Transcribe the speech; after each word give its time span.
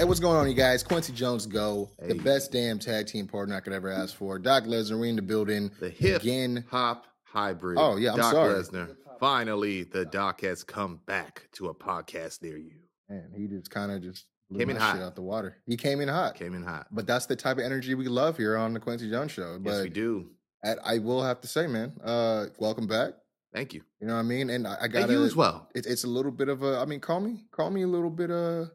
Hey, 0.00 0.04
what's 0.06 0.18
going 0.18 0.38
on, 0.38 0.48
you 0.48 0.54
guys? 0.54 0.82
Kwency 0.82 1.12
Jones 1.14 1.44
Go, 1.44 1.90
the 1.98 2.14
best 2.14 2.52
damn 2.52 2.78
tag 2.78 3.06
team 3.06 3.26
partner 3.26 3.54
I 3.56 3.60
could 3.60 3.74
ever 3.74 3.90
ask 3.90 4.16
for. 4.16 4.38
Doc 4.38 4.64
Lesnar, 4.64 4.98
we 4.98 5.10
in 5.10 5.16
the 5.16 5.20
building 5.20 5.70
The 5.78 5.90
hip 5.90 6.22
again. 6.22 6.64
hop 6.70 7.04
hybrid. 7.22 7.76
Oh, 7.78 7.96
yeah, 7.96 8.12
I'm 8.12 8.16
Doc 8.16 8.32
sorry. 8.32 8.54
Lesnar. 8.54 8.96
Finally, 9.20 9.82
the 9.82 10.06
Doc 10.06 10.40
has 10.40 10.64
come 10.64 11.00
back 11.04 11.50
to 11.52 11.68
a 11.68 11.74
podcast 11.74 12.40
near 12.42 12.56
you. 12.56 12.76
Man, 13.10 13.30
he 13.36 13.46
just 13.46 13.70
kind 13.70 13.92
of 13.92 14.00
just 14.02 14.24
Came 14.56 14.70
in 14.70 14.76
hot. 14.76 14.94
shit 14.94 15.02
out 15.02 15.16
the 15.16 15.20
water. 15.20 15.58
He 15.66 15.76
came 15.76 16.00
in 16.00 16.08
hot. 16.08 16.34
Came 16.34 16.54
in 16.54 16.62
hot. 16.62 16.86
But 16.90 17.06
that's 17.06 17.26
the 17.26 17.36
type 17.36 17.58
of 17.58 17.64
energy 17.64 17.94
we 17.94 18.08
love 18.08 18.38
here 18.38 18.56
on 18.56 18.72
the 18.72 18.80
Kwency 18.80 19.10
Jones 19.10 19.32
Show. 19.32 19.58
But 19.60 19.70
yes, 19.70 19.82
we 19.82 19.88
do. 19.90 20.30
at- 20.64 20.78
I 20.82 20.96
will 20.96 21.22
have 21.22 21.42
to 21.42 21.46
say, 21.46 21.66
man, 21.66 21.92
uh, 22.02 22.46
welcome 22.58 22.86
back. 22.86 23.12
Thank 23.52 23.74
you. 23.74 23.82
You 24.00 24.06
know 24.06 24.14
what 24.14 24.20
I 24.20 24.22
mean? 24.22 24.48
And 24.48 24.66
I, 24.66 24.78
I 24.80 24.88
got 24.88 25.10
you 25.10 25.24
as 25.24 25.36
well. 25.36 25.68
It, 25.74 25.84
it's 25.84 26.04
a 26.04 26.08
little 26.08 26.32
bit 26.32 26.48
of 26.48 26.62
a. 26.62 26.78
I 26.78 26.86
mean, 26.86 27.00
call 27.00 27.20
me, 27.20 27.44
call 27.52 27.68
me 27.68 27.82
a 27.82 27.86
little 27.86 28.08
bit, 28.08 28.30
uh, 28.30 28.66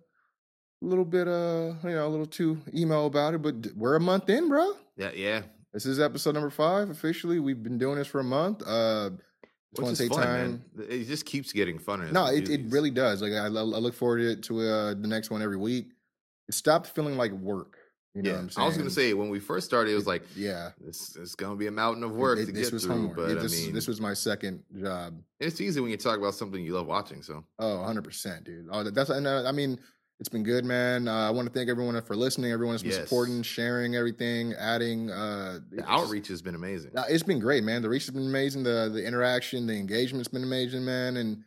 a 0.85 0.87
little 0.87 1.05
bit, 1.05 1.27
uh, 1.27 1.73
you 1.83 1.95
know, 1.95 2.07
a 2.07 2.09
little 2.09 2.25
too 2.25 2.61
emo 2.73 3.05
about 3.05 3.33
it. 3.33 3.41
But 3.41 3.73
we're 3.75 3.95
a 3.95 3.99
month 3.99 4.29
in, 4.29 4.47
bro. 4.47 4.73
Yeah, 4.95 5.11
yeah. 5.13 5.41
This 5.73 5.85
is 5.85 5.99
episode 5.99 6.35
number 6.35 6.49
five 6.49 6.89
officially. 6.89 7.39
We've 7.39 7.61
been 7.61 7.77
doing 7.77 7.97
this 7.97 8.07
for 8.07 8.19
a 8.19 8.23
month. 8.23 8.61
Uh, 8.61 9.09
just 9.09 9.19
Which 9.71 9.83
want 9.83 9.91
is 9.93 9.97
to 9.97 10.03
say 10.03 10.09
fun, 10.09 10.23
time. 10.23 10.63
man. 10.75 10.87
It 10.89 11.05
just 11.05 11.25
keeps 11.25 11.51
getting 11.51 11.79
funner. 11.79 12.09
No, 12.11 12.27
it, 12.27 12.47
it 12.49 12.61
really 12.69 12.91
does. 12.91 13.21
Like 13.21 13.33
I, 13.33 13.45
I 13.45 13.49
look 13.49 13.93
forward 13.93 14.19
to, 14.19 14.29
it, 14.31 14.43
to 14.43 14.61
uh, 14.61 14.93
the 14.93 15.07
next 15.07 15.31
one 15.31 15.41
every 15.41 15.57
week. 15.57 15.87
It 16.47 16.53
stopped 16.53 16.87
feeling 16.87 17.17
like 17.17 17.31
work. 17.31 17.77
You 18.13 18.21
know 18.21 18.29
yeah. 18.29 18.35
what 18.37 18.41
I'm 18.43 18.49
saying? 18.51 18.63
I 18.63 18.67
was 18.67 18.77
gonna 18.77 18.89
say 18.89 19.13
when 19.13 19.29
we 19.29 19.41
first 19.41 19.65
started, 19.65 19.91
it 19.91 19.95
was 19.95 20.07
like 20.07 20.23
yeah. 20.37 20.69
this 20.79 21.17
it's 21.17 21.35
gonna 21.35 21.57
be 21.57 21.67
a 21.67 21.71
mountain 21.71 22.01
of 22.01 22.11
work 22.13 22.39
It- 22.39 22.45
to 22.45 22.51
this 22.53 22.67
get 22.67 22.73
was 22.73 22.85
through. 22.85 22.93
homework. 22.93 23.17
But 23.17 23.27
Yeah, 23.29 23.41
this, 23.41 23.61
I 23.61 23.65
mean, 23.65 23.73
this 23.73 23.87
was 23.89 23.99
my 23.99 24.13
second 24.13 24.63
job. 24.81 25.21
it's 25.41 25.59
easy 25.59 25.81
when 25.81 25.91
you 25.91 25.97
talk 25.97 26.17
about 26.17 26.35
something 26.35 26.63
you 26.63 26.73
love 26.73 26.87
watching. 26.87 27.21
So 27.21 27.43
Oh, 27.59 27.79
100 27.79 28.05
percent, 28.05 28.45
dude. 28.45 28.67
Oh, 28.71 28.83
that's 28.83 29.09
and 29.09 29.27
uh, 29.27 29.43
I 29.45 29.51
mean, 29.51 29.77
it's 30.19 30.29
been 30.29 30.43
good, 30.43 30.63
man. 30.65 31.07
Uh, 31.07 31.27
I 31.27 31.29
want 31.31 31.47
to 31.47 31.53
thank 31.53 31.69
everyone 31.69 31.99
for 32.01 32.15
listening. 32.15 32.51
Everyone 32.51 32.73
that's 32.73 32.83
been 32.83 32.91
Yes. 32.93 33.01
supporting, 33.01 33.41
sharing 33.43 33.95
everything, 33.95 34.53
adding. 34.53 35.11
Uh, 35.11 35.59
the 35.71 35.83
outreach 35.89 36.27
has 36.29 36.41
been 36.41 36.55
amazing. 36.55 36.91
Uh, 36.95 37.03
It's 37.09 37.23
been 37.23 37.39
great, 37.39 37.63
man. 37.63 37.81
The 37.81 37.89
reach 37.89 38.05
has 38.05 38.13
been 38.13 38.25
amazing. 38.27 38.63
The 38.63 38.89
the 38.93 39.05
interaction, 39.05 39.67
the 39.67 39.73
engagement's 39.73 40.27
been 40.29 40.43
amazing, 40.43 40.85
man. 40.85 41.17
And 41.17 41.43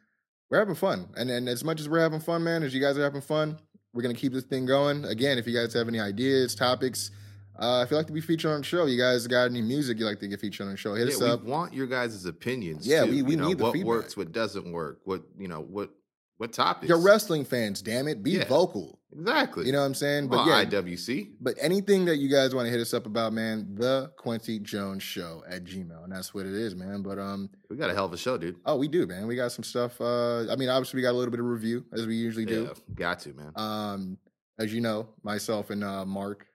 we're 0.50 0.58
having 0.58 0.74
fun. 0.74 1.08
And 1.16 1.30
and 1.30 1.48
as 1.48 1.64
much 1.64 1.80
as 1.80 1.88
we're 1.88 2.00
having 2.00 2.20
fun, 2.20 2.44
man, 2.44 2.62
as 2.62 2.74
you 2.74 2.80
guys 2.80 2.98
are 2.98 3.02
having 3.02 3.20
fun, 3.22 3.58
we're 3.94 4.02
gonna 4.02 4.14
keep 4.14 4.32
this 4.32 4.44
thing 4.44 4.66
going. 4.66 5.04
Again, 5.06 5.38
if 5.38 5.46
you 5.46 5.54
guys 5.54 5.72
have 5.74 5.88
any 5.88 5.98
ideas, 6.00 6.54
topics, 6.54 7.10
uh, 7.58 7.82
if 7.84 7.90
you 7.90 7.96
like 7.96 8.06
to 8.06 8.12
be 8.12 8.20
featured 8.20 8.50
on 8.52 8.58
the 8.60 8.64
show, 8.66 8.84
you 8.86 8.98
guys 8.98 9.26
got 9.26 9.46
any 9.46 9.62
music 9.62 9.98
you 9.98 10.04
like 10.04 10.20
to 10.20 10.28
get 10.28 10.40
featured 10.40 10.66
on 10.66 10.72
the 10.72 10.76
show, 10.76 10.94
hit 10.94 11.08
us 11.08 11.20
yeah, 11.20 11.28
up. 11.32 11.42
we 11.44 11.50
want 11.50 11.72
your 11.74 11.86
guys' 11.86 12.24
opinions. 12.26 12.86
Yeah, 12.86 13.04
too. 13.04 13.10
we- 13.10 13.22
we 13.22 13.30
you 13.32 13.36
know, 13.38 13.48
need 13.48 13.58
the 13.58 13.64
what 13.64 13.78
works, 13.78 14.16
what 14.16 14.30
doesn't 14.30 14.70
work, 14.70 15.00
what 15.04 15.22
you 15.38 15.48
know, 15.48 15.60
what 15.62 15.90
what 16.38 16.52
topics. 16.52 16.88
You're 16.88 17.00
wrestling 17.00 17.44
fans, 17.44 17.82
damn 17.82 18.08
it. 18.08 18.22
Be 18.22 18.32
Yeah. 18.32 18.44
vocal. 18.46 18.98
exactly. 19.12 19.64
You 19.66 19.72
know 19.72 19.80
what 19.80 19.86
I'm 19.86 19.94
saying? 19.94 20.28
But 20.28 20.46
well, 20.46 20.48
yeah, 20.48 20.64
IWC. 20.64 21.36
But 21.40 21.54
anything 21.60 22.04
that 22.06 22.18
you 22.18 22.28
guys 22.28 22.54
want 22.54 22.66
to 22.66 22.70
hit 22.70 22.80
us 22.80 22.92
up 22.94 23.06
about, 23.06 23.32
man, 23.32 23.74
the 23.74 24.12
Kwency 24.18 24.62
Jones 24.62 25.02
Show 25.02 25.42
at 25.48 25.64
Gmail. 25.64 26.04
And 26.04 26.12
that's 26.12 26.32
what 26.34 26.44
it 26.46 26.52
is, 26.52 26.74
man. 26.76 27.02
But 27.02 27.18
um 27.18 27.50
We 27.70 27.76
got 27.76 27.90
a 27.90 27.94
hell 27.94 28.04
of 28.04 28.12
a 28.12 28.16
show, 28.18 28.36
dude. 28.38 28.56
oh 28.66 28.76
we 28.76 28.86
do, 28.88 29.06
man. 29.06 29.26
We 29.26 29.34
got 29.36 29.50
some 29.52 29.64
stuff. 29.64 30.00
Uh 30.00 30.50
I 30.50 30.56
mean, 30.56 30.68
obviously 30.68 30.98
we 30.98 31.02
got 31.02 31.12
a 31.12 31.18
little 31.18 31.30
bit 31.32 31.40
of 31.40 31.46
review, 31.46 31.84
as 31.92 32.06
we 32.06 32.14
usually 32.16 32.44
do. 32.46 32.64
Yeah, 32.64 32.94
got 32.94 33.18
to 33.20 33.32
man. 33.34 33.52
Um, 33.56 34.18
as 34.58 34.72
you 34.74 34.80
know, 34.80 35.08
myself 35.22 35.70
and 35.70 35.82
uh 35.82 36.04
Marc 36.04 36.46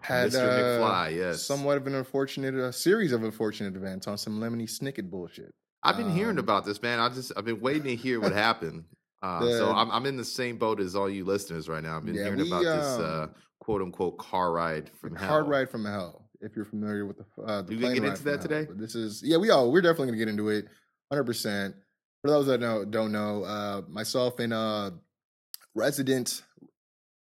had 0.00 0.30
Mr. 0.32 0.36
uh, 0.48 0.80
McFly, 0.82 1.16
yes. 1.16 1.42
somewhat 1.42 1.76
of 1.76 1.86
an 1.86 1.94
unfortunate 1.94 2.54
a 2.54 2.72
series 2.72 3.12
of 3.12 3.22
unfortunate 3.22 3.76
events 3.76 4.06
on 4.08 4.18
some 4.18 4.40
lemony 4.40 4.64
snicket 4.64 5.08
bullshit. 5.10 5.54
I've 5.82 5.96
been 5.96 6.10
hearing 6.10 6.38
um, 6.38 6.44
about 6.44 6.64
this, 6.64 6.80
man. 6.82 6.98
I 7.00 7.08
just 7.08 7.32
I've 7.36 7.44
been 7.44 7.60
waiting 7.60 7.84
to 7.84 7.96
hear 7.96 8.20
what 8.20 8.32
happened. 8.32 8.84
Uh, 9.22 9.50
so 9.50 9.70
I'm 9.72 9.90
I'm 9.90 10.06
in 10.06 10.16
the 10.16 10.24
same 10.24 10.56
boat 10.56 10.80
as 10.80 10.94
all 10.96 11.08
you 11.08 11.24
listeners 11.24 11.68
right 11.68 11.82
now. 11.82 11.96
I've 11.96 12.04
been 12.04 12.14
Yeah, 12.14 12.24
hearing 12.24 12.40
we, 12.40 12.48
about 12.48 12.62
this 12.62 12.98
uh, 12.98 13.22
um, 13.24 13.34
quote 13.60 13.82
unquote 13.82 14.18
car 14.18 14.52
ride 14.52 14.90
from 15.00 15.14
hell. 15.14 15.28
Hard 15.28 15.48
Ride 15.48 15.70
from 15.70 15.84
Hell. 15.84 16.26
If 16.42 16.56
you're 16.56 16.64
familiar 16.64 17.04
with 17.04 17.18
the, 17.18 17.42
uh, 17.42 17.62
the 17.62 17.74
You 17.74 17.80
plane 17.80 17.94
get 17.94 18.02
ride 18.02 18.08
into 18.12 18.24
that 18.24 18.30
hell. 18.30 18.42
today? 18.42 18.64
But 18.66 18.78
this 18.78 18.94
is 18.94 19.22
yeah, 19.22 19.36
we 19.36 19.50
all 19.50 19.70
we're 19.70 19.82
definitely 19.82 20.06
gonna 20.08 20.18
get 20.18 20.28
into 20.28 20.48
it, 20.48 20.66
hundred 21.10 21.24
percent. 21.24 21.74
For 22.22 22.28
those 22.30 22.46
that 22.46 22.60
know, 22.60 22.84
don't 22.84 23.12
know, 23.12 23.44
uh, 23.44 23.82
myself 23.88 24.38
and 24.40 24.52
uh, 24.52 24.90
resident 25.74 26.42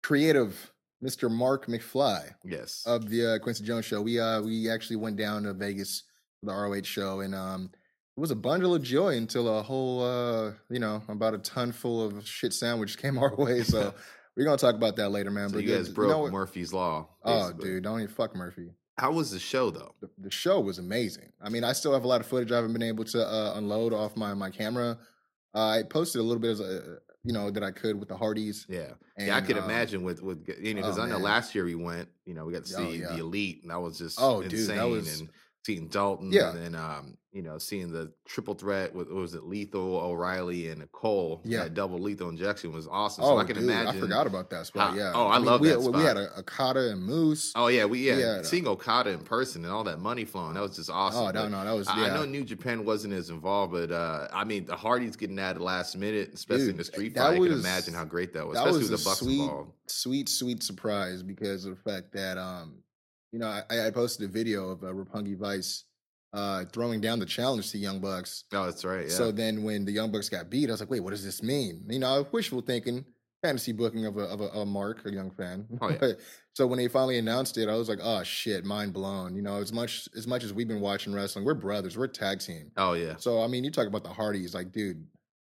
creative 0.03 0.71
Mr. 1.03 1.29
Marc 1.31 1.67
McFly 1.67 2.33
Yes. 2.43 2.83
of 2.85 3.09
the 3.09 3.35
uh, 3.35 3.39
Kwency 3.39 3.63
Jones 3.63 3.85
show, 3.85 4.01
we 4.01 4.19
uh 4.19 4.41
we 4.41 4.69
actually 4.69 4.95
went 4.97 5.17
down 5.17 5.43
to 5.43 5.53
Vegas 5.53 6.03
for 6.39 6.47
the 6.47 6.53
ROH 6.53 6.83
show, 6.83 7.21
and 7.21 7.35
um 7.35 7.71
it 8.15 8.19
was 8.19 8.31
a 8.31 8.35
bundle 8.35 8.75
of 8.75 8.83
joy 8.83 9.17
until 9.17 9.57
a 9.59 9.63
whole 9.63 10.03
uh 10.03 10.51
you 10.69 10.79
know 10.79 11.01
about 11.07 11.33
a 11.33 11.39
ton 11.39 11.71
full 11.71 12.05
of 12.05 12.27
shit 12.27 12.53
sandwich 12.53 12.97
came 13.01 13.17
our 13.17 13.35
way. 13.35 13.63
So 13.63 13.93
we're 14.37 14.45
gonna 14.45 14.57
talk 14.57 14.75
about 14.75 14.95
that 14.97 15.09
later, 15.09 15.31
man. 15.31 15.49
so 15.49 15.55
but 15.55 15.63
you 15.63 15.75
guys 15.75 15.87
you 15.89 15.93
broke 15.93 16.09
know? 16.25 16.31
Murphy's 16.31 16.73
law. 16.73 17.07
Oh, 17.23 17.51
dude, 17.53 17.83
don't 17.83 17.99
even 18.01 18.13
fuck 18.13 18.35
Murphy 18.35 18.71
How 18.97 19.11
was 19.11 19.31
the 19.31 19.39
show 19.39 19.69
though? 19.71 19.93
the, 20.01 20.09
the 20.17 20.31
show 20.31 20.59
was 20.59 20.77
amazing. 20.79 21.31
I 21.41 21.49
mean, 21.49 21.63
I 21.63 21.73
still 21.73 21.93
have 21.93 22.03
a 22.03 22.07
lot 22.07 22.21
of 22.21 22.27
footage 22.27 22.51
I 22.51 22.55
haven't 22.57 22.73
been 22.73 22.83
able 22.83 23.03
to 23.05 23.25
uh, 23.25 23.53
unload 23.55 23.93
off 23.93 24.15
my 24.15 24.33
my 24.33 24.49
camera. 24.49 24.97
Uh, 25.55 25.67
I 25.69 25.83
posted 25.83 26.19
a 26.19 26.23
little 26.23 26.41
bit 26.41 26.51
as 26.51 26.59
a, 26.61 26.97
you 27.23 27.31
know 27.31 27.49
that 27.51 27.63
I 27.63 27.71
could 27.71 27.99
with 27.99 28.09
the 28.09 28.17
Hardys. 28.17 28.65
Yeah. 28.67 28.89
yeah, 29.19 29.35
I 29.35 29.37
And, 29.37 29.47
could 29.47 29.57
um, 29.57 29.65
imagine 29.65 30.03
with 30.03 30.21
with 30.21 30.47
you 30.59 30.73
know 30.73 30.81
because 30.81 30.97
oh, 30.97 31.03
I 31.03 31.05
know 31.05 31.13
man. 31.13 31.21
last 31.23 31.53
year 31.55 31.63
we 31.63 31.75
went, 31.75 32.09
you 32.25 32.33
know, 32.33 32.43
we 32.45 32.53
got 32.53 32.65
to 32.65 32.75
Oh, 32.77 32.89
see 32.91 32.97
yeah. 32.97 33.09
the 33.13 33.19
elite, 33.19 33.59
and 33.61 33.71
that 33.71 33.79
was 33.79 33.97
just 33.99 34.17
Oh, 34.21 34.41
dude, 34.41 34.67
that 34.69 34.83
was- 34.83 35.19
and 35.21 35.29
seeing 35.65 35.87
Dalton, 35.87 36.31
Yeah. 36.31 36.49
and 36.51 36.57
then 36.59 36.75
um, 36.75 37.17
you 37.31 37.41
know, 37.41 37.57
seeing 37.57 37.91
the 37.91 38.11
triple 38.25 38.53
threat 38.53 38.93
with 38.93 39.09
was 39.09 39.33
it 39.33 39.43
Lethal, 39.45 39.95
O'Reilly, 39.97 40.67
and 40.69 40.89
Cole. 40.91 41.41
Yeah. 41.43 41.63
that 41.63 41.73
double 41.73 41.97
lethal 41.97 42.29
injection 42.29 42.71
was 42.71 42.87
awesome. 42.87 43.23
Oh, 43.23 43.29
so 43.29 43.37
I 43.39 43.43
can 43.45 43.55
dude, 43.55 43.63
imagine. 43.63 43.97
I 43.97 43.99
forgot 43.99 44.27
about 44.27 44.51
that 44.51 44.67
spot. 44.67 44.91
how- 44.91 44.95
yeah. 44.95 45.13
oh, 45.15 45.27
I 45.29 45.37
mean, 45.37 45.45
love 45.45 45.61
we, 45.61 45.69
that 45.69 45.79
We 45.79 46.03
had 46.03 46.17
a 46.17 46.37
Okada 46.37 46.91
and 46.91 47.01
Moose. 47.01 47.51
Oh 47.55 47.67
yeah, 47.67 47.85
we 47.85 47.99
yeah, 48.07 48.17
Yeah, 48.17 48.35
no. 48.37 48.43
seeing 48.43 48.67
Okada 48.67 49.09
in 49.11 49.21
person 49.21 49.63
and 49.65 49.73
all 49.73 49.83
that 49.85 49.99
money 49.99 50.25
flowing, 50.25 50.53
that 50.53 50.61
was 50.61 50.75
just 50.75 50.91
awesome. 50.91 51.25
Oh, 51.25 51.31
no, 51.31 51.47
no, 51.47 51.63
that 51.65 51.71
was 51.73 51.87
I, 51.87 52.01
yeah. 52.05 52.13
I 52.13 52.17
know 52.17 52.25
New 52.25 52.43
Japan 52.43 52.85
wasn't 52.85 53.15
as 53.15 53.31
involved, 53.31 53.71
but 53.73 53.91
uh, 53.91 54.27
I 54.31 54.43
mean 54.43 54.65
the 54.65 54.75
Hardys 54.75 55.15
getting 55.15 55.39
added 55.39 55.61
last 55.61 55.97
minute, 55.97 56.31
especially 56.35 56.69
in 56.69 56.77
the 56.77 56.83
street 56.83 57.15
that 57.15 57.21
fight. 57.29 57.33
I 57.41 57.47
can 57.47 57.51
imagine 57.53 57.93
how 57.95 58.05
great 58.05 58.33
that 58.33 58.45
was, 58.45 58.57
that 58.57 58.67
especially 58.67 58.79
was 58.81 58.91
with 58.91 58.99
a 58.99 59.03
the 59.03 59.09
Bucks 59.09 59.19
sweet, 59.21 59.39
involved. 59.41 59.71
sweet, 59.87 60.29
sweet 60.29 60.61
surprise 60.61 61.23
because 61.23 61.65
of 61.65 61.75
the 61.83 61.91
fact 61.91 62.11
that 62.13 62.37
um, 62.37 62.75
you 63.33 63.39
know, 63.39 63.47
I, 63.69 63.87
I 63.87 63.91
posted 63.91 64.29
a 64.29 64.31
video 64.31 64.69
of 64.69 64.83
uh, 64.83 64.87
Roppongi 64.87 65.37
Vice 65.37 65.83
uh 66.33 66.65
throwing 66.73 66.99
down 66.99 67.19
the 67.19 67.25
challenge 67.27 67.69
to 67.71 67.77
Young 67.77 67.99
Bucks. 67.99 68.45
Oh, 68.53 68.65
that's 68.65 68.83
right. 68.85 69.03
Yeah. 69.07 69.13
So 69.13 69.31
then 69.31 69.61
when 69.63 69.85
the 69.85 69.91
Young 69.91 70.11
Bucks 70.11 70.29
got 70.29 70.49
beat, 70.49 70.69
I 70.69 70.71
was 70.71 70.79
like, 70.79 70.89
wait, 70.89 71.01
what 71.01 71.11
does 71.11 71.23
this 71.23 71.43
mean? 71.43 71.83
You 71.89 71.99
know, 71.99 72.25
wishful 72.31 72.61
thinking, 72.61 73.05
fantasy 73.43 73.71
booking 73.71 74.05
of 74.07 74.17
a 74.17 74.21
of 74.21 74.41
a, 74.41 74.47
a 74.49 74.65
Mark, 74.65 75.05
a 75.05 75.11
young 75.11 75.29
fan. 75.31 75.67
Oh, 75.81 75.89
yeah. 75.89 76.13
so 76.53 76.65
when 76.65 76.77
they 76.79 76.87
finally 76.87 77.17
announced 77.19 77.57
it, 77.59 77.69
I 77.69 77.75
was 77.75 77.87
like, 77.89 77.99
oh 78.01 78.23
shit, 78.23 78.65
mind 78.65 78.93
blown. 78.93 79.35
You 79.35 79.41
know, 79.43 79.57
as 79.57 79.71
much 79.73 80.07
as 80.17 80.25
much 80.25 80.43
as 80.43 80.53
we've 80.53 80.67
been 80.67 80.81
watching 80.81 81.13
wrestling, 81.13 81.45
we're 81.45 81.53
brothers, 81.53 81.97
we're 81.97 82.05
a 82.05 82.09
tag 82.09 82.39
team. 82.39 82.71
oh 82.77 82.93
yeah. 82.93 83.15
So 83.17 83.43
I 83.43 83.47
mean, 83.47 83.63
you 83.63 83.69
talk 83.71 83.87
about 83.87 84.03
the 84.03 84.09
Hardys, 84.09 84.53
like, 84.55 84.71
dude. 84.71 85.05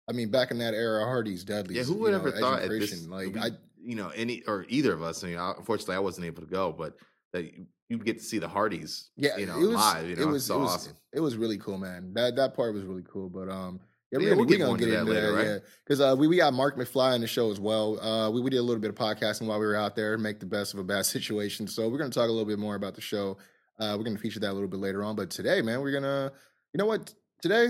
I 0.09 0.13
mean, 0.13 0.31
back 0.31 0.51
in 0.53 0.59
that 0.59 0.73
era, 0.75 1.05
Hardys, 1.05 1.45
Dudleys. 1.45 1.77
Yeah, 1.77 1.83
who 1.83 1.95
would 2.01 2.13
know, 2.13 2.19
ever 2.19 2.29
and 2.31 2.39
thought 2.39 2.63
at 2.63 2.71
this, 2.71 3.07
like 3.09 3.35
we- 3.35 3.41
I 3.41 3.51
you 3.83 3.95
know, 3.95 4.09
any 4.11 4.43
or 4.47 4.65
either 4.69 4.93
of 4.93 5.03
us. 5.03 5.23
I 5.25 5.27
mean, 5.27 5.39
I- 5.39 5.55
unfortunately, 5.59 5.97
I 5.97 6.01
wasn't 6.01 6.27
able 6.27 6.43
to 6.43 6.49
go, 6.49 6.73
but 6.73 6.95
that 7.33 7.45
you, 7.89 7.99
get 7.99 8.19
to 8.19 8.25
see 8.25 8.39
the 8.39 8.49
Hardys. 8.49 9.11
yeah, 9.17 9.37
you 9.37 9.47
know, 9.47 9.57
it 9.57 9.67
was 9.67 9.77
live. 9.77 10.09
You 10.09 10.17
know, 10.17 10.23
it 10.23 10.27
was 10.27 10.47
so 10.47 10.57
it 10.57 10.61
was 10.61 10.71
awesome. 10.71 10.97
it 11.13 11.21
was 11.21 11.37
really 11.37 11.59
cool, 11.59 11.79
man. 11.79 12.13
That 12.15 12.37
that 12.37 12.55
part 12.55 12.75
was 12.75 12.85
really 12.85 13.05
cool. 13.11 13.29
But 13.29 13.49
um, 13.49 13.81
yeah, 14.11 14.19
Yeah, 14.21 14.31
we're 14.31 14.37
we'll 14.37 14.45
gonna, 14.47 14.59
get 14.59 14.69
we're 14.69 14.77
gonna 14.77 14.79
get 14.79 14.89
into 14.89 15.01
into 15.01 15.13
that 15.13 15.21
that, 15.21 15.33
later, 15.33 15.43
yeah. 15.45 15.53
right? 15.53 15.63
Because 15.85 16.01
uh, 16.01 16.15
we 16.19 16.29
we 16.29 16.37
got 16.37 16.53
Marc 16.55 16.77
McFly 16.77 17.15
on 17.15 17.21
the 17.21 17.27
show 17.27 17.51
as 17.51 17.61
well. 17.61 18.01
Uh, 18.01 18.31
we 18.31 18.41
we 18.41 18.51
did 18.51 18.59
a 18.59 18.63
little 18.63 18.81
bit 18.81 18.91
of 18.91 18.97
podcasting 18.97 19.47
while 19.47 19.59
we 19.59 19.67
were 19.67 19.77
out 19.77 19.97
there, 19.97 20.17
make 20.19 20.41
the 20.41 20.47
best 20.47 20.75
of 20.75 20.81
a 20.81 20.85
bad 20.85 21.07
situation. 21.17 21.67
So 21.67 21.89
we're 21.89 21.99
gonna 21.99 22.11
talk 22.11 22.29
a 22.29 22.33
little 22.33 22.47
bit 22.47 22.59
more 22.59 22.75
about 22.75 22.95
the 22.95 23.01
show. 23.01 23.39
Uh, 23.79 23.95
we're 23.97 24.05
gonna 24.05 24.19
feature 24.19 24.41
that 24.41 24.51
a 24.51 24.53
little 24.53 24.69
bit 24.69 24.81
later 24.81 25.05
on. 25.05 25.17
But 25.17 25.31
today, 25.31 25.63
man, 25.63 25.81
we're 25.81 25.93
gonna, 25.93 26.33
you 26.73 26.79
know 26.79 26.87
what? 26.87 27.15
Today, 27.41 27.69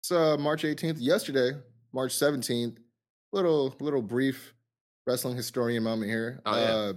it's 0.00 0.12
uh, 0.12 0.36
March 0.36 0.62
18th. 0.62 0.96
Yesterday, 0.98 1.52
March 1.92 2.12
17th. 2.12 2.76
Little 3.32 3.74
little 3.80 4.02
brief 4.02 4.52
wrestling 5.06 5.36
historian 5.36 5.82
moment 5.82 6.10
here. 6.10 6.42
Oh, 6.44 6.56
yeah. 6.56 6.92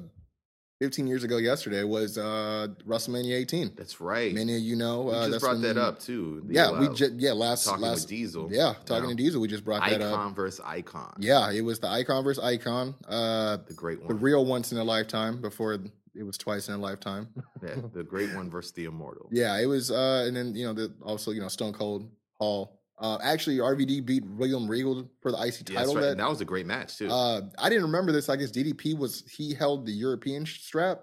Uh, 0.81 0.86
15 0.86 1.07
years 1.07 1.24
ago 1.24 1.38
yesterday 1.38 1.83
was 1.83 2.18
uh 2.18 2.68
WrestleMania 2.88 3.36
18. 3.36 3.74
That's 3.75 4.01
right. 4.01 4.33
Many 4.33 4.56
of 4.56 4.62
you 4.62 4.75
know. 4.75 5.04
we 5.04 5.12
uh, 5.12 5.19
just 5.19 5.31
that's 5.31 5.44
brought 5.44 5.62
that 5.62 5.77
up 5.77 6.00
too. 6.00 6.44
The, 6.45 6.54
Yeah, 6.54 6.80
we 6.80 6.88
uh, 6.88 6.94
just 6.94 7.13
yeah 7.16 7.31
last 7.31 7.66
talking 7.66 7.81
last 7.81 8.01
with 8.01 8.10
Diesel. 8.10 8.50
yeah 8.51 8.74
talking 8.86 9.10
you 9.10 9.16
to. 9.16 9.24
Diesel. 9.24 9.42
We 9.42 9.48
just 9.48 9.66
brought 9.66 9.88
that 9.89 10.01
up. 10.01 10.13
icon 10.13 10.36
versus 10.36 10.62
icon. 10.66 11.16
Yeah, 11.19 11.51
it 11.51 11.62
was 11.62 11.80
the 11.80 11.88
icon 11.88 12.24
versus 12.24 12.44
icon. 12.44 12.95
Uh, 13.07 13.57
the 13.68 13.74
great 13.74 14.00
one. 14.00 14.07
the 14.07 14.16
real 14.16 14.45
once 14.45 14.72
in 14.72 14.77
a 14.77 14.83
lifetime 14.83 15.42
before 15.42 15.80
it 16.16 16.24
was 16.24 16.38
twice 16.38 16.68
in 16.69 16.75
a 16.75 16.78
lifetime. 16.78 17.28
yeah, 17.63 17.75
the 17.94 18.04
great 18.04 18.33
one 18.33 18.50
versus 18.50 18.71
the 18.71 18.86
immortal. 18.86 19.28
Yeah, 19.31 19.57
it 19.60 19.66
was, 19.66 19.92
uh, 19.92 20.25
and 20.28 20.36
then 20.36 20.56
you 20.56 20.66
know, 20.66 20.74
the, 20.74 20.94
also 21.04 21.31
you 21.31 21.42
know, 21.42 21.48
Stone 21.48 21.74
Cold 21.74 22.10
Hall. 22.33 22.80
Uh, 22.97 23.18
actually, 23.21 23.57
RVD 23.57 24.06
beat 24.06 24.24
William 24.25 24.68
Regal 24.69 25.09
for 25.21 25.31
the 25.31 25.38
IC 25.38 25.69
Yeah, 25.69 25.80
title. 25.80 25.95
right. 25.95 26.01
that 26.01 26.18
that 26.18 26.30
was 26.30 26.39
a 26.42 26.45
great 26.45 26.65
match 26.65 26.97
too. 26.97 27.09
uh, 27.09 27.42
I 27.59 27.68
didn't 27.69 27.83
remember 27.83 28.12
this. 28.12 28.30
I 28.30 28.38
guess 28.38 28.51
DDP 28.51 28.97
was 28.97 29.24
he 29.30 29.53
held 29.53 29.86
the 29.86 29.92
European 29.92 30.45
strap, 30.45 31.01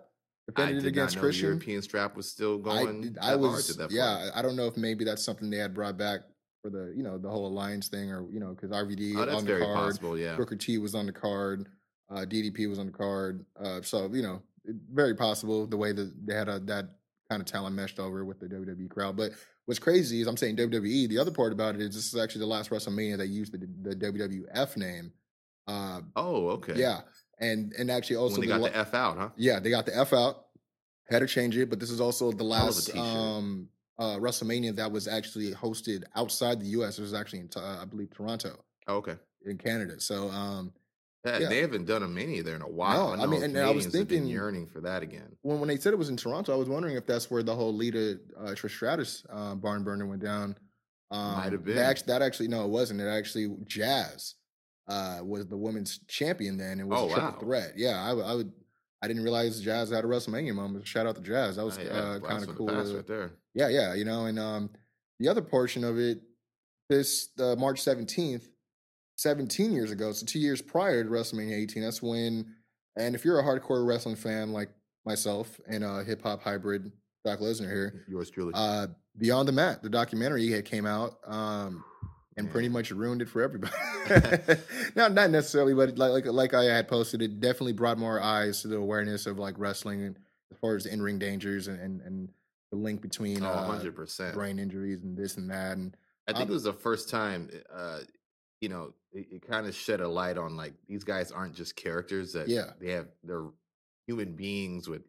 I 0.48 0.52
defended 0.52 0.76
did 0.76 0.84
it 0.86 0.88
against 0.88 1.16
not 1.16 1.20
know 1.20 1.20
the 1.22 1.26
Christian. 1.32 1.46
European 1.48 1.82
strap 1.82 2.16
was 2.16 2.30
still 2.30 2.56
going. 2.58 3.16
I 3.20 3.26
hard 3.30 3.40
was, 3.40 3.76
that 3.76 3.90
yeah. 3.90 4.16
point. 4.20 4.32
I 4.34 4.40
don't 4.42 4.56
know 4.56 4.66
if 4.66 4.76
maybe 4.78 5.04
that's 5.04 5.22
something 5.24 5.50
they 5.50 5.58
had 5.58 5.74
brought 5.74 5.98
back 5.98 6.20
for 6.62 6.70
the 6.70 6.94
you 6.96 7.02
know 7.02 7.18
the 7.18 7.28
whole 7.28 7.46
alliance 7.46 7.88
thing, 7.88 8.10
or 8.10 8.24
you 8.30 8.40
know 8.40 8.54
because 8.54 8.70
RVD 8.70 9.14
Oh, 9.16 9.22
on 9.36 9.44
the 9.44 9.52
very 9.52 9.62
card, 9.62 9.76
possible. 9.76 10.16
Yeah. 10.18 10.36
Booker 10.36 10.56
T 10.56 10.78
was 10.78 10.94
on 10.94 11.04
the 11.06 11.12
card, 11.12 11.68
uh, 12.10 12.20
DDP 12.24 12.68
was 12.70 12.78
on 12.78 12.86
the 12.86 12.92
card. 12.92 13.44
Uh, 13.62 13.82
so 13.82 14.08
you 14.12 14.22
know, 14.22 14.40
it- 14.64 14.76
very 14.92 15.14
possible 15.14 15.66
the 15.66 15.76
way 15.76 15.92
that 15.92 16.10
they 16.26 16.34
had 16.34 16.48
a, 16.48 16.58
that 16.60 16.86
kind 17.28 17.42
of 17.42 17.46
talent 17.46 17.76
meshed 17.76 17.98
over 17.98 18.24
with 18.24 18.40
the 18.40 18.46
WWE 18.46 18.88
crowd. 18.88 19.16
But 19.16 19.32
what's 19.66 19.78
crazy 19.78 20.20
is 20.20 20.26
I'm 20.26 20.36
saying 20.36 20.56
WWE. 20.56 21.08
The 21.08 21.18
other 21.18 21.30
part 21.30 21.52
about 21.52 21.74
it 21.74 21.80
is 21.80 21.94
this 21.94 22.12
is 22.12 22.20
actually 22.20 22.40
the 22.40 22.46
last 22.46 22.70
WrestleMania 22.70 23.18
they 23.18 23.26
used 23.26 23.52
the, 23.52 23.66
the 23.90 23.96
WWF 23.96 24.76
name. 24.76 25.12
Uh, 25.66 26.00
Oh, 26.16 26.48
okay. 26.50 26.74
Yeah, 26.76 27.00
and 27.38 27.72
and 27.78 27.90
actually 27.90 28.16
also 28.16 28.38
when 28.40 28.48
they 28.48 28.54
the 28.54 28.60
got 28.60 28.72
the 28.72 28.76
F 28.78 28.94
out, 28.94 29.18
huh? 29.18 29.28
yeah, 29.36 29.60
they 29.60 29.70
got 29.70 29.86
the 29.86 29.96
F 29.96 30.12
out. 30.12 30.46
Had 31.10 31.18
to 31.20 31.26
change 31.26 31.56
it, 31.56 31.68
but 31.68 31.78
this 31.80 31.90
is 31.90 32.00
also 32.00 32.30
the 32.32 32.38
Hell 32.44 32.52
of 32.52 32.60
a 32.60 32.66
last 32.66 32.96
um, 32.96 33.68
uh, 33.98 34.16
WrestleMania 34.16 34.74
that 34.76 34.90
was 34.90 35.06
actually 35.08 35.52
hosted 35.52 36.04
outside 36.16 36.58
the 36.60 36.66
U.S. 36.68 36.98
It 36.98 37.02
was 37.02 37.12
actually 37.12 37.40
in, 37.40 37.50
uh, 37.54 37.78
I 37.82 37.84
believe, 37.84 38.10
Toronto 38.10 38.64
Oh, 38.88 38.96
okay. 38.96 39.16
in 39.44 39.58
Canada. 39.58 40.00
So, 40.00 40.30
um, 40.30 40.72
Yeah, 41.24 41.38
Yeah. 41.38 41.48
They 41.48 41.58
haven't 41.58 41.84
done 41.86 42.02
a 42.02 42.08
many 42.08 42.40
there 42.40 42.56
in 42.56 42.62
a 42.62 42.68
while. 42.68 43.14
No, 43.16 43.22
I, 43.22 43.24
I 43.24 43.26
mean, 43.26 43.42
and 43.42 43.56
I 43.56 43.70
was 43.70 43.84
Canadians 43.84 43.84
have 43.84 43.92
been 43.92 44.06
thinking- 44.18 44.28
yearning 44.28 44.66
for 44.66 44.80
that 44.80 45.02
again. 45.02 45.36
when 45.42 45.60
when 45.60 45.68
they 45.68 45.76
said 45.76 45.92
it 45.92 45.98
was 45.98 46.08
in 46.08 46.16
Toronto, 46.16 46.52
I 46.52 46.56
was 46.56 46.68
wondering 46.68 46.96
if 46.96 47.06
that's 47.06 47.30
where 47.30 47.42
the 47.42 47.54
whole 47.54 47.74
Lita 47.74 48.18
uh, 48.38 48.50
Trish 48.50 48.70
Stratus 48.74 49.24
uh, 49.30 49.54
barn 49.54 49.84
burner 49.84 50.06
went 50.06 50.22
down. 50.22 50.56
Um, 51.10 51.36
Might 51.36 51.52
have 51.52 51.64
been. 51.64 51.78
act- 51.78 52.06
that 52.06 52.22
actually 52.22 52.48
no, 52.48 52.64
it 52.64 52.70
wasn't. 52.70 53.00
It 53.00 53.06
actually 53.08 53.54
Jazz 53.66 54.34
uh, 54.88 55.20
was 55.22 55.46
the 55.46 55.56
women's 55.56 55.98
champion 56.08 56.56
then. 56.56 56.80
It 56.80 56.86
was 56.86 56.98
Oh, 57.00 57.06
a 57.06 57.12
triple 57.12 57.30
wow. 57.30 57.38
threat. 57.38 57.72
Yeah, 57.76 58.02
I, 58.02 58.12
would- 58.14 58.24
I 58.24 58.34
would. 58.34 58.52
I 59.04 59.08
didn't 59.08 59.22
realize 59.24 59.60
Jazz 59.60 59.90
had 59.90 60.04
a 60.04 60.06
WrestleMania 60.08 60.54
moment. 60.54 60.86
Shout 60.86 61.06
out 61.08 61.16
to 61.16 61.22
Jazz. 61.22 61.56
That 61.56 61.64
was 61.64 61.76
Oh, 61.76 61.82
yeah, 61.82 61.90
uh, 61.90 62.18
kind 62.20 62.42
of 62.48 62.54
cool. 62.56 62.68
right 62.68 63.06
there. 63.06 63.32
Yeah, 63.52 63.68
yeah, 63.68 63.94
you 63.94 64.04
know, 64.04 64.26
and 64.26 64.38
um, 64.38 64.70
the 65.18 65.26
other 65.28 65.42
portion 65.42 65.82
of 65.84 65.98
it, 65.98 66.20
this 66.88 67.28
uh, 67.40 67.56
March 67.56 67.80
seventeenth, 67.82 68.46
seventeen 69.16 69.72
years 69.72 69.90
ago, 69.90 70.12
so 70.12 70.26
two 70.26 70.38
years 70.38 70.62
prior 70.62 71.04
to 71.04 71.10
WrestleMania 71.10 71.56
eighteen. 71.56 71.82
That's 71.82 72.02
when, 72.02 72.54
and 72.96 73.14
if 73.14 73.24
you're 73.24 73.38
a 73.38 73.44
hardcore 73.44 73.86
wrestling 73.86 74.16
fan 74.16 74.52
like 74.52 74.70
myself 75.04 75.60
and 75.68 75.84
a 75.84 76.04
hip 76.04 76.22
hop 76.22 76.42
hybrid, 76.42 76.92
Doc 77.24 77.40
Lesnar 77.40 77.70
here, 77.70 78.04
Yours 78.08 78.30
truly. 78.30 78.52
uh, 78.54 78.88
Beyond 79.18 79.48
the 79.48 79.52
Mat, 79.52 79.82
the 79.82 79.90
documentary 79.90 80.48
had 80.50 80.64
came 80.64 80.86
out, 80.86 81.18
um, 81.26 81.84
and 82.36 82.50
pretty 82.50 82.68
much 82.68 82.90
ruined 82.90 83.20
it 83.20 83.28
for 83.28 83.42
everybody. 83.42 83.74
not 84.94 85.12
not 85.12 85.30
necessarily, 85.30 85.74
but 85.74 85.98
like 85.98 86.24
like 86.24 86.26
like 86.26 86.54
I 86.54 86.64
had 86.64 86.88
posted, 86.88 87.22
it 87.22 87.40
definitely 87.40 87.74
brought 87.74 87.98
more 87.98 88.20
eyes 88.20 88.62
to 88.62 88.68
the 88.68 88.76
awareness 88.76 89.26
of 89.26 89.38
like 89.38 89.54
wrestling 89.58 90.02
and 90.02 90.18
as 90.50 90.58
far 90.58 90.76
as 90.76 90.84
the 90.84 90.92
in 90.92 91.02
ring 91.02 91.18
dangers 91.18 91.68
and, 91.68 91.78
and 91.80 92.00
and 92.02 92.28
the 92.72 92.78
link 92.78 93.02
between 93.02 93.44
oh, 93.44 93.48
uh, 93.48 93.78
100%. 93.78 94.34
brain 94.34 94.58
injuries 94.58 95.02
and 95.02 95.16
this 95.16 95.36
and 95.36 95.50
that. 95.50 95.76
And 95.76 95.94
I 96.26 96.32
think 96.32 96.48
it 96.48 96.52
was 96.52 96.64
the 96.64 96.72
first 96.72 97.10
time, 97.10 97.50
uh, 97.72 97.98
you 98.62 98.68
know, 98.68 98.94
it, 99.12 99.26
it 99.30 99.42
kind 99.46 99.66
of 99.66 99.74
shed 99.74 100.00
a 100.00 100.08
light 100.08 100.38
on 100.38 100.56
like 100.56 100.72
these 100.88 101.04
guys 101.04 101.30
aren't 101.32 101.54
just 101.54 101.76
characters 101.76 102.32
that 102.32 102.48
Yeah. 102.48 102.70
they 102.80 102.92
have 102.92 103.08
they're 103.24 103.46
human 104.06 104.32
beings 104.34 104.88
with 104.88 105.02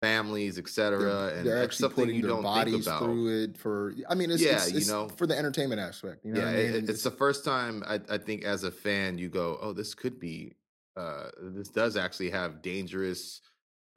families, 0.00 0.58
etc. 0.58 1.32
And 1.34 1.46
they're 1.46 1.62
actually 1.62 1.92
putting 1.92 2.16
you 2.16 2.22
their 2.22 2.40
bodies 2.42 2.86
through 2.86 3.42
it 3.44 3.58
for. 3.58 3.92
I 4.08 4.14
mean, 4.14 4.30
it's, 4.30 4.42
Yeah, 4.42 4.54
it's, 4.64 4.86
you 4.86 4.92
know. 4.92 5.08
for 5.08 5.26
the 5.26 5.36
entertainment 5.36 5.80
aspect. 5.80 6.24
You 6.24 6.32
know, 6.32 6.40
yeah, 6.40 6.48
I 6.48 6.52
mean? 6.52 6.74
it- 6.84 6.88
it's 6.90 7.02
the 7.02 7.10
first 7.10 7.44
time 7.44 7.82
I, 7.86 8.00
I 8.08 8.16
think 8.18 8.44
as 8.44 8.64
a 8.64 8.70
fan 8.70 9.18
you 9.18 9.28
go, 9.28 9.58
oh, 9.60 9.72
this 9.72 9.94
could 9.94 10.18
be, 10.18 10.54
uh, 10.96 11.30
this 11.42 11.68
does 11.68 11.96
actually 11.96 12.30
have 12.30 12.62
dangerous, 12.62 13.40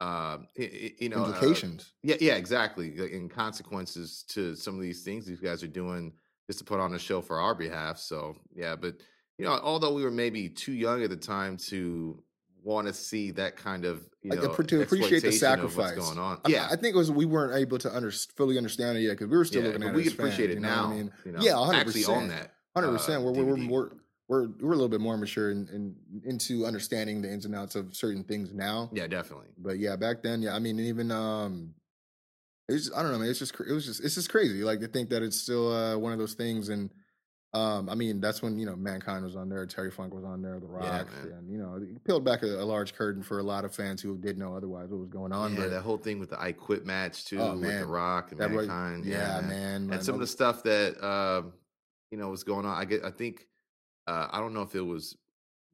um, 0.00 0.48
you 0.56 1.08
know, 1.08 1.24
uh, 1.24 1.28
implications. 1.28 1.92
yeah, 2.02 2.16
yeah, 2.20 2.34
exactly, 2.34 2.98
and 3.14 3.30
consequences 3.30 4.24
to 4.28 4.54
some 4.56 4.74
of 4.74 4.82
these 4.82 5.02
things 5.04 5.24
these 5.24 5.40
guys 5.40 5.62
are 5.62 5.68
doing 5.68 6.12
just 6.52 6.58
to 6.58 6.64
put 6.66 6.80
on 6.80 6.92
a 6.92 6.98
show 6.98 7.22
for 7.22 7.40
our 7.40 7.54
behalf. 7.54 7.96
So 7.96 8.36
yeah, 8.54 8.76
but 8.76 8.96
you 9.38 9.46
know, 9.46 9.58
although 9.62 9.94
we 9.94 10.04
were 10.04 10.10
maybe 10.10 10.50
too 10.50 10.72
young 10.72 11.02
at 11.02 11.08
the 11.08 11.16
time 11.16 11.56
to 11.68 12.22
want 12.62 12.86
to 12.86 12.92
see 12.92 13.30
that 13.32 13.56
kind 13.56 13.86
of 13.86 14.06
you 14.22 14.34
know 14.34 14.52
to 14.54 14.82
appreciate 14.82 15.22
the 15.22 15.32
sacrifice. 15.32 15.96
going 15.96 16.18
on. 16.18 16.38
I 16.44 16.50
yeah, 16.50 16.68
I 16.70 16.76
think 16.76 16.94
it 16.94 16.98
was 16.98 17.10
we 17.10 17.24
weren't 17.24 17.56
able 17.56 17.78
to 17.78 17.94
under, 17.96 18.10
fully 18.10 18.58
understand 18.58 18.98
it 18.98 19.00
yet 19.00 19.12
because 19.12 19.28
we 19.28 19.36
were 19.38 19.46
still 19.46 19.62
yeah, 19.62 19.68
looking 19.68 19.82
at 19.84 19.94
we 19.94 20.02
it 20.02 20.04
can 20.04 20.12
appreciate 20.12 20.48
fans, 20.48 20.58
it 20.58 20.60
now. 20.60 20.84
I 20.84 20.94
mean, 20.94 21.12
you 21.24 21.32
know, 21.32 21.40
Yeah, 21.40 21.52
100%. 21.52 21.74
actually 21.74 22.04
on 22.04 22.28
that. 22.28 22.52
hundred 22.76 22.92
percent. 22.92 23.22
uh, 23.22 23.30
We're, 23.30 23.44
we're, 23.44 23.66
we're 23.66 23.90
we're 24.28 24.48
we're 24.60 24.72
a 24.72 24.76
little 24.76 24.88
bit 24.88 25.00
more 25.00 25.16
mature 25.16 25.50
in, 25.50 25.66
in 25.72 25.96
into 26.24 26.66
understanding 26.66 27.22
the 27.22 27.32
ins 27.32 27.46
and 27.46 27.54
outs 27.54 27.76
of 27.76 27.96
certain 27.96 28.24
things 28.24 28.52
now. 28.52 28.90
Yeah, 28.92 29.06
definitely. 29.06 29.48
But 29.56 29.78
yeah, 29.78 29.96
back 29.96 30.22
then, 30.22 30.42
yeah, 30.42 30.54
I 30.54 30.58
mean, 30.58 30.78
even 30.78 31.10
um, 31.10 31.74
it's 32.68 32.90
I 32.94 33.02
don't 33.02 33.12
know, 33.12 33.18
man. 33.18 33.28
It's 33.28 33.38
just 33.38 33.54
it 33.60 33.72
was 33.72 33.84
just 33.86 34.02
it's 34.04 34.14
just 34.14 34.30
crazy. 34.30 34.62
Like 34.64 34.80
to 34.80 34.88
think 34.88 35.10
that 35.10 35.22
it's 35.22 35.36
still 35.36 35.72
uh, 35.72 35.96
one 35.98 36.12
of 36.12 36.18
those 36.18 36.34
things, 36.34 36.68
and 36.68 36.90
um, 37.54 37.88
I 37.90 37.94
mean, 37.94 38.20
that's 38.20 38.40
when 38.40 38.58
you 38.58 38.64
know 38.66 38.76
Mankind 38.76 39.24
was 39.24 39.36
on 39.36 39.48
there, 39.50 39.66
Terry 39.66 39.90
Funk 39.90 40.14
was 40.14 40.24
on 40.24 40.40
there, 40.40 40.58
The 40.58 40.66
Rock, 40.66 41.08
man. 41.12 41.32
and 41.38 41.50
you 41.50 41.58
know, 41.58 41.76
it 41.82 42.02
peeled 42.04 42.24
back 42.24 42.42
a, 42.42 42.46
a 42.46 42.64
large 42.64 42.94
curtain 42.94 43.22
for 43.22 43.40
a 43.40 43.42
lot 43.42 43.64
of 43.66 43.74
fans 43.74 44.00
who 44.00 44.16
did 44.16 44.38
know 44.38 44.56
otherwise 44.56 44.88
what 44.90 45.00
was 45.00 45.10
going 45.10 45.32
on. 45.32 45.52
yeah, 45.52 45.60
but 45.60 45.70
that 45.70 45.82
whole 45.82 45.98
thing 45.98 46.18
with 46.18 46.30
the 46.30 46.40
I 46.40 46.52
Quit 46.52 46.86
match 46.86 47.24
too, 47.26 47.38
Oh, 47.40 47.52
with 47.52 47.62
The 47.62 47.68
man. 47.68 47.88
Rock 47.88 48.32
and 48.32 48.40
that 48.40 48.50
was- 48.50 48.68
Mankind. 48.68 49.04
yeah, 49.04 49.40
man. 49.40 49.48
man, 49.48 49.86
man, 49.88 49.96
and 49.98 50.04
some 50.04 50.14
of 50.14 50.20
the 50.20 50.26
stuff 50.26 50.62
that 50.62 51.02
um, 51.06 51.52
you 52.10 52.16
know 52.16 52.28
was 52.30 52.42
going 52.44 52.64
on. 52.64 52.74
I 52.74 52.84
get, 52.86 53.04
I 53.04 53.10
think, 53.10 53.46
uh, 54.06 54.28
I 54.30 54.38
don't 54.40 54.54
know 54.54 54.62
if 54.62 54.74
it 54.74 54.80
was 54.80 55.16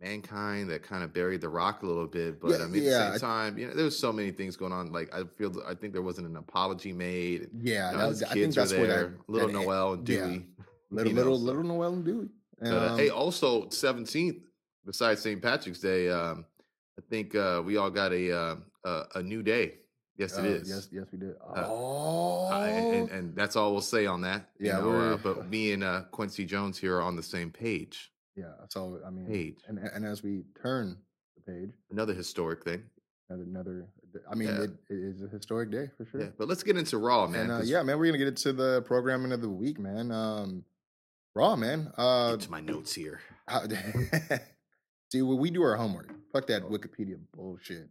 Mankind 0.00 0.70
that 0.70 0.82
kind 0.84 1.02
of 1.02 1.12
buried 1.12 1.40
the 1.40 1.48
Rock 1.48 1.82
a 1.82 1.86
little 1.86 2.06
bit, 2.06 2.40
but 2.40 2.50
Yeah, 2.52 2.64
I 2.64 2.66
mean, 2.68 2.82
yeah, 2.84 2.90
at 3.08 3.12
the 3.14 3.18
same 3.18 3.28
time, 3.28 3.58
you 3.58 3.66
know, 3.66 3.74
there 3.74 3.84
was 3.84 3.98
so 3.98 4.12
many 4.12 4.30
things 4.30 4.56
going 4.56 4.72
on. 4.72 4.92
Like 4.92 5.12
I 5.12 5.24
feel, 5.36 5.60
I 5.66 5.74
think 5.74 5.92
there 5.92 6.02
wasn't 6.02 6.28
an 6.28 6.36
apology 6.36 6.92
made. 6.92 7.48
yeah, 7.60 7.90
You 7.90 7.98
know, 7.98 8.08
was, 8.08 8.22
I 8.22 8.28
think 8.34 8.54
that's 8.54 8.70
there, 8.70 8.86
that 8.86 9.12
little 9.26 9.48
that- 9.48 9.54
Noelle 9.54 9.92
and 9.94 10.08
yeah. 10.08 10.26
Dewey. 10.26 10.46
little 10.90 11.12
know, 11.12 11.18
little 11.18 11.36
so- 11.38 11.42
little 11.44 11.62
Noelle 11.64 11.92
and 11.94 12.04
Dewey. 12.04 12.28
Uh, 12.64 12.88
um, 12.90 12.98
hey, 12.98 13.08
also 13.08 13.68
seventeenth, 13.70 14.44
besides 14.86 15.20
St. 15.20 15.40
Patrick's 15.42 15.80
Day, 15.80 16.08
um, 16.10 16.44
I 16.98 17.02
think 17.10 17.34
uh, 17.34 17.62
we 17.64 17.76
all 17.76 17.90
got 17.90 18.12
a 18.12 18.32
uh, 18.36 19.04
a, 19.14 19.22
new 19.22 19.42
day. 19.42 19.74
Yes, 20.16 20.36
it 20.36 20.40
uh, 20.44 20.48
is. 20.48 20.68
Yes, 20.68 20.88
yes, 20.90 21.04
we 21.12 21.18
did. 21.18 21.34
Uh, 21.40 21.64
oh, 21.68 22.48
Uh, 22.50 22.64
and, 22.64 22.94
and, 22.94 23.10
and 23.10 23.36
that's 23.36 23.54
all 23.54 23.70
we'll 23.72 23.80
say 23.80 24.06
on 24.06 24.20
that. 24.22 24.48
you 24.58 24.66
Yeah, 24.68 24.80
know, 24.80 25.12
uh, 25.12 25.16
but 25.22 25.48
me 25.48 25.72
and 25.72 25.84
uh, 25.84 26.02
Kwency 26.12 26.44
Jones 26.46 26.78
here 26.78 26.96
are 26.96 27.02
on 27.02 27.14
the 27.16 27.22
same 27.22 27.50
page. 27.52 28.10
Yeah. 28.38 28.52
So 28.68 29.00
I 29.06 29.10
mean, 29.10 29.26
Page. 29.26 29.56
and 29.66 29.78
and 29.78 30.04
as 30.04 30.22
we 30.22 30.44
turn 30.62 30.96
the 31.36 31.42
page, 31.52 31.70
Another 31.90 32.14
historic 32.14 32.62
thing. 32.64 32.82
another, 33.30 33.42
another 33.44 33.88
I 34.30 34.34
mean, 34.34 34.48
Yeah. 34.48 34.62
it, 34.62 34.70
it 34.88 34.94
is 35.10 35.22
a 35.22 35.28
historic 35.28 35.70
day 35.70 35.90
for 35.96 36.06
sure. 36.06 36.20
Yeah, 36.20 36.28
but 36.38 36.48
let's 36.48 36.62
get 36.62 36.76
into 36.76 36.98
Raw, 36.98 37.26
man. 37.26 37.50
and 37.50 37.52
uh, 37.52 37.60
yeah, 37.64 37.82
man, 37.82 37.98
we're 37.98 38.06
gonna 38.06 38.18
get 38.18 38.28
into 38.28 38.52
the 38.52 38.82
programming 38.82 39.32
of 39.32 39.40
the 39.42 39.50
week, 39.50 39.78
man. 39.78 40.10
Um, 40.10 40.64
Raw, 41.34 41.54
man. 41.56 41.92
Uh, 41.96 42.32
Get 42.32 42.40
to 42.42 42.50
my 42.50 42.60
notes 42.60 42.94
here. 42.94 43.20
how, 43.46 43.62
see, 45.12 45.22
when 45.22 45.38
we 45.38 45.50
do 45.50 45.62
our 45.62 45.76
homework, 45.76 46.10
fuck 46.32 46.46
that 46.48 46.62
Wikipedia 46.62 47.18
bullshit. 47.34 47.88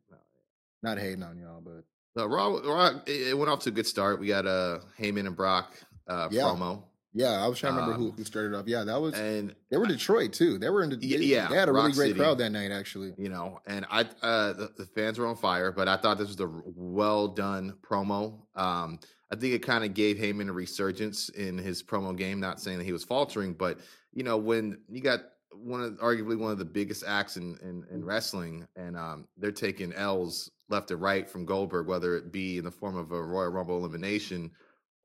Not 0.83 0.97
hating 0.99 1.23
on 1.23 1.37
y'all, 1.37 1.61
but 1.61 1.83
Uh, 2.21 2.27
Raw, 2.27 2.47
Raw, 2.63 2.99
it 3.05 3.37
went 3.37 3.49
off 3.49 3.59
to 3.61 3.69
a 3.69 3.71
good 3.71 3.87
start. 3.87 4.19
We 4.19 4.27
got 4.27 4.45
uh, 4.47 4.79
Heyman 4.99 5.27
and 5.27 5.35
Brock 5.35 5.73
uh, 6.07 6.27
Yeah. 6.31 6.43
promo, 6.43 6.83
yeah, 7.13 7.43
I 7.43 7.47
was 7.47 7.59
trying 7.59 7.73
to 7.73 7.79
remember 7.81 7.97
who, 7.97 8.09
Um, 8.09 8.17
who 8.17 8.23
started 8.23 8.53
off. 8.55 8.67
Yeah, 8.67 8.83
that 8.83 9.01
was 9.01 9.13
and 9.15 9.55
they 9.71 9.77
were 9.77 9.87
Detroit 9.87 10.33
too. 10.33 10.57
They 10.57 10.69
were 10.69 10.83
in. 10.83 10.91
The, 10.91 10.95
they, 10.97 11.07
yeah, 11.07 11.47
they 11.47 11.55
had 11.55 11.69
a 11.69 11.73
really 11.73 11.91
great 11.91 12.09
City. 12.09 12.19
crowd 12.19 12.37
that 12.39 12.51
night, 12.51 12.71
actually. 12.71 13.13
you 13.17 13.29
know, 13.29 13.59
and 13.65 13.85
I 13.89 14.01
uh 14.21 14.53
the, 14.53 14.71
the 14.77 14.85
fans 14.85 15.17
were 15.17 15.27
on 15.27 15.35
fire, 15.35 15.71
but 15.71 15.87
I 15.87 15.97
thought 15.97 16.17
this 16.17 16.27
was 16.27 16.39
a 16.39 16.49
well 16.75 17.27
done 17.27 17.75
promo. 17.81 18.39
Um, 18.55 18.99
I 19.31 19.35
think 19.35 19.53
it 19.53 19.59
kind 19.59 19.83
of 19.83 19.93
gave 19.93 20.17
Heyman 20.17 20.49
a 20.49 20.53
resurgence 20.53 21.29
in 21.29 21.57
his 21.57 21.83
promo 21.83 22.15
game. 22.15 22.39
Not 22.39 22.59
saying 22.61 22.77
that 22.77 22.85
he 22.85 22.93
was 22.93 23.03
faltering, 23.03 23.53
but 23.53 23.79
you 24.13 24.23
know, 24.23 24.37
when 24.37 24.79
you 24.87 25.01
got 25.01 25.21
one 25.51 25.81
of 25.81 25.93
arguably 25.99 26.37
one 26.37 26.51
of 26.51 26.59
the 26.59 26.65
biggest 26.65 27.03
acts 27.07 27.35
in 27.37 27.57
in, 27.63 27.83
in 27.91 28.05
wrestling, 28.05 28.67
and 28.75 28.95
um, 28.95 29.27
they're 29.37 29.51
taking 29.51 29.91
L's 29.93 30.51
left 30.69 30.91
and 30.91 31.01
right 31.01 31.29
from 31.29 31.45
Goldberg, 31.45 31.87
whether 31.87 32.15
it 32.15 32.31
be 32.31 32.57
in 32.57 32.65
the 32.65 32.71
form 32.71 32.95
of 32.95 33.11
a 33.11 33.21
Royal 33.21 33.49
Rumble 33.49 33.77
elimination 33.77 34.51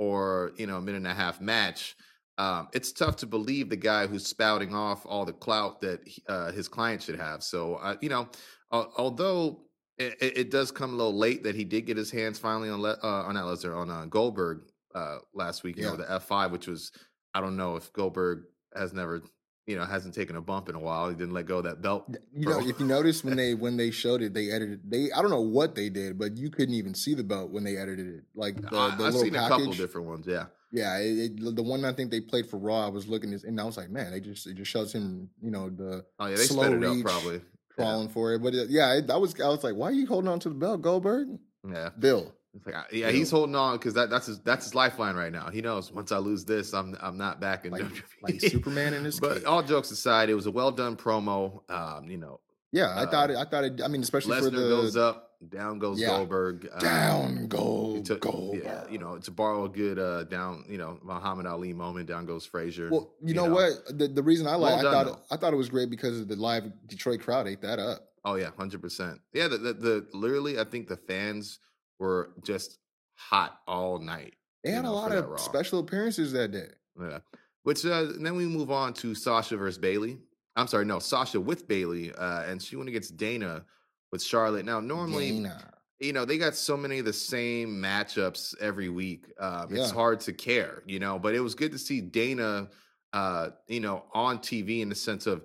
or 0.02 0.52
you 0.56 0.66
know 0.66 0.78
a 0.78 0.80
minute 0.82 0.98
and 0.98 1.06
a 1.06 1.14
half 1.14 1.40
match. 1.40 1.96
Um, 2.38 2.68
it's 2.72 2.92
tough 2.92 3.16
to 3.16 3.26
believe 3.26 3.68
the 3.68 3.76
guy 3.76 4.06
who's 4.06 4.26
spouting 4.26 4.74
off 4.74 5.06
all 5.06 5.24
the 5.24 5.32
clout 5.32 5.80
that 5.82 6.00
he- 6.04 6.24
uh, 6.28 6.50
his 6.50 6.66
client 6.66 7.02
should 7.02 7.20
have. 7.20 7.42
So, 7.42 7.74
uh, 7.74 7.96
you 8.00 8.08
know, 8.08 8.28
al- 8.72 8.92
although 8.96 9.60
it, 9.98 10.16
it, 10.20 10.50
does 10.50 10.72
come 10.72 10.94
a 10.94 10.96
little 10.96 11.16
late 11.16 11.44
that 11.44 11.54
he 11.54 11.64
did 11.64 11.82
get 11.82 11.96
his 11.98 12.10
hands 12.10 12.38
finally 12.38 12.70
on 12.70 12.80
Le- 12.80 12.98
uh, 13.02 13.22
on 13.28 13.34
not 13.34 13.44
Lesnar 13.44 13.76
on 13.76 13.90
uh, 13.90 14.06
Goldberg 14.06 14.62
uh, 14.94 15.18
last 15.34 15.62
week. 15.62 15.76
You 15.76 15.84
know 15.84 15.96
the 15.96 16.10
F 16.10 16.24
five, 16.24 16.50
which 16.50 16.66
was 16.66 16.90
I 17.34 17.40
don't 17.40 17.56
know 17.56 17.76
if 17.76 17.92
Goldberg 17.92 18.44
has 18.74 18.92
never 18.92 19.22
you 19.66 19.76
know 19.76 19.84
hasn't 19.84 20.14
taken 20.14 20.36
a 20.36 20.40
bump 20.40 20.68
in 20.68 20.74
a 20.74 20.80
while. 20.80 21.08
He 21.08 21.14
didn't 21.14 21.34
let 21.34 21.46
go 21.46 21.58
of 21.58 21.64
that 21.64 21.82
belt. 21.82 22.04
You 22.34 22.48
know, 22.48 22.60
if 22.60 22.80
you 22.80 22.86
notice 22.86 23.22
when 23.22 23.36
they 23.42 23.54
when 23.54 23.76
they 23.76 23.90
showed 23.90 24.22
it, 24.22 24.34
they 24.34 24.50
edited. 24.50 24.90
They 24.90 25.12
I 25.12 25.22
don't 25.22 25.30
know 25.30 25.40
what 25.40 25.74
they 25.74 25.88
did, 25.88 26.18
but 26.18 26.36
you 26.36 26.50
couldn't 26.50 26.74
even 26.74 26.94
see 26.94 27.14
the 27.14 27.24
belt 27.24 27.50
when 27.50 27.64
they 27.64 27.76
edited 27.76 28.06
it. 28.06 28.24
Like 28.34 28.60
the, 28.60 28.66
I, 28.68 28.70
the 28.70 28.76
I've 28.76 28.98
little 28.98 29.20
seen 29.20 29.34
a 29.34 29.48
couple 29.48 29.72
different 29.72 30.08
ones. 30.08 30.26
Yeah, 30.26 30.46
Yeah, 30.72 30.98
it, 30.98 31.40
it, 31.40 31.56
the 31.56 31.62
one 31.62 31.84
I 31.84 31.92
think 31.92 32.10
they 32.10 32.20
played 32.20 32.48
for 32.48 32.58
Raw, 32.58 32.86
I 32.86 32.90
was 32.90 33.06
looking 33.06 33.32
at, 33.34 33.44
and 33.44 33.60
I 33.60 33.64
was 33.64 33.76
like, 33.76 33.90
man, 33.90 34.10
they 34.10 34.20
just 34.20 34.46
it 34.46 34.54
just 34.54 34.70
shows 34.70 34.92
him, 34.92 35.30
you 35.40 35.50
know, 35.50 35.70
the 35.70 36.04
oh 36.18 36.26
yeah, 36.26 36.36
they 36.36 36.42
Slow 36.42 36.64
sped 36.64 36.74
it 36.74 36.84
up 36.84 36.94
reach. 36.94 37.04
probably. 37.04 37.40
crawling 37.74 38.08
for 38.08 38.34
it. 38.34 38.42
But 38.42 38.54
uh, 38.54 38.64
yeah, 38.68 38.94
it, 38.94 39.10
I 39.10 39.16
was 39.16 39.40
I 39.40 39.48
was 39.48 39.62
like, 39.62 39.74
why 39.74 39.88
are 39.88 39.92
you 39.92 40.06
holding 40.06 40.28
on 40.28 40.40
to 40.40 40.48
the 40.48 40.54
belt, 40.54 40.82
Goldberg? 40.82 41.28
Yeah, 41.70 41.90
Bill. 41.98 42.34
It's 42.54 42.66
like, 42.66 42.74
I- 42.74 42.84
yeah, 42.92 43.10
he's 43.10 43.30
holding 43.30 43.54
on 43.56 43.76
because 43.78 43.94
that, 43.94 44.10
that's 44.10 44.26
his 44.26 44.38
that's 44.40 44.64
his 44.66 44.74
lifeline 44.74 45.16
right 45.16 45.32
now. 45.32 45.48
He 45.50 45.60
knows 45.62 45.90
once 45.90 46.12
I 46.12 46.18
lose 46.18 46.44
this, 46.44 46.74
I'm 46.74 46.96
I'm 47.00 47.16
not 47.16 47.40
back 47.40 47.64
in 47.64 47.72
Like, 47.72 47.82
WWE. 47.82 48.02
like 48.22 48.40
Superman 48.40 48.94
in 48.94 49.04
his 49.04 49.18
But 49.20 49.38
cape. 49.38 49.48
all 49.48 49.62
jokes 49.62 49.90
aside, 49.90 50.28
it 50.28 50.34
was 50.34 50.46
a 50.46 50.50
well 50.50 50.70
done 50.70 50.96
promo. 50.96 51.62
Um, 51.70 52.08
you 52.10 52.18
know, 52.18 52.40
Yeah, 52.70 52.88
I 52.88 53.04
uh, 53.04 53.10
thought 53.10 53.30
it. 53.30 53.36
I 53.36 53.44
thought 53.44 53.64
it. 53.64 53.80
I 53.82 53.88
mean, 53.88 54.02
especially 54.02 54.38
for 54.38 54.48
Lesnar 54.50 54.52
the 54.52 54.68
goes 54.68 54.96
up, 54.98 55.30
down 55.48 55.78
goes 55.78 55.98
Yeah. 55.98 56.08
Goldberg. 56.08 56.68
um, 56.74 56.78
down 56.80 57.46
go 57.48 58.02
to, 58.04 58.16
Goldberg. 58.16 58.62
yeah, 58.64 58.84
you 58.90 58.98
know, 58.98 59.16
to 59.18 59.30
borrow 59.30 59.64
a 59.64 59.68
good 59.70 59.98
uh, 59.98 60.24
down, 60.24 60.66
you 60.68 60.76
know, 60.76 60.98
Muhammad 61.02 61.46
Ali 61.46 61.72
moment, 61.72 62.06
down 62.06 62.26
goes 62.26 62.44
Frazier. 62.44 62.90
Well, 62.90 63.14
you, 63.24 63.32
know, 63.32 63.46
what? 63.46 63.72
The, 63.98 64.08
the 64.08 64.22
reason 64.22 64.46
I 64.46 64.50
Well 64.56 64.76
like, 64.76 64.80
I 64.80 64.82
done, 64.82 65.06
thought 65.06 65.22
I 65.30 65.36
thought 65.38 65.54
it 65.54 65.56
was 65.56 65.70
great 65.70 65.88
because 65.88 66.20
of 66.20 66.28
the 66.28 66.36
live 66.36 66.64
Detroit 66.86 67.20
crowd 67.20 67.48
ate 67.48 67.62
that 67.62 67.78
up. 67.78 68.08
Oh 68.26 68.34
yeah, 68.34 68.50
hundred 68.58 68.82
percent. 68.82 69.20
Yeah, 69.32 69.48
the, 69.48 69.56
the 69.56 69.72
the 69.72 70.06
literally, 70.12 70.60
I 70.60 70.64
think 70.64 70.86
the 70.86 70.96
fans 70.98 71.58
were 72.02 72.30
just 72.42 72.78
hot 73.14 73.60
all 73.66 73.98
night. 73.98 74.34
They 74.64 74.72
had 74.72 74.84
a 74.84 74.90
lot 74.90 75.12
of 75.12 75.40
special 75.40 75.78
appearances 75.78 76.32
that 76.32 76.50
day. 76.52 76.68
Yeah. 77.00 77.18
Which 77.62 77.86
uh, 77.86 78.06
then 78.18 78.34
we 78.34 78.44
move 78.44 78.70
on 78.70 78.92
to 78.94 79.14
Sasha 79.14 79.56
versus 79.56 79.78
Bayley. 79.78 80.18
I'm 80.56 80.66
sorry, 80.66 80.84
no, 80.84 80.98
Sasha 80.98 81.40
with 81.40 81.66
Bayley, 81.66 82.12
uh, 82.12 82.42
and 82.42 82.60
she 82.60 82.76
went 82.76 82.88
against 82.88 83.16
Dana 83.16 83.64
with 84.10 84.22
Charlotte. 84.22 84.66
Now, 84.66 84.80
normally, 84.80 85.30
Dana. 85.30 85.72
you 85.98 86.12
know, 86.12 86.24
they 86.26 86.36
got 86.36 86.54
so 86.54 86.76
many 86.76 86.98
of 86.98 87.06
the 87.06 87.12
same 87.12 87.80
matchups 87.80 88.54
every 88.60 88.90
week. 88.90 89.32
Um, 89.40 89.68
It's 89.70 89.90
hard 89.90 90.20
to 90.20 90.32
care, 90.32 90.82
you 90.86 90.98
know, 90.98 91.18
but 91.18 91.34
it 91.34 91.40
was 91.40 91.54
good 91.54 91.72
to 91.72 91.78
see 91.78 92.00
Dana, 92.02 92.68
uh, 93.14 93.50
you 93.68 93.80
know, 93.80 94.04
on 94.12 94.40
TV 94.40 94.80
in 94.82 94.88
the 94.90 94.94
sense 94.94 95.26
of, 95.26 95.44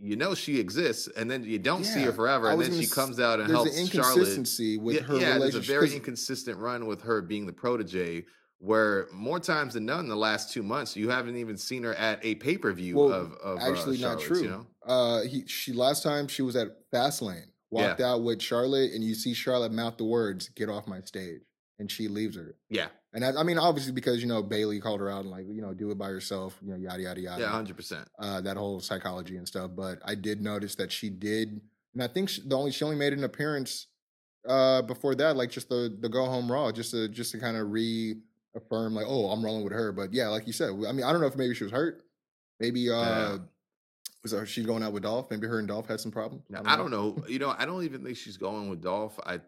you 0.00 0.16
know, 0.16 0.34
she 0.34 0.60
exists, 0.60 1.08
and 1.16 1.30
then 1.30 1.42
you 1.44 1.58
don't 1.58 1.84
see 1.84 2.02
her 2.02 2.12
forever, 2.12 2.50
and 2.50 2.60
then 2.60 2.72
she 2.80 2.86
comes 2.86 3.18
out 3.18 3.40
and 3.40 3.48
There's 3.48 3.64
helps 3.64 3.78
an 3.78 3.86
Charlotte. 3.88 4.10
inconsistency 4.12 4.78
with 4.78 4.96
yeah, 4.96 5.02
her 5.02 5.18
yeah, 5.18 5.38
there's 5.38 5.54
a 5.54 5.60
very 5.60 5.94
inconsistent 5.94 6.58
run 6.58 6.86
with 6.86 7.02
her 7.02 7.20
being 7.20 7.46
the 7.46 7.52
protege. 7.52 8.24
Where 8.58 9.08
more 9.12 9.40
times 9.40 9.74
than 9.74 9.86
none 9.86 9.98
in 9.98 10.08
the 10.08 10.14
last 10.14 10.52
two 10.52 10.62
months, 10.62 10.94
you 10.94 11.08
haven't 11.08 11.36
even 11.36 11.56
seen 11.56 11.82
her 11.82 11.94
at 11.94 12.24
a 12.24 12.36
pay 12.36 12.56
per 12.56 12.72
view 12.72 12.96
Well, 12.96 13.12
of, 13.12 13.32
of 13.42 13.58
actually 13.58 14.02
uh, 14.04 14.10
not 14.10 14.20
true. 14.20 14.42
You 14.42 14.48
know? 14.50 14.66
Uh, 14.86 15.22
he 15.22 15.44
she 15.48 15.72
last 15.72 16.04
time 16.04 16.28
she 16.28 16.42
was 16.42 16.54
at 16.54 16.68
Fastlane, 16.92 17.46
walked 17.70 18.00
out 18.00 18.22
with 18.22 18.40
Charlotte, 18.40 18.92
and 18.92 19.02
you 19.02 19.16
see 19.16 19.34
Charlotte 19.34 19.72
mouth 19.72 19.96
the 19.96 20.04
words 20.04 20.48
"Get 20.50 20.68
off 20.68 20.86
my 20.86 21.00
stage," 21.00 21.40
and 21.80 21.90
she 21.90 22.06
leaves 22.06 22.36
her. 22.36 22.54
Yeah, 22.70 22.88
And 23.14 23.24
I, 23.24 23.32
I 23.40 23.42
mean, 23.42 23.58
obviously 23.58 23.92
because 23.92 24.22
you 24.22 24.26
know 24.28 24.42
Bayley 24.42 24.80
called 24.80 25.00
her 25.00 25.10
out 25.10 25.20
and 25.22 25.30
like 25.30 25.46
you 25.46 25.60
know 25.62 25.74
do 25.74 25.90
it 25.90 25.98
by 25.98 26.08
yourself, 26.08 26.56
you 26.62 26.70
know 26.72 26.76
yada 26.78 27.02
yada 27.02 27.20
yada. 27.20 27.40
yeah, 27.42 27.48
hundred 27.50 27.76
percent. 27.76 28.08
uh, 28.18 28.40
that 28.40 28.56
whole 28.56 28.80
psychology 28.80 29.36
and 29.36 29.46
stuff. 29.46 29.70
But 29.76 29.98
I 30.04 30.14
did 30.14 30.40
notice 30.40 30.74
that 30.76 30.90
she 30.90 31.10
did, 31.10 31.60
and 31.94 32.02
I 32.02 32.06
think 32.06 32.28
she, 32.30 32.40
the 32.46 32.56
only 32.56 32.72
she 32.72 32.84
only 32.84 32.96
made 32.96 33.12
an 33.12 33.24
appearance 33.24 33.88
uh, 34.48 34.80
before 34.82 35.14
that, 35.16 35.36
like 35.36 35.50
just 35.50 35.68
the 35.68 35.94
the 36.00 36.08
go 36.08 36.24
home 36.24 36.50
raw, 36.50 36.72
just 36.72 36.90
to 36.92 37.06
just 37.08 37.32
to 37.32 37.38
kind 37.38 37.56
of 37.58 37.70
reaffirm, 37.70 38.94
like, 38.94 39.06
oh, 39.06 39.26
I'm 39.30 39.44
rolling 39.44 39.64
with 39.64 39.72
her. 39.74 39.92
But 39.92 40.12
yeah, 40.14 40.28
like 40.28 40.46
you 40.46 40.52
said, 40.52 40.70
I 40.70 40.92
mean, 40.92 41.04
I 41.04 41.12
don't 41.12 41.20
know 41.20 41.26
if 41.26 41.36
maybe 41.36 41.54
she 41.54 41.64
was 41.64 41.72
hurt, 41.72 42.02
maybe 42.60 42.88
uh, 42.90 42.94
Yeah. 42.94 43.38
was 44.22 44.32
her, 44.32 44.46
she 44.46 44.64
going 44.64 44.82
out 44.82 44.92
with 44.94 45.02
Dolph? 45.02 45.30
Maybe 45.30 45.46
her 45.46 45.58
and 45.58 45.68
Dolph 45.68 45.86
had 45.86 46.00
some 46.00 46.12
problems. 46.12 46.44
Now, 46.48 46.62
I 46.64 46.76
don't 46.76 46.90
know. 46.90 47.22
You 47.28 47.38
know, 47.40 47.54
I 47.58 47.66
don't 47.66 47.84
even 47.84 48.02
think 48.04 48.16
she's 48.16 48.36
going 48.38 48.70
with 48.70 48.80
Dolph. 48.82 49.18
I, 49.26 49.40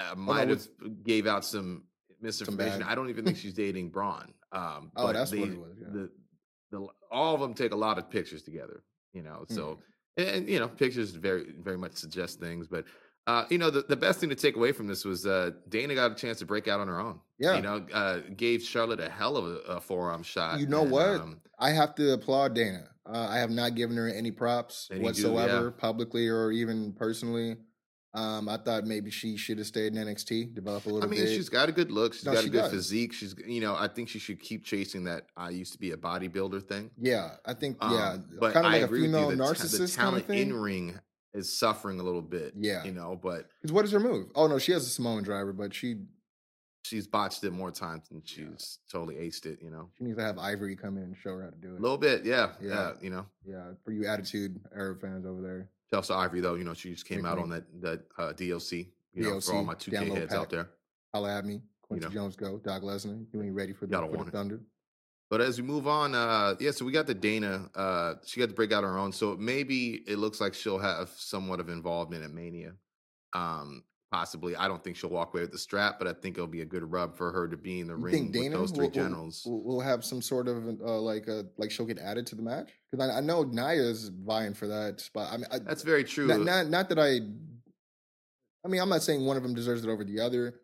I 0.00 0.14
might 0.14 0.48
have 0.48 0.66
with- 0.80 1.04
gave 1.04 1.26
out 1.28 1.44
some 1.44 1.84
misinformation. 2.20 2.82
I 2.82 2.94
don't 2.94 3.10
even 3.10 3.24
think 3.24 3.36
she's 3.36 3.54
dating 3.54 3.90
Braun. 3.90 4.32
Um, 4.52 4.90
Oh, 4.96 5.12
that's 5.12 5.30
what 5.30 5.48
it 5.48 5.58
was, 5.58 5.76
yeah. 5.80 5.88
The, 5.92 6.10
the 6.70 6.86
all 7.10 7.34
of 7.34 7.40
them 7.40 7.54
take 7.54 7.72
a 7.72 7.76
lot 7.76 7.98
of 7.98 8.10
pictures 8.10 8.42
together. 8.42 8.82
You 9.12 9.22
know, 9.22 9.44
so 9.48 9.78
and, 10.16 10.28
and, 10.28 10.48
you 10.48 10.58
know, 10.58 10.68
pictures 10.68 11.10
very 11.10 11.54
very 11.58 11.78
much 11.78 11.94
suggest 11.94 12.40
things, 12.40 12.68
but. 12.68 12.84
Uh, 13.28 13.44
you 13.50 13.58
know, 13.58 13.70
the, 13.70 13.82
the 13.82 13.96
best 13.96 14.20
thing 14.20 14.28
to 14.28 14.36
take 14.36 14.54
away 14.54 14.70
from 14.70 14.86
this 14.86 15.04
was 15.04 15.26
uh, 15.26 15.50
Dana 15.68 15.96
got 15.96 16.12
a 16.12 16.14
chance 16.14 16.38
to 16.38 16.46
break 16.46 16.68
out 16.68 16.78
on 16.78 16.86
her 16.86 17.00
own. 17.00 17.18
Yeah. 17.40 17.56
You 17.56 17.62
know, 17.62 17.84
uh, 17.92 18.20
gave 18.36 18.62
Charlotte 18.62 19.00
a 19.00 19.08
hell 19.08 19.36
of 19.36 19.46
a, 19.46 19.56
a 19.72 19.80
forearm 19.80 20.22
shot. 20.22 20.60
You 20.60 20.68
know 20.68 20.82
and, 20.82 20.90
what? 20.92 21.08
um, 21.08 21.40
I 21.58 21.70
have 21.70 21.96
to 21.96 22.12
applaud 22.12 22.54
Dana. 22.54 22.84
Uh, 23.04 23.26
I 23.28 23.38
have 23.38 23.50
not 23.50 23.74
given 23.74 23.96
her 23.96 24.08
any 24.08 24.30
props 24.30 24.86
you 24.92 24.98
do, 24.98 25.02
whatsoever, 25.02 25.64
yeah. 25.64 25.80
publicly 25.80 26.28
or 26.28 26.52
even 26.52 26.92
personally. 26.92 27.56
Um, 28.16 28.48
I 28.48 28.56
thought 28.56 28.84
maybe 28.86 29.10
she 29.10 29.36
should 29.36 29.58
have 29.58 29.66
stayed 29.66 29.94
in 29.94 30.02
NXT, 30.06 30.54
develop 30.54 30.86
a 30.86 30.88
little 30.88 31.00
bit. 31.02 31.06
I 31.06 31.10
mean, 31.10 31.24
bit. 31.26 31.34
she's 31.36 31.50
got 31.50 31.68
a 31.68 31.72
good 31.72 31.90
look. 31.92 32.14
She's 32.14 32.24
No, 32.24 32.32
got 32.32 32.42
she 32.42 32.48
a 32.48 32.50
good 32.50 32.58
does. 32.62 32.70
physique. 32.70 33.12
She's, 33.12 33.34
you 33.46 33.60
know, 33.60 33.76
I 33.76 33.88
think 33.88 34.08
she 34.08 34.18
should 34.18 34.40
keep 34.40 34.64
chasing 34.64 35.04
that. 35.04 35.26
I 35.36 35.50
used 35.50 35.72
to 35.74 35.78
be 35.78 35.90
a 35.90 35.96
bodybuilder 35.98 36.62
thing. 36.66 36.90
Yeah, 36.98 37.32
I 37.44 37.52
think 37.52 37.76
Um, 37.80 37.92
yeah, 37.92 38.16
but 38.40 38.54
kind 38.54 38.64
of 38.66 38.72
I 38.72 38.76
like 38.76 38.82
a 38.82 38.84
agree 38.86 39.02
with 39.02 39.10
female 39.12 39.30
you. 39.30 39.36
The, 39.36 39.44
narcissist 39.44 39.72
the 39.72 39.78
kind 39.78 39.90
talent 39.92 40.24
of 40.24 40.30
in 40.34 40.52
ring 40.54 40.98
is 41.34 41.52
suffering 41.58 42.00
a 42.00 42.02
little 42.02 42.22
bit. 42.22 42.54
Yeah. 42.56 42.84
you 42.84 42.92
know, 42.92 43.20
but 43.22 43.50
Because 43.60 43.72
what 43.74 43.84
is 43.84 43.92
her 43.92 44.00
move? 44.00 44.28
Oh 44.34 44.46
no, 44.46 44.58
she 44.58 44.72
has 44.72 44.86
a 44.86 44.88
Samoan 44.90 45.22
driver, 45.22 45.52
but 45.52 45.74
she 45.74 45.96
she's 46.84 47.06
botched 47.06 47.44
it 47.44 47.50
more 47.52 47.70
times 47.70 48.08
than 48.08 48.22
she's 48.24 48.78
totally 48.90 49.16
aced 49.16 49.44
it. 49.44 49.58
You 49.60 49.70
know, 49.70 49.90
she 49.98 50.04
needs 50.04 50.16
to 50.16 50.22
have 50.24 50.38
Ivory 50.38 50.74
come 50.76 50.96
in 50.96 51.02
and 51.02 51.16
show 51.16 51.36
her 51.36 51.42
how 51.44 51.50
to 51.50 51.56
do 51.56 51.74
it. 51.74 51.78
a 51.78 51.82
little 51.82 51.98
bit. 51.98 52.24
Yeah, 52.24 52.52
yeah. 52.62 52.68
Yeah. 52.70 52.92
you 53.02 53.10
know, 53.10 53.26
Yeah, 53.44 53.72
for 53.84 53.90
you 53.92 54.06
attitude 54.06 54.58
Era 54.74 54.96
fans 54.96 55.26
over 55.26 55.42
there. 55.42 55.68
Chelsea 55.90 56.14
Ivory 56.14 56.40
though. 56.40 56.54
You 56.54 56.64
know, 56.64 56.74
she 56.74 56.90
just 56.90 57.06
came 57.06 57.24
out 57.24 57.38
on 57.38 57.48
that 57.50 57.64
that 57.80 58.00
uh, 58.18 58.32
DLC. 58.32 58.88
You 59.14 59.22
know, 59.22 59.40
for 59.40 59.54
all 59.54 59.64
my 59.64 59.74
two 59.74 59.90
K 59.90 60.08
heads 60.10 60.34
out 60.34 60.40
pack. 60.42 60.48
there. 60.50 60.70
Holla 61.14 61.38
at 61.38 61.44
me, 61.46 61.62
Kwency 61.90 62.02
know. 62.02 62.08
Jones, 62.10 62.36
go. 62.36 62.58
Doc 62.58 62.82
Lesnar, 62.82 63.24
you 63.32 63.42
ain't 63.42 63.54
ready 63.54 63.72
for 63.72 63.86
the, 63.86 63.96
for 63.96 64.08
the 64.18 64.22
it. 64.24 64.32
thunder. 64.32 64.60
But 65.30 65.40
as 65.40 65.60
we 65.60 65.66
move 65.66 65.88
on, 65.88 66.14
uh, 66.14 66.54
yeah, 66.60 66.70
so 66.70 66.84
we 66.84 66.92
got 66.92 67.06
the 67.06 67.14
Dana. 67.14 67.68
Uh, 67.74 68.14
she 68.24 68.38
got 68.38 68.48
to 68.48 68.54
break 68.54 68.72
out 68.72 68.84
her 68.84 68.96
own. 68.98 69.10
So 69.12 69.36
maybe 69.36 70.02
it 70.06 70.18
looks 70.18 70.40
like 70.40 70.54
she'll 70.54 70.78
have 70.78 71.08
somewhat 71.16 71.58
of 71.58 71.68
involvement 71.68 72.22
at 72.22 72.30
Mania. 72.30 72.74
Um, 73.32 73.82
possibly. 74.10 74.56
I 74.56 74.68
don't 74.68 74.82
think 74.82 74.96
she'll 74.96 75.10
walk 75.10 75.34
away 75.34 75.42
with 75.42 75.52
the 75.52 75.58
strap, 75.58 75.98
but 75.98 76.06
I 76.08 76.12
think 76.12 76.36
it'll 76.36 76.46
be 76.46 76.60
a 76.62 76.66
good 76.66 76.90
rub 76.90 77.16
for 77.16 77.32
her 77.32 77.48
to 77.48 77.56
be 77.56 77.80
in 77.80 77.86
the 77.88 77.94
You 77.96 78.04
ring 78.04 78.14
think 78.14 78.32
with 78.34 78.42
Dana 78.42 78.56
those 78.56 78.70
will, 78.70 78.76
three 78.76 78.86
will- 78.86 78.92
generals. 78.92 79.42
will, 79.46 79.62
will 79.62 79.80
have 79.80 80.04
some 80.04 80.22
sort 80.22 80.48
of 80.48 80.66
uh, 80.80 80.98
like 81.00 81.26
a 81.28 81.46
like 81.58 81.70
she'll 81.70 81.86
get 81.86 81.98
added 81.98 82.26
to 82.28 82.34
the 82.34 82.42
match? 82.42 82.70
Because 82.90 83.08
I, 83.10 83.18
I 83.18 83.20
know 83.20 83.42
Nia's 83.44 84.10
vying 84.24 84.54
for 84.54 84.66
that 84.68 85.00
spot. 85.00 85.32
I 85.32 85.36
mean, 85.36 85.46
I, 85.52 85.58
That's 85.58 85.82
very 85.82 86.04
true. 86.04 86.26
not, 86.26 86.40
not 86.40 86.66
not 86.68 86.88
that 86.90 86.98
I. 86.98 87.20
I 88.64 88.68
mean, 88.68 88.80
I'm 88.80 88.88
not 88.88 89.02
saying 89.02 89.24
one 89.24 89.36
of 89.36 89.42
them 89.42 89.54
deserves 89.54 89.84
it 89.84 89.88
over 89.90 90.04
the 90.04 90.20
other. 90.20 90.60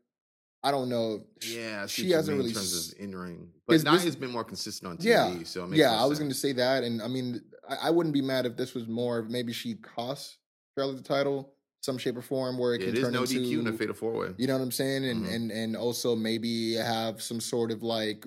I 0.64 0.70
don't 0.70 0.88
know. 0.88 1.24
yeah, 1.44 1.86
she 1.86 2.10
hasn't 2.10 2.36
really 2.36 2.50
in 2.50 2.54
terms 2.54 2.92
of 2.94 3.00
in 3.00 3.16
ring, 3.16 3.48
but 3.66 3.74
Is 3.74 3.84
this- 3.84 4.14
been 4.14 4.30
more 4.30 4.44
consistent 4.44 4.90
on 4.90 4.96
TV. 4.98 5.04
Yeah, 5.06 5.42
so 5.44 5.64
it 5.64 5.70
makes 5.70 5.78
yeah, 5.80 5.92
I 6.00 6.04
was 6.04 6.18
going 6.20 6.30
to 6.30 6.36
say 6.36 6.52
that, 6.52 6.84
and 6.84 7.02
I 7.02 7.08
mean, 7.08 7.42
I, 7.68 7.88
I 7.88 7.90
wouldn't 7.90 8.12
be 8.12 8.22
mad 8.22 8.46
if 8.46 8.56
this 8.56 8.72
was 8.72 8.86
more. 8.86 9.22
Maybe 9.22 9.52
she 9.52 9.74
cost 9.74 10.38
Charlotte 10.78 10.98
the 10.98 11.02
title, 11.02 11.52
some 11.82 11.98
shape 11.98 12.16
or 12.16 12.22
form, 12.22 12.58
where 12.58 12.74
it 12.74 12.82
It 12.82 12.94
can 12.94 13.02
turn 13.02 13.12
no 13.12 13.22
into 13.22 13.34
DQ 13.40 13.60
in 13.60 13.66
a 13.66 13.72
fatal 13.72 13.94
four 13.94 14.12
way. 14.12 14.28
You 14.38 14.46
know 14.46 14.54
what 14.56 14.62
I'm 14.62 14.70
saying? 14.70 15.04
And 15.04 15.26
Mhm. 15.26 15.34
and 15.34 15.50
and 15.50 15.76
also 15.76 16.14
maybe 16.16 16.74
have 16.74 17.20
some 17.20 17.40
sort 17.40 17.70
of 17.72 17.82
like 17.82 18.24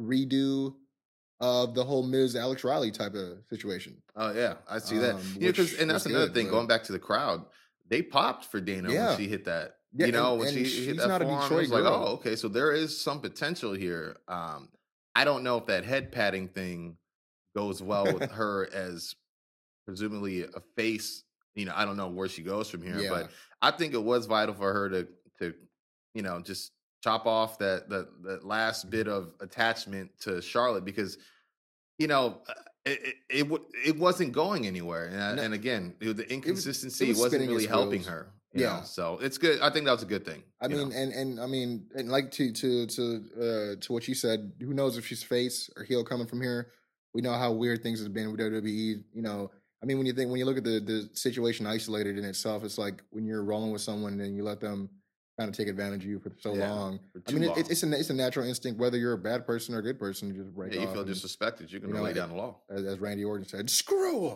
redo 0.00 0.74
of 1.40 1.74
the 1.74 1.82
whole 1.82 2.02
Miz 2.06 2.36
Alex 2.36 2.62
Riley 2.64 2.90
type 2.90 3.14
of 3.14 3.38
situation. 3.48 4.02
Oh 4.14 4.32
yeah, 4.32 4.56
I 4.68 4.78
see 4.78 4.98
that. 4.98 5.14
Um, 5.14 5.22
Yeah, 5.38 5.48
because 5.48 5.74
and 5.78 5.90
that's 5.90 6.04
another 6.06 6.26
good, 6.26 6.34
thing. 6.34 6.46
but- 6.46 6.52
Going 6.52 6.66
back 6.66 6.84
to 6.84 6.92
the 6.92 6.98
crowd, 6.98 7.46
they 7.88 8.02
popped 8.02 8.44
for 8.44 8.60
Dana 8.60 8.92
Yeah. 8.92 9.08
when 9.08 9.16
she 9.16 9.26
hit 9.28 9.46
that. 9.46 9.76
Yeah, 9.92 10.06
you 10.06 10.12
know, 10.12 10.32
and- 10.32 10.38
when 10.40 10.48
and 10.48 10.56
she 10.58 10.64
she's 10.66 10.86
hit 10.86 10.96
that 10.98 11.08
not 11.08 11.22
a 11.22 11.24
forearm, 11.24 11.40
it 11.40 11.48
Detroit 11.48 11.60
was 11.62 11.70
like, 11.70 11.84
oh, 11.84 12.04
okay, 12.16 12.36
so 12.36 12.46
there 12.48 12.72
is 12.72 12.96
some 13.00 13.20
potential 13.22 13.72
here. 13.72 14.18
Um, 14.28 14.68
I 15.14 15.24
don't 15.24 15.42
know 15.42 15.56
if 15.56 15.66
that 15.66 15.84
head 15.84 16.12
padding 16.12 16.48
thing 16.48 16.98
goes 17.56 17.82
well 17.82 18.04
with 18.12 18.30
her 18.32 18.68
as 18.72 19.14
presumably 19.86 20.42
a 20.44 20.60
face. 20.76 21.24
You 21.54 21.64
know, 21.66 21.72
I 21.74 21.84
don't 21.84 21.96
know 21.96 22.08
where 22.08 22.28
she 22.28 22.42
goes 22.42 22.70
from 22.70 22.82
here, 22.82 22.98
Yeah. 22.98 23.10
but 23.10 23.30
I 23.60 23.70
think 23.72 23.94
it 23.94 24.02
was 24.02 24.26
vital 24.26 24.54
for 24.54 24.72
her 24.72 24.88
to 24.90 25.08
to, 25.40 25.54
you 26.14 26.22
know, 26.22 26.40
just 26.40 26.72
chop 27.02 27.26
off 27.26 27.58
that 27.58 27.88
that 27.88 28.08
that 28.24 28.44
last 28.44 28.88
bit 28.90 29.08
of 29.08 29.34
attachment 29.40 30.10
to 30.20 30.40
Charlotte 30.42 30.84
because, 30.84 31.18
you 31.98 32.06
know, 32.06 32.38
uh, 32.48 32.52
it 32.86 33.00
it 33.30 33.50
it, 33.50 33.60
it 33.86 33.98
wasn't 33.98 34.32
going 34.32 34.66
anywhere, 34.66 35.06
and, 35.12 35.36
No. 35.36 35.42
and 35.42 35.54
again, 35.54 35.94
the 36.00 36.26
inconsistency 36.32 37.08
was 37.08 37.18
was 37.18 37.32
not 37.32 37.40
really 37.40 37.66
helping 37.66 38.04
her. 38.04 38.32
you 38.52 38.60
know, 38.64 38.66
Yeah. 38.78 38.82
so 38.82 39.18
it's 39.20 39.38
good. 39.38 39.60
I 39.60 39.70
think 39.70 39.84
that 39.86 39.92
was 39.92 40.02
a 40.02 40.06
good 40.06 40.24
thing. 40.24 40.42
I 40.60 40.66
you 40.66 40.76
know. 40.76 40.86
mean, 40.86 40.92
and 40.96 41.12
and 41.12 41.40
I 41.40 41.46
mean, 41.46 41.86
and 41.94 42.10
like 42.10 42.30
to 42.32 42.52
to 42.52 42.86
to 42.86 43.02
uh, 43.76 43.80
to 43.80 43.92
what 43.92 44.06
you 44.08 44.14
said, 44.14 44.52
who 44.60 44.72
knows 44.72 44.96
if 44.96 45.06
she's 45.06 45.22
face 45.22 45.68
or 45.76 45.84
heel 45.84 46.04
coming 46.04 46.26
from 46.26 46.40
here? 46.40 46.72
We 47.12 47.22
know 47.22 47.32
how 47.32 47.50
weird 47.52 47.82
things 47.82 48.00
have 48.02 48.12
been 48.14 48.30
with 48.30 48.40
WWE. 48.40 49.04
You 49.12 49.22
know, 49.22 49.50
I 49.82 49.86
mean, 49.86 49.96
when 49.98 50.06
you 50.06 50.12
think 50.12 50.30
when 50.30 50.38
you 50.38 50.44
look 50.44 50.58
at 50.58 50.64
the 50.64 50.80
the 50.80 51.08
situation 51.14 51.66
isolated 51.66 52.18
in 52.18 52.24
itself, 52.24 52.64
it's 52.64 52.78
like 52.78 53.02
when 53.10 53.24
you're 53.24 53.42
rolling 53.42 53.72
with 53.72 53.82
someone 53.82 54.20
and 54.20 54.36
you 54.36 54.42
let 54.44 54.60
them 54.60 54.90
kind 55.38 55.48
of 55.48 55.56
take 55.56 55.68
advantage 55.68 56.04
of 56.04 56.10
you 56.10 56.18
for 56.18 56.30
so 56.38 56.54
Yeah, 56.54 56.70
long. 56.70 57.00
for 57.12 57.22
I 57.28 57.32
mean, 57.32 57.48
long. 57.48 57.58
it, 57.58 57.70
it's 57.70 57.82
a 57.82 57.90
it's 57.98 58.10
a 58.10 58.14
natural 58.14 58.46
instinct 58.46 58.78
whether 58.78 58.98
you're 58.98 59.14
a 59.14 59.18
bad 59.18 59.46
person 59.46 59.74
or 59.74 59.78
a 59.78 59.82
good 59.82 59.98
person 59.98 60.28
to 60.32 60.34
just 60.38 60.54
break 60.54 60.74
Yeah, 60.74 60.82
you 60.82 60.86
feel 60.88 61.00
and, 61.00 61.10
disrespected. 61.10 61.70
You 61.72 61.80
can 61.80 61.88
you 61.90 61.94
know, 61.94 62.02
lay 62.02 62.12
down 62.12 62.28
the 62.28 62.34
law. 62.36 62.56
as, 62.68 62.84
as 62.84 62.98
Randy 62.98 63.24
Orton 63.24 63.46
said, 63.46 63.70
screw 63.70 64.28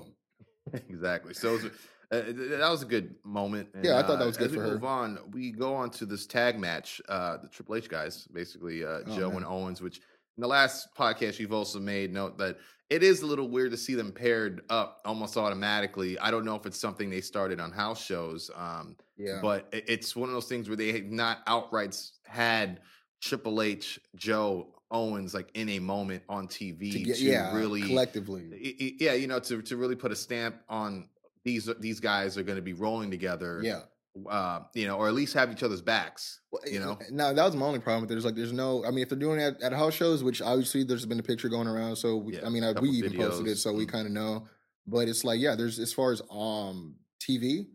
them. 0.73 0.83
exactly. 0.89 1.35
So 1.35 1.51
it 1.57 1.63
was, 1.63 1.65
uh, 2.11 2.23
that 2.59 2.71
was 2.71 2.83
a 2.83 2.87
good 2.87 3.15
moment. 3.23 3.69
and, 3.75 3.85
Yeah, 3.85 3.99
I 3.99 4.03
thought 4.03 4.19
that 4.19 4.25
uh, 4.25 4.29
was 4.29 4.39
good 4.39 4.47
as 4.47 4.51
we 4.53 4.57
for 4.57 4.63
her. 4.63 4.71
Move 4.73 4.85
on. 4.85 5.19
We 5.33 5.51
go 5.53 5.75
on 5.75 5.91
to 5.91 6.07
this 6.07 6.27
tag 6.27 6.59
match. 6.59 7.03
Uh, 7.07 7.37
the 7.37 7.49
Triple 7.49 7.75
H 7.77 7.89
guys, 7.91 8.27
basically 8.33 8.83
uh, 8.83 9.01
Oh, 9.07 9.17
Joe 9.17 9.29
man. 9.29 9.39
and 9.39 9.47
Owens. 9.47 9.83
Which 9.83 10.01
in 10.37 10.41
the 10.41 10.49
last 10.49 10.95
podcast 10.95 11.38
you've 11.38 11.53
also 11.53 11.79
made 11.79 12.12
note 12.12 12.38
that 12.38 12.59
it 12.91 13.03
is 13.03 13.23
a 13.23 13.26
little 13.26 13.49
weird 13.49 13.71
to 13.71 13.76
see 13.76 13.95
them 13.95 14.12
paired 14.12 14.62
up 14.69 15.00
almost 15.05 15.37
automatically. 15.37 16.19
I 16.19 16.31
don't 16.31 16.45
know 16.45 16.55
if 16.55 16.67
it's 16.67 16.79
something 16.79 17.09
they 17.09 17.23
started 17.23 17.59
on 17.59 17.73
house 17.73 18.05
shows. 18.05 18.50
Um, 18.55 18.97
Yeah, 19.17 19.38
but 19.41 19.69
it's 19.73 20.14
one 20.14 20.29
of 20.29 20.35
those 20.35 20.47
things 20.47 20.69
where 20.69 20.76
they 20.76 20.93
have 20.93 21.05
not 21.05 21.38
outright 21.47 21.99
had 22.26 22.81
Triple 23.21 23.62
H, 23.62 23.99
Joe, 24.17 24.75
Owens 24.91 25.35
like 25.35 25.50
in 25.55 25.71
a 25.71 25.79
moment 25.79 26.23
on 26.29 26.47
TV 26.47 26.93
to 26.93 26.99
to, 26.99 27.05
get, 27.05 27.19
yeah, 27.19 27.57
really 27.57 27.83
collectively. 27.83 28.97
Yeah, 29.00 29.14
you 29.14 29.26
know, 29.26 29.41
to 29.41 29.62
to 29.62 29.76
really 29.76 29.97
put 29.97 30.12
a 30.12 30.17
stamp 30.17 30.57
on 30.69 31.09
these 31.43 31.69
these 31.81 32.00
guys 32.00 32.37
are 32.37 32.43
going 32.43 32.57
to 32.57 32.62
be 32.62 32.75
rolling 32.75 33.11
together. 33.11 33.61
Yeah, 33.62 33.81
uh, 34.28 34.61
you 34.75 34.87
know, 34.87 34.97
or 34.97 35.09
at 35.09 35.14
least 35.14 35.35
have 35.35 35.50
each 35.50 35.62
other's 35.62 35.83
backs. 35.83 36.40
You 36.66 36.80
know, 36.80 36.99
no, 37.11 37.35
that 37.35 37.44
was 37.44 37.56
my 37.56 37.66
only 37.66 37.80
problem. 37.80 38.02
with 38.02 38.11
it. 38.11 38.14
There's 38.14 38.25
like, 38.25 38.35
there's 38.37 38.52
no. 38.52 38.85
I 38.85 38.90
mean, 38.90 39.00
if 39.02 39.09
they're 39.09 39.18
doing 39.18 39.40
it 39.40 39.56
at, 39.61 39.62
at 39.62 39.73
house 39.73 39.94
shows, 39.94 40.23
which 40.23 40.40
obviously 40.40 40.85
there's 40.85 41.06
been 41.06 41.18
a 41.21 41.23
picture 41.25 41.49
going 41.49 41.66
around, 41.66 41.97
so 41.97 42.16
we, 42.16 42.35
Yeah, 42.35 42.47
I 42.47 42.49
mean, 42.49 42.64
I, 42.64 42.73
we 42.73 42.90
even 42.90 43.14
posted 43.16 43.49
it, 43.49 43.56
so 43.56 43.73
we 43.73 43.87
Mm. 43.87 43.92
kind 43.92 44.06
of 44.06 44.12
know. 44.12 44.47
But 44.87 45.09
it's 45.09 45.25
like, 45.25 45.40
yeah, 45.40 45.54
there's 45.56 45.78
as 45.78 45.92
far 45.92 46.12
as 46.12 46.21
um 46.30 46.97
TV, 47.21 47.66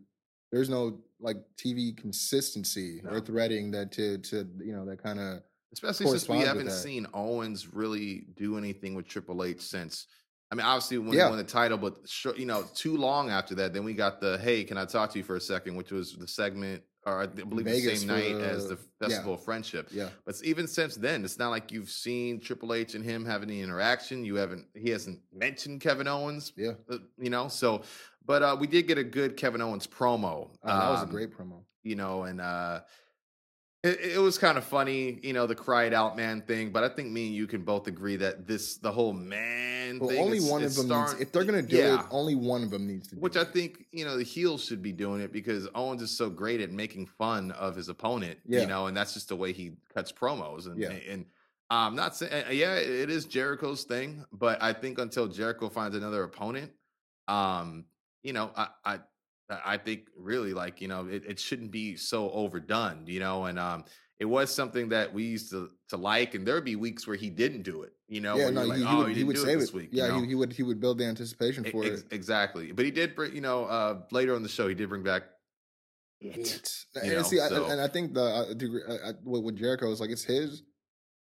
there's 0.52 0.68
no 0.68 1.00
like 1.20 1.36
TV 1.56 1.96
consistency 1.96 3.02
or 3.06 3.20
threading 3.20 3.70
that 3.72 3.92
to 3.92 4.18
to 4.18 4.48
you 4.64 4.72
know 4.72 4.86
that 4.86 5.02
kind 5.02 5.18
of 5.18 5.42
especially 5.72 6.06
since 6.06 6.28
we 6.28 6.38
haven't 6.38 6.70
seen 6.70 7.06
Owens 7.12 7.72
really 7.72 8.26
do 8.36 8.56
anything 8.56 8.94
with 8.94 9.06
Triple 9.06 9.44
H 9.44 9.60
since. 9.60 10.06
I 10.52 10.56
mean, 10.56 10.66
obviously 10.66 10.98
when 10.98 11.12
Yeah. 11.12 11.24
he 11.26 11.30
won 11.30 11.38
the 11.38 11.44
title, 11.44 11.78
but 11.78 11.96
you 12.36 12.44
know, 12.46 12.64
too 12.74 12.96
long 12.96 13.30
after 13.30 13.54
that, 13.56 13.72
then 13.72 13.84
we 13.84 13.94
got 13.94 14.20
the 14.20 14.36
"Hey, 14.38 14.64
can 14.64 14.76
I 14.78 14.84
talk 14.84 15.10
to 15.12 15.18
you 15.18 15.24
for 15.24 15.36
a 15.36 15.40
second? 15.40 15.76
which 15.76 15.92
was 15.92 16.16
the 16.16 16.26
segment, 16.26 16.82
or 17.06 17.20
I 17.22 17.26
believe 17.26 17.66
Vegas 17.66 18.02
the 18.02 18.08
same 18.08 18.08
night 18.08 18.44
as 18.44 18.66
the- 18.68 18.74
the 18.74 19.06
Festival 19.08 19.34
of 19.34 19.44
Friendship. 19.44 19.88
yeah. 19.92 20.10
But 20.24 20.40
even 20.42 20.66
since 20.66 20.96
then, 20.96 21.24
it's 21.24 21.38
not 21.38 21.50
like 21.50 21.70
you've 21.70 21.88
seen 21.90 22.40
Triple 22.40 22.74
H 22.74 22.94
and 22.94 23.04
him 23.04 23.24
having 23.24 23.48
any 23.48 23.62
interaction. 23.62 24.24
You 24.24 24.34
haven't. 24.36 24.66
He 24.74 24.90
hasn't 24.90 25.20
mentioned 25.32 25.80
Kevin 25.80 26.08
Owens. 26.08 26.52
Yeah. 26.56 26.72
uh, 26.90 26.98
You 27.18 27.30
know, 27.30 27.48
so. 27.48 27.82
But 28.26 28.42
uh, 28.42 28.56
we 28.60 28.66
did 28.66 28.86
get 28.86 28.98
a 28.98 29.04
good 29.04 29.36
Kevin 29.36 29.60
Owens 29.60 29.86
promo. 29.86 30.50
Oh, 30.62 30.68
that 30.68 30.90
was 30.90 31.00
a 31.00 31.04
um, 31.04 31.10
great 31.10 31.30
promo. 31.36 31.64
you 31.82 31.96
know, 31.96 32.24
and 32.24 32.40
uh 32.40 32.80
it, 33.82 34.00
it 34.00 34.18
was 34.18 34.36
kind 34.36 34.58
of 34.58 34.64
funny, 34.64 35.18
you 35.22 35.32
know, 35.32 35.46
the 35.46 35.54
cried 35.54 35.94
out 35.94 36.16
man 36.16 36.42
thing. 36.42 36.70
But 36.70 36.84
I 36.84 36.88
think 36.90 37.10
me 37.10 37.28
and 37.28 37.34
you 37.34 37.46
can 37.46 37.62
both 37.62 37.86
agree 37.86 38.16
that 38.16 38.46
this, 38.46 38.76
the 38.76 38.92
whole 38.92 39.12
man 39.14 39.98
Well, 39.98 40.10
thing, 40.10 40.20
only 40.20 40.38
is- 40.38 40.50
one 40.50 40.62
is 40.62 40.78
of 40.78 40.88
them. 40.88 41.00
Needs, 41.00 41.14
if 41.20 41.32
they're 41.32 41.44
gonna 41.44 41.62
do 41.62 41.76
yeah, 41.76 42.00
it, 42.00 42.06
only 42.10 42.34
one 42.34 42.62
of 42.62 42.70
them 42.70 42.86
needs 42.86 43.08
to. 43.08 43.14
Do 43.14 43.20
Which 43.20 43.36
I 43.36 43.42
it. 43.42 43.52
think 43.52 43.86
you 43.92 44.04
know 44.04 44.16
the 44.16 44.22
heels 44.22 44.64
should 44.64 44.82
be 44.82 44.92
doing 44.92 45.20
it 45.22 45.32
because 45.32 45.66
Owens 45.74 46.02
is 46.02 46.10
so 46.10 46.28
great 46.28 46.60
at 46.60 46.70
making 46.70 47.06
fun 47.06 47.52
of 47.52 47.74
his 47.74 47.88
opponent, 47.88 48.38
Yeah. 48.46 48.60
you 48.60 48.66
know, 48.66 48.86
and 48.86 48.96
that's 48.96 49.14
just 49.14 49.28
the 49.28 49.36
way 49.36 49.52
he 49.52 49.72
cuts 49.94 50.12
promos. 50.12 50.66
And 50.66 50.78
Yeah. 50.78 50.90
and 51.08 51.24
I'm 51.70 51.94
not 51.94 52.16
saying, 52.16 52.46
yeah, 52.50 52.74
it 52.74 53.08
is 53.10 53.24
Jericho's 53.26 53.84
thing, 53.84 54.24
but 54.32 54.60
I 54.62 54.72
think 54.72 54.98
until 54.98 55.28
Jericho 55.28 55.68
finds 55.68 55.96
another 55.96 56.24
opponent, 56.24 56.72
um, 57.28 57.84
you 58.24 58.32
know, 58.32 58.50
I 58.56 58.68
I 58.84 58.98
I 59.64 59.76
think 59.76 60.08
really 60.16 60.54
like 60.54 60.80
you 60.80 60.88
know 60.88 61.06
it, 61.06 61.24
it 61.26 61.38
shouldn't 61.38 61.70
be 61.70 61.96
so 61.96 62.30
overdone, 62.30 63.04
you 63.06 63.20
know, 63.20 63.44
and 63.44 63.58
um. 63.58 63.84
It 64.18 64.28
was 64.28 64.54
something 64.54 64.90
that 64.90 65.14
we 65.14 65.22
used 65.22 65.48
to, 65.48 65.70
to 65.88 65.96
like, 65.96 66.34
and 66.34 66.46
there 66.46 66.54
would 66.54 66.62
be 66.66 66.76
weeks 66.76 67.06
where 67.06 67.16
he 67.16 67.30
didn't 67.30 67.62
do 67.62 67.84
it. 67.84 67.94
You 68.06 68.20
know, 68.20 68.36
yeah, 68.36 68.50
no, 68.50 68.64
like, 68.64 68.76
he, 68.76 68.84
oh, 68.86 68.98
would, 68.98 69.16
he 69.16 69.24
would 69.24 69.36
do 69.36 69.42
save 69.42 69.56
it 69.56 69.60
this 69.60 69.70
it. 69.70 69.74
week. 69.74 69.88
yeah, 69.92 70.08
you 70.08 70.12
know? 70.12 70.20
he, 70.20 70.26
he 70.26 70.34
would 70.34 70.52
he 70.52 70.62
would 70.62 70.78
build 70.78 70.98
the 70.98 71.06
anticipation 71.06 71.64
for 71.64 71.86
Ex- 71.86 72.02
it. 72.02 72.08
Exactly. 72.10 72.70
But 72.70 72.84
he 72.84 72.90
did 72.90 73.16
bring, 73.16 73.34
you 73.34 73.40
know, 73.40 73.64
uh, 73.64 74.02
later 74.10 74.34
on 74.34 74.42
the 74.42 74.48
show, 74.50 74.68
he 74.68 74.74
did 74.74 74.90
bring 74.90 75.02
back 75.02 75.22
it. 76.20 76.36
It. 76.36 77.02
And 77.02 77.12
know, 77.14 77.22
see, 77.22 77.40
I, 77.40 77.46
and 77.46 77.80
I 77.80 77.88
think 77.88 78.12
the 78.12 78.22
uh, 78.22 78.52
degree, 78.52 78.82
uh, 78.86 78.92
uh, 78.92 79.12
with, 79.24 79.42
with 79.42 79.56
Jericho 79.56 79.90
is 79.90 80.02
like 80.02 80.10
it's 80.10 80.24
his, 80.24 80.64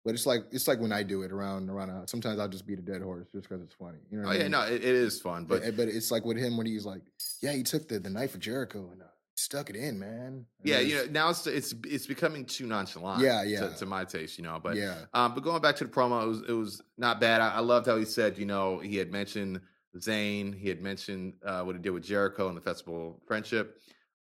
but 0.05 0.13
it's 0.13 0.25
like 0.25 0.45
it's 0.53 0.69
like 0.69 0.79
when 0.79 0.93
I 0.93 1.03
do 1.03 1.23
it 1.23 1.33
around 1.33 1.69
around. 1.69 1.89
a- 1.89 2.07
Sometimes 2.07 2.39
I'll 2.39 2.47
just 2.47 2.65
beat 2.65 2.79
a 2.79 2.81
dead 2.81 3.01
horse 3.01 3.27
just 3.33 3.49
because 3.49 3.61
it's 3.61 3.75
funny. 3.75 3.99
You 4.09 4.21
know? 4.21 4.29
Oh 4.29 4.31
I 4.31 4.35
yeah, 4.35 4.47
no, 4.47 4.61
it, 4.61 4.75
it 4.75 4.83
is 4.85 5.19
fun, 5.19 5.43
but 5.43 5.63
but 5.63 5.75
but 5.75 5.88
it's 5.89 6.11
like 6.11 6.23
with 6.23 6.38
him 6.38 6.55
when 6.55 6.65
he's 6.65 6.85
like, 6.85 7.01
yeah, 7.45 7.53
he 7.53 7.63
took 7.63 7.88
the, 7.88 7.99
the 7.99 8.10
knife 8.10 8.34
of 8.34 8.41
Jericho 8.41 8.89
and 8.91 9.01
uh, 9.01 9.05
stuck 9.36 9.69
it 9.69 9.75
in, 9.75 9.99
man. 9.99 10.10
And 10.25 10.45
yeah, 10.63 10.79
you 10.79 10.95
know, 10.95 11.05
now 11.12 11.29
it's 11.29 11.45
it's 11.47 11.73
it's 11.86 12.05
becoming 12.08 12.45
too 12.45 12.65
nonchalant. 12.65 13.21
Yeah, 13.21 13.43
to- 13.43 13.49
yeah. 13.49 13.69
To, 13.75 13.86
my 13.86 14.03
taste, 14.05 14.38
you 14.38 14.43
know, 14.43 14.60
but 14.62 14.75
yeah, 14.75 14.95
um, 15.13 15.34
but 15.34 15.43
going 15.43 15.62
back 15.62 15.75
to 15.77 15.84
the 15.86 15.89
promo, 15.91 16.23
it 16.23 16.27
was 16.27 16.41
it 16.49 16.53
was 16.53 16.81
not 16.97 17.19
bad. 17.19 17.41
I, 17.41 17.55
I 17.55 17.60
loved 17.60 17.88
how 17.88 17.97
he 17.97 18.05
said, 18.05 18.38
you 18.38 18.45
know, 18.45 18.79
he 18.79 18.97
had 18.97 19.12
mentioned 19.12 19.62
Zayn, 19.97 20.53
he 20.58 20.67
had 20.69 20.81
mentioned 20.81 21.34
uh, 21.45 21.62
what 21.63 21.75
he 21.75 21.81
did 21.81 21.91
with 21.91 22.03
Jericho 22.03 22.47
and 22.49 22.58
the 22.58 22.62
Festival 22.62 23.15
of 23.21 23.27
Friendship. 23.27 23.77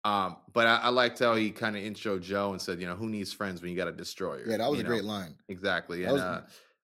Um, 0.06 0.36
but 0.52 0.68
I, 0.68 0.76
I 0.78 0.90
liked 0.90 1.20
how 1.20 1.34
he 1.36 1.50
kind 1.52 1.78
of 1.78 1.82
intro 1.84 2.20
Joe 2.20 2.52
and 2.52 2.62
said, 2.62 2.82
you 2.82 2.86
know, 2.88 2.96
who 2.96 3.08
needs 3.08 3.32
friends 3.32 3.62
when 3.62 3.72
you 3.72 3.78
got 3.78 3.88
a 3.88 3.92
destroyer? 3.94 4.44
yeah, 4.46 4.58
that 4.58 4.70
was 4.70 4.78
you 4.80 4.82
a 4.82 4.84
know? 4.84 4.90
great 4.90 5.06
line. 5.06 5.36
Exactly. 5.48 6.02
That 6.02 6.08
And, 6.10 6.14
was- 6.14 6.22
uh, 6.22 6.42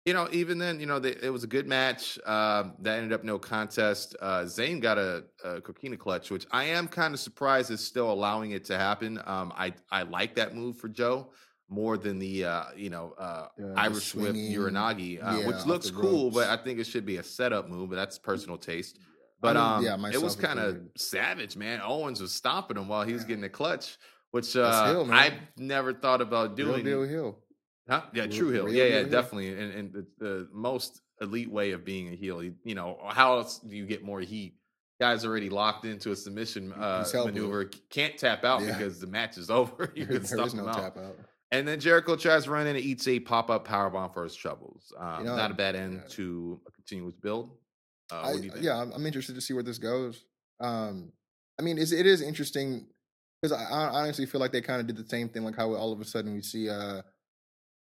you 0.06 0.14
know, 0.14 0.30
even 0.32 0.60
then, 0.60 0.80
you 0.80 0.86
know, 0.86 1.00
they, 1.00 1.16
it 1.22 1.32
was 1.32 1.44
a 1.44 1.48
good 1.48 1.68
match. 1.68 2.20
Um, 2.26 2.74
that 2.80 2.98
ended 2.98 3.12
up 3.12 3.24
no 3.24 3.40
contest. 3.40 4.16
Uh, 4.22 4.42
Zayn 4.42 4.80
got 4.80 5.00
a, 5.00 5.24
a 5.44 5.62
coquina 5.62 5.98
clutch, 5.98 6.30
which 6.30 6.46
I 6.52 6.66
am 6.66 6.88
kind 6.88 7.14
of 7.16 7.20
surprised 7.20 7.72
is 7.72 7.84
still 7.84 8.12
allowing 8.12 8.52
it 8.52 8.66
to 8.66 8.78
happen. 8.78 9.20
Um, 9.26 9.52
I, 9.58 9.74
I 9.92 10.04
like 10.04 10.36
that 10.36 10.56
move 10.56 10.78
for 10.78 10.90
Joe 10.90 11.32
more 11.68 11.98
than 11.98 12.20
the, 12.20 12.46
uh, 12.46 12.64
you 12.76 12.92
know, 12.92 13.16
uh, 13.18 13.48
Irish 13.76 14.14
whip 14.14 14.36
Uranage, 14.36 15.24
uh, 15.24 15.40
yeah, 15.40 15.48
which 15.48 15.66
looks 15.66 15.90
cool, 15.90 16.30
but 16.30 16.50
I 16.50 16.58
think 16.58 16.80
it 16.80 16.86
should 16.86 17.08
be 17.08 17.18
a 17.18 17.24
setup 17.24 17.68
move, 17.68 17.90
but 17.90 17.96
that's 17.96 18.20
personal 18.20 18.60
taste. 18.60 19.00
But 19.42 19.56
mean, 19.56 19.64
um, 19.64 19.84
yeah, 19.84 20.12
it 20.12 20.22
was 20.22 20.36
kind 20.36 20.60
of 20.60 20.82
savage, 20.96 21.58
man. 21.58 21.82
Owens 21.84 22.22
was 22.22 22.32
stomping 22.32 22.78
him 22.78 22.88
while 22.88 23.04
he 23.04 23.14
was 23.14 23.24
getting 23.24 23.42
the 23.42 23.50
clutch, 23.50 23.98
which 24.30 24.56
uh. 24.56 25.06
I've 25.10 25.34
never 25.58 25.94
thought 25.94 26.22
about 26.22 26.56
Real 26.58 26.74
doing. 26.74 26.86
deal 26.86 27.04
Hill. 27.04 27.40
Huh? 27.88 28.02
Yeah, 28.14 28.26
True 28.28 28.50
Heel. 28.50 28.66
real 28.66 28.74
Yeah, 28.74 28.84
yeah, 28.86 29.04
definitely. 29.04 29.50
And, 29.50 29.72
and 29.74 29.94
the, 29.94 30.06
the 30.18 30.48
most 30.52 31.02
elite 31.22 31.52
way 31.52 31.72
of 31.72 31.86
being 31.86 32.10
a 32.12 32.16
heel. 32.16 32.44
You, 32.44 32.56
you 32.64 32.76
know, 32.76 32.98
how 33.10 33.38
else 33.38 33.60
do 33.60 33.76
you 33.76 33.86
get 33.86 34.04
more 34.04 34.20
heat? 34.22 34.56
Guys 35.00 35.26
already 35.26 35.50
locked 35.50 35.86
into 35.86 36.12
a 36.12 36.16
submission 36.16 36.72
uh, 36.74 37.06
maneuver 37.14 37.70
can't 37.90 38.18
tap 38.18 38.44
out 38.46 38.62
Yeah. 38.62 38.78
because 38.78 39.00
the 39.00 39.08
match 39.08 39.38
is 39.38 39.50
over. 39.52 39.92
you 39.96 40.06
can 40.06 40.24
there 40.24 40.48
no 40.56 40.68
out. 40.68 40.76
tap 40.76 40.98
out. 40.98 41.16
And 41.52 41.68
then 41.68 41.80
Jericho 41.80 42.16
tries 42.16 42.48
running 42.48 42.76
and 42.76 42.84
eats 42.84 43.08
a 43.08 43.20
pop 43.20 43.50
up 43.50 43.68
powerbomb 43.68 44.14
for 44.14 44.24
his 44.24 44.36
troubles. 44.36 44.92
Um, 44.98 45.26
know, 45.26 45.36
not 45.36 45.52
a 45.52 45.54
bad 45.54 45.76
end 45.76 46.02
yeah. 46.04 46.10
to 46.16 46.60
a 46.68 46.72
continuous 46.72 47.16
build. 47.16 47.52
Uh, 48.12 48.16
I, 48.16 48.32
what 48.32 48.38
do 48.38 48.44
you 48.46 48.52
think? 48.52 48.64
yeah, 48.66 48.78
I'm, 48.82 48.92
I'm 48.94 49.06
interested 49.06 49.36
to 49.36 49.42
see 49.42 49.54
where 49.54 49.64
this 49.64 49.78
goes. 49.78 50.26
Um, 50.60 51.12
I 51.60 51.62
mean, 51.62 51.78
it's, 51.78 51.92
it 51.92 52.06
is 52.06 52.22
interesting 52.22 52.88
because 53.42 53.52
I, 53.58 53.64
I 53.64 54.02
honestly 54.02 54.26
feel 54.26 54.42
like 54.42 54.52
they 54.52 54.62
kind 54.62 54.82
of 54.82 54.88
did 54.88 54.98
the 54.98 55.08
same 55.08 55.30
thing, 55.30 55.44
like 55.44 55.56
how 55.56 55.74
all 55.76 55.94
of 55.94 56.02
a 56.02 56.06
sudden 56.06 56.34
we 56.34 56.42
see 56.42 56.70
uh, 56.70 57.02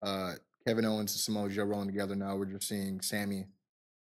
uh, 0.03 0.33
Kevin 0.67 0.85
Owens 0.85 1.13
and 1.13 1.19
Samoa 1.19 1.49
Joe 1.49 1.63
rolling 1.63 1.87
together. 1.87 2.15
Now 2.15 2.35
we're 2.35 2.45
just 2.45 2.67
seeing 2.67 3.01
Sami 3.01 3.45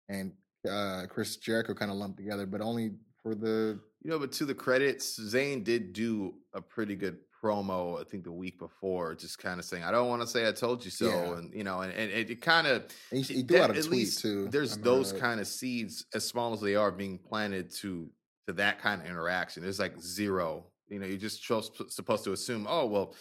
and 0.08 0.32
uh, 0.68 1.04
Chris 1.08 1.36
Jericho 1.36 1.74
kind 1.74 1.90
of 1.90 1.96
lumped 1.96 2.16
together, 2.18 2.46
but 2.46 2.60
only 2.60 2.92
for 3.22 3.34
the 3.34 3.78
You 4.02 4.10
know, 4.10 4.18
but 4.18 4.32
to 4.32 4.44
the 4.44 4.54
credits, 4.54 5.18
Zayn 5.18 5.62
did 5.64 5.92
do 5.92 6.34
a 6.54 6.60
pretty 6.60 6.96
good 6.96 7.18
promo. 7.42 8.00
I 8.00 8.04
think 8.04 8.24
the 8.24 8.32
week 8.32 8.58
before, 8.58 9.14
just 9.14 9.38
kind 9.38 9.58
of 9.58 9.64
saying, 9.64 9.82
"I 9.84 9.90
don't 9.90 10.08
want 10.08 10.22
to 10.22 10.28
say 10.28 10.46
I 10.48 10.52
told 10.52 10.84
you 10.84 10.90
so," 10.90 11.06
Yeah. 11.08 11.38
and 11.38 11.54
you 11.54 11.64
know, 11.64 11.80
and, 11.80 11.92
and 11.92 12.10
it, 12.10 12.30
it 12.30 12.40
kind 12.40 12.66
of 12.66 12.84
he, 13.10 13.22
he 13.22 13.42
threw 13.42 13.58
out 13.60 13.70
a 13.70 13.74
at 13.78 13.84
tweet 13.84 13.90
least 13.90 14.20
too. 14.20 14.48
There's 14.48 14.76
those 14.76 15.12
kind 15.12 15.40
of 15.40 15.46
seeds, 15.46 16.04
as 16.14 16.24
small 16.26 16.52
as 16.52 16.60
they 16.60 16.74
are, 16.76 16.90
being 16.90 17.18
planted 17.18 17.70
to 17.82 18.08
to 18.46 18.52
that 18.54 18.80
kind 18.80 19.00
of 19.00 19.06
interaction. 19.08 19.62
There's 19.62 19.78
like 19.78 20.00
zero. 20.00 20.66
You 20.88 20.98
know, 20.98 21.06
you're 21.06 21.16
just 21.16 21.44
supposed 21.44 22.24
to 22.24 22.32
assume, 22.32 22.66
oh 22.68 22.86
well, 22.86 23.14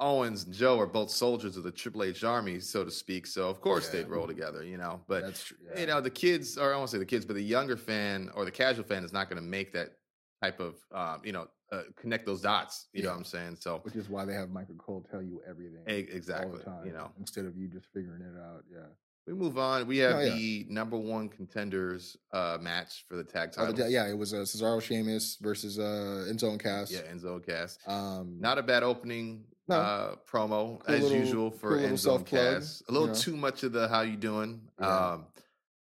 Owens 0.00 0.44
and 0.44 0.54
Joe 0.54 0.78
are 0.78 0.86
both 0.86 1.10
soldiers 1.10 1.56
of 1.56 1.64
the 1.64 1.72
Triple 1.72 2.04
H 2.04 2.22
army, 2.24 2.60
so 2.60 2.84
to 2.84 2.90
speak. 2.90 3.26
So 3.26 3.48
of 3.48 3.60
course 3.60 3.86
Yeah. 3.92 4.02
they'd 4.02 4.08
roll 4.08 4.26
together. 4.26 4.62
You 4.62 4.76
know, 4.78 5.00
but 5.08 5.22
That's 5.22 5.42
true. 5.44 5.56
yeah. 5.74 5.80
you 5.80 5.86
know 5.86 6.00
the 6.00 6.10
kids 6.10 6.56
or 6.56 6.72
i 6.72 6.76
won't 6.76 6.90
say 6.90 6.98
the 6.98 7.04
kids 7.06 7.24
but 7.24 7.34
the 7.34 7.42
younger 7.42 7.76
fan 7.76 8.30
or 8.34 8.44
the 8.44 8.50
casual 8.50 8.84
fan 8.84 9.04
is 9.04 9.12
not 9.12 9.28
going 9.28 9.42
to 9.42 9.48
make 9.48 9.72
that 9.72 9.90
type 10.42 10.60
of 10.60 10.76
um, 10.92 11.20
you 11.24 11.32
know 11.32 11.48
uh, 11.72 11.82
connect 11.96 12.24
those 12.24 12.40
dots 12.40 12.86
you 12.92 13.02
know 13.02 13.10
what 13.10 13.18
i'm 13.18 13.24
saying 13.24 13.54
so 13.58 13.80
which 13.82 13.96
is 13.96 14.08
why 14.08 14.24
they 14.24 14.32
have 14.32 14.48
Michael 14.50 14.76
Cole 14.76 15.04
tell 15.10 15.20
you 15.20 15.40
everything 15.48 15.82
e- 15.88 16.08
all 16.10 16.16
exactly 16.16 16.58
the 16.58 16.64
time, 16.64 16.86
you 16.86 16.92
know 16.92 17.10
instead 17.18 17.44
of 17.44 17.56
you 17.56 17.66
just 17.68 17.86
figuring 17.92 18.22
it 18.22 18.40
out. 18.40 18.62
Yeah. 18.72 18.86
we 19.26 19.34
move 19.34 19.58
on 19.58 19.86
we 19.86 19.98
have 19.98 20.14
Oh, 20.16 20.20
yeah. 20.20 20.34
the 20.34 20.66
number 20.70 20.96
one 20.96 21.28
contenders 21.28 22.16
uh 22.32 22.56
match 22.60 23.04
for 23.08 23.16
the 23.16 23.24
tag 23.24 23.50
Oh, 23.58 23.74
yeah, 23.88 24.08
it 24.08 24.16
was 24.16 24.32
uh, 24.32 24.38
Cesaro 24.38 24.80
Sheamus 24.80 25.36
versus 25.42 25.78
uh, 25.78 26.26
Enzo 26.30 26.50
and 26.50 26.62
Cass. 26.62 26.90
yeah 26.92 27.00
enzo 27.12 27.44
Cass 27.44 27.78
Um, 27.86 28.36
not 28.40 28.56
a 28.58 28.62
bad 28.62 28.82
opening 28.84 29.44
No. 29.68 29.76
uh 29.76 30.14
promo 30.30 30.80
Cool 30.80 30.94
as 30.94 31.02
little- 31.02 31.18
usual 31.18 31.50
for 31.50 31.70
cool 31.70 31.78
enzo 31.78 31.88
and 31.88 32.00
self-plug, 32.00 32.62
a 32.88 32.92
little 32.92 33.08
know. 33.08 33.14
too 33.14 33.36
much 33.36 33.62
of 33.62 33.72
the 33.72 33.88
how 33.88 34.00
you 34.02 34.16
doing 34.16 34.60
Yeah. 34.80 35.10
um 35.12 35.26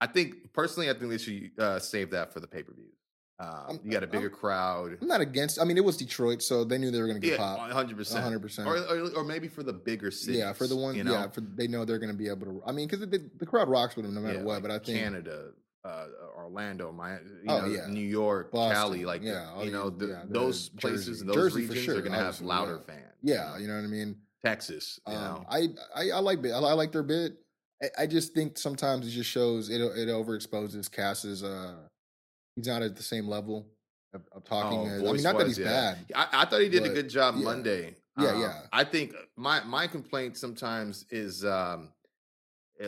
i 0.01 0.07
think 0.07 0.53
personally 0.53 0.91
i 0.91 0.95
think 0.95 1.11
they 1.11 1.19
should 1.19 1.51
uh 1.59 1.79
save 1.79 2.11
that 2.11 2.33
for 2.33 2.41
the 2.41 2.47
pay-per-view 2.49 2.85
Um, 3.41 3.79
you 3.85 3.93
got 3.93 4.03
a 4.03 4.09
bigger 4.09 4.31
crowd. 4.31 4.99
I'm 5.01 5.07
not 5.07 5.21
against. 5.21 5.61
I 5.61 5.65
mean, 5.65 5.77
it 5.77 5.85
was 5.85 5.97
Detroit, 5.97 6.43
so 6.43 6.65
they 6.65 6.77
knew 6.77 6.91
they 6.91 7.01
were 7.01 7.07
going 7.07 7.21
to 7.21 7.25
get 7.25 7.39
Yeah, 7.39 7.45
popped. 7.57 7.73
hundred 7.73 7.97
percent, 7.97 8.25
100%. 8.27 8.67
or, 8.67 8.77
or 8.79 8.99
or 9.19 9.23
maybe 9.25 9.47
for 9.47 9.63
the 9.63 9.73
bigger 9.73 10.11
cities. 10.11 10.41
Yeah, 10.41 10.53
for 10.53 10.67
the 10.67 10.75
one. 10.75 10.97
you 10.97 11.05
know? 11.05 11.13
Yeah, 11.13 11.29
for 11.29 11.41
they 11.43 11.69
know 11.69 11.85
they're 11.85 12.01
going 12.01 12.11
to 12.11 12.19
be 12.19 12.29
able 12.29 12.47
to. 12.51 12.55
I 12.67 12.73
mean, 12.73 12.89
because 12.89 13.07
the, 13.07 13.21
the 13.43 13.47
crowd 13.47 13.69
rocks 13.69 13.95
with 13.95 14.07
them 14.07 14.15
no 14.17 14.21
matter 14.21 14.39
Yeah, 14.41 14.43
what. 14.49 14.55
like 14.55 14.63
but 14.63 14.71
I 14.73 14.79
think 14.81 14.99
Canada, 14.99 15.53
uh, 15.89 16.07
Orlando, 16.37 16.93
my 16.93 17.15
you 17.15 17.19
Oh, 17.49 17.61
know, 17.61 17.67
yeah. 17.67 17.87
New 17.89 18.01
York, 18.07 18.53
Boston, 18.53 18.77
Cali, 18.77 19.05
like 19.05 19.23
yeah, 19.23 19.61
you 19.63 19.71
know, 19.71 19.91
the, 19.91 20.07
yeah, 20.09 20.23
those 20.29 20.69
Jersey. 20.71 20.81
places, 20.81 21.25
those 21.25 21.35
Jersey 21.35 21.61
regions 21.63 21.81
sure, 21.85 21.97
are 21.99 22.01
going 22.01 22.13
to 22.13 22.19
have 22.19 22.41
louder 22.41 22.79
fans. 22.87 23.15
yeah, 23.23 23.57
you 23.59 23.67
know 23.69 23.75
what 23.77 23.85
I 23.85 23.89
mean. 23.89 24.17
Texas, 24.45 25.01
you 25.09 25.15
Um, 25.15 25.21
know, 25.23 25.45
I, 25.51 25.69
I 25.95 26.11
I 26.11 26.19
like 26.21 26.41
bit. 26.43 26.53
I 26.53 26.59
like 26.59 26.93
their 26.93 27.03
bit. 27.03 27.33
I, 27.83 28.03
I 28.03 28.07
just 28.07 28.35
think 28.35 28.57
sometimes 28.59 29.07
it 29.07 29.11
just 29.11 29.31
shows 29.31 29.69
it 29.71 29.81
it 29.81 30.09
overexposes 30.09 30.91
Cass's. 30.91 31.43
Uh, 31.43 31.77
he's 32.55 32.67
not 32.69 32.83
at 32.83 32.95
the 32.97 33.03
same 33.03 33.27
level 33.27 33.67
of, 34.15 34.23
of 34.33 34.45
talking. 34.45 34.79
Oh, 34.81 34.87
as, 34.87 35.03
I 35.03 35.13
mean, 35.13 35.23
not 35.23 35.39
that 35.39 35.47
he's 35.49 35.59
bad. 35.59 35.99
I, 36.15 36.27
I 36.33 36.45
thought 36.45 36.61
he 36.61 36.69
did 36.69 36.85
a 36.87 36.91
good 36.91 37.09
job. 37.09 37.35
Monday. 37.35 37.97
Yeah, 38.21 38.29
Um, 38.31 38.41
yeah. 38.41 38.61
I 38.73 38.85
think 38.85 39.15
my 39.37 39.63
my 39.65 39.87
complaint 39.87 40.37
sometimes 40.37 41.05
is, 41.11 41.45
um, 41.45 41.91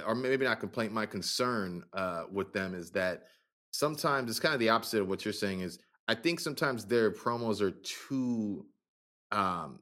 or 0.06 0.14
maybe 0.14 0.44
not 0.44 0.60
complaint. 0.60 0.92
My 0.92 1.06
concern 1.06 1.84
uh, 1.92 2.24
with 2.32 2.52
them 2.52 2.74
is 2.74 2.90
that 2.92 3.24
sometimes 3.72 4.30
it's 4.30 4.40
kind 4.40 4.54
of 4.54 4.60
the 4.60 4.68
opposite 4.68 5.00
of 5.00 5.08
what 5.08 5.24
you're 5.24 5.32
saying. 5.32 5.60
Is 5.60 5.78
I 6.08 6.14
think 6.14 6.40
sometimes 6.40 6.84
their 6.84 7.10
promos 7.10 7.60
are 7.60 7.70
too, 7.72 8.66
um, 9.32 9.78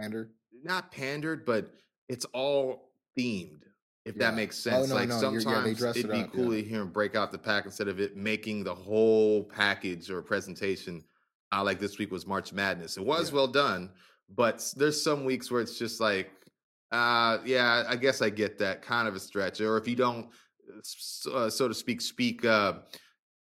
Ander. 0.00 0.30
not 0.64 0.90
pandered, 0.90 1.44
but 1.44 1.72
it's 2.08 2.24
all 2.26 2.90
themed. 3.18 3.60
If 4.04 4.16
that 4.16 4.30
Yeah. 4.30 4.36
makes 4.36 4.66
Oh, 4.66 4.70
sense, 4.70 4.88
no, 4.88 4.94
like 4.96 5.08
no, 5.08 5.14
you're- 5.30 5.34
yeah, 5.34 5.40
sometimes 5.40 5.82
it'd 5.96 6.10
it 6.10 6.12
be 6.12 6.20
up, 6.22 6.32
cool 6.32 6.52
yeah. 6.54 6.62
to 6.62 6.68
hear 6.68 6.82
him 6.82 6.90
break 6.90 7.14
out 7.14 7.30
the 7.30 7.38
pack 7.38 7.64
instead 7.66 7.86
of 7.86 8.00
it 8.00 8.16
making 8.16 8.64
the 8.64 8.74
whole 8.74 9.44
package 9.44 10.10
or 10.10 10.22
presentation. 10.22 11.04
Uh, 11.52 11.62
like 11.62 11.78
this 11.78 11.98
week 11.98 12.10
was 12.10 12.26
March 12.26 12.52
Madness. 12.52 12.96
It 12.96 13.04
was 13.04 13.30
well 13.30 13.46
done, 13.46 13.90
but 14.34 14.66
there's 14.76 15.00
some 15.00 15.24
weeks 15.24 15.50
where 15.50 15.60
it's 15.60 15.78
just 15.78 16.00
like, 16.00 16.32
uh, 16.92 17.38
yeah, 17.44 17.84
I 17.88 17.96
guess 17.96 18.22
I 18.22 18.30
get 18.30 18.58
that 18.58 18.82
kind 18.82 19.08
of 19.08 19.14
a 19.16 19.20
stretch. 19.20 19.60
Or 19.60 19.76
if 19.78 19.88
you 19.88 19.96
don't, 19.96 20.28
uh, 21.26 21.30
uh, 21.30 21.50
so 21.50 21.66
to 21.68 21.74
speak, 21.74 22.00
speak 22.00 22.44
uh, 22.44 22.74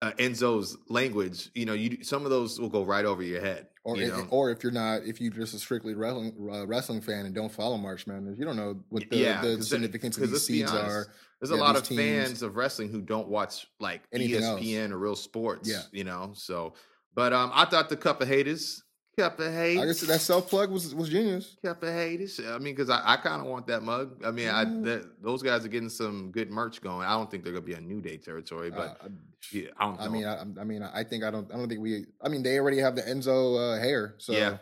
uh, 0.02 0.12
Enzo's 0.20 0.78
language, 0.90 1.50
you 1.56 1.66
know, 1.66 1.74
you 1.74 2.04
some 2.04 2.24
of 2.26 2.30
those 2.30 2.60
will 2.60 2.70
go 2.70 2.84
right 2.84 3.06
over 3.06 3.24
your 3.24 3.42
head. 3.42 3.68
Or, 3.84 3.96
you 3.96 4.06
i- 4.14 4.18
know? 4.18 4.28
or 4.32 4.52
if 4.52 4.64
you're 4.64 4.72
not, 4.74 5.04
if 5.06 5.22
you're 5.22 5.32
just 5.32 5.54
a 5.54 5.60
strictly 5.60 5.94
wrestling 5.94 6.34
uh, 6.54 6.68
wrestling 6.68 7.00
fan 7.02 7.26
and 7.26 7.34
don't 7.34 7.52
follow 7.52 7.78
March 7.78 8.06
Madness, 8.06 8.38
you 8.38 8.44
don't 8.46 8.58
know 8.58 8.82
what 8.90 9.10
the, 9.10 9.16
Yeah, 9.18 9.42
the 9.42 9.64
significance 9.64 10.18
of 10.18 10.30
these 10.30 10.46
seeds 10.46 10.70
honest, 10.72 10.86
are. 10.86 11.08
There's 11.40 11.52
Yeah, 11.52 11.58
a 11.58 11.60
lot 11.62 11.76
of 11.78 11.84
teams- 11.84 12.02
fans 12.02 12.42
of 12.42 12.58
wrestling 12.58 12.90
who 12.90 13.02
don't 13.02 13.30
watch 13.30 13.66
like 13.80 14.02
E 14.14 14.16
Anything 14.16 14.44
else. 14.44 14.60
ESPN 14.62 14.92
or 14.92 14.98
real 14.98 15.16
sports. 15.16 15.70
Yeah. 15.70 15.84
you 15.94 16.04
know. 16.04 16.32
So, 16.36 16.74
but 17.16 17.32
um, 17.32 17.50
I 17.54 17.64
thought 17.66 17.88
the 17.90 17.96
cup 17.98 18.22
of 18.22 18.28
haters, 18.28 18.84
of 19.20 19.38
haters, 19.40 19.82
I 19.82 19.86
guess 19.86 20.02
that 20.02 20.22
self 20.22 20.50
plug 20.50 20.70
was 20.72 20.94
was 20.94 21.10
genius. 21.10 21.58
of 21.64 21.82
haters. 21.82 22.40
I 22.40 22.58
mean, 22.60 22.76
because 22.76 22.90
I, 22.90 23.02
I 23.04 23.18
kind 23.18 23.42
of 23.42 23.48
want 23.48 23.66
that 23.68 23.82
mug. 23.82 24.22
I 24.24 24.32
mean, 24.32 24.48
I 24.50 24.64
that, 24.64 25.22
those 25.24 25.42
guys 25.42 25.66
are 25.66 25.70
getting 25.70 25.90
some 25.90 26.32
good 26.32 26.52
merch 26.52 26.82
going. 26.82 27.06
I 27.08 27.14
don't 27.14 27.30
think 27.30 27.44
they're 27.44 27.54
gonna 27.54 27.66
be 27.66 27.74
a 27.74 27.82
New 27.82 28.00
Day 28.02 28.18
territory, 28.18 28.70
but 28.70 28.98
Uh, 29.04 29.08
yeah, 29.52 29.70
I 29.78 29.86
don't. 29.86 30.00
I 30.00 30.06
know. 30.06 30.12
mean, 30.12 30.26
I, 30.26 30.42
I 30.62 30.64
mean, 30.64 30.84
I 30.84 31.04
think 31.04 31.24
I 31.24 31.32
don't. 31.32 31.52
I 31.52 31.58
don't 31.58 31.68
think 31.68 31.82
we. 31.82 32.06
I 32.22 32.30
mean, 32.30 32.44
they 32.44 32.60
already 32.60 32.78
have 32.78 32.96
the 32.96 33.02
Enzo 33.02 33.76
uh, 33.76 33.82
hair, 33.82 34.16
so 34.20 34.34
yeah, 34.34 34.58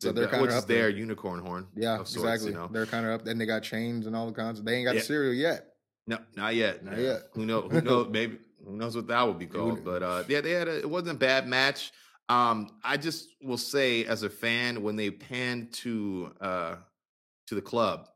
so 0.00 0.10
they're 0.12 0.26
kinda 0.26 0.46
is 0.48 0.54
up 0.54 0.66
there. 0.66 0.78
their 0.82 0.88
unicorn 0.90 1.40
horn. 1.40 1.68
yeah, 1.76 1.98
sorts, 1.98 2.16
exactly. 2.16 2.50
You 2.50 2.56
know? 2.56 2.68
They're 2.72 2.86
kind 2.86 3.06
of 3.06 3.12
up. 3.12 3.24
Then 3.24 3.38
they 3.38 3.46
got 3.46 3.62
chains 3.62 4.06
and 4.06 4.16
all 4.16 4.26
the 4.26 4.32
kinds. 4.32 4.60
They 4.62 4.74
ain't 4.74 4.86
got 4.86 4.94
Yeah. 4.96 5.00
the 5.00 5.06
cereal 5.06 5.32
yet. 5.34 5.68
No, 6.08 6.18
not 6.36 6.56
yet. 6.56 6.84
Not 6.84 6.96
no. 6.96 7.02
yet. 7.02 7.22
Who 7.34 7.46
knows? 7.46 7.70
Who 7.70 7.80
knows? 7.82 8.08
Maybe 8.10 8.38
who 8.66 8.76
knows 8.76 8.96
what 8.96 9.06
that 9.06 9.22
would 9.26 9.38
be 9.38 9.46
would- 9.46 9.54
called? 9.54 9.84
But 9.84 10.02
uh, 10.02 10.24
yeah, 10.28 10.40
they 10.40 10.50
had 10.50 10.66
a, 10.66 10.78
it 10.78 10.90
wasn't 10.90 11.12
a 11.12 11.18
bad 11.18 11.46
match. 11.46 11.92
Um, 12.28 12.70
I 12.82 12.96
just 12.96 13.28
will 13.42 13.58
say, 13.58 14.04
as 14.04 14.22
a 14.22 14.30
fan, 14.30 14.82
when 14.82 14.96
they 14.96 15.10
panned 15.10 15.72
to 15.74 16.32
uh, 16.40 16.76
to 17.46 17.54
the 17.54 17.62
club, 17.62 18.08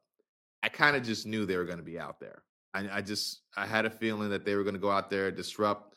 I 0.63 0.69
kind 0.69 0.97
of 0.97 1.03
just 1.03 1.27
knew 1.27 1.45
they 1.45 1.57
were 1.57 1.65
going 1.65 1.79
to 1.79 1.85
be 1.85 1.99
out 1.99 2.21
there. 2.21 2.43
I, 2.75 2.99
I 2.99 3.01
just 3.03 3.43
I 3.57 3.67
had 3.67 3.85
a 3.85 3.91
feeling 3.91 4.31
that 4.31 4.45
they 4.45 4.55
were 4.55 4.63
going 4.63 4.75
to 4.75 4.81
go 4.81 4.91
out 4.91 5.11
there 5.11 5.31
disrupt, 5.31 5.95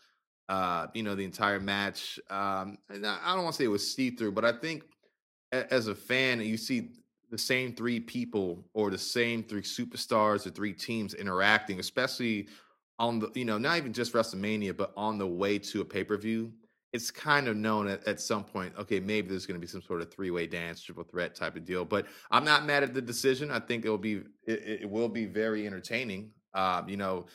uh, 0.48 0.88
you 0.94 1.04
know, 1.04 1.16
the 1.16 1.26
entire 1.26 1.60
match. 1.60 2.20
Um, 2.30 2.78
and 2.90 3.06
I, 3.06 3.34
don't 3.36 3.44
want 3.44 3.56
to 3.56 3.58
say 3.58 3.66
it 3.66 3.70
was 3.70 3.96
see 3.96 4.12
through, 4.12 4.32
but 4.32 4.46
I 4.46 4.54
think 4.54 4.84
a- 5.52 5.72
as 5.74 5.88
a 5.88 5.96
fan, 5.96 6.42
you 6.42 6.58
see 6.58 6.92
the 7.30 7.38
same 7.38 7.74
three 7.74 8.00
people 8.00 8.66
or 8.74 8.90
the 8.90 8.98
same 8.98 9.44
three 9.44 9.62
superstars 9.62 10.48
or 10.48 10.50
three 10.50 10.74
teams 10.74 11.14
interacting, 11.14 11.80
especially 11.80 12.48
on 12.98 13.20
the, 13.20 13.32
you 13.36 13.46
know, 13.46 13.58
not 13.58 13.78
even 13.78 13.94
just 13.94 14.14
WrestleMania, 14.14 14.76
but 14.76 14.94
on 14.98 15.18
the 15.18 15.28
way 15.28 15.60
to 15.60 15.82
a 15.82 15.86
pay 15.86 16.04
per 16.04 16.18
view. 16.18 16.52
It's 16.92 17.12
kind 17.12 17.48
of 17.48 17.56
known 17.56 17.88
at, 17.88 18.08
at 18.08 18.20
some 18.20 18.44
point, 18.44 18.74
okay, 18.78 19.00
maybe 19.00 19.30
there's 19.30 19.46
going 19.46 19.60
to 19.60 19.62
be 19.62 19.68
some 19.68 19.82
sort 19.82 20.02
of 20.02 20.12
three 20.12 20.32
way 20.32 20.48
dance, 20.48 20.82
triple 20.82 21.04
threat 21.04 21.36
type 21.36 21.56
of 21.56 21.64
deal. 21.64 21.86
But 21.86 22.08
I'm 22.32 22.44
not 22.44 22.66
mad 22.66 22.82
at 22.84 22.94
the 22.94 23.02
decision. 23.02 23.52
I 23.52 23.60
think 23.60 23.86
it'll 23.86 23.98
be, 23.98 24.24
it, 24.48 24.82
it 24.82 24.90
will 24.90 25.10
be 25.10 25.26
very 25.26 25.68
entertaining. 25.68 26.32
Um, 26.54 26.90
you 26.90 26.98
know, 26.98 27.28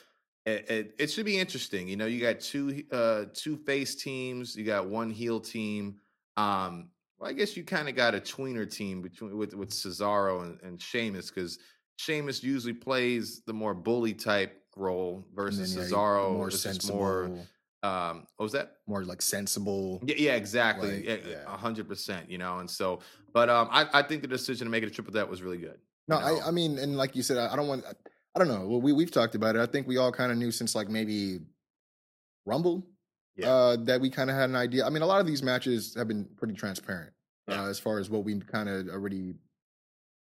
it, 0.45 0.69
it, 0.69 0.95
it 0.99 1.07
should 1.07 1.25
be 1.25 1.39
interesting. 1.39 1.87
You 1.87 1.95
know, 1.95 2.05
you 2.05 2.21
got 2.21 2.39
two 2.39 2.83
uh 2.91 3.25
two 3.33 3.57
face 3.57 3.95
teams, 3.95 4.55
you 4.55 4.63
got 4.63 4.87
one 4.87 5.09
heel 5.09 5.39
team. 5.39 5.95
Um, 6.37 6.89
well, 7.17 7.29
I 7.29 7.33
guess 7.33 7.55
you 7.55 7.63
kind 7.63 7.89
of 7.89 7.95
got 7.95 8.13
a 8.13 8.19
tweener 8.19 8.69
team 8.69 9.01
between 9.01 9.37
with 9.37 9.53
with 9.55 9.69
Cesaro 9.69 10.43
and, 10.43 10.59
and 10.61 10.81
Sheamus 10.81 11.31
because 11.31 11.59
Sheamus 11.97 12.43
usually 12.43 12.73
plays 12.73 13.41
the 13.45 13.53
more 13.53 13.73
bully 13.73 14.13
type 14.13 14.61
role 14.75 15.25
versus 15.33 15.73
then, 15.73 15.83
yeah, 15.83 15.89
Cesaro 15.89 16.33
more 16.33 16.51
sensible, 16.51 16.97
more 16.97 17.31
um 17.85 18.27
what 18.37 18.43
was 18.43 18.51
that? 18.53 18.67
more 18.87 19.03
like 19.03 19.21
sensible. 19.21 20.01
Yeah, 20.05 20.15
yeah, 20.17 20.35
exactly. 20.35 20.95
Like, 20.97 21.05
Yeah, 21.25 21.31
yeah. 21.31 21.43
a 21.53 21.57
hundred 21.57 21.87
percent, 21.87 22.29
you 22.29 22.37
know, 22.37 22.59
and 22.59 22.69
so 22.69 22.99
but 23.33 23.49
um 23.49 23.67
I, 23.71 23.87
I 23.99 24.01
think 24.01 24.21
the 24.21 24.27
decision 24.27 24.65
to 24.67 24.71
make 24.71 24.83
it 24.83 24.87
a 24.87 24.91
triple 24.91 25.13
threat 25.13 25.29
was 25.29 25.41
really 25.41 25.57
good. 25.57 25.79
No, 26.07 26.19
you 26.19 26.25
know? 26.25 26.41
I, 26.41 26.47
I 26.47 26.51
mean, 26.51 26.77
and 26.77 26.97
like 26.97 27.15
you 27.15 27.23
said, 27.23 27.37
I, 27.37 27.53
I 27.53 27.55
don't 27.55 27.67
want. 27.67 27.83
I, 27.85 27.93
I 28.35 28.39
don't 28.39 28.47
know. 28.47 28.67
Well, 28.67 28.81
we 28.81 28.91
we've 28.93 29.11
talked 29.11 29.33
about 29.35 29.55
it. 29.55 29.61
I 29.61 29.65
think 29.65 29.87
we 29.87 29.97
all 29.97 30.11
kind 30.11 30.31
of 30.31 30.37
knew 30.37 30.51
since 30.51 30.75
like 30.75 30.89
maybe 30.89 31.39
Rumble 32.45 32.85
Yeah. 33.35 33.49
uh, 33.51 33.75
that 33.85 34.01
we 34.01 34.09
kind 34.09 34.29
of 34.29 34.35
had 34.35 34.49
an 34.49 34.55
idea. 34.55 34.85
I 34.85 34.89
mean, 34.89 35.01
a 35.01 35.07
lot 35.07 35.19
of 35.21 35.27
these 35.27 35.41
matches 35.41 35.95
have 35.95 36.07
been 36.07 36.25
pretty 36.37 36.53
transparent 36.53 37.13
uh, 37.49 37.65
as 37.65 37.79
far 37.79 37.97
as 37.97 38.09
what 38.09 38.23
we 38.23 38.39
kind 38.39 38.69
of 38.69 38.87
already 38.89 39.33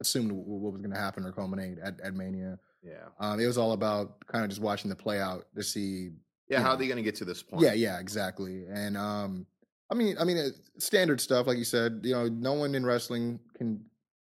assumed 0.01 0.31
what 0.31 0.73
was 0.73 0.81
going 0.81 0.93
to 0.93 0.99
happen 0.99 1.25
or 1.25 1.31
culminate 1.31 1.77
at, 1.79 1.99
at 2.01 2.13
Mania. 2.13 2.57
Yeah. 2.83 3.07
Um, 3.19 3.39
it 3.39 3.45
was 3.45 3.57
all 3.57 3.73
about 3.73 4.25
kind 4.27 4.43
of 4.43 4.49
just 4.49 4.61
watching 4.61 4.89
the 4.89 4.95
play 4.95 5.19
out 5.19 5.45
to 5.55 5.63
see. 5.63 6.11
Yeah, 6.49 6.59
how 6.61 6.69
know. 6.69 6.73
are 6.73 6.77
they 6.77 6.87
gonna 6.87 7.01
get 7.03 7.15
to 7.15 7.25
this 7.25 7.41
point? 7.43 7.61
Yeah, 7.63 7.73
yeah, 7.73 7.99
exactly. 7.99 8.65
And 8.71 8.97
um, 8.97 9.45
I 9.91 9.95
mean, 9.95 10.15
I 10.19 10.23
mean, 10.23 10.37
uh, 10.37 10.49
standard 10.79 11.21
stuff, 11.21 11.47
like 11.47 11.57
you 11.57 11.63
said. 11.63 12.01
You 12.03 12.13
know, 12.13 12.27
no 12.27 12.53
one 12.53 12.75
in 12.75 12.85
wrestling 12.85 13.39
can 13.57 13.83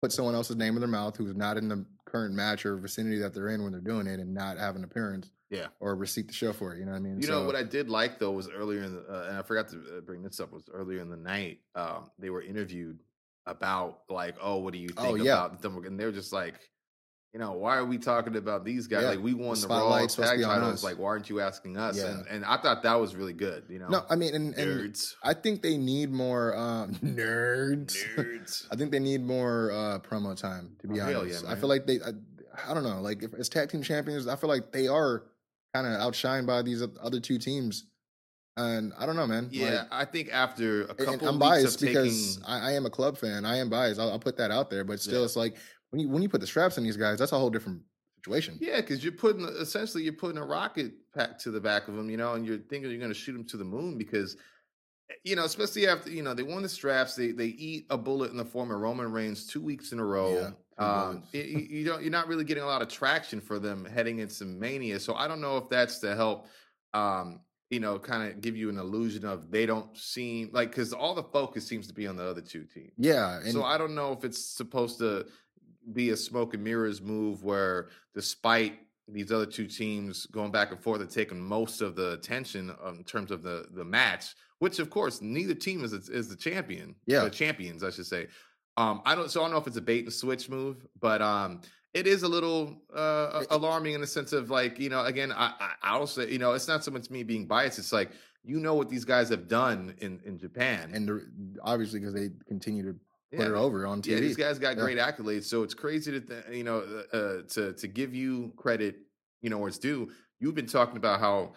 put 0.01 0.11
someone 0.11 0.35
else's 0.35 0.55
name 0.55 0.75
in 0.75 0.79
their 0.81 0.89
mouth 0.89 1.15
who's 1.17 1.35
not 1.35 1.57
in 1.57 1.67
the 1.67 1.85
current 2.05 2.33
match 2.33 2.65
or 2.65 2.77
vicinity 2.77 3.17
that 3.19 3.33
they're 3.33 3.49
in 3.49 3.63
when 3.63 3.71
they're 3.71 3.81
doing 3.81 4.07
it 4.07 4.19
and 4.19 4.33
not 4.33 4.57
have 4.57 4.75
an 4.75 4.83
appearance 4.83 5.31
Yeah. 5.49 5.67
or 5.79 5.95
receipt 5.95 6.27
to 6.29 6.33
show 6.33 6.53
for 6.53 6.73
it. 6.73 6.79
You 6.79 6.85
know 6.85 6.91
what 6.91 6.97
I 6.97 7.01
mean? 7.01 7.19
You 7.21 7.27
know 7.27 7.43
what 7.45 7.55
I 7.55 7.63
did 7.63 7.89
like 7.89 8.19
though 8.19 8.31
was 8.31 8.49
earlier 8.49 8.83
in 8.83 8.93
the, 8.95 9.01
uh, 9.01 9.27
and 9.29 9.37
I 9.37 9.41
forgot 9.41 9.67
to 9.69 9.77
uh, 9.97 10.01
bring 10.01 10.21
this 10.23 10.39
up 10.39 10.51
was 10.53 10.63
earlier 10.71 10.99
in 11.01 11.09
the 11.09 11.17
night. 11.17 11.59
Um, 11.73 12.09
they 12.19 12.29
were 12.29 12.41
interviewed 12.43 12.99
about 13.45 14.01
like, 14.09 14.35
oh, 14.41 14.57
what 14.57 14.73
do 14.73 14.79
you 14.79 14.89
think 14.89 14.99
Oh, 14.99 15.15
yeah. 15.15 15.45
about 15.45 15.61
them? 15.61 15.83
And 15.85 15.99
they 15.99 16.05
were 16.05 16.11
just 16.11 16.31
like, 16.33 16.55
you 17.35 17.39
know, 17.41 17.51
why 17.51 17.75
are 17.75 17.83
we 17.83 17.97
talking 17.97 18.37
about 18.37 18.63
these 18.63 18.87
guys? 18.87 19.01
Yeah. 19.03 19.09
Like 19.09 19.19
we 19.19 19.33
won 19.33 19.55
The 19.55 19.67
the, 19.67 19.67
Raw 19.67 19.79
spotlight's 19.79 20.13
supposed 20.15 20.31
to 20.31 20.37
tag 20.37 20.45
titles. 20.45 20.73
us. 20.75 20.83
Like, 20.85 20.97
why 20.97 21.07
aren't 21.07 21.29
you 21.29 21.41
asking 21.41 21.75
us? 21.75 21.97
Yeah. 21.97 22.05
And 22.11 22.27
and 22.27 22.45
I 22.45 22.55
thought 22.55 22.81
that 22.83 22.93
was 22.95 23.13
really 23.13 23.33
good. 23.33 23.65
You 23.67 23.79
know, 23.79 23.89
No, 23.89 24.05
I 24.09 24.15
mean, 24.15 24.33
and, 24.33 24.53
and 24.55 24.71
nerds, 24.95 25.15
I 25.21 25.33
think 25.33 25.61
they 25.61 25.75
need 25.75 26.11
more 26.13 26.55
um, 26.55 26.93
nerds. 27.03 27.97
nerds. 28.15 28.67
I 28.71 28.77
think 28.77 28.91
they 28.91 28.99
need 28.99 29.21
more 29.21 29.69
uh, 29.73 29.99
promo 29.99 30.33
time. 30.39 30.77
To 30.79 30.87
be 30.87 31.01
Oh, 31.01 31.19
honest, 31.19 31.43
yeah, 31.43 31.51
I 31.51 31.55
feel 31.55 31.67
like 31.67 31.85
they. 31.85 31.99
I, 31.99 32.11
I 32.69 32.73
don't 32.73 32.83
know. 32.83 33.01
Like 33.01 33.21
if, 33.21 33.33
as 33.33 33.49
tag 33.49 33.67
team 33.69 33.83
champions, 33.83 34.27
I 34.29 34.37
feel 34.37 34.47
like 34.49 34.71
they 34.71 34.87
are 34.87 35.23
kind 35.73 35.85
of 35.85 35.93
outshined 35.99 36.47
by 36.47 36.61
these 36.61 36.81
other 37.03 37.19
two 37.19 37.37
teams. 37.37 37.85
And 38.57 38.93
I 38.97 39.05
don't 39.05 39.17
know, 39.17 39.27
man. 39.27 39.49
yeah, 39.51 39.65
Like, 39.65 39.87
I 39.91 40.05
think 40.05 40.29
after 40.31 40.83
a 40.83 40.95
couple 40.95 41.13
and 41.15 41.23
I'm 41.27 41.37
biased 41.39 41.75
of 41.75 41.87
taking, 41.89 42.03
because 42.03 42.39
I, 42.47 42.69
I 42.69 42.71
am 42.71 42.85
a 42.85 42.89
club 42.89 43.17
fan. 43.17 43.43
I 43.43 43.57
am 43.57 43.69
biased. 43.69 43.99
I'll, 43.99 44.11
I'll 44.11 44.19
put 44.19 44.37
that 44.37 44.49
out 44.49 44.69
there. 44.69 44.85
But 44.85 45.01
still, 45.01 45.19
Yeah. 45.19 45.25
it's 45.25 45.35
like 45.35 45.57
when 45.91 45.99
you 46.01 46.09
when 46.09 46.21
you 46.21 46.29
put 46.29 46.41
the 46.41 46.47
straps 46.47 46.77
on 46.77 46.83
these 46.83 46.97
guys, 46.97 47.19
that's 47.19 47.31
a 47.31 47.37
whole 47.37 47.49
different 47.49 47.81
situation. 48.17 48.57
Yeah, 48.59 48.81
because 48.81 49.03
you're 49.03 49.13
putting 49.13 49.43
essentially 49.45 50.03
you're 50.03 50.13
putting 50.13 50.37
a 50.37 50.45
rocket 50.45 50.93
pack 51.13 51.37
to 51.39 51.51
the 51.51 51.59
back 51.61 51.87
of 51.87 51.95
them, 51.95 52.09
you 52.09 52.17
know, 52.17 52.33
and 52.33 52.45
you're 52.45 52.57
thinking 52.57 52.89
you're 52.89 52.99
going 52.99 53.11
to 53.11 53.17
shoot 53.17 53.33
them 53.33 53.45
to 53.45 53.57
the 53.57 53.63
moon 53.63 53.97
because, 53.97 54.35
eh, 55.09 55.13
you 55.23 55.35
know, 55.35 55.45
especially 55.45 55.87
after 55.87 56.09
you 56.09 56.23
know 56.23 56.33
they 56.33 56.43
won 56.43 56.63
the 56.63 56.69
straps, 56.69 57.15
they 57.15 57.31
they 57.31 57.47
eat 57.47 57.85
a 57.89 57.97
bullet 57.97 58.31
in 58.31 58.37
the 58.37 58.45
form 58.45 58.71
of 58.71 58.79
Roman 58.79 59.11
Reigns 59.11 59.45
two 59.47 59.61
weeks 59.61 59.91
in 59.91 59.99
a 59.99 60.05
row. 60.05 60.33
Yeah, 60.33 60.51
um, 60.83 61.11
bullets. 61.11 61.27
y- 61.33 61.51
y- 61.55 61.67
you 61.69 61.85
don't 61.85 62.01
you're 62.01 62.11
not 62.11 62.27
really 62.27 62.43
getting 62.43 62.63
a 62.63 62.67
lot 62.67 62.81
of 62.81 62.87
traction 62.87 63.39
for 63.39 63.59
them 63.59 63.85
heading 63.85 64.19
into 64.19 64.45
Mania, 64.45 64.99
so 64.99 65.13
I 65.15 65.27
don't 65.27 65.41
know 65.41 65.57
if 65.57 65.69
that's 65.69 65.99
to 65.99 66.15
help. 66.15 66.47
Um, 66.93 67.41
you 67.71 67.79
know, 67.79 67.97
kind 67.97 68.31
of 68.31 68.41
give 68.41 68.55
you 68.55 68.69
an 68.69 68.77
illusion 68.77 69.25
of 69.25 69.49
they 69.49 69.65
don't 69.65 69.97
seem 69.97 70.49
like 70.53 70.69
because 70.69 70.93
all 70.93 71.15
the 71.15 71.23
focus 71.23 71.65
seems 71.67 71.87
to 71.87 71.93
be 71.93 72.05
on 72.05 72.15
the 72.15 72.23
other 72.23 72.39
two 72.41 72.63
teams. 72.63 72.91
Yeah, 72.95 73.41
so 73.49 73.63
I 73.63 73.77
don't 73.77 73.95
know 73.95 74.13
if 74.13 74.23
it's 74.23 74.37
supposed 74.39 74.99
to 74.99 75.25
be 75.93 76.09
a 76.09 76.17
smoke 76.17 76.53
and 76.53 76.63
mirrors 76.63 77.01
move 77.01 77.43
where 77.43 77.89
despite 78.13 78.79
these 79.07 79.31
other 79.31 79.45
two 79.45 79.67
teams 79.67 80.25
going 80.27 80.51
back 80.51 80.71
and 80.71 80.79
forth 80.79 81.01
and 81.01 81.09
taking 81.09 81.39
most 81.39 81.81
of 81.81 81.95
the 81.95 82.13
attention 82.13 82.73
um, 82.83 82.97
in 82.97 83.03
terms 83.03 83.31
of 83.31 83.43
the 83.43 83.65
the 83.73 83.83
match. 83.85 84.35
Which, 84.59 84.79
of 84.79 84.89
course, 84.89 85.21
neither 85.21 85.53
team 85.53 85.83
is 85.83 85.93
is 85.93 86.29
the 86.29 86.35
champion. 86.35 86.95
Yeah. 87.05 87.23
the 87.23 87.29
champions, 87.29 87.83
I 87.83 87.89
should 87.89 88.05
say. 88.05 88.27
Um, 88.77 89.01
I 89.05 89.15
don't. 89.15 89.29
So 89.29 89.41
I 89.41 89.43
don't 89.43 89.51
know 89.51 89.57
if 89.57 89.67
it's 89.67 89.77
a 89.77 89.81
bait 89.81 90.05
and 90.05 90.13
switch 90.13 90.49
move, 90.49 90.85
but 90.99 91.21
um, 91.21 91.61
it 91.93 92.07
is 92.07 92.23
a 92.23 92.27
little 92.27 92.81
uh, 92.93 93.43
alarming 93.51 93.93
in 93.93 94.01
the 94.01 94.07
sense 94.07 94.33
of 94.33 94.49
like 94.49 94.79
you 94.79 94.89
know, 94.89 95.05
again, 95.05 95.31
I, 95.31 95.53
I 95.59 95.71
I'll 95.83 96.07
say 96.07 96.29
you 96.31 96.39
know, 96.39 96.53
it's 96.53 96.67
not 96.67 96.83
so 96.83 96.91
much 96.91 97.09
me 97.09 97.23
being 97.23 97.45
biased. 97.45 97.79
It's 97.79 97.93
like 97.93 98.11
you 98.43 98.59
know 98.59 98.73
what 98.73 98.89
these 98.89 99.05
guys 99.05 99.29
have 99.29 99.47
done 99.47 99.93
in 99.99 100.19
in 100.25 100.37
Japan, 100.39 100.91
and 100.93 101.57
obviously 101.63 101.99
because 101.99 102.13
they 102.13 102.29
continue 102.47 102.83
to 102.91 102.99
put 103.35 103.43
Yeah, 103.43 103.53
it 103.53 103.55
over 103.55 103.85
on 103.85 104.01
TV. 104.01 104.11
yeah, 104.15 104.19
these 104.19 104.35
guys 104.37 104.59
got 104.59 104.75
Yeah. 104.77 104.83
great 104.83 104.97
accolades, 104.97 105.45
so 105.45 105.63
it's 105.63 105.73
crazy 105.73 106.11
to 106.11 106.21
th- 106.21 106.45
you 106.51 106.63
know 106.63 106.79
uh, 107.13 107.15
uh, 107.17 107.41
to 107.49 107.73
to 107.73 107.87
give 107.87 108.13
you 108.15 108.53
credit, 108.57 108.97
you 109.41 109.49
know, 109.49 109.57
where 109.57 109.67
it's 109.69 109.77
due. 109.77 110.09
You've 110.39 110.55
been 110.55 110.65
talking 110.67 110.97
about 110.97 111.19
how 111.19 111.53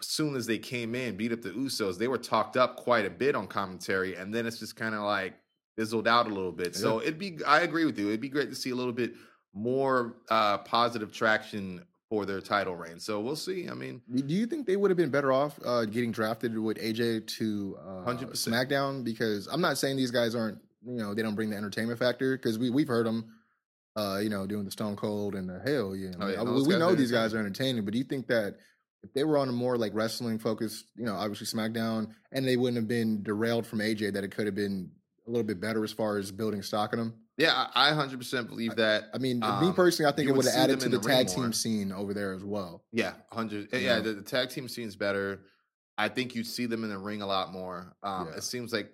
as 0.00 0.06
soon 0.06 0.34
as 0.34 0.46
they 0.46 0.58
came 0.58 0.94
in, 0.94 1.16
beat 1.16 1.32
up 1.32 1.42
the 1.42 1.50
Usos, 1.50 1.96
they 1.98 2.08
were 2.08 2.18
talked 2.18 2.56
up 2.56 2.76
quite 2.76 3.06
a 3.06 3.10
bit 3.10 3.34
on 3.36 3.46
commentary, 3.46 4.16
and 4.16 4.34
then 4.34 4.46
it's 4.46 4.58
just 4.58 4.74
kind 4.76 4.94
of 4.94 5.02
like 5.02 5.34
fizzled 5.76 6.08
out 6.08 6.26
a 6.26 6.30
little 6.34 6.50
bit. 6.52 6.74
So 6.74 7.00
it'd 7.00 7.18
be, 7.18 7.38
I 7.46 7.60
agree 7.60 7.84
with 7.84 7.98
you. 7.98 8.08
It'd 8.08 8.20
be 8.20 8.30
great 8.30 8.48
to 8.48 8.56
see 8.56 8.70
a 8.70 8.74
little 8.74 8.94
bit 8.94 9.14
more 9.54 10.16
uh, 10.30 10.58
positive 10.58 11.12
traction 11.12 11.82
for 12.08 12.24
their 12.24 12.40
title 12.40 12.74
reign. 12.76 12.98
So 12.98 13.20
we'll 13.20 13.36
see. 13.36 13.68
I 13.68 13.74
mean, 13.74 14.00
Do 14.12 14.22
do 14.22 14.34
you 14.34 14.46
think 14.46 14.66
they 14.66 14.76
would 14.76 14.90
have 14.90 14.96
been 14.96 15.10
better 15.10 15.32
off 15.32 15.58
uh, 15.64 15.84
getting 15.84 16.12
drafted 16.12 16.58
with 16.58 16.78
AJ 16.78 17.26
to 17.38 17.76
uh, 17.80 18.10
100%. 18.10 18.30
SmackDown? 18.32 19.04
Because 19.04 19.46
I'm 19.48 19.60
not 19.60 19.76
saying 19.78 19.96
these 19.96 20.10
guys 20.12 20.34
aren't, 20.34 20.58
you 20.86 20.96
know, 20.98 21.14
they 21.14 21.22
don't 21.22 21.34
bring 21.34 21.50
the 21.50 21.56
entertainment 21.56 21.98
factor. 21.98 22.36
Because 22.36 22.58
we 22.58 22.70
we've 22.70 22.88
heard 22.88 23.06
them, 23.06 23.32
uh, 23.96 24.18
you 24.22 24.28
know, 24.28 24.46
doing 24.46 24.64
the 24.64 24.70
Stone 24.70 24.96
Cold 24.96 25.34
and 25.34 25.48
the 25.48 25.58
Hell, 25.60 25.96
yeah. 25.96 26.10
Oh, 26.20 26.28
yeah, 26.28 26.40
I- 26.40 26.44
no, 26.44 26.62
we 26.66 26.76
know 26.76 26.94
these 26.94 27.10
guys 27.12 27.34
are 27.34 27.38
entertaining, 27.38 27.84
but 27.84 27.92
do 27.92 27.98
you 27.98 28.04
think 28.04 28.26
that 28.28 28.56
if 29.02 29.12
they 29.12 29.24
were 29.24 29.38
on 29.38 29.48
a 29.48 29.52
more 29.52 29.76
like 29.76 29.92
wrestling 29.94 30.38
focused, 30.38 30.86
you 30.96 31.04
know, 31.04 31.14
obviously 31.14 31.46
SmackDown, 31.46 32.08
and 32.32 32.46
they 32.46 32.56
wouldn't 32.56 32.76
have 32.76 32.88
been 32.88 33.22
derailed 33.22 33.66
from 33.66 33.80
AJ, 33.80 34.12
that 34.14 34.24
it 34.24 34.30
could 34.34 34.46
have 34.46 34.54
been 34.54 34.90
a 35.26 35.30
little 35.30 35.44
bit 35.46 35.60
better 35.60 35.82
as 35.84 35.92
far 35.92 36.18
as 36.18 36.30
building 36.32 36.62
stock 36.62 36.92
in 36.92 36.98
them? 36.98 37.14
yeah, 37.38 37.66
I 37.74 37.90
I 37.90 37.92
100% 37.92 38.48
believe 38.48 38.76
that. 38.76 39.04
I 39.12 39.18
mean, 39.18 39.40
me 39.40 39.46
Um, 39.46 39.74
personally, 39.74 40.10
I 40.10 40.16
think 40.16 40.28
it 40.28 40.32
would 40.32 40.46
have 40.46 40.54
added 40.54 40.80
to 40.80 40.88
the 40.88 40.98
the 40.98 41.06
tag 41.08 41.26
team 41.28 41.42
more. 41.42 41.52
scene 41.52 41.92
over 41.92 42.14
there 42.14 42.32
as 42.32 42.42
well. 42.42 42.82
Yeah, 42.92 43.12
hundred. 43.30 43.68
You 43.72 43.78
Yeah, 43.80 44.00
the, 44.00 44.14
the 44.14 44.22
tag 44.22 44.48
team 44.50 44.68
scene's 44.68 44.96
better. 44.96 45.42
I 45.98 46.08
think 46.08 46.34
you 46.34 46.44
see 46.44 46.64
them 46.66 46.82
in 46.84 46.90
the 46.90 46.98
ring 46.98 47.20
a 47.22 47.26
lot 47.26 47.52
more. 47.52 47.94
Um, 48.02 48.28
Yeah. 48.28 48.36
It 48.36 48.42
seems 48.44 48.72
like 48.72 48.90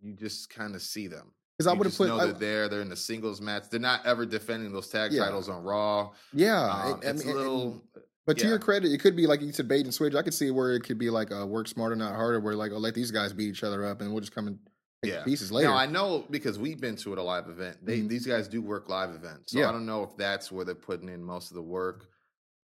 you 0.00 0.14
just 0.14 0.50
kind 0.50 0.74
of 0.74 0.82
see 0.82 1.06
them. 1.06 1.32
Because 1.56 1.66
I 1.66 1.72
would 1.72 1.86
have 1.86 1.96
put, 1.96 2.08
know 2.08 2.18
I- 2.20 2.26
they're 2.26 2.34
there. 2.34 2.68
They're 2.68 2.80
in 2.82 2.88
the 2.88 2.96
singles 2.96 3.40
match. 3.40 3.64
They're 3.70 3.80
not 3.80 4.06
ever 4.06 4.24
defending 4.24 4.72
those 4.72 4.88
tag 4.88 5.12
Yeah. 5.12 5.24
titles 5.24 5.48
on 5.48 5.62
Raw. 5.64 6.12
yeah, 6.32 6.68
Um, 6.92 7.00
it- 7.02 7.06
it's 7.08 7.24
mean, 7.24 7.34
a 7.34 7.38
little. 7.38 7.82
But 8.26 8.38
to 8.38 8.46
your 8.46 8.58
credit, 8.58 8.92
it 8.92 8.98
could 9.00 9.16
be 9.16 9.26
like 9.26 9.40
you 9.40 9.50
said, 9.52 9.66
bait 9.68 9.84
and 9.86 9.92
switch. 9.94 10.14
I 10.14 10.22
could 10.22 10.34
see 10.34 10.50
where 10.50 10.72
it 10.74 10.84
could 10.84 10.98
be 10.98 11.08
like 11.10 11.30
a 11.30 11.46
work 11.46 11.66
smarter, 11.66 11.96
not 11.96 12.14
harder. 12.14 12.38
Where 12.40 12.54
like, 12.54 12.72
oh, 12.72 12.78
let 12.78 12.94
these 12.94 13.10
guys 13.10 13.32
beat 13.32 13.48
each 13.48 13.64
other 13.64 13.84
up, 13.86 14.00
and 14.02 14.12
we'll 14.12 14.20
just 14.20 14.34
come 14.34 14.46
and 14.46 14.58
take 15.02 15.14
Yeah. 15.14 15.24
pieces 15.24 15.50
later. 15.50 15.68
Now 15.70 15.76
I 15.76 15.86
know 15.86 16.26
because 16.30 16.58
we've 16.58 16.78
been 16.80 16.96
to 16.96 17.12
at 17.12 17.18
a 17.18 17.22
live 17.22 17.48
event. 17.48 17.78
They 17.84 18.00
Mhm. 18.00 18.08
these 18.08 18.26
guys 18.26 18.46
do 18.46 18.60
work 18.60 18.88
live 18.90 19.10
events, 19.14 19.52
so 19.52 19.58
Yeah. 19.58 19.68
I 19.70 19.72
don't 19.72 19.86
know 19.86 20.02
if 20.04 20.16
that's 20.16 20.52
where 20.52 20.64
they're 20.64 20.74
putting 20.74 21.08
in 21.08 21.24
most 21.24 21.50
of 21.50 21.54
the 21.54 21.62
work. 21.62 22.06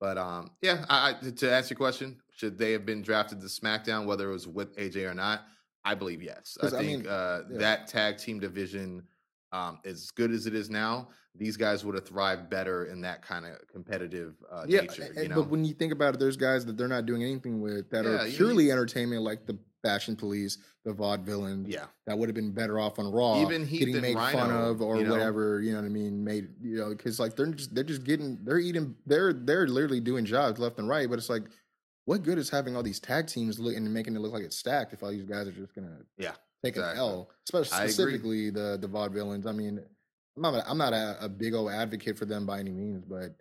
But 0.00 0.18
um, 0.18 0.50
yeah, 0.60 0.84
I, 0.90 1.10
I, 1.22 1.30
to 1.30 1.50
answer 1.52 1.72
your 1.72 1.78
question, 1.78 2.20
should 2.36 2.58
they 2.58 2.72
have 2.72 2.84
been 2.84 3.00
drafted 3.00 3.40
to 3.40 3.46
SmackDown, 3.46 4.04
whether 4.04 4.28
it 4.28 4.32
was 4.32 4.46
with 4.46 4.76
AJ 4.76 5.06
or 5.10 5.14
not? 5.14 5.46
I 5.84 5.94
believe 5.94 6.22
yes. 6.22 6.56
I 6.62 6.70
think 6.70 7.02
mean, 7.02 7.06
uh, 7.06 7.42
yeah. 7.50 7.58
that 7.58 7.86
tag 7.88 8.16
team 8.18 8.40
division, 8.40 9.02
um, 9.52 9.78
as 9.84 10.10
good 10.10 10.30
as 10.30 10.46
it 10.46 10.54
is 10.54 10.70
now, 10.70 11.08
these 11.36 11.56
guys 11.56 11.84
would 11.84 11.94
have 11.94 12.06
thrived 12.06 12.48
better 12.48 12.86
in 12.86 13.00
that 13.02 13.20
kind 13.22 13.44
of 13.44 13.52
competitive 13.70 14.34
uh, 14.50 14.64
yeah, 14.66 14.82
nature. 14.82 15.02
and- 15.02 15.16
You 15.24 15.28
know, 15.28 15.36
but 15.42 15.50
when 15.50 15.64
you 15.64 15.74
think 15.74 15.92
about 15.92 16.14
it, 16.14 16.20
there's 16.20 16.36
guys 16.36 16.64
that 16.66 16.76
they're 16.76 16.88
not 16.88 17.06
doing 17.06 17.22
anything 17.22 17.60
with 17.60 17.90
that 17.90 18.04
Yeah, 18.04 18.22
are 18.24 18.26
purely 18.30 18.70
entertainment, 18.70 19.22
like 19.22 19.44
the 19.46 19.58
Fashion 19.82 20.16
Police, 20.16 20.56
the 20.86 20.92
Vaudevillains. 20.92 21.66
yeah, 21.70 21.84
that 22.06 22.16
would 22.16 22.28
have 22.30 22.34
been 22.34 22.52
better 22.52 22.78
off 22.80 22.98
on 22.98 23.10
Raw, 23.12 23.42
Even 23.42 23.66
Heath 23.66 23.80
getting 23.80 24.00
made 24.00 24.14
fun 24.14 24.48
Rhino, 24.48 24.70
of 24.70 24.80
or 24.80 24.96
you 24.96 25.04
know? 25.04 25.10
whatever. 25.10 25.60
You 25.60 25.72
know 25.72 25.80
what 25.80 25.84
I 25.86 25.90
mean? 25.90 26.24
Made 26.24 26.48
you 26.62 26.78
know 26.78 26.88
because 26.88 27.20
like 27.20 27.36
they're 27.36 27.46
just 27.48 27.74
they're 27.74 27.84
just 27.84 28.04
getting 28.04 28.38
they're 28.44 28.58
eating 28.60 28.94
they're 29.04 29.34
they're 29.34 29.66
literally 29.66 30.00
doing 30.00 30.24
jobs 30.24 30.58
left 30.58 30.78
and 30.78 30.88
right. 30.88 31.06
But 31.10 31.18
it's 31.18 31.28
like, 31.28 31.42
what 32.06 32.22
good 32.22 32.38
is 32.38 32.50
having 32.50 32.76
all 32.76 32.82
these 32.82 33.00
tag 33.00 33.26
teams 33.26 33.58
looking 33.58 33.84
and 33.84 33.92
making 33.94 34.14
it 34.14 34.18
look 34.20 34.32
like 34.32 34.42
it's 34.44 34.56
stacked 34.58 34.92
if 34.92 35.02
all 35.02 35.10
these 35.10 35.24
guys 35.24 35.48
are 35.48 35.52
just 35.52 35.74
gonna 35.74 35.98
yeah. 36.18 36.32
take 36.64 36.76
Exactly. 36.76 36.92
an 36.92 36.98
L, 36.98 37.30
especially 37.46 37.88
specifically 37.88 38.50
the 38.50 38.78
the 38.80 38.88
vaudevillains. 38.88 39.46
I 39.46 39.52
mean, 39.52 39.80
I'm 40.36 40.42
not 40.42 40.54
a, 40.54 40.70
I'm 40.70 40.78
not 40.78 40.92
a, 40.92 41.16
a 41.24 41.28
big 41.28 41.54
old 41.54 41.70
advocate 41.70 42.18
for 42.18 42.24
them 42.24 42.46
by 42.46 42.58
any 42.60 42.72
means, 42.72 43.04
but 43.04 43.36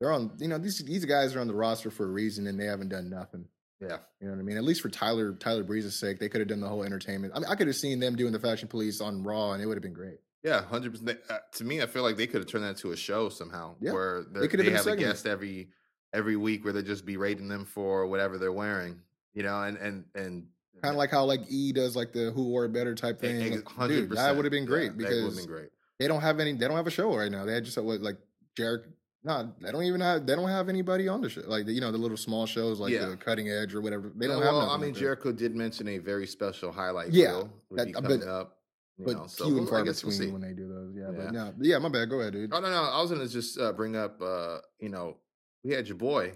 they're 0.00 0.12
on. 0.12 0.32
You 0.38 0.48
know, 0.48 0.58
these 0.58 0.78
these 0.78 1.04
guys 1.04 1.34
are 1.36 1.40
on 1.40 1.46
the 1.46 1.54
roster 1.54 1.90
for 1.90 2.04
a 2.04 2.10
reason, 2.10 2.46
and 2.46 2.58
they 2.58 2.66
haven't 2.66 2.88
done 2.90 3.08
nothing. 3.08 3.46
Yeah. 3.80 3.98
You 4.20 4.28
know 4.28 4.34
what 4.34 4.40
I 4.40 4.44
mean? 4.44 4.56
At 4.56 4.64
least 4.64 4.80
for 4.80 4.88
Tyler 4.88 5.34
Tyler 5.34 5.62
Breeze's 5.64 5.98
sake, 5.98 6.18
they 6.18 6.28
could 6.28 6.40
have 6.40 6.48
done 6.48 6.60
the 6.60 6.68
whole 6.68 6.82
entertainment. 6.84 7.32
I 7.36 7.40
mean, 7.40 7.48
I 7.50 7.54
could 7.54 7.66
have 7.66 7.76
seen 7.76 8.00
them 8.00 8.16
doing 8.16 8.32
the 8.32 8.38
Fashion 8.38 8.66
Police 8.68 9.00
on 9.00 9.22
Raw, 9.22 9.52
and 9.52 9.62
it 9.62 9.66
would 9.66 9.76
have 9.76 9.82
been 9.82 9.92
great. 9.92 10.18
Yeah, 10.42 10.62
hundred 10.64 10.92
percent. 10.92 11.18
Uh, 11.28 11.38
to 11.52 11.64
me, 11.64 11.80
I 11.82 11.86
feel 11.86 12.02
like 12.02 12.16
they 12.16 12.26
could 12.26 12.40
have 12.40 12.46
turned 12.48 12.64
that 12.64 12.70
into 12.70 12.92
a 12.92 12.96
show 12.96 13.28
somehow, 13.28 13.74
Yeah, 13.80 13.92
where 13.92 14.24
they're- 14.30 14.46
could 14.48 14.60
have 14.60 14.66
they 14.66 14.72
been 14.72 14.74
a 14.74 14.76
have 14.76 14.86
a 14.86 14.96
guest 14.96 15.26
every 15.26 15.68
every 16.14 16.36
week, 16.36 16.64
where 16.64 16.72
they 16.72 16.82
just 16.82 17.04
berating 17.04 17.48
them 17.48 17.64
for 17.66 18.06
whatever 18.06 18.38
they're 18.38 18.52
wearing, 18.52 19.00
you 19.34 19.42
know, 19.42 19.62
and 19.62 19.76
and 19.78 20.04
and 20.14 20.46
Kind 20.82 20.94
of 20.94 20.98
like 20.98 21.10
how 21.10 21.24
like 21.24 21.40
E 21.48 21.72
does 21.72 21.96
like 21.96 22.12
the 22.12 22.30
Who 22.32 22.48
Wore 22.48 22.64
It 22.66 22.72
Better 22.72 22.94
type 22.94 23.18
thing. 23.20 23.50
Like, 23.52 23.66
hundred 23.68 23.94
Dude, 24.00 24.08
percent. 24.10 24.26
that 24.28 24.36
would 24.36 24.44
have 24.44 24.52
been 24.52 24.66
great 24.66 24.88
have 24.88 24.98
because 24.98 25.36
been 25.36 25.46
great. 25.46 25.68
they 25.98 26.06
don't 26.08 26.20
have 26.20 26.40
any. 26.40 26.52
They 26.52 26.66
don't 26.68 26.76
have 26.76 26.86
a 26.86 26.90
show 26.90 27.16
right 27.16 27.30
now. 27.30 27.44
They 27.46 27.54
had 27.54 27.64
just 27.64 27.76
like 27.78 28.16
Jarek. 28.58 28.84
No, 29.26 29.50
they 29.62 29.72
don't 29.72 29.84
even 29.84 30.02
have. 30.02 30.26
They 30.26 30.34
don't 30.34 30.48
have 30.50 30.68
anybody 30.68 31.08
on 31.08 31.22
the 31.22 31.30
show. 31.30 31.40
Like 31.46 31.66
you 31.68 31.80
know 31.80 31.90
the 31.90 31.96
little 31.96 32.18
small 32.18 32.44
shows 32.44 32.80
like 32.80 32.92
Yeah. 32.92 33.06
the 33.06 33.16
Cutting 33.16 33.48
Edge 33.48 33.74
or 33.74 33.80
whatever. 33.80 34.12
They 34.14 34.26
don't 34.26 34.42
have. 34.42 34.52
well, 34.52 34.68
I 34.68 34.76
mean, 34.76 34.90
like. 34.92 34.98
Jericho 35.00 35.32
did 35.32 35.54
mention 35.56 35.88
a 35.88 35.98
very 35.98 36.26
special 36.26 36.70
highlight 36.70 37.12
Yeah, 37.12 37.44
that- 37.70 37.92
but- 37.92 38.02
coming 38.02 38.28
up. 38.28 38.58
You 38.98 39.06
but 39.06 39.16
know, 39.16 39.26
so 39.26 39.46
few 39.46 39.58
and 39.58 39.68
far 39.68 39.80
I 39.80 39.84
guess 39.84 40.02
between 40.02 40.18
we'll 40.18 40.26
see. 40.28 40.32
when 40.32 40.42
they 40.42 40.52
do 40.52 40.68
those. 40.68 40.94
Yeah, 40.94 41.10
Yeah. 41.10 41.24
but 41.24 41.32
no, 41.32 41.52
yeah, 41.62 41.78
my 41.78 41.88
bad. 41.88 42.08
Go 42.10 42.20
ahead, 42.20 42.32
dude. 42.34 42.52
Oh 42.52 42.60
no, 42.60 42.70
no, 42.70 42.82
I 42.82 43.00
was 43.00 43.10
gonna 43.10 43.26
just 43.26 43.58
uh, 43.58 43.72
bring 43.72 43.96
up, 43.96 44.20
uh, 44.22 44.58
you 44.78 44.88
know, 44.90 45.16
we 45.64 45.72
had 45.72 45.88
your 45.88 45.96
boy 45.96 46.32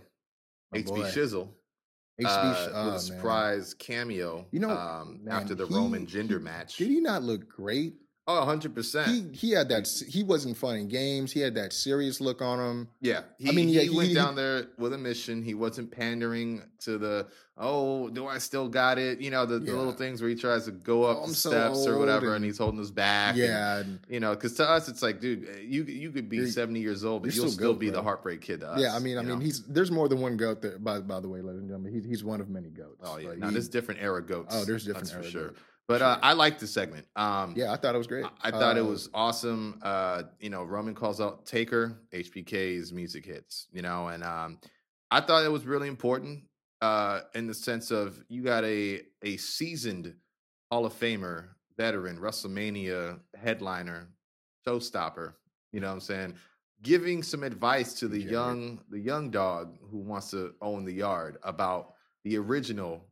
My 0.73 0.79
HB 0.79 0.87
boy. 0.87 1.11
Shizzle. 1.11 1.49
HB, 2.21 2.27
uh, 2.27 2.71
oh, 2.75 2.85
with 2.87 2.89
a 2.89 2.91
man. 2.91 2.99
surprise 2.99 3.75
cameo, 3.75 4.45
You 4.51 4.59
know, 4.59 4.71
um, 4.71 5.21
man, 5.23 5.35
after 5.35 5.55
the 5.55 5.67
he- 5.67 5.75
Roman 5.75 6.05
Jinder 6.07 6.39
he- 6.39 6.45
match. 6.45 6.77
Did 6.77 6.89
he 6.89 7.01
not 7.01 7.23
look 7.23 7.49
great? 7.49 7.95
Oh, 8.31 8.45
100%. 8.47 9.07
He 9.07 9.35
he 9.35 9.51
had 9.53 9.71
that. 9.71 9.89
He 10.07 10.23
wasn't 10.23 10.55
fun 10.59 10.77
in 10.77 10.87
games. 10.89 11.33
He 11.33 11.41
had 11.41 11.55
that 11.55 11.73
serious 11.73 12.21
look 12.21 12.43
on 12.43 12.59
him. 12.61 12.89
yeah. 13.01 13.23
He, 13.39 13.49
I 13.49 13.53
mean, 13.53 13.71
yeah, 13.71 13.81
he, 13.81 13.89
went 13.91 14.09
he- 14.11 14.15
down 14.15 14.35
there 14.37 14.67
with 14.77 14.93
a 14.93 14.99
mission. 14.99 15.43
He 15.43 15.55
wasn't 15.55 15.91
pandering 15.91 16.63
to 16.81 16.99
the, 16.99 17.27
oh, 17.57 18.11
do 18.11 18.27
I 18.27 18.37
still 18.37 18.69
got 18.69 18.99
it? 18.99 19.21
You 19.23 19.31
know, 19.31 19.47
the, 19.47 19.59
the 19.59 19.73
little 19.75 19.93
things 19.93 20.21
where 20.21 20.29
he 20.29 20.37
tries 20.37 20.67
to 20.67 20.73
go 20.73 21.05
up 21.05 21.17
Oh, 21.17 21.21
the 21.23 21.27
I'm 21.29 21.33
so 21.35 21.51
steps 21.51 21.87
or 21.87 21.97
whatever 21.99 22.27
and, 22.27 22.37
and- 22.37 22.45
he's 22.45 22.59
holding 22.59 22.79
his 22.79 22.91
back. 22.91 23.31
and, 23.31 23.39
Yeah, 23.39 23.79
and- 23.79 23.99
you 24.11 24.21
know, 24.21 24.35
because 24.35 24.53
to 24.57 24.69
us, 24.69 24.89
it's 24.91 25.01
like, 25.01 25.21
dude, 25.23 25.49
eh, 25.49 25.61
you 25.63 25.85
you 25.85 26.11
could 26.11 26.29
be 26.29 26.45
70 26.51 26.79
years 26.81 27.07
old, 27.07 27.23
but 27.23 27.35
you'll 27.35 27.47
still 27.47 27.53
still 27.71 27.75
be 27.75 27.89
the 27.89 28.03
heartbreak 28.03 28.43
kid 28.43 28.61
to 28.61 28.69
us. 28.73 28.79
yeah. 28.81 28.95
I 28.95 28.99
mean, 28.99 29.17
I 29.17 29.23
mean, 29.23 29.39
know? 29.39 29.45
he's 29.45 29.65
there's 29.65 29.91
more 29.91 30.07
than 30.07 30.21
one 30.21 30.37
goat. 30.37 30.61
There, 30.61 30.79
by 30.79 31.01
by 31.01 31.21
the 31.21 31.29
way, 31.31 31.41
ladies 31.41 31.61
and 31.61 31.69
gentlemen, 31.71 31.95
he's 31.95 32.05
he's 32.05 32.25
one 32.25 32.43
of 32.43 32.51
many 32.51 32.69
goats. 32.69 33.01
Oh, 33.03 33.17
yeah. 33.17 33.31
Like, 33.31 33.39
now, 33.39 33.47
he- 33.49 33.55
there's 33.55 33.71
different 33.71 34.03
era 34.03 34.23
goats. 34.23 34.55
Oh, 34.55 34.67
there's 34.67 34.85
different 34.85 35.09
that's 35.11 35.25
for 35.27 35.31
sure. 35.31 35.49
goats. 35.49 35.61
But 35.89 36.03
uh, 36.03 36.19
I 36.23 36.35
like 36.35 36.59
the 36.59 36.67
segment. 36.67 37.07
Um, 37.17 37.55
yeah, 37.57 37.73
I 37.73 37.77
thought 37.77 37.95
it 37.95 37.99
was 37.99 38.07
great. 38.07 38.27
I, 38.27 38.49
I 38.49 38.51
thought 38.51 38.77
it 38.77 38.83
Uh, 38.83 38.89
was 38.89 39.09
awesome. 39.15 39.79
Uh, 39.83 40.25
you 40.39 40.51
know, 40.51 40.63
Roman 40.63 40.95
calls 40.95 41.19
out 41.19 41.47
Taker, 41.47 41.99
HBK's 42.13 42.93
music 42.93 43.25
hits, 43.25 43.69
you 43.73 43.81
know, 43.81 44.09
and 44.09 44.23
um, 44.23 44.59
I 45.11 45.23
thought 45.23 45.45
it 45.45 45.51
was 45.51 45.65
really 45.65 45.89
important 45.89 46.43
uh, 46.83 47.21
in 47.35 47.47
the 47.47 47.55
sense 47.55 47.91
of 47.91 48.23
you 48.29 48.43
got 48.43 48.65
a 48.65 49.01
a 49.25 49.39
seasoned 49.39 50.15
Hall 50.71 50.85
of 50.85 50.93
Famer, 50.93 51.47
veteran, 51.79 52.19
WrestleMania 52.19 53.19
headliner, 53.35 54.09
showstopper, 54.67 55.33
you 55.73 55.81
know 55.81 55.87
what 55.87 55.95
I'm 55.95 56.01
saying? 56.01 56.35
Giving 56.83 57.23
some 57.23 57.43
advice 57.43 57.95
to 57.95 58.09
the 58.09 58.21
young 58.21 58.81
the 58.91 59.01
young 59.01 59.31
dog 59.31 59.79
who 59.91 59.99
wants 59.99 60.31
to 60.33 60.53
own 60.61 60.85
the 60.85 60.93
yard 60.93 61.39
about 61.43 61.95
the 62.25 62.37
original 62.37 63.07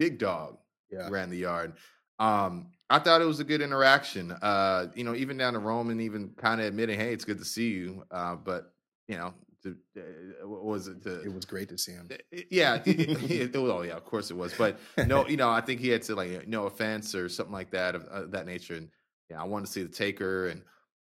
big 0.00 0.18
dog 0.18 0.58
yeah. 0.90 1.04
who 1.06 1.12
ran 1.12 1.30
the 1.30 1.38
yard. 1.38 1.74
Um, 2.18 2.72
I 2.88 2.98
thought 3.00 3.20
it 3.20 3.24
was 3.26 3.40
a 3.40 3.44
good 3.44 3.60
interaction. 3.62 4.30
Uh, 4.32 4.86
you 4.94 5.04
know, 5.04 5.14
even 5.14 5.36
down 5.36 5.54
to 5.54 5.58
Roman, 5.58 6.00
even 6.00 6.30
kind 6.36 6.60
of 6.60 6.66
admitting, 6.68 6.98
"Hey, 6.98 7.12
it's 7.12 7.24
good 7.24 7.38
to 7.38 7.44
see 7.44 7.70
you." 7.70 8.04
Uh, 8.10 8.36
but 8.36 8.72
you 9.08 9.16
know, 9.16 9.34
to, 9.62 9.76
uh, 9.98 10.48
what 10.48 10.64
was 10.64 10.86
it? 10.88 11.02
To, 11.02 11.20
It 11.22 11.32
was 11.32 11.44
great 11.44 11.68
to 11.70 11.78
see 11.78 11.92
him. 11.92 12.08
uh, 12.12 12.16
yeah, 12.50 12.80
it, 12.86 13.30
it, 13.30 13.56
oh 13.56 13.82
yeah, 13.82 13.94
of 13.94 14.04
course 14.04 14.30
it 14.30 14.36
was. 14.36 14.54
But 14.54 14.78
no, 15.04 15.26
you 15.26 15.36
know, 15.36 15.50
I 15.50 15.60
think 15.60 15.80
he 15.80 15.88
had 15.88 16.02
to 16.02 16.14
like 16.14 16.46
no 16.46 16.66
offense 16.66 17.14
or 17.14 17.28
something 17.28 17.52
like 17.52 17.70
that 17.72 17.94
of 17.94 18.04
uh, 18.06 18.26
that 18.28 18.46
nature. 18.46 18.74
And 18.76 18.90
yeah, 19.30 19.40
I 19.40 19.44
wanted 19.44 19.66
to 19.66 19.72
see 19.72 19.82
the 19.82 19.88
taker, 19.88 20.48
and 20.48 20.62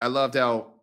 I 0.00 0.08
loved 0.08 0.34
how 0.34 0.74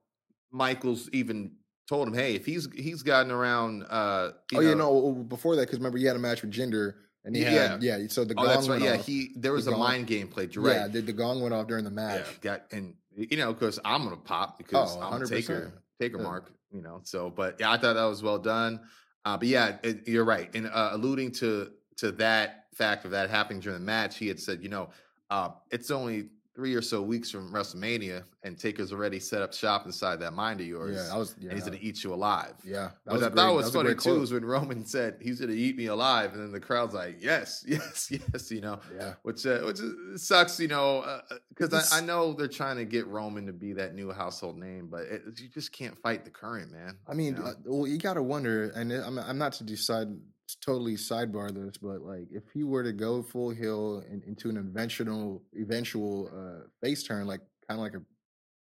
Michaels 0.52 1.10
even 1.12 1.58
told 1.90 2.08
him, 2.08 2.14
"Hey, 2.14 2.36
if 2.36 2.46
he's 2.46 2.68
he's 2.74 3.04
gotten 3.04 3.32
around, 3.32 3.84
uh, 3.90 4.32
you 4.52 4.58
oh 4.58 4.62
yeah, 4.62 4.70
know, 4.72 4.76
no. 4.76 4.92
well, 4.92 5.14
Before 5.14 5.56
that, 5.58 5.64
because 5.64 5.80
remember, 5.80 5.98
he 5.98 6.06
had 6.06 6.16
a 6.16 6.20
match 6.20 6.42
with 6.42 6.52
Jinder, 6.52 6.94
and 7.26 7.36
he 7.36 7.44
had 7.44 7.84
yeah. 7.84 8.00
So 8.08 8.24
the 8.26 8.34
oh, 8.38 8.44
gong 8.44 8.48
that's 8.48 8.68
right, 8.70 8.82
yeah, 8.82 8.94
off. 8.96 9.06
he 9.06 9.32
there 9.36 9.54
was 9.54 9.66
The 9.66 9.72
a 9.72 9.74
gong- 9.74 9.80
mind 9.82 10.08
game 10.08 10.28
played, 10.28 10.56
you're 10.56 10.64
right? 10.64 10.76
Yeah, 10.76 10.88
the, 10.88 11.02
the 11.02 11.14
gong 11.14 11.42
went 11.42 11.54
off 11.54 11.68
during 11.68 11.84
the 11.84 11.92
match. 11.92 12.26
Yeah, 12.26 12.34
got 12.42 12.62
and 12.72 12.94
you 13.16 13.38
know, 13.38 13.54
because 13.54 13.80
I'm 13.84 14.04
gonna 14.04 14.16
pop 14.18 14.58
because 14.58 14.96
Oh, 14.96 15.02
I'm 15.02 15.22
a 15.22 15.26
100%. 15.26 15.30
taker. 15.30 15.74
Taker 16.00 16.18
Yeah. 16.18 16.24
mark, 16.24 16.52
you 16.72 16.82
know. 16.82 17.02
So, 17.04 17.30
but 17.32 17.58
yeah, 17.60 17.72
I 17.72 17.78
thought 17.78 17.94
that 17.96 18.04
was 18.06 18.22
well 18.22 18.38
done. 18.38 18.80
Uh, 19.26 19.36
but 19.38 19.48
yeah, 19.48 19.78
it, 19.84 20.08
you're 20.08 20.24
right. 20.26 20.50
And 20.56 20.68
uh, 20.68 20.90
alluding 20.94 21.32
to 21.34 21.72
to 21.98 22.12
that 22.14 22.66
fact 22.76 23.04
of 23.06 23.12
that 23.12 23.30
happening 23.32 23.60
during 23.60 23.80
the 23.80 23.86
match, 23.86 24.18
he 24.18 24.28
had 24.28 24.40
said, 24.40 24.62
you 24.62 24.70
know, 24.70 24.90
uh, 25.32 25.50
it's 25.72 25.90
only 25.90 26.30
three 26.58 26.74
or 26.74 26.82
so 26.82 27.04
weeks 27.04 27.30
from 27.30 27.54
WrestleMania, 27.54 28.24
and 28.42 28.58
Taker's 28.58 28.92
already 28.92 29.20
set 29.20 29.44
up 29.44 29.54
shop 29.54 29.86
inside 29.86 30.20
that 30.22 30.34
mind 30.34 30.60
of 30.60 30.66
yours. 30.66 30.96
Yeah, 30.96 31.14
I 31.14 31.18
was. 31.20 31.36
Yeah, 31.40 31.50
and 31.52 31.54
he's 31.60 31.66
gonna 31.66 31.78
eat 31.80 32.04
you 32.04 32.16
alive. 32.16 32.54
yeah. 32.66 32.90
that 33.06 33.14
I 33.14 33.18
great- 33.18 33.22
thought 33.22 33.36
that 33.36 33.50
was 33.54 33.72
funny 33.72 33.94
too 33.94 34.24
is 34.24 34.34
when 34.34 34.44
Roman 34.44 34.84
said 34.84 35.18
he's 35.22 35.40
gonna 35.40 35.54
eat 35.54 35.78
me 35.78 35.86
alive, 35.86 36.34
and 36.34 36.42
then 36.42 36.52
the 36.52 36.60
crowd's 36.60 36.96
like, 36.96 37.18
"Yes, 37.20 37.64
yes, 37.68 38.10
yes," 38.10 38.50
you 38.50 38.62
know, 38.62 38.80
Yeah, 38.98 39.14
which 39.22 39.46
uh, 39.46 39.60
which 39.60 39.80
sucks, 40.16 40.60
you 40.60 40.68
know, 40.68 41.22
because 41.50 41.68
It's- 41.68 41.94
I, 41.94 42.00
I 42.00 42.02
know 42.02 42.34
they're 42.34 42.48
trying 42.48 42.78
to 42.78 42.86
get 42.86 43.06
Roman 43.06 43.46
to 43.46 43.54
be 43.54 43.74
that 43.74 43.94
new 43.94 44.12
household 44.12 44.58
name, 44.58 44.88
but 44.90 45.02
it, 45.02 45.22
you 45.40 45.50
just 45.50 45.72
can't 45.72 45.96
fight 46.00 46.26
the 46.26 46.32
current 46.32 46.72
man. 46.72 46.98
I 47.08 47.14
mean, 47.14 47.36
you 47.36 47.40
know? 47.44 47.46
uh, 47.50 47.54
well, 47.66 47.86
you 47.88 48.00
gotta 48.00 48.24
wonder, 48.24 48.72
and 48.72 48.92
I'm 48.92 49.20
I'm 49.20 49.38
not 49.38 49.54
to 49.54 49.64
decide 49.64 50.08
totally 50.56 50.96
sidebar 50.96 51.54
this, 51.54 51.78
but 51.78 52.02
like 52.02 52.28
if 52.32 52.44
he 52.54 52.64
were 52.64 52.84
to 52.84 52.94
go 52.94 53.22
full 53.22 53.50
hill 53.50 54.04
and 54.10 54.24
into 54.24 54.50
an 54.50 54.58
eventual 54.58 55.44
eventual 55.60 56.30
uh, 56.34 56.68
face 56.82 57.04
turn, 57.04 57.28
like 57.28 57.42
kind 57.68 57.80
of 57.80 57.84
like 57.84 57.94
a, 57.96 58.02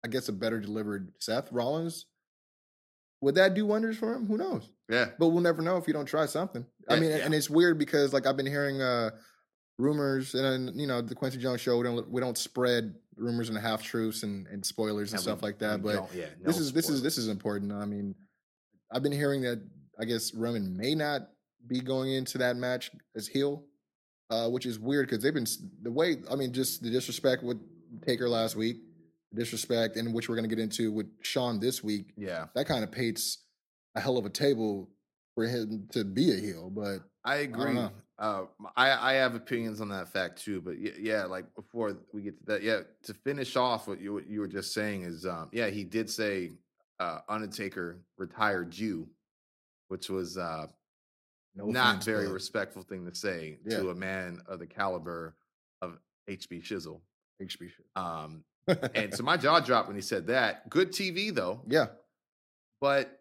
I 0.05 0.07
guess 0.07 0.29
a 0.29 0.33
better 0.33 0.59
delivered 0.59 1.11
Seth 1.19 1.51
Rollins, 1.51 2.05
would 3.21 3.35
that 3.35 3.53
do 3.53 3.65
wonders 3.65 3.97
for 3.97 4.13
him? 4.13 4.25
Who 4.27 4.37
knows? 4.37 4.69
yeah, 4.89 5.09
But 5.19 5.29
we'll 5.29 5.41
never 5.41 5.61
know 5.61 5.77
if 5.77 5.87
you 5.87 5.93
don't 5.93 6.05
try 6.05 6.25
something. 6.25 6.65
I 6.89 6.99
mean, 6.99 7.11
yeah. 7.11 7.17
and 7.17 7.33
it's 7.33 7.49
weird 7.49 7.77
because 7.77 8.13
like 8.13 8.25
I've 8.25 8.37
been 8.37 8.45
hearing 8.47 8.81
uh 8.81 9.11
rumors, 9.77 10.35
and 10.35 10.79
you 10.79 10.87
know 10.87 11.01
the 11.01 11.15
Kwency 11.15 11.39
Jones 11.39 11.61
show 11.61 11.77
we 11.77 11.83
don't 11.83 12.09
we 12.09 12.21
don't 12.21 12.37
spread 12.37 12.95
rumors 13.15 13.49
and 13.49 13.57
half 13.57 13.83
truths 13.83 14.23
and, 14.23 14.47
and 14.47 14.65
spoilers 14.65 15.11
and 15.13 15.19
Yeah, 15.19 15.23
stuff 15.23 15.41
we- 15.41 15.47
like 15.49 15.59
that, 15.59 15.81
but 15.83 16.13
yeah, 16.15 16.25
this 16.43 16.57
no 16.57 16.61
is 16.63 16.73
this 16.73 16.89
is 16.89 17.01
this 17.01 17.17
is 17.17 17.27
important. 17.27 17.71
I 17.71 17.85
mean, 17.85 18.15
I've 18.91 19.03
been 19.03 19.11
hearing 19.11 19.41
that 19.41 19.61
I 19.99 20.05
guess 20.05 20.33
Roman 20.33 20.75
may 20.75 20.95
not 20.95 21.21
be 21.67 21.79
going 21.79 22.11
into 22.13 22.37
that 22.39 22.55
match 22.55 22.91
as 23.15 23.27
heel, 23.27 23.63
uh, 24.29 24.49
which 24.49 24.65
is 24.65 24.79
weird 24.79 25.07
because 25.07 25.23
they've 25.23 25.33
been 25.33 25.47
the 25.81 25.91
way. 25.91 26.17
I 26.29 26.35
mean, 26.35 26.53
just 26.53 26.81
the 26.83 26.89
disrespect 26.89 27.43
with 27.43 27.57
Taker 28.05 28.29
last 28.29 28.55
week, 28.55 28.77
disrespect, 29.33 29.97
and 29.97 30.13
which 30.13 30.29
we're 30.29 30.35
going 30.35 30.49
to 30.49 30.55
get 30.55 30.61
into 30.61 30.91
with 30.91 31.07
Shawn 31.21 31.59
this 31.59 31.83
week. 31.83 32.13
yeah. 32.17 32.45
That 32.55 32.67
kind 32.67 32.83
of 32.83 32.91
paints 32.91 33.39
a 33.95 34.01
hell 34.01 34.17
of 34.17 34.25
a 34.25 34.29
table 34.29 34.89
for 35.35 35.45
him 35.45 35.87
to 35.91 36.03
be 36.03 36.31
a 36.31 36.35
heel. 36.35 36.69
But 36.69 36.99
I 37.23 37.37
agree. 37.37 37.73
know. 37.73 37.91
Uh, 38.17 38.45
I 38.75 39.13
I 39.13 39.13
have 39.13 39.33
opinions 39.33 39.81
on 39.81 39.89
that 39.89 40.09
fact 40.09 40.43
too, 40.43 40.61
but 40.61 40.79
yeah, 40.79 40.91
yeah, 40.99 41.25
like 41.25 41.53
before 41.55 41.97
we 42.13 42.21
get 42.21 42.37
to 42.39 42.45
that, 42.45 42.61
yeah, 42.61 42.81
to 43.03 43.13
finish 43.15 43.55
off 43.55 43.87
what 43.87 43.99
you 43.99 44.13
what 44.13 44.29
you 44.29 44.41
were 44.41 44.47
just 44.47 44.73
saying 44.73 45.03
is, 45.03 45.25
um, 45.25 45.49
yeah, 45.51 45.67
he 45.67 45.83
did 45.83 46.07
say 46.07 46.51
uh, 46.99 47.19
Undertaker 47.27 47.99
retired 48.17 48.77
you, 48.77 49.07
which 49.87 50.07
was 50.09 50.37
uh, 50.37 50.67
no 51.55 51.65
not 51.65 52.03
very 52.03 52.27
respectful 52.29 52.83
thing 52.83 53.05
to 53.09 53.15
say 53.15 53.57
Yeah. 53.65 53.77
to 53.79 53.89
a 53.89 53.95
man 53.95 54.41
of 54.47 54.59
the 54.59 54.67
caliber 54.67 55.35
of 55.81 55.97
HB 56.29 56.63
Shizzle. 56.63 57.01
HB 57.41 57.57
shit. 57.69 57.85
Um, 57.95 58.43
and 58.95 59.13
so 59.13 59.23
my 59.23 59.37
jaw 59.37 59.59
dropped 59.59 59.87
when 59.87 59.95
he 59.95 60.01
said 60.01 60.27
that. 60.27 60.69
Good 60.69 60.91
TV 60.91 61.33
though, 61.33 61.61
yeah, 61.67 61.87
but 62.79 63.17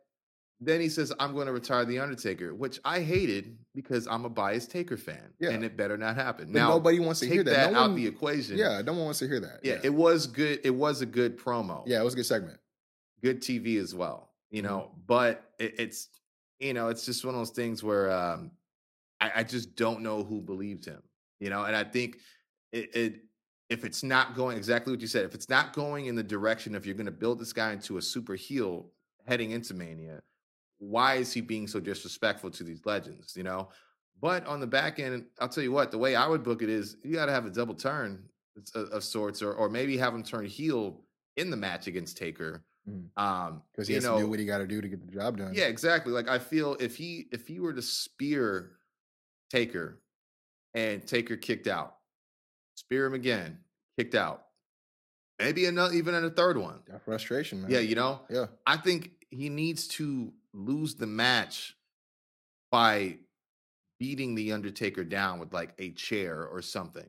then 0.63 0.81
he 0.83 0.91
says, 0.91 1.11
I'm 1.19 1.33
going 1.33 1.47
to 1.47 1.53
retire 1.55 1.87
The 1.87 2.01
Undertaker, 2.01 2.55
which 2.55 2.79
I 2.85 3.01
hated 3.01 3.57
because 3.75 4.07
I'm 4.07 4.27
a 4.27 4.29
biased 4.29 4.71
Taker 4.71 4.99
fan. 4.99 5.33
Yeah. 5.39 5.51
And 5.51 5.65
it 5.65 5.75
better 5.75 5.97
not 5.97 6.17
happen. 6.17 6.53
but 6.53 6.59
now, 6.59 6.69
nobody 6.69 7.01
wants 7.01 7.21
to 7.21 7.27
take 7.27 7.33
hear 7.33 7.45
that. 7.45 7.51
that 7.51 7.73
no 7.73 7.79
out 7.79 7.89
one, 7.89 7.95
the 7.97 8.07
equation. 8.07 8.59
yeah, 8.59 8.83
no 8.85 8.93
one 8.93 9.05
wants 9.07 9.21
to 9.21 9.27
hear 9.27 9.41
that. 9.41 9.61
Yeah, 9.63 9.79
it 9.83 9.95
was 9.95 10.27
good. 10.27 10.61
It 10.63 10.71
was 10.75 11.01
a 11.01 11.07
good 11.07 11.39
promo. 11.39 11.83
yeah, 11.87 11.99
it 12.01 12.05
was 12.05 12.13
a 12.13 12.17
good 12.17 12.27
segment. 12.27 12.59
Good 13.23 13.41
TV 13.41 13.81
as 13.81 13.95
well, 13.95 14.29
you 14.51 14.63
Mm-hmm. 14.63 14.71
know, 14.71 14.91
but 15.07 15.43
it, 15.59 15.77
it's, 15.79 16.09
you 16.61 16.75
know, 16.75 16.89
it's 16.89 17.07
just 17.07 17.25
one 17.25 17.35
of 17.35 17.41
those 17.41 17.51
things 17.51 17.83
where 17.83 18.11
um, 18.11 18.51
I, 19.21 19.33
I 19.37 19.43
just 19.43 19.75
don't 19.75 20.03
know 20.03 20.23
who 20.23 20.41
believes 20.41 20.87
him, 20.87 21.03
you 21.41 21.51
know, 21.51 21.65
and 21.65 21.75
I 21.75 21.85
think 21.85 22.19
it, 22.73 22.95
it, 22.95 23.15
if 23.71 23.85
it's 23.85 24.03
not 24.03 24.35
going 24.35 24.57
exactly 24.57 24.93
what 24.93 25.01
you 25.01 25.07
said, 25.07 25.25
if 25.25 25.35
it's 25.35 25.49
not 25.49 25.73
going 25.73 26.07
in 26.07 26.15
the 26.15 26.23
direction 26.23 26.75
of 26.75 26.85
you're 26.85 26.95
going 26.95 27.07
to 27.07 27.13
build 27.13 27.39
this 27.39 27.53
guy 27.53 27.73
into 27.73 27.97
a 27.97 28.03
super 28.03 28.35
heel 28.35 28.91
heading 29.27 29.53
into 29.53 29.75
Mania, 29.75 30.21
why 30.79 31.15
is 31.15 31.33
he 31.33 31.41
being 31.41 31.67
so 31.67 31.81
disrespectful 31.81 32.51
to 32.51 32.65
these 32.65 32.85
legends? 32.85 33.37
You 33.37 33.43
know, 33.43 33.69
but 34.21 34.47
on 34.47 34.61
the 34.61 34.67
back 34.67 34.99
end, 34.99 35.25
I'll 35.39 35.49
tell 35.49 35.65
you 35.65 35.73
what, 35.73 35.91
the 35.91 35.99
way 35.99 36.15
I 36.15 36.27
would 36.27 36.43
book 36.43 36.63
it 36.63 36.69
is 36.69 36.97
you 37.03 37.15
got 37.15 37.27
to 37.27 37.33
have 37.33 37.47
a 37.47 37.51
double 37.51 37.75
turn 37.75 38.23
of, 38.75 38.89
of 38.91 39.05
sorts, 39.05 39.41
or 39.41 39.55
or 39.55 39.69
maybe 39.69 39.97
have 39.97 40.15
him 40.15 40.23
turn 40.23 40.45
heel 40.45 41.01
in 41.37 41.51
the 41.51 41.57
match 41.57 41.87
against 41.87 42.19
Taker. 42.19 42.65
Mhm. 42.89 43.09
Um, 43.17 43.63
because 43.73 43.89
he 43.89 43.95
has 43.95 44.05
know, 44.05 44.17
to 44.17 44.23
do 44.25 44.29
what 44.31 44.39
he 44.39 44.45
got 44.47 44.59
to 44.59 44.67
do 44.67 44.81
to 44.81 44.89
get 44.89 45.07
the 45.07 45.13
job 45.13 45.37
done. 45.37 45.53
yeah, 45.55 45.65
exactly. 45.65 46.13
Like 46.13 46.29
I 46.29 46.39
feel 46.39 46.77
if 46.81 46.97
he 46.97 47.27
if 47.33 47.47
he 47.47 47.61
were 47.61 47.73
to 47.73 47.83
spear 47.83 48.73
Taker 49.51 50.01
and 50.75 51.07
Taker 51.07 51.37
kicked 51.37 51.67
out, 51.67 51.97
spear 52.77 53.07
him 53.07 53.15
again, 53.15 53.59
kicked 53.99 54.15
out, 54.15 54.47
maybe 55.39 55.67
another 55.67 55.95
even 55.95 56.15
in 56.15 56.25
a 56.25 56.31
third 56.31 56.57
one. 56.57 56.81
Frustration, 57.05 57.63
man. 57.63 57.71
Yeah, 57.71 57.81
you 57.81 57.95
know, 57.95 58.21
yeah. 58.31 58.47
I 58.67 58.77
think 58.77 59.11
he 59.31 59.49
needs 59.49 59.87
to 59.89 60.33
lose 60.53 60.95
the 60.95 61.07
match 61.07 61.77
by 62.71 63.19
beating 63.99 64.35
the 64.35 64.53
Undertaker 64.53 65.05
down 65.05 65.39
with 65.39 65.53
like 65.53 65.75
a 65.79 65.91
chair 65.91 66.47
or 66.47 66.63
something. 66.63 67.07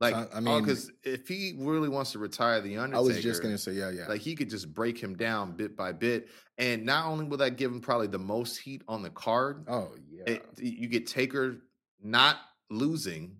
Like, 0.00 0.14
I- 0.14 0.24
I 0.24 0.36
I 0.36 0.40
mean- 0.40 0.60
because 0.62 0.90
if 1.02 1.28
he 1.28 1.54
really 1.58 1.88
wants 1.88 2.12
to 2.12 2.18
retire 2.18 2.60
the 2.62 2.78
Undertaker, 2.78 2.98
I 2.98 3.14
was 3.14 3.22
just 3.22 3.42
gonna 3.42 3.58
say, 3.58 3.72
yeah, 3.72 3.90
yeah. 3.90 4.06
like 4.08 4.22
he 4.22 4.34
could 4.34 4.48
just 4.48 4.72
break 4.72 4.98
him 4.98 5.14
down 5.14 5.52
bit 5.52 5.76
by 5.76 5.92
bit, 5.92 6.30
and 6.56 6.84
not 6.84 7.06
only 7.06 7.26
will 7.26 7.36
that 7.38 7.56
give 7.56 7.70
him 7.70 7.80
probably 7.80 8.06
the 8.06 8.18
most 8.18 8.56
heat 8.56 8.82
on 8.88 9.02
the 9.02 9.10
card, 9.10 9.64
oh 9.68 9.94
yeah, 10.10 10.24
it, 10.26 10.46
you 10.58 10.88
get 10.88 11.06
Taker 11.06 11.58
not 12.02 12.38
losing, 12.70 13.36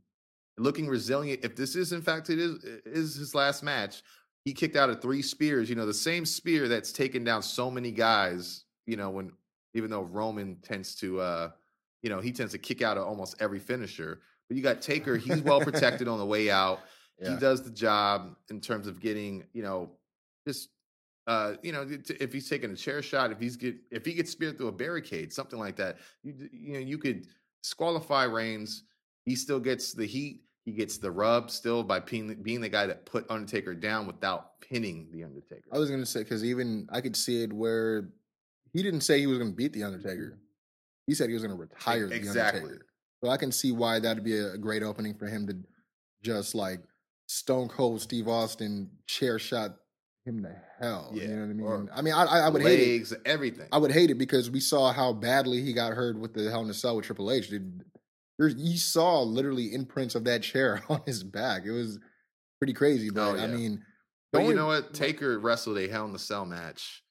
looking 0.59 0.87
resilient. 0.87 1.41
If 1.45 1.57
this 1.57 1.77
is 1.77 1.93
in 1.93 2.03
fact 2.03 2.29
it 2.29 2.39
is 2.39 2.63
is 2.85 3.15
his 3.15 3.35
last 3.35 3.63
match, 3.63 4.03
he 4.45 4.53
kicked 4.53 4.77
out 4.77 4.91
of 4.91 5.01
three 5.01 5.23
spears. 5.23 5.71
You 5.71 5.77
know 5.77 5.87
the 5.87 5.95
same 5.95 6.27
spear 6.27 6.69
that's 6.69 6.93
taken 6.93 7.25
down 7.25 7.43
so 7.43 7.71
many 7.71 7.91
guys. 7.91 8.65
You 8.87 8.97
know 8.99 9.09
when 9.09 9.33
even 9.73 9.89
though 9.89 10.03
Roman 10.03 10.57
tends 10.57 10.97
to, 10.97 11.21
uh, 11.21 11.51
you 12.03 12.11
know, 12.11 12.19
he 12.21 12.33
tends 12.33 12.51
to 12.53 12.59
kick 12.59 12.83
out 12.83 12.99
of 12.99 13.07
almost 13.07 13.37
every 13.41 13.61
finisher. 13.61 14.21
But 14.51 14.57
you 14.57 14.65
got 14.65 14.83
Taker; 14.83 15.17
he's 15.17 15.41
well 15.43 15.61
protected 15.61 16.09
on 16.09 16.19
the 16.19 16.27
way 16.27 16.51
out 16.51 16.81
yeah. 17.21 17.31
he 17.31 17.37
does 17.37 17.63
the 17.63 17.71
job 17.71 18.35
in 18.51 18.61
terms 18.61 18.89
of 18.89 19.01
getting 19.01 19.45
you 19.53 19.63
know 19.63 19.91
just 20.45 20.71
uh 21.29 21.55
you 21.63 21.71
know 21.71 21.87
if 21.89 22.33
he's 22.33 22.49
taking 22.49 22.71
a 22.73 22.77
chair 22.77 23.01
shot 23.01 23.31
if 23.31 23.39
he's 23.39 23.57
get 23.57 23.77
if 23.93 24.05
he 24.05 24.13
gets 24.13 24.31
speared 24.31 24.59
through 24.59 24.67
a 24.67 24.73
barricade 24.73 25.33
something 25.33 25.59
like 25.59 25.77
that 25.77 25.99
you 26.25 26.35
you 26.53 26.73
know 26.73 26.81
you 26.81 26.99
could 26.99 27.29
disqualify 27.63 28.25
Reigns 28.25 28.83
he 29.25 29.37
still 29.37 29.61
gets 29.61 29.93
the 29.93 30.05
heat 30.05 30.43
he 30.65 30.73
gets 30.73 30.99
the 30.99 31.11
rub 31.11 31.49
still 31.49 31.85
by 31.85 32.01
being 32.01 32.35
being 32.43 32.61
the 32.61 32.69
guy 32.69 32.87
that 32.87 33.07
put 33.07 33.31
Undertaker 33.31 33.75
down 33.75 34.07
without 34.07 34.61
pinning 34.61 35.09
the 35.13 35.23
Undertaker 35.23 35.69
I 35.73 35.79
was 35.79 35.91
gonna 35.91 36.05
say 36.05 36.25
because 36.25 36.43
even 36.45 36.89
I 36.91 37.01
could 37.01 37.15
see 37.15 37.45
it 37.45 37.53
where 37.53 38.09
he 38.73 38.83
didn't 38.83 39.03
say 39.03 39.21
he 39.21 39.27
was 39.27 39.39
gonna 39.39 39.51
beat 39.51 39.73
the 39.73 39.83
Undertaker. 39.83 40.39
He 41.07 41.15
said 41.15 41.29
he 41.29 41.35
was 41.35 41.43
gonna 41.43 41.57
retire 41.57 42.09
the 42.09 42.15
exactly. 42.15 42.61
Undertaker. 42.61 42.87
So 43.23 43.31
I 43.31 43.37
can 43.37 43.53
see 43.53 43.73
why 43.73 43.99
that'd 44.01 44.25
be 44.25 44.39
a 44.39 44.57
great 44.57 44.83
opening 44.83 45.15
for 45.15 45.27
him 45.27 45.47
to 45.47 45.57
just 46.23 46.55
like 46.55 46.81
Stone 47.27 47.69
Cold 47.69 48.01
Steve 48.01 48.29
Austin 48.29 48.91
chair 49.07 49.39
shot 49.39 49.77
him 50.25 50.43
to 50.43 50.55
hell. 50.81 51.11
Yeah, 51.15 51.23
You 51.23 51.29
know 51.29 51.37
what 51.37 51.43
I 51.43 51.53
mean? 51.53 51.67
or 51.67 51.87
I 51.95 52.03
mean, 52.03 52.15
I, 52.15 52.25
I, 52.25 52.39
I 52.41 52.49
would 52.49 52.63
hate 52.63 52.81
it. 52.81 52.93
legs 52.93 53.15
everything 53.25 53.69
I 53.73 53.79
would 53.79 53.93
hate 53.93 54.11
it 54.11 54.17
because 54.19 54.51
we 54.51 54.61
saw 54.61 54.93
how 54.93 55.13
badly 55.13 55.63
he 55.63 55.73
got 55.73 55.93
hurt 55.93 56.19
with 56.19 56.35
the 56.35 56.51
Hell 56.51 56.63
in 56.63 56.71
a 56.71 56.75
Cell 56.75 56.97
with 56.97 57.05
Triple 57.07 57.31
H. 57.31 57.49
Dude, 57.51 57.85
there's, 58.39 58.55
you 58.57 58.77
saw 58.79 59.21
literally 59.23 59.73
imprints 59.75 60.15
of 60.15 60.25
that 60.25 60.43
chair 60.43 60.83
on 60.89 61.03
his 61.07 61.23
back. 61.23 61.63
It 61.67 61.73
was 61.73 61.99
pretty 62.59 62.73
crazy. 62.75 63.11
But 63.11 63.21
Oh, 63.21 63.37
I 63.37 63.47
yeah. 63.47 63.47
mean, 63.49 63.83
But 64.33 64.45
you 64.47 64.55
know 64.55 64.67
what? 64.67 64.93
Taker 64.95 65.39
wrestled 65.39 65.79
a 65.79 65.89
Hell 65.89 66.07
in 66.07 66.13
the 66.13 66.19
Cell 66.19 66.45
match 66.47 67.03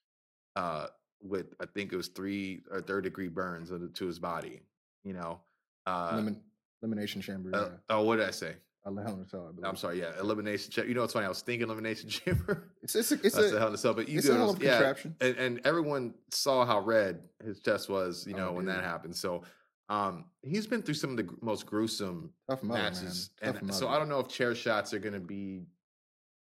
uh, 0.56 0.88
with 1.22 1.54
I 1.62 1.66
think 1.68 1.94
it 1.94 1.98
was 1.98 2.08
three 2.10 2.62
or 2.72 2.82
third 2.82 3.04
degree 3.06 3.28
burns 3.28 3.70
to 3.94 4.06
his 4.06 4.20
body. 4.20 4.62
You 5.04 5.14
know. 5.14 5.42
Uh, 5.90 6.14
Elimin- 6.14 6.40
elimination 6.82 7.22
chamber. 7.22 7.50
uh, 7.54 7.62
yeah. 7.62 7.68
oh, 7.90 8.04
what 8.04 8.18
did 8.18 8.28
I 8.28 8.32
say? 8.32 8.56
A 8.86 9.02
Hell 9.04 9.14
in 9.16 9.22
a 9.22 9.28
Cell. 9.28 9.54
I. 9.64 9.68
I'm 9.68 9.76
sorry. 9.76 10.00
Yeah, 10.00 10.12
elimination 10.20 10.72
chamber. 10.72 10.88
You 10.90 10.96
know, 10.96 11.04
it's 11.04 11.14
funny. 11.14 11.26
I 11.26 11.30
was 11.30 11.42
thinking 11.42 11.68
elimination 11.68 12.10
chamber. 12.20 12.70
It's 12.82 12.96
it's 12.96 13.12
a, 13.12 13.16
it's 13.16 13.36
That's 13.36 13.52
the 13.52 13.58
a, 13.58 13.60
Hell 13.60 13.68
in 13.68 13.72
the 13.74 13.78
Cell. 13.78 13.94
But 13.94 14.08
you 14.10 14.18
it's 14.20 14.28
do 14.28 14.32
a 14.34 14.36
it 14.36 14.38
hell 14.40 14.50
of 14.52 14.62
a 14.62 14.66
yeah. 14.66 14.72
contraption. 14.78 15.16
And, 15.22 15.36
and 15.38 15.62
everyone 15.66 16.14
saw 16.32 16.66
how 16.66 16.80
red 16.80 17.20
his 17.44 17.60
chest 17.60 17.90
was. 17.90 18.26
You 18.28 18.36
Oh, 18.36 18.38
know 18.38 18.52
when 18.54 18.66
that 18.68 18.84
happened. 18.84 19.16
So. 19.16 19.44
Um, 19.90 20.26
he's 20.44 20.68
been 20.68 20.84
through 20.84 20.94
some 20.94 21.10
of 21.10 21.18
the 21.18 21.24
gr- 21.24 21.36
most 21.42 21.66
gruesome 21.66 22.30
Tough 22.48 22.62
mother, 22.62 22.80
matches, 22.80 23.32
and 23.42 23.74
so. 23.74 23.88
I 23.88 23.98
don't 23.98 24.08
know 24.08 24.20
if 24.20 24.28
chair 24.28 24.54
shots 24.54 24.94
are 24.94 25.00
going 25.00 25.16
to 25.16 25.20
be, 25.20 25.64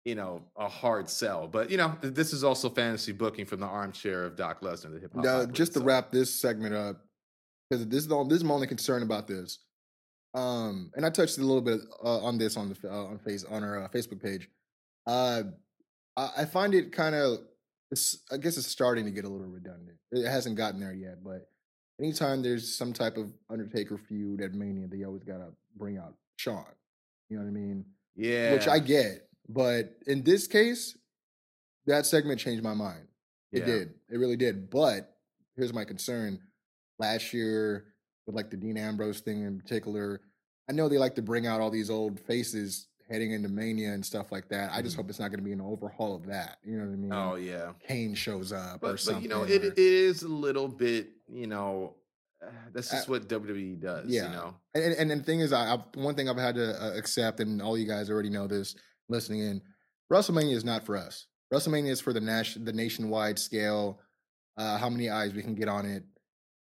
you 0.04 0.16
know, 0.16 0.42
a 0.58 0.68
hard 0.68 1.10
sell. 1.10 1.48
But 1.48 1.70
you 1.72 1.78
know, 1.78 1.96
th- 2.02 2.14
this 2.14 2.34
is 2.34 2.44
also 2.44 2.70
fantasy 2.70 3.14
booking 3.14 3.46
from 3.46 3.62
the 3.62 3.66
armchair 3.66 4.26
of 4.26 4.36
Doc 4.36 4.60
Lesnar, 4.60 4.92
the 4.94 5.00
hip 5.00 5.14
hop. 5.16 5.24
Now, 5.24 5.46
just 5.46 5.72
to 5.76 5.80
so- 5.80 5.86
wrap 5.86 6.12
this 6.12 6.34
segment 6.38 6.76
up, 6.76 7.00
because 7.70 7.88
this 7.88 8.00
is 8.00 8.08
the, 8.08 8.24
this 8.26 8.38
is 8.38 8.44
my 8.44 8.54
only 8.54 8.68
concern 8.68 9.04
about 9.04 9.28
this. 9.28 9.60
Um, 10.34 10.92
and 10.96 11.06
I 11.06 11.10
touched 11.10 11.38
a 11.38 11.42
little 11.42 11.62
bit 11.62 11.80
uh, 12.04 12.20
on 12.24 12.38
this 12.38 12.56
on 12.58 12.70
the 12.70 12.90
uh, 12.90 13.06
on 13.06 13.20
face 13.20 13.44
on 13.44 13.64
our 13.64 13.84
uh, 13.84 13.88
Facebook 13.90 14.22
page. 14.22 14.48
Uh, 15.08 15.44
I, 16.16 16.30
I 16.40 16.46
find 16.46 16.74
it 16.76 16.92
kind 16.92 17.16
of 17.16 17.40
I 18.32 18.38
guess 18.38 18.58
it's 18.58 18.68
starting 18.68 19.06
to 19.06 19.12
get 19.12 19.26
a 19.26 19.30
little 19.30 19.48
redundant. 19.48 19.98
It 20.12 20.30
hasn't 20.30 20.56
gotten 20.56 20.80
there 20.80 20.94
yet, 20.94 21.24
but 21.24 21.50
anytime 22.00 22.44
there's 22.44 22.76
some 22.78 22.94
type 22.94 23.18
of 23.18 23.32
Undertaker 23.50 23.98
feud 23.98 24.42
at 24.42 24.54
Mania, 24.54 24.88
they 24.88 25.04
always 25.04 25.24
gotta 25.24 25.50
bring 25.76 25.98
out 25.98 26.14
Shawn. 26.38 26.66
You 27.30 27.38
know 27.38 27.44
what 27.44 27.50
I 27.50 27.54
mean? 27.54 27.86
Yeah. 28.16 28.54
Which 28.54 28.68
I 28.68 28.78
get, 28.78 29.28
but 29.48 29.96
in 30.06 30.24
this 30.24 30.46
case, 30.46 30.96
that 31.88 32.06
segment 32.06 32.40
changed 32.40 32.64
my 32.64 32.76
mind. 32.76 33.08
It 33.52 33.60
Yeah. 33.62 33.66
did. 33.66 33.94
It 34.12 34.18
really 34.18 34.38
did. 34.38 34.70
But 34.70 35.18
here's 35.56 35.74
my 35.74 35.86
concern. 35.86 36.40
Last 37.00 37.34
year, 37.34 37.86
with 38.26 38.36
like 38.36 38.50
the 38.52 38.58
Dean 38.58 38.78
Ambrose 38.78 39.22
thing 39.22 39.44
in 39.44 39.60
particular, 39.60 40.22
I 40.70 40.74
know 40.74 40.88
they 40.90 40.98
like 40.98 41.16
to 41.16 41.22
bring 41.22 41.48
out 41.48 41.62
all 41.62 41.72
these 41.72 41.90
old 41.90 42.20
faces 42.20 42.88
heading 43.10 43.32
into 43.32 43.50
Mania 43.50 43.92
and 43.94 44.06
stuff 44.06 44.32
like 44.32 44.50
that. 44.50 44.72
I 44.72 44.82
just 44.84 44.94
Mhm. 44.96 44.98
hope 45.02 45.10
it's 45.10 45.20
not 45.20 45.30
going 45.30 45.40
to 45.40 45.44
be 45.46 45.52
an 45.54 45.62
overhaul 45.62 46.16
of 46.16 46.28
that. 46.28 46.60
You 46.64 46.78
know 46.78 46.86
what 46.86 46.94
I 46.94 46.96
mean? 46.98 47.14
Oh 47.14 47.36
yeah. 47.36 47.74
Kane 47.88 48.14
shows 48.14 48.52
up 48.52 48.76
or 48.76 48.80
But, 48.80 48.92
but 48.92 49.00
something. 49.00 49.24
you 49.24 49.30
know, 49.30 49.44
it, 49.44 49.64
or- 49.64 49.68
it 49.72 49.80
is 49.80 50.22
a 50.22 50.28
little 50.28 50.68
bit, 50.68 51.10
you 51.28 51.48
know, 51.48 51.96
uh, 52.44 52.52
that's 52.72 52.94
Uh, 52.94 52.98
just 52.98 53.10
what 53.10 53.28
WWE 53.28 53.76
does, 53.80 54.08
yeah. 54.10 54.26
you 54.26 54.30
know. 54.30 54.56
and, 54.76 54.84
and, 54.94 55.12
and 55.12 55.22
the 55.22 55.24
thing 55.26 55.40
is, 55.40 55.52
I, 55.52 55.74
I've, 55.74 55.82
one 55.96 56.14
thing 56.14 56.30
I've 56.30 56.38
had 56.38 56.54
to 56.56 56.80
uh, 56.86 56.94
accept, 56.96 57.40
and 57.40 57.62
all 57.64 57.78
you 57.78 57.88
guys 57.88 58.10
already 58.12 58.30
know 58.30 58.46
this 58.46 58.76
listening 59.10 59.40
in, 59.40 59.62
WrestleMania 60.14 60.54
is 60.54 60.64
not 60.64 60.86
for 60.86 60.96
us. 60.96 61.26
WrestleMania 61.52 61.90
is 61.90 62.00
for 62.02 62.14
the 62.14 62.22
nation, 62.22 62.64
the 62.64 62.74
nationwide 62.74 63.40
scale. 63.40 64.00
Uh, 64.56 64.78
how 64.78 64.90
many 64.90 65.10
eyes 65.10 65.34
we 65.34 65.42
can 65.42 65.56
get 65.56 65.68
on 65.68 65.86
it? 65.88 66.04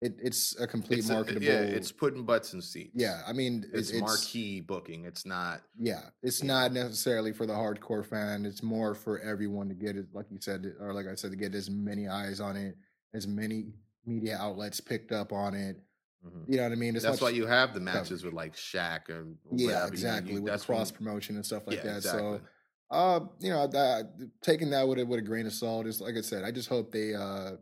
It 0.02 0.16
it's 0.22 0.60
a 0.60 0.68
complete 0.68 1.00
It's 1.00 1.10
a- 1.10 1.14
marketable. 1.14 1.44
yeah, 1.44 1.62
it's 1.62 1.92
putting 1.92 2.24
butts 2.24 2.54
in 2.54 2.62
seats. 2.62 2.92
yeah. 2.94 3.22
I 3.28 3.34
mean, 3.34 3.66
It's, 3.74 3.90
it's 3.90 4.00
marquee 4.00 4.62
booking. 4.62 5.06
It's 5.06 5.26
not 5.26 5.62
Yeah, 5.78 6.02
it's 6.22 6.44
not 6.44 6.72
necessarily 6.72 7.34
for 7.34 7.48
the 7.48 7.54
hardcore 7.54 8.06
fan. 8.06 8.46
It's 8.46 8.62
more 8.62 8.94
for 8.94 9.20
everyone 9.22 9.68
to 9.70 9.74
get 9.76 9.96
it, 9.98 10.06
like 10.14 10.28
you 10.30 10.38
said, 10.40 10.72
or 10.80 10.94
like 10.94 11.08
I 11.08 11.16
said, 11.16 11.32
to 11.32 11.38
get 11.38 11.56
as 11.56 11.70
many 11.72 12.08
eyes 12.08 12.40
on 12.40 12.56
it, 12.56 12.76
as 13.16 13.26
many 13.28 13.74
media 14.06 14.38
outlets 14.40 14.80
picked 14.80 15.12
up 15.12 15.34
on 15.34 15.56
it. 15.56 15.78
mhm. 16.24 16.44
You 16.48 16.58
know 16.58 16.64
what 16.64 16.72
I 16.74 16.76
mean? 16.76 16.94
That's 16.94 17.20
why 17.22 17.30
you 17.30 17.48
have 17.48 17.74
the 17.74 17.80
matches 17.80 18.24
with 18.24 18.34
like 18.34 18.56
Shaq 18.56 19.10
and 19.10 19.36
yeah, 19.52 19.88
exactly 19.88 20.34
you- 20.34 20.42
with 20.44 20.52
that's 20.52 20.68
when- 20.68 20.78
cross 20.78 20.92
promotion 20.92 21.36
and 21.38 21.46
stuff 21.46 21.64
like 21.66 21.78
yeah, 21.78 21.84
that. 21.84 21.98
exactly. 21.98 22.22
So, 22.22 22.42
uh, 22.92 23.20
you 23.40 23.50
know, 23.50 23.66
that, 23.68 24.14
taking 24.44 24.70
that 24.70 24.88
with 24.88 25.00
a, 25.00 25.06
with 25.06 25.20
a 25.20 25.24
grain 25.24 25.46
of 25.48 25.54
salt 25.54 25.88
is 25.88 26.00
like 26.02 26.16
I 26.16 26.22
said. 26.22 26.44
I 26.44 26.52
just 26.52 26.70
hope 26.70 26.92
they, 26.92 27.16
uh, 27.16 27.54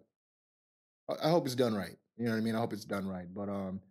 I 1.23 1.29
hope 1.29 1.45
it's 1.45 1.55
done 1.55 1.73
right. 1.73 1.95
You 2.17 2.25
know 2.25 2.31
what 2.31 2.37
I 2.37 2.41
mean? 2.41 2.55
I 2.55 2.59
hope 2.59 2.73
it's 2.73 2.85
done 2.85 3.07
right. 3.07 3.27
But 3.33 3.49
um, 3.49 3.81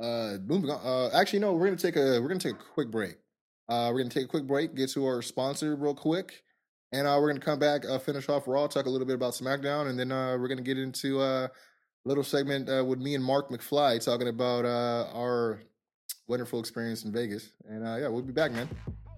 uh, 0.00 0.36
moving 0.46 0.70
on. 0.70 0.80
Uh, 0.84 1.10
actually, 1.16 1.40
no, 1.40 1.54
we're 1.54 1.66
gonna 1.66 1.76
take 1.76 1.96
a 1.96 2.20
we're 2.20 2.28
gonna 2.28 2.38
take 2.38 2.54
a 2.54 2.72
quick 2.74 2.90
break. 2.90 3.16
Uh, 3.68 3.90
we're 3.92 3.98
gonna 3.98 4.10
take 4.10 4.24
a 4.24 4.28
quick 4.28 4.46
break, 4.46 4.74
get 4.74 4.90
to 4.90 5.04
our 5.04 5.22
sponsor 5.22 5.76
real 5.76 5.94
quick, 5.94 6.42
and 6.92 7.06
uh, 7.06 7.18
we're 7.20 7.28
gonna 7.28 7.44
come 7.44 7.58
back, 7.58 7.84
uh, 7.84 7.98
finish 7.98 8.28
off 8.28 8.46
Raw, 8.46 8.66
talk 8.66 8.86
a 8.86 8.90
little 8.90 9.06
bit 9.06 9.14
about 9.14 9.34
SmackDown, 9.34 9.88
and 9.88 9.98
then 9.98 10.12
uh, 10.12 10.36
we're 10.38 10.48
gonna 10.48 10.62
get 10.62 10.78
into 10.78 11.20
uh, 11.20 11.48
a 11.48 12.08
little 12.08 12.24
segment 12.24 12.68
uh, 12.68 12.84
with 12.84 13.00
me 13.00 13.14
and 13.14 13.24
Marc 13.24 13.50
McFly 13.50 14.02
talking 14.02 14.28
about 14.28 14.64
uh, 14.64 15.08
our 15.14 15.60
wonderful 16.28 16.60
experience 16.60 17.04
in 17.04 17.12
Vegas. 17.12 17.50
And 17.68 17.86
uh, 17.86 17.96
yeah, 17.96 18.08
we'll 18.08 18.22
be 18.22 18.32
back, 18.32 18.52
man. 18.52 18.68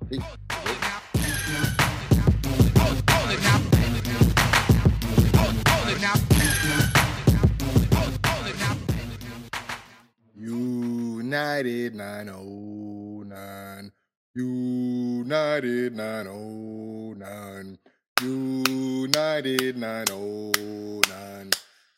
Peace. 0.08 0.22
United 11.30 11.94
909. 11.94 13.92
United 14.34 15.94
909. 15.94 17.78
United 18.20 19.76
909. 19.78 21.50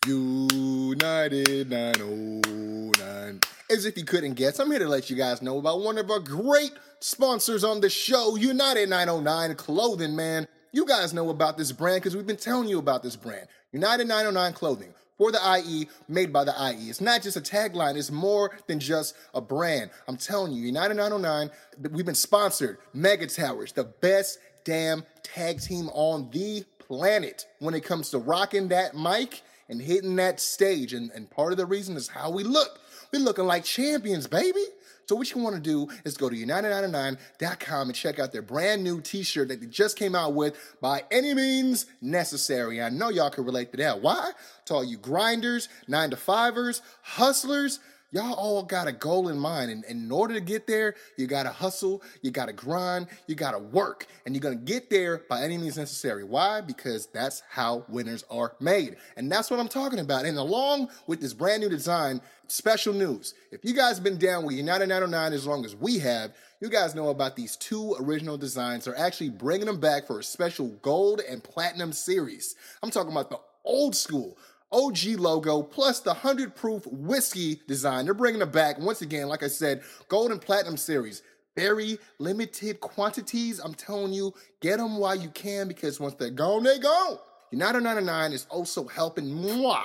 United 0.07 1.71
909. 1.71 3.41
As 3.71 3.87
if 3.87 3.97
you 3.97 4.05
couldn't 4.05 4.35
guess, 4.35 4.59
I'm 4.59 4.71
here 4.71 4.81
to 4.81 4.87
let 4.87 5.09
you 5.09 5.17
guys 5.17 5.41
know 5.41 5.57
about 5.57 5.81
one 5.81 5.97
of 5.97 6.11
our 6.11 6.21
great 6.21 6.73
sponsors 7.01 7.65
on 7.65 7.81
the 7.81 7.89
show, 7.89 8.37
United 8.37 8.91
909 8.91 9.55
Clothing, 9.57 10.15
man. 10.15 10.47
You 10.73 10.85
guys 10.85 11.15
know 11.15 11.31
about 11.31 11.57
this 11.57 11.73
brand 11.73 12.03
because 12.03 12.15
we've 12.15 12.27
been 12.27 12.37
telling 12.37 12.69
you 12.69 12.79
about 12.79 13.03
this 13.03 13.17
brand. 13.17 13.49
United 13.73 14.09
909 14.09 14.53
Clothing 14.53 14.93
for 15.23 15.31
the 15.31 15.63
IE, 15.65 15.89
made 16.09 16.33
by 16.33 16.43
the 16.43 16.51
IE. 16.51 16.91
It's 16.91 17.01
not 17.01 17.23
just 17.23 17.37
a 17.37 17.41
tagline, 17.41 17.97
it's 17.97 18.11
more 18.11 18.51
than 18.67 18.81
just 18.81 19.15
a 19.35 19.41
brand. 19.41 19.93
I'm 20.09 20.17
telling 20.17 20.51
you, 20.51 20.65
United 20.65 20.95
909, 20.95 21.49
we've 21.93 22.05
been 22.05 22.17
sponsored. 22.17 22.79
Mega 22.93 23.29
Towers, 23.29 23.71
the 23.71 23.85
best 23.85 24.41
damn 24.65 25.05
tag 25.23 25.61
team 25.61 25.89
on 25.91 26.29
the 26.33 26.65
planet 26.81 27.47
when 27.61 27.73
it 27.75 27.85
comes 27.85 28.11
to 28.11 28.19
rocking 28.19 28.67
that 28.69 28.97
mic 28.97 29.43
and 29.69 29.81
hitting 29.81 30.17
that 30.17 30.41
stage. 30.41 30.93
And, 30.93 31.13
and 31.13 31.31
part 31.31 31.53
of 31.53 31.57
the 31.57 31.67
reason 31.67 31.97
is 31.97 32.09
how 32.09 32.29
we 32.31 32.43
look. 32.43 32.81
We're 33.13 33.21
looking 33.21 33.47
like 33.47 33.63
champions, 33.63 34.27
baby. 34.27 34.65
So 35.07 35.17
what 35.17 35.31
you 35.35 35.43
want 35.43 35.57
to 35.57 35.63
do 35.63 35.89
is 36.05 36.17
go 36.17 36.29
to 36.29 36.37
united909.com 36.37 37.89
and 37.89 37.95
check 37.95 38.19
out 38.19 38.33
their 38.33 38.43
brand 38.43 38.85
new 38.85 39.01
t-shirt 39.01 39.49
that 39.49 39.61
they 39.61 39.67
just 39.67 39.99
came 39.99 40.15
out 40.15 40.35
with 40.35 40.57
by 40.81 41.05
any 41.11 41.35
means 41.35 41.87
necessary. 42.01 42.83
I 42.83 42.89
know 42.89 43.09
y'all 43.09 43.31
can 43.31 43.45
relate 43.45 43.71
to 43.73 43.77
that. 43.79 44.01
Why? 44.01 44.31
To 44.67 44.75
all 44.75 44.85
you 44.85 44.97
grinders, 44.97 45.69
nine 45.89 46.11
to 46.11 46.17
fivers, 46.17 46.83
hustlers, 47.03 47.81
y'all 48.13 48.35
all 48.35 48.63
got 48.63 48.87
a 48.87 48.93
goal 48.93 49.29
in 49.29 49.39
mind. 49.39 49.71
And, 49.71 49.85
and 49.85 50.05
in 50.05 50.13
order 50.13 50.35
to 50.35 50.41
get 50.41 50.67
there, 50.67 50.95
you 51.17 51.27
got 51.27 51.45
to 51.45 51.51
hustle, 51.51 52.03
you 52.21 52.31
got 52.31 52.47
to 52.47 52.53
grind, 52.53 53.09
you 53.27 53.35
got 53.35 53.53
to 53.53 53.59
work. 53.59 54.07
And 54.25 54.35
you're 54.35 54.43
going 54.43 54.59
to 54.59 54.65
get 54.65 54.91
there 54.91 55.25
by 55.29 55.43
any 55.43 55.59
means 55.59 55.77
necessary. 55.77 56.23
Why? 56.23 56.61
Because 56.61 57.07
that's 57.07 57.43
how 57.49 57.85
winners 57.89 58.25
are 58.31 58.55
made. 58.61 58.97
And 59.17 59.33
that's 59.33 59.51
what 59.51 59.59
I'm 59.59 59.69
talking 59.69 59.99
about. 59.99 60.27
And 60.27 60.39
along 60.39 60.91
with 61.07 61.21
this 61.21 61.33
brand 61.33 61.63
new 61.63 61.69
design, 61.69 62.21
special 62.53 62.93
news. 62.93 63.33
If 63.51 63.65
you 63.65 63.73
guys 63.73 63.95
have 63.95 64.05
been 64.05 64.19
down 64.19 64.45
with 64.45 64.57
United 64.57 64.89
909 64.89 65.33
as 65.33 65.47
long 65.47 65.65
as 65.65 65.75
we 65.75 65.99
have, 66.01 66.33
you 66.61 66.69
guys 66.69 66.95
know 66.95 67.09
about 67.09 67.35
these 67.35 67.57
two 67.57 67.97
original 67.99 68.37
designs. 68.37 68.85
They're 68.85 68.99
actually 68.99 69.31
bringing 69.31 69.67
them 69.67 69.81
back 69.81 70.07
for 70.07 70.19
a 70.19 70.23
special 70.23 70.69
gold 70.83 71.23
and 71.27 71.43
platinum 71.43 71.93
series. 71.93 72.55
I'm 72.83 72.91
talking 72.91 73.11
about 73.11 73.31
the 73.31 73.41
old 73.65 73.97
school 73.97 74.37
OG 74.71 75.19
logo 75.19 75.63
plus 75.63 76.01
the 76.01 76.11
100 76.11 76.55
proof 76.55 76.87
whiskey 76.87 77.61
design. 77.67 78.05
They're 78.05 78.15
bringing 78.15 78.43
it 78.43 78.53
back 78.53 78.79
once 78.79 79.01
again, 79.01 79.29
like 79.29 79.43
I 79.43 79.49
said, 79.49 79.83
gold 80.09 80.31
and 80.31 80.41
platinum 80.41 80.77
series. 80.77 81.23
Very 81.57 81.99
limited 82.19 82.81
quantities. 82.81 83.61
I'm 83.61 83.75
telling 83.75 84.13
you, 84.13 84.35
get 84.61 84.77
them 84.77 84.99
while 84.99 85.17
you 85.17 85.31
can 85.31 85.69
because 85.69 85.99
once 85.99 86.15
they're 86.15 86.31
gone, 86.31 86.65
they're 86.65 86.79
gone. 86.79 87.19
United 87.51 87.81
909 87.81 88.33
is 88.33 88.47
also 88.51 88.87
helping 88.87 89.33
moi 89.33 89.85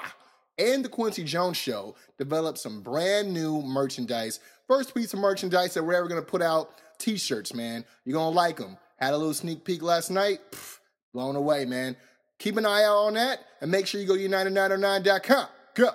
and 0.58 0.84
the 0.84 0.89
Kwency 0.89 1.26
Jones 1.26 1.58
Show 1.58 1.95
develop 2.18 2.58
some 2.58 2.82
brand 2.82 3.34
new 3.34 3.62
merchandise. 3.62 4.39
First 4.68 4.93
piece 4.93 5.14
of 5.14 5.20
merchandise 5.20 5.74
that 5.76 5.84
we're 5.84 5.93
ever 5.93 6.08
gonna 6.08 6.22
put 6.22 6.41
out 6.41 6.72
t-shirts, 6.97 7.53
man. 7.53 7.86
You're 8.05 8.16
gonna 8.18 8.36
like 8.36 8.58
them. 8.58 8.78
Had 8.97 9.14
a 9.14 9.18
little 9.18 9.34
sneak 9.34 9.64
peek 9.64 9.82
last 9.82 10.10
night. 10.10 10.39
Pff, 10.51 10.80
blown 11.14 11.36
away, 11.36 11.66
man. 11.66 11.95
Keep 12.39 12.58
an 12.58 12.66
eye 12.66 12.84
out 12.84 12.97
on 13.08 13.14
that 13.16 13.39
and 13.62 13.72
make 13.72 13.88
sure 13.88 14.01
you 14.01 14.08
go 14.08 14.16
to 14.16 14.22
united909.com. 14.30 15.47
Go. 15.76 15.89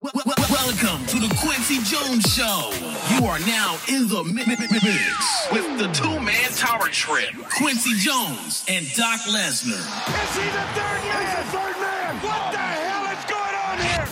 Wel- 0.00 0.12
wel- 0.14 0.34
Welcome 0.50 1.04
to 1.06 1.18
the 1.18 1.26
Kwency 1.34 1.82
Jones 1.84 2.22
Show. 2.32 2.70
You 3.16 3.26
are 3.26 3.38
now 3.40 3.76
in 3.88 4.06
the 4.08 4.22
mi- 4.24 4.44
mi- 4.46 4.54
mi- 4.56 4.78
mix 4.82 5.48
with 5.50 5.78
the 5.78 5.88
two-man 5.92 6.50
tower 6.54 6.88
trip, 6.88 7.30
Quincy 7.56 7.94
Jones 7.96 8.64
and 8.68 8.86
Doc 8.94 9.18
Lesnar. 9.22 9.74
Is 9.74 10.36
he 10.36 10.44
the 10.44 10.64
third 10.74 11.02
man? 11.02 11.20
He's 11.26 11.34
the 11.36 11.50
third 11.50 11.76
man. 11.80 12.14
What 12.22 12.52
the 12.52 12.58
hell 12.58 13.06
is 13.18 13.24
going 13.24 13.54
on 13.66 13.78
here? 13.78 14.08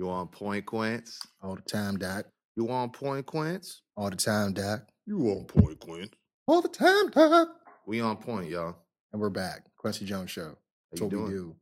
You 0.00 0.08
on 0.08 0.28
point, 0.28 0.64
Quince? 0.64 1.20
All 1.42 1.56
the 1.56 1.60
time, 1.60 1.98
Doc. 1.98 2.24
You 2.56 2.70
on 2.70 2.88
point, 2.88 3.26
Quince? 3.26 3.82
All 3.98 4.08
the 4.08 4.16
time, 4.16 4.54
Doc. 4.54 4.84
You 5.04 5.18
on 5.28 5.44
point, 5.44 5.78
Quince? 5.78 6.08
All 6.46 6.62
the 6.62 6.70
time, 6.70 7.10
Doc. 7.10 7.48
We 7.86 8.00
on 8.00 8.16
point, 8.16 8.48
y'all. 8.48 8.76
And 9.12 9.20
we're 9.20 9.28
back. 9.28 9.66
Kwency 9.78 10.06
Jones 10.06 10.30
Show. 10.30 10.56
That's 10.90 11.02
you 11.02 11.18
what 11.18 11.28
we 11.28 11.34
do. 11.34 11.54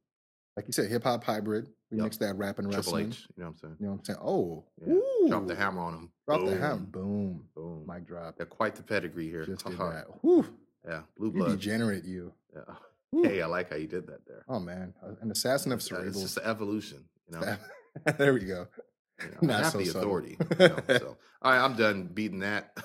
Like 0.56 0.68
you 0.68 0.72
said, 0.72 0.88
hip 0.88 1.02
hop 1.02 1.24
hybrid. 1.24 1.66
We 1.90 1.96
Yup. 1.96 2.04
mix 2.04 2.16
that 2.18 2.36
rap 2.36 2.60
and 2.60 2.70
Triple 2.70 2.92
wrestling. 2.92 3.08
H. 3.08 3.26
You 3.36 3.42
know 3.42 3.48
what 3.48 3.50
I'm 3.50 3.58
saying? 3.58 3.76
You 3.80 3.86
know 3.86 3.92
what 3.94 3.98
I'm 3.98 4.04
saying? 4.04 4.18
Oh, 4.22 4.64
Yeah. 4.86 5.28
Drop 5.30 5.46
the 5.48 5.56
hammer 5.56 5.80
on 5.80 5.94
him. 5.94 6.10
Drop 6.28 6.44
the 6.44 6.56
hammer. 6.56 6.76
Boom. 6.76 7.42
Boom. 7.56 7.84
Mic 7.88 8.06
drop. 8.06 8.36
They're 8.36 8.46
quite 8.46 8.76
the 8.76 8.84
pedigree 8.84 9.28
here. 9.28 9.46
Just 9.46 9.66
did 9.66 9.74
uh-huh. 9.74 9.90
that. 9.90 10.04
Whew. 10.20 10.46
Yeah, 10.86 11.00
blue 11.16 11.26
You 11.26 11.32
blood. 11.32 11.50
degenerate, 11.58 12.04
you. 12.04 12.32
Yeah. 12.54 12.62
Hey, 13.24 13.40
I 13.40 13.46
like 13.46 13.70
how 13.70 13.76
you 13.76 13.86
did 13.86 14.06
that 14.08 14.26
there. 14.26 14.44
Oh 14.50 14.60
man, 14.60 14.92
an 15.22 15.30
assassin 15.30 15.72
of 15.72 15.82
Yeah. 15.90 16.00
It's 16.00 16.20
just 16.20 16.34
the 16.34 16.46
evolution, 16.46 17.04
you 17.26 17.40
know. 17.40 17.56
there 18.18 18.34
we 18.34 18.40
go. 18.40 18.66
You 19.22 19.26
know, 19.30 19.36
Not 19.42 19.72
so 19.72 19.78
the 19.78 19.86
subtle. 19.86 20.02
authority. 20.02 20.38
You 20.58 20.68
know, 20.68 20.78
so, 20.88 21.16
all 21.42 21.52
right, 21.52 21.60
I'm 21.64 21.76
done 21.76 22.08
beating 22.12 22.40
that 22.40 22.76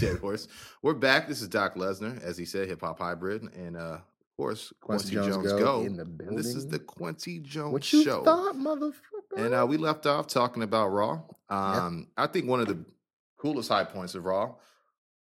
dead 0.00 0.18
horse. 0.18 0.48
We're 0.82 0.94
back. 0.94 1.28
This 1.28 1.42
is 1.42 1.48
Doc 1.48 1.74
Lesnar, 1.74 2.22
as 2.22 2.36
he 2.38 2.44
said, 2.44 2.68
hip 2.68 2.80
hop 2.80 2.98
hybrid, 2.98 3.42
and 3.54 3.76
uh, 3.76 3.80
of 4.00 4.02
course, 4.36 4.72
Kwency 4.82 5.10
Kwency, 5.10 5.10
Jones 5.12 5.26
Jones, 5.36 5.52
Go 5.52 5.58
go. 5.58 5.80
in 5.82 5.96
the 5.96 6.02
and 6.02 6.38
this 6.38 6.54
is 6.54 6.66
the 6.68 6.78
Kwency 6.78 7.42
Jones 7.42 7.72
What 7.72 7.92
you 7.92 8.04
show. 8.04 8.22
thought, 8.24 8.54
motherfucker? 8.54 8.92
And 9.36 9.54
uh, 9.54 9.66
we 9.68 9.76
left 9.76 10.06
off 10.06 10.26
talking 10.26 10.62
about 10.62 10.88
Raw. 10.88 11.22
Um, 11.48 12.08
I 12.16 12.26
think 12.26 12.46
one 12.46 12.60
of 12.60 12.66
the 12.68 12.84
coolest 13.38 13.68
high 13.70 13.84
points 13.84 14.14
of 14.14 14.24
Raw 14.24 14.54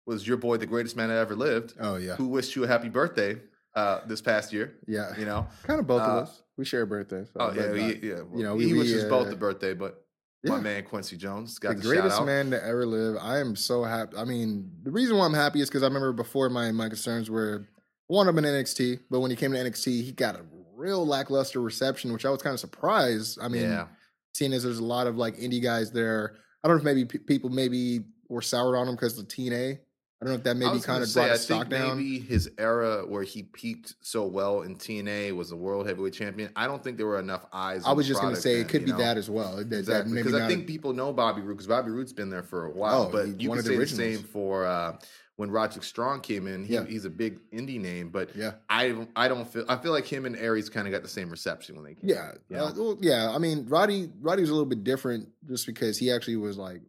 was 0.06 0.26
your 0.26 0.36
boy, 0.38 0.56
the 0.56 0.66
greatest 0.66 0.96
man 0.96 1.08
that 1.08 1.18
ever 1.18 1.36
lived, 1.36 1.74
oh 1.80 1.96
yeah. 1.96 2.14
who 2.16 2.28
wished 2.28 2.56
you 2.56 2.64
a 2.64 2.66
happy 2.66 2.88
birthday 2.88 3.36
uh, 3.78 4.00
this 4.06 4.20
past 4.20 4.52
year. 4.52 4.74
Yeah. 4.86 5.16
You 5.18 5.24
know. 5.26 5.46
Kind 5.64 5.80
of 5.80 5.86
both 5.86 6.02
Uh, 6.02 6.04
of 6.04 6.22
us. 6.24 6.42
We 6.56 6.64
share 6.64 6.84
birthdays. 6.86 7.28
so, 7.32 7.40
Oh 7.40 7.52
yeah, 7.54 7.72
he, 7.74 7.80
uh, 7.80 8.16
yeah. 8.16 8.22
you 8.36 8.42
know, 8.42 8.58
he 8.58 8.66
we- 8.66 8.72
we, 8.72 8.78
wishes 8.80 9.04
both 9.04 9.28
uh, 9.28 9.30
the 9.30 9.36
birthday, 9.36 9.74
but 9.74 10.04
yeah. 10.42 10.50
my 10.52 10.60
man 10.60 10.82
Kwency 10.84 11.16
Jones 11.16 11.58
got 11.58 11.70
the 11.70 11.74
the, 11.76 11.82
greatest 11.88 12.14
shout 12.16 12.22
out. 12.22 12.26
man 12.26 12.50
to 12.50 12.64
ever 12.64 12.84
live. 12.84 13.16
I 13.20 13.38
am 13.38 13.54
so 13.54 13.84
happy. 13.84 14.16
I 14.16 14.24
mean, 14.24 14.70
the 14.82 14.90
reason 14.90 15.16
why 15.16 15.24
I'm 15.26 15.34
happy 15.34 15.60
is 15.60 15.68
because 15.68 15.82
I 15.82 15.86
remember 15.86 16.12
before 16.12 16.48
my 16.50 16.72
my 16.72 16.88
concerns 16.88 17.30
were 17.30 17.68
one 18.08 18.26
of 18.28 18.34
them 18.34 18.44
in 18.44 18.52
NXT, 18.54 19.00
but 19.10 19.20
when 19.20 19.30
he 19.30 19.36
came 19.36 19.52
to 19.52 19.58
NXT, 19.58 20.02
he 20.02 20.12
got 20.12 20.34
a 20.36 20.42
real 20.74 21.06
lackluster 21.06 21.60
reception, 21.60 22.12
which 22.12 22.24
I 22.24 22.30
was 22.30 22.42
kind 22.42 22.54
of 22.54 22.60
surprised. 22.60 23.38
I 23.40 23.48
mean, 23.48 23.62
yeah, 23.62 23.86
seeing 24.34 24.52
as 24.52 24.62
there's 24.64 24.78
a 24.78 24.84
lot 24.84 25.06
of 25.06 25.16
like 25.16 25.36
indie 25.36 25.62
guys 25.62 25.92
there, 25.92 26.34
I 26.64 26.68
don't 26.68 26.76
know 26.76 26.80
if 26.80 26.84
maybe 26.84 27.04
pe- 27.04 27.18
people 27.24 27.50
maybe 27.50 28.00
were 28.28 28.42
soured 28.42 28.76
on 28.76 28.88
him 28.88 28.94
because 28.96 29.16
of 29.18 29.28
TNA. 29.28 29.78
I 30.20 30.24
don't 30.24 30.32
know 30.32 30.38
if 30.38 30.44
that 30.44 30.56
maybe 30.56 30.80
kind 30.80 31.00
of 31.00 31.08
say, 31.08 31.20
brought 31.20 31.30
his 31.30 31.42
stock 31.42 31.68
down. 31.68 31.98
Maybe 31.98 32.18
his 32.18 32.50
era 32.58 33.04
where 33.06 33.22
he 33.22 33.44
peaked 33.44 33.94
so 34.00 34.26
well 34.26 34.62
in 34.62 34.74
TNA 34.74 35.36
was 35.36 35.50
the 35.50 35.56
world 35.56 35.86
heavyweight 35.86 36.12
champion. 36.12 36.50
I 36.56 36.66
don't 36.66 36.82
think 36.82 36.96
there 36.96 37.06
were 37.06 37.20
enough 37.20 37.46
eyes. 37.52 37.84
I 37.86 37.92
was 37.92 38.08
just 38.08 38.20
going 38.20 38.34
to 38.34 38.40
say 38.40 38.54
then, 38.56 38.66
it 38.66 38.68
could 38.68 38.84
be 38.84 38.90
know? 38.90 38.98
that 38.98 39.16
as 39.16 39.30
well. 39.30 39.56
That, 39.56 39.70
that 39.70 39.78
Exactly, 39.78 40.12
maybe 40.12 40.24
because 40.24 40.40
I 40.40 40.48
think 40.48 40.66
people 40.66 40.92
know 40.92 41.12
Bobby 41.12 41.40
Roode 41.40 41.54
because 41.54 41.68
Bobby 41.68 41.92
Roode's 41.92 42.12
been 42.12 42.30
there 42.30 42.42
for 42.42 42.66
a 42.66 42.70
while. 42.70 43.02
Oh, 43.02 43.12
but 43.12 43.40
you 43.40 43.48
could 43.50 43.60
of 43.60 43.64
the 43.64 43.70
say 43.70 43.76
the 43.76 43.86
same 43.86 44.18
for 44.24 44.66
uh, 44.66 44.96
when 45.36 45.52
Roderick 45.52 45.84
Strong 45.84 46.22
came 46.22 46.48
in. 46.48 46.64
He, 46.64 46.74
Yeah. 46.74 46.84
he's 46.84 47.04
a 47.04 47.10
big 47.10 47.38
indie 47.52 47.80
name, 47.80 48.08
but 48.08 48.34
yeah. 48.34 48.54
I 48.68 49.06
I 49.14 49.28
don't 49.28 49.46
feel 49.46 49.64
I 49.68 49.76
feel 49.76 49.92
like 49.92 50.04
him 50.04 50.26
and 50.26 50.34
Aries 50.34 50.68
kind 50.68 50.88
of 50.88 50.92
got 50.92 51.02
the 51.02 51.08
same 51.08 51.30
reception 51.30 51.76
when 51.76 51.84
they 51.84 51.94
came. 51.94 52.10
Yeah, 52.10 52.32
You 52.48 52.56
uh, 52.56 52.72
well, 52.76 52.98
yeah. 53.00 53.30
I 53.30 53.38
mean, 53.38 53.66
Roddy 53.68 54.10
Roddy 54.20 54.40
was 54.40 54.50
a 54.50 54.52
little 54.52 54.66
bit 54.66 54.82
different 54.82 55.28
just 55.48 55.64
because 55.64 55.96
he 55.96 56.10
actually 56.10 56.38
was 56.38 56.58
like 56.58 56.80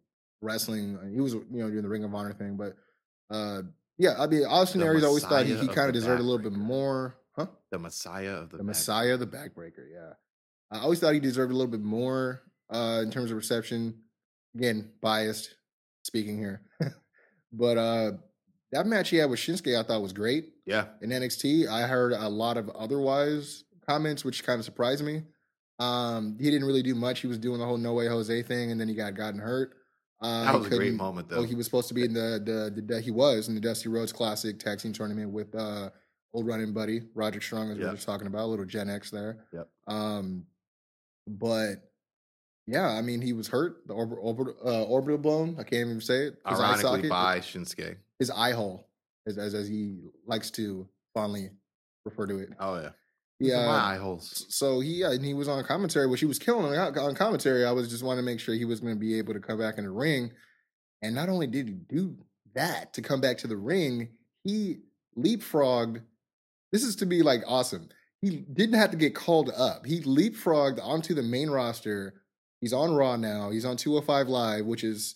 wrestling. 0.42 0.98
He 1.14 1.22
was 1.22 1.34
you 1.34 1.46
know 1.52 1.70
doing 1.70 1.84
the 1.84 1.90
Ring 1.90 2.04
of 2.04 2.16
Honor 2.16 2.34
thing, 2.34 2.58
but 2.58 2.76
uh, 3.30 3.62
yeah. 3.98 4.16
I 4.18 4.28
mean, 4.28 4.46
Austin 4.46 4.82
always 4.84 5.24
thought 5.24 5.46
he, 5.46 5.56
he 5.56 5.68
kind 5.68 5.88
of 5.88 5.94
deserved 5.94 6.20
a 6.22 6.24
little 6.24 6.40
bit 6.40 6.54
more, 6.54 7.16
huh? 7.36 7.48
the 7.72 7.80
Messiah 7.80 8.36
of 8.38 8.50
the, 8.50 8.58
The 8.58 8.64
back- 8.64 8.68
Messiah, 8.68 9.18
the 9.18 9.28
backbreaker. 9.28 9.86
Yeah, 9.92 10.14
I 10.72 10.80
always 10.82 11.00
thought 11.00 11.14
he 11.14 11.20
deserved 11.20 11.52
a 11.52 11.56
little 11.56 11.72
bit 11.72 11.82
more 11.82 12.42
uh, 12.70 13.02
in 13.04 13.12
terms 13.12 13.32
of 13.32 13.38
reception. 13.38 13.96
Again, 14.56 14.90
biased 15.02 15.56
speaking 16.04 16.38
here, 16.38 16.62
but 17.52 17.78
uh, 17.78 18.12
that 18.72 18.88
match 18.88 19.10
he 19.10 19.18
had 19.18 19.30
with 19.30 19.40
Shinsuke, 19.40 19.78
I 19.78 19.84
thought 19.84 20.02
was 20.02 20.14
great 20.14 20.54
Yeah, 20.66 20.86
in 21.02 21.10
NXT. 21.12 21.68
I 21.68 21.88
heard 21.88 22.14
a 22.14 22.28
lot 22.30 22.58
of 22.58 22.70
otherwise 22.70 23.64
comments, 23.88 24.24
which 24.26 24.44
kind 24.44 24.60
of 24.60 24.66
surprised 24.66 25.04
me. 25.04 25.24
Um, 25.80 26.38
he 26.40 26.50
didn't 26.52 26.66
really 26.68 26.84
do 26.84 26.94
much. 26.96 27.20
He 27.22 27.28
was 27.28 27.38
doing 27.38 27.60
the 27.60 27.66
whole 27.66 27.78
No 27.78 27.94
Way 27.94 28.08
Jose 28.08 28.42
thing, 28.44 28.72
and 28.72 28.80
then 28.82 28.88
he 28.88 28.96
got 28.96 29.14
gotten 29.16 29.40
hurt. 29.40 29.74
Uh, 30.22 30.44
that 30.46 30.52
he 30.54 30.58
was 30.58 30.68
a 30.68 30.76
great 30.76 30.94
moment 30.96 31.30
though. 31.30 31.38
Well, 31.38 31.46
he 31.46 31.56
was 31.56 31.66
supposed 31.66 31.88
to 31.90 31.94
be 31.94 32.04
in 32.04 32.14
the 32.14 32.42
the, 32.76 32.82
the 32.82 33.00
he 33.02 33.12
was 33.12 33.48
in 33.48 33.56
the 33.56 33.62
Dusty 33.62 33.88
Rhodes 33.90 34.12
Classic 34.12 34.58
Tag 34.60 34.80
Team 34.80 34.92
Tournament 34.94 35.32
with 35.32 35.56
uh 35.56 35.90
old 36.34 36.46
running 36.46 36.74
buddy 36.74 37.02
Roger 37.16 37.42
Strong, 37.42 37.72
as 37.72 37.78
we 37.78 37.84
Yeah. 37.86 37.92
were 37.92 37.98
talking 37.98 38.28
about, 38.28 38.44
a 38.44 38.46
little 38.48 38.66
Gen 38.66 38.90
X 38.90 39.10
there. 39.12 39.46
Yep. 39.54 39.68
Um, 39.88 40.46
but 41.28 41.90
yeah, 42.68 42.88
I 42.90 43.02
mean, 43.02 43.22
he 43.22 43.34
was 43.34 43.48
hurt. 43.48 43.88
The 43.88 43.94
uh, 43.96 44.84
orbital 44.84 45.18
blown. 45.18 45.56
I 45.58 45.64
can't 45.64 45.88
even 45.90 46.02
say 46.02 46.28
it. 46.28 46.38
His 46.48 46.60
eye 46.60 46.66
Ironically, 46.66 46.84
socket, 46.84 47.10
by 47.10 47.40
Shinsuke. 47.40 47.96
his 48.20 48.30
eye 48.30 48.52
hole, 48.52 48.88
as, 49.26 49.38
as 49.40 49.54
as 49.56 49.68
he 49.68 49.98
likes 50.28 50.52
to 50.52 50.88
fondly 51.16 51.50
refer 52.06 52.28
to 52.28 52.38
it. 52.40 52.50
Oh 52.60 52.76
yeah, 52.80 52.90
Yeah. 53.40 53.66
My 53.66 53.94
eye 53.96 53.98
holes. 53.98 54.46
So 54.50 54.80
he 54.82 55.04
and 55.04 55.24
he 55.24 55.34
was 55.34 55.48
on 55.48 55.64
commentary, 55.64 56.08
which 56.08 56.20
he 56.20 56.26
was 56.26 56.40
killing 56.40 56.78
on, 56.78 56.98
on 56.98 57.16
commentary. 57.16 57.66
I 57.66 57.72
was 57.72 57.90
just 57.90 58.04
wanting 58.04 58.24
to 58.24 58.30
make 58.32 58.40
sure 58.40 58.54
he 58.56 58.66
was 58.66 58.80
going 58.82 58.94
to 58.94 59.00
be 59.00 59.18
able 59.18 59.34
to 59.34 59.40
come 59.40 59.58
back 59.58 59.78
in 59.78 59.86
the 59.86 59.92
ring, 59.92 60.32
and 61.02 61.16
not 61.16 61.30
only 61.30 61.48
did 61.48 61.68
he 61.70 61.74
do 61.74 62.18
that 62.56 62.94
to 62.94 63.02
come 63.02 63.22
back 63.22 63.38
to 63.40 63.48
the 63.48 63.56
ring, 63.58 64.10
he 64.44 64.78
leapfrogged. 65.18 66.02
This 66.72 66.84
is 66.84 66.96
to 66.98 67.06
be 67.06 67.22
like 67.22 67.42
awesome. 67.48 67.90
He 68.22 68.32
didn't 68.52 68.78
have 68.78 68.92
to 68.92 68.98
get 68.98 69.16
called 69.16 69.52
up. 69.56 69.86
He 69.86 70.02
leapfrogged 70.02 70.80
onto 70.84 71.14
the 71.14 71.24
main 71.24 71.50
roster. 71.50 72.16
He's 72.60 72.74
on 72.74 72.94
Raw 72.94 73.16
now. 73.16 73.50
He's 73.52 73.64
on 73.64 73.78
205 73.78 74.28
Live, 74.28 74.66
which 74.66 74.84
is 74.84 75.16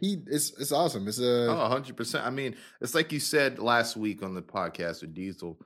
he. 0.00 0.22
It's 0.26 0.50
it's 0.58 0.72
awesome. 0.72 1.06
It's 1.06 1.20
a 1.20 1.46
Oh, 1.48 1.80
100%. 1.80 2.24
I 2.26 2.30
mean, 2.30 2.56
it's 2.80 2.94
like 2.94 3.12
you 3.12 3.20
said 3.20 3.60
last 3.60 3.96
week 3.96 4.22
on 4.24 4.34
the 4.34 4.42
podcast 4.42 5.02
with 5.02 5.14
Diesel. 5.14 5.58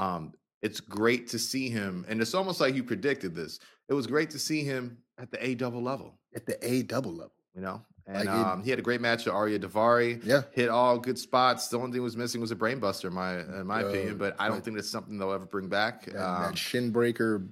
Um, 0.00 0.32
it's 0.62 0.80
great 0.80 1.28
to 1.28 1.38
see 1.38 1.68
him, 1.70 2.04
and 2.08 2.20
it's 2.20 2.34
almost 2.34 2.60
like 2.60 2.74
you 2.74 2.82
predicted 2.84 3.34
this. 3.34 3.60
It 3.88 3.94
was 3.94 4.06
great 4.06 4.30
to 4.30 4.38
see 4.38 4.64
him 4.64 4.98
at 5.18 5.30
the 5.30 5.44
A 5.44 5.54
double 5.54 5.82
level, 5.82 6.18
at 6.34 6.46
the 6.46 6.56
A 6.66 6.82
double 6.82 7.12
level. 7.12 7.32
you 7.54 7.60
know? 7.62 7.82
And 8.06 8.16
Like 8.26 8.28
um, 8.28 8.62
he 8.62 8.70
had 8.70 8.78
a 8.78 8.82
great 8.82 9.00
match 9.02 9.26
with 9.26 9.34
Ariya 9.34 9.58
Daivari. 9.60 10.24
Yeah. 10.24 10.42
Hit 10.52 10.70
all 10.70 10.98
good 10.98 11.18
spots. 11.18 11.68
The 11.68 11.78
only 11.78 11.92
thing 11.92 12.02
was 12.02 12.16
missing 12.16 12.40
was 12.40 12.50
a 12.50 12.56
brainbuster, 12.56 13.04
in 13.06 13.12
my 13.12 13.40
in 13.40 13.66
my 13.66 13.82
Uh, 13.82 13.88
opinion. 13.88 14.16
But 14.16 14.34
I 14.38 14.46
don't 14.46 14.54
right. 14.56 14.64
think 14.64 14.76
that's 14.78 14.88
something 14.88 15.18
they'll 15.18 15.32
ever 15.32 15.44
bring 15.44 15.68
back. 15.68 16.06
That, 16.06 16.16
Um, 16.16 16.42
that 16.44 16.56
shin 16.58 16.90
breaker 16.90 17.42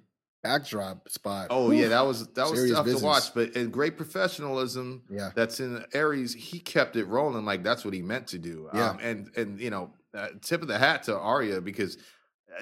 backdrop 0.42 1.08
spot. 1.08 1.48
oh 1.50 1.70
yeah, 1.72 1.88
that 1.88 2.06
was 2.06 2.26
that 2.28 2.48
was 2.50 2.70
tough 2.70 2.84
business. 2.84 3.00
to 3.02 3.06
watch. 3.06 3.34
But 3.34 3.50
in 3.56 3.70
great 3.70 3.96
professionalism, 3.96 5.02
yeah. 5.10 5.30
that's 5.34 5.60
in 5.60 5.84
Aries, 5.92 6.32
he 6.34 6.58
kept 6.58 6.96
it 6.96 7.04
rolling 7.06 7.44
like 7.44 7.62
that's 7.62 7.84
what 7.84 7.94
he 7.94 8.02
meant 8.02 8.28
to 8.28 8.38
do. 8.38 8.68
Yeah. 8.74 8.90
Um, 8.90 8.98
and 9.02 9.30
and 9.36 9.60
you 9.60 9.70
know, 9.70 9.92
uh, 10.14 10.28
tip 10.40 10.62
of 10.62 10.68
the 10.68 10.78
hat 10.78 11.02
to 11.04 11.18
Arya 11.18 11.60
because 11.60 11.98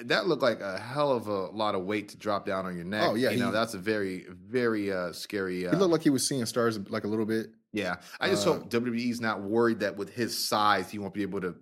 that 0.03 0.27
looked 0.27 0.41
like 0.41 0.61
a 0.61 0.77
hell 0.77 1.11
of 1.11 1.27
a 1.27 1.47
lot 1.47 1.75
of 1.75 1.85
weight 1.85 2.09
to 2.09 2.17
drop 2.17 2.45
down 2.45 2.65
on 2.65 2.75
your 2.75 2.85
neck. 2.85 3.03
Oh, 3.03 3.15
yeah, 3.15 3.29
you 3.31 3.39
know 3.39 3.51
that's 3.51 3.73
a 3.73 3.77
very 3.77 4.25
very 4.29 4.91
uh, 4.91 5.11
scary. 5.11 5.67
Uh, 5.67 5.71
He 5.71 5.77
looked 5.77 5.91
like 5.91 6.03
he 6.03 6.09
was 6.09 6.27
seeing 6.27 6.45
stars 6.45 6.79
like 6.89 7.03
a 7.03 7.07
little 7.07 7.25
bit. 7.25 7.47
yeah, 7.71 7.95
I 8.19 8.29
just 8.29 8.47
uh, 8.47 8.53
hope 8.53 8.69
WWE's 8.69 9.21
not 9.21 9.41
worried 9.41 9.79
that 9.79 9.95
with 9.97 10.13
his 10.13 10.47
size 10.47 10.89
he 10.89 10.99
won't 10.99 11.13
be 11.13 11.21
able 11.21 11.41
to. 11.41 11.55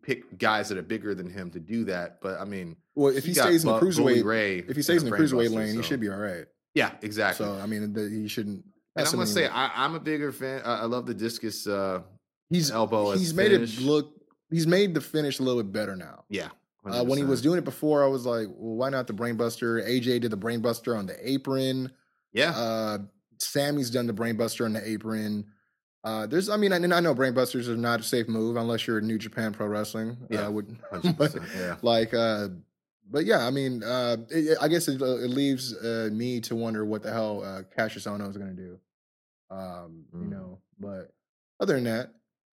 Pick 0.00 0.38
guys 0.38 0.70
that 0.70 0.78
are 0.78 0.82
bigger 0.82 1.14
than 1.14 1.28
him 1.28 1.50
to 1.50 1.60
do 1.60 1.84
that, 1.84 2.20
but 2.22 2.40
I 2.40 2.44
mean, 2.46 2.76
Well, 2.94 3.14
if 3.14 3.26
he, 3.26 3.34
got 3.34 3.48
stays 3.48 3.64
in 3.64 3.70
the 3.70 3.78
cruiserweight, 3.78 4.24
Ray 4.24 4.58
if 4.58 4.74
he 4.74 4.80
stays 4.80 5.02
in 5.02 5.10
the 5.10 5.16
cruiserweight 5.16 5.50
lane, 5.50 5.74
he 5.74 5.82
should 5.82 6.00
be 6.00 6.08
all 6.08 6.16
right. 6.16 6.46
Yeah, 6.74 6.92
exactly. 7.02 7.44
So 7.44 7.58
I 7.58 7.66
mean, 7.66 7.92
the, 7.92 8.08
he 8.08 8.26
shouldn't. 8.28 8.64
and 8.96 9.06
I'm 9.06 9.12
gonna 9.12 9.26
say 9.26 9.48
I, 9.48 9.84
I'm 9.84 9.94
a 9.94 10.00
bigger 10.00 10.32
fan. 10.32 10.62
I, 10.64 10.78
I 10.78 10.84
love 10.84 11.04
the 11.04 11.12
discus 11.12 11.66
uh, 11.66 12.02
he's 12.48 12.70
elbow. 12.70 13.12
he's 13.12 13.34
made 13.34 13.50
finish. 13.50 13.78
it 13.78 13.84
look. 13.84 14.14
He's 14.50 14.66
made 14.66 14.94
the 14.94 15.00
finish 15.00 15.40
a 15.40 15.42
little 15.42 15.62
bit 15.62 15.72
better 15.72 15.96
now. 15.96 16.24
Yeah, 16.30 16.48
Uh, 16.84 17.04
when 17.04 17.16
he 17.18 17.24
was 17.24 17.40
doing 17.42 17.58
it 17.58 17.64
before, 17.64 18.02
I 18.02 18.08
was 18.08 18.26
like, 18.26 18.48
well, 18.48 18.76
why 18.76 18.88
not 18.90 19.06
the 19.06 19.12
brainbuster? 19.12 19.86
AJ 19.88 20.20
did 20.22 20.30
the 20.32 20.36
brainbuster 20.36 20.96
on 20.98 21.06
the 21.06 21.16
apron. 21.30 21.92
yeah, 22.32 22.50
Uh, 22.50 22.98
Sami's 23.38 23.90
done 23.90 24.06
the 24.06 24.12
brainbuster 24.12 24.64
on 24.64 24.72
the 24.72 24.88
apron. 24.88 25.46
Uh, 26.04 26.26
there's, 26.26 26.48
I 26.48 26.56
mean, 26.56 26.72
I, 26.72 26.76
I 26.76 27.00
know 27.00 27.14
brainbusters 27.14 27.68
are 27.68 27.76
not 27.76 28.00
a 28.00 28.02
safe 28.02 28.28
move 28.28 28.56
unless 28.56 28.86
you're 28.86 28.98
in 28.98 29.06
New 29.06 29.18
Japan 29.18 29.52
Pro 29.52 29.66
Wrestling. 29.68 30.16
Yeah, 30.28 30.46
uh, 30.46 30.50
would, 30.50 30.76
but, 31.16 31.36
yeah. 31.56 31.76
like, 31.82 32.12
uh, 32.12 32.48
but 33.08 33.24
yeah, 33.24 33.46
I 33.46 33.50
mean, 33.50 33.84
uh, 33.84 34.16
it, 34.30 34.58
I 34.60 34.66
guess 34.68 34.88
it, 34.88 35.00
it 35.00 35.04
leaves 35.30 35.74
uh, 35.76 36.08
me 36.12 36.40
to 36.40 36.56
wonder 36.56 36.84
what 36.84 37.02
the 37.04 37.12
hell 37.12 37.44
uh, 37.44 37.62
Cassius 37.76 38.06
Ohno 38.06 38.28
is 38.28 38.36
going 38.36 38.56
to 38.56 38.60
do. 38.62 38.78
Um, 39.50 40.04
You 40.12 40.26
Mm. 40.26 40.30
know, 40.30 40.58
but 40.80 41.12
other 41.60 41.74
than 41.74 41.84
that, 41.84 42.10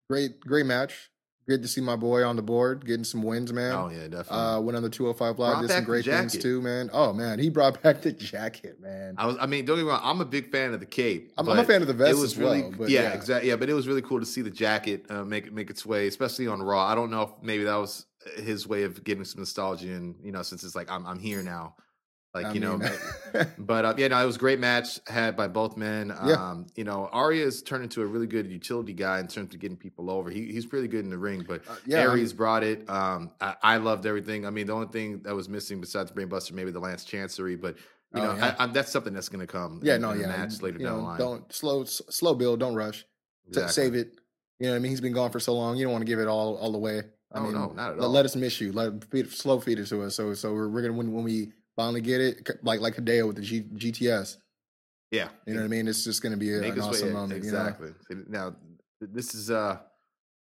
great, 0.10 0.40
great 0.42 0.66
match. 0.68 1.10
Good 1.50 1.64
to 1.64 1.68
see 1.68 1.82
my 1.82 1.95
boy 1.95 2.24
on 2.24 2.36
the 2.36 2.43
board, 2.43 2.86
getting 2.86 3.04
some 3.04 3.24
wins, 3.24 3.52
man. 3.52 3.74
Oh 3.74 3.89
yeah, 3.89 4.08
definitely. 4.08 4.38
Uh, 4.38 4.60
went 4.60 4.78
on 4.78 4.84
the 4.84 4.89
205 4.89 5.39
Live, 5.39 5.52
Brought 5.54 5.62
did 5.62 5.72
some 5.72 5.84
great 5.84 6.06
things 6.06 6.38
too, 6.38 6.62
man. 6.62 6.91
Oh 6.93 7.12
man, 7.12 7.39
he 7.39 7.50
brought 7.50 7.82
back 7.82 8.04
the 8.04 8.12
jacket, 8.12 8.80
man. 8.80 9.16
I 9.18 9.26
was. 9.26 9.36
I 9.41 9.47
mean, 9.47 9.66
don't 9.66 9.78
get 9.78 9.86
me 9.86 9.89
wrong. 9.89 10.00
I'm 10.04 10.22
a 10.22 10.26
big 10.26 10.52
fan 10.52 10.76
of 10.76 10.80
the 10.80 10.86
cape. 10.86 11.34
I'm, 11.39 11.50
I'm 11.50 11.58
a 11.58 11.64
fan 11.64 11.82
of 11.82 11.88
the 11.88 11.95
vest 11.95 12.12
It 12.12 12.22
was 12.22 12.34
as 12.34 12.38
really, 12.38 12.62
well, 12.62 12.74
but 12.78 12.89
yeah, 12.89 13.02
yeah, 13.02 13.14
exactly. 13.14 13.50
Yeah, 13.50 13.56
but 13.56 13.68
it 13.68 13.74
was 13.74 13.88
really 13.88 14.04
cool 14.04 14.20
to 14.20 14.28
see 14.28 14.43
the 14.43 14.52
jacket 14.52 15.08
uh, 15.10 15.24
make 15.24 15.52
make 15.52 15.72
its 15.72 15.88
way, 15.88 16.06
especially 16.06 16.45
on 16.45 16.62
Raw. 16.62 16.86
I 16.86 16.93
don't 16.93 17.10
know 17.10 17.24
if 17.24 17.32
maybe 17.41 17.64
that 17.64 17.78
was 17.78 18.06
his 18.38 18.68
way 18.68 18.84
of 18.84 19.04
getting 19.04 19.26
some 19.26 19.39
nostalgia, 19.41 19.88
and 19.88 20.18
you 20.24 20.32
know, 20.32 20.43
since 20.43 20.64
it's 20.64 20.76
like 20.76 20.91
I'm 20.91 21.04
I'm 21.08 21.18
here 21.18 21.41
now, 21.41 21.74
like 22.34 22.46
I 22.46 22.54
you 22.54 22.60
know. 22.60 22.78
mean, 22.78 22.92
But 23.58 23.86
uh, 23.86 23.94
yeah, 23.98 24.08
no, 24.10 24.22
it 24.22 24.26
was 24.26 24.36
a 24.36 24.40
great 24.40 24.60
match 24.60 25.00
had 25.08 25.36
by 25.36 25.48
both 25.48 25.78
men. 25.78 26.10
Yeah. 26.26 26.34
Um, 26.34 26.68
you 26.76 26.84
know, 26.84 27.10
Ariya 27.14 27.46
has 27.46 27.62
turned 27.62 27.84
into 27.84 28.02
a 28.02 28.06
really 28.06 28.28
good 28.28 28.50
utility 28.52 28.94
guy 28.94 29.20
in 29.20 29.28
terms 29.28 29.54
of 29.54 29.60
getting 29.60 29.78
people 29.78 30.10
over. 30.12 30.30
He, 30.30 30.52
he's 30.52 30.66
pretty 30.66 30.88
good 30.88 31.04
in 31.04 31.10
the 31.10 31.18
ring, 31.18 31.44
but 31.48 31.62
Uh, 31.68 31.76
yeah, 31.86 32.00
Aries 32.02 32.34
brought 32.34 32.64
it. 32.64 32.90
Um, 32.90 33.32
I, 33.42 33.56
I 33.64 33.78
loved 33.78 34.06
everything. 34.06 34.46
I 34.46 34.50
mean, 34.52 34.68
the 34.68 34.74
only 34.74 34.88
thing 34.88 35.22
that 35.24 35.36
was 35.36 35.50
missing 35.50 35.80
besides 35.82 36.12
Brainbuster, 36.12 36.52
maybe 36.54 36.72
the 36.72 36.80
Last 36.80 37.08
Chancery, 37.08 37.56
but 37.56 37.76
you 37.78 38.22
Oh, 38.22 38.26
know, 38.26 38.36
yeah. 38.36 38.56
I, 38.58 38.64
I, 38.64 38.68
that's 38.68 38.92
something 38.92 39.14
that's 39.14 39.30
going 39.30 39.46
to 39.46 39.52
come. 39.52 39.80
yeah, 39.84 39.96
in, 39.96 40.02
no, 40.02 40.12
in 40.12 40.22
yeah. 40.22 40.28
match 40.28 40.62
later 40.62 40.80
you 40.80 40.86
down 40.86 40.94
know, 40.96 41.02
the 41.02 41.08
line. 41.08 41.20
Don't 41.20 41.54
slow, 41.54 41.82
s- 41.84 42.02
slow 42.10 42.34
build. 42.34 42.60
Don't 42.60 42.74
rush. 42.76 43.06
Exactly. 43.48 43.72
Save 43.74 43.94
it. 43.96 44.20
You 44.60 44.66
know 44.68 44.72
what 44.74 44.76
I 44.78 44.80
mean? 44.80 44.90
He's 44.90 45.02
been 45.02 45.14
gone 45.14 45.32
for 45.32 45.40
so 45.40 45.54
long. 45.54 45.78
You 45.78 45.84
don't 45.86 45.94
want 45.94 46.02
to 46.02 46.08
give 46.08 46.20
it 46.20 46.28
all 46.28 46.58
all 46.58 46.72
the 46.72 46.78
way. 46.80 47.02
I 47.32 47.38
Oh, 47.40 47.44
mean, 47.44 47.54
no, 47.54 47.68
not 47.76 47.92
at 47.92 47.98
let, 48.00 48.06
all. 48.06 48.12
let 48.12 48.26
us 48.26 48.36
miss 48.36 48.60
you. 48.60 48.72
Let 48.72 49.04
feed, 49.06 49.30
slow 49.32 49.60
feed 49.60 49.78
it 49.80 49.86
to 49.88 50.02
us. 50.04 50.16
So 50.16 50.34
so 50.34 50.52
we're, 50.54 50.68
we're 50.70 50.82
gonna 50.82 50.94
when, 50.96 51.12
when 51.14 51.24
we 51.24 51.54
finally 51.80 52.02
get 52.02 52.20
it, 52.20 52.50
like 52.62 52.82
like 52.82 52.96
Hideo 52.96 53.26
with 53.28 53.38
the 53.38 53.42
G, 53.42 53.62
GTS. 53.62 54.36
Yeah, 55.12 55.30
You 55.48 55.54
know 55.54 55.62
what 55.62 55.66
I 55.66 55.70
mean? 55.70 55.88
It's 55.88 56.04
just 56.04 56.22
gonna 56.22 56.38
be 56.38 56.54
a, 56.54 56.62
an 56.62 56.80
awesome 56.80 57.08
wait. 57.08 57.14
moment. 57.14 57.44
You 57.46 57.52
know? 57.52 57.58
Exactly. 57.60 57.90
Now, 58.28 58.56
this 59.00 59.34
is 59.34 59.50
uh, 59.50 59.78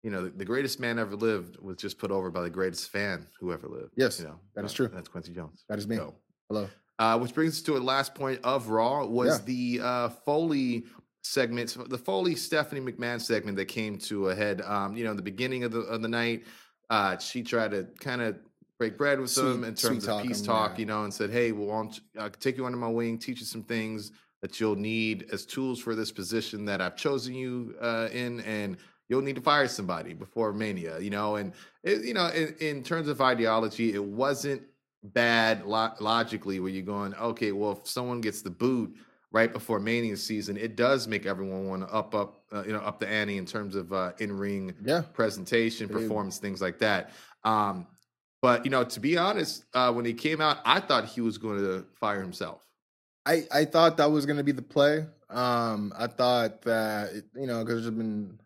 you 0.03 0.11
know, 0.11 0.25
the, 0.25 0.31
the 0.31 0.45
greatest 0.45 0.79
man 0.79 0.99
ever 0.99 1.15
lived 1.15 1.57
was 1.59 1.77
just 1.77 1.97
put 1.97 2.11
over 2.11 2.29
by 2.29 2.41
the 2.41 2.49
greatest 2.49 2.89
fan 2.89 3.25
who 3.39 3.53
ever 3.53 3.67
lived. 3.67 3.93
Yes, 3.95 4.19
you 4.19 4.25
know 4.25 4.35
that 4.55 4.65
is 4.65 4.73
true. 4.73 4.89
That's 4.93 5.07
Kwency 5.07 5.33
Jones. 5.33 5.63
That 5.69 5.79
is 5.79 5.87
me. 5.87 5.95
So, 5.95 6.13
Hello. 6.49 6.67
Uh, 6.99 7.17
which 7.17 7.33
brings 7.33 7.53
us 7.53 7.61
to 7.61 7.77
a 7.77 7.79
last 7.79 8.13
point 8.13 8.41
of 8.43 8.67
Raw 8.67 9.05
was 9.05 9.39
Yeah. 9.39 9.45
the 9.45 9.79
uh, 9.81 10.09
Foley 10.09 10.83
segment, 11.23 11.77
the 11.89 11.97
Foley 11.97 12.35
Stephanie 12.35 12.81
McMahon 12.81 13.21
segment 13.21 13.55
that 13.55 13.69
came 13.69 13.97
to 13.99 14.29
a 14.29 14.35
head. 14.35 14.61
Um, 14.61 14.97
you 14.97 15.05
know, 15.05 15.11
in 15.11 15.17
the 15.17 15.23
beginning 15.23 15.63
of 15.63 15.71
the 15.71 15.79
of 15.81 16.01
the 16.01 16.09
night, 16.09 16.43
uh, 16.89 17.17
she 17.17 17.41
tried 17.43 17.71
to 17.71 17.87
kind 18.01 18.21
of 18.21 18.37
break 18.79 18.97
bread 18.97 19.19
with 19.19 19.29
Sweet- 19.29 19.43
him 19.51 19.63
in 19.65 19.75
terms 19.75 20.07
of 20.07 20.23
peace 20.23 20.41
talk, 20.41 20.71
yeah. 20.71 20.79
you 20.79 20.85
know, 20.85 21.03
and 21.03 21.13
said, 21.13 21.29
"Hey, 21.29 21.51
well, 21.51 21.67
why 21.67 21.81
don't 21.83 21.97
you- 21.97 22.21
I 22.21 22.29
could 22.29 22.39
take 22.41 22.57
you 22.57 22.65
under 22.65 22.77
my 22.77 22.87
wing, 22.87 23.19
teach 23.19 23.41
you 23.41 23.45
some 23.45 23.63
things 23.63 24.11
that 24.41 24.59
you'll 24.59 24.77
need 24.77 25.27
as 25.33 25.45
tools 25.45 25.79
for 25.79 25.93
this 25.95 26.11
position 26.11 26.63
that 26.65 26.79
I've 26.81 26.95
chosen 26.95 27.33
you 27.35 27.75
uh, 27.81 28.07
in, 28.11 28.39
and 28.41 28.77
you'll 29.09 29.21
need 29.21 29.35
to 29.35 29.41
fire 29.41 29.67
somebody 29.67 30.13
before 30.13 30.53
Mania, 30.53 30.97
you 30.99 31.09
know." 31.09 31.35
And 31.35 31.51
it, 31.83 32.03
you 32.05 32.13
know, 32.13 32.27
in, 32.27 32.55
in 32.59 32.83
terms 32.83 33.09
of 33.09 33.19
ideology, 33.21 33.93
it 33.93 34.03
wasn't 34.03 34.63
bad 35.03 35.65
lo- 35.65 35.93
logically. 35.99 36.59
Where 36.61 36.71
you're 36.71 36.83
going, 36.83 37.13
okay, 37.15 37.51
well, 37.51 37.73
if 37.73 37.87
someone 37.87 38.21
gets 38.21 38.41
the 38.41 38.49
boot 38.49 38.95
right 39.31 39.51
before 39.51 39.79
Mania 39.81 40.15
season, 40.15 40.55
it 40.55 40.77
does 40.77 41.05
make 41.05 41.25
everyone 41.25 41.67
want 41.67 41.81
to 41.85 41.93
up 41.93 42.15
up 42.15 42.45
uh, 42.53 42.63
you 42.65 42.71
know 42.71 42.79
up 42.79 42.97
the 42.99 43.09
ante 43.09 43.37
in 43.37 43.45
terms 43.45 43.75
of 43.75 43.91
uh, 43.91 44.13
in 44.19 44.31
ring 44.37 44.73
Yeah. 44.81 45.01
presentation, 45.13 45.89
performance, 45.89 46.37
things 46.37 46.61
like 46.61 46.79
that. 46.79 47.11
Um, 47.43 47.85
but 48.41 48.65
you 48.65 48.71
know, 48.71 48.83
to 48.83 48.99
be 48.99 49.17
honest, 49.17 49.65
uh, 49.73 49.91
when 49.91 50.05
he 50.05 50.13
came 50.13 50.41
out, 50.41 50.57
I 50.65 50.79
thought 50.79 51.05
he 51.05 51.21
was 51.21 51.37
going 51.37 51.59
to 51.59 51.85
fire 51.99 52.21
himself. 52.21 52.65
I, 53.25 53.43
I 53.51 53.65
thought 53.65 53.97
that 53.97 54.11
was 54.11 54.25
going 54.25 54.37
to 54.37 54.43
be 54.43 54.51
the 54.53 54.61
play. 54.61 55.05
Um, 55.29 55.93
I 55.97 56.07
thought 56.07 56.61
that 56.63 57.13
it- 57.13 57.25
you 57.35 57.45
know 57.47 57.63
because 57.63 57.83
there's 57.83 57.93
been 57.95 58.39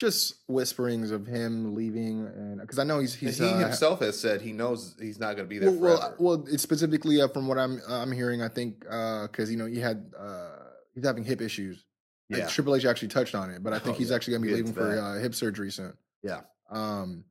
just 0.00 0.34
whisperings 0.46 1.10
of 1.10 1.26
him 1.26 1.74
leaving, 1.74 2.24
and 2.26 2.60
because 2.60 2.78
I 2.78 2.84
know 2.84 3.00
he's 3.00 3.14
he's 3.14 3.38
he 3.38 3.44
uh, 3.44 3.58
himself 3.58 4.00
has 4.00 4.18
said 4.18 4.40
he 4.40 4.52
knows 4.52 4.94
he's 5.00 5.18
not 5.18 5.34
going 5.36 5.48
to 5.48 5.48
be 5.48 5.58
there 5.58 5.70
well, 5.72 5.80
well, 5.80 5.98
forever. 6.00 6.16
well, 6.20 6.44
it's 6.48 6.62
specifically 6.62 7.20
uh, 7.20 7.28
from 7.28 7.48
what 7.48 7.58
I'm 7.58 7.80
I'm 7.88 8.12
hearing. 8.12 8.40
I 8.42 8.48
think 8.48 8.80
because 8.80 9.50
you 9.50 9.56
know 9.56 9.66
he 9.66 9.80
had 9.80 10.12
uh, 10.18 10.50
he's 10.94 11.04
having 11.04 11.24
hip 11.24 11.40
issues. 11.40 11.84
Like, 12.30 12.42
yeah, 12.42 12.46
Triple 12.48 12.76
H 12.76 12.84
actually 12.84 13.08
touched 13.08 13.34
on 13.34 13.50
it, 13.50 13.62
but 13.62 13.72
I 13.72 13.78
think 13.78 13.96
Oh, 13.96 13.98
he's 13.98 14.10
yeah. 14.10 14.16
actually 14.16 14.32
going 14.34 14.42
to 14.42 14.46
be 14.48 14.52
We'll 14.52 14.58
leaving 14.58 14.74
for 14.74 14.98
uh, 14.98 15.18
hip 15.18 15.34
surgery 15.34 15.70
soon. 15.70 15.94
yeah, 16.22 16.40
Um, 16.70 17.24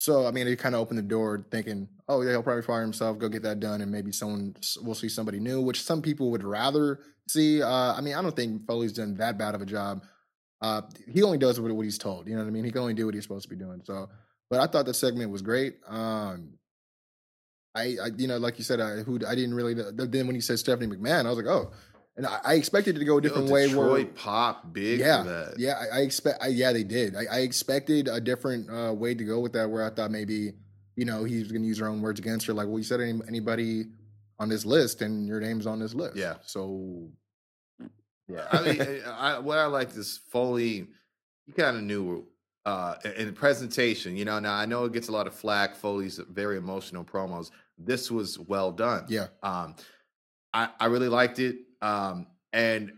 so 0.00 0.26
I 0.26 0.30
mean, 0.30 0.48
it 0.48 0.58
kind 0.58 0.74
of 0.74 0.80
opened 0.80 0.98
the 0.98 1.02
door, 1.02 1.44
thinking, 1.50 1.86
"Oh, 2.08 2.22
yeah, 2.22 2.30
he'll 2.30 2.42
probably 2.42 2.62
fire 2.62 2.80
himself, 2.80 3.18
go 3.18 3.28
get 3.28 3.42
that 3.42 3.60
done, 3.60 3.82
and 3.82 3.92
maybe 3.92 4.12
someone 4.12 4.56
we'll 4.80 4.94
see 4.94 5.10
somebody 5.10 5.38
new." 5.38 5.60
Which 5.60 5.82
some 5.82 6.00
people 6.00 6.30
would 6.30 6.42
rather 6.42 7.00
see. 7.28 7.62
Uh, 7.62 7.92
I 7.94 8.00
mean, 8.00 8.14
I 8.14 8.22
don't 8.22 8.34
think 8.34 8.66
Foley's 8.66 8.94
done 8.94 9.14
that 9.16 9.36
bad 9.36 9.54
of 9.54 9.60
a 9.60 9.66
job. 9.66 10.02
Uh, 10.62 10.82
he 11.06 11.22
only 11.22 11.36
does 11.36 11.60
what, 11.60 11.70
what 11.72 11.82
he's 11.82 11.98
told. 11.98 12.26
You 12.26 12.34
know 12.34 12.40
what 12.42 12.48
I 12.48 12.50
mean? 12.50 12.64
He 12.64 12.70
can 12.70 12.80
only 12.80 12.94
do 12.94 13.04
what 13.04 13.14
he's 13.14 13.24
supposed 13.24 13.42
to 13.42 13.54
be 13.54 13.62
doing. 13.62 13.82
So, 13.84 14.08
but 14.48 14.60
I 14.60 14.66
thought 14.66 14.86
the 14.86 14.94
segment 14.94 15.30
was 15.30 15.42
great. 15.42 15.76
Um, 15.86 16.54
I, 17.74 17.96
I, 18.02 18.10
you 18.16 18.26
know, 18.26 18.38
like 18.38 18.56
you 18.56 18.64
said, 18.64 18.80
I 18.80 19.02
who 19.02 19.20
I 19.28 19.34
didn't 19.34 19.54
really. 19.54 19.74
Then 19.74 20.26
when 20.26 20.34
he 20.34 20.40
said 20.40 20.58
Stephanie 20.58 20.96
McMahon, 20.96 21.26
I 21.26 21.28
was 21.28 21.36
like, 21.36 21.46
oh, 21.46 21.72
and 22.20 22.26
I, 22.26 22.40
I 22.44 22.54
expected 22.54 22.96
it 22.96 22.98
to 22.98 23.04
go 23.06 23.16
a 23.16 23.20
different 23.22 23.48
Yo, 23.48 23.54
way. 23.54 23.66
Detroit 23.68 23.90
Where 23.90 24.04
pop 24.04 24.74
big 24.74 25.00
yeah, 25.00 25.48
yeah, 25.56 25.72
I, 25.80 26.00
I 26.00 26.00
expect. 26.02 26.42
I, 26.42 26.48
yeah, 26.48 26.70
they 26.70 26.84
did. 26.84 27.16
I, 27.16 27.24
I 27.32 27.38
expected 27.38 28.08
a 28.08 28.20
different 28.20 28.68
uh, 28.70 28.92
way 28.92 29.14
to 29.14 29.24
go 29.24 29.40
with 29.40 29.54
that, 29.54 29.70
where 29.70 29.82
I 29.82 29.88
thought 29.88 30.10
maybe, 30.10 30.52
you 30.96 31.06
know, 31.06 31.24
he's 31.24 31.50
going 31.50 31.62
to 31.62 31.66
use 31.66 31.78
her 31.78 31.88
own 31.88 32.02
words 32.02 32.20
against 32.20 32.46
her. 32.46 32.52
Like, 32.52 32.68
well, 32.68 32.76
you 32.76 32.84
said 32.84 33.00
any, 33.00 33.18
anybody 33.26 33.86
on 34.38 34.50
this 34.50 34.66
list, 34.66 35.00
and 35.00 35.26
your 35.26 35.40
name's 35.40 35.66
on 35.66 35.78
this 35.78 35.94
list. 35.94 36.14
Yeah. 36.14 36.34
So, 36.42 37.08
Yeah, 38.28 38.46
I 38.52 38.62
mean, 38.62 38.82
I, 39.06 39.36
I, 39.36 39.38
what 39.38 39.56
I 39.56 39.64
like 39.64 39.96
is 39.96 40.20
Foley. 40.30 40.88
You 41.46 41.54
kind 41.56 41.78
of 41.78 41.82
knew 41.82 42.26
uh, 42.66 42.96
in 43.16 43.28
the 43.28 43.32
presentation. 43.32 44.14
You 44.14 44.26
know, 44.26 44.38
now 44.40 44.54
I 44.54 44.66
know 44.66 44.84
it 44.84 44.92
gets 44.92 45.08
a 45.08 45.12
lot 45.12 45.26
of 45.26 45.34
flack. 45.34 45.74
Foley's 45.74 46.20
very 46.30 46.58
emotional 46.58 47.02
promos. 47.02 47.50
This 47.78 48.10
was 48.10 48.38
well 48.38 48.72
done. 48.72 49.06
yeah, 49.08 49.28
Um, 49.42 49.74
I, 50.52 50.68
I 50.78 50.86
really 50.86 51.08
liked 51.08 51.38
it. 51.38 51.56
Um, 51.82 52.26
and 52.52 52.92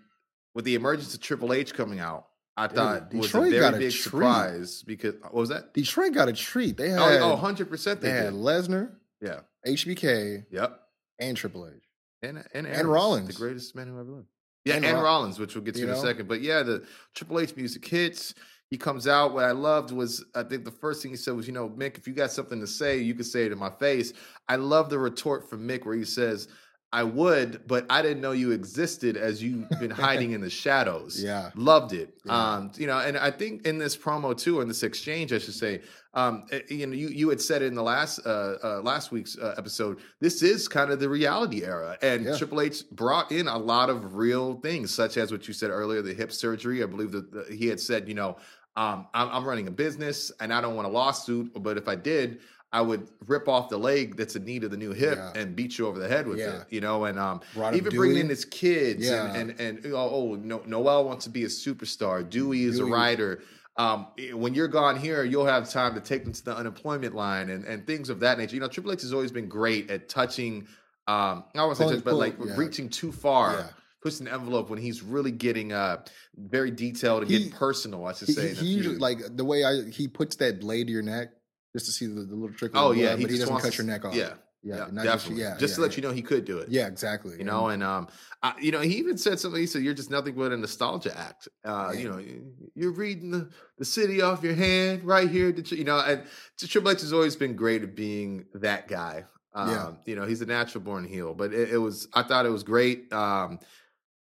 with 0.55 0.65
the 0.65 0.75
emergence 0.75 1.15
of 1.15 1.21
Triple 1.21 1.53
H 1.53 1.73
coming 1.75 2.01
out, 2.01 2.27
I 2.57 2.67
Dude, 2.67 2.77
thought 2.77 3.15
was 3.15 3.25
a 3.27 3.29
Detroit 3.29 3.51
very 3.51 3.61
got 3.61 3.75
a 3.75 3.79
big 3.79 3.91
treat. 3.93 4.03
surprise 4.03 4.83
because 4.83 5.15
what 5.23 5.35
was 5.35 5.49
that? 5.49 5.73
Detroit 5.73 6.13
got 6.13 6.29
a 6.29 6.33
treat. 6.33 6.77
They 6.77 6.91
had, 6.91 6.99
Oh, 7.01 7.19
oh, 7.23 7.29
100 7.31 7.69
percent 7.71 8.01
they 8.01 8.11
they 8.11 8.17
had. 8.17 8.35
Lesnar, 8.35 8.91
Yeah. 9.21 9.41
HBK, 9.67 10.45
Yep. 10.51 10.81
and 11.19 11.37
Triple 11.37 11.67
H. 11.69 11.83
And 12.23 12.45
and, 12.55 12.67
And 12.67 12.89
Rollins. 12.89 13.29
the 13.29 13.33
greatest 13.35 13.75
man 13.75 13.89
who 13.89 13.99
ever 13.99 14.11
lived. 14.11 14.27
Yeah, 14.65 14.77
And 14.77 14.85
and, 14.85 14.95
Roll- 14.97 15.05
Rollins, 15.05 15.39
which 15.39 15.55
we'll 15.55 15.65
get 15.65 15.75
to 15.75 15.81
you 15.81 15.87
in 15.89 15.93
a 15.93 15.97
second. 16.01 16.29
But 16.29 16.41
yeah, 16.43 16.63
the 16.63 16.85
Triple 17.15 17.41
H 17.41 17.57
music 17.57 17.87
hits. 17.87 18.35
He 18.71 18.79
comes 18.79 19.07
out. 19.09 19.35
What 19.35 19.45
I 19.45 19.51
loved 19.51 19.91
was, 19.93 20.25
I 20.35 20.43
think 20.45 20.65
the 20.65 20.71
first 20.71 21.03
thing 21.03 21.11
he 21.11 21.17
said 21.17 21.35
was, 21.35 21.47
you 21.47 21.53
know, 21.53 21.69
Mick, 21.69 21.99
if 21.99 22.07
you 22.09 22.15
got 22.15 22.31
something 22.31 22.59
to 22.61 22.67
say, 22.67 22.99
you 22.99 23.15
can 23.15 23.25
say 23.25 23.45
it 23.45 23.53
in 23.53 23.59
my 23.59 23.69
face. 23.71 24.13
I 24.49 24.57
love 24.57 24.89
the 24.89 24.99
retort 24.99 25.51
from 25.51 25.67
Mick 25.69 25.85
where 25.85 25.95
he 25.95 26.05
says, 26.07 26.49
I 26.95 27.05
would, 27.05 27.67
but 27.67 27.87
I 27.89 28.03
didn't 28.03 28.21
know 28.21 28.33
you 28.33 28.51
existed 28.51 29.17
as 29.17 29.43
you've 29.43 29.69
been 29.81 29.91
hiding 30.07 30.33
in 30.33 30.43
the 30.43 30.51
shadows. 30.51 31.23
Yeah. 31.23 31.51
Loved 31.55 31.95
it. 31.95 32.15
Yeah. 32.25 32.33
Um, 32.57 32.73
you 32.77 32.87
know, 32.87 32.99
and 32.99 33.17
I 33.17 33.31
think 33.31 33.67
in 33.67 33.79
this 33.79 33.97
promo 33.97 34.37
too, 34.37 34.61
in 34.61 34.69
this 34.69 34.83
exchange, 34.83 35.33
I 35.33 35.39
should 35.39 35.55
say, 35.55 35.81
um, 36.13 36.45
eh, 36.53 36.61
you 36.69 36.87
know, 36.87 36.93
you, 36.93 37.09
you 37.09 37.31
had 37.31 37.41
said 37.41 37.63
in 37.63 37.75
the 37.75 37.83
last 37.83 38.21
uh, 38.27 38.57
uh, 38.63 38.81
last 38.83 39.11
week's 39.11 39.39
uh, 39.39 39.55
episode. 39.57 40.01
This 40.21 40.43
is 40.43 40.69
kind 40.69 40.91
of 40.91 41.01
the 41.01 41.09
reality 41.09 41.65
era, 41.65 41.97
and 42.03 42.27
Yeah. 42.27 42.37
Triple 42.37 42.61
H 42.61 42.83
brought 42.91 43.33
in 43.33 43.49
a 43.49 43.57
lot 43.57 43.89
of 43.89 44.15
real 44.15 44.57
things, 44.61 44.93
such 44.93 45.17
as 45.17 45.33
what 45.33 45.49
you 45.49 45.55
said 45.55 45.71
earlier, 45.71 46.03
the 46.03 46.13
hip 46.13 46.31
surgery. 46.31 46.83
I 46.83 46.87
believe 46.87 47.13
that 47.13 47.33
the, 47.33 47.57
he 47.57 47.69
had 47.69 47.81
said, 47.81 48.07
you 48.07 48.15
know, 48.15 48.37
um, 48.77 49.07
I'm, 49.15 49.29
I'm 49.31 49.45
running 49.47 49.69
a 49.69 49.71
business, 49.71 50.31
and 50.41 50.53
I 50.53 50.61
don't 50.61 50.77
want 50.77 50.87
a 50.87 50.91
lawsuit, 50.91 51.53
but 51.63 51.79
if 51.79 51.89
I 51.89 51.95
did. 51.95 52.41
I 52.75 52.81
would 52.81 53.07
rip 53.27 53.49
off 53.49 53.69
the 53.69 53.77
leg 53.79 54.17
that's 54.17 54.35
in 54.35 54.45
need 54.45 54.65
of 54.65 54.71
the 54.71 54.77
new 54.79 54.93
hip 54.93 55.17
Yeah. 55.19 55.33
and 55.41 55.55
beat 55.55 55.77
you 55.79 55.87
over 55.87 55.99
the 55.99 56.09
head 56.09 56.27
with 56.27 56.39
Yeah. 56.39 56.61
it, 56.63 56.67
you 56.71 56.81
know. 56.81 57.05
And 57.05 57.19
um, 57.19 57.41
even 57.75 57.95
bringing 57.95 58.17
in 58.19 58.29
his 58.29 58.45
kids, 58.47 59.05
Yeah. 59.07 59.35
and 59.35 59.51
and, 59.51 59.61
and 59.61 59.85
you 59.85 59.91
know, 59.91 59.97
oh, 60.11 60.35
no, 60.37 60.63
Noelle 60.67 61.05
wants 61.05 61.25
to 61.25 61.31
be 61.31 61.45
a 61.45 61.49
superstar. 61.49 62.29
Dewey 62.29 62.65
is 62.65 62.79
Dewey. 62.79 62.91
a 62.91 62.95
writer. 62.95 63.43
Um, 63.77 64.07
eh, 64.19 64.33
when 64.33 64.55
you're 64.55 64.69
gone 64.69 64.99
here, 64.99 65.23
you'll 65.25 65.47
have 65.47 65.69
time 65.71 65.95
to 65.95 66.01
take 66.01 66.25
them 66.25 66.33
to 66.33 66.45
the 66.45 66.57
unemployment 66.57 67.15
line 67.15 67.51
and, 67.51 67.65
and 67.65 67.87
things 67.87 68.09
of 68.11 68.21
that 68.21 68.39
nature. 68.39 68.55
You 68.55 68.61
know, 68.61 68.69
Triple 68.69 68.93
H 68.93 69.03
has 69.03 69.13
always 69.13 69.33
been 69.33 69.49
great 69.49 69.91
at 69.91 70.09
touching. 70.09 70.67
Um, 71.09 71.45
I 71.55 71.59
don't 71.59 71.75
say 71.75 71.89
touch, 71.89 72.05
but 72.05 72.15
like 72.15 72.37
reaching 72.39 72.89
too 72.89 73.13
far. 73.13 73.71
Pushing 74.03 74.25
the 74.27 74.33
envelope 74.33 74.69
when 74.69 74.81
he's 74.81 75.01
really 75.01 75.31
getting 75.31 75.73
uh 75.73 76.05
very 76.37 76.73
detailed 76.73 77.23
and 77.23 77.31
He- 77.31 77.39
getting 77.39 77.53
personal. 77.53 78.05
I 78.07 78.15
should 78.15 78.27
He, 78.29 78.35
say. 78.35 78.53
he 78.53 78.67
usually 78.67 78.97
like 78.99 79.21
the 79.37 79.45
way 79.45 79.63
I 79.65 79.89
he 79.91 80.09
puts 80.09 80.35
that 80.37 80.59
blade 80.59 80.89
to 80.89 80.93
your 80.93 81.03
neck 81.03 81.29
just 81.73 81.87
to 81.87 81.93
see 81.93 82.07
the, 82.07 82.23
the 82.23 82.35
little 82.35 82.55
trickle. 82.55 82.81
oh 82.81 82.93
blood, 82.93 82.99
yeah, 82.99 83.17
but 83.17 83.31
he 83.31 83.39
doesn't 83.39 83.59
cut 83.61 83.77
your 83.79 83.87
neck 83.87 84.05
off. 84.05 84.15
Yeah, 84.15 84.35
yeah, 84.63 84.87
yeah, 84.93 85.03
definitely. 85.03 85.43
Just, 85.43 85.53
yeah, 85.53 85.57
just 85.59 85.75
to 85.77 85.81
yeah, 85.81 85.87
let 85.87 85.97
you 85.97 86.03
know 86.03 86.11
he 86.13 86.23
could 86.23 86.45
do 86.45 86.59
it. 86.59 86.69
Yeah, 86.69 86.87
exactly. 86.87 87.37
you 87.39 87.45
know 87.45 87.69
and 87.69 87.83
um 87.83 88.09
I, 88.43 88.55
you 88.61 88.73
know 88.73 88.81
he 88.81 88.95
even 88.97 89.17
said 89.19 89.39
something 89.41 89.61
he 89.61 89.67
said 89.67 89.83
you're 89.83 89.95
just 89.95 90.11
nothing 90.11 90.35
but 90.35 90.53
a 90.53 90.57
nostalgia 90.57 91.17
act 91.17 91.49
uh 91.65 91.93
you 91.97 92.09
know 92.11 92.19
you- 92.19 92.53
you're 92.75 92.93
reading 92.93 93.31
the, 93.31 93.49
the 93.79 93.85
city 93.85 94.21
off 94.23 94.43
your 94.43 94.55
hand 94.55 95.05
right 95.05 95.29
here 95.31 95.51
you 95.51 95.85
know 95.85 95.99
and 96.01 96.25
triple 96.59 96.91
h 96.91 97.01
has 97.01 97.13
always 97.13 97.37
been 97.37 97.55
great 97.55 97.83
at 97.83 97.95
being 97.95 98.45
that 98.55 98.89
guy 98.89 99.25
um 99.55 99.71
Yeah. 99.71 99.91
you 100.07 100.17
know 100.17 100.27
he's 100.27 100.41
a 100.43 100.47
natural 100.47 100.83
born 100.83 101.05
heel 101.05 101.35
but 101.35 101.53
it, 101.53 101.71
it 101.71 101.79
was 101.79 102.09
i 102.15 102.23
thought 102.23 102.47
it 102.47 102.51
was 102.51 102.63
great 102.65 103.13
um 103.13 103.59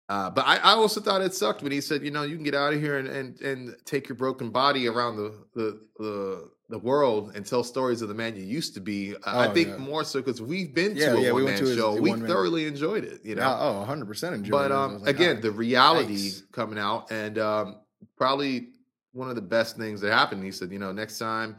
uh, 0.10 0.30
but 0.30 0.46
I, 0.46 0.58
I 0.58 0.72
also 0.74 1.00
thought 1.00 1.22
it 1.22 1.34
sucked 1.34 1.64
when 1.64 1.72
he 1.72 1.80
said, 1.80 2.04
you 2.04 2.12
know, 2.12 2.24
you 2.24 2.36
can 2.36 2.44
get 2.44 2.54
out 2.54 2.74
of 2.74 2.80
here 2.82 2.98
and, 2.98 3.08
and, 3.08 3.40
and 3.42 3.76
take 3.86 4.10
your 4.10 4.18
broken 4.18 4.50
body 4.50 4.86
around 4.88 5.16
the, 5.16 5.34
the 5.56 5.80
the 5.98 6.50
the 6.74 6.80
world 6.80 7.34
and 7.36 7.46
tell 7.46 7.64
stories 7.64 8.02
of 8.02 8.08
the 8.08 8.16
man 8.16 8.36
you 8.36 8.42
used 8.42 8.74
to 8.74 8.82
be. 8.82 9.16
I 9.24 9.44
I 9.44 9.48
Oh, 9.48 9.54
think 9.54 9.68
yeah. 9.70 9.78
more 9.78 10.04
so 10.04 10.20
because 10.20 10.42
we've 10.42 10.74
been 10.74 10.96
Yeah, 10.96 11.10
to 11.12 11.18
a 11.18 11.22
yeah, 11.22 11.32
one 11.32 11.46
man 11.46 11.66
show. 11.68 11.96
We 11.96 12.12
thoroughly 12.14 12.66
enjoyed 12.66 13.04
it. 13.04 13.24
You 13.24 13.36
know, 13.36 13.44
Yeah, 13.44 13.58
oh, 13.60 13.78
100 13.80 14.08
percent 14.08 14.34
enjoyed. 14.34 14.52
but 14.52 14.72
it. 14.72 14.74
I 14.74 14.84
um, 14.84 15.02
like, 15.02 15.16
again, 15.16 15.36
ah, 15.38 15.42
the 15.42 15.52
reality 15.52 16.32
yikes. 16.32 16.52
coming 16.52 16.80
out, 16.80 17.12
and 17.12 17.38
um, 17.38 17.82
probably 18.18 18.70
one 19.12 19.30
of 19.30 19.36
the 19.36 19.42
best 19.44 19.78
things 19.78 20.02
that 20.02 20.12
happened. 20.12 20.44
He 20.44 20.52
said, 20.52 20.72
you 20.72 20.80
know, 20.80 20.92
next 20.92 21.20
time, 21.20 21.58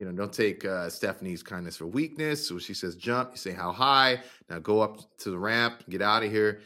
you 0.00 0.06
know, 0.06 0.12
don't 0.12 0.32
take 0.32 0.64
uh, 0.64 0.90
Stephanie's 0.90 1.44
kindness 1.44 1.76
for 1.76 1.86
weakness. 1.86 2.48
So 2.48 2.58
she 2.58 2.74
says 2.74 2.96
jump, 2.96 3.30
you 3.30 3.36
say 3.36 3.52
how 3.52 3.70
high. 3.70 4.20
Now 4.50 4.58
go 4.58 4.80
up 4.80 4.98
to 5.18 5.30
the 5.30 5.38
ramp, 5.38 5.84
get 5.88 6.02
out 6.02 6.24
of 6.24 6.30
here. 6.32 6.62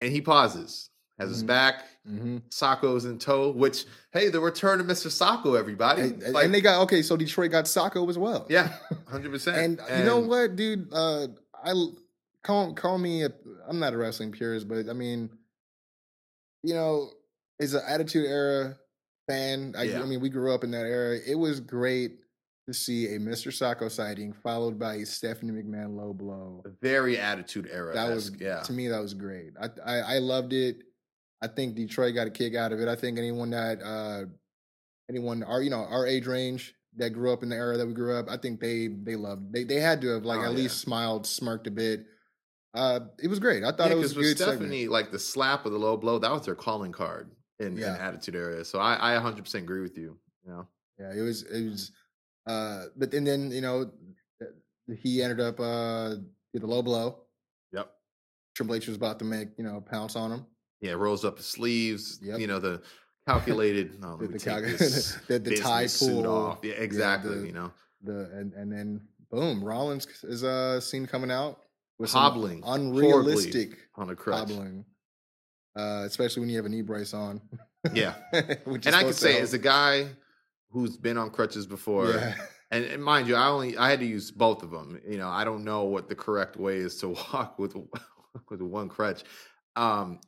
And 0.00 0.12
he 0.12 0.20
pauses, 0.20 0.90
has 1.18 1.30
his 1.30 1.42
Mhm. 1.42 1.46
back. 1.46 1.84
Mhm. 2.06 2.42
Socko's 2.50 3.04
in 3.04 3.18
tow. 3.18 3.50
Which, 3.50 3.84
hey, 4.12 4.28
the 4.28 4.40
return 4.40 4.80
of 4.80 4.86
Mr. 4.86 5.08
Socko, 5.10 5.58
everybody. 5.58 6.02
And, 6.02 6.22
Like, 6.34 6.44
and 6.44 6.54
they 6.54 6.60
got 6.60 6.82
okay. 6.82 7.02
So 7.02 7.16
Detroit 7.16 7.50
got 7.50 7.64
Socko 7.64 8.08
as 8.08 8.18
well. 8.18 8.46
yeah, 8.48 8.76
hundred 9.08 9.32
percent. 9.32 9.56
and, 9.56 9.98
you 9.98 10.04
know 10.04 10.18
what, 10.20 10.56
dude? 10.56 10.92
Uh, 10.92 11.28
I 11.64 11.72
call 12.42 12.74
call 12.74 12.98
me. 12.98 13.24
A, 13.24 13.30
I'm 13.68 13.78
not 13.78 13.92
a 13.94 13.96
wrestling 13.96 14.30
purist, 14.32 14.68
but 14.68 14.88
I 14.88 14.92
mean, 14.92 15.30
you 16.62 16.74
know, 16.74 17.10
as 17.60 17.74
an 17.74 17.82
Attitude 17.86 18.26
Era 18.26 18.76
fan, 19.28 19.74
I, 19.76 19.84
Yeah. 19.84 20.02
I 20.02 20.06
mean, 20.06 20.20
we 20.20 20.28
grew 20.28 20.54
up 20.54 20.64
in 20.64 20.70
that 20.72 20.86
era. 20.86 21.16
It 21.26 21.34
was 21.36 21.60
great 21.60 22.20
to 22.68 22.74
see 22.74 23.06
a 23.14 23.18
Mr. 23.18 23.48
Socko 23.52 23.90
sighting 23.90 24.32
followed 24.32 24.78
by 24.78 24.96
a 24.96 25.06
Stephanie 25.06 25.52
McMahon 25.52 25.96
low 25.96 26.12
blow. 26.12 26.62
Very 26.82 27.18
attitude 27.18 27.68
era. 27.72 27.94
That 27.94 28.10
was 28.12 28.32
yeah. 28.38 28.60
to 28.62 28.72
me 28.72 28.88
that 28.88 29.00
was 29.00 29.14
great. 29.14 29.52
I, 29.60 29.70
I 29.84 29.96
I 30.16 30.18
loved 30.18 30.52
it. 30.52 30.82
I 31.42 31.48
think 31.48 31.74
Detroit 31.74 32.14
got 32.14 32.26
a 32.26 32.30
kick 32.30 32.54
out 32.54 32.72
of 32.72 32.80
it. 32.80 32.88
I 32.88 32.96
think 32.96 33.18
anyone 33.18 33.50
that 33.50 33.82
uh 33.82 34.24
anyone 35.10 35.42
our 35.42 35.62
you 35.62 35.70
know 35.70 35.84
our 35.84 36.06
age 36.06 36.26
range 36.26 36.74
that 36.96 37.10
grew 37.10 37.32
up 37.32 37.42
in 37.42 37.50
the 37.50 37.56
era 37.56 37.76
that 37.76 37.86
we 37.86 37.92
grew 37.92 38.14
up, 38.16 38.26
I 38.30 38.36
think 38.38 38.60
they 38.60 38.88
they 38.88 39.16
loved 39.16 39.52
they 39.52 39.64
they 39.64 39.80
had 39.80 40.00
to 40.02 40.08
have 40.08 40.24
like 40.24 40.40
Oh, 40.40 40.44
at 40.44 40.50
yeah. 40.52 40.56
least 40.56 40.78
smiled, 40.80 41.26
smirked 41.26 41.66
a 41.66 41.70
bit. 41.70 42.06
Uh 42.74 43.00
it 43.22 43.28
was 43.28 43.38
great. 43.38 43.64
I 43.64 43.72
thought 43.72 43.88
Yeah, 43.90 43.96
it 43.96 43.98
was 43.98 44.16
with 44.16 44.24
good 44.26 44.36
Stephanie, 44.38 44.80
segment. 44.82 44.90
like 44.92 45.10
the 45.12 45.18
slap 45.18 45.66
of 45.66 45.72
the 45.72 45.78
low 45.78 45.96
blow, 45.96 46.18
that 46.18 46.30
was 46.32 46.46
their 46.46 46.54
calling 46.54 46.92
card 46.92 47.30
in, 47.60 47.76
Yeah. 47.76 47.94
in 47.94 48.00
Attitude 48.00 48.34
Era. 48.34 48.64
So 48.64 48.78
I, 48.78 49.16
I 49.16 49.20
100% 49.20 49.54
agree 49.56 49.80
with 49.82 49.96
you. 49.98 50.18
You 50.44 50.50
know, 50.52 50.68
Yeah, 50.98 51.12
it 51.14 51.20
was 51.20 51.42
it 51.42 51.68
was 51.70 51.92
uh 52.46 52.84
but 52.96 53.12
and 53.12 53.26
then 53.26 53.50
you 53.50 53.60
know 53.60 53.90
he 55.02 55.22
ended 55.22 55.40
up 55.40 55.60
uh 55.60 56.14
did 56.54 56.62
a 56.62 56.66
low 56.66 56.80
blow. 56.82 57.18
Yep. 57.72 57.90
Triple 58.54 58.74
H 58.76 58.86
was 58.86 58.96
about 58.96 59.18
to 59.18 59.24
make 59.26 59.48
you 59.58 59.64
know 59.64 59.80
pounce 59.82 60.16
on 60.16 60.32
him. 60.32 60.46
Yeah, 60.80 60.92
rolls 60.92 61.24
up 61.24 61.38
his 61.38 61.46
sleeves. 61.46 62.18
Yep. 62.22 62.38
You 62.40 62.46
know 62.46 62.58
the 62.58 62.82
calculated. 63.28 64.00
No, 64.00 64.16
The- 64.16 64.28
the 64.28 64.38
take 64.38 64.64
this 64.78 65.16
the- 65.28 65.38
the 65.38 65.56
tie 65.56 65.86
pull. 65.98 66.26
off. 66.26 66.58
Yeah, 66.62 66.72
Yeah, 66.74 66.80
exactly. 66.80 67.38
the- 67.40 67.46
you 67.46 67.52
know, 67.52 67.72
The 68.02 68.30
and 68.34 68.52
and 68.54 68.70
then 68.72 69.00
boom, 69.30 69.62
Rollins 69.64 70.06
is 70.24 70.44
uh 70.44 70.80
seen 70.80 71.06
coming 71.06 71.30
out 71.30 71.60
with 71.98 72.12
hobbling 72.12 72.62
unrealistic 72.66 73.70
on 73.96 74.10
a 74.10 74.16
crutch. 74.16 74.38
hobbling. 74.50 74.84
Uh, 75.74 76.04
especially 76.06 76.40
when 76.40 76.48
you 76.48 76.56
have 76.56 76.64
a 76.64 76.68
knee 76.70 76.80
brace 76.82 77.12
on. 77.12 77.40
Yeah. 77.92 78.14
And 78.32 78.94
I 78.94 79.02
can 79.02 79.12
say, 79.12 79.32
help. 79.32 79.42
as 79.42 79.52
a 79.52 79.58
guy 79.58 80.06
who's 80.70 80.96
been 80.96 81.18
on 81.18 81.28
crutches 81.30 81.66
before, 81.66 82.10
yeah. 82.12 82.34
and, 82.70 82.84
and 82.84 83.04
mind 83.04 83.28
you, 83.28 83.36
I 83.36 83.48
only 83.48 83.76
I 83.76 83.90
had 83.90 84.00
to 84.00 84.06
use 84.06 84.30
both 84.30 84.62
of 84.62 84.70
them. 84.70 84.98
You 85.06 85.18
know, 85.18 85.28
I 85.28 85.44
don't 85.44 85.64
know 85.64 85.84
what 85.84 86.08
the 86.08 86.14
correct 86.14 86.56
way 86.56 86.76
is 86.76 86.96
to 87.00 87.08
walk 87.32 87.58
with 87.58 87.74
with 88.50 88.62
one 88.62 88.88
crutch. 88.88 89.22
Um, 89.76 90.20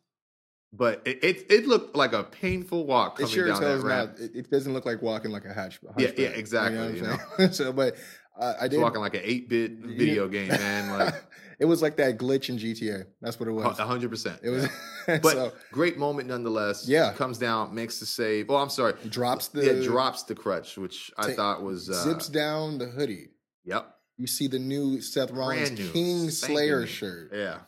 but 0.73 1.03
it, 1.05 1.23
it 1.25 1.47
it 1.51 1.67
looked 1.67 1.97
like 1.97 2.13
a 2.13 2.25
painful 2.25 2.87
walk 2.87 3.19
It 3.19 3.23
coming 3.23 3.35
sure 3.35 3.47
down 3.49 3.61
that 3.63 3.81
ramp. 3.83 4.13
not. 4.13 4.21
It, 4.21 4.37
it 4.37 4.51
doesn't 4.51 4.73
look 4.73 4.85
like 4.87 5.03
walking 5.03 5.31
like 5.31 5.45
a 5.45 5.53
hatch. 5.53 5.81
Yeah, 5.97 6.11
yeah, 6.17 6.29
exactly, 6.29 6.79
you 6.99 7.05
I'm 7.07 7.19
saying? 7.39 7.53
so, 7.53 7.73
but 7.73 7.97
uh, 8.39 8.55
I 8.61 8.69
did. 8.69 8.81
walking 8.81 9.01
like 9.01 9.15
an 9.15 9.23
eight 9.25 9.49
bit 9.49 9.71
You- 9.85 9.97
video 9.97 10.29
game, 10.29 10.49
man. 10.49 10.99
Like 10.99 11.15
it 11.59 11.65
was 11.65 11.81
like 11.83 11.97
that 11.97 12.19
glitch 12.19 12.49
in 12.51 12.59
GTA. 12.59 13.05
That's 13.21 13.41
what 13.41 13.49
it 13.49 13.53
was. 13.53 13.79
hundred 13.79 14.11
percent. 14.11 14.41
It 14.43 14.51
was. 14.51 14.69
But 15.07 15.25
so 15.25 15.53
great 15.73 15.97
moment 15.97 16.29
nonetheless. 16.29 16.87
Yeah. 16.87 17.15
comes 17.15 17.39
down, 17.39 17.75
makes 17.75 17.99
the 17.99 18.05
save. 18.07 18.51
Oh, 18.51 18.57
I'm 18.57 18.69
sorry. 18.71 18.93
drops 19.09 19.49
the. 19.49 19.65
yeah, 19.65 19.83
drops 19.83 20.25
the 20.25 20.35
crutch, 20.35 20.77
which 20.77 21.11
I 21.17 21.33
thought 21.33 21.63
was 21.63 21.89
uh, 21.89 21.95
zips 22.05 22.29
down 22.29 22.77
the 22.79 22.87
hoodie. 22.87 23.31
Yep. 23.65 23.95
You 24.19 24.27
see 24.27 24.49
the 24.49 24.59
new 24.59 25.01
Seth 25.01 25.31
Rollins 25.31 25.71
new, 25.71 25.91
King 25.91 26.29
Slayer 26.31 26.81
new. 26.81 26.87
shirt. 26.87 27.31
Yeah. 27.35 27.59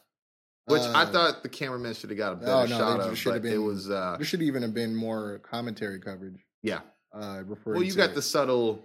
Which 0.70 0.82
I 0.82 1.02
Uh, 1.02 1.12
thought 1.12 1.42
the 1.42 1.48
cameraman 1.48 1.94
should 1.94 2.10
have 2.10 2.18
got 2.18 2.32
a 2.32 2.36
better 2.36 2.52
Oh, 2.52 2.60
no, 2.66 2.78
shot 2.78 3.00
of, 3.00 3.16
should 3.18 3.34
have 3.34 3.42
but 3.42 3.52
it 3.52 3.58
was 3.58 3.90
uh 3.90 4.16
There 4.16 4.24
should 4.26 4.42
even 4.42 4.62
have 4.62 4.74
been 4.74 4.94
more 4.94 5.38
commentary 5.40 6.00
coverage. 6.00 6.44
yeah. 6.62 6.80
Uh, 7.12 7.42
referring 7.44 7.76
Well, 7.78 7.82
you 7.82 7.94
got 7.94 8.14
the 8.14 8.22
subtle. 8.22 8.84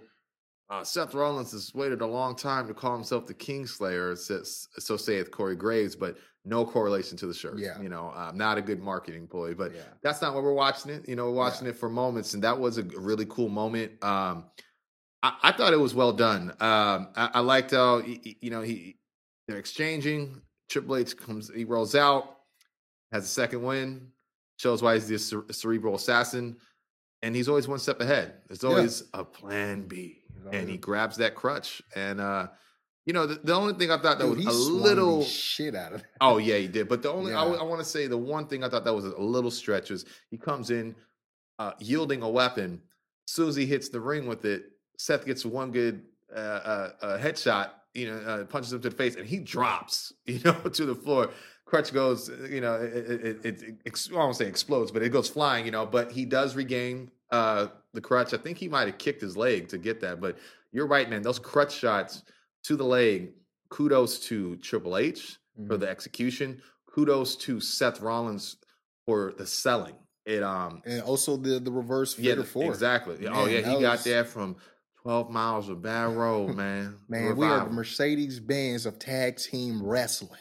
Uh, 0.68 0.82
Seth 0.82 1.14
Rollins 1.14 1.52
has 1.52 1.72
waited 1.74 2.00
a 2.00 2.06
long 2.06 2.34
time 2.34 2.66
to 2.66 2.74
call 2.74 2.92
himself 2.92 3.24
the 3.26 3.34
Kingslayer, 3.34 4.18
says, 4.18 4.66
so 4.80 4.96
saith 4.96 5.30
Corey 5.30 5.54
Graves, 5.54 5.94
but 5.94 6.18
no 6.44 6.64
correlation 6.66 7.16
to 7.18 7.28
the 7.28 7.34
shirt. 7.34 7.56
Yeah. 7.58 7.80
you 7.80 7.88
know, 7.88 8.08
uh, 8.16 8.32
not 8.34 8.58
a 8.58 8.62
good 8.62 8.80
marketing 8.82 9.28
ploy. 9.28 9.54
But 9.54 9.72
Yeah. 9.74 9.82
that's 10.02 10.20
not 10.20 10.34
what 10.34 10.42
we're 10.42 10.54
watching 10.54 10.90
it. 10.90 11.08
You 11.08 11.14
know, 11.14 11.26
we're 11.26 11.36
watching 11.36 11.68
it 11.68 11.76
for 11.76 11.88
moments, 11.88 12.34
and 12.34 12.42
that 12.42 12.58
was 12.58 12.78
a 12.78 12.82
really 12.82 13.26
cool 13.26 13.48
moment. 13.48 14.02
Um, 14.02 14.46
I, 15.22 15.34
I 15.44 15.52
thought 15.52 15.72
it 15.72 15.78
was 15.80 15.94
well 15.94 16.12
done. 16.12 16.50
Um, 16.60 17.08
I, 17.14 17.30
I 17.34 17.40
liked 17.40 17.70
how 17.70 17.98
you 17.98 18.50
know 18.50 18.62
he 18.62 18.98
they're 19.46 19.58
exchanging. 19.58 20.42
Triple 20.68 20.96
H 20.96 21.16
comes, 21.16 21.50
he 21.54 21.64
rolls 21.64 21.94
out, 21.94 22.38
has 23.12 23.24
a 23.24 23.28
second 23.28 23.62
win, 23.62 24.08
shows 24.58 24.82
why 24.82 24.94
he's 24.94 25.08
the 25.08 25.18
cere- 25.18 25.44
cerebral 25.52 25.94
assassin, 25.94 26.56
and 27.22 27.34
he's 27.34 27.48
always 27.48 27.68
one 27.68 27.78
step 27.78 28.00
ahead. 28.00 28.34
There's 28.48 28.62
Yeah. 28.62 28.68
always 28.70 29.04
a 29.14 29.24
plan 29.24 29.86
B, 29.86 30.22
He's 30.34 30.52
and 30.52 30.68
he 30.68 30.76
grabs 30.76 31.16
that 31.18 31.34
crutch. 31.34 31.82
And 31.94 32.20
uh, 32.20 32.48
you 33.04 33.12
know, 33.12 33.26
the, 33.26 33.36
the 33.36 33.54
only 33.54 33.74
thing 33.74 33.90
I 33.92 33.98
thought 33.98 34.18
that 34.18 34.24
Dude, 34.26 34.38
was 34.38 34.44
he 34.44 34.50
a 34.50 34.52
little 34.52 35.20
the 35.20 35.24
shit 35.24 35.74
out 35.76 35.92
of 35.92 36.00
it. 36.00 36.06
Oh 36.20 36.38
yeah, 36.38 36.56
he 36.56 36.66
did. 36.66 36.88
But 36.88 37.02
the 37.02 37.10
only 37.12 37.32
I, 37.32 37.44
Yeah. 37.46 37.62
want 37.62 37.78
to 37.80 37.84
say 37.84 38.08
the 38.08 38.18
one 38.18 38.48
thing 38.48 38.64
I 38.64 38.68
thought 38.68 38.84
that 38.84 38.94
was 38.94 39.04
a 39.04 39.16
little 39.20 39.50
stretch 39.52 39.90
was 39.90 40.04
he 40.30 40.36
comes 40.36 40.70
in 40.70 40.96
uh, 41.58 41.72
yielding 41.78 42.22
a 42.22 42.28
weapon. 42.28 42.82
As 43.28 43.32
soon 43.34 43.48
as 43.48 43.56
he 43.56 43.66
hits 43.66 43.88
the 43.88 44.00
ring 44.00 44.26
with 44.26 44.44
it, 44.44 44.64
Seth 44.98 45.24
gets 45.24 45.44
one 45.44 45.70
good 45.70 46.02
uh, 46.34 46.38
uh, 46.38 46.90
uh, 47.02 47.18
headshot. 47.18 47.70
You 47.96 48.10
know, 48.12 48.16
uh, 48.18 48.44
punches 48.44 48.72
him 48.72 48.80
to 48.82 48.90
the 48.90 48.94
face, 48.96 49.16
and 49.16 49.26
he 49.26 49.38
drops. 49.38 50.12
You 50.26 50.40
know, 50.44 50.52
to 50.52 50.84
the 50.84 50.94
floor. 50.94 51.30
Crutch 51.64 51.92
goes. 51.92 52.28
You 52.50 52.60
know, 52.60 52.74
it, 52.76 52.92
it, 52.94 53.44
it, 53.44 53.74
it, 53.84 54.08
I 54.12 54.16
won't 54.16 54.36
say 54.36 54.46
explodes, 54.46 54.90
but 54.92 55.02
it 55.02 55.08
goes 55.10 55.28
flying. 55.28 55.64
You 55.64 55.72
know, 55.72 55.86
but 55.86 56.12
he 56.12 56.24
does 56.24 56.54
regain 56.54 57.10
uh, 57.30 57.68
the 57.94 58.00
crutch. 58.00 58.34
I 58.34 58.36
think 58.36 58.58
he 58.58 58.68
might 58.68 58.86
have 58.86 58.98
kicked 58.98 59.20
his 59.22 59.36
leg 59.36 59.68
to 59.68 59.78
get 59.78 60.00
that. 60.02 60.20
But 60.20 60.36
you're 60.72 60.86
right, 60.86 61.08
man. 61.08 61.22
Those 61.22 61.38
crutch 61.38 61.74
shots 61.76 62.22
to 62.64 62.76
the 62.76 62.84
leg. 62.84 63.32
Kudos 63.70 64.20
to 64.28 64.56
Triple 64.56 64.96
H 64.96 65.38
for 65.66 65.76
Mhm. 65.76 65.80
the 65.80 65.88
execution. 65.88 66.62
Kudos 66.94 67.34
to 67.36 67.60
Seth 67.60 68.00
Rollins 68.00 68.56
for 69.06 69.32
the 69.36 69.46
selling. 69.46 69.96
It 70.24 70.42
um 70.42 70.82
And 70.84 71.02
also 71.02 71.36
the 71.36 71.58
the 71.60 71.72
reverse 71.72 72.16
yeah 72.18 72.32
figure 72.32 72.44
four. 72.44 72.70
exactly. 72.72 73.26
oh 73.26 73.46
yeah, 73.46 73.58
he 73.58 73.62
that 73.62 73.80
got 73.80 73.92
was- 73.92 74.04
there 74.04 74.24
from 74.24 74.56
twelve 75.06 75.30
miles 75.30 75.68
of 75.68 75.80
bad 75.82 76.16
road, 76.16 76.56
man. 76.56 76.96
Man, 77.08 77.36
we 77.36 77.46
are 77.46 77.64
the 77.64 77.70
Mercedes 77.70 78.40
Benz 78.40 78.86
of 78.86 78.98
tag 78.98 79.36
team 79.36 79.80
wrestling. 79.80 80.40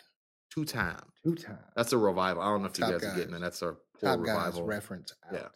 two 0.52 0.66
times. 0.66 1.02
Two 1.24 1.36
times. 1.36 1.60
That's 1.76 1.94
a 1.94 1.98
revival. 2.00 2.42
I 2.42 2.48
don't 2.48 2.62
know 2.62 2.68
if 2.68 2.74
Top 2.74 2.90
you 2.92 3.00
guys, 3.00 3.04
are 3.14 3.16
getting 3.16 3.36
it. 3.36 3.42
That's 3.42 3.62
our 3.62 3.78
poor 4.00 4.10
Top 4.18 4.26
guys 4.26 4.36
revival. 4.36 4.64
reference 4.66 5.14
out. 5.28 5.34
Yeah. 5.34 5.48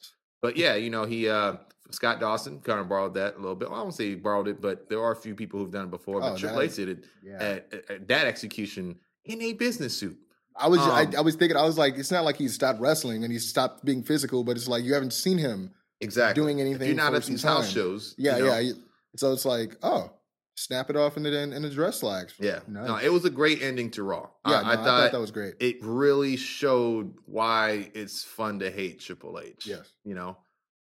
But 0.44 0.58
yeah, 0.58 0.76
you 0.76 0.92
know, 0.92 1.06
he 1.06 1.28
uh 1.28 1.56
Scott 1.92 2.20
Dawson 2.20 2.60
kind 2.60 2.80
of 2.80 2.88
borrowed 2.88 3.16
that 3.16 3.34
a 3.36 3.40
little 3.40 3.56
bit. 3.56 3.72
Well, 3.72 3.80
I 3.80 3.82
won't 3.82 3.96
say 3.96 4.10
he 4.10 4.16
borrowed 4.16 4.48
it, 4.48 4.62
but 4.62 4.88
there 4.90 5.02
are 5.02 5.12
a 5.12 5.16
few 5.16 5.34
people 5.34 5.60
who've 5.60 5.72
done 5.72 5.86
it 5.86 5.92
before. 5.92 6.20
But 6.22 6.34
Oh, 6.34 6.38
Triple 6.38 6.62
H 6.62 6.76
did 6.76 6.90
it 6.90 7.06
Yeah. 7.24 7.34
at, 7.42 7.74
at- 7.74 7.90
at 7.92 8.08
that 8.10 8.28
execution 8.28 8.96
in 9.26 9.42
a 9.42 9.54
business 9.54 9.98
suit. 9.98 10.18
I 10.56 10.68
was 10.68 10.80
I, 10.82 11.06
Um, 11.06 11.14
I 11.18 11.22
was 11.22 11.34
thinking 11.36 11.58
I 11.58 11.64
was 11.64 11.80
like 11.80 11.98
it's 11.98 12.12
not 12.12 12.26
like 12.26 12.36
he 12.38 12.48
stopped 12.48 12.80
wrestling 12.80 13.24
and 13.24 13.34
he 13.34 13.40
stopped 13.40 13.84
being 13.84 14.04
physical, 14.04 14.44
but 14.44 14.56
it's 14.56 14.68
like 14.68 14.84
you 14.84 14.94
haven't 14.94 15.14
seen 15.14 15.40
him 15.40 15.72
Exactly. 16.00 16.40
doing 16.44 16.60
If 16.60 16.66
anything. 16.68 16.88
you're 16.90 16.96
not 16.96 17.16
at 17.16 17.24
these 17.24 17.42
house 17.44 17.70
shows, 17.72 18.14
Yeah, 18.20 18.38
you 18.38 18.46
know, 18.46 18.58
yeah. 18.60 18.74
So 19.16 19.34
it's 19.34 19.46
like, 19.46 19.76
oh, 19.82 20.12
snap 20.56 20.90
it 20.90 20.96
off 20.96 21.18
in 21.18 21.24
the 21.24 21.42
in 21.42 21.62
the 21.62 21.70
dress 21.70 22.00
slacks. 22.00 22.34
Yeah. 22.40 22.60
Nice. 22.68 22.88
No, 22.88 22.98
it 22.98 23.12
was 23.12 23.26
a 23.26 23.30
great 23.30 23.62
ending 23.62 23.92
to 23.92 24.04
Raw. 24.04 24.30
Yeah, 24.48 24.62
I, 24.62 24.62
no, 24.62 24.70
I, 24.70 24.76
thought 24.84 25.12
that 25.12 25.20
was 25.20 25.32
great. 25.32 25.56
it 25.60 25.78
really 25.82 26.36
showed 26.36 27.14
why 27.26 27.90
it's 27.94 28.24
fun 28.24 28.60
to 28.60 28.70
hate 28.70 29.00
Triple 29.00 29.40
H. 29.40 29.66
Yes. 29.66 29.92
You 30.04 30.16
know? 30.16 30.38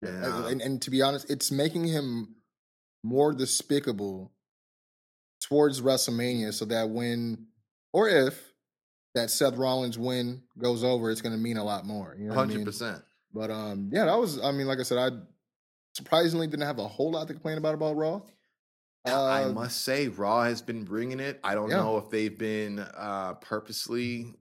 Yeah, 0.03 0.11
And, 0.11 0.25
and, 0.25 0.35
uh, 0.35 0.47
and, 0.49 0.61
and 0.63 0.83
to 0.83 0.91
be 0.91 1.03
honest, 1.03 1.31
it's 1.31 1.51
making 1.51 1.87
him 1.87 2.37
more 3.03 3.33
despicable 3.33 4.33
towards 5.49 5.81
WrestleMania, 5.81 6.53
so 6.53 6.65
that 6.67 6.91
when 6.91 7.47
or 7.93 8.09
if 8.09 8.53
that 9.15 9.31
Seth 9.31 9.57
Rollins 9.57 9.99
win 9.99 10.43
goes 10.59 10.85
over, 10.85 11.11
it's 11.11 11.23
going 11.23 11.35
to 11.35 11.41
mean 11.41 11.57
a 11.57 11.65
lot 11.65 11.87
more. 11.87 12.15
You 12.19 12.29
know 12.29 12.35
what 12.35 12.51
I 12.51 12.55
mean? 12.55 12.67
100%. 12.67 13.03
But 13.33 13.51
um, 13.51 13.91
yeah, 13.93 14.05
that 14.05 14.19
was. 14.19 14.43
I 14.43 14.53
mean, 14.53 14.67
like 14.67 14.79
I 14.79 14.83
said, 14.83 14.99
I 14.99 15.17
surprisingly 15.97 16.47
didn't 16.47 16.67
have 16.67 16.79
a 16.79 16.87
whole 16.87 17.11
lot 17.11 17.27
to 17.29 17.33
complain 17.35 17.59
about 17.59 17.75
about 17.75 17.97
Raw. 17.97 18.21
Now, 19.07 19.25
I 19.25 19.45
Uh, 19.45 19.53
must 19.53 19.83
say, 19.83 20.09
Raw 20.09 20.45
has 20.45 20.61
been 20.63 20.85
bringing 20.85 21.21
it. 21.21 21.39
I 21.45 21.55
don't 21.55 21.71
Yeah. 21.71 21.77
know 21.77 21.97
if 21.99 22.11
they've 22.11 22.37
been 22.37 22.81
uh, 22.81 23.35
purposely 23.35 24.35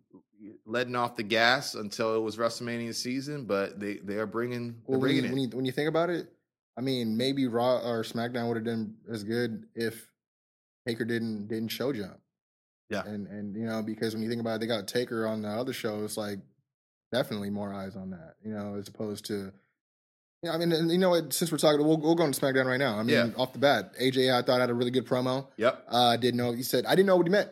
letting 0.65 0.95
off 0.95 1.15
the 1.15 1.23
gas 1.23 1.75
until 1.75 2.15
it 2.15 2.19
was 2.19 2.37
WrestleMania 2.37 2.93
season, 2.93 3.45
but 3.45 3.79
they, 3.79 3.97
they 3.97 4.15
are 4.17 4.25
bringing, 4.27 4.81
Well, 4.85 4.99
when 4.99 5.01
bringing 5.01 5.23
you, 5.23 5.29
it. 5.29 5.33
when 5.33 5.41
you 5.43 5.49
when 5.49 5.65
you 5.65 5.71
think 5.71 5.87
about 5.89 6.09
it, 6.09 6.31
I 6.77 6.81
mean, 6.81 7.15
maybe 7.15 7.47
Raw 7.47 7.77
or 7.77 8.03
SmackDown 8.03 8.47
would 8.47 8.57
have 8.57 8.65
done 8.65 8.97
as 9.09 9.23
good 9.23 9.67
if 9.75 10.11
Taker 10.87 11.05
didn't 11.05 11.47
didn't 11.47 11.69
show 11.69 11.93
jump. 11.93 12.19
Yeah. 12.89 13.03
and 13.05 13.27
and 13.27 13.55
you 13.55 13.65
know 13.65 13.81
because 13.81 14.13
when 14.13 14.21
you 14.23 14.29
think 14.29 14.41
about 14.41 14.55
it, 14.55 14.59
they 14.61 14.67
got 14.67 14.87
Taker 14.87 15.25
on 15.25 15.41
the 15.41 15.49
other 15.49 15.73
show. 15.73 16.03
It's 16.03 16.17
like 16.17 16.39
definitely 17.11 17.49
more 17.49 17.73
eyes 17.73 17.95
on 17.95 18.09
that, 18.11 18.35
you 18.43 18.51
know, 18.53 18.75
as 18.75 18.87
opposed 18.87 19.25
to. 19.25 19.51
Yeah, 20.43 20.53
I 20.53 20.57
mean, 20.57 20.71
and 20.71 20.91
you 20.91 20.97
know 20.97 21.09
what? 21.09 21.33
Since 21.33 21.51
we're 21.51 21.57
talking, 21.57 21.85
we'll, 21.85 21.97
we'll 21.97 22.15
go 22.15 22.23
into 22.25 22.39
SmackDown 22.39 22.65
right 22.65 22.77
now. 22.77 22.99
I 22.99 23.03
mean, 23.03 23.15
Yeah. 23.15 23.29
off 23.37 23.53
the 23.53 23.59
bat, 23.59 23.93
AJ 23.99 24.31
I 24.33 24.41
thought 24.43 24.59
had 24.59 24.69
a 24.69 24.73
really 24.73 24.91
good 24.91 25.05
promo. 25.05 25.47
Yep. 25.57 25.85
Uh, 25.91 25.97
I 26.09 26.17
didn't 26.17 26.37
know. 26.37 26.51
He 26.51 26.61
said, 26.63 26.85
I 26.85 26.91
didn't 26.95 27.07
know 27.07 27.15
what 27.15 27.25
he 27.25 27.31
meant. 27.31 27.49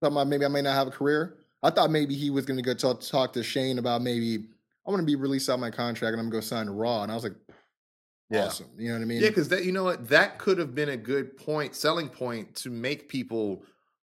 Thought 0.00 0.12
about 0.12 0.26
maybe 0.28 0.44
I 0.44 0.48
may 0.48 0.62
not 0.62 0.74
have 0.74 0.86
a 0.88 0.90
career. 0.90 1.36
I 1.62 1.70
thought 1.70 1.90
maybe 1.90 2.14
he 2.14 2.30
was 2.30 2.44
going 2.46 2.56
to 2.56 2.62
go 2.62 2.74
talk, 2.74 3.02
talk 3.02 3.32
to 3.34 3.42
Shane 3.42 3.78
about 3.78 4.02
maybe 4.02 4.46
I 4.86 4.90
want 4.90 5.00
to 5.00 5.06
be 5.06 5.14
released 5.16 5.48
out 5.48 5.54
of 5.54 5.60
my 5.60 5.70
contract 5.70 6.12
and 6.12 6.20
I'm 6.20 6.28
going 6.30 6.42
to 6.42 6.46
go 6.46 6.56
sign 6.56 6.66
to 6.66 6.72
Raw. 6.72 7.02
And 7.02 7.12
I 7.12 7.14
was 7.14 7.24
like, 7.24 7.34
Yeah. 8.30 8.46
awesome. 8.46 8.66
You 8.78 8.88
know 8.88 8.94
what 8.94 9.02
I 9.02 9.04
mean? 9.06 9.20
Yeah, 9.20 9.28
because 9.28 9.48
that 9.50 9.64
you 9.64 9.72
know 9.72 9.84
what 9.84 10.08
that 10.08 10.38
could 10.38 10.58
have 10.58 10.74
been 10.74 10.88
a 10.88 10.96
good 10.96 11.36
point, 11.36 11.74
selling 11.76 12.08
point 12.08 12.54
to 12.56 12.70
make 12.70 13.08
people 13.08 13.62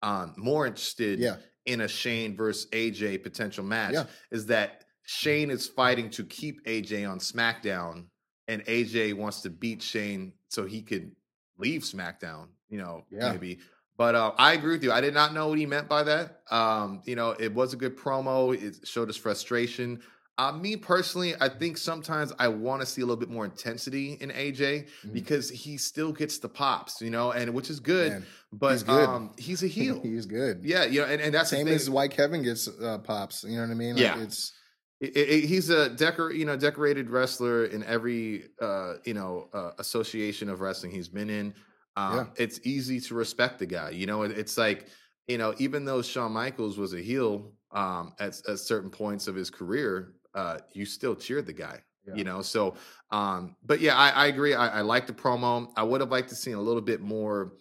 um, 0.03 0.35
more 0.37 0.67
interested 0.67 1.19
Yeah. 1.19 1.37
in 1.67 1.81
a 1.81 1.89
Shane 1.89 2.37
versus 2.37 2.67
AJ 2.73 3.23
potential 3.23 3.65
match. 3.65 3.95
Yeah. 3.95 4.05
Is 4.31 4.47
that 4.47 4.85
Shane 5.13 5.51
is 5.51 5.67
fighting 5.67 6.09
to 6.11 6.23
keep 6.25 6.65
AJ 6.67 7.05
on 7.11 7.19
SmackDown, 7.19 8.05
and 8.47 8.65
AJ 8.67 9.15
wants 9.15 9.41
to 9.43 9.51
beat 9.51 9.83
Shane 9.83 10.33
so 10.49 10.65
he 10.67 10.83
could 10.83 11.11
leave 11.59 11.83
SmackDown. 11.83 12.47
You 12.69 12.79
know, 12.79 13.05
Yeah. 13.11 13.33
maybe. 13.33 13.59
But 13.97 14.15
uh, 14.15 14.33
I 14.39 14.53
agree 14.53 14.71
with 14.73 14.85
you. 14.85 14.93
I 14.93 15.01
did 15.01 15.13
not 15.13 15.35
know 15.35 15.49
what 15.49 15.59
he 15.59 15.67
meant 15.67 15.89
by 15.89 16.05
that. 16.05 16.43
Um, 16.51 17.03
you 17.07 17.17
know, 17.17 17.31
it 17.33 17.53
was 17.53 17.73
a 17.73 17.77
good 17.77 17.99
promo. 17.99 18.55
It 18.55 18.87
showed 18.87 19.09
his 19.09 19.17
frustration. 19.17 20.01
Uh, 20.39 20.53
me 20.53 20.77
personally, 20.77 21.35
I 21.41 21.49
think 21.49 21.77
sometimes 21.77 22.33
I 22.39 22.47
want 22.47 22.81
to 22.81 22.87
see 22.87 23.03
a 23.03 23.05
little 23.05 23.17
bit 23.21 23.29
more 23.31 23.45
intensity 23.45 24.17
in 24.21 24.31
AJ 24.31 24.87
Mhm. 25.05 25.13
because 25.13 25.51
he 25.51 25.77
still 25.77 26.13
gets 26.13 26.39
the 26.39 26.49
pops, 26.49 27.03
you 27.03 27.11
know, 27.11 27.33
and 27.33 27.53
which 27.53 27.69
is 27.69 27.81
good. 27.81 28.13
Man, 28.13 28.27
but 28.53 28.73
he's 28.75 28.83
good. 28.85 29.09
Um, 29.09 29.33
he's 29.37 29.63
a 29.65 29.67
heel. 29.79 30.01
he's 30.01 30.25
good. 30.27 30.61
yeah, 30.63 30.85
you 30.85 31.01
know, 31.01 31.07
and, 31.09 31.21
and 31.21 31.35
that's 31.35 31.51
Same 31.51 31.67
as 31.67 31.91
why 31.91 32.07
Kevin 32.07 32.43
gets 32.45 32.69
uh, 32.69 32.99
pops. 32.99 33.43
You 33.45 33.57
know 33.57 33.63
what 33.63 33.71
I 33.73 33.75
mean? 33.75 33.97
Like 33.97 34.03
Yeah. 34.03 34.23
It's 34.23 34.53
It- 35.01 35.17
it- 35.17 35.45
he's 35.47 35.71
a 35.71 35.89
decor, 35.89 36.31
you 36.31 36.45
know, 36.45 36.57
decorated 36.57 37.09
wrestler 37.11 37.65
in 37.65 37.83
every, 37.85 38.51
uh, 38.61 38.97
you 39.05 39.15
know, 39.15 39.49
uh, 39.53 39.73
association 39.79 40.49
of 40.51 40.61
wrestling 40.61 40.93
he's 40.93 41.09
been 41.09 41.31
in. 41.31 41.55
um, 41.97 42.15
Yeah. 42.17 42.27
it's 42.37 42.61
easy 42.65 43.01
to 43.01 43.15
respect 43.17 43.59
the 43.59 43.67
guy. 43.67 43.91
You 43.91 44.07
know, 44.07 44.23
it, 44.23 44.31
it's 44.39 44.57
like 44.57 44.89
you 45.27 45.39
know, 45.39 45.55
even 45.59 45.85
though 45.85 46.03
Shawn 46.03 46.33
Michaels 46.33 46.77
was 46.79 46.93
a 46.95 47.01
heel 47.01 47.53
um, 47.73 48.15
at 48.19 48.41
at 48.49 48.59
certain 48.61 48.91
points 48.91 49.27
of 49.29 49.35
his 49.35 49.51
career, 49.51 50.15
uh, 50.35 50.59
you 50.73 50.85
still 50.87 51.15
cheered 51.17 51.47
the 51.47 51.53
guy. 51.53 51.83
Yeah. 52.07 52.15
You 52.15 52.25
know, 52.25 52.43
so 52.43 52.77
um, 53.11 53.57
but 53.65 53.81
yeah, 53.81 53.97
I, 53.97 54.11
I 54.11 54.27
agree. 54.27 54.55
I, 54.55 54.79
I 54.79 54.81
like 54.83 55.07
the 55.07 55.13
promo. 55.13 55.73
I 55.77 55.83
would 55.83 56.01
have 56.01 56.11
liked 56.11 56.29
to 56.31 56.35
see 56.37 56.53
a 56.53 56.61
little 56.61 56.81
bit 56.83 57.01
more. 57.01 57.53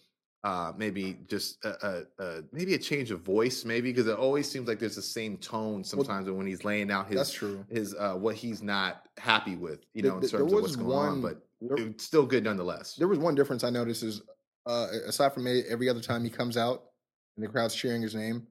Uh, 0.45 0.71
maybe 0.77 1.17
just 1.27 1.63
a, 1.65 2.03
a, 2.19 2.23
a 2.23 2.43
maybe 2.53 2.73
a 2.73 2.77
change 2.77 3.11
of 3.11 3.19
voice, 3.19 3.65
maybe 3.65 3.91
because 3.91 4.07
it 4.07 4.17
always 4.17 4.49
seems 4.49 4.69
like 4.69 4.79
there's 4.79 4.95
the 4.95 5.01
same 5.01 5.35
tone 5.37 5.83
sometimes 5.83 6.31
when 6.31 6.47
he's 6.47 6.63
laying 6.63 6.89
out 6.89 7.07
his 7.07 7.17
That's 7.17 7.33
true. 7.33 7.65
his 7.69 7.93
uh 7.93 8.13
what 8.15 8.35
he's 8.35 8.63
not 8.63 9.09
happy 9.17 9.57
with, 9.57 9.85
you 9.93 10.01
know, 10.01 10.15
in 10.15 10.21
th- 10.21 10.31
there 10.31 10.39
terms 10.39 10.53
of 10.53 10.61
what's 10.61 10.75
going 10.77 10.97
on, 10.97 11.21
but 11.21 11.45
there- 11.59 11.87
it's 11.87 12.05
still 12.05 12.25
good 12.25 12.45
nonetheless. 12.45 12.95
There 12.95 13.09
was 13.09 13.19
one 13.19 13.35
difference 13.35 13.65
I 13.65 13.69
noticed 13.69 14.01
is 14.01 14.21
uh, 14.65 14.87
aside 15.07 15.33
from 15.33 15.45
every 15.45 15.89
other 15.89 15.99
time 15.99 16.23
he 16.23 16.29
comes 16.29 16.55
out 16.55 16.85
and 17.35 17.45
the 17.45 17.49
crowd's 17.49 17.75
cheering 17.75 18.01
his 18.01 18.15
name, 18.15 18.47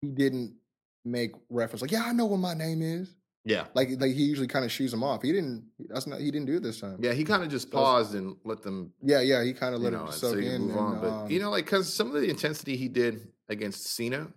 he 0.00 0.08
didn't 0.08 0.56
make 1.04 1.30
reference 1.48 1.80
like, 1.82 1.92
"Yeah, 1.92 2.02
I 2.06 2.12
know 2.12 2.26
what 2.26 2.38
my 2.38 2.54
name 2.54 2.82
is." 2.82 3.14
Yeah. 3.44 3.64
Like, 3.74 3.90
like 4.00 4.12
he 4.12 4.22
usually 4.22 4.46
kind 4.46 4.64
of 4.64 4.70
shoos 4.70 4.92
him 4.92 5.02
off. 5.02 5.22
He 5.22 5.32
didn't. 5.32 5.64
That's 5.88 6.06
not. 6.06 6.20
He 6.20 6.30
didn't 6.30 6.46
do 6.46 6.56
it 6.56 6.62
this 6.62 6.80
time. 6.80 6.98
Yeah, 7.00 7.12
he 7.12 7.24
kind 7.24 7.42
of 7.42 7.48
just 7.48 7.70
paused 7.70 8.14
and 8.14 8.36
let 8.44 8.62
them, 8.62 8.92
yeah, 9.02 9.20
yeah. 9.20 9.42
He 9.42 9.52
kind 9.52 9.74
of 9.74 9.80
you 9.80 9.90
let 9.90 9.92
know, 9.94 10.06
it 10.06 10.12
so 10.12 10.32
soak 10.32 10.36
you 10.36 10.42
can 10.44 10.52
in. 10.54 10.60
move 10.62 10.70
and, 10.70 10.78
on. 10.78 11.00
But 11.00 11.10
um, 11.10 11.30
you 11.30 11.40
know, 11.40 11.50
like 11.50 11.64
because 11.64 11.92
some 11.92 12.06
of 12.08 12.12
the 12.14 12.28
intensity 12.30 12.76
he 12.76 12.88
did 12.88 13.28
against 13.48 13.86
Cena, 13.86 14.28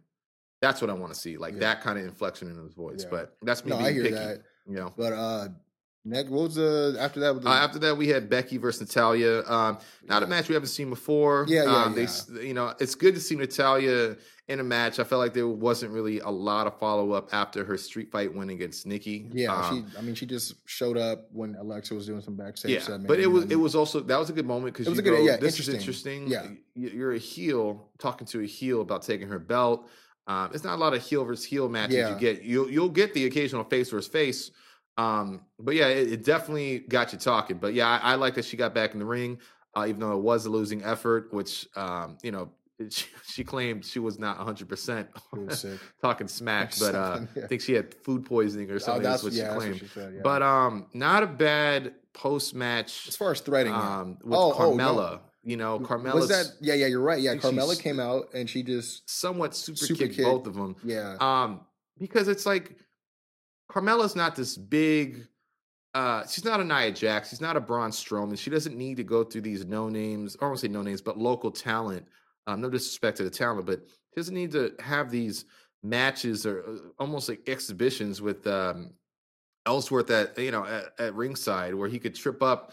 that's 0.61 0.81
what 0.81 0.89
I 0.89 0.93
want 0.93 1.13
to 1.13 1.19
see, 1.19 1.37
like 1.37 1.53
Yeah. 1.53 1.59
that 1.59 1.81
kind 1.81 1.99
of 1.99 2.05
inflection 2.05 2.49
in 2.49 2.57
his 2.63 2.73
voice. 2.73 3.03
Yeah. 3.03 3.09
But 3.11 3.37
that's 3.43 3.63
me 3.63 3.69
no, 3.71 3.77
being 3.77 3.87
I 3.87 3.93
hear 3.93 4.03
picky, 4.03 4.15
that. 4.15 4.41
you 4.67 4.75
know. 4.75 4.91
But 4.97 5.13
uh, 5.13 5.47
next, 6.05 6.29
what 6.29 6.43
was 6.43 6.55
the 6.55 6.95
after 6.99 7.19
that? 7.19 7.41
The, 7.41 7.49
Uh, 7.49 7.53
after 7.53 7.79
that, 7.79 7.97
we 7.97 8.07
had 8.07 8.29
Becky 8.29 8.57
versus 8.57 8.81
Natalya. 8.81 9.43
Um, 9.45 9.77
not 10.07 10.23
a 10.23 10.27
match 10.27 10.47
we 10.47 10.53
haven't 10.53 10.69
seen 10.69 10.89
before. 10.89 11.45
Yeah, 11.49 11.63
yeah, 11.63 11.83
um, 11.83 11.93
They, 11.95 12.01
yeah. 12.01 12.07
s- 12.07 12.29
you 12.41 12.53
know, 12.53 12.73
it's 12.79 12.95
good 12.95 13.15
to 13.15 13.21
see 13.21 13.35
Natalya 13.35 14.15
in 14.47 14.59
a 14.59 14.63
match. 14.63 14.99
I 14.99 15.03
felt 15.03 15.19
like 15.19 15.33
there 15.33 15.47
wasn't 15.47 15.91
really 15.91 16.19
a 16.19 16.29
lot 16.29 16.67
of 16.67 16.77
follow 16.79 17.13
up 17.13 17.29
after 17.33 17.65
her 17.65 17.77
street 17.77 18.11
fight 18.11 18.33
win 18.33 18.49
against 18.51 18.85
Nikki. 18.85 19.27
yeah, 19.33 19.53
Um, 19.55 19.87
she. 19.91 19.97
I 19.97 20.01
mean, 20.01 20.13
she 20.15 20.25
just 20.25 20.53
showed 20.65 20.97
up 20.97 21.27
when 21.33 21.55
Alexa 21.55 21.93
was 21.95 22.05
doing 22.05 22.21
some 22.21 22.35
backstage. 22.35 22.71
yeah, 22.71 22.79
segment, 22.81 23.07
but 23.07 23.19
it 23.19 23.27
was 23.27 23.45
it 23.45 23.55
was 23.55 23.73
also 23.75 23.99
that 24.01 24.19
was 24.19 24.29
a 24.29 24.33
good 24.33 24.45
moment 24.45 24.73
because 24.73 24.87
It 24.87 24.91
was 24.91 24.97
you 24.97 25.01
a 25.01 25.05
good- 25.05 25.17
go, 25.17 25.23
yeah, 25.25 25.37
this 25.37 25.59
is 25.59 25.67
interesting. 25.69 26.23
interesting. 26.23 26.61
Yeah. 26.75 26.89
You're 26.93 27.13
a 27.13 27.17
heel 27.17 27.89
talking 27.97 28.27
to 28.27 28.41
a 28.41 28.45
heel 28.45 28.81
about 28.81 29.01
taking 29.01 29.27
her 29.29 29.39
belt. 29.39 29.87
Um, 30.27 30.49
it's 30.53 30.63
not 30.63 30.75
a 30.75 30.81
lot 30.81 30.93
of 30.95 31.03
heel 31.03 31.23
versus 31.23 31.45
heel 31.45 31.69
matches 31.69 31.95
Yeah. 31.97 32.13
you 32.13 32.19
get. 32.19 32.43
You'll 32.43 32.69
you'll 32.69 32.89
get 32.89 33.13
the 33.13 33.25
occasional 33.25 33.63
face 33.63 33.89
versus 33.91 34.11
face. 34.11 34.51
Um, 34.97 35.41
but 35.59 35.75
yeah, 35.75 35.87
it, 35.87 36.11
it 36.13 36.23
definitely 36.23 36.79
got 36.79 37.11
you 37.13 37.19
talking. 37.19 37.57
But 37.57 37.73
yeah, 37.73 37.87
I, 38.01 38.13
I 38.13 38.15
like 38.15 38.35
that 38.35 38.45
she 38.45 38.57
got 38.57 38.73
back 38.73 38.93
in 38.93 38.99
the 38.99 39.05
ring, 39.05 39.39
uh, 39.75 39.85
even 39.87 39.99
though 39.99 40.13
it 40.13 40.21
was 40.21 40.45
a 40.45 40.49
losing 40.49 40.83
effort. 40.83 41.33
Which 41.33 41.67
um, 41.75 42.17
you 42.23 42.31
know, 42.31 42.49
she, 42.89 43.05
she 43.27 43.43
claimed 43.43 43.85
she 43.85 43.99
was 43.99 44.17
not 44.19 44.37
100 44.37 44.67
percent 44.69 45.09
It 45.33 45.39
was 45.39 45.59
sick. 45.61 45.79
talking 46.01 46.27
smack, 46.27 46.73
but 46.79 46.95
uh, 46.95 47.19
yeah. 47.35 47.43
I 47.43 47.47
think 47.47 47.61
she 47.61 47.73
had 47.73 47.93
food 47.93 48.25
poisoning 48.25 48.71
or 48.71 48.75
Oh, 48.75 48.79
something. 48.79 49.03
that's 49.03 49.23
is 49.23 49.23
what 49.23 49.33
yeah, 49.33 49.43
she 49.43 49.47
that's 49.47 49.57
claimed. 49.57 49.73
what 49.73 49.81
she 49.81 49.87
said. 49.87 50.13
Yeah. 50.15 50.21
But 50.23 50.41
um, 50.41 50.87
not 50.93 51.23
a 51.23 51.27
bad 51.27 51.93
post 52.13 52.55
match 52.55 53.07
as 53.09 53.15
far 53.17 53.31
as 53.31 53.41
threading, 53.41 53.73
um, 53.73 54.17
with 54.23 54.33
Oh, 54.39 54.53
oh, 54.57 54.73
no. 54.75 54.93
Carmella. 54.95 55.19
You 55.47 55.57
know, 55.57 55.77
Carmella 55.79 56.15
was 56.15 56.29
that? 56.29 56.47
Yeah, 56.59 56.73
yeah, 56.73 56.87
you're 56.87 57.01
right. 57.01 57.19
Yeah, 57.21 57.35
Carmella 57.35 57.79
came 57.79 57.99
out 57.99 58.29
and 58.33 58.49
she 58.49 58.63
just 58.63 59.07
somewhat 59.07 59.53
super, 59.55 59.77
Super 59.77 59.99
kicked 59.99 60.15
kick. 60.15 60.25
both 60.25 60.47
of 60.47 60.55
them. 60.55 60.75
yeah. 60.83 61.17
Um, 61.19 61.61
because 61.99 62.27
it's 62.27 62.47
like 62.47 62.75
Carmella's 63.69 64.15
not 64.15 64.35
this 64.35 64.57
big. 64.57 65.27
Uh, 65.93 66.25
she's 66.27 66.43
not 66.43 66.59
a 66.59 66.63
Nia 66.63 66.91
Jax. 66.91 67.29
She's 67.29 67.41
not 67.41 67.55
a 67.55 67.61
Braun 67.61 67.91
Strowman. 67.91 68.37
She 68.37 68.49
doesn't 68.49 68.77
need 68.77 68.97
to 68.97 69.03
go 69.03 69.23
through 69.23 69.41
these 69.41 69.65
no 69.65 69.87
names. 69.89 70.35
I 70.41 70.45
won't 70.45 70.59
say 70.59 70.67
no 70.67 70.81
names, 70.81 71.01
but 71.01 71.17
local 71.17 71.51
talent. 71.51 72.05
Um, 72.47 72.61
no 72.61 72.69
disrespect 72.69 73.17
to 73.17 73.23
the 73.23 73.29
talent, 73.29 73.65
but 73.65 73.79
she 73.87 74.15
doesn't 74.17 74.35
need 74.35 74.51
to 74.51 74.73
have 74.79 75.09
these 75.09 75.45
matches 75.83 76.45
or 76.45 76.63
uh, 76.67 76.89
almost 76.99 77.29
like 77.29 77.47
exhibitions 77.47 78.21
with 78.21 78.45
um, 78.45 78.91
Ellsworth 79.65 80.09
at 80.11 80.37
you 80.37 80.51
know 80.51 80.65
at, 80.65 80.99
at 80.99 81.15
ringside 81.15 81.73
where 81.73 81.87
he 81.87 81.99
could 81.99 82.15
trip 82.15 82.43
up 82.43 82.71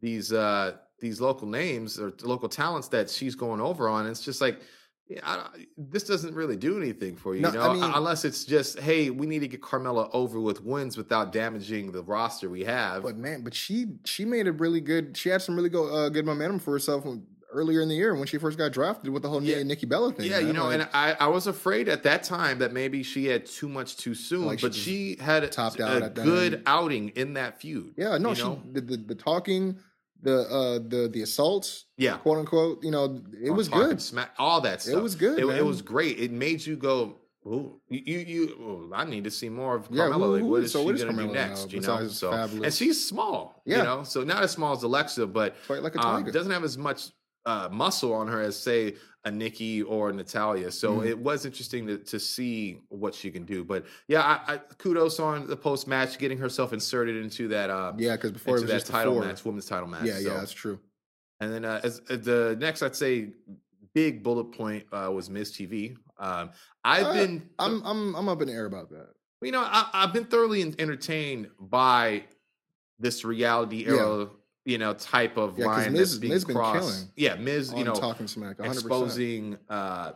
these 0.00 0.32
uh, 0.32 0.72
these 0.98 1.20
local 1.20 1.48
names 1.48 1.98
or 1.98 2.12
local 2.22 2.48
talents 2.48 2.88
that 2.88 3.08
she's 3.08 3.34
going 3.34 3.60
over 3.60 3.88
on. 3.88 4.06
It's 4.06 4.24
just 4.24 4.40
like 4.40 4.60
yeah, 5.08 5.20
I, 5.22 5.36
don't- 5.36 5.68
this 5.92 6.04
doesn't 6.04 6.34
really 6.34 6.56
do 6.56 6.76
anything 6.80 7.16
for 7.16 7.34
you, 7.34 7.42
No, 7.42 7.52
you 7.52 7.60
I 7.60 7.66
know, 7.66 7.72
mean- 7.74 7.92
unless 7.94 8.24
it's 8.24 8.44
just 8.44 8.78
hey, 8.80 9.10
we 9.10 9.26
need 9.26 9.40
to 9.40 9.48
get 9.48 9.60
Carmella 9.60 10.08
over 10.12 10.40
with 10.40 10.62
wins 10.62 10.96
without 10.96 11.32
damaging 11.32 11.92
the 11.92 12.02
roster 12.02 12.48
we 12.48 12.64
have. 12.64 13.02
But 13.02 13.16
man, 13.18 13.42
but 13.42 13.54
she 13.54 13.86
she 14.04 14.24
made 14.24 14.46
a 14.46 14.52
really 14.52 14.80
good. 14.80 15.16
She 15.16 15.28
had 15.28 15.42
some 15.42 15.56
really 15.56 15.68
go, 15.68 15.86
uh, 15.94 16.08
good 16.08 16.24
momentum 16.26 16.58
for 16.58 16.72
herself 16.72 17.04
when, 17.04 17.26
earlier 17.52 17.82
in 17.82 17.88
the 17.88 17.94
year 17.94 18.12
when 18.16 18.26
she 18.26 18.36
first 18.36 18.58
got 18.58 18.72
drafted 18.72 19.12
with 19.12 19.22
the 19.22 19.28
whole 19.28 19.40
Yeah. 19.40 19.62
Nikki 19.62 19.86
Bella 19.86 20.10
thing. 20.12 20.28
yeah, 20.28 20.40
you 20.40 20.52
know, 20.52 20.64
like, 20.64 20.80
and 20.80 20.88
I, 20.92 21.12
I 21.20 21.28
was 21.28 21.46
afraid 21.46 21.88
at 21.88 22.02
that 22.02 22.24
time 22.24 22.58
that 22.58 22.72
maybe 22.72 23.04
she 23.04 23.26
had 23.26 23.46
too 23.46 23.68
much 23.68 23.96
too 23.96 24.12
soon, 24.14 24.46
Like 24.46 24.60
but 24.60 24.72
just 24.72 24.84
she 24.84 25.16
had 25.20 25.44
a, 25.44 25.48
topped 25.48 25.78
out 25.80 26.02
a 26.02 26.06
at 26.06 26.14
that 26.16 26.24
good 26.24 26.62
outing 26.66 27.10
in 27.10 27.34
that 27.34 27.60
feud. 27.60 27.94
yeah, 27.96 28.18
no, 28.18 28.34
she 28.34 28.42
know? 28.42 28.60
the, 28.72 28.80
the 28.80 28.96
the 28.96 29.14
talking, 29.14 29.78
the 30.22 30.40
uh 30.48 30.78
the 30.88 31.08
the 31.12 31.22
assaults, 31.22 31.86
yeah, 31.96 32.16
quote 32.18 32.38
unquote. 32.38 32.82
You 32.82 32.90
know, 32.90 33.22
it 33.42 33.50
was 33.50 33.68
good. 33.68 34.00
Smack, 34.00 34.30
all 34.38 34.60
that 34.62 34.82
stuff. 34.82 34.94
It 34.98 35.02
was 35.02 35.14
good, 35.14 35.38
It, 35.38 35.46
it 35.46 35.64
was 35.64 35.82
great. 35.82 36.18
It 36.18 36.32
made 36.32 36.64
you 36.64 36.76
go, 36.76 37.16
"Ooh, 37.46 37.80
you, 37.88 38.00
you, 38.06 38.18
you 38.18 38.56
oh, 38.90 38.94
I 38.94 39.04
need 39.04 39.24
to 39.24 39.30
see 39.30 39.48
more 39.50 39.74
of 39.76 39.88
Yeah, 39.90 40.04
Carmella. 40.04 40.12
who- 40.14 40.36
like, 40.36 40.44
what 40.44 40.62
is- 40.64 40.72
so 40.72 40.78
she 40.80 40.84
what 40.86 40.94
is 40.94 41.04
going 41.04 41.16
to 41.16 41.22
do 41.24 41.28
Carmella 41.28 41.34
now, 41.34 41.46
next? 41.48 41.72
You 41.72 41.80
know, 41.80 42.08
so 42.08 42.32
and 42.32 42.72
she's 42.72 43.06
small. 43.06 43.60
Yeah. 43.66 43.78
You 43.78 43.82
know, 43.84 44.02
so 44.04 44.24
not 44.24 44.42
as 44.42 44.50
small 44.52 44.72
as 44.74 44.82
Alexa, 44.82 45.26
but 45.26 45.56
Fight 45.58 45.82
like 45.82 45.94
a 45.94 45.98
um, 46.00 46.22
tiger. 46.22 46.30
doesn't 46.32 46.52
have 46.52 46.64
as 46.64 46.78
much 46.78 47.10
uh, 47.46 47.68
muscle 47.70 48.12
on 48.14 48.26
her 48.28 48.40
as 48.40 48.56
say 48.58 48.94
a 49.26 49.30
Nikki 49.30 49.82
or 49.82 50.12
Natalya. 50.12 50.70
So 50.70 50.98
Mhm. 50.98 51.06
it 51.08 51.18
was 51.18 51.46
interesting 51.46 51.86
to, 51.86 51.98
to 51.98 52.20
see 52.20 52.80
what 52.88 53.14
she 53.14 53.30
can 53.30 53.44
do. 53.44 53.64
But 53.64 53.86
yeah, 54.06 54.20
I, 54.22 54.54
I 54.54 54.56
kudos 54.78 55.18
on 55.18 55.46
the 55.46 55.56
post 55.56 55.88
match 55.88 56.18
getting 56.18 56.36
herself 56.38 56.72
inserted 56.72 57.16
into 57.16 57.48
that. 57.48 57.70
Uh, 57.70 57.92
yeah, 57.96 58.16
because 58.16 58.32
before 58.32 58.56
it 58.58 58.60
was 58.60 58.70
that 58.70 58.76
just 58.80 58.86
title 58.88 59.14
four. 59.14 59.22
match, 59.24 59.44
women's 59.44 59.66
title 59.66 59.88
match. 59.88 60.04
Yeah, 60.04 60.14
so. 60.18 60.28
yeah, 60.28 60.34
that's 60.40 60.52
true. 60.52 60.78
And 61.40 61.52
then 61.52 61.64
uh, 61.64 61.80
as 61.82 62.00
uh, 62.10 62.16
the 62.16 62.56
next, 62.60 62.82
I'd 62.82 62.94
say 62.96 63.30
big 63.94 64.22
bullet 64.22 64.52
point 64.52 64.84
uh, 64.92 65.10
was 65.12 65.30
Miz 65.30 65.52
TV. 65.52 65.96
Um, 66.18 66.50
I've 66.84 67.06
Uh, 67.06 67.12
been, 67.14 67.48
I'm 67.58 67.82
I'm 67.84 68.14
I'm 68.16 68.28
up 68.28 68.40
in 68.42 68.48
the 68.48 68.54
air 68.54 68.66
about 68.66 68.90
that. 68.90 69.08
you 69.42 69.52
know, 69.52 69.60
I, 69.62 69.88
I've 69.92 70.12
been 70.12 70.24
thoroughly 70.26 70.62
entertained 70.78 71.48
by 71.58 72.24
this 72.98 73.24
reality 73.24 73.84
Yeah. 73.86 74.26
You 74.64 74.78
know, 74.78 74.94
type 74.94 75.36
of 75.36 75.58
Yeah, 75.58 75.66
line 75.66 75.92
Miz- 75.92 76.10
that's 76.12 76.18
being 76.18 76.32
Miz 76.32 76.44
been 76.44 76.56
crossed. 76.56 76.78
killing 76.80 77.08
yeah, 77.16 77.34
Miz, 77.36 77.72
you 77.72 77.84
know, 77.84 77.94
talking 77.94 78.26
smack, 78.26 78.58
100. 78.58 78.74
percent 78.74 78.86
exposing, 78.86 79.58
uh, 79.68 80.12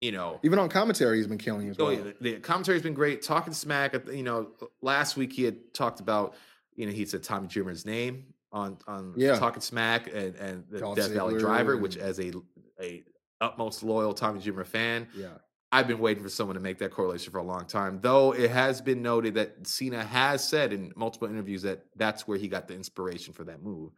you 0.00 0.12
know, 0.12 0.38
Even 0.44 0.58
on 0.58 0.68
commentary, 0.68 1.16
he's 1.16 1.26
been 1.26 1.38
killing 1.38 1.68
as 1.70 1.76
Oh, 1.78 1.86
well. 1.86 1.96
the, 1.96 2.14
the 2.20 2.40
commentary's 2.40 2.82
been 2.82 2.94
great. 2.94 3.22
Talking 3.22 3.52
smack, 3.52 3.94
you 4.12 4.22
know, 4.22 4.48
last 4.82 5.16
week 5.16 5.32
he 5.32 5.42
had 5.44 5.72
talked 5.74 6.00
about, 6.00 6.34
you 6.76 6.86
know, 6.86 6.92
he 6.92 7.04
said 7.04 7.22
Tommy 7.22 7.48
Dreamer's 7.48 7.84
name 7.86 8.26
on 8.52 8.78
on 8.86 9.14
Yeah. 9.16 9.38
talking 9.38 9.60
smack 9.60 10.06
and 10.14 10.34
and 10.36 10.64
the 10.70 10.78
Dolph 10.80 10.96
Death 10.96 11.10
Valley 11.10 11.34
Ziggler 11.34 11.40
Driver, 11.40 11.76
which 11.76 11.96
as 11.96 12.20
a 12.20 12.32
a 12.80 13.02
utmost 13.40 13.82
loyal 13.82 14.12
Tommy 14.14 14.40
Dreamer 14.40 14.64
fan, 14.64 15.08
Yeah, 15.14 15.28
I've 15.70 15.86
been 15.86 15.98
waiting 15.98 16.22
for 16.22 16.30
someone 16.30 16.54
to 16.54 16.62
make 16.62 16.78
that 16.78 16.90
correlation 16.90 17.30
for 17.30 17.38
a 17.38 17.42
long 17.42 17.66
time. 17.66 18.00
Though 18.00 18.32
it 18.32 18.50
has 18.50 18.80
been 18.80 19.02
noted 19.02 19.34
that 19.34 19.66
Cena 19.66 20.02
has 20.02 20.46
said 20.46 20.72
in 20.72 20.92
multiple 20.96 21.28
interviews 21.28 21.62
that 21.62 21.84
that's 21.96 22.26
where 22.26 22.38
he 22.38 22.48
got 22.48 22.68
the 22.68 22.74
inspiration 22.74 23.34
for 23.34 23.44
that 23.44 23.62
move. 23.62 23.92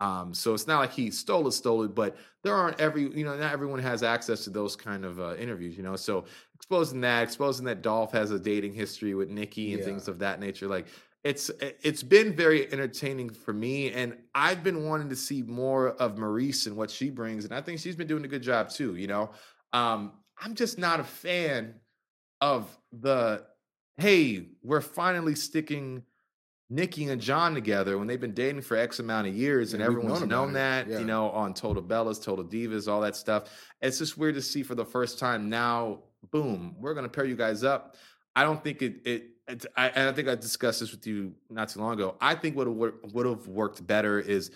Um, 0.00 0.34
so 0.34 0.52
it's 0.52 0.66
not 0.66 0.80
like 0.80 0.92
he 0.92 1.12
stole 1.12 1.46
it, 1.46 1.52
stole 1.52 1.84
it, 1.84 1.94
but 1.94 2.16
there 2.42 2.56
aren't 2.56 2.80
every, 2.80 3.02
you 3.02 3.24
know, 3.24 3.36
not 3.36 3.52
everyone 3.52 3.78
has 3.78 4.02
access 4.02 4.42
to 4.44 4.50
those 4.50 4.74
kind 4.74 5.04
of 5.04 5.20
uh, 5.20 5.36
interviews, 5.36 5.76
you 5.76 5.84
know. 5.84 5.94
So 5.94 6.24
exposing 6.56 7.00
that, 7.02 7.22
exposing 7.22 7.64
that 7.66 7.82
Dolph 7.82 8.10
has 8.10 8.32
a 8.32 8.38
dating 8.40 8.74
history 8.74 9.14
with 9.14 9.28
Nikki 9.28 9.74
and 9.74 9.80
Yeah. 9.80 9.90
things 9.90 10.08
of 10.08 10.18
that 10.18 10.40
nature, 10.40 10.66
like 10.66 10.88
it's 11.22 11.52
it's 11.60 12.02
been 12.02 12.34
very 12.34 12.72
entertaining 12.72 13.30
for 13.30 13.52
me, 13.52 13.92
and 13.92 14.16
I've 14.34 14.64
been 14.64 14.88
wanting 14.88 15.08
to 15.10 15.14
see 15.14 15.42
more 15.42 15.90
of 15.90 16.16
Maryse 16.16 16.66
and 16.66 16.76
what 16.76 16.90
she 16.90 17.08
brings, 17.10 17.44
and 17.44 17.54
I 17.54 17.60
think 17.60 17.78
she's 17.78 17.94
been 17.94 18.08
doing 18.08 18.24
a 18.24 18.28
good 18.28 18.42
job 18.42 18.70
too. 18.70 18.96
You 18.96 19.06
know, 19.06 19.30
um, 19.72 20.14
I'm 20.44 20.54
just 20.54 20.78
not 20.78 21.00
a 21.00 21.04
fan 21.04 21.74
of 22.40 22.66
the 22.92 23.44
hey, 23.96 24.46
we're 24.62 24.80
finally 24.80 25.34
sticking 25.34 26.02
Nikki 26.70 27.04
and 27.04 27.20
John 27.20 27.54
together 27.54 27.98
when 27.98 28.08
they've 28.08 28.20
been 28.20 28.34
dating 28.34 28.62
for 28.62 28.76
X 28.76 28.98
amount 28.98 29.28
of 29.28 29.34
years, 29.34 29.74
and 29.74 29.82
we've 29.82 29.88
everyone's 29.90 30.20
known 30.20 30.28
known, 30.28 30.52
that, 30.54 30.88
Yeah. 30.88 30.98
you 31.00 31.04
know, 31.04 31.28
on 31.30 31.52
Total 31.54 31.82
Bellas, 31.82 32.22
Total 32.22 32.44
Divas, 32.44 32.88
all 32.88 33.02
that 33.02 33.14
stuff. 33.14 33.50
It's 33.82 33.98
just 33.98 34.16
weird 34.16 34.34
to 34.36 34.42
see 34.42 34.62
for 34.62 34.74
the 34.74 34.84
first 34.84 35.18
time 35.18 35.48
now, 35.50 36.04
boom, 36.30 36.74
we're 36.80 36.94
gonna 36.94 37.08
pair 37.10 37.24
you 37.26 37.36
guys 37.36 37.62
up. 37.62 37.96
I 38.34 38.42
don't 38.44 38.62
think 38.64 38.82
it 38.82 38.96
it 39.04 39.28
it's, 39.48 39.66
I, 39.76 39.88
and 39.88 40.08
I 40.08 40.12
think 40.12 40.28
I 40.28 40.34
discussed 40.34 40.80
this 40.80 40.92
with 40.92 41.06
you 41.06 41.34
not 41.50 41.68
too 41.68 41.80
long 41.80 41.94
ago. 41.94 42.16
I 42.20 42.34
think 42.34 42.56
what 42.56 42.68
would 42.68 43.26
have 43.26 43.46
worked 43.48 43.86
better 43.86 44.18
is 44.18 44.50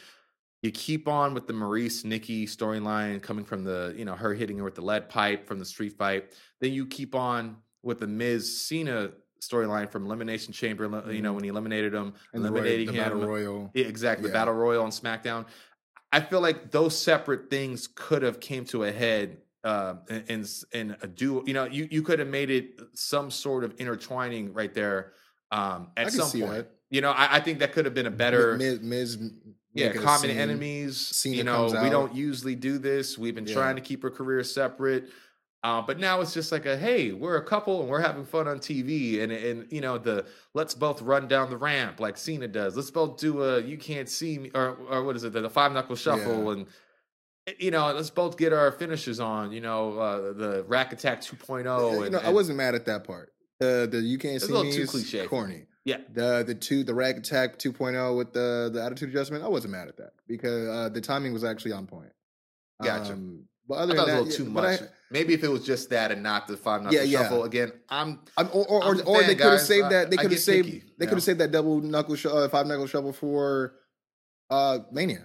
you 0.63 0.71
keep 0.71 1.07
on 1.09 1.35
with 1.35 1.47
the 1.47 1.53
Maryse 1.53 2.05
Nikki 2.05 2.47
storyline 2.47 3.23
coming 3.23 3.45
from 3.45 3.65
the 3.65 3.95
you 3.97 4.05
know 4.05 4.15
her 4.15 4.35
hitting 4.35 4.59
her 4.59 4.65
with 4.65 4.75
the 4.75 4.83
lead 4.83 5.09
pipe 5.09 5.47
from 5.47 5.59
the 5.59 5.65
street 5.65 5.97
fight. 5.97 6.33
Then 6.61 6.73
you 6.73 6.87
keep 6.87 7.15
on 7.15 7.57
with 7.83 8.01
the 8.01 8.07
Miz 8.07 8.61
Cena 8.67 9.11
storyline 9.41 9.91
from 9.91 10.07
Elimination 10.07 10.53
Chamber. 10.53 10.85
You 11.13 11.23
know 11.23 11.33
Mhm. 11.33 11.35
when 11.35 11.45
he 11.45 11.51
eliminated 11.51 11.95
him, 11.95 12.15
and 12.33 12.45
the, 12.45 12.51
Roy- 12.51 12.59
eliminating 12.59 12.87
the 12.87 12.93
him. 12.95 13.05
battle 13.05 13.21
royal. 13.27 13.71
Yeah, 13.75 13.85
exactly. 13.87 14.29
Yeah. 14.29 14.33
Battle 14.35 14.55
Royal 14.55 14.83
on 14.83 14.91
SmackDown. 14.91 15.47
I 16.13 16.21
feel 16.21 16.41
like 16.41 16.71
those 16.71 16.99
separate 16.99 17.51
things 17.51 17.89
could 17.95 18.23
have 18.23 18.41
came 18.41 18.65
to 18.67 18.85
a 18.85 18.93
head 18.93 19.39
uh, 19.65 19.97
in, 20.29 20.47
in 20.73 20.97
a 21.03 21.07
duo. 21.07 21.45
You 21.47 21.53
know, 21.53 21.65
you 21.65 21.87
you 21.91 22.03
could 22.03 22.19
have 22.21 22.29
made 22.29 22.51
it 22.51 22.81
some 22.95 23.31
sort 23.31 23.63
of 23.65 23.75
intertwining 23.79 24.53
right 24.55 24.73
there 24.73 25.13
um, 25.51 25.91
I 25.97 26.03
at 26.03 26.13
some 26.13 26.29
see 26.29 26.41
point. 26.41 26.53
that. 26.55 26.71
You 26.91 27.01
know, 27.01 27.11
I, 27.11 27.37
I 27.37 27.41
think 27.41 27.59
that 27.59 27.73
could 27.73 27.85
have 27.85 27.95
been 27.95 28.07
a 28.07 28.11
better. 28.13 28.57
Miz, 28.57 28.81
Miz 28.81 29.19
Yeah, 29.77 29.93
common 29.93 30.31
scene. 30.31 30.39
enemies. 30.39 30.97
Cena 30.99 31.37
you 31.37 31.45
know, 31.45 31.66
we 31.66 31.77
out. 31.79 31.91
don't 31.91 32.14
usually 32.14 32.55
do 32.55 32.79
this. 32.79 33.16
We've 33.18 33.35
been 33.35 33.47
Yeah. 33.47 33.55
trying 33.55 33.77
to 33.77 33.83
keep 33.83 34.03
our 34.05 34.11
careers 34.11 34.53
separate. 34.53 35.09
Uh, 35.64 35.83
but 35.83 35.99
now 35.99 36.20
it's 36.20 36.33
just 36.33 36.53
like 36.53 36.64
a 36.64 36.77
hey, 36.77 37.11
we're 37.12 37.37
a 37.39 37.45
couple 37.45 37.81
and 37.81 37.89
we're 37.91 38.01
having 38.01 38.24
fun 38.24 38.47
on 38.47 38.59
TV, 38.61 39.20
and 39.22 39.33
and 39.33 39.66
you 39.72 39.81
know 39.81 39.99
the 39.99 40.24
let's 40.55 40.74
both 40.74 41.03
run 41.03 41.27
down 41.27 41.51
the 41.51 41.57
ramp 41.57 41.99
like 41.99 42.16
Cena 42.16 42.47
does. 42.47 42.77
Let's 42.77 42.91
both 42.91 43.18
do 43.18 43.43
a 43.43 43.61
you 43.61 43.77
can't 43.77 44.09
see 44.09 44.39
me 44.39 44.51
or 44.55 44.77
or 44.89 45.03
what 45.03 45.16
is 45.16 45.24
it 45.24 45.33
the, 45.33 45.41
the 45.41 45.51
five 45.51 45.72
knuckle 45.72 45.97
shuffle 45.97 46.45
Yeah. 46.45 46.53
and 46.53 46.66
eh, 47.49 47.53
you 47.59 47.70
know 47.72 47.93
let's 47.93 48.11
both 48.11 48.37
get 48.37 48.53
our 48.53 48.70
finishes 48.70 49.18
on. 49.18 49.51
You 49.51 49.61
know 49.62 49.99
uh, 49.99 50.33
the 50.35 50.64
Rack 50.68 50.93
Attack 50.93 51.22
2.0. 51.22 51.93
you 51.95 52.03
and, 52.03 52.12
know, 52.12 52.20
I 52.22 52.31
wasn't 52.31 52.59
mad 52.59 52.77
at 52.77 52.85
that 52.87 53.03
part. 53.05 53.33
The 53.59 53.89
the 53.91 53.99
you 53.99 54.18
can't 54.18 54.41
see 54.41 54.49
little 54.53 54.64
me 54.64 54.72
too 54.72 54.83
is 54.83 54.91
cliche 54.91 55.27
corny. 55.27 55.64
Yeah. 55.87 55.99
The 56.12 56.43
the 56.45 56.55
two 56.55 56.82
the 56.84 56.93
rag 56.95 57.16
attack 57.16 57.59
2.0 57.59 58.16
with 58.18 58.32
the 58.32 58.70
the 58.72 58.82
attitude 58.82 59.09
adjustment, 59.09 59.45
I 59.45 59.49
wasn't 59.49 59.72
mad 59.72 59.87
at 59.89 59.97
that 59.99 60.12
because 60.26 60.68
uh, 60.68 60.89
the 60.91 61.01
timing 61.01 61.32
was 61.32 61.45
actually 61.45 61.72
on 61.72 61.87
point. 61.87 62.11
Gotcha. 62.82 63.12
Um, 63.12 63.45
but 63.68 63.76
I 63.76 63.78
other 63.78 63.95
than 63.95 64.07
that, 64.07 64.20
was 64.24 64.37
a 64.39 64.43
little 64.43 64.53
yeah, 64.61 64.76
too 64.76 64.78
much. 64.80 64.91
Maybe 65.11 65.32
if 65.34 65.45
it 65.45 65.49
was 65.49 65.64
just 65.64 65.91
that 65.91 66.11
and 66.11 66.22
not 66.24 66.49
the 66.49 66.57
five 66.57 66.82
knuckle 66.82 66.99
Yeah, 66.99 67.05
yeah. 67.05 67.22
shuffle 67.22 67.45
again. 67.45 67.72
I'm 67.89 68.18
I, 68.37 68.43
I'm, 68.43 68.49
or 68.53 68.66
or, 68.68 68.82
I'm 68.82 68.89
or, 68.89 68.95
the 68.97 69.05
fan, 69.05 69.26
they 69.28 69.34
could 69.37 69.53
have 69.53 69.61
saved 69.61 69.91
that. 69.91 70.11
They 70.11 70.16
could 70.16 70.30
have 70.32 70.41
saved. 70.41 70.66
picky, 70.68 70.84
they 70.99 71.07
could 71.07 71.14
have 71.14 71.22
saved 71.22 71.39
that 71.39 71.53
double 71.53 71.80
knuckle 71.80 72.16
sh- 72.16 72.26
uh, 72.26 72.49
five 72.49 72.66
knuckle 72.66 72.89
shuffle 72.89 73.12
for 73.12 73.74
uh 74.51 74.80
Mania. 74.91 75.24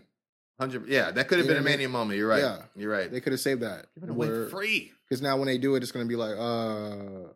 hundred. 0.59 0.87
Yeah, 0.87 1.09
that 1.09 1.27
could 1.27 1.39
have 1.39 1.47
been 1.47 1.57
a 1.57 1.61
Mania 1.61 1.87
mean? 1.87 1.91
moment. 1.93 2.19
You're 2.19 2.27
right. 2.29 2.41
Yeah. 2.43 2.61
You're 2.75 2.91
right. 2.91 3.11
They 3.11 3.19
could 3.19 3.33
have 3.33 3.39
saved 3.39 3.61
that. 3.61 3.87
Give 3.95 4.03
it 4.03 4.09
away 4.11 4.49
free. 4.49 4.91
Because 5.09 5.21
now 5.23 5.37
when 5.37 5.47
they 5.47 5.57
do 5.57 5.75
it, 5.75 5.83
it's 5.83 5.91
going 5.91 6.05
to 6.05 6.09
be 6.09 6.15
like, 6.15 6.35
uh. 6.37 7.29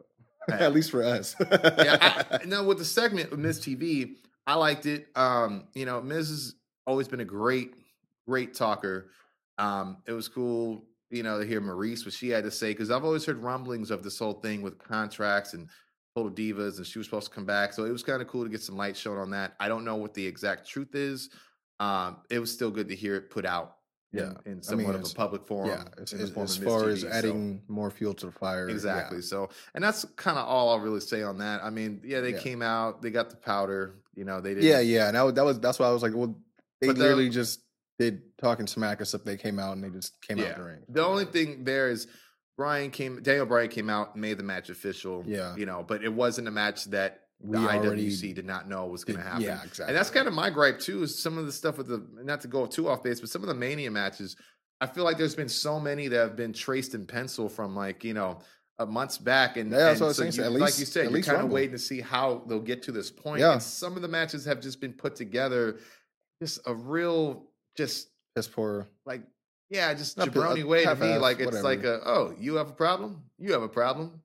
At 0.52 0.74
least 0.74 0.92
for 0.92 1.04
us. 1.04 1.36
yeah, 1.40 2.24
I, 2.32 2.40
no, 2.46 2.64
with 2.64 2.78
the 2.78 2.86
segment 2.86 3.32
with 3.32 3.40
Miz 3.40 3.60
TV, 3.60 4.16
I 4.48 4.56
liked 4.56 4.86
it. 4.86 5.08
Um, 5.16 5.66
you 5.74 5.86
know, 5.86 6.02
Miz 6.02 6.30
has 6.30 6.56
always 6.86 7.08
been 7.08 7.22
a 7.22 7.26
great, 7.26 7.74
great 8.28 8.54
talker. 8.54 9.10
Um, 9.58 9.98
it 10.06 10.12
was 10.12 10.28
cool, 10.28 10.84
you 11.10 11.24
know, 11.24 11.40
to 11.40 11.46
hear 11.46 11.62
Maryse 11.62 12.06
what 12.06 12.14
she 12.14 12.30
had 12.30 12.44
to 12.44 12.52
say 12.52 12.72
because 12.72 12.92
I've 12.92 13.06
always 13.06 13.26
heard 13.26 13.38
rumblings 13.38 13.92
of 13.92 14.04
this 14.04 14.20
whole 14.20 14.34
thing 14.34 14.62
with 14.62 14.78
contracts 14.78 15.54
and 15.54 15.68
total 16.16 16.32
divas, 16.32 16.78
and 16.78 16.86
she 16.86 17.00
was 17.00 17.08
supposed 17.08 17.30
to 17.30 17.36
come 17.36 17.46
back. 17.46 17.74
So 17.74 17.86
it 17.86 17.92
was 17.92 18.04
kind 18.04 18.22
of 18.22 18.28
cool 18.28 18.44
to 18.44 18.50
get 18.50 18.62
some 18.62 18.78
light 18.78 18.96
shown 18.96 19.18
on 19.18 19.32
that. 19.32 19.54
I 19.60 19.68
don't 19.68 19.86
know 19.86 19.96
what 19.96 20.14
the 20.14 20.26
exact 20.26 20.68
truth 20.68 20.96
is. 20.96 21.30
Um, 21.80 22.18
it 22.30 22.40
was 22.40 22.52
still 22.52 22.72
good 22.72 22.88
to 22.90 22.96
hear 22.96 23.16
it 23.16 23.30
put 23.30 23.46
out. 23.46 23.78
In- 24.14 24.20
Yeah. 24.20 24.34
in, 24.52 24.58
I 24.60 24.62
somewhat 24.62 24.94
mean, 24.96 25.02
of 25.04 25.12
a 25.12 25.14
public 25.16 25.46
forum. 25.46 25.70
yeah, 25.70 25.84
as, 26.02 26.14
in 26.14 26.20
the 26.20 26.28
form 26.28 26.46
as 26.46 26.58
far 26.58 26.88
as 26.90 27.04
TV, 27.04 27.10
so- 27.10 27.16
adding 27.18 27.62
more 27.68 27.90
fuel 27.92 28.14
to 28.16 28.28
the 28.28 28.32
fire. 28.32 28.68
yeah. 28.70 28.74
Exactly. 28.76 29.22
So, 29.22 29.50
and 29.74 29.84
that's 29.84 30.06
kind 30.16 30.38
of 30.38 30.48
all 30.48 30.70
I'll 30.70 30.80
really 30.80 31.00
say 31.02 31.22
on 31.24 31.40
that. 31.40 31.64
I 31.64 31.70
mean, 31.70 32.02
yeah, 32.06 32.22
they 32.22 32.32
Yeah. 32.34 32.40
came 32.40 32.62
out, 32.62 33.02
they 33.02 33.10
got 33.12 33.30
the 33.30 33.36
powder. 33.36 33.96
You 34.16 34.24
know, 34.24 34.40
they 34.42 34.54
did. 34.54 34.64
Yeah, 34.64 34.80
yeah. 34.80 35.08
And 35.08 35.18
that 35.18 35.24
was, 35.24 35.34
that 35.34 35.44
was 35.46 35.60
that's 35.60 35.80
why 35.80 35.88
I 35.88 35.92
was 35.92 36.02
like, 36.04 36.14
well, 36.16 36.38
they 36.82 36.88
But 36.88 36.96
the- 36.96 37.02
literally 37.04 37.30
just 37.30 37.62
did 38.00 38.22
talking 38.38 38.68
smack 38.68 39.00
except 39.02 39.26
they 39.26 39.38
came 39.38 39.58
out 39.60 39.74
and 39.74 39.84
they 39.84 39.90
just 39.90 40.22
came 40.22 40.40
out 40.40 40.46
Yeah. 40.46 40.54
the 40.58 40.64
ring. 40.64 40.80
The 40.90 41.06
only 41.06 41.26
thing 41.26 41.64
there 41.66 41.90
is 41.90 42.08
Bryan 42.58 42.92
came, 42.92 43.22
Daniel 43.22 43.46
Bryan 43.46 43.70
came 43.70 43.90
out, 43.90 44.14
and 44.14 44.22
made 44.22 44.38
the 44.38 44.44
match 44.44 44.70
official. 44.70 45.24
Yeah. 45.28 45.56
You 45.58 45.66
know, 45.66 45.84
but 45.86 46.04
it 46.06 46.14
wasn't 46.14 46.48
a 46.48 46.52
match 46.52 46.86
that 46.86 47.22
the 47.42 47.58
already 47.58 48.08
IWC 48.10 48.34
did 48.36 48.46
not 48.46 48.68
know 48.70 48.86
was 48.88 49.04
going 49.04 49.18
to 49.18 49.24
happen. 49.24 49.42
yeah, 49.42 49.60
exactly. 49.64 49.86
And 49.88 49.96
that's 49.96 50.10
kind 50.10 50.28
of 50.28 50.34
my 50.34 50.50
gripe 50.50 50.80
too. 50.80 51.04
Is 51.04 51.18
some 51.22 51.38
of 51.38 51.46
the 51.46 51.52
stuff 51.52 51.78
with 51.78 51.88
the 51.88 52.06
not 52.24 52.42
to 52.42 52.48
go 52.48 52.66
too 52.66 52.88
off 52.90 53.04
base, 53.04 53.20
but 53.20 53.30
some 53.30 53.42
of 53.42 53.48
the 53.48 53.54
Mania 53.56 53.92
matches. 53.92 54.36
I 54.82 54.88
feel 54.88 55.04
like 55.04 55.18
there's 55.18 55.36
been 55.36 55.50
so 55.50 55.80
many 55.80 56.08
that 56.10 56.18
have 56.18 56.36
been 56.36 56.54
traced 56.54 56.96
in 56.96 57.06
pencil 57.06 57.50
from 57.50 57.76
like 57.76 58.04
you 58.04 58.14
know. 58.14 58.40
Months 58.90 59.18
back, 59.18 59.56
and, 59.56 59.72
Yeah, 59.72 59.92
and 59.92 60.00
what 60.02 60.06
I 60.06 60.08
was 60.10 60.18
so 60.18 60.24
you- 60.26 60.44
at 60.44 60.52
like 60.52 60.62
least- 60.64 60.80
you 60.80 60.86
said, 60.86 61.10
you're 61.10 61.22
kind 61.22 61.42
of 61.42 61.50
waiting 61.50 61.72
to 61.72 61.78
see 61.80 62.02
how 62.02 62.44
they'll 62.46 62.60
get 62.60 62.84
to 62.84 62.92
this 62.92 63.10
point. 63.10 63.40
Yeah. 63.40 63.54
And 63.54 63.64
some 63.64 63.96
of 63.96 64.02
the 64.02 64.10
matches 64.10 64.44
have 64.44 64.60
just 64.60 64.82
been 64.82 64.92
put 64.92 65.16
together, 65.16 65.80
just 66.42 66.60
a 66.66 66.76
real, 66.76 67.46
just 67.78 68.10
Just 68.36 68.52
poor 68.52 68.90
like 69.06 69.22
yeah, 69.70 69.94
just 69.94 70.18
Not 70.18 70.28
jabroni 70.28 70.66
uh, 70.66 70.68
way 70.68 70.84
to 70.84 70.94
me. 70.96 71.08
half-ass, 71.08 71.22
Like 71.22 71.38
it's 71.40 71.46
whatever. 71.46 71.64
like 71.64 71.84
a 71.86 72.02
oh, 72.06 72.36
you 72.38 72.56
have 72.56 72.68
a 72.70 72.74
problem, 72.74 73.24
you 73.40 73.54
have 73.54 73.64
a 73.64 73.70
problem. 73.70 74.22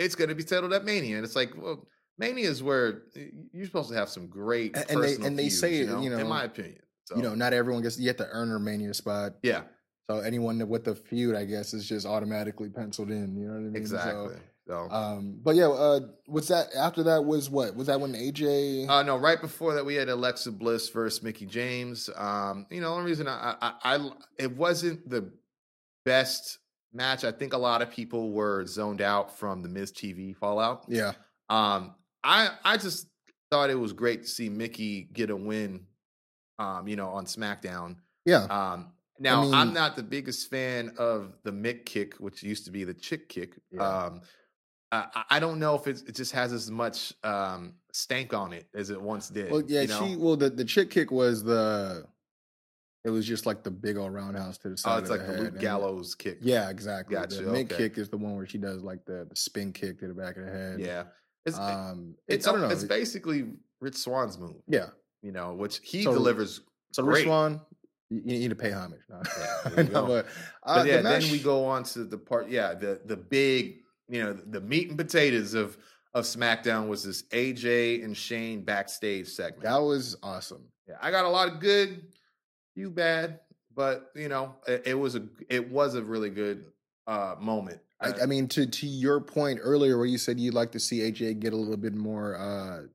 It's 0.00 0.16
going 0.16 0.30
to 0.30 0.34
be 0.34 0.44
settled 0.44 0.72
at 0.72 0.84
Mania, 0.84 1.14
and 1.14 1.24
it's 1.24 1.36
like 1.36 1.52
well, 1.56 1.86
Mania 2.20 2.48
is 2.50 2.62
where 2.62 3.02
you're 3.52 3.64
supposed 3.66 3.88
to 3.88 3.94
have 3.96 4.08
some 4.10 4.28
great 4.28 4.76
And- 4.76 4.90
and 4.90 5.02
they- 5.02 5.26
and 5.26 5.38
they 5.38 5.48
say 5.48 5.78
you 5.78 5.86
know, 5.86 6.00
you 6.02 6.16
in 6.16 6.28
my 6.28 6.44
opinion. 6.44 6.82
So, 7.06 7.16
you 7.16 7.22
know, 7.22 7.34
not 7.34 7.52
everyone 7.52 7.82
gets 7.82 7.98
you 7.98 8.06
have 8.08 8.18
to 8.18 8.28
earn 8.30 8.52
a 8.52 8.58
mania 8.60 8.94
spot. 8.94 9.32
yeah, 9.42 9.62
So 10.08 10.18
anyone 10.20 10.68
with 10.68 10.84
the 10.84 10.94
feud, 10.94 11.34
I 11.34 11.44
guess, 11.46 11.72
is 11.74 11.88
just 11.88 12.06
automatically 12.06 12.68
penciled 12.68 13.10
in. 13.10 13.36
You 13.36 13.46
know 13.48 13.52
what 13.54 13.58
I 13.58 13.62
mean? 13.62 13.76
exactly. 13.76 14.34
So, 14.36 14.86
So, 14.88 14.90
um, 14.94 15.40
but 15.42 15.56
yeah, 15.56 15.66
uh, 15.68 16.00
was 16.28 16.46
that 16.48 16.68
after 16.76 17.02
that 17.04 17.24
was 17.24 17.50
what? 17.50 17.74
Was 17.74 17.88
that 17.88 18.00
when 18.00 18.12
AJ? 18.14 18.86
Uh, 18.88 19.02
no, 19.02 19.16
right 19.16 19.40
before 19.40 19.74
that, 19.74 19.84
we 19.84 19.94
had 19.96 20.08
Alexa 20.08 20.52
Bliss 20.52 20.88
versus 20.90 21.22
Mickie 21.24 21.46
James. 21.46 22.08
Um, 22.14 22.66
you 22.70 22.80
know, 22.80 22.90
the 22.90 22.94
only 22.96 23.10
reason 23.10 23.26
I, 23.26 23.56
I, 23.60 23.72
I, 23.96 24.10
it 24.38 24.56
wasn't 24.56 25.08
the 25.08 25.32
best 26.04 26.58
match. 26.92 27.24
I 27.24 27.32
think 27.32 27.52
a 27.52 27.58
lot 27.58 27.82
of 27.82 27.90
people 27.90 28.30
were 28.32 28.64
zoned 28.66 29.00
out 29.00 29.36
from 29.36 29.62
the 29.62 29.68
Miz 29.68 29.90
TV 29.90 30.36
fallout. 30.36 30.84
yeah, 30.88 31.12
Um, 31.48 31.94
I, 32.22 32.50
I 32.64 32.76
just 32.76 33.06
thought 33.50 33.70
it 33.70 33.74
was 33.78 33.92
great 33.92 34.22
to 34.22 34.28
see 34.28 34.48
Mickie 34.48 35.08
get 35.12 35.30
a 35.30 35.36
win. 35.36 35.86
Um, 36.58 36.86
you 36.86 36.94
know, 36.96 37.08
on 37.08 37.24
SmackDown. 37.24 37.96
yeah. 38.26 38.44
Um, 38.44 38.92
now 39.18 39.42
mean- 39.42 39.54
I'm 39.54 39.72
not 39.72 39.96
the 39.96 40.02
biggest 40.02 40.50
fan 40.50 40.92
of 40.98 41.32
the 41.42 41.50
Mick 41.52 41.86
kick, 41.86 42.14
which 42.16 42.42
used 42.42 42.66
to 42.66 42.70
be 42.70 42.84
the 42.84 42.92
chick 42.94 43.28
kick. 43.30 43.58
Yeah. 43.70 43.80
Um, 43.82 44.20
I, 44.92 45.06
I- 45.14 45.24
I 45.36 45.40
don't 45.40 45.58
know 45.58 45.74
if 45.74 45.86
it, 45.86 46.02
it 46.06 46.14
just 46.14 46.32
has 46.32 46.52
as 46.52 46.70
much 46.70 47.14
um, 47.24 47.74
stank 47.92 48.34
on 48.34 48.52
it 48.52 48.66
as 48.74 48.90
it 48.90 49.00
once 49.00 49.28
did. 49.30 49.50
Well, 49.50 49.62
yeah, 49.66 49.82
you 49.82 49.88
know? 49.88 50.06
she. 50.06 50.16
Well, 50.16 50.36
the 50.36 50.50
the 50.50 50.64
chick 50.64 50.90
kick 50.90 51.10
was 51.10 51.42
the. 51.42 52.04
It 53.06 53.10
was 53.10 53.26
just 53.26 53.46
like 53.46 53.62
the 53.62 53.70
big 53.70 53.96
old 53.96 54.12
roundhouse 54.12 54.58
to 54.58 54.68
the 54.68 54.76
side. 54.76 54.96
Oh, 54.96 54.98
it's 54.98 55.08
like 55.08 55.26
the 55.26 55.32
the 55.32 55.38
Luke 55.38 55.52
and- 55.52 55.60
Gallows 55.60 56.14
kick. 56.14 56.38
Yeah, 56.42 56.68
exactly. 56.68 57.16
Gotcha, 57.16 57.36
The 57.42 57.50
mid 57.52 57.72
okay. 57.72 57.84
kick 57.84 57.96
is 57.98 58.10
the 58.10 58.18
one 58.18 58.36
where 58.36 58.44
she 58.46 58.58
does 58.58 58.82
like 58.82 59.02
the, 59.06 59.26
the 59.30 59.36
spin 59.36 59.72
kick 59.72 60.00
to 60.00 60.08
the 60.08 60.14
back 60.14 60.36
of 60.36 60.44
the 60.44 60.50
head. 60.52 60.78
yeah. 60.80 61.04
It's 61.46 61.58
Um, 61.58 62.14
it's, 62.28 62.36
it's 62.38 62.48
I 62.48 62.52
don't 62.52 62.60
know. 62.62 62.68
it's 62.68 62.84
basically 62.84 63.46
Rich 63.80 63.96
Swann's 63.96 64.38
move. 64.38 64.56
yeah. 64.66 64.88
You 65.22 65.32
know, 65.32 65.54
which 65.54 65.80
he 65.82 66.02
So- 66.02 66.12
delivers. 66.14 66.60
So 66.92 67.02
Great. 67.02 67.16
Rich 67.18 67.24
Swann, 67.26 67.60
you, 68.08 68.20
need 68.22 68.48
to 68.48 68.56
pay 68.56 68.72
homage. 68.72 69.00
No, 69.08 69.22
you 69.76 69.82
No, 69.84 70.06
but, 70.06 70.26
uh, 70.64 70.74
But 70.76 70.82
the 70.84 70.88
yeah, 70.88 71.00
match- 71.02 71.22
then 71.24 71.32
we 71.32 71.38
go 71.38 71.64
on 71.66 71.84
to 71.84 72.04
the 72.04 72.18
part. 72.18 72.48
Yeah, 72.48 72.74
the 72.74 73.00
the 73.04 73.16
big, 73.16 73.82
you 74.08 74.22
know, 74.22 74.32
the 74.32 74.60
meat 74.60 74.88
and 74.88 74.98
potatoes 74.98 75.54
of 75.54 75.76
of 76.14 76.24
SmackDown 76.24 76.88
was 76.88 77.04
this 77.04 77.22
AJ 77.30 78.02
and 78.04 78.16
Shane 78.16 78.64
backstage 78.64 79.28
segment. 79.28 79.62
That 79.62 79.78
was 79.78 80.16
awesome. 80.22 80.64
Yeah, 80.88 80.96
I 81.00 81.10
got 81.12 81.24
a 81.24 81.28
lot 81.28 81.46
of 81.48 81.60
good, 81.60 82.02
you 82.74 82.90
bad, 82.90 83.38
but 83.76 84.10
you 84.16 84.28
know, 84.28 84.56
it, 84.66 84.82
it 84.86 84.94
was 84.94 85.14
a 85.14 85.28
it 85.48 85.70
was 85.70 85.94
a 85.94 86.02
really 86.02 86.30
good 86.30 86.64
uh 87.06 87.36
moment. 87.38 87.80
I, 88.00 88.22
I 88.22 88.26
mean, 88.26 88.48
to 88.48 88.66
to 88.66 88.86
your 88.86 89.20
point 89.20 89.60
earlier, 89.62 89.96
where 89.96 90.06
you 90.06 90.18
said 90.18 90.40
you'd 90.40 90.54
like 90.54 90.72
to 90.72 90.80
see 90.80 91.00
AJ 91.00 91.40
get 91.40 91.52
a 91.52 91.56
little 91.56 91.76
bit 91.76 91.94
more 91.94 92.36
uh 92.36 92.86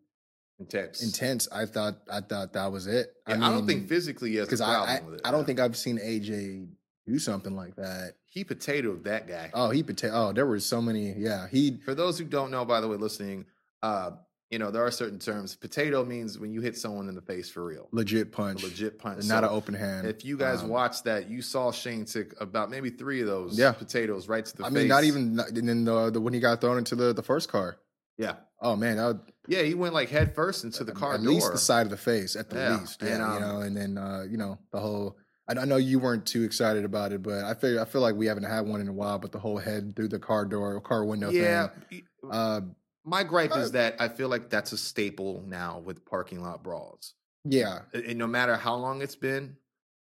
intense. 0.59 1.03
intense, 1.03 1.47
I 1.51 1.65
thought 1.65 1.97
I 2.11 2.21
thought 2.21 2.53
that 2.53 2.71
was 2.71 2.87
it. 2.87 3.13
Yeah, 3.27 3.35
I, 3.35 3.51
don't 3.51 3.67
think 3.67 3.87
physically 3.87 4.31
he 4.31 4.37
has 4.37 4.47
a 4.47 4.47
because 4.47 4.61
I 4.61 4.73
I, 4.73 5.01
with 5.01 5.15
it. 5.15 5.21
I 5.23 5.31
don't 5.31 5.45
think 5.45 5.59
I've 5.59 5.77
seen 5.77 5.99
AJ 5.99 6.67
do 7.05 7.19
something 7.19 7.55
like 7.55 7.75
that. 7.75 8.13
he 8.25 8.43
potatoed 8.43 9.03
that 9.03 9.27
guy. 9.27 9.51
Oh, 9.53 9.69
he 9.69 9.83
potato. 9.83 10.13
Oh, 10.13 10.33
there 10.33 10.45
were 10.45 10.59
so 10.59 10.81
many. 10.81 11.13
Yeah, 11.13 11.47
he. 11.47 11.77
For 11.85 11.93
those 11.93 12.17
who 12.17 12.25
don't 12.25 12.49
know, 12.49 12.65
by 12.65 12.81
the 12.81 12.87
way, 12.87 12.97
listening, 12.97 13.45
uh, 13.83 14.11
you 14.51 14.59
know, 14.59 14.69
there 14.71 14.85
are 14.85 14.91
certain 14.91 15.17
terms. 15.19 15.55
Potato 15.55 16.05
means 16.05 16.37
when 16.37 16.51
you 16.53 16.61
hit 16.61 16.77
someone 16.77 17.09
in 17.09 17.15
the 17.15 17.21
face 17.21 17.49
for 17.49 17.65
real. 17.65 17.87
Legit 17.91 18.27
A 18.27 18.29
punch, 18.29 18.63
legit 18.63 18.99
punch. 18.99 19.25
not 19.25 19.43
So 19.43 19.49
an 19.49 19.55
open 19.55 19.73
hand. 19.73 20.07
If 20.07 20.23
you 20.23 20.37
guys 20.37 20.61
Um, 20.61 20.69
watched 20.69 21.03
that, 21.05 21.29
you 21.29 21.41
saw 21.41 21.71
Shane 21.71 22.05
took 22.05 22.39
about 22.39 22.69
maybe 22.69 22.89
three 22.91 23.21
of 23.21 23.27
those 23.27 23.57
Yeah. 23.57 23.71
potatoes 23.71 24.27
right 24.27 24.45
to 24.45 24.55
the 24.57 24.63
I 24.63 24.67
face. 24.69 24.75
mean, 24.75 24.87
not 24.87 25.03
even. 25.03 25.35
not- 25.35 25.49
And 25.49 25.67
then 25.67 25.83
the, 25.85 26.11
the 26.11 26.21
when 26.21 26.33
he 26.33 26.39
got 26.39 26.61
thrown 26.61 26.77
into 26.77 26.95
the 26.95 27.11
the 27.13 27.23
first 27.23 27.49
car. 27.49 27.77
Yeah. 28.17 28.35
Oh 28.61 28.75
man, 28.75 28.97
that 28.97 29.05
would, 29.07 29.19
Yeah, 29.47 29.63
he 29.63 29.73
went 29.73 29.93
like 29.93 30.09
head 30.09 30.33
first 30.35 30.63
into 30.63 30.83
the 30.83 30.93
car 30.93 31.15
at 31.15 31.21
door. 31.23 31.33
least 31.33 31.51
the 31.51 31.57
side 31.57 31.85
of 31.85 31.89
the 31.89 31.97
face, 31.97 32.35
at 32.35 32.49
the 32.49 32.55
Yeah, 32.57 32.79
least. 32.79 33.01
and, 33.01 33.21
um, 33.21 33.33
you 33.33 33.39
know, 33.41 33.59
and 33.61 33.75
then 33.75 33.97
uh, 33.97 34.25
you 34.29 34.37
know 34.37 34.57
the 34.71 34.79
whole. 34.79 35.17
I, 35.47 35.53
I 35.59 35.65
know 35.65 35.75
you 35.75 35.99
weren't 35.99 36.25
too 36.25 36.43
excited 36.43 36.85
about 36.85 37.11
it, 37.11 37.21
but 37.21 37.43
I 37.43 37.53
feel 37.55 37.79
I 37.79 37.85
feel 37.85 38.01
like 38.01 38.15
we 38.15 38.27
haven't 38.27 38.43
had 38.45 38.61
one 38.67 38.79
in 38.79 38.87
a 38.87 38.93
while. 38.93 39.19
But 39.19 39.31
the 39.33 39.39
whole 39.39 39.57
head 39.57 39.95
through 39.95 40.07
the 40.09 40.19
car 40.19 40.45
door, 40.45 40.79
car 40.81 41.03
window 41.03 41.29
yeah. 41.29 41.67
thing. 41.89 42.03
Uh, 42.31 42.61
My 43.05 43.23
gripe 43.23 43.51
uh, 43.55 43.59
is 43.59 43.71
that 43.73 43.95
I 43.99 44.07
feel 44.07 44.27
like 44.29 44.49
that's 44.49 44.71
a 44.71 44.77
staple 44.77 45.43
now 45.47 45.79
with 45.79 46.03
parking 46.05 46.41
lot 46.41 46.63
brawls. 46.63 47.13
yeah, 47.43 47.79
And 47.93 48.17
no 48.17 48.27
matter 48.27 48.55
how 48.55 48.75
long 48.75 49.01
it's 49.01 49.15
been, 49.15 49.55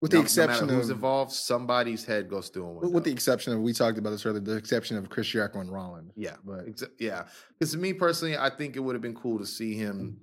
with 0.02 0.12
no, 0.14 0.20
the 0.20 0.24
exception 0.24 0.68
no 0.68 0.74
matter 0.74 0.76
who's 0.82 0.90
of 0.90 0.98
involved, 0.98 1.32
somebody's 1.32 2.06
head 2.06 2.30
goes 2.30 2.48
through 2.50 2.80
with 2.80 2.92
with 2.92 3.04
the 3.04 3.12
exception 3.12 3.52
of 3.54 3.60
we 3.62 3.74
talked 3.74 3.98
about 3.98 4.12
this 4.12 4.26
earlier, 4.26 4.40
the 4.42 4.56
exception 4.56 4.96
of 4.98 5.10
Chris 5.10 5.28
Jericho 5.28 5.60
and 5.60 5.72
Rollins. 5.72 6.12
yeah, 6.16 6.36
but 6.46 6.66
exa- 6.68 6.92
yeah. 7.00 7.26
Because 7.58 7.72
to 7.74 7.78
me 7.78 7.92
personally, 7.94 8.38
I 8.38 8.50
think 8.50 8.76
it 8.76 8.80
would 8.80 8.96
have 8.96 9.02
been 9.02 9.16
cool 9.16 9.40
to 9.40 9.46
see 9.46 9.74
him 9.76 10.20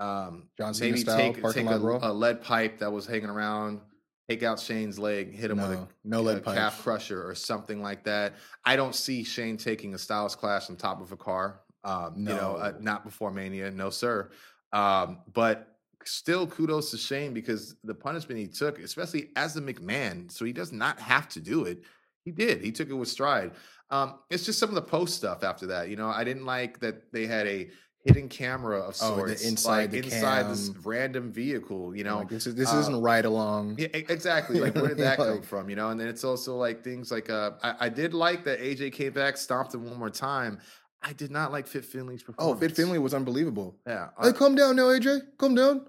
um, 0.00 0.48
John 0.58 0.74
Cena 0.74 0.90
maybe 0.90 1.00
style 1.02 1.16
take 1.16 1.40
parking 1.40 1.66
take 1.68 1.80
lot 1.80 2.02
a, 2.02 2.10
a 2.10 2.12
lead 2.12 2.42
pipe 2.42 2.78
that 2.80 2.90
was 2.92 3.06
hanging 3.06 3.28
around, 3.30 3.80
take 4.28 4.42
out 4.42 4.58
Shane's 4.58 4.98
leg, 4.98 5.32
hit 5.32 5.50
him 5.52 5.58
with 5.58 5.70
a 5.70 5.88
No, 6.04 6.20
lead 6.20 6.38
a 6.38 6.40
punch. 6.40 6.58
calf 6.58 6.82
crusher 6.82 7.24
or 7.28 7.36
something 7.36 7.80
like 7.82 8.02
that. 8.04 8.34
I 8.64 8.74
don't 8.74 8.94
see 8.96 9.22
Shane 9.22 9.56
taking 9.56 9.94
a 9.94 9.98
Styles 9.98 10.34
clash 10.34 10.68
on 10.70 10.74
top 10.76 11.00
of 11.00 11.12
a 11.12 11.16
car. 11.16 11.60
Um, 11.84 12.14
You 12.16 12.24
know, 12.34 12.56
uh, 12.56 12.72
not 12.80 13.04
before 13.04 13.30
Mania, 13.30 13.70
no 13.70 13.90
sir. 13.90 14.30
Um, 14.72 15.18
but 15.32 15.76
still, 16.04 16.46
kudos 16.46 16.90
to 16.90 16.96
Shane 16.98 17.32
because 17.34 17.76
the 17.84 17.94
punishment 17.94 18.40
he 18.40 18.46
took, 18.46 18.78
especially 18.78 19.30
as 19.36 19.56
a 19.56 19.60
McMahon, 19.60 20.30
so 20.30 20.44
he 20.44 20.52
does 20.52 20.72
not 20.72 20.98
have 21.00 21.28
to 21.30 21.40
do 21.40 21.64
it. 21.64 21.82
He 22.24 22.30
did. 22.30 22.62
He 22.62 22.72
took 22.72 22.88
it 22.88 22.94
with 22.94 23.08
stride. 23.08 23.52
Um, 23.90 24.18
it's 24.30 24.44
just 24.46 24.58
some 24.58 24.70
of 24.70 24.74
the 24.74 24.82
post 24.82 25.14
stuff 25.14 25.44
after 25.44 25.66
that. 25.66 25.88
You 25.90 25.96
know, 25.96 26.08
I 26.08 26.24
didn't 26.24 26.46
like 26.46 26.80
that 26.80 27.12
they 27.12 27.26
had 27.26 27.46
a 27.46 27.70
hidden 28.04 28.28
camera 28.28 28.80
of 28.80 28.88
Oh, 29.00 29.16
sorts, 29.16 29.44
inside 29.44 29.76
like 29.76 29.90
the 29.92 29.98
inside 29.98 30.50
this 30.50 30.70
random 30.82 31.32
vehicle. 31.32 31.94
You 31.96 32.04
know, 32.04 32.18
Like, 32.18 32.28
this 32.30 32.46
is 32.46 32.54
this 32.54 32.72
uh, 32.72 32.78
isn't 32.78 33.00
right 33.00 33.24
along. 33.24 33.76
yeah, 33.78 33.88
exactly. 33.92 34.58
Like, 34.60 34.74
where 34.74 34.88
did 34.88 34.98
that 35.08 35.18
mean? 35.18 35.28
come 35.28 35.42
from? 35.42 35.70
You 35.70 35.76
know, 35.76 35.90
and 35.90 35.98
then 36.00 36.08
it's 36.08 36.24
also 36.24 36.56
like 36.56 36.82
things 36.82 37.10
like 37.10 37.30
uh, 37.30 37.52
I, 37.62 37.74
I 37.80 37.88
did 37.88 38.12
like 38.14 38.44
that 38.44 38.58
AJ 38.60 38.92
came 38.92 39.12
back, 39.12 39.36
stomped 39.36 39.72
him 39.74 39.84
one 39.84 39.98
more 39.98 40.10
time. 40.10 40.58
I 41.06 41.12
did 41.12 41.30
not 41.30 41.52
like 41.52 41.66
Fit 41.66 41.84
Finlay's 41.84 42.22
performance. 42.22 42.56
Oh. 42.56 42.60
Fit 42.60 42.74
Finlay 42.74 42.98
was 42.98 43.12
unbelievable. 43.14 43.76
yeah. 43.86 44.08
Hey, 44.20 44.28
I, 44.30 44.32
calm 44.32 44.54
down 44.54 44.76
now, 44.76 44.84
AJ. 44.84 45.20
Calm 45.38 45.54
down. 45.54 45.86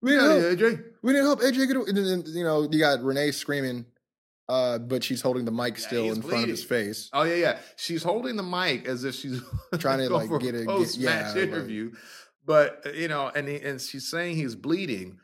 We 0.00 0.10
need 0.12 0.16
yeah, 0.16 0.22
help. 0.22 0.42
AJ. 0.58 0.84
We 1.02 1.12
need 1.12 1.18
help. 1.20 1.40
AJ, 1.40 1.66
get. 1.66 1.76
a-" 1.76 1.84
And 1.84 1.96
then, 1.96 2.22
you 2.34 2.44
know, 2.44 2.68
you 2.70 2.78
got 2.78 3.02
Renee 3.02 3.30
screaming, 3.30 3.84
uh, 4.48 4.78
but 4.78 5.04
she's 5.04 5.20
holding 5.20 5.44
the 5.44 5.52
mic 5.52 5.78
Yeah, 5.78 5.86
still 5.86 6.12
in 6.12 6.22
front 6.22 6.44
of 6.44 6.48
his 6.50 6.64
face. 6.64 7.10
Oh 7.12 7.24
yeah, 7.24 7.34
yeah. 7.36 7.58
She's 7.76 8.02
holding 8.02 8.36
the 8.36 8.42
mic 8.42 8.86
as 8.86 9.04
if 9.04 9.14
she's 9.14 9.40
Trying 9.78 9.98
to, 9.98 10.08
like, 10.08 10.30
get 10.40 10.54
a- 10.54 10.64
post 10.64 10.98
match 10.98 11.34
yeah, 11.36 11.42
like- 11.42 11.48
interview. 11.48 11.92
But 12.46 12.82
uh, 12.86 12.90
you 12.90 13.08
know, 13.08 13.30
and 13.34 13.48
he, 13.48 13.56
and 13.60 13.80
she's 13.80 14.08
saying 14.08 14.36
he's 14.36 14.54
bleeding. 14.54 15.18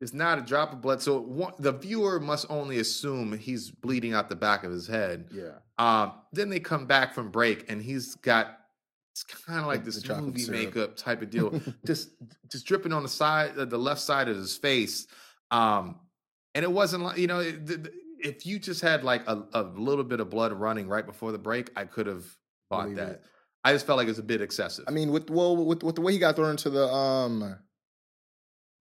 It's 0.00 0.12
not 0.12 0.38
a 0.38 0.42
drop 0.42 0.72
of 0.72 0.80
blood, 0.80 1.00
so 1.00 1.20
one, 1.20 1.52
the 1.60 1.70
viewer 1.72 2.18
must 2.18 2.46
only 2.50 2.78
assume 2.78 3.38
he's 3.38 3.70
bleeding 3.70 4.14
out 4.14 4.28
the 4.28 4.34
back 4.34 4.64
of 4.64 4.72
his 4.72 4.88
head. 4.88 5.28
Yeah. 5.32 5.58
Um, 5.78 6.12
then 6.32 6.48
they 6.50 6.58
come 6.58 6.86
back 6.86 7.14
from 7.14 7.30
break, 7.30 7.70
and 7.70 7.80
he's 7.80 8.16
got 8.16 8.58
it's 9.12 9.22
kind 9.24 9.60
of 9.60 9.66
like 9.66 9.84
this 9.84 10.06
movie 10.08 10.40
syrup. 10.40 10.58
makeup 10.58 10.96
type 10.96 11.22
of 11.22 11.30
deal, 11.30 11.60
just 11.86 12.10
just 12.50 12.66
dripping 12.66 12.92
on 12.92 13.02
the 13.02 13.08
side, 13.08 13.56
uh, 13.58 13.64
the 13.66 13.78
left 13.78 14.00
side 14.00 14.28
of 14.28 14.36
his 14.36 14.56
face. 14.56 15.06
Um, 15.50 16.00
and 16.54 16.64
it 16.64 16.72
wasn't 16.72 17.04
like 17.04 17.18
you 17.18 17.26
know, 17.26 17.40
it, 17.40 17.92
if 18.18 18.46
you 18.46 18.58
just 18.58 18.80
had 18.80 19.04
like 19.04 19.22
a, 19.28 19.44
a 19.52 19.62
little 19.62 20.04
bit 20.04 20.20
of 20.20 20.30
blood 20.30 20.52
running 20.52 20.88
right 20.88 21.04
before 21.04 21.30
the 21.32 21.38
break, 21.38 21.70
I 21.76 21.84
could 21.84 22.06
have 22.06 22.24
bought 22.70 22.84
Believe 22.84 22.96
that. 22.96 23.08
it. 23.10 23.22
I 23.64 23.72
just 23.72 23.86
felt 23.86 23.96
like 23.98 24.06
it 24.06 24.10
was 24.10 24.18
a 24.18 24.22
bit 24.24 24.40
excessive. 24.40 24.84
I 24.88 24.90
mean, 24.92 25.12
with 25.12 25.28
well, 25.30 25.56
with 25.56 25.82
with 25.82 25.94
the 25.94 26.00
way 26.00 26.12
he 26.12 26.18
got 26.18 26.34
thrown 26.36 26.50
into 26.52 26.70
the 26.70 26.86
um, 26.88 27.56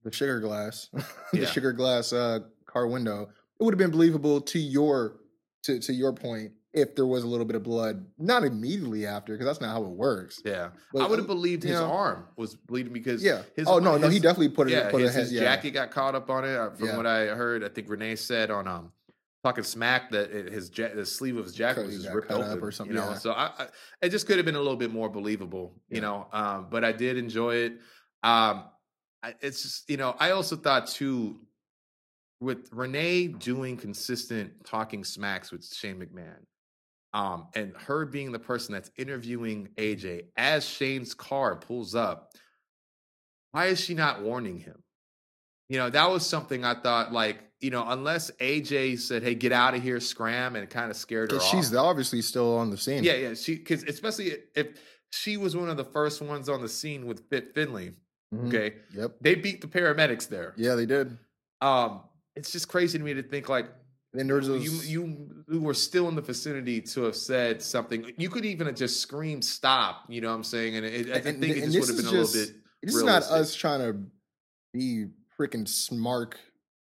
the 0.04 0.12
sugar 0.12 0.40
glass, 0.40 0.90
the 0.94 1.40
Yeah. 1.42 1.46
sugar 1.46 1.74
glass 1.74 2.14
uh 2.14 2.40
car 2.66 2.88
window, 2.88 3.30
it 3.60 3.64
would 3.64 3.74
have 3.74 3.80
been 3.80 3.92
believable 3.92 4.40
to 4.42 4.60
your 4.60 5.18
to 5.64 5.80
to 5.80 5.94
your 5.94 6.14
point 6.14 6.54
if 6.74 6.96
there 6.96 7.06
was 7.06 7.24
a 7.24 7.28
little 7.28 7.46
bit 7.46 7.56
of 7.58 7.64
blood, 7.64 8.06
not 8.18 8.44
immediately 8.46 9.06
after, 9.06 9.34
because 9.34 9.46
that's 9.46 9.60
not 9.60 9.72
how 9.72 9.84
it 9.84 9.90
works. 9.90 10.42
yeah, 10.46 10.70
But, 10.94 11.02
I 11.04 11.08
would 11.08 11.20
have 11.20 11.28
believed 11.28 11.64
his 11.64 11.74
know- 11.74 11.92
arm 11.92 12.26
was 12.38 12.56
bleeding 12.56 12.94
because 12.94 13.22
Yeah. 13.24 13.42
His, 13.56 13.68
oh 13.68 13.80
no, 13.80 13.98
no, 13.98 14.08
he 14.10 14.20
definitely 14.20 14.50
put 14.50 14.68
it. 14.70 14.72
yeah, 14.72 14.90
put 14.90 15.02
his, 15.02 15.14
his 15.14 15.34
yeah. 15.34 15.42
jacket 15.42 15.72
got 15.72 15.92
caught 15.92 16.16
up 16.16 16.30
on 16.30 16.46
it. 16.46 16.56
Uh, 16.56 16.70
From 16.72 16.88
Yeah. 16.88 16.98
what 16.98 17.06
I 17.06 17.26
heard, 17.28 17.64
I 17.64 17.70
think 17.70 17.90
Renee 17.90 18.16
said 18.16 18.50
on 18.52 18.68
um 18.68 18.92
talking 19.44 19.64
smack 19.64 20.12
that 20.12 20.32
it, 20.32 20.54
his 20.54 20.72
ja- 20.78 20.94
the 20.96 21.06
sleeve 21.06 21.36
of 21.36 21.44
his 21.46 21.54
jacket 21.56 21.86
was 21.86 21.96
just 22.04 22.14
ripped 22.14 22.32
open 22.32 22.50
up 22.52 22.62
or 22.64 22.72
something, 22.72 22.96
You 22.96 23.02
know, 23.02 23.10
yeah. 23.10 23.18
so 23.18 23.32
I, 23.32 23.48
I 23.58 23.68
it 24.02 24.10
just 24.10 24.28
could 24.28 24.38
have 24.38 24.46
been 24.46 24.56
a 24.56 24.60
little 24.62 24.78
bit 24.78 24.92
more 24.94 25.10
believable. 25.10 25.74
You 25.90 26.00
know, 26.02 26.28
um, 26.32 26.68
but 26.70 26.86
I 26.86 26.92
did 26.92 27.18
enjoy 27.18 27.56
it. 27.56 27.74
Um, 28.24 28.66
I, 29.24 29.34
it's 29.42 29.62
just 29.64 29.90
you 29.90 29.98
know 29.98 30.16
I 30.20 30.32
also 30.32 30.56
thought 30.56 30.88
too 30.88 31.40
with 32.40 32.70
Renee 32.72 33.28
doing 33.28 33.78
consistent 33.78 34.64
talking 34.64 35.04
smacks 35.04 35.52
with 35.52 35.66
Shane 35.66 35.98
McMahon. 36.00 36.38
Um, 37.14 37.50
and 37.56 37.76
her 37.76 38.06
being 38.06 38.32
the 38.32 38.40
person 38.40 38.74
that's 38.74 38.90
interviewing 38.98 39.70
AJ 39.78 40.28
as 40.38 40.66
Shane's 40.66 41.14
car 41.14 41.58
pulls 41.58 41.94
up, 41.94 42.34
why 43.52 43.68
is 43.68 43.80
she 43.80 43.94
not 43.94 44.22
warning 44.22 44.60
him? 44.60 44.84
You 45.70 45.78
know, 45.78 45.90
that 45.90 46.10
was 46.10 46.26
something 46.28 46.66
I 46.66 46.76
thought, 46.82 47.12
like, 47.14 47.40
you 47.62 47.70
know, 47.70 47.86
unless 47.88 48.32
AJ 48.40 48.96
said, 48.98 49.24
"Hey, 49.24 49.36
get 49.36 49.52
out 49.52 49.74
of 49.76 49.84
here, 49.84 50.00
scram," 50.00 50.56
and 50.56 50.70
kind 50.70 50.90
of 50.92 50.98
scared 50.98 51.32
her 51.32 51.38
'Cause 51.38 51.46
off. 51.46 51.52
she's 51.52 51.74
obviously 51.74 52.22
still 52.22 52.56
on 52.58 52.70
the 52.72 52.78
scene. 52.78 53.04
yeah, 53.04 53.14
yeah. 53.16 53.34
She 53.34 53.56
because 53.58 53.84
especially 53.84 54.38
if 54.56 54.80
she 55.12 55.38
was 55.38 55.56
one 55.56 55.70
of 55.70 55.78
the 55.78 55.86
first 55.86 56.22
ones 56.22 56.50
on 56.50 56.62
the 56.62 56.70
scene 56.70 57.06
with 57.06 57.30
Fit 57.30 57.54
Finlay. 57.54 57.94
Mhm. 58.34 58.48
Okay, 58.48 58.78
Yep. 58.94 59.18
they 59.22 59.36
beat 59.36 59.62
the 59.62 59.68
paramedics 59.68 60.28
there. 60.28 60.54
Yeah, 60.58 60.76
they 60.76 60.86
did. 60.86 61.18
Um, 61.62 62.02
it's 62.36 62.52
just 62.52 62.68
crazy 62.68 62.98
to 62.98 63.04
me 63.04 63.14
to 63.14 63.24
think 63.24 63.48
like 63.50 63.70
And 64.14 64.28
there 64.30 64.36
was 64.38 64.48
you 64.48 64.54
those, 64.60 64.88
you 64.90 65.44
you 65.50 65.62
were 65.62 65.74
still 65.74 66.10
in 66.10 66.16
the 66.16 66.22
vicinity 66.22 66.82
to 66.82 67.04
have 67.04 67.16
said 67.16 67.62
something. 67.62 68.12
You 68.18 68.30
could 68.30 68.46
even 68.46 68.68
have 68.68 68.76
just 68.76 69.00
screamed 69.02 69.46
stop. 69.46 70.04
You 70.10 70.20
know 70.22 70.30
what 70.30 70.36
I'm 70.36 70.44
saying? 70.44 70.76
And 70.76 70.86
it, 70.86 71.10
I 71.10 71.16
And- 71.30 71.40
think 71.40 71.56
it 71.58 71.70
just 71.72 71.80
would 71.80 71.88
have 71.88 71.98
been 71.98 72.06
a 72.08 72.10
little 72.12 72.26
just- 72.26 72.34
bit. 72.54 72.56
This 72.84 72.96
is 72.96 73.04
not 73.04 73.24
us 73.24 73.54
trying 73.56 73.80
to 73.80 74.00
be 74.74 75.06
freaking 75.40 75.68
smart 75.68 76.36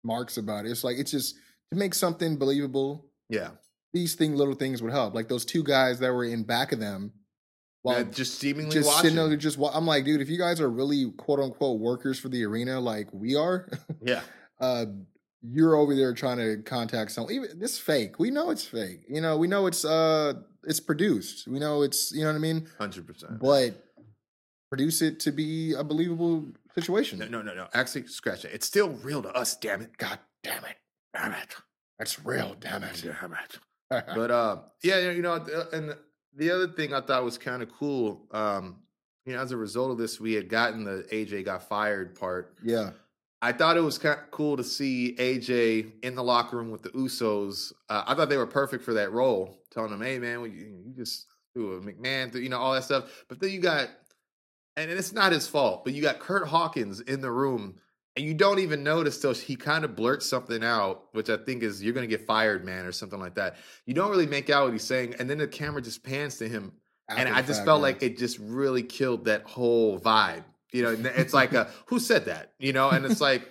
marks 0.05 0.37
about 0.37 0.67
it. 0.67 0.71
It's 0.71 0.85
like 0.85 0.99
it's 0.99 1.11
just 1.11 1.35
to 1.73 1.77
make 1.79 1.95
something 1.95 2.37
believable. 2.37 3.07
Yeah, 3.31 3.51
These 3.93 4.15
thing, 4.15 4.37
little 4.37 4.55
things 4.55 4.81
would 4.83 4.93
help. 4.93 5.15
Like 5.15 5.29
those 5.29 5.45
two 5.45 5.63
guys 5.65 5.99
that 5.99 6.13
were 6.13 6.25
in 6.25 6.45
back 6.45 6.73
of 6.73 6.79
them, 6.79 7.13
while 7.83 7.99
Yeah, 7.99 8.05
just 8.05 8.39
seemingly 8.39 8.71
just 8.73 8.87
watching. 8.87 9.11
sitting 9.11 9.29
there, 9.29 9.37
just 9.37 9.59
I'm 9.59 9.87
like, 9.87 10.05
dude, 10.05 10.21
if 10.21 10.29
you 10.29 10.39
guys 10.39 10.61
are 10.61 10.71
really 10.71 11.11
quote 11.13 11.41
unquote 11.41 11.81
workers 11.81 12.19
for 12.19 12.29
the 12.29 12.45
arena, 12.45 12.79
like 12.81 13.09
we 13.13 13.35
are, 13.35 13.69
yeah, 14.01 14.21
uh, 14.61 14.87
you're 15.43 15.77
over 15.77 15.95
there 15.95 16.13
trying 16.15 16.39
to 16.39 16.63
contact 16.63 17.13
someone. 17.13 17.33
Even 17.33 17.59
this 17.59 17.79
fake. 17.79 18.19
We 18.19 18.31
know 18.31 18.51
it's 18.51 18.65
fake. 18.65 19.03
You 19.09 19.21
know, 19.21 19.37
we 19.37 19.47
know 19.47 19.67
it's 19.67 19.85
uh, 19.85 20.35
it's 20.65 20.81
produced. 20.81 21.47
We 21.47 21.59
know 21.59 21.83
it's 21.83 22.13
you 22.13 22.23
know 22.23 22.29
what 22.29 22.37
I 22.37 22.41
mean. 22.41 22.69
hundred 22.79 23.07
percent. 23.07 23.39
But 23.39 23.75
produce 24.69 25.03
it 25.03 25.21
to 25.21 25.33
be 25.33 25.75
a 25.75 25.85
believable 25.85 26.47
situation. 26.75 27.19
No, 27.19 27.27
no, 27.27 27.43
no, 27.43 27.55
no. 27.55 27.69
Actually, 27.75 28.07
scratch 28.07 28.45
it. 28.45 28.53
It's 28.53 28.67
still 28.67 28.91
real 28.91 29.23
to 29.23 29.31
us. 29.31 29.57
Damn 29.57 29.83
it. 29.83 29.97
God 29.97 30.19
damn 30.43 30.65
it. 30.65 30.77
Damn 31.15 31.33
it. 31.33 31.57
That's 31.99 32.25
real, 32.25 32.55
damn 32.61 32.85
it. 32.85 33.03
Damn 33.03 33.33
it. 33.33 33.59
but 33.91 34.31
uh 34.31 34.59
yeah 34.83 35.11
you 35.11 35.23
know 35.23 35.35
and 35.73 35.95
the 36.37 36.51
other 36.51 36.69
thing 36.69 36.93
i 36.93 37.01
thought 37.01 37.25
was 37.25 37.39
kind 37.39 37.63
of 37.63 37.73
cool 37.73 38.21
um 38.33 38.77
you 39.25 39.33
know 39.33 39.41
as 39.41 39.51
a 39.51 39.57
result 39.57 39.91
of 39.91 39.97
this 39.97 40.21
we 40.21 40.35
had 40.35 40.49
gotten 40.49 40.85
the 40.85 41.07
aj 41.11 41.45
got 41.45 41.67
fired 41.67 42.15
part 42.15 42.55
yeah, 42.63 42.91
i 43.43 43.53
thought 43.53 43.77
it 43.77 43.83
was 43.83 43.99
kind 43.99 44.19
of 44.19 44.31
cool 44.31 44.57
to 44.57 44.65
see 44.65 45.15
aj 45.19 45.93
in 46.03 46.15
the 46.15 46.23
locker 46.23 46.57
room 46.57 46.71
with 46.71 46.83
the 46.83 46.91
usos 46.91 47.73
uh, 47.89 48.05
i 48.07 48.15
thought 48.15 48.29
they 48.29 48.37
were 48.37 48.47
perfect 48.47 48.85
for 48.85 48.95
that 48.95 49.13
role 49.13 49.59
telling 49.71 49.91
them 49.91 50.03
hey 50.03 50.19
man 50.19 50.43
you, 50.43 50.51
you 50.51 50.93
just 50.97 51.27
do 51.55 51.73
a 51.73 51.81
mcmahon 51.81 52.35
you 52.41 52.49
know 52.49 52.59
all 52.59 52.73
that 52.73 52.85
stuff 52.85 53.25
but 53.29 53.41
then 53.41 53.51
you 53.51 53.61
got 53.61 53.89
and 54.77 54.91
it's 54.91 55.13
not 55.13 55.33
his 55.33 55.49
fault 55.49 55.85
but 55.85 55.93
you 55.93 56.03
got 56.03 56.19
curt 56.19 56.47
hawkins 56.47 57.01
in 57.01 57.21
the 57.21 57.31
room 57.31 57.75
and 58.19 58.27
you 58.27 58.35
don't 58.35 58.59
even 58.59 58.83
notice 58.83 59.21
till 59.21 59.33
he 59.33 59.55
kind 59.55 59.85
of 59.85 59.95
blurts 59.95 60.29
something 60.29 60.65
out, 60.65 61.05
which 61.13 61.31
I 61.31 61.37
think 61.37 61.63
is 61.63 61.81
"You're 61.81 61.95
going 61.95 62.09
to 62.09 62.17
get 62.17 62.27
fired, 62.27 62.65
man," 62.65 62.85
or 62.85 62.91
something 62.91 63.21
like 63.21 63.37
that. 63.37 63.55
You 63.87 63.95
don't 63.95 64.11
really 64.11 64.27
make 64.27 64.51
out 64.51 64.65
what 64.65 64.73
he's 64.73 64.83
saying, 64.83 65.15
and 65.21 65.31
then 65.31 65.39
the 65.39 65.47
camera 65.47 65.81
just 65.81 66.03
pans 66.03 66.37
to 66.39 66.49
him, 66.49 66.73
and 67.09 67.29
I 67.29 67.43
just 67.43 67.65
felt 67.65 67.79
yeah. 67.79 67.83
like 67.83 68.03
it 68.03 68.19
just 68.19 68.39
really 68.41 68.83
killed 68.83 69.27
that 69.27 69.45
whole 69.45 70.01
vibe. 70.01 70.43
You 70.73 70.83
know, 70.83 70.97
it's 71.17 71.33
like, 71.35 71.53
a, 71.55 71.69
who 71.87 71.99
said 71.99 72.27
that? 72.27 72.53
You 72.59 72.73
know, 72.73 72.91
and 72.91 73.05
it's 73.07 73.21
like, 73.21 73.49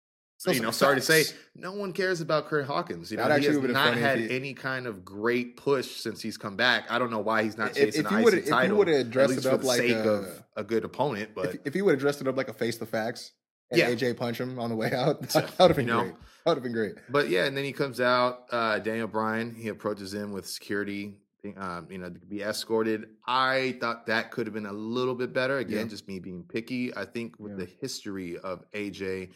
you 0.46 0.60
know, 0.60 0.70
sorry 0.70 0.96
to 0.96 1.02
say, 1.02 1.24
no 1.54 1.72
one 1.72 1.92
cares 1.92 2.20
about 2.20 2.46
Curt 2.46 2.64
Hawkins. 2.66 3.10
You 3.10 3.18
know, 3.18 3.28
That 3.28 3.40
he 3.40 3.46
has 3.46 3.58
not 3.58 3.94
if 3.94 4.00
had 4.00 4.18
he- 4.20 4.30
any 4.34 4.54
kind 4.54 4.86
of 4.86 5.04
great 5.04 5.56
push 5.56 5.96
since 5.96 6.22
he's 6.22 6.36
come 6.38 6.56
back. 6.56 6.90
I 6.90 6.98
don't 6.98 7.10
know 7.10 7.18
why 7.18 7.42
he's 7.42 7.58
not 7.58 7.70
If- 7.70 7.76
chasing 7.76 8.04
if 8.04 8.08
the 8.08 8.10
he 8.10 8.16
IC 8.20 8.24
would've- 8.24 8.38
if 8.38 8.44
he 8.44 8.50
title. 8.50 8.76
would've 8.78 9.00
at 9.00 9.10
dressed 9.10 9.32
it 9.38 9.42
for 9.42 9.50
up 9.50 9.60
the 9.60 9.66
like 9.66 9.78
sake 9.80 9.96
a- 9.96 10.08
of 10.10 10.42
a 10.56 10.64
good 10.64 10.84
opponent, 10.84 11.30
but 11.34 11.46
if, 11.46 11.56
if 11.66 11.74
he 11.74 11.82
would 11.82 11.92
have 11.92 12.00
dressed 12.00 12.20
it 12.20 12.28
up 12.28 12.36
like 12.36 12.48
a 12.48 12.54
face 12.54 12.78
the 12.78 12.86
facts 12.86 13.32
and 13.70 13.78
Yeah. 13.78 13.90
AJ 13.90 14.16
punch 14.16 14.40
him 14.40 14.58
on 14.58 14.70
the 14.70 14.76
way 14.76 14.92
out, 14.92 15.20
that 15.30 15.58
would 15.58 15.68
have 15.68 15.76
been 15.76 15.88
you 15.88 15.92
know, 15.92 16.02
great. 16.02 16.14
That 16.14 16.50
would 16.52 16.56
have 16.56 16.62
been 16.62 16.72
great. 16.72 16.94
But 17.10 17.28
yeah, 17.28 17.44
and 17.44 17.54
then 17.56 17.64
he 17.64 17.72
comes 17.72 18.00
out. 18.00 18.44
Uh, 18.50 18.78
Daniel 18.78 19.08
Bryan 19.08 19.54
he 19.54 19.68
approaches 19.68 20.14
him 20.14 20.32
with 20.32 20.48
security, 20.48 21.18
um, 21.56 21.86
you 21.90 21.98
know, 21.98 22.10
to 22.10 22.18
be 22.26 22.42
escorted. 22.42 23.08
I 23.26 23.76
thought 23.80 24.06
that 24.06 24.30
could 24.30 24.46
have 24.46 24.54
been 24.54 24.66
a 24.66 24.72
little 24.72 25.14
bit 25.14 25.32
better. 25.32 25.58
Again, 25.58 25.78
Yeah. 25.78 25.84
just 25.90 26.06
me 26.08 26.18
being 26.18 26.42
picky. 26.44 26.94
I 26.96 27.04
think 27.04 27.38
with 27.38 27.52
Yeah. 27.52 27.64
the 27.64 27.70
history 27.80 28.38
of 28.38 28.64
AJ 28.72 29.30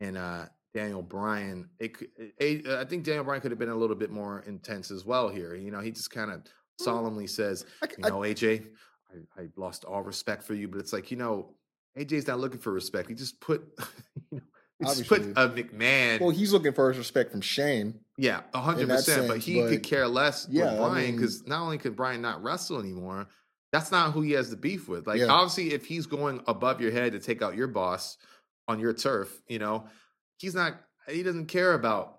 and 0.00 0.16
uh, 0.18 0.46
Daniel 0.74 1.02
Bryan, 1.02 1.68
it, 1.78 1.94
could- 1.96 2.10
it, 2.16 2.66
I 2.66 2.84
think 2.84 3.04
Daniel 3.04 3.24
Bryan 3.24 3.40
could 3.40 3.50
have 3.50 3.58
been 3.58 3.68
a 3.70 3.76
little 3.76 3.96
bit 3.96 4.10
more 4.10 4.40
intense 4.46 4.90
as 4.90 5.04
well 5.04 5.28
here. 5.28 5.54
You 5.54 5.70
know, 5.70 5.80
he 5.80 5.90
just 5.90 6.10
kind 6.10 6.30
of 6.30 6.42
solemnly 6.78 7.26
says, 7.26 7.64
I, 7.82 7.86
"You 7.98 8.04
I- 8.04 8.08
know, 8.10 8.18
AJ, 8.20 8.66
I, 9.38 9.42
I 9.42 9.48
lost 9.56 9.84
all 9.84 10.02
respect 10.02 10.42
for 10.42 10.54
you," 10.54 10.68
but 10.68 10.78
it's 10.80 10.92
like, 10.92 11.10
you 11.10 11.16
know. 11.16 11.54
AJ's 11.98 12.26
not 12.26 12.38
looking 12.38 12.58
for 12.60 12.72
respect. 12.74 13.08
He 13.08 13.14
just 13.14 13.40
put, 13.40 13.62
you 14.30 14.36
know, 14.36 14.42
just 14.82 15.06
put 15.08 15.22
a 15.22 15.48
McMahon. 15.48 16.20
well, 16.20 16.30
he's 16.30 16.52
looking 16.52 16.72
for 16.72 16.88
his 16.88 16.98
respect 16.98 17.30
from 17.30 17.40
Shane. 17.40 18.00
Yeah, 18.18 18.42
a 18.54 18.60
hundred 18.60 18.88
percent. 18.88 19.28
But 19.28 19.38
he 19.38 19.60
but- 19.60 19.70
could 19.70 19.82
care 19.82 20.06
less 20.08 20.46
Yeah, 20.50 20.70
with 20.72 20.78
Bryan 20.80 20.94
mean- 21.06 21.16
because 21.16 21.46
not 21.46 21.62
only 21.62 21.78
could 21.78 21.96
Bryan 21.96 22.22
not 22.22 22.42
wrestle 22.42 22.78
anymore, 22.80 23.28
that's 23.72 23.90
not 23.90 24.12
who 24.12 24.22
he 24.22 24.32
has 24.32 24.50
the 24.50 24.56
beef 24.56 24.88
with. 24.88 25.06
Like 25.06 25.20
Yeah. 25.20 25.26
obviously, 25.26 25.72
if 25.74 25.86
he's 25.86 26.06
going 26.06 26.40
above 26.46 26.80
your 26.80 26.90
head 26.92 27.12
to 27.12 27.18
take 27.18 27.42
out 27.42 27.56
your 27.56 27.66
boss 27.68 28.16
on 28.68 28.78
your 28.80 28.92
turf, 28.92 29.42
you 29.48 29.58
know, 29.58 29.86
he's 30.38 30.54
not. 30.54 30.74
He 31.08 31.22
doesn't 31.22 31.46
care 31.46 31.74
about 31.74 32.14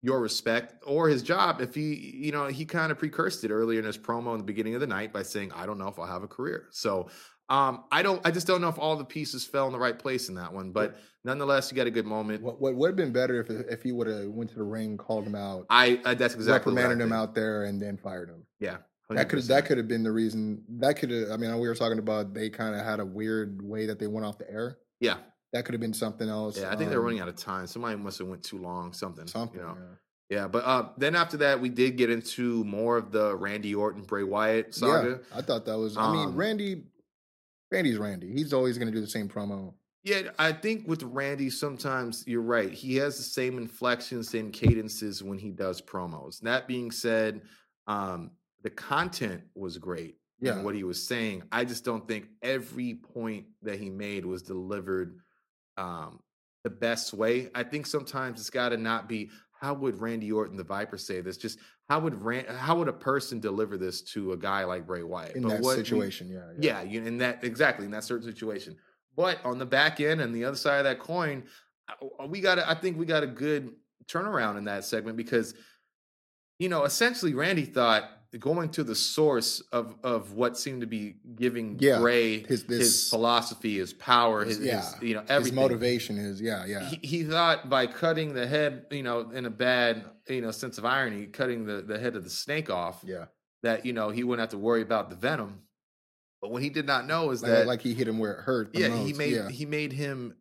your 0.00 0.20
respect 0.20 0.74
or 0.86 1.08
his 1.08 1.22
job 1.22 1.60
if 1.60 1.74
he, 1.74 1.94
you 1.94 2.32
know, 2.32 2.46
he 2.48 2.64
kind 2.64 2.90
of 2.90 2.98
precursed 2.98 3.44
it 3.44 3.50
earlier 3.52 3.78
in 3.78 3.84
his 3.84 3.96
promo 3.98 4.32
in 4.32 4.38
the 4.38 4.44
beginning 4.44 4.74
of 4.74 4.80
the 4.80 4.86
night 4.86 5.12
by 5.12 5.22
saying, 5.22 5.52
I 5.52 5.64
don't 5.66 5.78
know 5.78 5.86
if 5.88 5.98
I'll 5.98 6.06
have 6.06 6.22
a 6.24 6.28
career. 6.28 6.66
So 6.70 7.08
um, 7.48 7.84
I 7.92 8.02
don't, 8.02 8.20
I 8.24 8.30
just 8.30 8.46
don't 8.46 8.60
know 8.60 8.68
if 8.68 8.78
all 8.78 8.96
the 8.96 9.04
pieces 9.04 9.44
fell 9.44 9.66
in 9.66 9.72
the 9.72 9.78
right 9.78 9.98
place 9.98 10.28
in 10.28 10.36
that 10.36 10.52
one. 10.52 10.72
But 10.72 10.96
nonetheless, 11.24 11.70
you 11.70 11.76
got 11.76 11.86
a 11.86 11.90
good 11.90 12.06
moment. 12.06 12.42
What 12.42 12.60
what 12.60 12.74
would 12.74 12.88
have 12.88 12.96
been 12.96 13.12
better 13.12 13.40
if 13.40 13.50
if 13.50 13.82
he 13.82 13.92
would 13.92 14.06
have 14.06 14.26
went 14.28 14.50
to 14.50 14.56
the 14.56 14.62
ring, 14.62 14.96
called 14.96 15.26
him 15.26 15.34
out, 15.34 15.66
I, 15.68 16.00
I 16.04 16.14
that's 16.14 16.34
exactly 16.34 16.72
reprimanded 16.72 17.04
him 17.04 17.12
out 17.12 17.34
there, 17.34 17.64
and 17.64 17.80
then 17.80 17.96
fired 17.96 18.28
him. 18.30 18.46
Yeah. 18.60 18.78
That 19.10 19.28
could 19.28 19.40
100%. 19.40 19.48
that 19.48 19.66
could 19.66 19.76
have 19.76 19.88
been 19.88 20.02
the 20.04 20.12
reason. 20.12 20.62
That 20.78 20.94
could 20.94 21.10
have. 21.10 21.30
I 21.32 21.36
mean, 21.36 21.52
we 21.58 21.68
were 21.68 21.74
talking 21.74 21.98
about 21.98 22.32
they 22.32 22.48
kind 22.48 22.74
of 22.74 22.82
had 22.82 22.98
a 22.98 23.04
weird 23.04 23.60
way 23.60 23.84
that 23.86 23.98
they 23.98 24.06
went 24.06 24.24
off 24.24 24.38
the 24.38 24.50
air. 24.50 24.78
Yeah. 25.00 25.16
That 25.52 25.66
could 25.66 25.74
have 25.74 25.82
been 25.82 25.92
something 25.92 26.30
else. 26.30 26.58
Yeah. 26.58 26.72
I 26.72 26.76
think 26.76 26.88
they're 26.88 27.00
um, 27.00 27.04
running 27.04 27.20
out 27.20 27.28
of 27.28 27.36
time. 27.36 27.66
Somebody 27.66 27.96
must 27.96 28.18
have 28.20 28.28
went 28.28 28.42
too 28.42 28.56
long, 28.56 28.94
something. 28.94 29.26
something. 29.26 29.60
You 29.60 29.66
know? 29.66 29.76
yeah. 29.78 29.96
Yeah, 30.30 30.48
but 30.48 30.64
uh, 30.64 30.88
then 30.96 31.14
after 31.14 31.36
that, 31.38 31.60
we 31.60 31.68
did 31.68 31.98
get 31.98 32.08
into 32.08 32.64
more 32.64 32.96
of 32.96 33.12
the 33.12 33.36
Randy 33.36 33.74
Orton 33.74 34.00
Bray 34.02 34.22
Wyatt 34.22 34.74
saga. 34.74 35.20
Yeah, 35.30 35.38
I 35.38 35.42
thought 35.42 35.66
that 35.66 35.76
was. 35.76 35.98
I 35.98 36.10
mean, 36.10 36.28
Um, 36.28 36.36
Randy, 36.36 36.84
Randy's 37.72 37.98
Randy. 37.98 38.32
He's 38.32 38.52
always 38.52 38.78
going 38.78 38.88
to 38.88 38.94
do 38.94 39.00
the 39.00 39.10
same 39.10 39.28
promo. 39.28 39.74
Yeah, 40.04 40.30
I 40.38 40.52
think 40.52 40.88
with 40.88 41.02
Randy, 41.04 41.48
sometimes 41.48 42.24
you're 42.26 42.42
right. 42.42 42.72
He 42.72 42.96
has 42.96 43.16
the 43.16 43.22
same 43.22 43.56
inflections, 43.56 44.28
same 44.28 44.50
cadences 44.50 45.22
when 45.22 45.38
he 45.38 45.50
does 45.50 45.80
promos. 45.80 46.40
That 46.40 46.66
being 46.66 46.90
said, 46.90 47.42
um, 47.86 48.32
the 48.62 48.70
content 48.70 49.42
was 49.54 49.78
great. 49.78 50.16
Yeah. 50.40 50.60
what 50.60 50.74
he 50.74 50.82
was 50.82 51.06
saying. 51.06 51.44
I 51.52 51.64
just 51.64 51.84
don't 51.84 52.08
think 52.08 52.26
every 52.42 52.94
point 52.94 53.46
that 53.62 53.78
he 53.78 53.90
made 53.90 54.26
was 54.26 54.42
delivered 54.42 55.20
um, 55.76 56.18
the 56.64 56.70
best 56.70 57.14
way. 57.14 57.48
I 57.54 57.62
think 57.62 57.86
sometimes 57.86 58.40
it's 58.40 58.50
got 58.50 58.70
to 58.70 58.76
not 58.76 59.08
be 59.08 59.30
how 59.52 59.74
would 59.74 60.00
Randy 60.00 60.32
Orton, 60.32 60.56
the 60.56 60.64
Viper, 60.64 60.98
say 60.98 61.20
this? 61.20 61.36
Just 61.36 61.60
how 61.88 62.00
would 62.00 62.22
Ran- 62.22 62.46
how 62.46 62.76
would 62.78 62.88
a 62.88 62.92
person 62.92 63.40
deliver 63.40 63.76
this 63.76 64.02
to 64.12 64.32
a 64.32 64.36
guy 64.36 64.64
like 64.64 64.86
Bray 64.86 65.02
Wyatt 65.02 65.36
in 65.36 65.42
But 65.42 65.48
that 65.50 65.60
what 65.60 65.76
situation. 65.76 66.28
yeah, 66.28 66.52
yeah, 66.58 66.82
you, 66.82 67.02
in 67.02 67.18
that 67.18 67.44
exactly 67.44 67.84
in 67.84 67.90
that 67.92 68.04
certain 68.04 68.26
situation. 68.26 68.76
But 69.16 69.44
on 69.44 69.58
the 69.58 69.66
back 69.66 70.00
end 70.00 70.20
and 70.20 70.34
the 70.34 70.44
other 70.44 70.56
side 70.56 70.78
of 70.78 70.84
that 70.84 70.98
coin, 70.98 71.44
uh, 71.88 72.26
we 72.26 72.40
got. 72.40 72.58
I 72.58 72.74
think 72.74 72.98
we 72.98 73.04
got 73.04 73.22
a 73.22 73.26
good 73.26 73.72
turnaround 74.06 74.56
in 74.56 74.64
that 74.64 74.84
segment 74.84 75.16
because, 75.16 75.54
you 76.58 76.68
know, 76.68 76.84
essentially 76.84 77.34
Randy 77.34 77.64
thought 77.64 78.08
going 78.38 78.70
to 78.70 78.82
the 78.84 78.94
source 78.94 79.60
of 79.72 79.94
of 80.02 80.32
what 80.32 80.56
seemed 80.56 80.80
to 80.80 80.86
be 80.86 81.16
giving 81.36 81.76
Yeah, 81.78 81.98
Bray 81.98 82.40
his- 82.40 82.62
his, 82.62 83.10
philosophy, 83.10 83.78
his 83.78 83.92
power, 83.92 84.44
his, 84.44 84.58
yeah, 84.58 84.76
his 84.80 85.02
you 85.02 85.14
know 85.14 85.20
everything. 85.28 85.44
His 85.44 85.52
motivation 85.52 86.18
is 86.18 86.40
yeah, 86.40 86.64
yeah. 86.64 86.88
He, 86.88 86.98
he 87.02 87.24
thought 87.24 87.68
by 87.68 87.86
cutting 87.86 88.32
the 88.34 88.46
head, 88.46 88.86
you 88.90 89.02
know, 89.02 89.30
in 89.30 89.44
a 89.46 89.50
bad, 89.50 90.04
you 90.28 90.40
know, 90.40 90.50
sense 90.50 90.78
of 90.78 90.84
irony, 90.84 91.26
cutting 91.26 91.66
the, 91.66 91.82
the 91.82 91.98
head 91.98 92.16
of 92.16 92.24
the 92.24 92.30
snake 92.30 92.70
off, 92.70 93.04
yeah, 93.06 93.26
that 93.62 93.84
you 93.84 93.92
know 93.92 94.10
he 94.10 94.24
wouldn't 94.24 94.40
have 94.42 94.58
to 94.58 94.58
worry 94.58 94.82
about 94.82 95.10
the 95.10 95.16
venom. 95.16 95.60
But 96.40 96.50
what 96.50 96.62
he 96.62 96.70
did 96.70 96.86
not 96.86 97.06
know 97.06 97.30
is 97.30 97.42
like, 97.42 97.52
that 97.52 97.66
like 97.66 97.82
he 97.82 97.94
hit 97.94 98.08
him 98.08 98.18
where 98.18 98.32
it 98.32 98.40
hurt. 98.40 98.70
Yeah, 98.74 98.88
most. 98.88 99.06
he 99.06 99.12
made 99.12 99.34
yeah. 99.34 99.48
he 99.48 99.66
made 99.66 99.92
him 99.92 100.34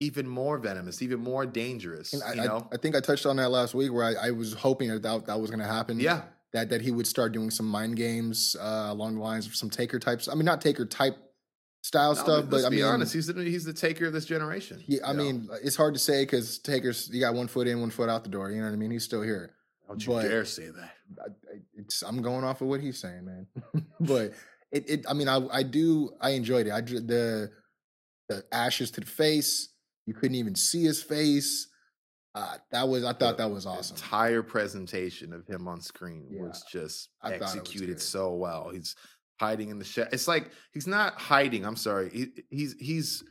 even 0.00 0.26
more 0.28 0.56
venomous, 0.58 1.02
even 1.02 1.20
more 1.20 1.44
dangerous. 1.46 2.14
I, 2.22 2.32
you 2.34 2.42
I- 2.42 2.46
know, 2.46 2.68
I, 2.72 2.76
think 2.76 2.94
I 2.96 3.00
touched 3.00 3.26
on 3.26 3.36
that 3.36 3.50
last 3.50 3.74
week 3.74 3.92
where 3.92 4.04
I, 4.04 4.28
I 4.28 4.30
was 4.30 4.54
hoping 4.54 4.88
that 4.90 5.02
that, 5.02 5.26
that 5.26 5.38
was 5.40 5.50
going 5.50 5.60
to 5.60 5.66
happen. 5.66 6.00
yeah, 6.00 6.22
that 6.52 6.68
that 6.70 6.82
he 6.82 6.90
would 6.90 7.06
start 7.06 7.32
doing 7.32 7.50
some 7.50 7.66
mind 7.66 7.96
games 7.96 8.56
uh, 8.60 8.88
along 8.90 9.14
the 9.16 9.20
lines 9.20 9.46
of 9.46 9.54
some 9.54 9.70
Taker 9.70 9.98
types. 9.98 10.28
I 10.28 10.34
mean, 10.34 10.44
not 10.44 10.60
Taker 10.60 10.84
type 10.84 11.16
style 11.82 12.14
No, 12.14 12.22
stuff, 12.22 12.44
but 12.50 12.56
let's 12.56 12.66
I 12.66 12.70
mean, 12.70 12.84
honest, 12.84 13.12
he's 13.12 13.26
the, 13.26 13.42
he's 13.42 13.64
the 13.64 13.72
taker 13.72 14.06
of 14.06 14.12
this 14.12 14.24
generation. 14.24 14.82
Yeah, 14.86 15.06
I 15.06 15.12
know? 15.12 15.22
mean, 15.24 15.48
it's 15.62 15.76
hard 15.76 15.94
to 15.94 16.00
say 16.00 16.22
because 16.22 16.58
Taker's 16.58 17.08
you 17.12 17.20
got 17.20 17.34
one 17.34 17.48
foot 17.48 17.66
in, 17.66 17.80
one 17.80 17.90
foot 17.90 18.08
out 18.08 18.24
the 18.24 18.30
door. 18.30 18.50
You 18.50 18.58
know 18.60 18.66
what 18.66 18.72
I 18.72 18.76
mean? 18.76 18.90
He's 18.90 19.04
still 19.04 19.22
here. 19.22 19.54
don't 19.88 20.04
you 20.04 20.12
but- 20.12 20.22
dare 20.22 20.44
say 20.44 20.68
that. 20.68 20.92
I, 21.18 22.06
I'm 22.06 22.22
going 22.22 22.44
off 22.44 22.60
of 22.60 22.68
what 22.68 22.80
he's 22.80 23.00
saying, 23.00 23.24
man. 23.24 23.46
but 24.00 24.32
it, 24.70 24.88
it, 24.88 25.06
I 25.08 25.14
mean, 25.14 25.28
I 25.28 25.44
I 25.52 25.62
do 25.62 26.10
I 26.20 26.30
enjoyed 26.30 26.66
it. 26.66 26.72
I 26.72 26.80
the 26.82 27.50
the 28.28 28.44
ashes 28.52 28.90
to 28.92 29.00
the 29.00 29.06
face. 29.06 29.70
You 30.06 30.14
couldn't 30.14 30.36
even 30.36 30.54
see 30.54 30.82
his 30.84 31.02
face. 31.02 31.68
Uh, 32.34 32.56
that 32.70 32.88
was 32.88 33.02
I 33.04 33.12
thought 33.12 33.36
The 33.36 33.44
that 33.44 33.50
was 33.50 33.66
awesome. 33.66 33.96
Entire 33.96 34.42
presentation 34.42 35.32
of 35.32 35.46
him 35.46 35.66
on 35.66 35.80
screen 35.80 36.28
Yeah, 36.30 36.42
was 36.42 36.64
just 36.70 37.08
I 37.22 37.32
it 37.34 37.40
was 37.40 37.56
executed 37.56 38.00
so 38.00 38.34
well. 38.34 38.70
He's 38.72 38.94
hiding 39.40 39.70
in 39.70 39.78
the 39.78 39.84
shadow. 39.84 40.10
It's 40.12 40.28
like 40.28 40.50
he's 40.72 40.86
not 40.86 41.14
hiding. 41.14 41.64
I'm 41.66 41.76
sorry. 41.76 42.10
He, 42.10 42.26
he's 42.50 42.74
he's 42.78 43.24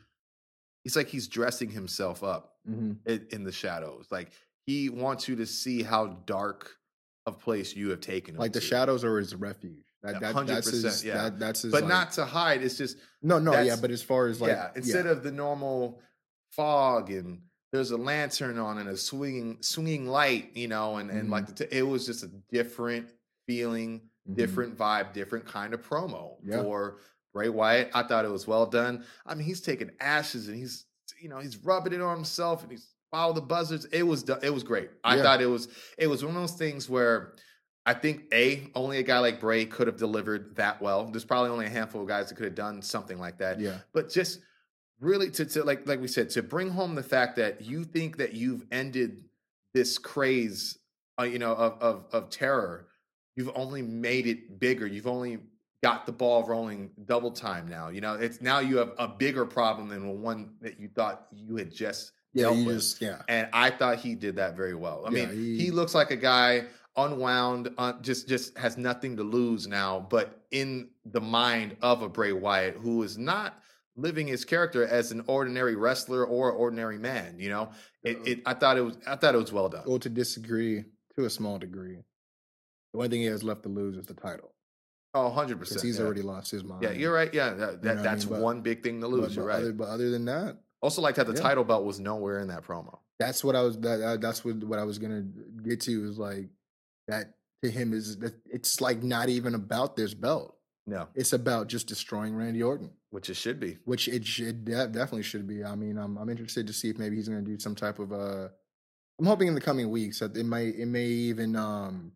he's 0.84 0.96
like 0.98 1.08
he's 1.08 1.28
dressing 1.28 1.70
himself 1.70 2.24
up 2.24 2.56
Mhm. 2.70 2.98
in, 3.06 3.26
in 3.32 3.44
the 3.46 3.52
shadows. 3.54 4.08
Like 4.12 4.32
he 4.66 4.90
wants 4.90 5.30
you 5.30 5.38
to 5.38 5.46
see 5.46 5.82
how 5.82 6.08
dark 6.26 6.76
of 7.26 7.40
place 7.40 7.74
you 7.76 7.90
have 7.92 8.02
taken 8.02 8.36
him 8.36 8.40
Like 8.40 8.52
the 8.54 8.60
to. 8.60 8.66
shadows 8.66 9.04
are 9.06 9.18
his 9.18 9.34
refuge. 9.34 9.86
That, 10.04 10.14
Yeah, 10.22 10.32
that 10.34 10.46
that's 10.48 10.68
100%, 10.70 10.84
his. 10.84 11.06
yeah. 11.06 11.14
That, 11.24 11.40
that's 11.40 11.62
his. 11.62 11.72
but 11.72 11.84
like- 11.84 11.90
not 11.90 12.12
to 12.14 12.26
hide. 12.26 12.64
It's 12.64 12.78
just 12.78 12.98
No, 13.22 13.40
no, 13.40 13.60
yeah. 13.62 13.78
But 13.80 13.92
as 13.92 14.02
far 14.04 14.28
as 14.28 14.42
like, 14.42 14.52
yeah. 14.52 14.72
Instead 14.76 15.06
of 15.06 15.24
the 15.24 15.32
normal 15.32 16.02
fog 16.52 17.12
and 17.12 17.42
there's 17.72 17.92
a 17.92 17.98
lantern 17.98 18.58
on 18.58 18.78
and 18.80 18.90
a 18.90 18.98
swinging 18.98 19.58
swinging 19.62 20.08
light, 20.08 20.52
you 20.56 20.68
know, 20.68 20.98
and 20.98 21.10
and 21.12 21.30
like 21.30 21.46
the 21.48 21.54
t- 21.66 21.76
it 21.78 21.84
was 21.84 22.06
just 22.06 22.24
a 22.24 22.32
different 22.52 23.12
feeling, 23.48 24.02
Mhm. 24.30 24.36
different 24.36 24.78
vibe, 24.78 25.14
different 25.14 25.46
kind 25.46 25.74
of 25.74 25.82
promo 25.88 26.38
Yeah. 26.44 26.62
for 26.62 26.98
Bray 27.34 27.50
Wyatt. 27.50 27.92
I 27.94 28.04
thought 28.04 28.26
it 28.26 28.32
was 28.32 28.48
well 28.48 28.66
done. 28.66 29.06
I 29.26 29.36
mean, 29.36 29.46
he's 29.46 29.62
taking 29.62 29.92
ashes 30.00 30.48
and 30.48 30.58
he's 30.58 30.86
you 31.22 31.30
know 31.30 31.40
he's 31.40 31.58
rubbing 31.58 31.94
it 31.94 32.02
on 32.02 32.16
himself 32.16 32.62
and 32.64 32.72
he's 32.72 32.94
follow 33.12 33.34
the 33.34 33.42
buzzards. 33.42 33.86
It 33.92 34.04
was 34.04 34.24
it 34.44 34.54
was 34.54 34.64
great. 34.64 34.90
I 35.04 35.18
Yeah. 35.18 35.24
thought 35.24 35.42
it 35.42 35.48
was 35.48 35.68
it 35.98 36.08
was 36.08 36.24
one 36.24 36.36
of 36.36 36.42
those 36.42 36.58
things 36.58 36.90
where. 36.90 37.34
I 37.86 37.94
think 37.96 38.26
a 38.34 38.70
only 38.76 39.00
a 39.00 39.04
guy 39.04 39.18
like 39.18 39.40
Bray 39.40 39.66
could 39.66 39.88
have 39.88 39.98
delivered 39.98 40.56
that 40.58 40.80
well. 40.80 41.10
There's 41.10 41.26
probably 41.26 41.50
only 41.50 41.66
a 41.66 41.70
handful 41.70 42.02
of 42.02 42.08
guys 42.08 42.30
that 42.30 42.36
could 42.36 42.46
have 42.46 42.54
done 42.54 42.84
something 42.84 43.18
like 43.18 43.40
that 43.40 43.60
yeah, 43.60 43.80
but 43.94 44.10
just 44.12 44.42
really 45.00 45.30
to, 45.32 45.46
to 45.46 45.64
like 45.64 45.88
like 45.88 46.02
we 46.02 46.08
said 46.08 46.30
to 46.32 46.44
bring 46.44 46.70
home 46.70 46.96
the 46.96 47.04
fact 47.04 47.36
that 47.38 47.62
you 47.62 47.84
think 47.84 48.18
that 48.18 48.34
you've 48.34 48.66
ended 48.72 49.24
this 49.74 49.98
craze 49.98 50.78
uh, 51.20 51.24
you 51.24 51.40
know 51.40 51.54
of, 51.54 51.82
of 51.82 52.06
of 52.12 52.30
terror 52.30 52.88
you've 53.36 53.52
only 53.56 53.82
made 53.82 54.28
it 54.28 54.60
bigger 54.60 54.86
you've 54.88 55.08
only 55.08 55.40
got 55.82 56.06
the 56.06 56.12
ball 56.12 56.44
rolling 56.44 56.90
double 57.06 57.32
time 57.32 57.68
now 57.68 57.88
you 57.90 58.02
know 58.02 58.16
it's 58.16 58.42
now 58.42 58.60
you 58.60 58.78
have 58.78 58.92
a 58.98 59.08
bigger 59.08 59.46
problem 59.46 59.88
than 59.88 60.02
the 60.06 60.12
one 60.14 60.52
that 60.62 60.80
you 60.80 60.90
thought 60.90 61.28
you 61.32 61.56
had 61.56 61.72
just 61.72 62.12
yeah. 62.34 62.54
just 62.66 63.02
yeah. 63.02 63.22
and 63.30 63.48
i 63.54 63.70
thought 63.70 63.98
he 63.98 64.14
did 64.16 64.36
that 64.36 64.56
very 64.58 64.76
well 64.76 65.04
i 65.08 65.12
Yeah, 65.12 65.28
mean 65.28 65.36
he- 65.36 65.58
he 65.66 65.72
looks 65.72 65.96
like 65.96 66.12
a 66.12 66.18
guy 66.18 66.66
unwound 66.98 67.70
uh, 67.78 67.94
just 68.02 68.28
just 68.28 68.58
has 68.58 68.78
nothing 68.78 69.16
to 69.16 69.24
lose 69.24 69.68
now 69.68 70.06
but 70.10 70.42
in 70.52 70.90
the 71.06 71.22
mind 71.22 71.78
of 71.82 72.02
a 72.02 72.10
bray 72.10 72.34
wyatt 72.34 72.76
who 72.76 73.04
is 73.04 73.18
not 73.18 73.62
living 74.02 74.28
his 74.28 74.46
character 74.46 74.86
as 74.86 75.12
an 75.12 75.24
ordinary 75.28 75.76
wrestler 75.76 76.26
or 76.26 76.52
ordinary 76.52 76.98
man 76.98 77.40
you 77.40 77.50
know 77.50 77.70
it, 78.04 78.18
it 78.26 78.42
i 78.46 78.54
thought 78.54 78.78
it 78.78 78.82
was 78.82 78.98
i 79.08 79.16
thought 79.16 79.36
it 79.36 79.38
was 79.38 79.52
well 79.52 79.70
done 79.70 79.84
Go 79.86 79.98
to 79.98 80.10
disagree 80.10 80.86
to 81.16 81.26
a 81.26 81.30
small 81.30 81.58
degree. 81.58 81.98
The 82.94 82.98
only 82.98 83.10
thing 83.10 83.22
he 83.22 83.28
has 83.28 83.44
left 83.44 83.64
to 83.64 83.70
lose 83.70 83.98
is 83.98 84.06
the 84.06 84.14
title 84.14 84.54
oh 85.14 85.34
100% 85.36 85.82
he's 85.82 85.98
yeah. 85.98 86.06
already 86.06 86.22
lost 86.22 86.52
his 86.52 86.64
mind. 86.64 86.84
yeah 86.84 86.92
you're 86.92 87.14
right 87.14 87.34
yeah 87.34 87.52
that, 87.52 87.82
that, 87.82 87.84
know 87.84 87.90
what 87.90 88.00
I 88.00 88.04
that's 88.04 88.26
mean? 88.26 88.34
But- 88.36 88.44
one 88.44 88.62
big 88.62 88.84
thing 88.84 89.02
to 89.02 89.08
lose 89.08 89.28
but 89.28 89.36
you're 89.36 89.46
right 89.46 89.62
other, 89.62 89.74
but 89.74 89.88
other 89.88 90.10
than 90.10 90.26
that, 90.26 90.58
also 90.82 91.02
like 91.02 91.16
that 91.16 91.28
the 91.28 91.34
yeah. 91.34 91.42
title 91.42 91.64
belt 91.64 91.84
was 91.84 92.00
nowhere 92.00 92.40
in 92.40 92.48
that 92.48 92.64
promo 92.64 93.00
that's 93.20 93.44
what 93.44 93.56
I 93.56 93.62
was. 93.62 93.78
That, 93.80 94.02
uh, 94.02 94.18
that's 94.18 94.44
what 94.44 94.64
what 94.64 94.80
I 94.80 94.84
was 94.84 94.98
gonna 94.98 95.26
get 95.64 95.82
to 95.82 96.10
is 96.10 96.18
like 96.18 96.50
that 97.08 97.34
to 97.64 97.70
him 97.70 97.94
is 97.94 98.18
that 98.20 98.34
it's 98.46 98.80
like 98.80 99.04
not 99.04 99.30
even 99.30 99.54
about 99.54 99.96
this 99.96 100.14
belt. 100.14 100.56
No 100.90 101.08
It's 101.16 101.34
about 101.34 101.68
just 101.68 101.88
destroying 101.88 102.36
Randy 102.36 102.62
Orton, 102.64 102.92
which 103.12 103.30
it 103.30 103.36
should 103.36 103.60
be 103.60 103.78
which 103.86 104.08
it 104.08 104.26
should 104.26 104.66
de- 104.66 104.88
definitely 104.88 105.24
should 105.24 105.48
be. 105.48 105.64
I 105.64 105.76
mean, 105.76 105.98
I'm 105.98 106.18
I'm 106.18 106.30
interested 106.30 106.68
to 106.68 106.74
see 106.74 106.90
if 106.90 106.98
maybe 106.98 107.16
he's 107.16 107.30
gonna 107.30 107.42
do 107.42 107.58
some 107.60 107.76
type 107.76 108.00
of 108.00 108.12
uh. 108.12 108.50
I'm 109.20 109.26
hoping 109.26 109.48
in 109.50 109.56
the 109.56 109.62
coming 109.62 109.90
weeks 109.90 110.20
that 110.20 110.36
it 110.38 110.46
may 110.46 110.68
it 110.70 110.88
may 110.88 111.06
even 111.08 111.56
um 111.56 112.14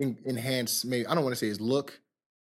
en- 0.00 0.18
enhance. 0.26 0.84
Maybe 0.84 1.06
I 1.06 1.14
don't 1.14 1.24
want 1.24 1.34
to 1.34 1.38
say 1.38 1.48
his 1.48 1.60
look. 1.60 2.00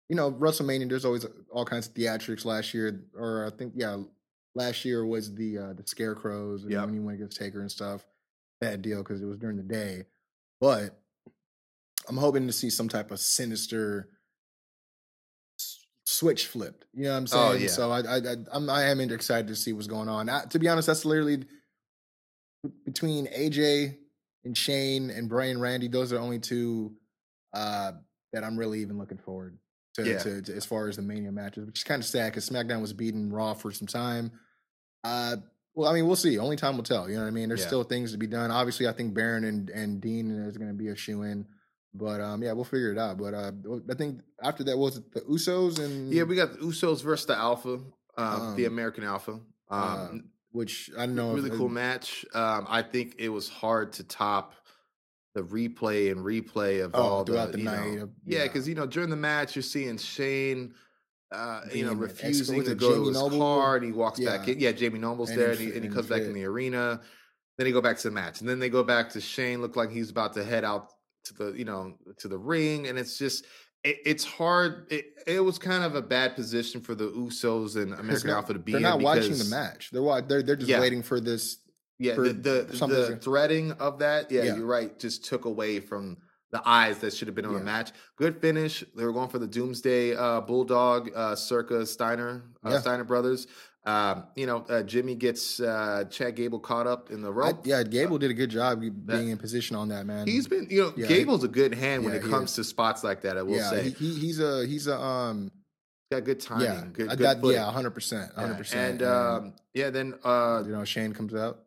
You 0.10 0.15
know, 0.15 0.31
WrestleMania. 0.31 0.88
There's 0.89 1.06
always 1.06 1.26
all 1.52 1.65
kinds 1.65 1.88
of 1.88 1.94
theatrics. 1.94 2.45
Last 2.45 2.73
year, 2.73 3.03
or 3.15 3.45
I 3.45 3.57
think 3.57 3.73
yeah, 3.76 3.98
last 4.56 4.85
year 4.85 5.06
was 5.06 5.34
the 5.34 5.57
uh 5.57 5.73
the 5.73 5.84
scarecrows 5.85 6.64
and 6.64 6.72
Yep. 6.72 6.85
when 6.85 6.94
he 6.94 6.99
went 6.99 7.15
against 7.15 7.38
Taker 7.38 7.61
and 7.61 7.72
stuff. 7.72 8.06
Bad 8.61 8.81
deal 8.81 8.99
because 9.03 9.22
it 9.22 9.26
was 9.26 9.38
during 9.38 9.57
the 9.57 9.64
day, 9.64 10.06
but 10.60 10.99
I'm 12.10 12.18
hoping 12.18 12.48
to 12.48 12.53
see 12.53 12.69
some 12.69 12.88
type 12.89 13.11
of 13.11 13.19
sinister 13.19 14.10
switch 16.18 16.48
flipped. 16.48 16.85
You 16.94 17.03
know 17.03 17.11
what 17.11 17.18
I'm 17.18 17.27
saying? 17.27 17.49
Oh, 17.49 17.53
yeah. 17.53 17.68
So 17.68 17.91
I 17.91 17.99
I 18.02 18.15
I, 18.18 18.35
I'm, 18.52 18.69
I 18.69 18.84
am 18.85 18.99
excited 18.99 19.48
to 19.48 19.56
see 19.56 19.73
what's 19.73 19.88
going 19.88 20.10
on. 20.10 20.30
I, 20.30 20.45
to 20.45 20.60
be 20.60 20.68
honest, 20.68 20.88
that's 20.88 21.06
literally 21.06 21.45
between 22.85 23.27
AJ 23.27 23.98
and 24.44 24.57
Shane 24.57 25.10
and 25.10 25.30
Brian 25.30 25.60
Randy. 25.60 25.88
Those 25.88 26.11
are 26.14 26.19
only 26.19 26.39
two 26.39 26.94
uh, 27.53 27.91
that 28.34 28.44
I'm 28.44 28.57
really 28.57 28.81
even 28.81 28.98
looking 28.98 29.18
forward 29.18 29.57
to, 29.95 30.06
Yeah. 30.06 30.18
to, 30.19 30.41
to 30.41 30.56
as 30.56 30.65
far 30.65 30.88
as 30.88 30.95
the 30.98 31.02
Mania 31.02 31.31
matches, 31.31 31.65
which 31.65 31.80
is 31.80 31.84
kind 31.84 32.02
of 32.02 32.06
sad 32.07 32.31
because 32.31 32.49
SmackDown 32.49 32.81
was 32.81 32.94
beating 32.94 33.31
Raw 33.31 33.53
for 33.53 33.72
some 33.72 33.88
time. 33.88 34.31
Uh, 35.03 35.38
Well, 35.76 35.89
I 35.89 35.94
mean, 35.94 36.07
we'll 36.07 36.15
see. 36.15 36.38
Only 36.39 36.56
time 36.56 36.76
will 36.76 36.84
tell. 36.84 37.07
You 37.10 37.15
know 37.15 37.22
what 37.22 37.27
I 37.27 37.31
mean? 37.31 37.48
There's 37.49 37.61
Yeah. 37.61 37.68
still 37.68 37.84
things 37.84 38.11
to 38.11 38.18
be 38.18 38.27
done. 38.27 38.49
Obviously, 38.52 38.88
I 38.88 38.94
think 38.94 39.14
Baron 39.14 39.44
and, 39.44 39.69
and 39.69 40.02
Dean 40.02 40.31
is 40.31 40.57
going 40.57 40.69
to 40.69 40.73
be 40.73 40.88
a 40.89 40.95
shoe 40.95 41.22
in. 41.23 41.45
But 41.98 42.22
um, 42.22 42.41
yeah, 42.44 42.52
we'll 42.53 42.64
figure 42.64 42.91
it 42.91 42.98
out. 42.98 43.18
But 43.18 43.34
uh, 43.34 43.52
I 43.90 43.94
think 43.95 44.22
after 44.44 44.64
that 44.65 44.78
was 44.78 45.02
the 45.14 45.22
Usos 45.22 45.80
and 45.80 46.11
Yeah, 46.14 46.24
we 46.24 46.36
got 46.36 46.53
the 46.53 46.60
Usos 46.60 47.02
versus 47.03 47.26
the 47.26 47.36
Alpha, 47.36 47.80
um, 48.18 48.56
the 48.56 48.65
Um, 48.68 48.74
American 48.74 49.03
Alpha. 49.03 49.32
Um, 49.32 49.41
uh, 49.72 50.07
which 50.52 50.90
I 50.98 51.06
know. 51.06 51.34
really 51.34 51.49
cool 51.49 51.69
match. 51.69 52.26
Um, 52.34 52.65
I 52.69 52.82
think 52.82 53.15
it 53.19 53.30
was 53.30 53.49
hard 53.49 53.94
to 53.94 54.03
top 54.03 54.53
the 55.36 55.41
replay 55.44 56.11
and 56.11 56.22
replay 56.26 56.84
of 56.84 56.91
Oh, 56.95 57.02
all 57.02 57.24
throughout 57.24 57.52
the 57.52 57.60
you 57.60 57.65
know- 57.65 57.72
night 57.76 57.99
of- 57.99 58.10
yeah, 58.26 58.40
yeah. 58.40 58.44
because 58.45 58.68
you 58.68 58.74
know 58.76 58.88
during 58.88 59.10
the 59.10 59.15
match 59.18 59.56
you're 59.56 59.61
seeing 59.64 59.98
Shane, 59.98 60.74
uh, 61.32 61.61
you 61.74 61.86
know, 61.86 61.94
refusing 61.94 62.64
to 62.64 62.69
to 62.69 62.76
go 62.76 62.90
to 62.90 62.95
Jamie 62.95 63.07
his 63.10 63.18
Noble. 63.18 63.38
car, 63.40 63.76
and 63.76 63.86
he 63.86 63.91
walks 63.91 64.19
back 64.19 64.48
Yeah. 64.48 64.53
in. 64.53 64.60
Yeah, 64.61 64.72
Jamie 64.72 64.99
Noble's 64.99 65.30
And 65.30 65.40
there, 65.40 65.52
and 65.52 65.60
he, 65.60 65.65
and 65.65 65.76
he 65.76 65.86
and 65.88 65.94
comes 65.94 66.07
back 66.07 66.22
in 66.22 66.34
the 66.34 66.45
arena. 66.45 67.02
Then 67.57 67.65
they 67.65 67.72
go 67.72 67.82
back 67.82 67.98
to 67.98 68.03
the 68.07 68.14
match, 68.14 68.40
and 68.40 68.48
then 68.49 68.60
they 68.60 68.69
go 68.69 68.84
back 68.84 69.10
to 69.11 69.22
Shane. 69.22 69.61
Look 69.61 69.76
like 69.76 69.91
he's 69.91 70.10
about 70.10 70.34
to 70.36 70.44
head 70.44 70.64
out 70.64 70.91
to 71.27 71.33
the 71.33 71.57
you 71.57 71.65
know 71.65 71.93
to 72.19 72.27
the 72.27 72.37
ring, 72.37 72.87
and 72.87 72.97
it's 72.97 73.17
just. 73.17 73.45
It, 73.83 73.97
it's 74.05 74.25
hard. 74.25 74.87
It, 74.89 75.05
it 75.27 75.39
was 75.39 75.59
kind 75.59 75.83
of 75.83 75.93
a 75.93 76.01
bad 76.01 76.35
position 76.35 76.81
for 76.81 76.95
the 76.95 77.09
Usos 77.11 77.75
and 77.75 77.93
American 77.93 78.27
they're- 78.27 78.35
Alpha 78.35 78.53
to 78.53 78.59
be 78.59 78.71
They're 78.71 78.81
not 78.81 79.01
watching 79.01 79.37
the 79.37 79.45
match. 79.45 79.91
They're 79.91 80.21
they're 80.23 80.41
they're 80.41 80.55
just 80.55 80.67
Yeah. 80.67 80.79
waiting 80.79 81.03
for 81.03 81.19
this. 81.19 81.59
Yeah, 81.99 82.15
for 82.15 82.23
the 82.23 82.63
the, 82.63 82.85
the 82.87 83.17
threading 83.21 83.73
of 83.73 83.99
that, 83.99 84.31
yeah, 84.31 84.43
Yeah. 84.43 84.55
you're 84.57 84.65
right, 84.65 84.97
just 84.99 85.25
took 85.25 85.45
away 85.45 85.79
from 85.79 86.17
the 86.51 86.61
eyes 86.67 86.97
that 86.99 87.13
should 87.13 87.27
have 87.27 87.35
been 87.35 87.45
on 87.45 87.53
the 87.53 87.59
match. 87.59 87.91
Good 88.17 88.41
finish. 88.41 88.83
They 88.95 89.05
were 89.05 89.13
going 89.13 89.29
for 89.29 89.37
the 89.39 89.47
Doomsday 89.47 90.15
uh, 90.15 90.41
Bulldog, 90.41 91.11
uh, 91.15 91.35
circa 91.35 91.85
Steiner, 91.85 92.43
uh, 92.65 92.71
Yeah. 92.71 92.79
Steiner 92.79 93.03
brothers. 93.03 93.45
Um, 93.88 94.26
you 94.35 94.45
know, 94.45 94.65
uh, 94.68 94.84
Jimmy 94.84 95.15
gets 95.15 95.61
uh, 95.61 96.03
Chad 96.09 96.35
Gable 96.35 96.59
caught 96.59 96.88
up 96.88 97.09
in 97.09 97.22
the 97.22 97.30
I, 97.30 97.31
rope. 97.31 97.65
yeah, 97.65 97.84
Gable 97.84 98.18
did 98.18 98.30
a 98.30 98.34
good 98.34 98.49
job 98.49 98.81
being 98.81 99.30
in 99.30 99.38
position 99.38 99.77
on 99.77 99.88
that 99.89 100.05
man. 100.05 100.27
He's 100.27 100.45
been, 100.45 100.68
you 100.69 100.81
know, 100.81 100.93
Yeah, 100.97 101.07
Gable's 101.07 101.45
a 101.45 101.47
good 101.47 101.73
hand 101.73 102.03
when 102.03 102.14
yeah, 102.14 102.19
it 102.19 102.26
comes 102.26 102.53
to 102.55 102.65
spots 102.65 103.01
like 103.01 103.22
that. 103.22 103.38
I 103.38 103.43
will 103.43 103.55
yeah, 103.55 103.69
say, 103.69 103.84
he, 103.84 103.89
he, 103.91 104.14
he's 104.19 104.39
a 104.41 104.65
he's 104.68 104.88
a 104.88 104.99
um 104.99 105.51
got 106.11 106.26
good 106.26 106.41
timing, 106.41 106.65
yeah 106.65 106.84
good, 106.91 107.07
uh, 107.09 107.15
good 107.15 107.41
that, 107.41 107.53
yeah 107.53 107.72
hundred 107.72 107.91
percent 107.91 108.34
hundred 108.35 108.57
percent 108.57 109.01
And 109.01 109.03
um, 109.03 109.53
yeah, 109.73 109.89
then 109.89 110.15
uh, 110.22 110.64
you 110.65 110.73
know 110.73 110.84
Shane 110.84 111.14
comes 111.14 111.34
out. 111.34 111.59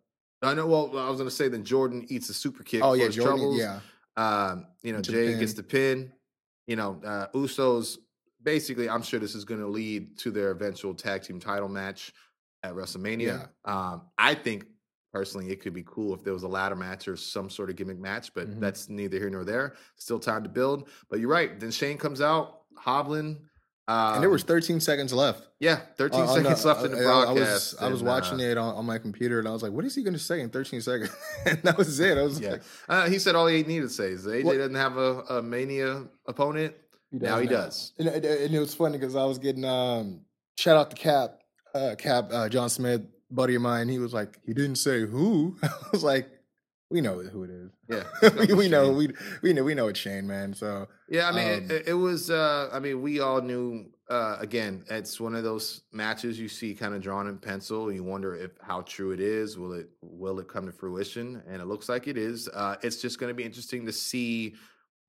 I 0.43 0.53
know. 0.53 0.67
Well, 0.67 0.99
I 0.99 1.09
was 1.09 1.17
going 1.19 1.29
to 1.29 1.35
say 1.35 1.49
then 1.49 1.65
Jordan 1.65 2.05
eats 2.11 2.29
a 2.29 2.35
super 2.35 2.63
kick. 2.63 2.83
Oh 2.85 2.93
yeah, 2.93 3.09
Jordan. 3.09 3.37
troubles. 3.39 3.59
Yeah, 3.59 3.81
Um, 4.17 4.67
you 4.83 4.93
know, 4.93 5.01
Jay 5.01 5.29
pin. 5.29 5.39
gets 5.39 5.55
the 5.55 5.63
pin. 5.63 6.13
You 6.67 6.77
know, 6.77 7.01
uh, 7.03 7.27
Usos. 7.35 7.97
Basically, 8.43 8.89
I'm 8.89 9.03
sure 9.03 9.21
this 9.21 9.35
is 9.35 9.45
going 9.45 9.61
to 9.61 9.67
lead 9.69 10.19
to 10.21 10.31
their 10.31 10.51
eventual 10.51 10.95
tag 10.95 11.23
team 11.23 11.41
title 11.41 11.69
match 11.69 12.13
at 12.63 12.75
WrestleMania. 12.75 13.49
Um, 13.65 14.03
I 14.19 14.35
think 14.35 14.65
personally, 15.13 15.51
it 15.51 15.61
could 15.61 15.75
be 15.75 15.83
cool 15.87 16.15
if 16.15 16.23
there 16.23 16.33
was 16.33 16.43
a 16.45 16.49
ladder 16.49 16.77
match 16.77 17.09
or 17.09 17.17
some 17.17 17.51
sort 17.51 17.69
of 17.71 17.77
gimmick 17.77 17.99
match, 17.99 18.33
but 18.35 18.49
Mhm. 18.49 18.61
that's 18.61 18.89
neither 18.89 19.19
here 19.19 19.31
nor 19.31 19.45
there. 19.45 19.75
Still 19.97 20.19
time 20.21 20.43
to 20.45 20.49
build. 20.49 20.89
But 21.11 21.21
you're 21.21 21.29
right. 21.31 21.59
Then 21.59 21.71
Shane 21.71 21.99
comes 21.99 22.21
out 22.21 22.61
hobbling. 22.77 23.47
Um, 23.89 24.15
and 24.15 24.23
there 24.23 24.31
was 24.31 24.45
13 24.45 24.79
seconds 24.79 25.13
left. 25.13 25.49
yeah, 25.59 25.81
13 25.99 26.21
Uh, 26.21 26.27
seconds 26.29 26.63
the- 26.63 26.69
left 26.69 26.85
in 26.85 26.93
the 26.93 26.99
I- 26.99 27.01
I- 27.01 27.05
broadcast. 27.25 27.73
was, 27.73 27.77
I 27.83 27.89
was 27.89 28.01
and, 28.03 28.09
uh, 28.09 28.13
watching 28.13 28.39
it 28.41 28.57
on, 28.57 28.75
on 28.77 28.87
my 28.87 28.99
computer 28.99 29.41
and 29.41 29.49
I 29.49 29.51
was 29.51 29.65
like, 29.65 29.73
what 29.73 29.85
is 29.85 29.97
he 29.97 30.05
going 30.05 30.15
to 30.15 30.21
say 30.21 30.41
in 30.41 30.49
13 30.51 30.81
seconds? 30.81 31.11
and 31.45 31.61
that 31.65 31.77
was 31.77 31.99
it. 31.99 32.17
I 32.17 32.23
was 32.23 32.39
Yeah, 32.39 32.51
like, 32.53 32.63
uh, 32.89 33.09
he 33.09 33.19
said 33.19 33.35
all 33.35 33.49
he 33.49 33.65
needed 33.65 33.89
to 33.89 33.93
say 33.95 34.13
is 34.13 34.27
AJ 34.27 34.45
What- 34.45 34.59
doesn't 34.59 34.77
have 34.77 34.97
a, 34.97 35.21
a 35.39 35.43
mania 35.43 36.07
opponent. 36.27 36.75
Now 37.13 37.39
he 37.39 37.47
now. 37.47 37.51
does. 37.53 37.93
And, 37.99 38.09
it- 38.09 38.25
and 38.25 38.55
it 38.55 38.59
was 38.61 38.75
funny 38.75 38.99
because 38.99 39.17
I 39.17 39.25
was 39.25 39.39
getting 39.39 39.65
um 39.65 40.21
shout 40.59 40.77
out 40.77 40.91
to 40.91 40.97
Cap, 40.97 41.39
uh, 41.75 41.95
Cap, 41.99 42.29
uh, 42.33 42.49
John 42.49 42.69
Smith, 42.69 43.03
buddy 43.31 43.55
of 43.55 43.63
mine. 43.63 43.89
He 43.89 43.99
was 43.99 44.13
like, 44.13 44.39
he 44.45 44.53
didn't 44.55 44.77
say 44.77 45.07
who. 45.07 45.57
I 45.63 45.69
was 45.93 46.03
like, 46.05 46.29
we 46.91 47.01
know 47.01 47.21
who 47.21 47.45
it 47.45 47.51
is. 47.51 47.71
Yeah, 47.89 48.31
we, 48.49 48.55
we 48.55 48.69
know 48.69 48.91
we 48.93 49.09
we 49.43 49.53
know 49.53 49.63
we 49.65 49.75
know 49.75 49.89
it's 49.89 49.99
Shane, 50.01 50.27
man. 50.27 50.55
So 50.55 50.89
Yeah, 51.09 51.29
I 51.29 51.33
mean, 51.33 51.65
Um, 51.65 51.71
it, 51.71 51.89
it 51.89 51.95
was. 51.95 52.31
Uh, 52.31 52.69
I 52.73 52.79
mean, 52.81 53.03
we 53.03 53.21
all 53.21 53.41
knew. 53.41 53.87
Uh, 54.09 54.37
again, 54.41 54.83
it's 54.91 55.21
one 55.21 55.37
of 55.37 55.45
those 55.45 55.83
matches 55.93 56.37
you 56.37 56.49
see 56.49 56.75
kind 56.75 56.95
of 56.97 57.01
drawn 57.01 57.29
in 57.29 57.39
pencil. 57.39 57.93
You 57.93 58.03
wonder 58.03 58.35
if 58.35 58.51
how 58.61 58.81
true 58.81 59.13
it 59.13 59.21
is. 59.21 59.57
Will 59.57 59.73
it 59.73 59.89
will 60.03 60.41
it 60.41 60.49
come 60.49 60.67
to 60.67 60.73
fruition? 60.73 61.41
And 61.49 61.63
it 61.63 61.67
looks 61.67 61.89
like 61.89 62.09
it 62.09 62.19
is. 62.19 62.49
Uh, 62.53 62.75
it's 62.83 63.01
just 63.01 63.21
going 63.21 63.31
to 63.31 63.35
be 63.35 63.45
interesting 63.45 63.87
to 63.87 63.93
see 63.93 64.57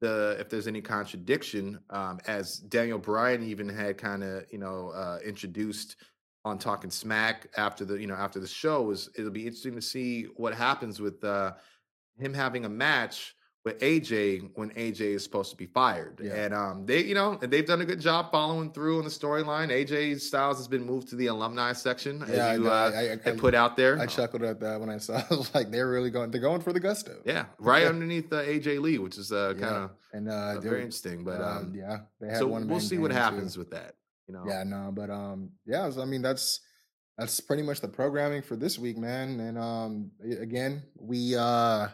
the 0.01 0.35
if 0.39 0.49
there's 0.49 0.67
any 0.67 0.81
contradiction. 0.81 1.79
Um, 1.89 2.19
as 2.27 2.57
Daniel 2.57 2.99
Bryan 2.99 3.43
even 3.43 3.69
had 3.69 3.97
kind 3.97 4.23
of 4.23 4.45
you 4.51 4.57
know 4.57 4.89
uh, 4.89 5.19
introduced 5.23 5.95
on 6.43 6.57
Talking 6.57 6.91
Smack 6.91 7.47
after 7.55 7.85
the 7.85 7.95
you 7.95 8.07
know 8.07 8.15
after 8.15 8.39
the 8.39 8.47
show 8.47 8.81
was 8.81 9.09
it'll 9.17 9.31
be 9.31 9.45
interesting 9.45 9.75
to 9.75 9.81
see 9.81 10.23
what 10.35 10.53
happens 10.53 10.99
with 10.99 11.23
uh, 11.23 11.53
him 12.17 12.33
having 12.33 12.65
a 12.65 12.69
match 12.69 13.35
with 13.63 13.77
AJ 13.79 14.49
when 14.55 14.71
AJ 14.71 15.01
is 15.01 15.23
supposed 15.23 15.51
to 15.51 15.55
be 15.57 15.67
fired. 15.67 16.19
Yeah. 16.23 16.33
And 16.33 16.53
um 16.53 16.85
they, 16.87 17.03
you 17.03 17.13
know, 17.13 17.35
they've 17.35 17.65
done 17.65 17.81
a 17.81 17.85
good 17.85 17.99
job 17.99 18.31
following 18.31 18.71
through 18.71 18.97
on 18.97 19.03
the 19.03 19.09
storyline. 19.11 19.69
AJ 19.69 20.19
Styles 20.19 20.57
has 20.57 20.67
been 20.67 20.83
moved 20.83 21.09
to 21.09 21.15
the 21.15 21.27
alumni 21.27 21.73
section 21.73 22.23
Yeah, 22.27 22.45
I 22.45 22.49
as 22.53 22.57
you 22.57 22.63
know. 22.63 22.69
uh, 22.71 22.91
I- 22.93 23.29
I- 23.29 23.31
I- 23.31 23.35
put 23.37 23.53
out 23.53 23.77
there. 23.77 23.99
I 23.99 24.07
chuckled 24.07 24.41
at 24.43 24.59
that 24.61 24.79
when 24.79 24.89
I 24.89 24.97
saw. 24.97 25.17
I 25.29 25.35
was 25.35 25.53
like, 25.53 25.69
they're 25.69 25.89
really 25.91 26.09
going. 26.09 26.31
They're 26.31 26.41
going 26.41 26.61
for 26.61 26.73
the 26.73 26.79
gusto. 26.79 27.17
yeah, 27.23 27.45
right 27.59 27.85
underneath 27.85 28.33
uh, 28.33 28.41
AJ 28.41 28.79
Lee, 28.81 28.97
which 28.97 29.17
is 29.19 29.31
uh, 29.31 29.53
kind 29.53 29.75
of 29.75 29.91
and 30.13 30.27
uh, 30.27 30.59
very 30.59 30.79
interesting. 30.79 31.23
But 31.23 31.39
uh, 31.41 31.59
um, 31.59 31.73
yeah, 31.75 31.97
they 32.19 32.29
had 32.29 32.37
so 32.39 32.47
one. 32.47 32.67
we'll 32.67 32.79
see 32.79 32.97
what 32.97 33.11
gang, 33.11 33.19
too. 33.19 33.23
happens 33.35 33.57
with 33.57 33.69
that. 33.71 33.93
You 34.27 34.33
know, 34.33 34.43
Yeah, 34.47 34.63
no, 34.63 34.91
but 34.91 35.09
um, 35.11 35.51
yeah. 35.67 35.89
So, 35.91 36.01
I 36.01 36.05
mean, 36.05 36.21
that's 36.23 36.61
that's 37.17 37.39
pretty 37.39 37.61
much 37.61 37.79
the 37.81 37.87
programming 37.87 38.41
for 38.41 38.55
this 38.55 38.79
week, 38.79 38.97
man. 38.97 39.39
And 39.39 39.57
um, 39.57 40.11
again, 40.41 40.81
we 40.97 41.35
uh, 41.35 41.89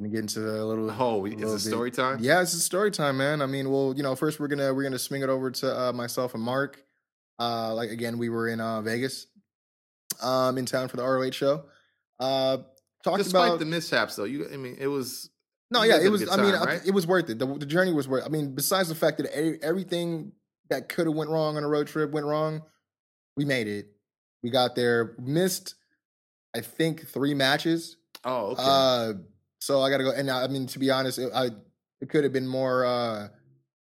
gonna 0.00 0.10
get 0.10 0.20
into 0.20 0.40
a 0.40 0.64
little. 0.64 0.90
Oh, 0.90 1.26
a 1.26 1.28
little 1.28 1.54
is 1.54 1.66
it 1.66 1.68
bit- 1.68 1.74
story 1.74 1.90
time? 1.90 2.18
Yeah, 2.20 2.40
it's 2.42 2.54
a 2.54 2.58
story 2.60 2.90
time, 2.90 3.16
man. 3.18 3.42
I 3.42 3.46
mean, 3.46 3.70
well, 3.70 3.94
you 3.96 4.02
know, 4.02 4.16
first 4.16 4.40
we're 4.40 4.48
gonna 4.48 4.72
we're 4.74 4.82
gonna 4.82 4.98
swing 4.98 5.22
it 5.22 5.28
over 5.28 5.50
to 5.50 5.80
uh, 5.80 5.92
myself 5.92 6.34
and 6.34 6.42
Marc. 6.42 6.82
Uh, 7.38 7.74
like 7.74 7.90
again, 7.90 8.18
we 8.18 8.28
were 8.28 8.48
in 8.48 8.60
uh, 8.60 8.80
Vegas, 8.82 9.26
um, 10.22 10.58
in 10.58 10.66
town 10.66 10.88
for 10.88 10.96
the 10.96 11.02
ROH 11.04 11.30
show. 11.30 11.64
Uh, 12.18 12.58
talked 13.04 13.18
Despite 13.22 13.48
about 13.48 13.58
the 13.58 13.64
mishaps, 13.64 14.16
though, 14.16 14.24
you 14.24 14.46
I 14.52 14.56
mean, 14.56 14.76
it 14.78 14.88
was 14.88 15.30
no, 15.70 15.82
yeah, 15.82 16.00
it 16.02 16.10
was. 16.10 16.28
I 16.28 16.36
mean, 16.36 16.52
time, 16.52 16.62
I- 16.62 16.66
right? 16.72 16.80
it 16.86 16.92
was 16.92 17.06
worth 17.06 17.30
it. 17.30 17.38
The, 17.38 17.46
the 17.46 17.66
journey 17.66 17.92
was 17.92 18.08
worth. 18.08 18.24
I 18.24 18.28
mean, 18.28 18.54
besides 18.54 18.88
the 18.88 18.94
fact 18.94 19.18
that 19.18 19.30
everything 19.62 20.32
that 20.68 20.88
could 20.88 21.06
have 21.06 21.14
went 21.16 21.30
wrong 21.30 21.56
on 21.56 21.64
a 21.64 21.68
road 21.68 21.86
trip 21.86 22.10
went 22.10 22.26
wrong, 22.26 22.62
we 23.36 23.44
made 23.44 23.68
it. 23.68 23.88
We 24.42 24.50
got 24.50 24.74
there. 24.74 25.14
Missed, 25.18 25.74
I 26.54 26.60
think, 26.60 27.06
three 27.08 27.34
matches. 27.34 27.96
oh 28.24 28.46
okay. 28.52 28.62
Uh, 28.64 29.12
so 29.60 29.80
I 29.82 29.90
got 29.90 29.98
to 29.98 30.04
go. 30.04 30.10
And 30.12 30.30
I, 30.30 30.44
I 30.44 30.48
mean, 30.48 30.66
to 30.66 30.78
be 30.78 30.90
honest, 30.90 31.18
it, 31.18 31.30
I 31.34 31.50
it 32.00 32.08
could 32.08 32.24
have 32.24 32.32
been 32.32 32.46
more 32.48 32.84
uh, 32.84 33.28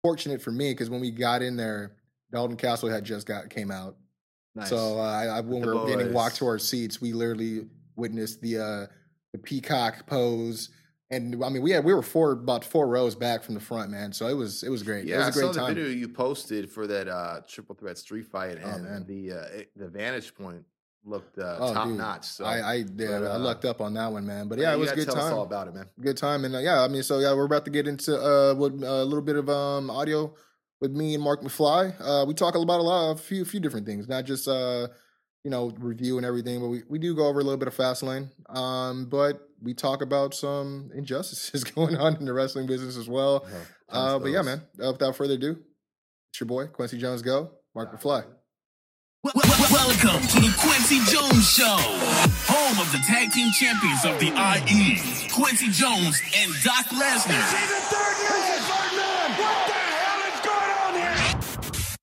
fortunate 0.02 0.42
for 0.42 0.52
me 0.52 0.72
because 0.72 0.90
when 0.90 1.02
we 1.02 1.12
got 1.12 1.42
in 1.42 1.56
there, 1.58 1.94
Dalton 2.32 2.58
Castle 2.58 2.90
had 2.90 3.04
just 3.04 3.28
got 3.28 3.50
came 3.50 3.72
out. 3.72 3.96
nice. 4.56 4.70
So 4.70 5.00
uh, 5.00 5.02
I, 5.38 5.40
when 5.42 5.62
we 5.62 5.68
were 5.68 5.88
getting 5.88 6.14
walked 6.14 6.38
to 6.38 6.48
our 6.48 6.60
seats, 6.60 7.00
we 7.02 7.14
literally 7.14 7.68
witnessed 7.96 8.42
the 8.42 8.58
uh, 8.60 8.86
the 9.34 9.40
peacock 9.40 10.06
pose, 10.08 10.70
and 11.10 11.44
I 11.44 11.50
mean, 11.50 11.62
we 11.62 11.72
had 11.72 11.84
we 11.84 11.94
were 11.94 12.02
four 12.02 12.32
about 12.32 12.64
four 12.64 12.88
rows 12.88 13.16
back 13.16 13.44
from 13.44 13.54
the 13.56 13.60
front, 13.60 13.92
man. 13.92 14.14
So 14.14 14.28
it 14.28 14.34
was 14.36 14.64
it 14.64 14.70
was 14.70 14.84
great. 14.84 15.06
Yeah, 15.06 15.16
it 15.16 15.18
was 15.20 15.26
a 15.26 15.30
I 15.30 15.32
great 15.44 15.56
saw 15.56 15.62
time. 15.66 15.76
the 15.76 15.82
video 15.82 15.92
you 15.98 16.08
posted 16.08 16.70
for 16.72 16.88
that 16.88 17.08
uh, 17.10 17.42
triple 17.48 17.76
threat 17.76 17.98
street 17.98 18.26
fight, 18.26 18.58
Oh, 18.64 18.68
and 18.70 18.84
man. 18.86 19.06
the 19.06 19.32
uh, 19.34 19.46
the 19.76 19.88
vantage 19.90 20.34
point 20.34 20.64
looked 21.08 21.40
uh, 21.40 21.58
Oh, 21.60 21.74
top 21.74 21.88
dude. 21.88 21.98
notch. 21.98 22.26
So 22.26 22.46
I 22.46 22.58
I, 22.60 22.74
yeah, 22.76 22.84
but, 22.96 23.08
I 23.24 23.36
uh, 23.36 23.40
lucked 23.40 23.66
up 23.66 23.82
on 23.82 23.94
that 23.96 24.12
one, 24.12 24.26
man. 24.26 24.48
But 24.48 24.60
yeah, 24.60 24.70
yeah, 24.70 24.74
it 24.76 24.80
was 24.80 24.92
good 24.92 25.06
tell 25.06 25.18
us 25.18 25.32
all 25.32 25.46
time. 25.46 25.48
about 25.48 25.68
it, 25.70 25.74
man. 25.76 25.86
Good 26.02 26.18
time, 26.18 26.46
and 26.46 26.56
uh, 26.56 26.60
yeah, 26.60 26.82
I 26.84 26.88
mean, 26.88 27.04
so 27.04 27.20
yeah, 27.20 27.34
we're 27.34 27.46
about 27.46 27.66
to 27.66 27.72
get 27.72 27.88
into 27.88 28.16
uh, 28.16 28.54
what, 28.54 28.74
uh, 28.74 29.04
a 29.04 29.06
little 29.06 29.22
bit 29.22 29.36
of 29.36 29.50
um 29.50 29.90
audio 29.90 30.34
with 30.82 30.92
me 30.92 31.16
and 31.16 31.24
Marc 31.24 31.42
McFly. 31.42 31.96
Uh, 32.00 32.26
we 32.26 32.34
talk 32.34 32.56
about 32.56 32.80
a 32.80 32.84
lot, 32.84 33.12
a 33.12 33.16
few 33.18 33.46
few 33.46 33.60
different 33.60 33.86
things, 33.86 34.08
not 34.08 34.26
just 34.26 34.48
uh, 34.48 34.88
you 35.44 35.52
know, 35.52 35.72
review 35.80 36.18
and 36.18 36.26
everything, 36.26 36.60
but 36.60 36.68
we, 36.68 36.84
we 36.90 37.00
do 37.00 37.16
go 37.16 37.28
over 37.28 37.40
a 37.40 37.44
little 37.44 37.58
bit 37.58 37.68
of 37.70 37.74
fast 37.74 38.04
lane. 38.04 38.30
Um, 38.50 39.06
but 39.06 39.48
we 39.62 39.74
talk 39.74 40.02
about 40.02 40.34
some 40.34 40.92
injustices 40.94 41.64
going 41.76 41.96
on 41.96 42.18
in 42.18 42.26
the 42.26 42.34
wrestling 42.34 42.68
business 42.68 42.98
as 42.98 43.08
well. 43.08 43.46
Uh, 43.90 44.20
but 44.20 44.30
yeah, 44.32 44.42
man. 44.42 44.62
Uh, 44.84 44.92
without 44.92 45.16
further 45.16 45.36
ado, 45.36 45.58
it's 46.32 46.40
your 46.42 46.48
boy 46.48 46.68
Kwency 46.68 47.00
Jones. 47.00 47.22
Go, 47.22 47.52
Marc 47.74 47.98
McFly. 47.98 48.26
Wel- 49.28 49.44
wel- 49.44 49.72
Welcome 49.72 50.26
to 50.28 50.40
the 50.40 50.54
Kwency 50.56 51.04
Jones 51.12 51.50
Show, 51.50 51.78
home 52.48 52.80
of 52.80 52.90
the 52.94 53.00
tag 53.00 53.32
team 53.32 53.52
champions 53.52 54.06
of 54.06 54.18
the 54.20 54.28
IE, 54.28 54.96
Kwency 55.30 55.70
Jones 55.72 56.22
and 56.38 56.52
Doc 56.64 56.86
Lesnar. 56.88 57.44
See 57.50 57.68
the 57.68 57.82
third 57.92 58.18
man! 58.24 58.62
Third 58.70 58.96
man! 58.96 59.32
What 59.42 59.68
the 59.68 59.74
hell 59.74 60.22
is 60.32 60.40
going 60.46 60.72
on 60.80 60.94
here? 60.94 61.98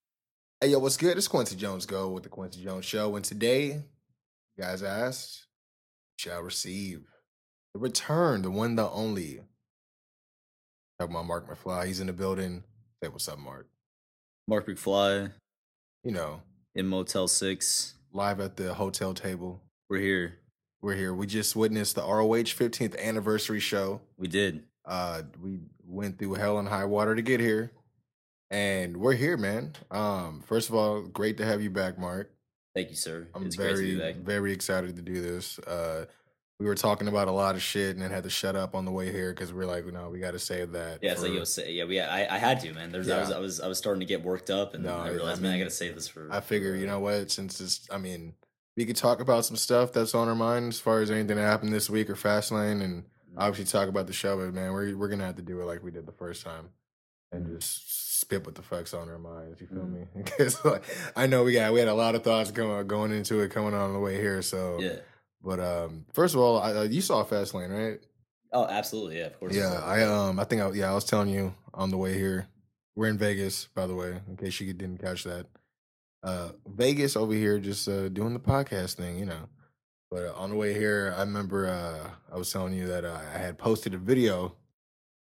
Hey, 0.60 0.68
yo, 0.68 0.78
what's 0.80 0.98
good? 0.98 1.16
It's 1.16 1.26
Kwency 1.28 1.56
Jones 1.56 1.86
Go 1.86 2.10
with 2.10 2.24
the 2.24 2.28
Kwency 2.28 2.62
Jones 2.62 2.84
Show, 2.84 3.16
and 3.16 3.24
today, 3.24 3.68
you 3.68 3.82
guys 4.62 4.82
asked, 4.82 5.46
shall 6.18 6.42
receive 6.42 7.06
the 7.72 7.80
return, 7.80 8.42
the 8.42 8.50
one, 8.50 8.76
the 8.76 8.90
only. 8.90 9.40
Talking 10.98 11.14
about 11.14 11.26
Marc 11.26 11.48
McFly, 11.48 11.86
he's 11.86 12.00
in 12.00 12.06
the 12.06 12.12
building. 12.12 12.64
Say 13.02 13.08
what's 13.08 13.28
up, 13.28 13.38
Marc. 13.38 13.66
Marc 14.46 14.66
McFly 14.66 15.32
You 16.04 16.12
know, 16.12 16.42
in 16.74 16.86
Motel 16.86 17.28
6. 17.28 17.94
live 18.12 18.40
at 18.40 18.56
the 18.56 18.74
hotel 18.74 19.14
table. 19.14 19.60
We're 19.88 20.00
here. 20.00 20.38
We're 20.82 20.94
here. 20.94 21.14
We 21.14 21.26
just 21.26 21.56
witnessed 21.56 21.94
the 21.94 22.02
ROH 22.02 22.52
15th 22.52 22.98
anniversary 22.98 23.60
show. 23.60 24.00
We 24.18 24.28
did. 24.28 24.64
Uh, 24.84 25.22
we 25.40 25.60
went 25.86 26.18
through 26.18 26.34
hell 26.34 26.58
and 26.58 26.68
high 26.68 26.84
water 26.84 27.14
to 27.14 27.22
get 27.22 27.40
here, 27.40 27.72
and 28.50 28.96
we're 28.98 29.14
here, 29.14 29.36
man. 29.36 29.72
Um, 29.90 30.42
first 30.46 30.68
of 30.68 30.74
all, 30.74 31.02
great 31.02 31.38
to 31.38 31.44
have 31.44 31.62
you 31.62 31.70
back, 31.70 31.98
Marc. 31.98 32.30
Thank 32.74 32.90
you, 32.90 32.96
sir. 32.96 33.28
I'm 33.34 33.46
it's 33.46 33.56
great 33.56 33.70
to 33.70 33.76
very, 33.76 33.94
be 33.94 33.98
back. 33.98 34.14
very 34.16 34.52
excited 34.52 34.96
to 34.96 35.02
do 35.02 35.22
this. 35.22 35.58
Uh, 35.60 36.06
we 36.60 36.66
were 36.66 36.74
talking 36.76 37.08
about 37.08 37.26
a 37.26 37.32
lot 37.32 37.56
of 37.56 37.62
shit 37.62 37.90
and 37.96 38.02
then 38.02 38.10
had 38.10 38.22
to 38.24 38.30
shut 38.30 38.54
up 38.54 38.74
on 38.76 38.84
the 38.84 38.90
way 38.92 39.10
here 39.10 39.32
because 39.32 39.52
we're 39.52 39.66
like, 39.66 39.84
no, 39.86 40.08
we 40.08 40.20
got 40.20 40.30
to 40.32 40.38
save 40.38 40.72
that. 40.72 41.00
Yeah, 41.02 41.14
for- 41.14 41.22
like 41.22 41.32
yo, 41.32 41.44
say, 41.44 41.72
yeah, 41.72 41.84
we, 41.84 41.98
I, 42.00 42.36
I 42.36 42.38
had 42.38 42.60
to, 42.60 42.72
man. 42.72 42.92
There's, 42.92 43.10
I 43.10 43.20
was, 43.20 43.30
I 43.32 43.38
was, 43.40 43.60
I 43.60 43.66
was 43.66 43.78
starting 43.78 44.00
to 44.00 44.06
get 44.06 44.22
worked 44.22 44.50
up, 44.50 44.74
and 44.74 44.84
No, 44.84 44.94
I 44.96 45.06
I 45.06 45.10
realized, 45.10 45.42
man, 45.42 45.52
I 45.54 45.58
got 45.58 45.64
to 45.64 45.70
save 45.70 45.94
this 45.96 46.06
for. 46.06 46.28
I 46.30 46.40
figure, 46.40 46.76
you 46.76 46.86
know 46.86 47.00
what? 47.00 47.30
Since 47.32 47.60
it's, 47.60 47.88
I 47.90 47.98
mean, 47.98 48.34
we 48.76 48.86
could 48.86 48.96
talk 48.96 49.20
about 49.20 49.44
some 49.44 49.56
stuff 49.56 49.92
that's 49.92 50.14
on 50.14 50.28
our 50.28 50.34
mind 50.36 50.68
as 50.72 50.78
far 50.80 51.00
as 51.00 51.10
anything 51.10 51.36
that 51.36 51.42
happened 51.42 51.72
this 51.72 51.90
week 51.90 52.08
or 52.10 52.14
Fastlane, 52.14 52.82
and 52.82 53.04
Mm-hmm. 53.34 53.42
obviously 53.42 53.64
talk 53.78 53.88
about 53.88 54.06
the 54.06 54.12
show. 54.12 54.36
But 54.36 54.54
man, 54.54 54.72
we're 54.72 54.96
we're 54.96 55.08
gonna 55.08 55.24
have 55.26 55.34
to 55.34 55.42
do 55.42 55.60
it 55.60 55.64
like 55.64 55.82
we 55.82 55.90
did 55.90 56.06
the 56.06 56.12
first 56.12 56.44
time, 56.44 56.68
and 57.32 57.44
Mm-hmm. 57.46 57.56
just 57.56 58.20
spit 58.20 58.46
what 58.46 58.54
the 58.54 58.62
fuck's 58.62 58.94
on 58.94 59.08
our 59.08 59.18
minds. 59.18 59.60
You 59.60 59.66
feel 59.66 59.82
me? 59.84 60.06
Because 60.14 60.64
like, 60.64 60.84
I 61.16 61.26
know 61.26 61.42
we 61.42 61.52
got 61.52 61.72
we 61.72 61.80
had 61.80 61.88
a 61.88 61.94
lot 61.94 62.14
of 62.14 62.22
thoughts 62.22 62.52
going 62.52 62.86
going 62.86 63.10
into 63.10 63.40
it 63.40 63.50
coming 63.50 63.74
on 63.74 63.92
the 63.92 63.98
way 63.98 64.20
here. 64.20 64.40
So, 64.40 64.78
Yeah. 64.80 64.98
But 65.44 65.60
um, 65.60 66.06
first 66.12 66.34
of 66.34 66.40
all, 66.40 66.58
I, 66.58 66.72
uh, 66.72 66.82
you 66.82 67.00
saw 67.00 67.24
Fastlane, 67.24 67.70
right? 67.70 68.00
Oh, 68.52 68.66
absolutely. 68.66 69.18
Yeah, 69.18 69.26
of 69.26 69.38
course. 69.38 69.54
Yeah, 69.54 69.80
I 69.84 70.02
um, 70.02 70.40
I 70.40 70.44
think 70.44 70.62
I, 70.62 70.70
yeah, 70.70 70.90
I 70.90 70.94
was 70.94 71.04
telling 71.04 71.28
you 71.28 71.54
on 71.74 71.90
the 71.90 71.98
way 71.98 72.14
here. 72.14 72.46
We're 72.96 73.08
in 73.08 73.18
Vegas, 73.18 73.66
by 73.74 73.86
the 73.86 73.94
way, 73.94 74.20
in 74.28 74.36
case 74.36 74.60
you 74.60 74.72
didn't 74.72 75.02
catch 75.02 75.24
that. 75.24 75.46
Uh, 76.22 76.50
Vegas 76.66 77.16
over 77.16 77.34
here, 77.34 77.58
just 77.58 77.88
uh, 77.88 78.08
doing 78.08 78.32
the 78.32 78.40
podcast 78.40 78.94
thing, 78.94 79.18
you 79.18 79.26
know. 79.26 79.48
But 80.10 80.26
uh, 80.26 80.32
on 80.36 80.50
the 80.50 80.56
way 80.56 80.72
here, 80.72 81.12
I 81.16 81.20
remember 81.20 81.66
uh, 81.66 82.10
I 82.32 82.38
was 82.38 82.50
telling 82.52 82.72
you 82.72 82.86
that 82.86 83.04
uh, 83.04 83.18
I 83.34 83.38
had 83.38 83.58
posted 83.58 83.94
a 83.94 83.98
video, 83.98 84.54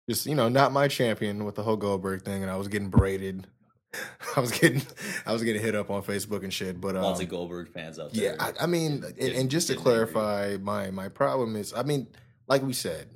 just 0.09 0.27
you 0.27 0.35
know, 0.35 0.51
not 0.51 0.71
my 0.71 0.87
champion 0.87 1.45
with 1.45 1.55
the 1.55 1.63
whole 1.63 1.77
Goldberg 1.77 2.23
thing, 2.23 2.43
and 2.43 2.51
I 2.51 2.57
was 2.57 2.69
getting 2.69 2.91
braided. 2.91 3.47
I 4.37 4.41
was 4.41 4.53
getting, 4.53 4.83
I 5.25 5.33
was 5.33 5.43
getting 5.43 5.63
hit 5.63 5.75
up 5.75 5.91
on 5.91 6.03
Facebook 6.03 6.43
and 6.43 6.53
shit. 6.53 6.81
But 6.81 6.97
um, 6.97 7.03
Lots 7.03 7.21
of 7.21 7.29
Goldberg 7.29 7.73
fans 7.73 7.99
out 7.99 8.15
yeah, 8.15 8.31
there. 8.31 8.43
I, 8.43 8.65
I 8.65 8.67
mean, 8.67 9.05
and, 9.19 9.33
and 9.33 9.51
just 9.51 9.69
to 9.69 9.77
clarify, 9.77 10.57
my 10.61 10.91
my 10.91 11.09
problem 11.09 11.57
is, 11.57 11.73
I 11.73 11.83
mean, 11.83 12.07
like 12.47 12.63
we 12.63 12.73
said, 12.73 13.09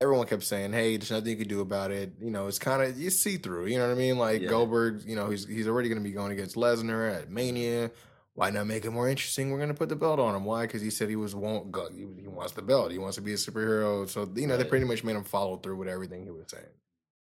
everyone 0.00 0.26
kept 0.26 0.44
saying, 0.44 0.72
"Hey, 0.72 0.96
there's 0.96 1.10
nothing 1.10 1.30
you 1.30 1.36
can 1.36 1.48
do 1.48 1.60
about 1.60 1.90
it." 1.90 2.12
You 2.20 2.30
know, 2.30 2.46
it's 2.46 2.58
kind 2.58 2.82
of 2.82 2.98
you 2.98 3.10
see 3.10 3.36
through. 3.36 3.66
You 3.66 3.78
know 3.78 3.88
what 3.88 3.94
I 3.94 3.98
mean? 3.98 4.18
Like 4.18 4.42
Yeah. 4.42 4.48
Goldberg, 4.48 5.02
you 5.06 5.16
know, 5.16 5.30
he's 5.30 5.46
he's 5.46 5.68
already 5.68 5.88
going 5.88 6.02
to 6.02 6.08
be 6.08 6.14
going 6.14 6.32
against 6.32 6.56
Lesnar 6.56 7.12
at 7.14 7.30
Mania. 7.30 7.90
Why 8.34 8.50
not 8.50 8.66
make 8.66 8.84
it 8.84 8.90
more 8.90 9.08
interesting? 9.08 9.52
We're 9.52 9.58
going 9.58 9.68
to 9.68 9.74
put 9.74 9.88
the 9.88 9.96
belt 9.96 10.18
on 10.18 10.34
him. 10.34 10.44
Why? 10.44 10.62
Because 10.62 10.82
he 10.82 10.90
said 10.90 11.08
he 11.08 11.14
was 11.14 11.36
won't 11.36 11.70
go. 11.70 11.88
He, 11.90 12.04
he 12.20 12.26
wants 12.26 12.52
the 12.52 12.62
belt. 12.62 12.90
He 12.90 12.98
wants 12.98 13.14
to 13.14 13.22
be 13.22 13.32
a 13.32 13.36
superhero. 13.36 14.08
So 14.08 14.28
you 14.34 14.46
know, 14.46 14.56
they 14.56 14.64
pretty 14.64 14.86
much 14.86 15.04
made 15.04 15.16
him 15.16 15.24
follow 15.24 15.56
through 15.56 15.76
with 15.76 15.88
everything 15.88 16.24
he 16.24 16.30
was 16.30 16.46
saying. 16.48 16.64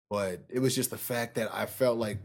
But 0.10 0.44
it 0.50 0.60
was 0.60 0.76
just 0.76 0.92
the 0.92 0.98
fact 0.98 1.36
that 1.36 1.54
I 1.54 1.66
felt 1.66 1.98
like 1.98 2.20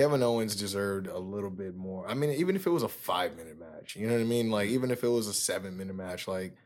Kevin 0.00 0.22
Owens 0.22 0.56
deserved 0.56 1.08
a 1.08 1.18
little 1.18 1.50
bit 1.50 1.76
more. 1.76 2.08
I 2.08 2.14
mean, 2.14 2.30
even 2.30 2.56
if 2.56 2.66
it 2.66 2.70
was 2.70 2.82
a 2.82 2.88
five 2.88 3.36
minute 3.36 3.60
match, 3.60 3.96
you 3.96 4.06
know 4.06 4.14
what 4.14 4.22
I 4.22 4.24
mean? 4.24 4.50
Like, 4.50 4.70
even 4.70 4.90
if 4.90 5.04
it 5.04 5.08
was 5.08 5.26
a 5.26 5.34
seven 5.34 5.76
minute 5.76 5.94
match, 5.94 6.26
like, 6.26 6.56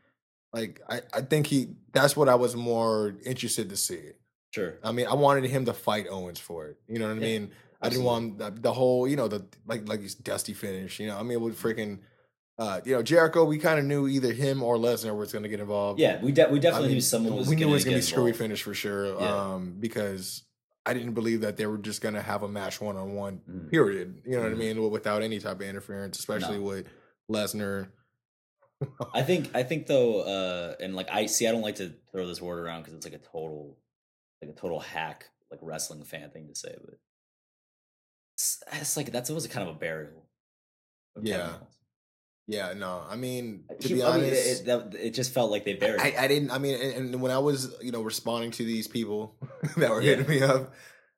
like 0.53 0.79
I, 0.87 1.01
I 1.13 1.19
think 1.19 1.47
he 1.47 1.67
that's 1.91 2.15
what 2.15 2.29
I 2.29 2.35
was 2.35 2.55
more 2.55 3.13
interested 3.25 3.69
to 3.71 3.75
see. 3.75 4.11
sure. 4.51 4.75
I 4.81 4.93
mean, 4.93 5.07
I 5.07 5.15
wanted 5.15 5.43
him 5.49 5.65
to 5.65 5.73
fight 5.73 6.07
Owens 6.09 6.39
for 6.39 6.67
it. 6.67 6.77
You 6.87 6.97
know 6.97 7.09
what 7.09 7.17
I 7.17 7.19
Yeah, 7.19 7.39
mean? 7.39 7.51
I 7.81 7.89
didn't 7.89 8.05
want 8.05 8.37
the, 8.37 8.51
the 8.51 8.71
whole, 8.71 9.05
you 9.05 9.17
know, 9.17 9.27
the 9.27 9.45
like 9.67 9.85
like 9.89 10.01
his 10.01 10.15
dusty 10.15 10.53
finish. 10.53 11.01
You 11.01 11.07
know, 11.07 11.17
I 11.17 11.23
mean, 11.23 11.41
with 11.41 11.61
freaking, 11.61 11.99
uh, 12.57 12.79
you 12.85 12.95
know, 12.95 13.03
Jericho, 13.03 13.43
we 13.43 13.57
kind 13.57 13.79
of 13.79 13.85
knew 13.85 14.07
either 14.07 14.31
him 14.31 14.63
or 14.63 14.77
Lesnar 14.77 15.13
was 15.13 15.33
going 15.33 15.43
to 15.43 15.49
get 15.49 15.59
involved. 15.59 15.99
Yeah, 15.99 16.21
we 16.21 16.31
de- 16.31 16.47
we 16.47 16.59
I 16.59 16.61
definitely 16.61 16.87
mean, 16.87 16.95
knew 16.95 17.01
someone 17.01 17.35
was. 17.35 17.49
we 17.49 17.57
knew 17.57 17.67
it 17.67 17.71
was 17.73 17.83
going 17.83 17.95
to 17.95 18.01
be 18.01 18.05
screwy 18.05 18.31
finish 18.31 18.63
for 18.63 18.73
sure. 18.73 19.07
Yeah. 19.07 19.53
Um, 19.55 19.75
because 19.77 20.43
I 20.85 20.93
didn't 20.93 21.13
believe 21.13 21.41
that 21.41 21.57
they 21.57 21.65
were 21.65 21.77
just 21.79 22.01
gonna 22.01 22.21
have 22.21 22.43
a 22.43 22.47
match 22.47 22.79
one 22.79 22.95
on 22.95 23.13
one. 23.15 23.67
Period. 23.71 24.21
You 24.25 24.33
know 24.37 24.43
what 24.43 24.51
I 24.51 24.55
Mhm. 24.55 24.57
mean? 24.57 24.91
Without 24.91 25.21
any 25.23 25.39
type 25.39 25.55
of 25.55 25.61
interference, 25.63 26.19
especially 26.19 26.57
No. 26.59 26.63
with 26.65 26.87
Lesnar. 27.31 27.91
I 29.13 29.23
think 29.23 29.55
I 29.55 29.63
think 29.63 29.87
though, 29.87 30.21
uh, 30.21 30.75
and 30.79 30.95
like 30.95 31.09
I 31.09 31.25
see, 31.25 31.47
I 31.47 31.51
don't 31.51 31.61
like 31.61 31.75
to 31.75 31.93
throw 32.11 32.27
this 32.27 32.41
word 32.41 32.59
around 32.59 32.81
because 32.81 32.93
it's 32.93 33.05
like 33.05 33.15
a 33.15 33.19
total, 33.19 33.77
like 34.41 34.51
a 34.51 34.53
total 34.53 34.79
hack, 34.79 35.29
like 35.49 35.59
wrestling 35.63 36.03
fan 36.03 36.29
thing 36.29 36.47
to 36.49 36.55
say, 36.55 36.75
but 36.83 36.99
it's, 38.35 38.61
it's 38.73 38.97
like 38.97 39.11
that's 39.11 39.29
always 39.29 39.47
kind 39.47 39.67
of 39.67 39.75
a 39.75 39.79
burial. 39.79 40.29
Yeah. 41.21 41.57
Yeah, 42.47 42.73
no. 42.73 43.01
I 43.09 43.15
mean, 43.15 43.63
to 43.79 43.87
be 43.87 44.03
I 44.03 44.17
mean, 44.17 44.25
honest, 44.25 44.61
it, 44.63 44.67
it, 44.67 44.95
it 44.95 45.09
just 45.15 45.33
felt 45.33 45.49
like 45.49 45.65
they 45.65 45.73
buried. 45.73 45.99
I. 46.01 46.13
I 46.19 46.27
didn't. 46.27 46.51
I 46.51 46.59
mean, 46.59 46.79
and, 46.79 47.13
and 47.13 47.21
when 47.21 47.31
I 47.31 47.39
was, 47.39 47.73
you 47.81 47.91
know, 47.91 48.01
responding 48.01 48.51
to 48.51 48.63
these 48.63 48.87
people 48.87 49.35
that 49.77 49.89
were 49.89 50.01
Yeah. 50.01 50.15
hitting 50.15 50.29
me 50.29 50.41
up, 50.43 50.73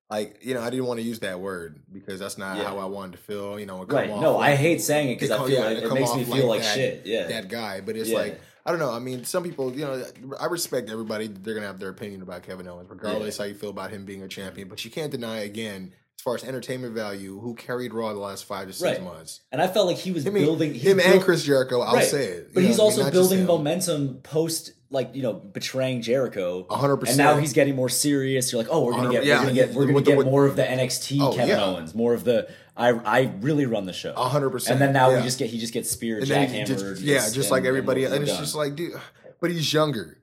like, 0.09 0.39
you 0.41 0.53
know, 0.53 0.61
I 0.61 0.69
didn't 0.69 0.85
want 0.85 0.99
to 1.01 1.05
use 1.05 1.19
that 1.19 1.41
word 1.41 1.81
because 1.91 2.19
that's 2.21 2.37
not 2.37 2.57
Yeah. 2.57 2.63
how 2.63 2.77
I 2.79 2.85
wanted 2.85 3.13
to 3.13 3.17
feel. 3.17 3.59
You 3.59 3.65
know, 3.65 3.83
right? 3.83 4.09
off 4.09 4.21
No, 4.21 4.37
I 4.37 4.55
hate 4.55 4.79
saying 4.81 5.09
it 5.09 5.15
because 5.19 5.31
I 5.31 5.37
feel 5.39 5.49
yeah, 5.49 5.65
like 5.65 5.77
it 5.79 5.83
it 5.83 5.93
makes 5.93 6.15
me 6.15 6.23
feel 6.23 6.47
like 6.47 6.61
that- 6.61 6.75
shit. 6.75 7.01
Yeah, 7.05 7.27
that 7.27 7.49
guy. 7.49 7.81
But 7.81 7.97
it's 7.97 8.09
like 8.09 8.39
I 8.65 8.71
don't 8.71 8.79
know. 8.79 8.91
I 8.91 8.99
mean, 8.99 9.23
some 9.25 9.43
people, 9.43 9.73
you 9.73 9.85
know, 9.85 10.03
I 10.39 10.45
respect 10.45 10.89
everybody. 10.89 11.27
They're 11.27 11.55
gonna 11.55 11.67
have 11.67 11.79
their 11.79 11.89
opinion 11.89 12.21
about 12.21 12.43
Kevin 12.43 12.67
Owens, 12.69 12.89
regardless 12.89 13.37
how 13.37 13.43
you 13.45 13.53
feel 13.53 13.69
about 13.69 13.91
him 13.91 14.05
being 14.05 14.23
a 14.23 14.27
champion. 14.29 14.67
But 14.69 14.83
you 14.85 14.91
can't 14.91 15.11
deny 15.11 15.39
again, 15.39 15.93
as 16.17 16.23
far 16.23 16.35
as 16.35 16.43
entertainment 16.43 16.93
value, 16.95 17.39
who 17.39 17.53
carried 17.53 17.93
Raw 17.93 18.11
the 18.13 18.19
last 18.19 18.45
five 18.45 18.67
to 18.67 18.73
six 18.73 18.81
Right. 18.97 19.03
months. 19.03 19.41
and 19.51 19.61
I 19.61 19.67
felt 19.67 19.85
like 19.87 19.97
he 19.97 20.11
was 20.11 20.25
Him, 20.25 20.33
building 20.33 20.73
he 20.73 20.79
him 20.79 20.99
and 20.99 21.21
Chris 21.21 21.43
Jericho. 21.43 21.81
I'll 21.81 21.95
Right. 21.95 22.05
say 22.07 22.23
it, 22.25 22.53
But 22.53 22.63
he's 22.63 22.77
what 22.77 22.83
I 22.83 22.85
also 22.85 23.03
mean? 23.03 23.11
Building 23.11 23.45
momentum 23.45 24.19
post, 24.23 24.71
like 24.89 25.11
you 25.13 25.21
know, 25.21 25.33
betraying 25.33 26.01
Jericho. 26.01 26.65
A 26.71 26.75
hundred 26.77 27.07
And 27.07 27.17
now 27.17 27.37
he's 27.37 27.53
getting 27.53 27.75
more 27.75 27.89
serious. 27.89 28.51
You're 28.51 28.61
like, 28.63 28.71
oh, 28.71 28.85
we're 28.85 28.93
gonna 28.93 29.11
get, 29.11 29.25
Yeah, 29.25 29.35
we're 29.37 29.41
gonna 29.43 29.53
get, 29.53 29.73
we're 29.73 29.85
gonna 29.85 30.01
get 30.01 30.25
more 30.25 30.45
of 30.45 30.55
the 30.55 30.63
NXT 30.63 31.19
Oh, 31.21 31.33
Kevin 31.33 31.49
yeah. 31.49 31.63
Owens, 31.63 31.93
more 31.93 32.13
of 32.15 32.23
the 32.23 32.47
I, 32.75 32.89
I 32.89 33.31
really 33.41 33.65
run 33.65 33.85
the 33.85 33.93
show. 33.93 34.13
A 34.15 34.27
hundred 34.29 34.49
percent. 34.51 34.73
And 34.73 34.81
then 34.81 34.93
now 34.93 35.09
yeah. 35.09 35.17
we 35.17 35.23
just 35.23 35.39
get, 35.39 35.49
he 35.49 35.59
just 35.59 35.73
gets 35.73 35.89
speared, 35.89 36.23
And 36.23 36.51
he 36.51 36.57
jackhammered. 36.59 36.67
just- 36.67 37.01
yeah, 37.01 37.15
just- 37.19 37.35
just 37.35 37.51
like 37.51 37.65
everybody, 37.65 38.05
and, 38.05 38.13
and, 38.13 38.23
it's 38.23 38.31
done. 38.33 38.41
just 38.41 38.53
like, 38.55 38.75
dude, 38.75 38.93
but 39.41 39.49
he's 39.51 39.71
younger. 39.73 40.17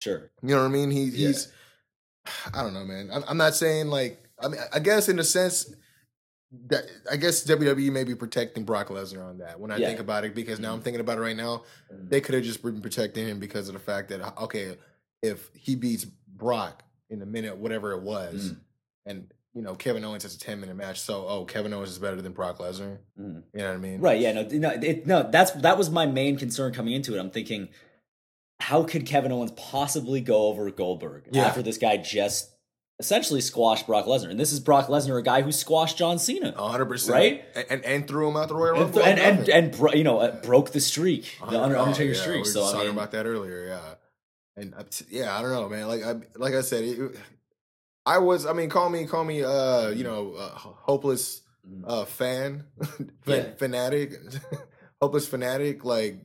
sure, 0.00 0.30
You 0.42 0.50
know 0.54 0.60
what 0.62 0.68
I 0.68 0.68
mean? 0.68 0.90
He, 0.90 1.10
he's, 1.10 1.48
I 2.54 2.62
don't 2.62 2.72
know, 2.74 2.84
man. 2.84 3.10
I'm, 3.12 3.24
I'm 3.28 3.36
not 3.36 3.54
saying 3.54 3.88
like, 3.88 4.18
I 4.44 4.48
mean, 4.48 4.60
I 4.72 4.78
guess 4.78 5.08
in 5.08 5.18
a 5.18 5.24
sense 5.24 5.72
that 6.68 6.84
I 7.10 7.16
guess 7.16 7.44
WWE 7.44 7.90
may 7.90 8.04
be 8.04 8.14
protecting 8.14 8.64
Brock 8.64 8.88
Lesnar 8.88 9.24
on 9.28 9.38
that 9.38 9.58
when 9.58 9.70
I 9.72 9.76
Yeah. 9.78 9.88
think 9.88 10.00
about 10.00 10.24
it 10.24 10.34
because 10.34 10.60
now 10.60 10.72
I'm 10.72 10.80
thinking 10.82 11.00
about 11.00 11.18
it 11.18 11.22
right 11.22 11.36
now. 11.36 11.64
They 11.90 12.20
could 12.20 12.34
have 12.34 12.44
just 12.44 12.62
been 12.62 12.80
protecting 12.80 13.26
him 13.26 13.40
because 13.40 13.68
of 13.68 13.74
the 13.74 13.80
fact 13.80 14.08
that 14.10 14.20
okay, 14.40 14.76
if 15.22 15.50
he 15.54 15.74
beats 15.74 16.04
Brock 16.04 16.84
in 17.10 17.22
a 17.22 17.26
minute 17.26 17.56
whatever 17.56 17.92
it 17.92 18.02
was, 18.02 18.50
Mm. 18.52 18.56
and 19.06 19.32
you 19.52 19.62
know 19.62 19.74
Kevin 19.74 20.04
Owens 20.04 20.22
has 20.24 20.34
a 20.36 20.38
10 20.38 20.60
minute 20.60 20.76
match, 20.76 21.00
so 21.00 21.26
oh 21.26 21.44
Kevin 21.44 21.72
Owens 21.72 21.90
is 21.90 21.98
better 21.98 22.20
than 22.22 22.32
Brock 22.32 22.58
Lesnar. 22.58 22.98
Mm. 23.20 23.42
You 23.52 23.58
know 23.60 23.68
what 23.68 23.74
I 23.74 23.78
mean? 23.78 24.00
right? 24.00 24.20
Yeah, 24.20 24.32
no, 24.32 24.42
no, 24.42 24.70
it, 24.70 25.06
no. 25.06 25.28
That's 25.28 25.50
that 25.52 25.76
was 25.76 25.90
my 25.90 26.06
main 26.06 26.36
concern 26.36 26.72
coming 26.72 26.92
into 26.94 27.16
it. 27.16 27.18
I'm 27.20 27.30
thinking, 27.30 27.68
how 28.60 28.84
could 28.84 29.06
Kevin 29.06 29.32
Owens 29.32 29.52
possibly 29.56 30.20
go 30.20 30.46
over 30.46 30.70
Goldberg 30.70 31.28
Yeah. 31.32 31.46
after 31.46 31.62
this 31.62 31.78
guy 31.78 31.96
just 31.96 32.50
essentially 32.98 33.40
squashed 33.40 33.86
Brock 33.86 34.06
Lesnar? 34.06 34.30
And 34.30 34.38
this 34.38 34.52
is 34.52 34.60
Brock 34.60 34.88
Lesnar, 34.88 35.18
a 35.18 35.22
guy 35.22 35.42
who 35.42 35.52
squashed 35.52 35.98
John 35.98 36.18
Cena. 36.18 36.52
100 36.52 36.84
percent 36.86 37.14
Right? 37.14 37.44
and, 37.54 37.66
and 37.70 37.84
and 37.84 38.08
threw 38.08 38.28
him 38.28 38.36
out 38.36 38.48
the 38.48 38.54
Royal 38.54 38.80
Rumble. 38.80 39.02
and, 39.02 39.18
and, 39.18 39.48
and 39.48 39.72
bro, 39.76 39.92
you 39.92 40.04
know 40.04 40.18
uh, 40.18 40.40
broke 40.42 40.70
the 40.72 40.80
streak, 40.80 41.36
the 41.50 41.60
Under- 41.62 41.76
Oh, 41.76 41.82
Undertaker 41.84 42.12
yeah, 42.14 42.20
streak. 42.20 42.34
We 42.34 42.40
were 42.40 42.44
So 42.46 42.60
just 42.60 42.74
I 42.74 42.76
talking 42.78 42.88
mean, 42.90 42.98
about 42.98 43.10
that 43.12 43.26
earlier, 43.26 43.66
yeah. 43.66 43.94
And 44.56 44.74
uh, 44.74 44.84
yeah, 45.10 45.36
I 45.36 45.42
don't 45.42 45.50
know, 45.50 45.68
man. 45.68 45.88
Like 45.88 46.02
I 46.04 46.14
like 46.36 46.54
I 46.54 46.60
said, 46.60 46.84
it, 46.84 47.16
I 48.06 48.18
was. 48.18 48.46
I 48.46 48.52
mean, 48.52 48.68
call 48.68 48.88
me, 48.90 49.06
call 49.06 49.24
me. 49.24 49.42
Uh, 49.42 49.88
you 49.88 50.04
know, 50.04 50.34
uh, 50.34 50.50
hopeless 50.50 51.42
uh 51.84 52.04
fan, 52.04 52.64
Yeah. 53.26 53.50
fanatic, 53.56 54.12
hopeless 55.00 55.26
fanatic. 55.26 55.84
Like 55.84 56.18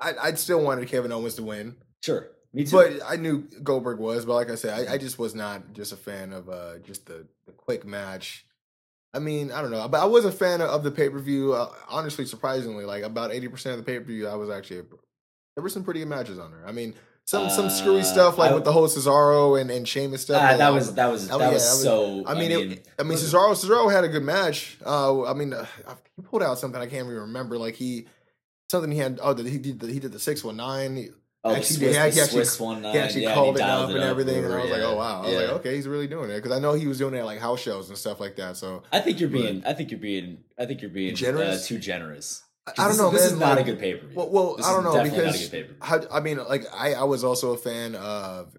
I, 0.00 0.14
I'd 0.20 0.38
still 0.38 0.62
wanted 0.62 0.88
Kevin 0.88 1.12
Owens 1.12 1.34
to 1.36 1.42
win, 1.44 1.76
sure, 2.02 2.26
me 2.52 2.64
too. 2.64 2.76
but 2.76 2.92
I 3.06 3.16
knew 3.16 3.42
Goldberg 3.62 3.98
was. 3.98 4.24
But 4.24 4.34
like 4.34 4.50
I 4.50 4.54
said, 4.54 4.88
I, 4.88 4.94
I 4.94 4.98
just 4.98 5.18
was 5.18 5.34
not 5.34 5.72
just 5.72 5.92
a 5.92 5.96
fan 5.96 6.32
of 6.32 6.48
uh 6.48 6.78
just 6.78 7.06
the 7.06 7.26
the 7.46 7.52
quick 7.52 7.84
match. 7.84 8.44
I 9.14 9.18
mean, 9.18 9.50
I 9.50 9.62
don't 9.62 9.70
know, 9.70 9.88
but 9.88 10.00
I 10.00 10.04
was 10.04 10.24
a 10.26 10.32
fan 10.32 10.60
of 10.60 10.82
the 10.82 10.90
pay 10.90 11.08
per 11.08 11.18
view. 11.18 11.54
Uh, 11.54 11.70
honestly, 11.88 12.26
surprisingly, 12.26 12.84
like 12.84 13.02
about 13.02 13.32
eighty 13.32 13.48
percent 13.48 13.78
of 13.78 13.84
the 13.84 13.90
pay 13.90 13.98
per 13.98 14.04
view, 14.04 14.28
I 14.28 14.34
was 14.34 14.50
actually. 14.50 14.82
There 15.54 15.62
were 15.62 15.70
some 15.70 15.84
pretty 15.84 16.00
good 16.00 16.08
matches 16.08 16.38
on 16.38 16.50
there. 16.50 16.66
I 16.66 16.72
mean, 16.72 16.92
some 17.24 17.48
some 17.48 17.70
screwy 17.70 18.00
Uh, 18.00 18.04
stuff 18.04 18.36
like 18.36 18.50
I- 18.50 18.54
with 18.54 18.64
the 18.64 18.72
whole 18.72 18.88
Cesaro 18.88 19.58
and 19.58 19.70
and 19.70 19.88
Sheamus 19.88 20.20
stuff. 20.22 20.42
Like, 20.42 20.58
that 20.58 20.68
was 20.72 20.94
that 20.96 21.06
was 21.06 21.28
that 21.28 21.38
was 21.38 21.48
that 21.48 21.52
was- 21.52 21.82
so. 21.82 22.24
I 22.26 22.34
mean, 22.34 22.50
it, 22.52 22.88
I 22.98 23.04
mean, 23.04 23.16
Cesaro 23.16 23.52
Cesaro 23.54 23.90
had 23.90 24.04
a 24.04 24.08
good 24.08 24.22
match. 24.22 24.76
Uh, 24.84 25.24
I 25.24 25.32
mean, 25.32 25.54
uh, 25.54 25.64
he 26.16 26.22
pulled 26.22 26.42
out 26.42 26.58
something 26.58 26.78
I 26.80 26.86
can't 26.86 27.06
even 27.06 27.20
remember. 27.20 27.56
Like 27.56 27.74
he 27.76 28.06
something 28.70 28.90
he 28.92 28.98
had. 28.98 29.18
Oh, 29.22 29.34
he 29.34 29.56
did 29.56 29.80
the, 29.80 29.86
he 29.90 29.98
did 29.98 30.12
the 30.12 30.18
six 30.18 30.44
one 30.44 30.56
nine. 30.58 31.14
Oh, 31.46 31.50
the 31.50 31.56
actually, 31.56 31.76
Swiss, 31.76 31.94
yeah, 31.94 32.08
he 32.08 32.20
actually- 32.20 32.64
one. 32.66 32.82
He 32.84 32.98
actually 32.98 33.22
yeah, 33.22 33.34
called 33.34 33.56
he 33.56 33.62
it 33.62 33.64
up 33.64 33.78
dialed 33.78 33.90
and 33.92 34.04
everything, 34.04 34.44
and 34.44 34.52
I 34.54 34.60
was 34.62 34.70
like, 34.70 34.80
oh 34.82 34.96
wow. 34.96 35.18
I 35.22 35.24
was 35.24 35.32
yeah. 35.32 35.38
like, 35.40 35.50
okay, 35.60 35.74
he's 35.76 35.88
really 35.88 36.06
doing 36.06 36.30
it 36.30 36.36
because 36.36 36.52
I 36.52 36.58
know 36.58 36.74
he 36.74 36.86
was 36.86 36.98
doing 36.98 37.14
it 37.14 37.18
at 37.18 37.24
like 37.24 37.38
house 37.40 37.60
shows 37.60 37.88
and 37.88 37.96
stuff 37.98 38.20
like 38.20 38.36
that. 38.36 38.56
So 38.56 38.82
I 38.92 39.00
think 39.00 39.20
you're 39.20 39.28
being. 39.30 39.62
I 39.64 39.72
think 39.72 39.90
you're 39.90 40.00
being. 40.00 40.38
I 40.58 40.66
think 40.66 40.82
you're 40.82 40.90
being 40.90 41.14
Generous? 41.14 41.64
Uh, 41.64 41.68
too 41.68 41.78
generous. 41.78 42.42
I 42.66 42.72
don't 42.76 42.88
this, 42.88 42.98
know, 42.98 43.10
This 43.10 43.22
man. 43.22 43.32
is 43.32 43.38
not 43.38 43.48
like- 43.56 43.60
a 43.60 43.64
good 43.70 43.78
pay 43.78 43.94
per 43.94 44.06
view. 44.08 44.16
Well, 44.16 44.28
well 44.30 44.56
I 44.64 44.72
don't 44.72 44.82
know 44.84 45.02
because 45.02 45.16
not 45.16 45.34
a 45.34 45.38
good 45.38 45.50
pay 45.52 45.62
per 45.62 45.68
view. 45.68 45.76
how, 45.80 46.00
I 46.10 46.20
mean, 46.20 46.38
like 46.48 46.64
I, 46.74 46.94
I 46.94 47.04
was 47.04 47.22
also 47.22 47.52
a 47.52 47.56
fan 47.56 47.94
of 47.94 48.56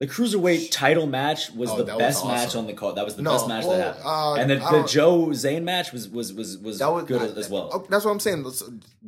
The 0.00 0.06
cruiserweight 0.06 0.70
title 0.70 1.06
match 1.06 1.50
was 1.52 1.68
Oh, 1.70 1.76
the 1.76 1.84
that 1.84 1.96
was 1.96 2.00
best 2.02 2.26
match 2.26 2.56
on 2.56 2.66
the 2.66 2.72
card. 2.72 2.96
That 2.96 3.04
was 3.04 3.14
the 3.16 3.22
No, 3.22 3.32
best 3.32 3.48
match 3.48 3.64
well, 3.66 3.76
that 3.76 3.86
happened. 3.98 4.04
uh, 4.06 4.34
and 4.34 4.50
the, 4.50 4.56
the 4.82 4.88
Joe 4.88 5.26
Zayn 5.28 5.64
match 5.64 5.92
was 5.92 6.08
was 6.08 6.32
was 6.32 6.56
was, 6.58 6.78
that 6.78 6.90
was 6.90 7.04
good 7.04 7.20
I- 7.20 7.38
as 7.38 7.50
well. 7.50 7.68
oh, 7.74 7.86
That's 7.90 8.04
what 8.06 8.10
I'm 8.12 8.20
saying. 8.20 8.42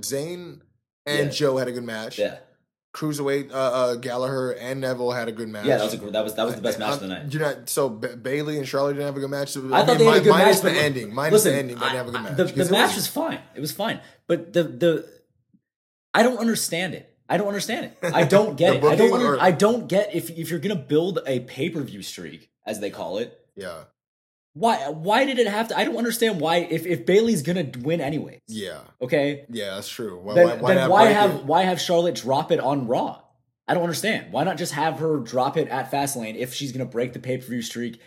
Zayn 0.01 0.61
and 1.07 1.27
Yeah. 1.27 1.29
Joe 1.31 1.57
had 1.57 1.69
a 1.69 1.73
good 1.73 1.85
match. 1.85 2.19
yeah, 2.19 2.37
Cruiserweight 2.95 3.51
uh, 3.51 3.55
uh, 3.55 3.95
Gallagher 3.97 4.53
and 4.53 4.81
Neville 4.81 5.11
had 5.11 5.27
a 5.27 5.33
good 5.33 5.49
match. 5.49 5.67
yeah, 5.67 5.79
that 5.79 5.85
was 5.85 5.95
a, 5.95 6.11
that 6.13 6.23
was 6.25 6.35
that 6.37 6.47
was 6.47 6.55
the 6.55 6.63
best 6.63 6.79
match 6.79 6.95
of 6.95 7.01
the 7.01 7.09
night. 7.09 7.33
You're 7.33 7.43
not 7.43 7.69
so 7.69 7.89
ba- 7.91 8.17
Bayley 8.17 8.57
and 8.57 8.69
Charlotte 8.69 8.93
didn't 8.95 9.07
have 9.07 9.17
a 9.17 9.21
good 9.21 9.31
match. 9.31 9.57
I 9.57 9.85
thought 9.85 9.99
they 9.99 10.05
had 10.05 10.19
a 10.19 10.21
good 10.21 10.31
minus 10.31 10.63
match. 10.63 10.75
the 10.75 10.81
ending. 10.81 11.13
Minus 11.13 11.33
listen, 11.33 11.53
the 11.53 11.59
ending, 11.59 11.77
they 11.77 11.83
didn't 11.87 11.97
have 11.97 12.09
a 12.09 12.11
good 12.13 12.21
I- 12.21 12.23
match. 12.23 12.37
The, 12.55 12.65
the 12.65 12.71
match 12.71 12.95
was 12.95 13.09
fine. 13.09 13.41
It 13.57 13.61
was 13.61 13.73
fine, 13.73 14.01
but 14.29 14.53
the 14.53 14.63
the 14.63 15.09
I 16.15 16.23
don't 16.23 16.39
understand 16.39 16.95
it. 16.95 17.11
I 17.29 17.37
don't 17.37 17.49
understand 17.49 17.87
it. 17.87 18.15
I 18.15 18.25
don't 18.25 18.57
get 18.63 18.77
it. 18.77 18.85
I 18.85 18.95
don't. 18.97 19.13
Under, 19.13 19.41
I 19.41 19.51
don't 19.51 19.89
get 19.89 20.15
if 20.15 20.31
if 20.31 20.51
you're 20.51 20.61
gonna 20.61 20.77
build 20.77 21.19
a 21.27 21.41
pay 21.41 21.71
per 21.71 21.81
view 21.81 22.03
streak 22.03 22.51
as 22.65 22.79
they 22.81 22.91
call 22.91 23.19
it. 23.19 23.37
yeah, 23.57 23.85
Why 24.55 24.89
why 24.89 25.25
did 25.25 25.39
it 25.39 25.49
have 25.49 25.69
to? 25.69 25.79
I 25.79 25.85
don't 25.85 25.97
understand 25.97 26.41
why 26.41 26.59
if 26.59 26.87
if 26.87 27.05
Bayley's 27.05 27.43
gonna 27.43 27.69
win 27.81 28.01
anyways. 28.01 28.41
yeah, 28.47 28.81
Okay. 29.03 29.47
yeah. 29.51 29.75
That's 29.75 29.89
true. 29.89 30.19
Why, 30.21 30.35
then 30.35 30.61
why, 30.61 30.75
then 30.75 30.91
why 30.91 31.07
have 31.07 31.35
it? 31.35 31.45
why 31.45 31.63
have 31.63 31.81
Charlotte 31.81 32.15
drop 32.15 32.53
it 32.53 32.61
on 32.61 32.87
Raw? 32.87 33.21
I 33.67 33.75
don't 33.75 33.83
understand. 33.83 34.33
Why 34.33 34.45
not 34.45 34.57
just 34.57 34.73
have 34.75 35.01
her 35.01 35.19
drop 35.19 35.57
it 35.57 35.69
at 35.69 35.91
Fastlane 35.91 36.37
if 36.37 36.55
she's 36.55 36.71
gonna 36.71 36.85
break 36.85 37.13
the 37.15 37.19
pay 37.19 37.39
per 37.39 37.45
view 37.47 37.63
streak 37.63 38.01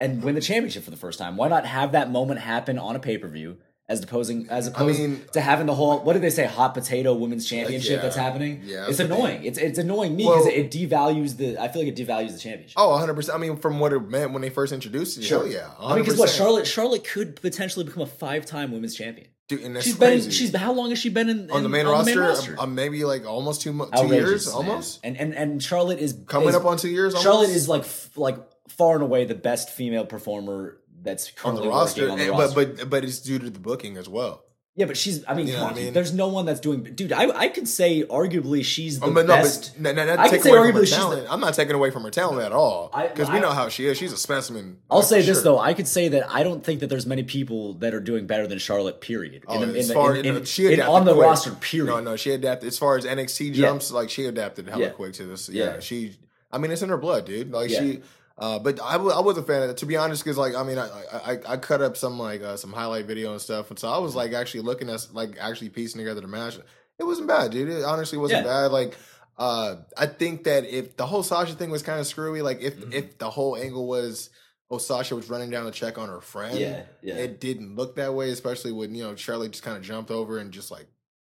and 0.00 0.22
win 0.22 0.34
the 0.36 0.40
championship 0.40 0.84
for 0.84 0.90
the 0.90 0.96
first 0.96 1.18
time? 1.18 1.36
Why 1.36 1.48
not 1.48 1.66
have 1.66 1.92
that 1.92 2.10
moment 2.10 2.40
happen 2.40 2.78
on 2.78 2.94
a 2.94 3.00
pay 3.00 3.18
per 3.18 3.26
view 3.28 3.58
as 3.90 4.02
opposing 4.02 4.46
as 4.48 4.66
opposed 4.68 4.98
mean- 5.00 5.20
to 5.32 5.40
having 5.40 5.66
the 5.66 5.74
whole 5.74 5.98
what 5.98 6.14
did 6.14 6.22
they 6.22 6.30
say 6.30 6.46
hot 6.46 6.72
potato 6.72 7.12
women's 7.12 7.46
championship 7.46 7.96
yeah. 7.96 8.02
that's 8.02 8.16
happening? 8.16 8.62
Yeah, 8.64 8.86
it's 8.88 9.00
annoying. 9.00 9.44
It's 9.44 9.58
it's 9.58 9.78
annoying 9.78 10.16
me 10.16 10.22
because 10.24 10.46
Well- 10.46 10.54
it 10.54 10.70
devalues 10.70 11.36
the. 11.36 11.58
I 11.60 11.68
feel 11.68 11.82
like 11.84 11.98
it 11.98 12.06
devalues 12.06 12.32
the 12.32 12.38
championship. 12.38 12.74
Oh, 12.78 12.90
100. 12.90 13.14
percent 13.14 13.36
I 13.36 13.40
mean, 13.40 13.56
from 13.58 13.80
what 13.80 13.92
it 13.92 14.00
meant 14.08 14.32
when 14.32 14.40
they 14.42 14.48
first 14.50 14.72
introduced 14.72 15.18
it, 15.18 15.28
hell 15.28 15.46
yeah. 15.46 15.68
100%. 15.80 15.90
I 15.90 15.94
mean, 15.96 16.04
because 16.04 16.18
what 16.18 16.30
Charlotte 16.30 16.66
Charlotte 16.66 17.04
could 17.04 17.36
potentially 17.42 17.84
become 17.84 18.02
a 18.02 18.06
five 18.06 18.46
time 18.46 18.72
women's 18.72 18.94
champion. 18.94 19.26
Dude, 19.48 19.62
and 19.62 19.82
She's 19.82 19.96
crazy. 19.96 20.26
been 20.28 20.30
she's 20.30 20.54
how 20.56 20.72
long 20.72 20.90
has 20.90 21.00
she 21.00 21.08
been 21.08 21.28
in, 21.28 21.50
on 21.50 21.64
the 21.64 21.68
main 21.68 21.84
on 21.84 21.92
roster, 22.06 22.56
uh, 22.56 22.66
maybe 22.66 23.04
like 23.04 23.26
almost 23.26 23.62
two, 23.62 23.72
mo- 23.72 23.90
two 23.96 24.06
years, 24.06 24.46
man. 24.46 24.54
almost 24.54 25.00
And 25.02 25.16
and 25.16 25.34
and 25.34 25.60
Charlotte 25.60 25.98
is 25.98 26.16
coming 26.28 26.50
is- 26.50 26.54
up 26.54 26.64
on 26.64 26.76
two 26.76 26.88
years. 26.88 27.14
Almost? 27.14 27.24
Charlotte 27.24 27.50
is 27.50 27.68
like 27.68 27.82
f- 27.82 28.16
like 28.16 28.36
far 28.68 28.94
and 28.94 29.02
away 29.02 29.24
the 29.24 29.34
best 29.34 29.70
female 29.70 30.06
performer 30.06 30.78
that's 31.02 31.32
on 31.44 31.54
the 31.56 31.68
roster, 31.68 32.10
on 32.10 32.18
the 32.18 32.24
and- 32.28 32.38
roster. 32.38 32.54
but 32.66 32.76
but 32.76 32.90
but 32.90 33.04
it's 33.04 33.20
due 33.20 33.38
to 33.38 33.50
the 33.50 33.58
booking 33.60 33.96
as 33.96 34.08
well. 34.08 34.44
yeah, 34.76 34.86
but 34.86 34.96
she's. 34.96 35.24
I 35.28 35.34
mean, 35.34 35.46
You 35.48 35.54
know 35.54 35.58
come 35.60 35.68
on, 35.68 35.72
I 35.74 35.76
mean? 35.82 35.92
there's 35.92 36.14
no 36.14 36.28
one 36.28 36.46
that's 36.46 36.60
doing. 36.60 36.82
Dude, 36.84 37.12
I 37.12 37.24
I 37.44 37.48
could 37.48 37.68
say 37.68 38.04
arguably 38.04 38.64
she's 38.64 38.98
the 39.00 39.06
Um, 39.06 39.14
but 39.14 39.26
no, 39.26 39.34
best. 39.34 39.72
but 39.82 39.90
n- 39.90 39.98
n- 39.98 40.06
not 40.06 40.18
I 40.20 40.28
could 40.30 40.42
say 40.42 40.50
away 40.50 40.58
from 40.70 40.74
her 40.76 40.80
arguably 40.82 40.86
she's 40.86 40.96
talent. 40.96 41.26
I'm 41.28 41.40
not 41.40 41.54
taking 41.54 41.74
away 41.74 41.90
from 41.90 42.02
her 42.04 42.10
talent 42.10 42.40
at 42.42 42.52
all 42.52 42.90
because 42.94 43.28
we 43.30 43.40
know 43.40 43.50
how 43.50 43.68
she 43.68 43.86
is. 43.86 43.98
She's 43.98 44.12
a 44.12 44.16
specimen. 44.16 44.78
I'll 44.90 45.02
say 45.02 45.18
this 45.22 45.36
sure. 45.38 45.42
though, 45.44 45.58
I 45.58 45.74
could 45.74 45.88
say 45.88 46.08
that 46.08 46.30
I 46.32 46.42
don't 46.44 46.64
think 46.64 46.80
that 46.80 46.86
there's 46.88 47.04
many 47.06 47.24
people 47.24 47.74
that 47.82 47.92
are 47.94 48.00
doing 48.00 48.26
better 48.26 48.46
than 48.46 48.58
Charlotte. 48.58 49.00
Period. 49.00 49.42
Oh, 49.48 49.60
in, 49.60 49.72
the- 49.72 49.78
as 49.78 49.90
in 49.90 49.94
far 49.94 50.14
in- 50.16 50.24
in, 50.24 50.36
in- 50.36 50.44
she 50.44 50.66
adapted 50.66 50.86
on 50.94 51.04
the 51.04 51.14
quick. 51.14 51.24
roster. 51.26 51.50
Period. 51.60 51.86
No, 51.92 52.00
no, 52.00 52.16
she 52.16 52.30
adapted 52.30 52.68
as 52.68 52.78
far 52.78 52.96
as 52.96 53.04
NXT 53.04 53.48
Yeah. 53.54 53.66
jumps. 53.66 53.90
Like 53.90 54.08
she 54.08 54.24
adapted 54.26 54.68
hella 54.68 54.82
Yeah. 54.84 54.90
quick 54.90 55.12
to 55.14 55.24
this. 55.26 55.48
Yeah, 55.48 55.64
Yeah. 55.74 55.80
she. 55.80 56.16
I 56.52 56.58
mean, 56.58 56.70
it's 56.70 56.82
in 56.82 56.88
her 56.88 56.96
blood, 56.98 57.26
dude. 57.26 57.50
Like 57.52 57.70
Yeah. 57.70 57.80
she. 57.80 58.00
Uh, 58.40 58.58
but 58.58 58.80
I, 58.80 58.96
was 58.96 59.36
a 59.36 59.42
fan 59.42 59.62
of 59.62 59.70
it 59.70 59.76
to 59.78 59.86
be 59.86 59.96
honest, 59.96 60.24
because 60.24 60.38
like 60.38 60.54
I 60.54 60.62
mean 60.62 60.78
I, 60.78 60.88
I 60.88 61.32
I- 61.34 61.52
I 61.52 61.56
cut 61.58 61.82
up 61.82 61.96
some 61.96 62.18
like 62.18 62.40
uh, 62.42 62.56
some 62.56 62.72
highlight 62.72 63.04
video 63.04 63.32
and 63.32 63.40
stuff, 63.40 63.68
and 63.70 63.78
so 63.78 63.88
I 63.88 63.98
was 63.98 64.14
like 64.14 64.32
actually 64.32 64.62
looking 64.62 64.88
at 64.88 65.06
like 65.12 65.36
actually 65.38 65.68
piecing 65.68 65.98
together 65.98 66.22
the 66.22 66.26
match. 66.28 66.58
It 66.98 67.04
wasn't 67.04 67.28
bad, 67.28 67.50
dude. 67.50 67.68
It 67.68 67.84
honestly 67.84 68.18
wasn't 68.18 68.46
Yeah. 68.46 68.52
bad. 68.52 68.72
Like 68.72 68.96
uh, 69.38 69.76
I 69.96 70.06
think 70.06 70.44
that 70.44 70.64
if 70.64 70.96
the 70.96 71.06
whole 71.06 71.22
Sasha 71.22 71.54
thing 71.54 71.70
was 71.70 71.82
kind 71.82 72.00
of 72.00 72.06
screwy, 72.06 72.42
like 72.42 72.60
if 72.62 72.76
Mm-hmm. 72.78 72.92
if 72.92 73.18
the 73.18 73.28
whole 73.30 73.56
angle 73.56 73.86
was 73.86 74.30
oh 74.70 74.78
Sasha 74.78 75.16
was 75.16 75.28
running 75.28 75.50
down 75.50 75.64
to 75.66 75.70
check 75.72 75.98
on 75.98 76.08
her 76.08 76.20
friend, 76.20 76.58
Yeah, 76.58 76.82
yeah. 77.02 77.16
it 77.16 77.40
didn't 77.40 77.74
look 77.76 77.96
that 77.96 78.14
way, 78.14 78.30
especially 78.30 78.72
when 78.72 78.94
you 78.94 79.02
know 79.04 79.16
Charlotte 79.16 79.52
just 79.52 79.64
kind 79.64 79.76
of 79.76 79.82
jumped 79.82 80.10
over 80.10 80.38
and 80.38 80.50
just 80.52 80.70
like 80.70 80.86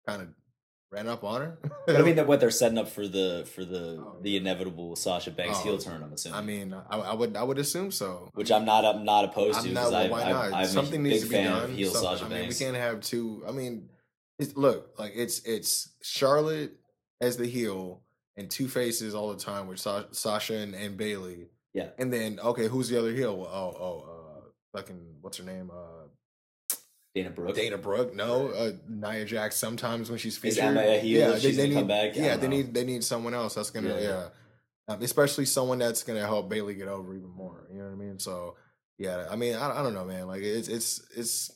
kind 0.07 0.21
of 0.23 0.29
ran 0.93 1.07
up 1.09 1.23
on 1.25 1.41
her. 1.41 1.59
But 1.87 1.97
I 1.97 2.03
mean 2.03 2.17
that 2.17 2.27
what 2.27 2.41
they're 2.41 2.51
setting 2.51 2.79
up 2.79 2.89
for 2.89 3.07
the 3.07 3.47
for 3.55 3.65
the 3.65 4.05
the 4.23 4.37
inevitable 4.37 4.97
Sasha 4.97 5.31
Banks 5.31 5.59
Oh, 5.61 5.63
heel 5.63 5.79
turn. 5.79 6.03
I'm 6.03 6.13
assuming. 6.13 6.39
I 6.39 6.43
mean, 6.43 6.75
I, 6.91 6.99
I 6.99 7.15
would 7.15 7.37
I 7.37 7.43
would 7.43 7.59
assume 7.59 7.91
so. 7.91 8.31
which 8.35 8.51
I'm 8.51 8.65
not 8.65 8.85
I'm 8.85 9.05
not 9.05 9.25
opposed 9.27 9.61
to 9.61 9.69
I'm 9.69 9.75
because 9.75 9.93
not. 9.93 10.01
I, 10.07 10.09
Well, 10.09 10.11
why 10.11 10.23
I, 10.23 10.31
not? 10.51 10.53
I'm 10.55 10.67
Something 10.67 11.01
a 11.01 11.09
needs 11.09 11.23
big 11.23 11.31
to 11.31 11.37
be 11.39 11.45
done. 11.45 11.71
heel 11.75 11.91
Sasha 11.93 12.25
I 12.25 12.29
mean, 12.29 12.39
Banks. 12.41 12.59
we 12.61 12.65
can't 12.65 12.77
have 12.77 13.01
two. 13.01 13.43
I 13.49 13.53
mean, 13.53 13.89
it's, 14.39 14.57
look 14.57 14.91
like 14.99 15.13
it's 15.15 15.41
it's 15.45 15.91
Charlotte 16.03 16.73
as 17.21 17.37
the 17.37 17.47
heel 17.47 18.03
and 18.37 18.51
two 18.51 18.69
faces 18.69 19.15
all 19.15 19.31
the 19.33 19.39
time 19.39 19.67
with 19.69 19.79
Sa- 19.79 20.05
Sasha 20.13 20.55
and, 20.55 20.75
and 20.75 20.97
Bayley. 20.97 21.49
Yeah. 21.75 21.91
And 21.99 22.13
then 22.13 22.41
okay, 22.41 22.67
who's 22.69 22.89
the 22.89 22.99
other 22.99 23.13
heel? 23.13 23.37
Well, 23.37 23.49
oh 23.53 23.77
oh 23.79 24.05
uh, 24.39 24.79
fucking 24.79 25.01
what's 25.21 25.39
her 25.39 25.45
name? 25.45 25.71
Uh, 25.71 26.00
Dana 27.15 27.31
Brooke. 27.31 27.57
Dana 27.57 27.77
Brooke, 27.79 28.15
no, 28.15 28.49
uh, 28.49 28.73
Nia 28.89 29.25
Jax. 29.25 29.57
Sometimes 29.57 30.11
when 30.11 30.19
she's 30.19 30.35
Is 30.35 30.39
featured, 30.39 30.77
heel 31.01 31.31
yeah, 31.33 31.39
she's 31.39 31.57
gonna 31.57 31.69
need, 31.69 31.75
come 31.75 31.87
back? 31.89 32.15
Yeah, 32.15 32.37
they 32.37 32.47
know. 32.47 32.57
need 32.57 32.75
they 32.75 32.85
need 32.85 33.03
someone 33.03 33.35
else 33.35 33.55
that's 33.55 33.71
gonna 33.71 33.89
Yeah. 33.89 34.01
yeah, 34.01 34.29
Um, 34.89 35.03
especially 35.03 35.45
someone 35.47 35.79
that's 35.79 36.03
gonna 36.05 36.21
help 36.21 36.49
Bayley 36.49 36.75
get 36.75 36.89
over 36.89 37.15
even 37.15 37.31
more. 37.31 37.67
You 37.73 37.79
know 37.79 37.87
what 37.87 37.93
I 37.93 37.97
mean? 37.97 38.19
So 38.21 38.57
yeah, 38.99 39.27
I 39.29 39.35
mean 39.37 39.57
I, 39.57 39.81
I 39.81 39.83
don't 39.83 39.95
know, 39.95 40.05
man. 40.05 40.29
Like 40.29 40.43
it's 40.43 40.69
it's 40.69 41.03
it's 41.17 41.51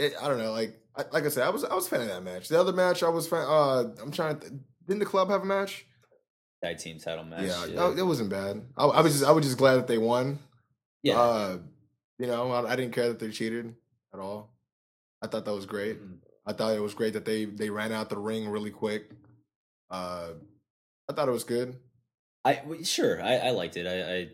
it, 0.00 0.14
I 0.20 0.26
don't 0.26 0.38
know. 0.38 0.50
Like 0.50 0.80
I, 0.96 1.04
like 1.12 1.24
I 1.24 1.28
said, 1.28 1.44
I 1.46 1.50
was 1.50 1.62
I 1.62 1.74
was 1.74 1.86
a 1.86 1.90
fan 1.90 2.00
of 2.00 2.08
that 2.08 2.22
match. 2.24 2.48
The 2.48 2.58
other 2.58 2.72
match, 2.72 3.02
I 3.04 3.08
was 3.10 3.28
fan. 3.28 3.44
Uh, 3.46 3.84
I'm 4.02 4.10
trying 4.10 4.38
to. 4.40 4.50
Didn't 4.86 4.98
the 5.00 5.06
club 5.06 5.30
have 5.30 5.42
a 5.42 5.46
match? 5.46 5.86
Tag 6.62 6.78
team 6.78 6.98
title 6.98 7.24
match. 7.24 7.44
yeah, 7.46 7.66
Yeah. 7.66 7.92
It, 7.92 8.00
it 8.00 8.02
wasn't 8.02 8.30
bad. 8.30 8.62
I, 8.76 8.86
I 8.86 9.00
was 9.02 9.12
just 9.12 9.24
I 9.24 9.30
was 9.30 9.44
just 9.44 9.58
glad 9.58 9.76
that 9.76 9.86
they 9.86 9.98
won. 9.98 10.40
yeah. 11.02 11.20
Uh, 11.20 11.58
you 12.18 12.26
know, 12.26 12.50
I, 12.50 12.72
I 12.72 12.76
didn't 12.76 12.92
care 12.94 13.08
that 13.08 13.18
they 13.20 13.30
cheated 13.30 13.74
at 14.12 14.20
all. 14.20 14.53
I 15.24 15.26
thought 15.26 15.44
that 15.46 15.54
was 15.54 15.66
great. 15.66 16.00
Mhm. 16.00 16.18
I 16.46 16.52
thought 16.52 16.76
it 16.76 16.82
was 16.82 16.94
great 16.94 17.14
that 17.14 17.24
they 17.24 17.46
they 17.46 17.70
ran 17.70 17.92
out 17.92 18.10
the 18.10 18.18
ring 18.18 18.48
really 18.48 18.70
quick. 18.70 19.10
Uh, 19.90 20.32
I 21.08 21.12
thought 21.12 21.28
it 21.28 21.32
was 21.32 21.44
good. 21.44 21.76
I 22.44 22.60
sure. 22.82 23.22
I, 23.22 23.36
I 23.36 23.50
liked 23.50 23.76
it. 23.76 23.86
I 23.86 24.28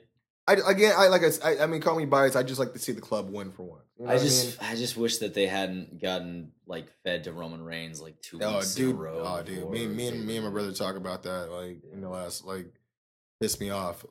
I 0.48 0.54
again, 0.68 0.94
I 0.96 1.08
like 1.08 1.22
I, 1.44 1.58
I 1.62 1.66
mean, 1.66 1.80
call 1.80 1.96
me 1.96 2.06
biased. 2.06 2.36
I 2.36 2.42
just 2.42 2.58
like 2.58 2.72
to 2.72 2.78
see 2.78 2.92
the 2.92 3.00
club 3.00 3.30
win 3.30 3.52
for 3.52 3.62
once. 3.62 3.84
You 3.98 4.06
know 4.06 4.10
I, 4.10 4.14
I 4.14 4.18
just 4.18 4.60
mean? 4.60 4.70
I, 4.70 4.74
just 4.74 4.96
wish 4.96 5.18
that 5.18 5.34
they 5.34 5.46
hadn't 5.46 6.00
gotten 6.00 6.52
like 6.66 6.86
fed 7.04 7.24
to 7.24 7.32
Roman 7.32 7.62
Reigns 7.62 8.00
like 8.00 8.20
two 8.20 8.40
oh, 8.42 8.56
weeks 8.56 8.76
in 8.76 8.82
a 8.82 8.86
dude, 8.86 8.96
row. 8.96 9.22
oh, 9.24 9.42
dude, 9.42 9.70
me, 9.70 9.86
me 9.86 10.08
and 10.08 10.26
me 10.26 10.36
and 10.36 10.44
my 10.44 10.50
brother 10.50 10.72
talk 10.72 10.96
about 10.96 11.22
that 11.24 11.52
like 11.52 11.82
in 11.92 12.00
the 12.00 12.08
last 12.08 12.44
like 12.44 12.66
pissed 13.40 13.60
me 13.60 13.70
off, 13.70 14.04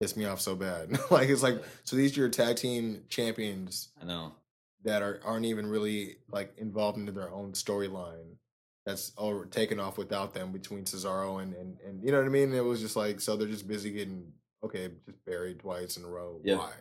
pissed 0.00 0.16
me 0.16 0.24
off 0.24 0.40
so 0.40 0.54
bad. 0.54 0.98
like 1.10 1.28
it's 1.28 1.42
like 1.42 1.62
so 1.84 1.96
these 1.96 2.16
are 2.16 2.20
your 2.20 2.30
tag 2.30 2.56
team 2.56 3.02
champions 3.08 3.88
I 4.00 4.06
know. 4.06 4.32
That 4.86 5.02
are 5.02 5.20
aren't 5.24 5.44
even 5.44 5.66
really 5.66 6.16
like 6.30 6.54
involved 6.56 6.96
into 6.96 7.12
their 7.12 7.30
own 7.30 7.52
storyline. 7.52 8.36
That's 8.86 9.12
all 9.18 9.44
taken 9.44 9.80
off 9.80 9.98
without 9.98 10.32
them 10.32 10.52
between 10.52 10.84
Cesaro 10.84 11.42
and, 11.42 11.52
and 11.54 11.76
and 11.86 12.02
you 12.02 12.12
know 12.12 12.18
what 12.18 12.26
I 12.26 12.30
mean. 12.30 12.54
It 12.54 12.64
was 12.64 12.80
just 12.80 12.96
like 12.96 13.20
so 13.20 13.36
they're 13.36 13.48
just 13.48 13.68
busy 13.68 13.90
getting 13.90 14.32
okay, 14.64 14.88
just 15.04 15.22
buried 15.26 15.58
twice 15.58 15.96
in 15.96 16.04
a 16.04 16.08
row. 16.08 16.40
Yeah. 16.44 16.56
Why? 16.56 16.72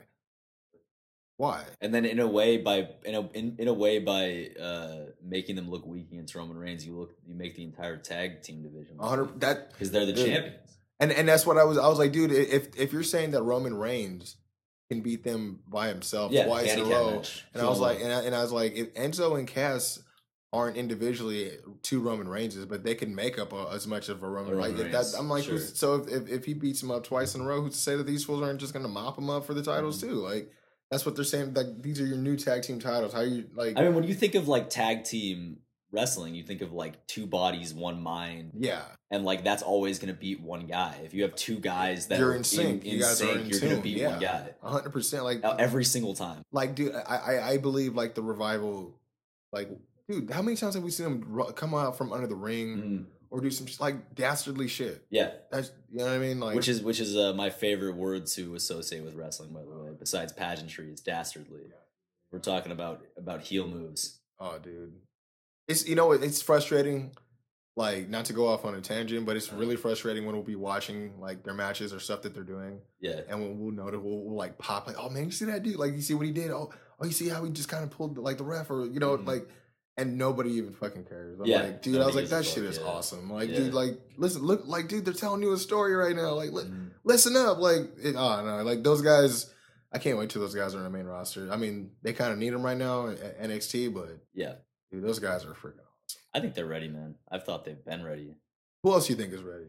Why? 1.37 1.63
And 1.81 1.93
then 1.93 2.05
in 2.05 2.19
a 2.19 2.27
way, 2.27 2.57
by 2.57 2.87
in 3.03 3.15
a 3.15 3.29
in, 3.31 3.55
in 3.57 3.67
a 3.67 3.73
way 3.73 3.99
by 3.99 4.51
uh, 4.61 4.97
making 5.21 5.55
them 5.55 5.69
look 5.69 5.85
weak 5.85 6.07
against 6.11 6.33
Roman 6.35 6.57
Reigns, 6.57 6.85
you 6.85 6.97
look 6.97 7.15
you 7.27 7.35
make 7.35 7.55
the 7.55 7.63
entire 7.63 7.97
tag 7.97 8.41
team 8.43 8.61
division 8.61 8.97
hundred 8.99 9.41
that 9.41 9.71
because 9.71 9.91
they're 9.91 10.05
the 10.05 10.13
Dude. 10.13 10.27
champions. 10.27 10.77
and 10.99 11.11
and 11.11 11.27
that's 11.27 11.45
what 11.45 11.57
I 11.57 11.63
was. 11.63 11.77
I 11.77 11.87
was 11.87 11.99
like, 11.99 12.13
dude, 12.13 12.31
if 12.31 12.79
if 12.79 12.93
you're 12.93 13.03
saying 13.03 13.31
that 13.31 13.41
Roman 13.41 13.75
Reigns 13.75 14.37
can 14.89 15.01
beat 15.01 15.23
them 15.23 15.59
by 15.67 15.87
himself 15.87 16.31
Yeah, 16.31 16.45
twice 16.45 16.73
in 16.73 16.79
a 16.79 16.85
row, 16.85 17.21
and 17.53 17.61
I 17.61 17.67
was 17.69 17.79
like, 17.79 18.01
and 18.01 18.11
I, 18.13 18.21
and 18.23 18.35
I 18.35 18.41
was 18.41 18.51
like, 18.51 18.75
if 18.75 18.93
Enzo 18.93 19.37
and 19.37 19.47
Cass 19.47 19.99
aren't 20.53 20.77
individually 20.77 21.51
two 21.81 21.99
Roman 21.99 22.29
Reigns, 22.29 22.55
but 22.65 22.83
they 22.83 22.95
can 22.95 23.13
make 23.13 23.37
up 23.37 23.51
a, 23.51 23.67
as 23.73 23.87
much 23.87 24.07
of 24.09 24.23
a 24.23 24.29
Roman. 24.29 24.57
Like 24.57 24.71
Roman 24.71 24.85
if 24.85 24.91
that, 24.93 25.13
I'm 25.19 25.27
like, 25.27 25.43
sure. 25.43 25.59
so 25.59 25.95
if, 25.95 26.07
if 26.07 26.29
if 26.29 26.45
he 26.45 26.53
beats 26.53 26.81
him 26.81 26.91
up 26.91 27.03
twice 27.03 27.35
in 27.35 27.41
a 27.41 27.43
row, 27.43 27.61
who's 27.61 27.73
to 27.73 27.79
say 27.79 27.95
that 27.97 28.05
these 28.07 28.23
fools 28.23 28.41
aren't 28.41 28.59
just 28.59 28.71
going 28.73 28.83
to 28.85 28.89
mop 28.91 29.17
him 29.17 29.29
up 29.29 29.45
for 29.45 29.53
the 29.53 29.63
titles 29.63 30.01
Mm-hmm. 30.01 30.13
too? 30.13 30.15
Like 30.15 30.51
that's 30.91 31.05
what 31.05 31.15
they're 31.15 31.25
saying. 31.25 31.53
Like 31.55 31.81
these 31.81 31.99
are 31.99 32.05
your 32.05 32.17
new 32.17 32.37
tag 32.37 32.61
team 32.61 32.79
titles. 32.79 33.11
How 33.11 33.21
you 33.21 33.45
like? 33.53 33.77
I 33.77 33.81
mean, 33.81 33.95
when 33.95 34.03
you 34.05 34.13
think 34.13 34.35
of 34.35 34.47
like 34.47 34.69
tag 34.69 35.03
team 35.03 35.57
wrestling, 35.91 36.35
you 36.35 36.43
think 36.43 36.61
of 36.61 36.73
like 36.73 37.05
two 37.07 37.25
bodies, 37.25 37.73
one 37.73 38.01
mind, 38.01 38.51
yeah, 38.57 38.81
and 39.11 39.23
like 39.25 39.43
that's 39.43 39.63
always 39.63 39.99
going 39.99 40.13
to 40.13 40.19
beat 40.19 40.41
one 40.41 40.65
guy. 40.67 40.99
If 41.03 41.13
you 41.13 41.23
have 41.23 41.35
two 41.35 41.57
guys 41.59 42.07
that 42.07 42.19
you're 42.19 42.31
are 42.31 42.35
in 42.35 42.43
sync. 42.43 42.83
in, 42.85 42.91
you 42.91 42.99
guys 43.01 43.17
sync, 43.17 43.35
are 43.35 43.39
in 43.39 43.47
you're 43.49 43.59
going 43.59 43.75
to 43.77 43.81
beat 43.81 43.97
yeah, 43.97 44.09
one 44.11 44.19
guy 44.19 44.49
hundred 44.61 44.91
percent. 44.91 45.23
Like 45.23 45.43
every 45.43 45.85
single 45.85 46.13
time. 46.15 46.41
like 46.51 46.75
dude 46.75 46.93
I, 46.95 47.15
I 47.15 47.49
i 47.51 47.57
believe 47.57 47.95
like 47.95 48.15
the 48.15 48.21
revival 48.23 48.93
like 49.53 49.69
dude 50.09 50.29
how 50.31 50.41
many 50.41 50.57
times 50.57 50.75
have 50.75 50.83
we 50.83 50.91
seen 50.91 51.05
them 51.21 51.43
come 51.55 51.73
out 51.73 51.97
from 51.97 52.11
under 52.13 52.27
the 52.27 52.35
ring 52.35 52.77
Mhm. 52.77 53.05
or 53.29 53.41
do 53.41 53.49
some 53.51 53.67
like 53.79 54.13
dastardly 54.15 54.67
shit 54.67 55.05
Yeah, 55.09 55.31
that's 55.51 55.71
you 55.91 55.99
know 55.99 56.05
what 56.05 56.13
i 56.13 56.17
mean 56.17 56.39
like 56.39 56.55
which 56.55 56.67
is 56.67 56.81
which 56.81 56.99
is 56.99 57.15
uh, 57.15 57.33
my 57.33 57.49
favorite 57.49 57.95
word 57.95 58.25
to 58.27 58.55
associate 58.55 59.03
with 59.03 59.15
wrestling. 59.15 59.53
By 59.53 59.61
the 59.61 59.69
way, 59.83 59.91
besides 59.97 60.33
pageantry, 60.33 60.91
is 60.91 60.99
dastardly. 61.01 61.61
We're 62.31 62.39
talking 62.39 62.71
about 62.73 63.05
about 63.17 63.41
heel 63.43 63.67
moves. 63.67 64.19
oh 64.39 64.57
dude 64.59 64.93
It's 65.67 65.87
you 65.87 65.95
know 65.95 66.11
it's 66.11 66.41
frustrating. 66.41 67.11
Like 67.77 68.07
not 68.07 68.23
to 68.25 68.33
go 68.33 68.47
off 68.47 68.63
on 68.63 68.73
a 68.75 68.79
tangent, 68.81 69.25
but 69.25 69.35
it's 69.35 69.49
Uh-huh. 69.49 69.57
really 69.57 69.75
frustrating 69.75 70.25
when 70.25 70.33
we'll 70.33 70.45
be 70.45 70.55
watching 70.55 71.19
like 71.19 71.43
their 71.43 71.53
matches 71.53 71.93
or 71.93 71.99
stuff 71.99 72.21
that 72.21 72.33
they're 72.33 72.43
doing, 72.43 72.79
Yeah. 73.01 73.19
and 73.27 73.41
we'll, 73.41 73.53
we'll 73.53 73.71
notice 73.73 73.99
we'll, 74.01 74.19
we'll 74.23 74.37
like 74.37 74.57
pop 74.57 74.87
like, 74.87 74.95
oh 74.97 75.09
man, 75.09 75.25
you 75.25 75.31
see 75.31 75.43
that 75.45 75.61
dude? 75.63 75.75
Like 75.75 75.91
you 75.93 76.01
see 76.01 76.13
what 76.13 76.25
he 76.25 76.31
did? 76.31 76.51
Oh, 76.51 76.71
oh, 77.01 77.05
you 77.05 77.11
see 77.11 77.27
how 77.27 77.43
he 77.43 77.51
just 77.51 77.67
kind 77.67 77.83
of 77.83 77.91
pulled 77.91 78.17
like 78.17 78.37
the 78.37 78.45
ref 78.45 78.71
or 78.71 78.85
you 78.85 78.99
know 79.01 79.17
Mhm. 79.17 79.27
like, 79.27 79.49
and 79.97 80.17
nobody 80.17 80.51
even 80.51 80.71
fucking 80.71 81.03
cares. 81.03 81.37
I'm 81.37 81.45
Yeah, 81.47 81.63
like, 81.63 81.81
dude, 81.81 81.99
I 82.01 82.05
was 82.05 82.15
like, 82.15 82.29
that 82.29 82.45
shit 82.45 82.63
is 82.63 82.77
yeah. 82.77 82.85
awesome. 82.85 83.29
Like, 83.29 83.49
Yeah. 83.49 83.57
dude, 83.57 83.73
like 83.73 83.99
listen, 84.17 84.41
look, 84.43 84.61
like 84.65 84.87
dude, 84.87 85.03
they're 85.03 85.13
telling 85.13 85.41
you 85.43 85.51
a 85.51 85.57
story 85.57 85.95
right 85.95 86.15
now. 86.15 86.33
Like, 86.33 86.53
li- 86.53 86.63
Mhm. 86.63 86.91
listen 87.03 87.35
up. 87.35 87.57
Like, 87.57 87.81
it, 88.01 88.15
oh 88.15 88.45
no, 88.45 88.63
like 88.63 88.83
those 88.83 89.01
guys. 89.01 89.51
I 89.91 89.97
can't 89.97 90.17
wait 90.17 90.29
till 90.29 90.41
those 90.41 90.55
guys 90.55 90.73
are 90.75 90.77
in 90.79 90.83
the 90.85 90.89
main 90.89 91.05
roster. 91.07 91.49
I 91.51 91.57
mean, 91.57 91.91
they 92.03 92.11
kind 92.13 92.31
of 92.31 92.37
need 92.37 92.51
them 92.53 92.63
right 92.63 92.77
now 92.77 93.07
at 93.09 93.37
NXT, 93.41 93.89
but 93.93 94.17
Yeah. 94.33 94.55
Dude, 94.95 95.03
those 95.03 95.19
guys 95.19 95.43
are 95.43 95.49
freaking 95.49 95.79
awesome. 95.81 96.21
I 96.33 96.39
think 96.39 96.53
they're 96.53 96.65
ready, 96.65 96.87
man. 96.87 97.15
I've 97.29 97.43
thought 97.43 97.65
they've 97.65 97.83
been 97.83 98.03
ready. 98.03 98.33
Who 98.83 98.93
else 98.93 99.09
you 99.09 99.15
think 99.15 99.33
is 99.33 99.43
ready? 99.43 99.65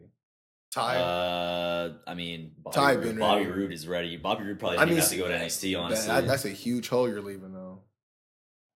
Ty. 0.73 0.97
Uh, 0.99 1.95
I 2.07 2.15
mean, 2.15 2.53
Bobby, 2.59 2.75
Ty 2.77 2.93
Roode, 2.93 3.19
Bobby. 3.19 3.47
Roode 3.47 3.73
is 3.73 3.89
ready. 3.89 4.17
Bobby 4.17 4.45
Roode 4.45 4.61
probably 4.61 4.79
I 4.79 4.85
mean, 4.85 4.99
have 4.99 5.09
to 5.09 5.17
go 5.17 5.27
to 5.27 5.35
NXT, 5.35 5.81
honestly. 5.81 6.07
that- 6.07 6.27
that's 6.29 6.45
a 6.45 6.51
huge 6.51 6.89
hole 6.89 7.09
you're 7.09 7.23
leaving, 7.23 7.53
though. 7.53 7.81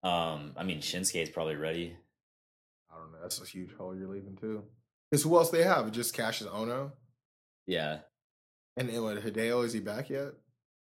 um, 0.03 0.53
I 0.55 0.63
mean, 0.63 0.79
Shinsuke 0.79 1.21
is 1.21 1.29
probably 1.29 1.55
ready. 1.55 1.97
I 2.89 2.97
don't 2.97 3.11
know. 3.11 3.17
That's 3.21 3.41
a 3.41 3.45
huge 3.45 3.73
hole 3.73 3.93
you're 3.95 4.07
leaving 4.07 4.37
too. 4.37 4.63
Because 5.11 5.23
who 5.23 5.35
else 5.35 5.49
they 5.49 5.63
have? 5.63 5.91
Just 5.91 6.13
Cassius 6.13 6.49
Ohno 6.49 6.91
Yeah, 7.65 7.99
and, 8.77 8.89
and 8.89 9.03
what, 9.03 9.17
Hideo. 9.21 9.65
Is 9.65 9.73
he 9.73 9.79
back 9.81 10.09
yet? 10.09 10.33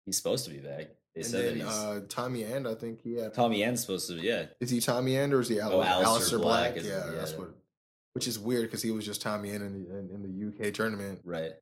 he's 0.05 0.17
supposed 0.17 0.45
to 0.45 0.51
be 0.53 0.59
back. 0.59 0.91
They 1.17 1.23
and 1.23 1.31
said 1.31 1.45
then 1.59 1.59
that 1.61 1.67
uh, 1.69 2.01
Tommy 2.09 2.45
End. 2.45 2.69
I 2.69 2.75
think 2.75 3.01
he 3.03 3.17
had. 3.17 3.33
Tommy 3.35 3.65
End's 3.65 3.81
supposed 3.81 4.07
to. 4.11 4.17
Yeah, 4.17 4.45
Is 4.61 4.69
he 4.71 4.81
Tommy 4.81 5.17
End 5.17 5.33
or 5.33 5.41
is 5.41 5.49
he 5.49 5.59
Al- 5.59 5.73
Oh, 5.73 5.83
Aleister 5.83 6.05
Aleister 6.05 6.41
Black? 6.41 6.75
Black 6.75 6.85
yeah, 6.85 7.11
that's 7.15 7.33
yeah. 7.33 7.39
what. 7.39 7.49
Which 8.13 8.29
is 8.29 8.39
weird 8.39 8.65
because 8.67 8.83
he 8.83 8.91
was 8.91 9.05
just 9.05 9.21
Tommy 9.23 9.51
End 9.51 9.63
in 9.63 9.73
the 9.85 9.99
in, 9.99 10.11
in 10.11 10.23
the 10.61 10.67
UK 10.69 10.73
tournament. 10.75 11.21
right. 11.25 11.53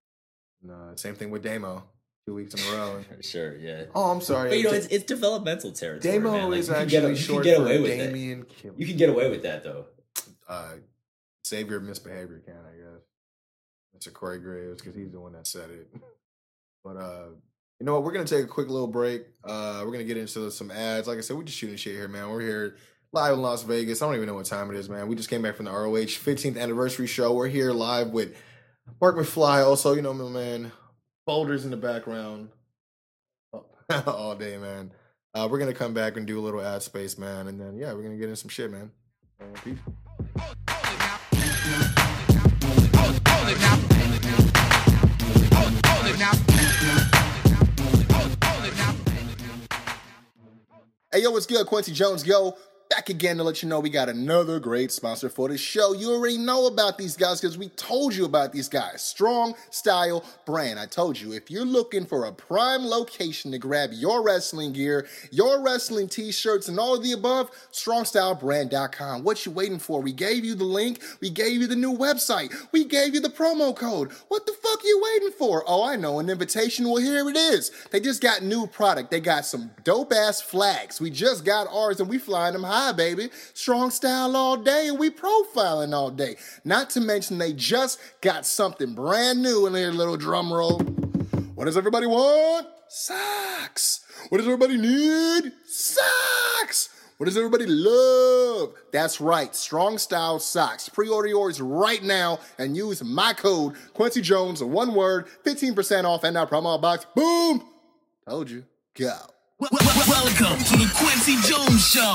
And, 0.62 0.70
uh, 0.72 0.96
same 0.96 1.14
thing 1.14 1.30
with 1.30 1.42
Damo, 1.44 1.84
two 2.26 2.34
weeks 2.34 2.54
in 2.54 2.60
a 2.74 2.76
row. 2.76 3.04
Sure, 3.20 3.56
yeah. 3.56 3.84
oh, 3.94 4.10
I'm 4.10 4.20
sorry. 4.20 4.48
But 4.50 4.58
you 4.58 4.64
know, 4.64 4.70
it's, 4.72 4.86
it's 4.86 5.04
developmental 5.04 5.72
territory. 5.72 6.12
Damo 6.14 6.32
man. 6.32 6.50
Like, 6.50 6.60
is 6.60 6.68
you 6.68 6.74
can 6.74 6.82
actually 6.82 7.00
get, 7.00 7.08
you 7.10 7.16
short 7.16 7.42
can 7.44 7.52
get 7.52 7.56
for 7.58 7.62
away 7.64 7.80
with 7.80 7.98
that. 7.98 8.48
Kim. 8.56 8.74
You 8.76 8.86
can 8.86 8.96
get 8.96 9.08
away 9.10 9.30
with 9.30 9.42
that 9.44 9.62
though. 9.62 9.86
uh, 10.48 10.72
Savior 11.44 11.76
of 11.76 11.82
Misbehavior 11.84 12.42
can, 12.44 12.54
I 12.56 12.76
guess. 12.76 14.08
Mr. 14.08 14.12
Corey 14.12 14.38
Graves, 14.38 14.80
because 14.80 14.96
he's 14.96 15.12
the 15.12 15.20
one 15.20 15.32
that 15.34 15.46
said 15.46 15.70
it. 15.70 15.88
But 16.84 16.96
uh, 16.98 17.24
you 17.84 17.90
know 17.90 17.96
what? 17.96 18.04
We're 18.04 18.12
gonna 18.12 18.24
take 18.24 18.44
a 18.44 18.48
quick 18.48 18.70
little 18.70 18.86
break. 18.86 19.26
Uh, 19.44 19.82
we're 19.84 19.92
gonna 19.92 20.04
get 20.04 20.16
into 20.16 20.50
some 20.50 20.70
ads. 20.70 21.06
Like 21.06 21.18
I 21.18 21.20
said, 21.20 21.36
we're 21.36 21.42
just 21.42 21.58
shooting 21.58 21.76
shit 21.76 21.94
here, 21.94 22.08
man. 22.08 22.30
We're 22.30 22.40
here 22.40 22.76
live 23.12 23.34
in 23.34 23.42
Las 23.42 23.62
Vegas. 23.62 24.00
I 24.00 24.06
don't 24.06 24.14
even 24.14 24.26
know 24.26 24.36
what 24.36 24.46
time 24.46 24.70
it 24.70 24.78
is, 24.78 24.88
man. 24.88 25.06
We 25.06 25.14
just 25.16 25.28
came 25.28 25.42
back 25.42 25.54
from 25.54 25.66
the 25.66 25.70
ROH 25.70 26.16
15th 26.16 26.58
anniversary 26.58 27.06
show. 27.06 27.34
We're 27.34 27.48
here 27.48 27.72
live 27.72 28.08
with 28.08 28.38
Marc 29.02 29.16
McFly. 29.16 29.66
Also, 29.66 29.92
you 29.92 30.00
know, 30.00 30.14
my 30.14 30.30
man, 30.30 30.72
boulders 31.26 31.66
in 31.66 31.70
the 31.70 31.76
background 31.76 32.48
all 34.06 34.34
day, 34.34 34.56
man. 34.56 34.90
Uh, 35.34 35.46
we're 35.50 35.58
gonna 35.58 35.74
come 35.74 35.92
back 35.92 36.16
and 36.16 36.26
do 36.26 36.38
a 36.38 36.40
little 36.40 36.62
ad 36.62 36.82
space, 36.82 37.18
man, 37.18 37.48
and 37.48 37.60
then 37.60 37.76
yeah, 37.76 37.92
we're 37.92 38.02
gonna 38.02 38.16
get 38.16 38.30
in 38.30 38.36
some 38.36 38.48
shit, 38.48 38.70
man. 38.70 38.92
Peace. 39.62 39.76
Hey, 51.14 51.22
yo, 51.22 51.30
what's 51.30 51.46
good? 51.46 51.64
Kwency 51.64 51.92
Jones, 51.92 52.26
yo. 52.26 52.56
Back 53.04 53.10
again 53.10 53.36
to 53.36 53.42
let 53.42 53.62
you 53.62 53.68
know 53.68 53.80
we 53.80 53.90
got 53.90 54.08
another 54.08 54.58
great 54.58 54.90
sponsor 54.90 55.28
for 55.28 55.50
the 55.50 55.58
show. 55.58 55.92
You 55.92 56.14
already 56.14 56.38
know 56.38 56.66
about 56.68 56.96
these 56.96 57.18
guys 57.18 57.38
because 57.38 57.58
we 57.58 57.68
told 57.68 58.14
you 58.14 58.24
about 58.24 58.50
these 58.50 58.66
guys. 58.66 59.02
Strong 59.02 59.56
Style 59.68 60.24
Brand. 60.46 60.80
I 60.80 60.86
told 60.86 61.20
you, 61.20 61.32
if 61.32 61.50
you're 61.50 61.66
looking 61.66 62.06
for 62.06 62.24
a 62.24 62.32
prime 62.32 62.86
location 62.86 63.52
to 63.52 63.58
grab 63.58 63.90
your 63.92 64.22
wrestling 64.22 64.72
gear, 64.72 65.06
your 65.30 65.62
wrestling 65.62 66.08
t-shirts, 66.08 66.68
and 66.68 66.78
all 66.78 66.94
of 66.94 67.02
the 67.02 67.12
above, 67.12 67.50
strongstylebrand.com. 67.72 69.22
What 69.22 69.44
you 69.44 69.52
waiting 69.52 69.80
for? 69.80 70.00
We 70.00 70.14
gave 70.14 70.42
you 70.42 70.54
the 70.54 70.64
link. 70.64 71.02
We 71.20 71.28
gave 71.28 71.60
you 71.60 71.66
the 71.66 71.76
new 71.76 71.94
website. 71.94 72.54
We 72.72 72.86
gave 72.86 73.12
you 73.12 73.20
the 73.20 73.28
promo 73.28 73.76
code. 73.76 74.12
What 74.28 74.46
the 74.46 74.54
fuck 74.54 74.82
you 74.82 75.02
waiting 75.12 75.36
for? 75.36 75.62
Oh, 75.66 75.84
I 75.84 75.96
know, 75.96 76.20
an 76.20 76.30
invitation. 76.30 76.86
Well, 76.86 77.02
here 77.02 77.28
it 77.28 77.36
is. 77.36 77.70
They 77.90 78.00
just 78.00 78.22
got 78.22 78.42
new 78.42 78.66
product. 78.66 79.10
They 79.10 79.20
got 79.20 79.44
some 79.44 79.72
dope 79.84 80.14
ass 80.14 80.40
flags. 80.40 81.02
We 81.02 81.10
just 81.10 81.44
got 81.44 81.66
ours 81.70 82.00
and 82.00 82.08
we 82.08 82.16
flying 82.16 82.54
them 82.54 82.62
high, 82.62 82.93
baby. 82.96 83.30
Strong 83.52 83.90
style 83.90 84.36
all 84.36 84.56
day 84.56 84.88
and 84.88 84.98
we 84.98 85.10
profiling 85.10 85.94
all 85.94 86.10
day. 86.10 86.36
Not 86.64 86.90
to 86.90 87.00
mention 87.00 87.38
they 87.38 87.52
just 87.52 88.00
got 88.20 88.46
something 88.46 88.94
brand 88.94 89.42
new 89.42 89.66
in 89.66 89.72
their 89.72 89.92
little 89.92 90.16
drum 90.16 90.52
roll. 90.52 90.78
What 91.54 91.66
does 91.66 91.76
everybody 91.76 92.06
want? 92.06 92.66
Socks. 92.88 94.04
What 94.28 94.38
does 94.38 94.46
everybody 94.46 94.76
need? 94.76 95.52
Socks. 95.66 96.90
What 97.16 97.26
does 97.26 97.36
everybody 97.36 97.66
love? 97.66 98.74
That's 98.92 99.20
right, 99.20 99.54
Strong 99.54 99.98
Style 99.98 100.40
Socks. 100.40 100.88
Pre-order 100.88 101.28
yours 101.28 101.60
right 101.60 102.02
now 102.02 102.40
and 102.58 102.76
use 102.76 103.04
my 103.04 103.32
code 103.32 103.74
Kwency 103.94 104.20
Jones, 104.20 104.62
one 104.62 104.94
word, 104.94 105.26
15% 105.44 106.04
off, 106.04 106.24
and 106.24 106.36
our 106.36 106.46
promo 106.46 106.80
box. 106.80 107.06
Boom! 107.14 107.62
Told 108.28 108.50
you. 108.50 108.64
Go. 108.94 109.33
Wel- 109.70 109.80
wel- 109.80 110.08
Welcome 110.08 110.58
to 110.64 110.76
the 110.76 110.84
Kwency 110.92 111.40
Jones 111.48 111.86
Show, 111.86 112.12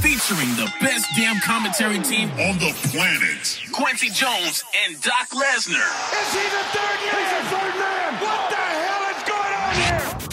featuring 0.00 0.48
the 0.56 0.68
best 0.80 1.06
damn 1.16 1.38
commentary 1.40 1.98
team 2.00 2.30
on 2.32 2.58
the 2.58 2.72
planet. 2.90 3.60
Kwency 3.72 4.12
Jones 4.12 4.64
and 4.84 5.00
Doc 5.00 5.28
Lesnar. 5.30 5.86
Is 6.12 6.32
he 6.32 6.42
the 6.42 6.64
third 6.74 6.98
man? 7.04 7.14
He's 7.14 7.32
the 7.38 7.56
third 7.56 7.74
man. 7.78 8.20
What 8.20 8.50
the 8.50 8.56
hell 8.56 9.16
is 9.16 9.22
going 9.28 9.54
on 9.54 9.74
here? 9.74 10.28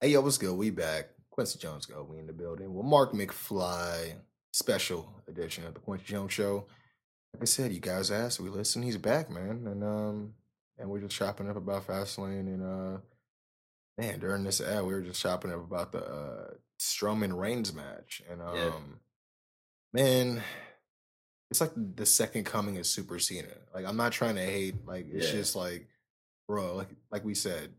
Hey, 0.00 0.08
yo, 0.10 0.20
what's 0.20 0.38
good? 0.38 0.54
We 0.56 0.70
back. 0.70 1.08
Kwency 1.36 1.58
Jones 1.58 1.86
go. 1.86 2.06
We 2.08 2.18
in 2.18 2.26
the 2.26 2.32
building. 2.32 2.72
Well, 2.72 2.84
Marc 2.84 3.12
McFly, 3.12 4.14
special 4.52 5.08
edition 5.28 5.66
of 5.66 5.74
the 5.74 5.80
Kwency 5.80 6.04
Jones 6.04 6.32
Show. 6.32 6.66
Like 7.32 7.42
I 7.42 7.46
said, 7.46 7.72
you 7.72 7.80
guys 7.80 8.10
asked, 8.12 8.38
we 8.40 8.50
listen. 8.50 8.82
He's 8.82 8.98
back, 8.98 9.30
man, 9.30 9.66
and 9.66 9.82
um, 9.82 10.34
and 10.78 10.88
we're 10.88 11.00
just 11.00 11.16
chopping 11.16 11.50
up 11.50 11.56
about 11.56 11.86
Fastlane 11.86 12.46
and 12.46 12.62
uh, 12.62 12.98
man, 13.98 14.18
during 14.20 14.44
this 14.44 14.60
ad, 14.60 14.84
we 14.84 14.92
were 14.94 15.02
just 15.02 15.20
chopping 15.20 15.52
up 15.52 15.64
about 15.64 15.92
the 15.92 16.04
uh 16.04 16.54
Strowman 16.80 17.36
Reigns 17.38 17.72
match, 17.72 18.22
and 18.30 18.42
um, 18.42 18.56
Yeah. 18.56 18.72
man, 19.92 20.42
it's 21.50 21.60
like 21.60 21.72
the 21.76 22.06
second 22.06 22.44
coming 22.44 22.78
of 22.78 22.86
Super 22.86 23.18
Cena. 23.18 23.48
Like, 23.72 23.86
I'm 23.86 23.96
not 23.96 24.12
trying 24.12 24.34
to 24.34 24.44
hate. 24.44 24.84
Like, 24.86 25.06
it's 25.10 25.26
Yeah. 25.26 25.32
just 25.32 25.56
like, 25.56 25.88
bro, 26.48 26.74
like 26.74 26.88
like 27.10 27.24
we 27.24 27.34
said, 27.34 27.72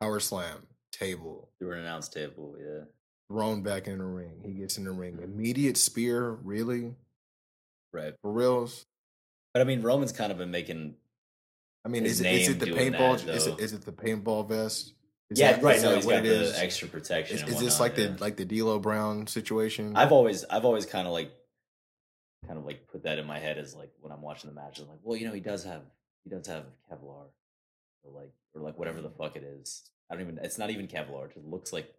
power 0.00 0.20
slam 0.20 0.66
table 0.92 1.50
Through 1.58 1.72
an 1.72 1.78
announce 1.80 2.08
table, 2.08 2.56
yeah. 2.60 2.84
thrown 3.28 3.62
back 3.62 3.88
in 3.88 3.98
the 3.98 4.04
ring. 4.04 4.42
He 4.44 4.52
gets 4.52 4.76
in 4.76 4.84
the 4.84 4.92
ring. 4.92 5.18
Immediate 5.22 5.76
spear, 5.78 6.32
really? 6.32 6.94
Right. 7.92 8.14
For 8.20 8.30
reals? 8.32 8.86
But 9.54 9.62
I 9.62 9.64
mean, 9.64 9.82
Roman's 9.82 10.12
kind 10.12 10.30
of 10.32 10.38
been 10.38 10.50
making. 10.50 10.96
I 11.84 11.88
mean, 11.88 12.04
is 12.06 12.20
it, 12.20 12.26
is 12.26 12.48
name 12.48 12.56
it 12.56 12.60
the 12.60 12.66
paintball? 12.72 13.24
that, 13.24 13.34
is 13.34 13.46
it 13.46 13.58
is 13.58 13.72
it 13.72 13.82
the 13.82 13.92
paintball 13.92 14.48
vest? 14.48 14.94
Is 15.32 15.38
yeah, 15.38 15.52
that- 15.52 15.62
right. 15.62 15.76
is 15.76 15.82
No, 15.82 15.94
he's 15.96 16.04
what 16.06 16.12
got 16.16 16.26
it 16.26 16.28
the 16.28 16.42
is? 16.42 16.58
extra 16.58 16.88
protection. 16.88 17.36
Is, 17.38 17.54
is 17.54 17.60
this 17.60 17.80
like 17.80 17.96
yeah. 17.96 18.08
the 18.08 18.20
like 18.20 18.36
the 18.36 18.44
D'Lo 18.44 18.78
Brown 18.78 19.26
situation? 19.26 19.96
I've 19.96 20.12
always, 20.12 20.44
I've 20.44 20.64
always 20.64 20.86
kind 20.86 21.06
of 21.06 21.12
like, 21.12 21.32
kind 22.46 22.58
of 22.58 22.64
like 22.64 22.88
put 22.88 23.04
that 23.04 23.18
in 23.18 23.26
my 23.26 23.38
head 23.38 23.58
as 23.58 23.74
like 23.74 23.90
when 24.00 24.12
I'm 24.12 24.22
watching 24.22 24.50
the 24.50 24.54
match, 24.54 24.78
I'm 24.78 24.88
like, 24.88 24.98
well, 25.02 25.16
you 25.16 25.26
know, 25.26 25.32
he 25.34 25.40
does 25.40 25.64
have, 25.64 25.82
he 26.24 26.30
does 26.30 26.46
have 26.46 26.64
Kevlar, 26.90 27.26
or 28.04 28.12
like, 28.12 28.32
or 28.54 28.60
like 28.62 28.78
whatever 28.78 29.00
the 29.00 29.10
fuck 29.10 29.36
it 29.36 29.42
is. 29.42 29.82
I 30.10 30.14
don't 30.14 30.22
even. 30.24 30.38
It's 30.42 30.58
not 30.58 30.70
even 30.70 30.86
Kevlar. 30.88 31.26
It 31.26 31.34
just 31.34 31.46
looks 31.46 31.72
like. 31.72 31.92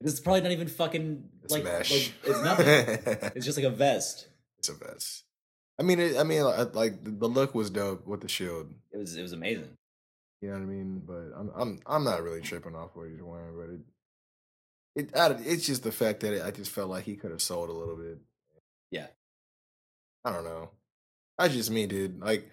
It's 0.00 0.18
probably 0.20 0.40
not 0.42 0.50
even 0.52 0.66
fucking 0.68 1.24
It's 1.44 1.52
like, 1.52 1.64
like 1.64 1.90
it's 1.90 2.10
nothing. 2.42 2.66
it's 3.36 3.46
just 3.46 3.56
like 3.56 3.64
a 3.66 3.70
vest. 3.70 4.26
it's 4.58 4.68
a 4.68 4.74
vest. 4.74 5.22
I 5.78 5.82
mean, 5.82 5.98
it, 6.00 6.16
I 6.18 6.24
mean, 6.24 6.42
like, 6.72 6.94
the 7.02 7.28
look 7.28 7.54
was 7.54 7.70
dope 7.70 8.06
with 8.06 8.20
the 8.20 8.28
shield. 8.28 8.72
It 8.92 8.98
was, 8.98 9.16
it 9.16 9.22
was 9.22 9.32
amazing. 9.32 9.68
You 10.44 10.50
know 10.50 10.56
what 10.58 10.62
I 10.62 10.66
mean? 10.66 11.02
But 11.06 11.32
I'm 11.38 11.50
I'm 11.56 11.80
I'm 11.86 12.04
not 12.04 12.22
really 12.22 12.42
tripping 12.42 12.74
off 12.76 12.90
what 12.92 13.08
he's 13.08 13.22
wearing, 13.22 13.56
but 13.56 13.70
it 15.02 15.08
it 15.10 15.16
I, 15.18 15.30
it's 15.42 15.64
just 15.64 15.82
the 15.84 15.90
fact 15.90 16.20
that 16.20 16.34
it, 16.34 16.42
I 16.44 16.50
just 16.50 16.70
felt 16.70 16.90
like 16.90 17.04
he 17.04 17.16
could 17.16 17.30
have 17.30 17.40
sold 17.40 17.70
a 17.70 17.72
little 17.72 17.96
bit. 17.96 18.18
Yeah. 18.90 19.06
I 20.22 20.30
don't 20.32 20.44
know. 20.44 20.68
That's 21.38 21.54
just 21.54 21.70
me, 21.70 21.86
dude. 21.86 22.20
Like, 22.20 22.46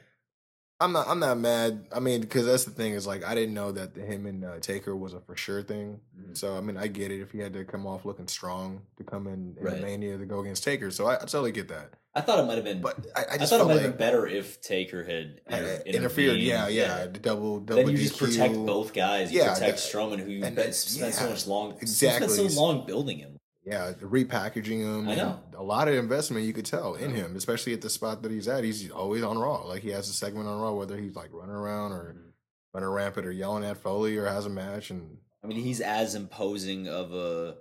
I'm 0.80 0.94
not 0.94 1.10
I'm 1.10 1.20
not 1.20 1.38
mad. 1.38 1.88
I 1.94 2.00
mean, 2.00 2.22
because 2.22 2.46
that's 2.46 2.64
the 2.64 2.72
thing 2.72 2.94
is 2.94 3.06
like 3.06 3.26
I 3.26 3.36
didn't 3.36 3.54
know 3.56 3.74
that 3.74 3.94
the 3.94 4.02
him 4.06 4.26
and 4.26 4.46
uh, 4.46 4.60
Taker 4.62 4.96
was 4.96 5.14
a 5.14 5.20
for 5.20 5.36
sure 5.36 5.62
thing. 5.62 6.00
Mhm. 6.18 6.38
So 6.38 6.56
I 6.58 6.62
mean, 6.62 6.78
I 6.78 6.88
get 6.88 7.12
it 7.12 7.20
if 7.20 7.32
he 7.32 7.40
had 7.40 7.52
to 7.54 7.66
come 7.66 7.86
off 7.86 8.06
looking 8.06 8.30
strong 8.30 8.84
to 9.00 9.04
come 9.04 9.28
in 9.28 9.58
in 9.60 9.64
Right. 9.66 9.82
Mania 9.82 10.18
to 10.18 10.26
go 10.26 10.40
against 10.40 10.64
Taker. 10.64 10.92
So 10.92 11.08
I, 11.08 11.16
I 11.16 11.20
totally 11.26 11.52
get 11.52 11.68
that. 11.68 11.92
I 12.14 12.22
thought 12.22 12.40
it 12.40 12.46
might 12.46 12.56
have 12.56 12.66
been, 12.66 12.82
But 12.82 13.08
I, 13.16 13.22
I 13.22 13.26
I, 13.36 13.38
thought 13.46 13.62
it 13.62 13.66
might 13.66 13.74
like 13.76 13.82
have 13.84 13.92
been 13.92 13.98
better 13.98 14.28
if 14.28 14.62
Taker 14.62 15.04
had 15.04 15.40
inter- 15.48 15.82
interfered. 15.86 16.40
Yeah, 16.40 16.68
yeah, 16.68 17.06
the 17.08 17.20
double 17.20 17.62
double. 17.62 17.84
Then 17.84 17.92
you 17.92 17.98
just 17.98 18.18
protect 18.20 18.54
both 18.54 18.94
guys. 18.94 19.32
You 19.32 19.40
Yeah, 19.40 19.54
protect 19.54 19.78
that- 19.78 19.98
Strowman, 19.98 20.20
who 20.20 20.30
you 20.30 20.44
and 20.44 20.56
bet- 20.56 20.66
that's- 20.66 20.80
spent 20.80 21.14
so 21.14 21.30
much 21.30 21.48
long, 21.48 21.78
exactly. 21.82 22.28
so 22.28 22.62
long 22.62 22.86
building 22.86 23.20
him. 23.20 23.38
yeah, 23.64 23.94
repackaging 24.02 24.80
him. 24.82 25.08
I 25.08 25.16
know. 25.16 25.40
a 25.56 25.64
lot 25.64 25.88
of 25.88 25.94
investment 25.94 26.46
you 26.46 26.52
could 26.54 26.66
tell 26.66 26.96
in 26.96 27.14
him, 27.14 27.36
especially 27.38 27.72
at 27.74 27.82
the 27.82 27.90
spot 27.90 28.24
that 28.24 28.32
he's 28.32 28.48
at. 28.48 28.64
He's 28.64 28.90
always 28.92 29.24
on 29.24 29.38
Raw. 29.38 29.64
Like 29.66 29.82
he 29.84 29.90
has 29.92 30.10
a 30.10 30.14
segment 30.14 30.48
on 30.48 30.60
Raw, 30.60 30.74
whether 30.74 30.98
he's 30.98 31.16
like 31.16 31.30
running 31.32 31.56
around 31.56 31.94
or 31.94 32.16
mm-hmm. 32.16 32.30
running 32.74 32.90
rampant 32.90 33.26
or 33.26 33.32
yelling 33.32 33.64
at 33.64 33.78
Foley 33.78 34.18
or 34.18 34.26
has 34.26 34.46
a 34.46 34.50
match. 34.50 34.90
And 34.90 35.18
I 35.44 35.48
mean, 35.48 35.62
he's 35.64 35.80
as 35.80 36.14
imposing 36.16 36.88
of 36.90 37.14
a 37.14 37.56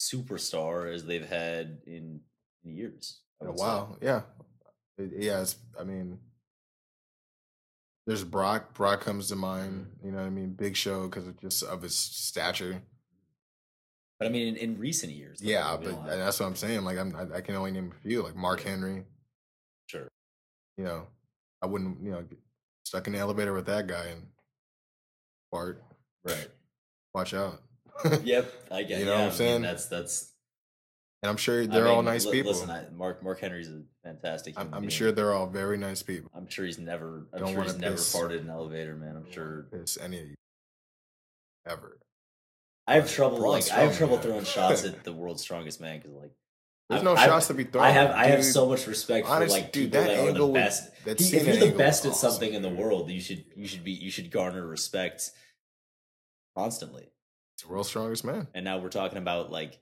superstar 0.00 0.92
as 0.92 1.04
they've 1.04 1.28
had 1.28 1.80
in 1.86 2.20
years. 2.62 3.20
In 3.44 3.50
a 3.50 3.52
while, 3.52 3.98
yeah, 4.00 4.22
It- 4.98 5.12
yeah. 5.22 5.40
It's, 5.42 5.56
I 5.78 5.84
mean, 5.84 6.18
there's 8.06 8.24
Brock. 8.24 8.74
Brock 8.74 9.00
comes 9.00 9.28
to 9.28 9.36
mind. 9.36 9.86
Mm-hmm. 9.98 10.06
You 10.06 10.12
know 10.12 10.18
what 10.18 10.26
I 10.26 10.30
mean? 10.30 10.50
Big 10.50 10.76
Show 10.76 11.08
because 11.08 11.26
of 11.26 11.40
just 11.40 11.62
of 11.62 11.82
his 11.82 11.96
stature. 11.96 12.82
But 14.18 14.26
I 14.28 14.30
mean, 14.30 14.48
in, 14.48 14.56
in 14.56 14.78
recent 14.78 15.12
years, 15.12 15.40
Yeah, 15.42 15.76
but 15.76 15.88
and 15.92 16.20
that's 16.20 16.38
what 16.40 16.46
I'm 16.46 16.56
saying. 16.56 16.84
Like 16.84 16.98
I'm, 16.98 17.14
I, 17.16 17.38
I 17.38 17.40
can 17.40 17.56
only 17.56 17.72
name 17.72 17.92
a 17.96 18.00
few. 18.08 18.22
Like 18.22 18.36
Mark 18.36 18.60
Henry. 18.62 19.04
sure. 19.88 20.08
You 20.78 20.84
know, 20.84 21.06
I 21.62 21.66
wouldn't. 21.66 22.02
You 22.02 22.12
know, 22.12 22.22
get 22.22 22.38
stuck 22.84 23.06
in 23.06 23.12
the 23.14 23.18
elevator 23.18 23.52
with 23.52 23.66
that 23.66 23.86
guy 23.86 24.06
and 24.06 24.26
fart. 25.50 25.82
Right. 26.24 26.48
Watch 27.14 27.34
out. 27.34 27.60
Yep. 28.24 28.52
I 28.70 28.82
get. 28.82 28.98
You 29.00 29.04
know 29.06 29.12
yeah, 29.12 29.16
what 29.16 29.20
I'm 29.20 29.20
I 29.20 29.28
mean, 29.28 29.32
saying? 29.32 29.62
that's 29.62 29.86
that's. 29.86 30.33
And 31.24 31.30
I'm 31.30 31.38
sure 31.38 31.66
they're 31.66 31.88
all 31.88 32.02
mean, 32.02 32.04
nice 32.04 32.26
li- 32.26 32.32
people. 32.32 32.52
Listen, 32.52 32.68
I, 32.68 32.84
Mark 32.94 33.22
Mark 33.22 33.40
Henry's 33.40 33.70
a 33.70 33.80
fantastic. 34.02 34.52
I'm, 34.58 34.68
I'm 34.74 34.90
sure 34.90 35.10
they're 35.10 35.32
all 35.32 35.46
very 35.46 35.78
nice 35.78 36.02
people. 36.02 36.30
I'm 36.34 36.46
sure 36.50 36.66
he's 36.66 36.78
never. 36.78 37.26
I'm 37.32 37.38
Don't 37.40 37.52
sure 37.54 37.62
he's 37.62 37.78
never 37.78 37.94
piss- 37.96 38.14
farted 38.14 38.40
in 38.40 38.44
an 38.44 38.50
elevator, 38.50 38.94
man. 38.94 39.16
I'm 39.16 39.32
sure. 39.32 39.66
Piss 39.72 39.96
any 39.96 40.20
of 40.20 40.26
you 40.28 40.34
ever. 41.66 41.98
I 42.86 42.96
have 42.96 43.10
trouble. 43.10 43.38
Like 43.38 43.70
I 43.72 43.76
have 43.84 43.96
trouble 43.96 44.16
man. 44.16 44.22
throwing 44.26 44.44
shots 44.44 44.84
at 44.84 45.02
the 45.02 45.14
world's 45.14 45.40
strongest 45.40 45.80
man 45.80 45.96
because 46.00 46.12
like. 46.12 46.32
There's 46.90 46.98
I've- 46.98 47.04
no 47.06 47.12
I've- 47.16 47.22
shots 47.24 47.46
to 47.46 47.54
be 47.54 47.64
thrown. 47.64 47.84
I 47.84 47.90
have 47.90 48.10
I 48.10 48.26
have 48.26 48.44
so 48.44 48.68
much 48.68 48.86
respect 48.86 49.26
Honest- 49.26 49.56
for 49.56 49.62
like 49.62 49.72
dude, 49.72 49.92
people 49.92 50.04
that 50.06 50.16
that, 50.18 50.28
are 50.28 50.32
the 50.34 50.44
was- 50.46 50.52
best. 50.62 51.04
that 51.06 51.18
He- 51.20 51.36
if 51.38 51.46
you're 51.46 51.70
the 51.70 51.74
best 51.78 52.04
at 52.04 52.10
awesome, 52.10 52.32
something 52.32 52.52
in 52.52 52.60
the 52.60 52.68
world, 52.68 53.08
you 53.10 53.22
should 53.22 53.46
you 53.56 53.66
should 53.66 53.82
be 53.82 53.92
you 53.92 54.10
should 54.10 54.30
garner 54.30 54.66
respect 54.66 55.30
constantly. 56.54 57.08
It's 57.54 57.62
the 57.62 57.70
world's 57.70 57.88
strongest 57.88 58.26
man. 58.26 58.48
And 58.52 58.66
now 58.66 58.76
we're 58.76 58.90
talking 58.90 59.16
about 59.16 59.50
like 59.50 59.78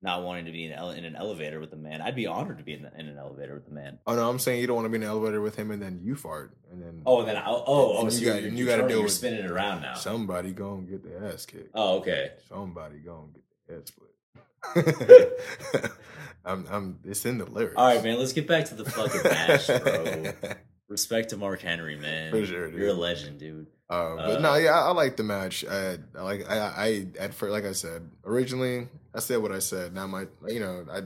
not 0.00 0.22
wanting 0.22 0.44
to 0.44 0.52
be 0.52 0.64
in, 0.64 0.72
in 0.72 1.04
an 1.04 1.16
elevator 1.16 1.58
with 1.58 1.72
a 1.72 1.76
man. 1.76 2.00
I'd 2.00 2.14
be 2.14 2.26
honored 2.26 2.58
to 2.58 2.64
be 2.64 2.74
in, 2.74 2.82
the, 2.82 2.92
in 2.98 3.08
an 3.08 3.18
elevator 3.18 3.54
with 3.54 3.66
a 3.68 3.72
man. 3.72 3.98
Oh 4.06 4.14
no, 4.14 4.30
I'm 4.30 4.38
saying 4.38 4.60
you 4.60 4.66
don't 4.66 4.76
want 4.76 4.86
to 4.86 4.90
be 4.90 4.96
in 4.96 5.02
an 5.02 5.08
elevator 5.08 5.40
with 5.40 5.56
him 5.56 5.70
and 5.72 5.82
then 5.82 6.00
you 6.02 6.14
fart 6.14 6.56
and 6.70 6.80
then 6.80 7.02
Oh, 7.04 7.20
and 7.20 7.28
then 7.28 7.36
I, 7.36 7.44
oh 7.48 7.64
oh, 7.66 8.08
so 8.08 8.18
you 8.18 8.26
got- 8.26 8.42
you 8.42 8.64
gotta 8.64 8.82
turning- 8.82 8.96
deal 8.96 9.02
with 9.02 9.12
spinning 9.12 9.44
it 9.44 9.50
around 9.50 9.82
now. 9.82 9.94
somebody 9.94 10.52
gonna 10.52 10.82
get 10.82 11.02
the 11.02 11.26
ass 11.32 11.46
kicked. 11.46 11.70
oh, 11.74 11.96
okay. 11.98 12.30
Somebody 12.48 12.98
gonna 12.98 13.28
get 13.34 13.42
the 13.66 13.74
ass 13.74 13.88
split. 13.88 14.14
I'm, 16.44 16.66
I'm. 16.70 16.98
It's 17.04 17.24
in 17.26 17.38
the 17.38 17.44
lyrics. 17.44 17.74
All 17.76 17.86
right, 17.86 18.02
man. 18.02 18.18
Let's 18.18 18.32
get 18.32 18.46
back 18.46 18.64
to 18.66 18.74
the 18.74 18.84
fucking 18.88 19.22
match, 19.22 19.66
bro. 19.66 20.32
Respect 20.88 21.30
to 21.30 21.36
Mark 21.36 21.60
Henry, 21.60 21.96
man. 21.96 22.30
For 22.30 22.44
sure, 22.46 22.70
dude. 22.70 22.80
You're 22.80 22.88
a 22.88 22.92
legend, 22.94 23.38
dude. 23.38 23.66
Uh, 23.90 24.16
but 24.16 24.36
Uh, 24.36 24.40
no, 24.40 24.54
yeah, 24.56 24.72
I, 24.72 24.88
I 24.88 24.90
like 24.92 25.16
the 25.16 25.22
match. 25.22 25.64
I, 25.64 25.98
I 26.16 26.22
like. 26.22 26.48
I, 26.50 26.56
I 26.58 27.06
at 27.18 27.34
first, 27.34 27.52
like 27.52 27.64
I 27.64 27.72
said 27.72 28.08
originally, 28.24 28.88
I 29.14 29.20
said 29.20 29.38
what 29.38 29.52
I 29.52 29.58
said. 29.58 29.94
Now 29.94 30.06
my, 30.06 30.26
you 30.46 30.60
know, 30.60 30.86
I, 30.90 30.98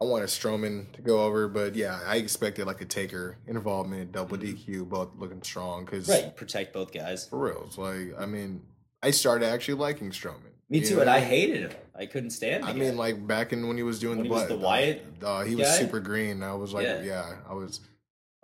I 0.00 0.04
wanted 0.06 0.28
Strowman 0.28 0.92
to 0.92 1.02
go 1.02 1.22
over, 1.22 1.48
but 1.48 1.74
yeah, 1.76 2.00
I 2.06 2.16
expected 2.16 2.66
like 2.66 2.80
a 2.80 2.84
Taker 2.84 3.38
involvement, 3.46 4.12
double 4.12 4.36
DQ, 4.36 4.88
both 4.88 5.10
looking 5.16 5.42
strong. 5.42 5.84
Because 5.84 6.08
Mm-hmm. 6.08 6.24
Right, 6.26 6.36
protect 6.36 6.72
both 6.72 6.92
guys. 6.92 7.26
for 7.28 7.38
real, 7.38 7.64
it's 7.66 7.78
like 7.78 8.14
I 8.18 8.26
mean, 8.26 8.62
I 9.02 9.10
started 9.10 9.46
actually 9.48 9.74
liking 9.74 10.10
Strowman. 10.10 10.50
Me 10.70 10.80
too, 10.80 10.96
know 10.96 11.02
and 11.02 11.10
I 11.10 11.20
hated 11.20 11.70
him. 11.70 11.78
I 11.94 12.06
couldn't 12.06 12.30
stand. 12.30 12.64
I 12.64 12.72
guy. 12.72 12.78
mean, 12.78 12.96
like 12.96 13.24
back 13.26 13.52
in 13.52 13.68
when 13.68 13.76
he 13.76 13.82
was 13.82 13.98
doing 14.00 14.18
When 14.18 14.28
the, 14.28 14.40
he 14.40 14.46
the 14.46 14.56
Wyatt 14.56 15.06
uh, 15.22 15.42
he 15.44 15.54
was 15.54 15.68
super 15.76 16.00
green. 16.00 16.42
I 16.42 16.54
was 16.54 16.72
like, 16.72 16.86
Yeah. 16.86 17.02
yeah, 17.02 17.36
I 17.48 17.54
was 17.54 17.80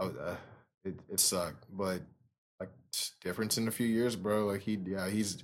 uh, 0.07 0.37
it, 0.85 0.99
it 1.11 1.21
sucked, 1.21 1.65
but 1.71 2.01
like 2.59 2.71
difference 3.21 3.59
in 3.59 3.69
a 3.69 3.71
few 3.71 3.87
years, 3.87 4.17
bro. 4.17 4.47
Like 4.47 4.63
he, 4.63 4.79
yeah, 4.87 5.09
he's 5.09 5.43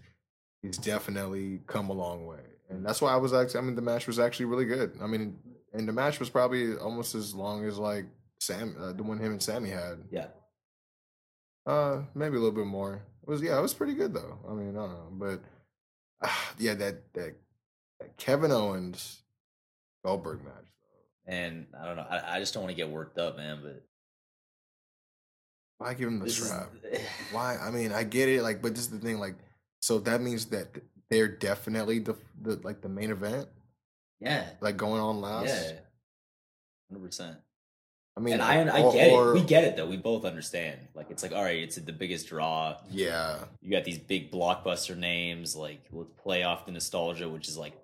he's 0.62 0.78
definitely 0.78 1.61
come 1.66 1.91
a 1.91 1.93
long 1.95 2.27
way, 2.27 2.41
and 2.69 2.85
that's 2.85 3.01
why 3.01 3.12
I 3.12 3.16
was 3.16 3.33
actually. 3.33 3.61
I 3.61 3.62
mean, 3.62 3.77
the 3.77 3.83
match 3.83 4.07
was 4.07 4.19
actually 4.19 4.47
really 4.47 4.65
good. 4.65 4.97
I 5.03 5.07
mean, 5.07 5.39
and 5.73 5.87
the 5.89 5.93
match 5.93 6.19
was 6.20 6.31
probably 6.31 6.74
almost 6.77 7.15
as 7.15 7.35
long 7.35 7.65
as 7.65 7.78
like 7.78 8.07
Sam, 8.41 8.77
uh, 8.81 8.93
the 8.93 9.03
one 9.03 9.19
him 9.19 9.33
and 9.33 9.43
Sammy 9.43 9.70
had. 9.70 9.99
yeah, 10.11 10.27
Uh, 11.66 12.03
maybe 12.15 12.37
a 12.37 12.41
little 12.41 12.55
bit 12.57 12.66
more. 12.66 13.03
It 13.23 13.28
was 13.28 13.43
yeah, 13.43 13.59
it 13.59 13.62
was 13.62 13.74
pretty 13.74 13.95
good 13.95 14.15
though. 14.15 14.39
I 14.49 14.53
mean, 14.53 14.70
I 14.70 14.81
don't 14.81 14.91
know, 14.91 15.09
but 15.12 15.41
uh, 16.23 16.33
yeah, 16.59 16.74
that 16.74 17.12
that, 17.15 17.35
that 18.01 18.16
Kevin 18.16 18.53
Owens 18.53 19.23
Goldberg 20.05 20.45
match. 20.45 20.70
and 21.27 21.66
I 21.81 21.87
don't 21.87 21.97
know. 21.97 22.07
I, 22.09 22.37
I 22.37 22.39
just 22.41 22.55
don't 22.55 22.62
want 22.62 22.70
to 22.70 22.77
get 22.77 22.89
worked 22.91 23.19
up, 23.19 23.37
man. 23.37 23.59
But 23.62 23.83
Why 25.78 25.94
give 25.94 26.09
him 26.09 26.19
the 26.19 26.24
this 26.27 26.39
is, 26.39 26.47
strap? 26.48 26.70
Why? 27.32 27.57
I 27.57 27.70
mean, 27.70 27.93
I 27.93 28.03
get 28.05 28.28
it. 28.28 28.43
Like, 28.43 28.62
but 28.62 28.74
this 28.74 28.85
is 28.85 28.90
the 28.90 28.98
thing. 28.98 29.19
Like, 29.19 29.35
so 29.81 29.98
that 30.01 30.20
means 30.20 30.47
that 30.47 30.69
they're 31.11 31.28
definitely 31.28 31.98
the, 32.01 32.16
the 32.43 32.57
like 32.65 32.81
the 32.81 32.89
main 32.89 33.11
event, 33.11 33.48
yeah, 34.20 34.44
like 34.61 34.77
going 34.77 35.01
on 35.01 35.20
last. 35.20 35.47
yeah, 35.48 35.73
hundred 36.90 37.05
percent. 37.07 37.36
I 38.16 38.23
mean, 38.23 38.32
And 38.35 38.43
I, 38.43 38.62
I 38.62 38.81
or- 38.82 38.93
get 38.94 39.09
it. 39.12 39.35
We 39.35 39.43
get 39.43 39.65
it 39.65 39.77
though. 39.77 39.86
We 39.86 39.98
both 39.98 40.24
understand. 40.24 40.81
Like 40.94 41.11
it's 41.11 41.23
like, 41.23 41.32
all 41.32 41.43
right, 41.43 41.62
it's 41.62 41.77
the 41.77 41.93
biggest 41.93 42.28
draw. 42.28 42.77
Yeah, 42.90 43.40
You 43.61 43.70
got 43.70 43.85
these 43.85 43.98
big 43.98 44.32
blockbuster 44.32 44.97
names. 44.97 45.55
Like 45.55 45.82
let's 45.93 46.09
play 46.23 46.43
off 46.43 46.65
the 46.65 46.73
nostalgia, 46.73 47.28
which 47.28 47.47
is 47.47 47.59
like 47.59 47.74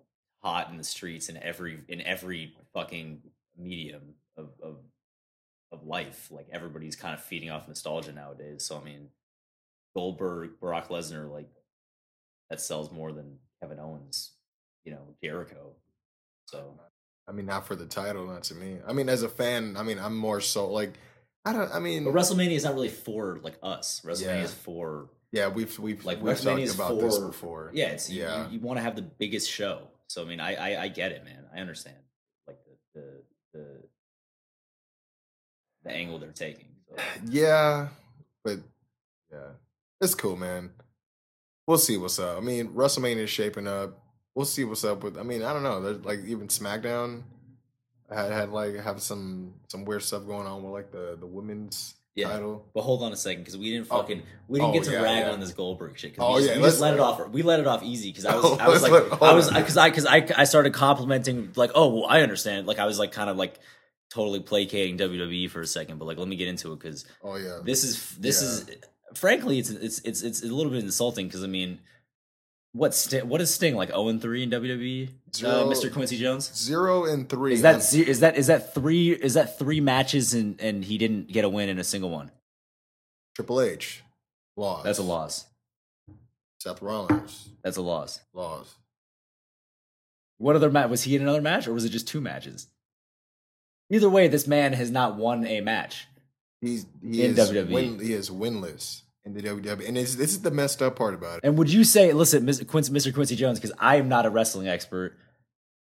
hot 0.43 0.71
in 0.71 0.79
the 0.79 0.85
streets 0.85 1.29
in 1.29 1.37
every 1.37 1.81
in 1.89 2.01
every 2.01 2.55
fucking 2.73 3.21
medium 3.59 4.15
of 4.39 4.49
of 4.63 4.77
of 5.73 5.87
life. 5.87 6.29
Like 6.31 6.47
everybody's 6.53 6.97
kind 6.97 7.15
of 7.15 7.23
feeding 7.23 7.51
off 7.51 7.67
nostalgia 7.67 8.13
nowadays. 8.13 8.65
So 8.65 8.79
I 8.79 8.85
mean, 8.85 9.09
Goldberg, 9.97 10.61
Brock 10.61 10.89
Lesnar, 10.89 11.31
like 11.31 11.49
that 12.51 12.61
sells 12.61 12.93
more 12.93 13.13
than 13.13 13.39
Kevin 13.61 13.81
Owens. 13.81 14.33
You 14.85 14.93
know, 14.93 15.15
Jericho. 15.23 15.75
So 16.47 16.79
I 17.29 17.33
mean, 17.33 17.47
not 17.47 17.67
for 17.67 17.77
the 17.77 17.87
title, 17.87 18.27
not 18.27 18.43
to 18.45 18.55
me. 18.55 18.79
I 18.87 18.93
mean, 18.93 19.09
as 19.09 19.23
a 19.23 19.29
fan, 19.29 19.77
I 19.77 19.83
mean, 19.83 19.99
I'm 19.99 20.17
more 20.17 20.41
so 20.41 20.71
like, 20.71 20.95
I 21.45 21.53
don't. 21.53 21.73
I 21.73 21.79
mean, 21.79 22.05
But 22.05 22.15
WrestleMania 22.15 22.53
is 22.53 22.65
not 22.65 22.75
really 22.75 22.89
for 22.89 23.39
like 23.43 23.59
us. 23.63 24.03
WrestleMania 24.05 24.23
Yeah. 24.23 24.43
is 24.43 24.55
for 24.55 25.09
yeah, 25.33 25.49
we've 25.49 25.79
we've 25.79 26.05
like 26.05 26.23
we've 26.23 26.39
talked 26.41 26.75
about 26.75 26.89
for 26.91 27.03
this 27.03 27.19
before. 27.19 27.71
Yeah, 27.75 27.87
it's 27.89 28.11
you, 28.11 28.23
Yeah. 28.23 28.51
you, 28.51 28.61
want 28.61 28.77
to 28.79 28.83
have 28.83 28.97
the 28.97 29.03
biggest 29.03 29.51
show. 29.51 29.89
So 30.09 30.23
I 30.23 30.27
mean, 30.27 30.41
I, 30.41 30.55
I 30.77 30.83
I 30.83 30.89
get 30.89 31.13
it, 31.13 31.25
man. 31.25 31.45
I 31.55 31.61
understand 31.61 31.97
like 32.47 32.59
the 32.95 33.01
the 33.01 33.59
the, 33.59 33.83
the 35.85 35.91
angle 35.91 36.19
they're 36.19 36.31
taking. 36.31 36.67
So, 36.89 37.03
Yeah, 37.29 37.89
but 38.45 38.59
yeah, 39.33 39.39
it's 40.01 40.15
cool, 40.15 40.37
man. 40.37 40.71
We'll 41.67 41.79
see 41.79 41.97
what's 41.97 42.19
up. 42.19 42.37
I 42.39 42.41
mean, 42.41 42.69
WrestleMania 42.69 43.19
is 43.19 43.31
shaping 43.31 43.67
up. 43.69 43.99
We'll 44.35 44.47
see 44.47 44.65
what's 44.65 44.85
up 44.85 45.05
with. 45.05 45.17
I 45.19 45.23
mean, 45.23 45.43
I 45.43 45.53
don't 45.53 45.63
know. 45.63 45.81
There's 45.81 46.05
like 46.05 46.21
even 46.27 46.49
SmackDown 46.49 47.23
had 48.11 48.33
had 48.33 48.51
like 48.51 48.77
have 48.81 49.01
some 49.01 49.55
some 49.69 49.85
weird 49.85 50.03
stuff 50.03 50.27
going 50.27 50.47
on 50.47 50.63
with 50.63 50.73
like 50.73 50.91
the 50.91 51.17
the 51.19 51.27
women's 51.27 51.95
Yeah. 52.15 52.29
title. 52.29 52.67
but 52.75 52.83
hold 52.83 53.03
on 53.03 53.13
a 53.13 53.17
second, 53.17 53.43
because 53.43 53.57
we 53.57 53.71
didn't 53.71 53.87
Oh. 53.91 53.99
fucking 54.01 54.23
we 54.49 54.59
didn't 54.59 54.71
Oh, 54.71 54.73
get 54.75 54.85
to 54.85 54.93
yeah, 54.93 55.03
rag 55.03 55.27
yeah. 55.27 55.31
on 55.33 55.41
this 55.41 55.53
Goldberg 55.53 55.97
shit. 55.99 56.15
Oh, 56.19 56.35
we 56.35 56.41
just, 56.43 56.51
yeah, 56.51 56.57
we 56.61 56.63
just 56.65 56.81
let 56.81 56.95
it 56.95 57.01
off. 57.01 57.29
We 57.31 57.43
let 57.43 57.61
it 57.61 57.67
off 57.67 57.83
easy 57.83 58.11
because 58.11 58.25
I 58.27 58.35
was 58.37 58.45
Oh, 58.45 58.57
I 58.59 58.69
was 58.69 58.83
like 58.83 58.93
let- 58.93 59.23
I 59.23 59.33
was 59.35 59.49
because 59.51 59.77
I 59.77 59.89
because 59.89 60.07
I 60.07 60.27
I 60.37 60.45
started 60.45 60.75
complimenting 60.75 61.53
like 61.57 61.71
oh 61.75 61.89
well, 61.95 62.07
I 62.09 62.21
understand 62.23 62.67
like 62.67 62.79
I 62.79 62.87
was 62.87 62.99
like 62.99 63.13
kind 63.13 63.31
of 63.31 63.37
like 63.37 63.59
totally 64.13 64.41
placating 64.41 64.99
WWE 64.99 65.49
for 65.51 65.61
a 65.63 65.67
second, 65.67 65.99
but 65.99 66.05
like 66.05 66.19
let 66.19 66.29
me 66.29 66.37
get 66.37 66.49
into 66.49 66.73
it 66.73 66.81
because 66.81 67.05
Oh 67.23 67.37
yeah, 67.37 67.61
this 67.65 67.83
is 67.85 68.15
this 68.17 68.43
Yeah. 68.43 68.49
is 68.49 69.19
frankly 69.19 69.59
it's 69.59 69.71
it's 69.71 70.01
it's 70.01 70.23
it's 70.23 70.43
a 70.43 70.47
little 70.47 70.71
bit 70.73 70.85
insulting 70.85 71.27
because 71.27 71.43
I 71.43 71.47
mean, 71.47 71.79
what 72.73 72.95
St- 72.95 73.27
what 73.27 73.41
is 73.41 73.53
Sting 73.53 73.75
like 73.75 73.89
zero 73.89 74.09
and 74.09 74.21
three 74.21 74.43
in 74.43 74.51
WWE? 74.51 75.09
Uh, 75.09 75.65
Mr. 75.65 75.91
Kwency 75.91 76.19
Jones 76.19 76.51
zero 76.55 77.05
and 77.07 77.29
three. 77.29 77.55
is 77.55 77.63
that 77.63 77.77
on- 77.77 77.81
ze- 77.81 78.07
is 78.07 78.21
that 78.21 78.37
is 78.37 78.49
that 78.49 78.75
three 78.75 79.13
is 79.13 79.35
that 79.35 79.59
three 79.59 79.81
matches 79.81 80.35
and 80.35 80.61
and 80.61 80.85
he 80.85 80.99
didn't 80.99 81.29
get 81.33 81.45
a 81.45 81.49
win 81.49 81.69
in 81.71 81.79
a 81.79 81.85
single 81.85 82.11
one? 82.11 82.31
Triple 83.35 83.61
H 83.63 84.03
loss? 84.57 84.85
That's 84.85 84.99
a 84.99 85.03
loss. 85.03 85.47
Seth 86.61 86.81
Rollins 86.83 87.49
That's 87.65 87.77
a 87.79 87.83
loss. 87.83 88.21
loss. 88.35 88.75
What 90.39 90.55
other 90.57 90.71
match 90.71 90.91
was 90.91 91.03
he 91.05 91.17
in 91.17 91.23
another 91.23 91.41
match 91.41 91.67
or 91.67 91.73
was 91.73 91.85
it 91.85 91.89
just 91.91 92.07
two 92.09 92.21
matches? 92.21 92.67
Either 93.93 94.09
way, 94.09 94.27
this 94.27 94.47
man 94.47 94.73
has 94.73 94.91
not 94.91 95.17
won 95.17 95.47
a 95.47 95.61
match. 95.61 96.09
He's 96.63 96.87
he 97.03 97.25
In 97.25 97.39
is 97.39 97.51
WWE. 97.51 97.71
Win, 97.73 97.99
he 98.01 98.15
is 98.15 98.31
winless 98.31 99.03
in 99.25 99.35
the 99.35 99.43
WWE, 99.43 99.87
and 99.87 99.97
this 99.97 100.17
is 100.17 100.41
the 100.41 100.51
messed 100.51 100.81
up 100.81 100.97
part 100.97 101.13
about 101.13 101.39
it. 101.39 101.41
And 101.45 101.59
would 101.59 101.71
you 101.71 101.85
say, 101.85 102.13
listen, 102.13 102.47
Mr. 102.47 102.65
Kwency, 102.65 102.91
Mr. 102.91 103.13
Kwency 103.13 103.37
Jones, 103.37 103.61
because 103.61 103.77
I 103.79 103.97
am 103.97 104.09
not 104.09 104.25
a 104.25 104.31
wrestling 104.31 104.67
expert. 104.67 105.17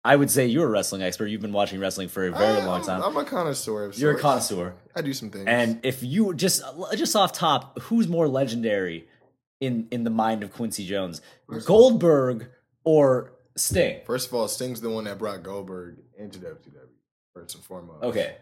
I 0.05 0.15
would 0.15 0.31
say 0.31 0.45
you're 0.45 0.65
a 0.65 0.69
wrestling 0.69 1.01
expert. 1.01 1.25
You've 1.25 1.41
been 1.41 1.51
watching 1.51 1.81
wrestling 1.81 2.07
for 2.07 2.25
a 2.25 2.31
very 2.31 2.61
I- 2.61 2.65
long 2.65 2.79
I'm, 2.81 2.85
time. 2.87 3.03
I'm 3.03 3.17
a 3.17 3.25
connoisseur. 3.25 3.91
You're 3.95 4.15
a 4.15 4.19
connoisseur. 4.19 4.75
I 4.95 5.01
do 5.01 5.11
some 5.13 5.29
things. 5.29 5.43
And 5.45 5.81
if 5.83 6.01
you 6.01 6.33
just 6.33 6.63
just 6.95 7.17
off 7.17 7.33
top, 7.33 7.79
who's 7.81 8.07
more 8.07 8.29
legendary 8.29 9.07
in 9.59 9.89
in 9.91 10.05
the 10.05 10.09
mind 10.09 10.41
of 10.43 10.53
Kwency 10.55 10.85
Jones, 10.85 11.21
Goldberg 11.65 12.47
or 12.85 13.33
Sting. 13.57 13.99
First 14.05 14.29
of 14.29 14.35
all, 14.35 14.47
Sting's 14.47 14.79
the 14.79 14.89
one 14.89 15.03
that 15.03 15.17
brought 15.17 15.43
Goldberg 15.43 15.97
into 16.17 16.39
WCW. 16.39 16.87
First 17.35 17.55
and 17.55 17.63
foremost. 17.63 18.03
Okay. 18.03 18.35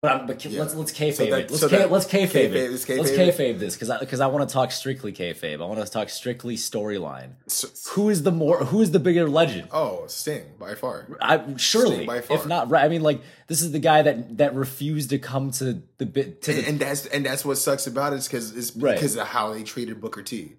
But, 0.00 0.10
I'm, 0.10 0.26
but 0.26 0.44
Yeah. 0.44 0.60
let's 0.62 0.74
let's 0.74 0.90
kayfabe 0.92 1.14
So 1.14 1.24
that- 1.26 1.40
it. 1.42 1.50
Let's 1.52 1.60
so 1.60 1.68
K, 1.68 1.86
let's 1.86 2.06
kayfabe, 2.06 2.50
kayfabe- 2.50 2.54
it. 2.56 2.70
let's 2.72 2.84
kayfabe 2.84 3.16
kayfabe 3.16 3.58
this 3.60 3.76
because 3.76 3.96
because 4.00 4.18
I, 4.18 4.26
want 4.26 4.48
to 4.48 4.52
talk 4.52 4.72
strictly 4.72 5.12
kayfabe. 5.12 5.62
I 5.62 5.64
want 5.64 5.78
to 5.78 5.88
talk 5.88 6.08
strictly 6.10 6.56
storyline. 6.56 7.34
So- 7.46 7.68
Who 7.92 8.10
is 8.10 8.24
the 8.24 8.32
more 8.32 8.64
who 8.64 8.80
is 8.80 8.90
the 8.90 8.98
bigger 8.98 9.28
legend? 9.28 9.68
oh, 9.70 10.04
Sting 10.08 10.42
by 10.58 10.74
far. 10.74 11.06
I 11.20 11.54
surely, 11.56 11.94
Sting 11.98 12.06
by 12.08 12.20
far. 12.20 12.36
if 12.36 12.46
not 12.48 12.68
right. 12.68 12.84
I 12.84 12.88
mean, 12.88 13.02
like 13.04 13.20
this 13.46 13.62
is 13.62 13.70
the 13.70 13.78
guy 13.78 14.02
that 14.02 14.38
that 14.38 14.56
refused 14.56 15.10
to 15.10 15.20
come 15.20 15.52
to 15.52 15.80
the 15.98 16.06
bit 16.06 16.42
to 16.42 16.50
And, 16.52 16.60
the 16.64 16.68
and 16.70 16.78
that's 16.80 17.06
and 17.06 17.24
that's 17.24 17.44
what 17.44 17.58
sucks 17.58 17.86
about 17.86 18.12
it 18.12 18.16
is 18.16 18.26
because 18.26 18.56
it's 18.56 18.74
Right. 18.74 18.96
because 18.96 19.14
of 19.14 19.28
how 19.28 19.52
they 19.52 19.62
treated 19.62 20.00
Booker 20.00 20.22
T. 20.24 20.54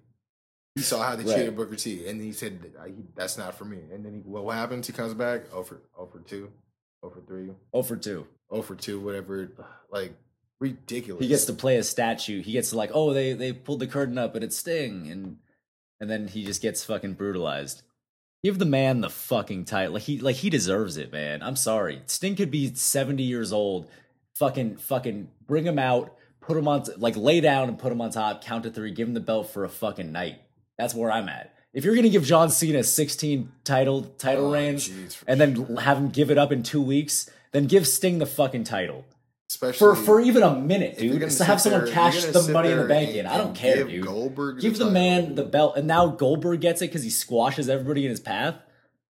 He 0.74 0.80
saw 0.80 1.02
how 1.02 1.16
they 1.16 1.22
Right. 1.24 1.34
treated 1.34 1.54
Booker 1.54 1.76
T, 1.76 2.08
and 2.08 2.18
he 2.18 2.32
said 2.32 2.72
that's 3.14 3.36
not 3.36 3.58
for 3.58 3.66
me. 3.66 3.80
And 3.92 4.06
then 4.06 4.14
he, 4.14 4.20
what, 4.20 4.44
what 4.44 4.56
happens? 4.56 4.86
He 4.86 4.94
comes 4.94 5.12
back. 5.12 5.42
Oh 5.52 5.62
for 5.64 5.82
oh 5.98 6.08
two, 6.26 6.50
Oh 7.04 7.10
for 7.10 7.20
three. 7.20 7.46
three, 7.46 7.54
oh 7.74 7.82
for 7.82 7.96
two. 7.96 8.26
oh 8.50 8.62
for 8.62 8.74
two, 8.74 8.98
whatever. 8.98 9.50
Like 9.90 10.14
ridiculous. 10.58 11.22
He 11.22 11.28
gets 11.28 11.44
to 11.44 11.52
play 11.52 11.76
a 11.76 11.82
statue. 11.82 12.42
He 12.42 12.52
gets 12.52 12.70
to 12.70 12.76
like, 12.76 12.90
oh, 12.94 13.12
they 13.12 13.34
they 13.34 13.52
pulled 13.52 13.80
the 13.80 13.86
curtain 13.86 14.16
up, 14.16 14.34
and 14.34 14.42
it's 14.42 14.56
Sting, 14.56 15.10
and 15.10 15.36
and 16.00 16.10
then 16.10 16.28
he 16.28 16.44
just 16.44 16.62
gets 16.62 16.82
fucking 16.82 17.14
brutalized. 17.14 17.82
Give 18.42 18.58
the 18.58 18.64
man 18.64 19.00
the 19.00 19.10
fucking 19.10 19.66
title. 19.66 19.94
Like 19.94 20.04
he 20.04 20.18
like 20.18 20.36
he 20.36 20.48
deserves 20.48 20.96
it, 20.96 21.12
man. 21.12 21.42
I'm 21.42 21.56
sorry. 21.56 22.02
Sting 22.06 22.36
could 22.36 22.50
be 22.50 22.74
70 22.74 23.22
years 23.22 23.52
old. 23.52 23.88
Fucking 24.36 24.76
fucking 24.78 25.28
bring 25.46 25.64
him 25.64 25.78
out, 25.78 26.16
put 26.40 26.56
him 26.56 26.68
on 26.68 26.84
like 26.96 27.16
lay 27.16 27.40
down 27.40 27.68
and 27.68 27.78
put 27.78 27.92
him 27.92 28.00
on 28.00 28.10
top, 28.10 28.42
count 28.42 28.64
to 28.64 28.70
3, 28.70 28.90
give 28.90 29.06
him 29.06 29.14
the 29.14 29.20
belt 29.20 29.50
for 29.50 29.64
a 29.64 29.68
fucking 29.68 30.10
night. 30.10 30.40
That's 30.76 30.94
where 30.94 31.12
I'm 31.12 31.28
at. 31.28 31.53
If 31.74 31.84
you're 31.84 31.94
going 31.94 32.04
to 32.04 32.10
give 32.10 32.24
John 32.24 32.50
Cena 32.50 32.82
16 32.84 33.50
title 33.64 34.02
title 34.16 34.46
Oh, 34.46 34.52
reigns 34.52 34.86
for 35.16 35.24
and 35.28 35.40
then 35.40 35.76
have 35.78 35.98
him 35.98 36.08
give 36.10 36.30
it 36.30 36.38
up 36.38 36.52
in 36.52 36.62
2 36.62 36.80
weeks, 36.80 37.28
then 37.52 37.66
give 37.66 37.86
Sting 37.86 38.18
the 38.18 38.26
fucking 38.26 38.64
title 38.64 39.04
especially 39.50 39.78
for 39.78 39.94
for 39.94 40.20
even 40.20 40.42
a 40.42 40.54
minute, 40.54 40.98
dude. 40.98 41.20
Just 41.20 41.38
to 41.38 41.44
have 41.44 41.60
someone 41.60 41.84
there- 41.84 41.92
cash 41.92 42.24
the 42.24 42.42
money 42.52 42.70
in 42.70 42.78
the 42.78 42.84
bank 42.86 43.10
and- 43.10 43.18
in. 43.18 43.26
I 43.26 43.36
don't 43.38 43.54
care, 43.54 43.76
give 43.78 43.88
dude. 43.88 44.04
Goldberg 44.06 44.60
Give 44.60 44.72
the 44.72 44.84
title. 44.84 44.92
man 44.92 45.34
the 45.34 45.44
belt, 45.44 45.76
and 45.76 45.86
now 45.86 46.08
Goldberg 46.08 46.60
gets 46.60 46.80
it 46.82 46.86
because 46.88 47.02
he 47.02 47.10
squashes 47.10 47.68
everybody 47.68 48.04
in 48.04 48.10
his 48.10 48.20
path. 48.20 48.56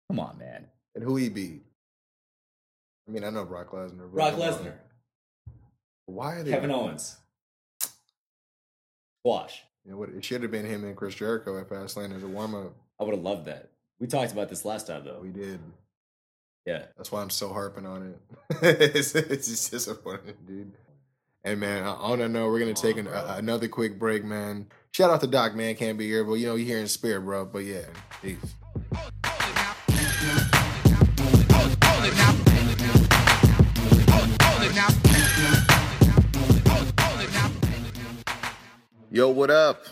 Come 0.09 0.19
on, 0.21 0.39
man. 0.39 0.69
and 0.97 1.03
who 1.05 1.17
he 1.17 1.29
beat. 1.29 1.63
I 3.09 3.11
mean, 3.11 3.25
I 3.25 3.31
know 3.31 3.45
Brock 3.45 3.71
Lesnar. 3.73 4.11
Brock 4.13 4.35
Lesnar, 4.35 4.75
Why 6.07 6.37
are 6.37 6.43
they? 6.45 6.51
Kevin 6.53 6.71
Owens, 6.71 7.17
squash. 9.21 9.63
You 9.85 9.93
know 9.93 9.99
what? 9.99 10.09
It 10.11 10.25
should 10.25 10.43
have 10.43 10.51
been 10.51 10.65
him 10.67 10.85
and 10.85 10.97
Chris 10.97 11.15
Jericho 11.15 11.59
at 11.59 11.69
Fastlane 11.69 12.15
as 12.17 12.23
a 12.23 12.29
warm 12.29 12.55
up. 12.55 12.75
I 12.99 13.05
would 13.05 13.15
have 13.15 13.23
loved 13.23 13.47
that. 13.47 13.71
We 13.99 14.07
talked 14.07 14.33
about 14.33 14.49
this 14.49 14.65
last 14.65 14.87
time, 14.87 15.05
though. 15.05 15.21
We 15.23 15.29
did. 15.29 15.61
Yeah. 16.67 16.85
That's 16.97 17.13
why 17.13 17.21
I'm 17.21 17.31
so 17.31 17.53
harping 17.53 17.87
on 17.87 18.15
it. 18.15 18.63
it's, 18.95 19.15
it's 19.15 19.49
just 19.49 19.71
disappointing, 19.71 20.35
dude. 20.47 20.73
And 21.45 21.61
man, 21.61 21.83
on 21.85 22.21
that 22.21 22.31
note, 22.31 22.51
we're 22.51 22.59
gonna 22.59 22.73
take 22.73 22.97
an, 22.97 23.07
a, 23.07 23.35
another 23.37 23.69
quick 23.69 23.99
break, 23.99 24.25
man. 24.25 24.67
Shout 24.93 25.11
out 25.11 25.21
to 25.21 25.27
Doc, 25.27 25.55
man. 25.55 25.75
Can't 25.75 25.99
be 25.99 26.07
here, 26.07 26.25
but 26.25 26.35
you 26.35 26.47
know 26.47 26.55
you're 26.55 26.67
here 26.67 26.79
in 26.79 26.89
spirit, 26.89 27.21
bro. 27.21 27.45
But 27.45 27.65
yeah, 27.65 27.85
peace. 28.23 28.55
Yo, 39.15 39.29
what 39.29 39.49
up? 39.49 39.87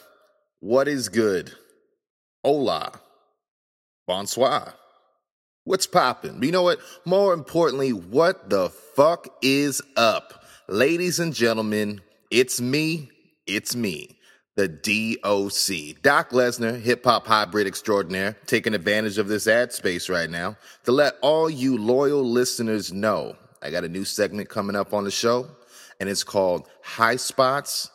What 0.59 0.89
is 0.89 1.09
good? 1.09 1.53
Hola. 2.43 2.90
Bonsoir. 4.05 4.74
What's 5.62 5.86
poppin'? 5.86 6.40
But 6.40 6.47
You 6.47 6.51
know 6.51 6.65
what? 6.65 6.81
More 7.05 7.32
importantly, 7.32 7.93
what 7.93 8.51
the 8.51 8.69
fuck 8.69 9.28
is 9.40 9.81
up? 9.97 10.43
Ladies 10.66 11.20
and 11.20 11.32
gentlemen, 11.32 12.01
it's 12.32 12.61
me. 12.61 13.11
It's 13.47 13.77
me. 13.77 14.19
The 14.57 14.66
DOC. 14.66 16.03
Doc 16.03 16.31
Lesnar, 16.31 16.81
hip 16.81 17.05
hop 17.05 17.24
hybrid 17.24 17.69
extraordinaire, 17.69 18.36
taking 18.47 18.74
advantage 18.74 19.19
of 19.19 19.28
this 19.28 19.47
ad 19.47 19.73
space 19.73 20.09
right 20.09 20.28
now 20.28 20.57
to 20.82 20.90
let 20.90 21.15
all 21.23 21.49
you 21.49 21.78
loyal 21.78 22.28
listeners 22.28 22.93
know 22.93 23.36
I 23.62 23.70
got 23.70 23.85
a 23.85 23.89
new 23.89 24.05
segment 24.05 24.49
coming 24.49 24.74
up 24.74 24.93
on 24.93 25.05
the 25.05 25.12
show, 25.12 25.47
and 26.01 26.09
it's 26.09 26.24
called 26.24 26.69
High 26.82 27.15
Spots 27.15 27.91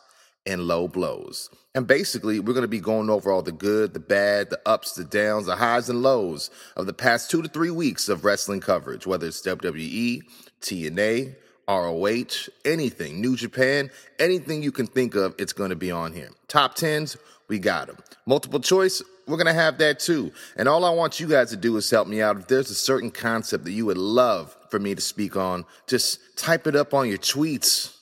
and 0.48 0.62
low 0.62 0.88
blows. 0.88 1.50
And 1.74 1.86
basically, 1.86 2.40
we're 2.40 2.54
going 2.54 2.62
to 2.62 2.68
be 2.68 2.80
going 2.80 3.10
over 3.10 3.30
all 3.30 3.42
the 3.42 3.52
good, 3.52 3.92
the 3.94 4.00
bad, 4.00 4.50
the 4.50 4.60
ups, 4.66 4.94
the 4.94 5.04
downs, 5.04 5.46
the 5.46 5.54
highs 5.54 5.88
and 5.88 6.02
lows 6.02 6.50
of 6.76 6.86
the 6.86 6.92
past 6.94 7.30
two 7.30 7.42
to 7.42 7.48
three 7.48 7.70
weeks 7.70 8.08
of 8.08 8.24
wrestling 8.24 8.60
coverage, 8.60 9.06
whether 9.06 9.26
it's 9.26 9.42
WWE, 9.42 10.22
TNA, 10.60 11.36
ROH, 11.68 12.48
anything, 12.64 13.20
New 13.20 13.36
Japan, 13.36 13.90
anything 14.18 14.62
you 14.62 14.72
can 14.72 14.86
think 14.86 15.14
of, 15.14 15.34
it's 15.38 15.52
going 15.52 15.70
to 15.70 15.76
be 15.76 15.90
on 15.90 16.14
here. 16.14 16.30
Top 16.48 16.74
10s, 16.74 17.18
we 17.46 17.58
got 17.58 17.86
them. 17.86 17.98
Multiple 18.26 18.60
choice, 18.60 19.02
we're 19.26 19.36
going 19.36 19.46
to 19.46 19.52
have 19.52 19.76
that 19.78 20.00
too. 20.00 20.32
And 20.56 20.66
all 20.66 20.84
I 20.84 20.90
want 20.90 21.20
you 21.20 21.28
guys 21.28 21.50
to 21.50 21.56
do 21.56 21.76
is 21.76 21.90
help 21.90 22.08
me 22.08 22.22
out. 22.22 22.38
If 22.38 22.48
there's 22.48 22.70
a 22.70 22.74
certain 22.74 23.10
concept 23.10 23.64
that 23.64 23.72
you 23.72 23.84
would 23.86 23.98
love 23.98 24.56
for 24.70 24.78
me 24.78 24.94
to 24.94 25.00
speak 25.02 25.36
on, 25.36 25.66
just 25.86 26.38
type 26.38 26.66
it 26.66 26.74
up 26.74 26.94
on 26.94 27.08
your 27.08 27.18
tweets 27.18 27.97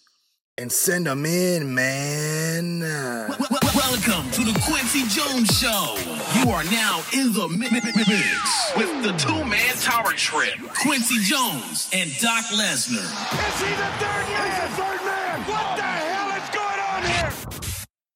and 0.59 0.73
send 0.73 1.07
them 1.07 1.27
in, 1.27 1.75
man. 1.75 2.81
W- 2.81 3.29
w- 3.37 3.77
Welcome 3.77 4.31
to 4.33 4.41
the 4.43 4.59
Kwency 4.61 5.07
Jones 5.09 5.49
Show. 5.59 5.97
You 6.41 6.51
are 6.51 6.65
now 6.65 7.03
in 7.13 7.33
the 7.35 7.47
mi- 7.49 7.69
mi- 7.71 7.81
mi- 7.85 8.05
mix 8.09 8.73
with 8.77 9.03
the 9.03 9.13
two-man 9.19 9.75
tower 9.77 10.13
trip, 10.13 10.55
Kwency 10.83 11.21
Jones 11.21 11.91
and 11.93 12.11
Doc 12.21 12.45
Lesnar. 12.55 13.05
Is 13.05 13.61
he 13.61 13.69
the 13.69 13.91
third 14.01 14.27
man? 14.29 14.51
He's 14.51 14.61
the 14.71 14.77
third 14.83 15.05
man. 15.05 15.41
What 15.47 15.77
the 15.77 15.83
hell 15.83 16.31
is 16.41 16.49
going 16.51 16.81
on 16.81 17.03
here? 17.05 17.33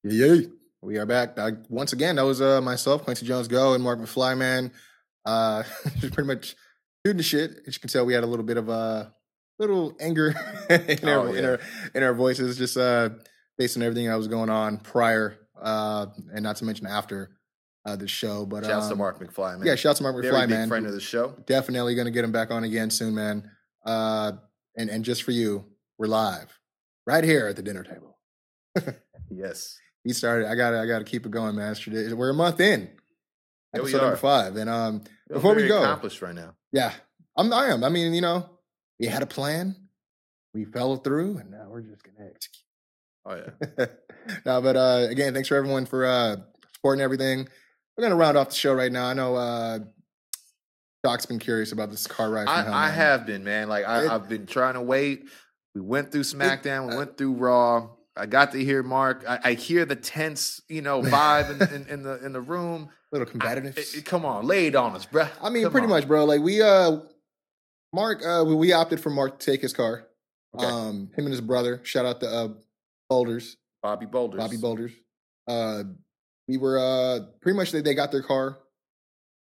Yeah, 0.04 0.34
yeah. 0.34 0.46
We 0.82 0.96
are 0.98 1.04
back. 1.06 1.38
Uh, 1.38 1.50
once 1.68 1.92
again, 1.92 2.16
that 2.16 2.24
was 2.24 2.40
uh, 2.40 2.62
myself, 2.62 3.04
Kwency 3.04 3.24
Jones 3.24 3.48
Go, 3.48 3.74
and 3.74 3.84
Marc 3.84 3.98
McFly, 3.98 4.36
man. 4.38 4.72
Uh, 5.26 5.62
just 5.98 6.14
pretty 6.14 6.26
much 6.26 6.56
shooting 7.04 7.18
the 7.18 7.22
shit. 7.22 7.50
As 7.66 7.74
you 7.76 7.80
can 7.80 7.90
tell, 7.90 8.06
we 8.06 8.14
had 8.14 8.24
a 8.24 8.26
little 8.26 8.46
bit 8.46 8.56
of 8.56 8.70
uh, 8.70 9.06
little 9.61 9.95
anger 10.01 10.28
in, 10.70 11.09
our, 11.09 11.19
Oh, 11.28 11.32
in, 11.32 11.45
our, 11.45 11.61
in 11.95 12.03
our 12.03 12.15
voices, 12.15 12.59
just 12.59 12.77
uh, 12.77 13.11
based 13.59 13.77
on 13.77 13.82
everything 13.85 14.07
that 14.09 14.16
was 14.16 14.27
going 14.28 14.51
on 14.51 14.78
prior, 14.78 15.37
uh, 15.61 16.07
and 16.35 16.43
not 16.43 16.57
to 16.57 16.65
mention 16.65 16.87
after 16.87 17.31
uh, 17.87 17.95
the 17.97 18.09
show. 18.09 18.47
But 18.47 18.65
Shouts 18.65 18.87
to 18.87 18.93
um, 18.93 18.99
Marc 18.99 19.20
McFly, 19.20 19.59
man. 19.59 19.66
Yeah, 19.66 19.74
shouts 19.77 19.99
to 19.99 20.03
Marc 20.03 20.16
Very 20.20 20.32
McFly, 20.35 20.41
big 20.43 20.51
man. 20.51 20.69
friend 20.69 20.87
of 20.87 20.93
the 20.93 21.01
show. 21.01 21.35
Definitely 21.47 21.95
going 21.95 22.07
to 22.07 22.11
get 22.11 22.24
him 22.24 22.32
back 22.32 22.51
on 22.51 22.65
again 22.65 22.91
soon, 22.91 23.15
man. 23.15 23.51
Uh, 23.85 24.32
and 24.77 24.89
and 24.91 25.05
just 25.05 25.23
for 25.23 25.31
you, 25.32 25.65
we're 25.99 26.07
live 26.07 26.59
right 27.07 27.24
here 27.24 27.47
at 27.47 27.57
the 27.57 27.62
dinner 27.62 27.85
table. 27.85 28.19
Yes. 29.32 29.78
he 30.03 30.12
started. 30.12 30.49
I 30.51 30.57
got. 30.57 30.70
to 30.70 30.81
I 30.81 30.87
got 30.87 30.99
to 30.99 31.05
keep 31.05 31.24
it 31.24 31.31
going, 31.31 31.55
man. 31.55 31.77
We're 32.16 32.31
a 32.31 32.35
month 32.35 32.59
in. 32.59 32.91
Episode 33.73 33.99
number 33.99 34.16
five, 34.16 34.57
and 34.57 34.69
um, 34.69 35.05
Before 35.28 35.55
we 35.55 35.69
go- 35.69 35.82
accomplished 35.82 36.20
right 36.20 36.35
now. 36.35 36.55
yeah, 36.73 36.93
I'm. 37.37 37.53
I 37.53 37.66
am. 37.66 37.85
I 37.85 37.91
mean, 37.91 38.12
you 38.12 38.20
know, 38.20 38.51
we 39.01 39.06
had 39.06 39.22
a 39.22 39.27
plan, 39.27 39.74
we 40.55 40.64
fell 40.64 40.97
through, 40.97 41.39
and 41.39 41.51
now 41.51 41.66
we're 41.70 41.81
just 41.82 42.02
gonna 42.05 42.28
execute. 42.31 42.64
Oh 43.27 43.35
yeah. 43.78 43.86
no, 44.47 44.60
but 44.60 44.77
uh, 44.77 45.06
again, 45.10 45.32
thanks 45.35 45.48
for 45.48 45.56
everyone 45.56 45.86
for 45.86 46.05
uh, 46.06 46.36
supporting 46.77 47.02
everything. 47.02 47.48
We're 47.97 48.02
gonna 48.05 48.16
round 48.16 48.36
off 48.36 48.51
the 48.51 48.55
show 48.55 48.72
right 48.74 48.93
now. 48.93 49.06
I 49.06 49.14
know 49.14 49.36
uh, 49.36 49.78
Doc's 51.02 51.27
been 51.27 51.39
curious 51.39 51.72
about 51.72 51.90
this 51.90 52.06
car 52.06 52.31
ride. 52.31 52.47
I, 52.48 52.86
I 52.86 52.90
have 52.90 53.24
been, 53.27 53.43
man. 53.43 53.68
Like 53.68 53.86
I, 53.86 54.05
It- 54.05 54.10
I've 54.10 54.28
been 54.28 54.47
trying 54.47 54.74
to 54.74 54.82
wait. 54.82 55.24
We 55.74 55.81
went 55.81 56.10
through 56.12 56.22
SmackDown. 56.24 56.90
We 56.90 56.97
went 56.97 57.16
through 57.16 57.35
Raw. 57.35 57.90
I 58.16 58.27
got 58.27 58.52
to 58.52 58.62
hear 58.62 58.82
Marc. 58.82 59.24
I, 59.27 59.39
I 59.44 59.52
hear 59.55 59.85
the 59.85 59.94
tense, 59.97 60.60
you 60.68 60.82
know, 60.82 61.01
vibe 61.01 61.51
in, 61.72 61.74
in, 61.82 61.89
in 61.89 62.02
the 62.02 62.24
in 62.27 62.32
the 62.32 62.40
room. 62.40 62.90
little 63.12 63.27
competitive. 63.27 63.78
it- 63.78 63.94
it- 63.98 64.05
come 64.05 64.24
on, 64.24 64.47
lay 64.47 64.66
it 64.66 64.74
on 64.77 64.94
us, 64.94 65.06
bro. 65.06 65.27
I 65.43 65.48
mean, 65.51 65.62
Come 65.64 65.72
pretty 65.72 65.85
on. 65.86 65.90
much, 65.90 66.06
bro. 66.09 66.24
Like 66.24 66.40
we, 66.43 66.60
uh, 66.60 66.98
Marc, 67.92 68.24
uh, 68.24 68.44
we, 68.46 68.54
we 68.54 68.72
opted 68.72 69.00
for 69.00 69.10
Marc 69.10 69.38
to 69.38 69.46
take 69.46 69.62
his 69.62 69.72
car. 69.72 70.06
Okay. 70.54 70.66
Um, 70.66 71.10
him 71.16 71.26
and 71.26 71.30
his 71.30 71.40
brother. 71.40 71.80
Shout 71.84 72.06
out 72.06 72.20
to 72.20 72.28
uh, 72.28 72.48
Boulders, 73.08 73.56
Bobby 73.82 74.06
Boulders. 74.06 74.38
Bobby 74.38 74.56
Boulders. 74.56 74.92
Uh, 75.46 75.84
we 76.48 76.56
were 76.56 76.78
uh 76.78 77.20
pretty 77.40 77.56
much 77.56 77.70
they, 77.70 77.80
they 77.80 77.94
got 77.94 78.10
their 78.10 78.22
car, 78.22 78.58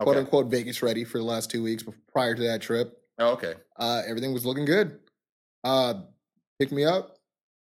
quote 0.01 0.16
unquote, 0.16 0.47
Vegas 0.51 0.82
ready 0.82 1.05
for 1.05 1.18
the 1.18 1.24
last 1.24 1.51
two 1.51 1.62
weeks 1.62 1.85
prior 2.12 2.35
to 2.35 2.43
that 2.43 2.62
trip. 2.62 2.98
Oh, 3.18 3.32
okay. 3.32 3.55
Uh, 3.78 4.02
everything 4.06 4.32
was 4.32 4.44
looking 4.44 4.64
good. 4.64 4.98
Uh, 5.64 5.94
picked 6.59 6.73
me 6.73 6.85
up, 6.85 7.16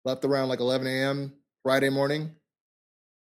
left 0.05 0.25
around 0.25 0.49
like 0.49 0.61
11 0.61 0.87
a.m. 0.87 1.33
Friday 1.63 1.91
morning. 1.91 2.35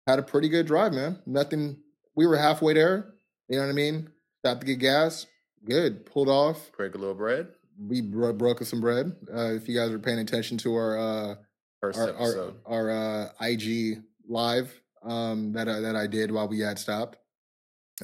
Had 0.08 0.20
a 0.20 0.24
pretty 0.24 0.50
good 0.50 0.68
drive, 0.68 0.94
man. 0.94 1.20
Nothing. 1.26 1.78
We 2.16 2.28
were 2.28 2.38
halfway 2.38 2.74
there. 2.74 3.14
You 3.50 3.58
know 3.58 3.64
what 3.64 3.72
I 3.72 3.74
mean? 3.74 4.10
Stopped 4.40 4.62
to 4.62 4.68
get 4.68 4.80
gas. 4.80 5.26
Good. 5.66 6.06
Pulled 6.06 6.30
off. 6.30 6.72
Break 6.78 6.96
a 6.96 6.98
little 6.98 7.16
bread. 7.16 7.48
We 7.80 8.02
bro- 8.02 8.34
broke 8.34 8.64
some 8.64 8.82
bread. 8.82 9.16
Uh, 9.34 9.54
if 9.54 9.68
you 9.68 9.76
guys 9.76 9.92
are 9.92 10.00
paying 10.00 10.20
attention 10.20 10.58
to 10.60 10.76
our 10.76 10.98
uh, 10.98 11.36
First 11.82 12.00
our 12.00 12.10
our, 12.10 12.12
episode. 12.14 12.56
our 12.66 12.90
uh, 12.92 13.30
IG 13.42 14.04
live 14.28 14.74
um, 15.04 15.54
that 15.54 15.68
I, 15.68 15.80
that 15.80 15.96
I 15.96 16.08
did 16.08 16.32
while 16.32 16.48
we 16.48 16.60
had 16.60 16.78
stopped. 16.80 17.18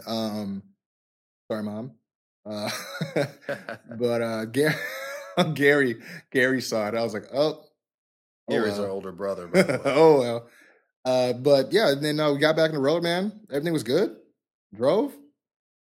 Um, 0.07 0.63
sorry, 1.51 1.63
mom. 1.63 1.91
Uh, 2.45 2.69
but 3.99 4.21
uh, 4.21 4.45
Gary, 4.45 4.75
Gary, 5.53 5.95
Gary 6.31 6.61
saw 6.61 6.87
it. 6.87 6.95
I 6.95 7.03
was 7.03 7.13
like, 7.13 7.27
oh, 7.33 7.63
Gary's 8.49 8.73
well. 8.73 8.85
our 8.85 8.89
older 8.89 9.11
brother. 9.11 9.47
By 9.47 9.61
the 9.63 9.73
way. 9.73 9.79
oh 9.85 10.19
well. 10.19 10.49
Uh, 11.05 11.33
but 11.33 11.71
yeah, 11.71 11.91
and 11.91 12.03
then 12.03 12.19
uh, 12.19 12.31
we 12.33 12.39
got 12.39 12.55
back 12.55 12.69
in 12.69 12.75
the 12.75 12.81
road, 12.81 13.03
man. 13.03 13.39
Everything 13.49 13.73
was 13.73 13.83
good. 13.83 14.15
Drove 14.75 15.13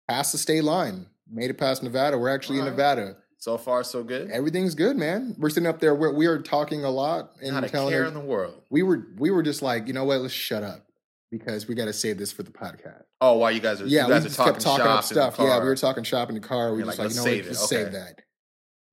past 0.07 0.31
the 0.31 0.37
state 0.37 0.63
line, 0.63 1.05
made 1.29 1.49
it 1.49 1.55
past 1.57 1.83
Nevada. 1.83 2.17
We're 2.17 2.33
actually 2.33 2.59
in 2.59 2.65
Nevada. 2.65 3.17
So 3.37 3.57
far, 3.57 3.83
so 3.83 4.03
good. 4.03 4.31
Everything's 4.31 4.73
good, 4.75 4.97
man. 4.97 5.35
We're 5.37 5.49
sitting 5.49 5.67
up 5.67 5.79
there. 5.79 5.93
We're, 5.93 6.13
we 6.13 6.27
were 6.27 6.39
talking 6.39 6.83
a 6.83 6.89
lot 6.89 7.31
and 7.43 7.53
Not 7.53 7.63
a 7.63 7.69
telling 7.69 7.91
care 7.91 8.03
her- 8.03 8.07
in 8.07 8.13
the 8.13 8.19
world. 8.19 8.61
we 8.71 8.81
were 8.81 9.07
we 9.17 9.29
were 9.29 9.43
just 9.43 9.61
like, 9.61 9.87
you 9.87 9.93
know 9.93 10.03
what? 10.05 10.21
Let's 10.21 10.33
shut 10.33 10.63
up 10.63 10.87
because 11.31 11.67
we 11.67 11.75
got 11.75 11.85
to 11.85 11.93
save 11.93 12.17
this 12.17 12.31
for 12.31 12.43
the 12.43 12.51
podcast. 12.51 13.03
Oh, 13.21 13.37
while 13.37 13.51
you 13.51 13.59
guys 13.59 13.81
are 13.81 13.85
Yeah, 13.87 14.05
we 14.07 14.13
guys 14.13 14.21
are 14.21 14.27
just 14.29 14.37
talking, 14.37 14.53
kept 14.53 14.63
talking 14.63 14.85
shop 14.85 14.97
up 14.99 15.03
stuff. 15.03 15.35
Yeah, 15.37 15.59
we 15.59 15.65
were 15.65 15.75
talking 15.75 16.03
shop 16.03 16.29
in 16.29 16.35
the 16.35 16.41
car. 16.41 16.71
We 16.73 16.79
were 16.83 16.85
just 16.85 16.97
like, 16.99 17.07
like, 17.07 17.15
you 17.15 17.17
know 17.17 17.23
"Let's 17.23 17.35
what? 17.37 17.43
save 17.43 17.45
it." 17.45 17.49
Just 17.49 17.69
save 17.69 17.91
that. 17.91 18.19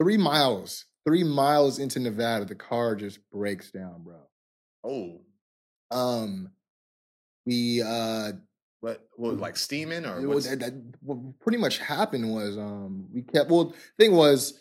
Three 0.03 0.17
miles, 0.19 0.85
three 1.07 1.25
miles 1.25 1.79
into 1.79 2.01
Nevada, 2.01 2.45
the 2.45 2.55
car 2.55 2.95
just 2.97 3.19
breaks 3.31 3.71
down, 3.71 4.03
bro. 4.03 4.17
Oh, 4.85 5.21
Um, 5.91 6.51
we 7.47 7.83
uh, 7.83 8.33
what? 8.83 9.01
What? 9.17 9.39
Like 9.39 9.57
steaming 9.57 10.05
or 10.05 10.21
was, 10.29 10.49
that, 10.51 10.61
that- 10.61 10.75
what 11.01 11.19
pretty 11.41 11.57
much 11.57 11.79
happened 11.79 12.31
was 12.33 12.59
um, 12.59 13.07
we 13.15 13.23
kept. 13.23 13.49
Well, 13.51 13.75
thing 13.99 14.13
was, 14.13 14.61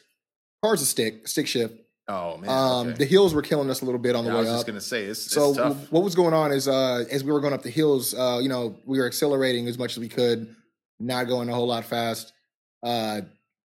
car's 0.63 0.81
a 0.81 0.85
stick, 0.85 1.27
stick 1.27 1.47
shift. 1.47 1.75
oh 2.07 2.37
man. 2.37 2.49
Um, 2.49 2.87
okay. 2.89 2.97
the 2.99 3.05
hills 3.05 3.33
were 3.33 3.41
killing 3.41 3.69
us 3.69 3.81
a 3.81 3.85
little 3.85 3.99
bit 3.99 4.15
on 4.15 4.23
the 4.23 4.29
Yeah, 4.31 4.37
I 4.37 4.39
way 4.39 4.43
was 4.45 4.49
up. 4.51 4.55
just 4.57 4.67
gonna 4.67 4.79
say 4.81 5.03
it's, 5.05 5.25
it's 5.25 5.33
so 5.35 5.53
tough. 5.53 5.69
w- 5.69 5.87
what 5.89 6.03
was 6.03 6.15
going 6.15 6.33
on 6.33 6.51
is 6.51 6.67
uh 6.67 7.03
as 7.11 7.23
we 7.23 7.31
were 7.31 7.39
going 7.41 7.53
up 7.53 7.61
the 7.63 7.69
hills 7.69 8.13
uh 8.13 8.39
you 8.41 8.49
know 8.49 8.75
we 8.85 8.97
were 8.99 9.05
accelerating 9.07 9.67
as 9.67 9.77
much 9.77 9.91
as 9.93 9.99
we 9.99 10.07
could 10.09 10.55
not 10.99 11.27
going 11.27 11.47
a 11.49 11.53
whole 11.53 11.67
lot 11.67 11.83
fast 11.85 12.33
uh 12.83 13.21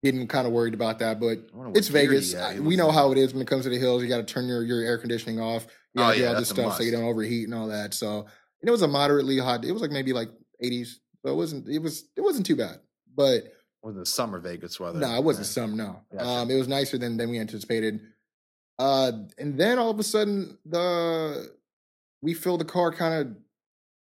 getting 0.02 0.26
kind 0.26 0.46
of 0.46 0.52
worried 0.52 0.74
about 0.74 0.98
that 0.98 1.18
but 1.20 1.38
I 1.58 1.70
it's 1.74 1.88
vegas. 1.88 2.34
I- 2.34 2.58
we 2.60 2.76
know 2.76 2.90
how 2.90 3.12
it 3.12 3.18
is 3.18 3.32
when 3.32 3.40
it 3.42 3.48
comes 3.48 3.64
to 3.64 3.70
the 3.70 3.78
hills 3.78 4.02
you 4.02 4.08
got 4.08 4.18
to 4.18 4.24
turn 4.34 4.46
your, 4.48 4.62
your 4.62 4.80
air 4.82 4.98
conditioning 4.98 5.40
off 5.40 5.64
you 5.94 6.02
Oh, 6.02 6.06
gotta 6.06 6.16
do 6.16 6.22
yeah, 6.22 6.28
all 6.30 6.34
this 6.36 6.48
stuff 6.50 6.76
so 6.76 6.82
you 6.82 6.90
don't 6.92 7.04
overheat 7.04 7.44
and 7.44 7.54
all 7.54 7.68
that 7.68 7.94
so 7.94 8.26
and 8.64 8.68
it 8.70 8.72
was 8.72 8.80
a 8.80 8.88
moderately 8.88 9.36
hot 9.38 9.62
it 9.62 9.72
was 9.72 9.82
like 9.82 9.90
maybe 9.90 10.14
like 10.14 10.30
80s 10.64 10.94
so 11.22 11.30
it 11.30 11.34
wasn't 11.36 11.68
it 11.68 11.80
was 11.80 12.04
it 12.16 12.22
wasn't 12.22 12.46
too 12.46 12.56
bad 12.56 12.80
but 13.14 13.42
was 13.82 13.94
the 13.94 14.06
summer 14.06 14.38
Vegas 14.38 14.80
weather? 14.80 14.98
no, 14.98 15.14
it 15.14 15.22
wasn't 15.22 15.46
Yeah. 15.46 15.52
some. 15.52 15.76
No, 15.76 16.00
Gotcha. 16.10 16.26
um, 16.26 16.50
it 16.50 16.56
was 16.56 16.66
nicer 16.68 16.96
than 16.96 17.18
than 17.18 17.28
we 17.28 17.38
anticipated. 17.38 18.00
Uh, 18.78 19.12
and 19.36 19.60
then 19.60 19.78
all 19.78 19.90
of 19.90 19.98
a 19.98 20.02
sudden, 20.02 20.56
the 20.64 21.52
we 22.22 22.32
feel 22.32 22.56
the 22.56 22.64
car 22.64 22.90
kind 22.92 23.14
of 23.20 23.36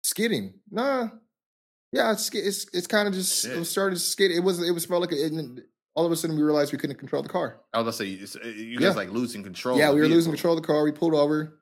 skidding. 0.05 0.61
Nah, 0.71 1.09
yeah, 1.91 2.13
it's 2.13 2.29
it's 2.35 2.67
it's 2.75 2.87
kind 2.87 3.09
of 3.09 3.15
just 3.15 3.47
it 3.47 3.65
started 3.65 3.95
to 3.95 4.01
skid. 4.03 4.31
It 4.31 4.41
was 4.41 4.61
it 4.63 4.73
was 4.73 4.85
felt 4.85 5.01
like 5.01 5.13
it, 5.13 5.33
it- 5.33 5.65
all 5.95 6.05
of 6.05 6.13
a 6.13 6.17
sudden 6.17 6.37
we 6.37 6.43
realized 6.43 6.71
we 6.73 6.79
couldn't 6.79 6.97
control 6.99 7.23
the 7.23 7.31
car. 7.31 7.61
I 7.73 7.79
was 7.81 7.85
gonna 7.85 7.93
say 7.95 8.05
you, 8.45 8.53
you 8.53 8.79
Yeah. 8.79 8.89
guys 8.89 8.97
like 8.97 9.09
losing 9.11 9.43
control. 9.43 9.79
yeah, 9.79 9.91
we 9.91 10.01
were 10.01 10.07
losing 10.07 10.33
control 10.33 10.55
of 10.55 10.61
the 10.63 10.67
car. 10.67 10.85
We 10.85 10.93
pulled 10.93 11.15
over. 11.15 11.59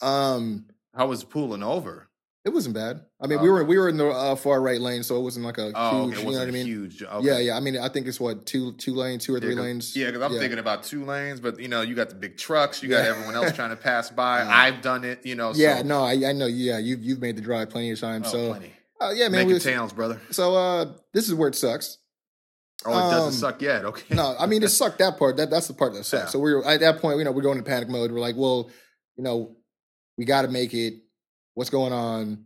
Um, 0.00 0.64
How 0.94 1.06
was 1.06 1.24
pulling 1.24 1.62
over? 1.62 2.04
it 2.44 2.50
wasn't 2.54 2.74
bad. 2.74 3.04
I 3.20 3.26
mean, 3.26 3.42
we 3.42 3.48
Oh. 3.50 3.52
were 3.52 3.64
we 3.64 3.76
were 3.78 3.90
in 3.90 3.98
the 3.98 4.08
uh, 4.08 4.34
far 4.34 4.62
right 4.62 4.80
lane, 4.80 5.02
so 5.02 5.16
it 5.18 5.22
wasn't 5.22 5.44
like 5.44 5.58
a 5.58 5.70
Oh, 5.74 6.04
huge. 6.06 6.14
okay, 6.14 6.22
it 6.22 6.24
you 6.26 6.32
know 6.32 6.38
what 6.38 6.48
I 6.48 6.50
mean? 6.50 6.66
huge. 6.66 7.02
Okay. 7.02 7.26
Yeah, 7.26 7.38
yeah. 7.40 7.56
I 7.58 7.60
mean, 7.60 7.76
I 7.76 7.90
think 7.90 8.06
it's 8.06 8.18
what 8.18 8.46
two 8.46 8.72
two 8.74 8.94
lanes, 8.94 9.24
two 9.26 9.34
or 9.34 9.40
three 9.40 9.54
Yeah, 9.54 9.60
lanes. 9.60 9.94
Yeah, 9.94 10.06
because 10.06 10.22
I'm 10.22 10.32
Yeah. 10.32 10.38
thinking 10.38 10.58
about 10.58 10.82
two 10.82 11.04
lanes, 11.04 11.40
but 11.40 11.60
you 11.60 11.68
know, 11.68 11.82
you 11.82 11.94
got 11.94 12.08
the 12.08 12.14
big 12.14 12.38
trucks, 12.38 12.82
you 12.82 12.88
got 12.88 13.04
Yeah. 13.04 13.10
everyone 13.10 13.34
else 13.34 13.52
trying 13.52 13.68
to 13.70 13.76
pass 13.76 14.08
by. 14.24 14.42
I've 14.46 14.80
done 14.80 15.04
it, 15.04 15.26
you 15.26 15.34
know. 15.34 15.52
Yeah, 15.54 15.78
so, 15.78 15.82
no, 15.84 16.04
I, 16.04 16.12
I 16.26 16.32
know. 16.32 16.46
Yeah, 16.46 16.78
you've 16.78 17.02
you've 17.04 17.20
made 17.20 17.36
the 17.36 17.42
drive 17.42 17.68
plenty 17.68 17.90
of 17.90 18.00
times. 18.00 18.28
oh, 18.28 18.30
so 18.30 18.48
plenty. 18.52 18.72
uh, 18.98 19.10
yeah, 19.14 19.24
man. 19.28 19.46
Making 19.46 19.52
We 19.54 19.58
towns, 19.60 19.92
brother. 19.92 20.18
so 20.30 20.54
uh, 20.56 20.92
this 21.12 21.28
is 21.28 21.34
where 21.34 21.48
it 21.48 21.54
sucks. 21.54 21.98
Oh, 22.86 22.92
it 22.96 23.10
doesn't 23.10 23.26
um, 23.26 23.32
suck 23.32 23.60
yet. 23.60 23.84
Okay. 23.84 24.14
No, 24.14 24.36
I 24.38 24.46
mean 24.46 24.62
it 24.62 24.68
sucked 24.80 25.00
that 25.00 25.18
part. 25.18 25.36
That 25.36 25.50
that's 25.50 25.66
the 25.68 25.74
part 25.74 25.92
that 25.94 26.04
sucks. 26.04 26.32
So 26.32 26.38
we 26.38 26.52
are 26.52 26.64
at 26.64 26.80
that 26.80 27.00
point. 27.00 27.18
You 27.18 27.24
know, 27.24 27.32
we're 27.32 27.42
going 27.42 27.58
into 27.58 27.68
panic 27.68 27.90
mode. 27.90 28.10
We're 28.10 28.20
like, 28.20 28.36
well, 28.36 28.70
you 29.16 29.24
know, 29.24 29.56
we 30.18 30.24
got 30.26 30.42
to 30.42 30.48
make 30.48 30.74
it. 30.74 30.94
What's 31.54 31.70
going 31.70 31.92
on? 31.92 32.44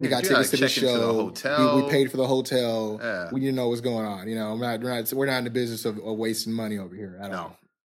We 0.00 0.08
got 0.08 0.24
tickets 0.24 0.50
gotta 0.50 0.56
the 0.56 0.64
into 0.64 0.80
the 0.80 1.34
show. 1.38 1.76
We, 1.76 1.82
we 1.82 1.88
paid 1.90 2.10
for 2.10 2.16
the 2.16 2.26
hotel. 2.26 2.98
Yeah. 3.00 3.28
We 3.30 3.40
to 3.42 3.52
know 3.52 3.68
what's 3.68 3.80
going 3.80 4.04
on. 4.04 4.28
You 4.28 4.34
know, 4.34 4.54
we're 4.54 4.66
not 4.66 4.80
we're 4.80 5.00
not 5.00 5.12
we're 5.12 5.26
not 5.26 5.38
in 5.38 5.44
the 5.44 5.50
business 5.50 5.84
of, 5.84 5.98
of 5.98 6.16
wasting 6.18 6.52
money 6.52 6.78
over 6.78 6.96
here 6.96 7.20
at 7.22 7.32
all. 7.32 7.56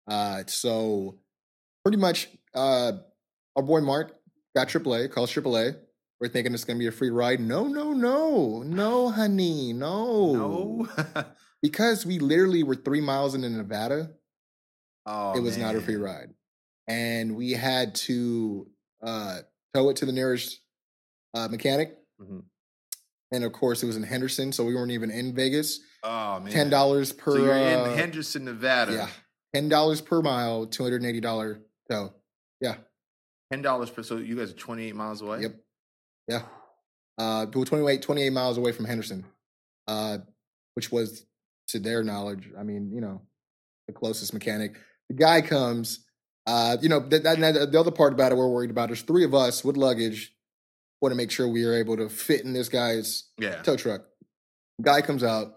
No. 0.07 0.13
Uh, 0.13 0.43
so 0.47 1.15
pretty 1.85 1.97
much, 1.97 2.27
uh, 2.53 2.91
our 3.55 3.63
boy 3.63 3.79
Marc 3.79 4.13
got 4.53 4.67
AAA, 4.67 5.11
calls 5.11 5.31
AAA. 5.31 5.77
We're 6.19 6.27
thinking 6.27 6.53
it's 6.53 6.65
going 6.65 6.77
to 6.77 6.79
be 6.79 6.87
a 6.87 6.91
free 6.91 7.09
ride. 7.09 7.39
No, 7.39 7.67
no, 7.67 7.93
no, 7.93 8.63
no, 8.63 9.09
honey, 9.09 9.73
no, 9.73 10.33
No. 10.33 11.25
because 11.61 12.05
we 12.05 12.19
literally 12.19 12.63
were 12.63 12.75
three 12.75 13.01
miles 13.01 13.33
into 13.33 13.49
Nevada. 13.49 14.11
oh, 15.05 15.37
it 15.37 15.41
was 15.41 15.57
not 15.57 15.75
a 15.75 15.81
free 15.81 15.95
ride, 15.95 16.33
and 16.87 17.35
we 17.35 17.51
had 17.51 17.95
to 17.95 18.67
uh, 19.05 19.39
tow 19.73 19.89
it 19.89 19.97
to 19.97 20.05
the 20.05 20.11
nearest 20.11 20.59
uh, 21.33 21.47
mechanic. 21.47 21.97
Mhm. 22.21 22.43
And 23.31 23.43
of 23.43 23.51
course, 23.51 23.81
it 23.81 23.87
was 23.87 23.97
in 23.97 24.03
Henderson, 24.03 24.51
so 24.51 24.63
we 24.63 24.75
weren't 24.75 24.91
even 24.91 25.09
in 25.09 25.33
Vegas. 25.33 25.79
Oh 26.03 26.39
man. 26.39 26.51
Ten 26.51 26.69
dollars 26.69 27.11
per. 27.11 27.31
So 27.31 27.43
you're 27.43 27.53
uh, 27.53 27.89
in 27.91 27.97
Henderson, 27.97 28.45
Nevada. 28.45 28.93
Yeah, 28.93 29.09
ten 29.53 29.69
dollars 29.69 30.01
per 30.01 30.21
mile, 30.21 30.67
two 30.67 30.83
hundred 30.83 30.97
and 30.97 31.05
eighty 31.07 31.19
dollar 31.19 31.61
tow. 31.89 32.13
Yeah. 32.61 32.75
Ten 33.51 33.61
dollars 33.61 33.89
per. 33.89 34.03
So 34.03 34.17
you 34.17 34.35
guys 34.35 34.51
are 34.51 34.55
28 34.55 34.95
miles 34.95 35.21
away. 35.21 35.41
Yep. 35.41 35.55
Yeah. 36.27 36.41
Uh, 37.19 37.45
but 37.45 37.67
28, 37.67 38.01
28 38.01 38.29
miles 38.31 38.57
away 38.57 38.71
from 38.71 38.85
Henderson, 38.85 39.25
uh, 39.87 40.19
which 40.73 40.91
was, 40.91 41.25
to 41.67 41.77
their 41.79 42.03
knowledge, 42.03 42.49
I 42.57 42.63
mean, 42.63 42.91
you 42.91 43.01
know, 43.01 43.21
the 43.87 43.93
closest 43.93 44.33
mechanic. 44.33 44.77
The 45.09 45.15
guy 45.15 45.41
comes, 45.41 46.02
uh, 46.45 46.77
you 46.81 46.89
know, 46.89 46.99
that, 46.99 47.23
that, 47.23 47.39
that- 47.39 47.71
the 47.71 47.79
other 47.79 47.91
part 47.91 48.13
about 48.13 48.31
it 48.31 48.35
we're 48.35 48.47
worried 48.49 48.69
about 48.71 48.91
is 48.91 49.01
three 49.01 49.23
of 49.23 49.33
us 49.33 49.63
with 49.63 49.77
luggage 49.77 50.33
want 51.01 51.11
to 51.11 51.17
make 51.17 51.31
sure 51.31 51.47
we 51.47 51.65
are 51.65 51.73
able 51.73 51.97
to 51.97 52.07
fit 52.09 52.45
in 52.45 52.53
this 52.53 52.69
guy's 52.69 53.25
Yeah. 53.37 53.61
tow 53.61 53.75
truck. 53.75 54.01
Guy 54.81 55.01
comes 55.01 55.23
out, 55.23 55.53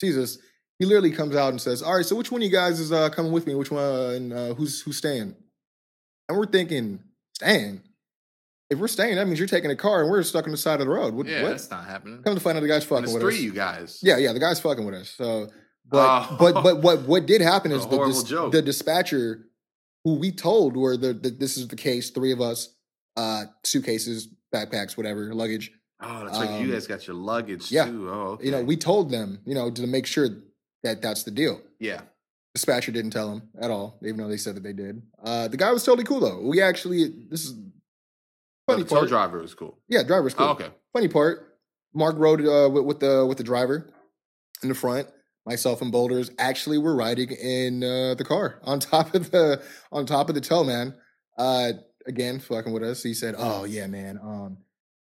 sees 0.00 0.16
us. 0.16 0.38
He 0.78 0.84
literally 0.86 1.10
comes 1.12 1.36
out 1.36 1.50
and 1.50 1.60
says, 1.60 1.82
"All 1.82 1.96
right, 1.96 2.04
so 2.04 2.16
which 2.16 2.30
one 2.32 2.40
of 2.42 2.44
you 2.46 2.50
guys 2.52 2.80
is 2.80 2.92
uh, 2.92 3.08
coming 3.10 3.30
with 3.32 3.46
me? 3.46 3.54
Which 3.54 3.70
one? 3.70 3.82
Uh, 3.82 4.08
and 4.16 4.32
uh, 4.32 4.54
who's 4.54 4.80
who's 4.82 4.96
staying?" 4.96 5.34
And 6.28 6.36
we're 6.38 6.46
thinking, 6.46 7.00
"Staying? 7.34 7.82
If 8.68 8.78
we're 8.78 8.88
staying, 8.88 9.14
that 9.16 9.26
means 9.26 9.38
you're 9.38 9.48
taking 9.48 9.70
a 9.70 9.76
car 9.76 10.02
and 10.02 10.10
we're 10.10 10.22
stuck 10.24 10.44
on 10.44 10.50
the 10.50 10.56
side 10.56 10.80
of 10.80 10.86
the 10.86 10.92
road. 10.92 11.14
What? 11.14 11.26
Yeah, 11.26 11.42
what? 11.44 11.50
that's 11.50 11.70
not 11.70 11.84
happening. 11.86 12.22
Come 12.22 12.34
to 12.34 12.40
find 12.40 12.56
out, 12.58 12.62
the 12.62 12.68
guy's 12.68 12.84
fucking 12.84 13.12
with 13.12 13.22
three 13.22 13.34
us. 13.34 13.38
of 13.38 13.44
you 13.44 13.52
guys. 13.52 14.00
Yeah, 14.02 14.16
yeah, 14.18 14.32
the 14.32 14.40
guy's 14.40 14.58
fucking 14.60 14.84
with 14.84 14.94
us. 14.94 15.10
So, 15.10 15.48
but 15.88 16.28
Oh. 16.32 16.36
but 16.38 16.62
but 16.62 16.82
what 16.82 17.02
what 17.02 17.26
did 17.26 17.40
happen 17.42 17.70
is 17.78 17.86
the, 17.86 18.04
dis- 18.06 18.22
joke. 18.24 18.52
the 18.52 18.60
dispatcher, 18.62 19.46
who 20.06 20.14
we 20.14 20.30
told 20.30 20.76
were 20.76 20.96
the, 20.96 21.12
the 21.12 21.30
this 21.30 21.56
is 21.56 21.66
the 21.66 21.74
case, 21.74 22.10
three 22.10 22.30
of 22.30 22.40
us, 22.40 22.72
uh, 23.16 23.46
suitcases, 23.64 24.28
backpacks, 24.54 24.96
whatever, 24.96 25.34
luggage. 25.34 25.72
Oh, 26.00 26.24
that's 26.24 26.38
right. 26.38 26.48
Um, 26.48 26.64
You 26.64 26.72
guys 26.72 26.86
got 26.86 27.04
your 27.08 27.16
luggage 27.16 27.72
yeah. 27.72 27.86
too. 27.86 28.08
Oh, 28.08 28.12
okay. 28.34 28.44
You 28.44 28.52
know, 28.52 28.62
we 28.62 28.76
told 28.76 29.10
them, 29.10 29.40
you 29.44 29.54
know, 29.56 29.68
to 29.68 29.84
make 29.88 30.06
sure 30.06 30.28
that 30.84 31.02
that's 31.02 31.24
the 31.24 31.32
deal. 31.32 31.60
Yeah. 31.80 32.02
Dispatcher 32.54 32.92
didn't 32.92 33.10
tell 33.10 33.32
him 33.32 33.42
at 33.60 33.72
all, 33.72 33.98
even 34.02 34.18
though 34.18 34.28
they 34.28 34.36
said 34.36 34.54
that 34.54 34.62
they 34.62 34.72
did. 34.72 35.02
Uh, 35.24 35.48
the 35.48 35.56
guy 35.56 35.72
was 35.72 35.82
totally 35.82 36.04
cool 36.04 36.20
though. 36.20 36.40
We 36.40 36.62
actually, 36.62 37.12
this 37.28 37.44
is 37.46 37.54
Oh, 38.68 38.72
funny 38.74 38.82
the 38.84 38.88
tow 38.88 38.96
part. 38.96 39.08
driver 39.08 39.40
was 39.40 39.54
cool. 39.54 39.78
Yeah, 39.88 40.02
driver's 40.04 40.34
cool. 40.34 40.46
Oh, 40.46 40.50
okay. 40.52 40.68
Funny 40.92 41.08
part, 41.08 41.58
Marc 41.94 42.16
rode 42.18 42.40
uh, 42.46 42.68
with, 42.70 42.84
with 42.84 43.00
the 43.00 43.24
with 43.26 43.38
the 43.38 43.44
driver 43.44 43.88
in 44.62 44.68
the 44.68 44.74
front. 44.74 45.08
Myself 45.46 45.80
and 45.80 45.92
Boulders 45.92 46.30
actually 46.38 46.78
were 46.78 46.94
riding 46.96 47.30
in 47.30 47.82
uh, 47.84 48.14
the 48.14 48.24
car 48.24 48.58
on 48.64 48.80
top 48.80 49.14
of 49.14 49.30
the 49.30 49.62
on 49.92 50.04
top 50.04 50.28
of 50.28 50.34
the 50.34 50.40
tow 50.40 50.64
man. 50.64 50.94
Uh, 51.38 51.72
again, 52.06 52.40
fucking 52.40 52.72
with 52.72 52.82
us. 52.82 53.02
He 53.02 53.14
said, 53.14 53.34
"Oh 53.38 53.64
yeah, 53.64 53.86
man. 53.86 54.18
Um, 54.22 54.58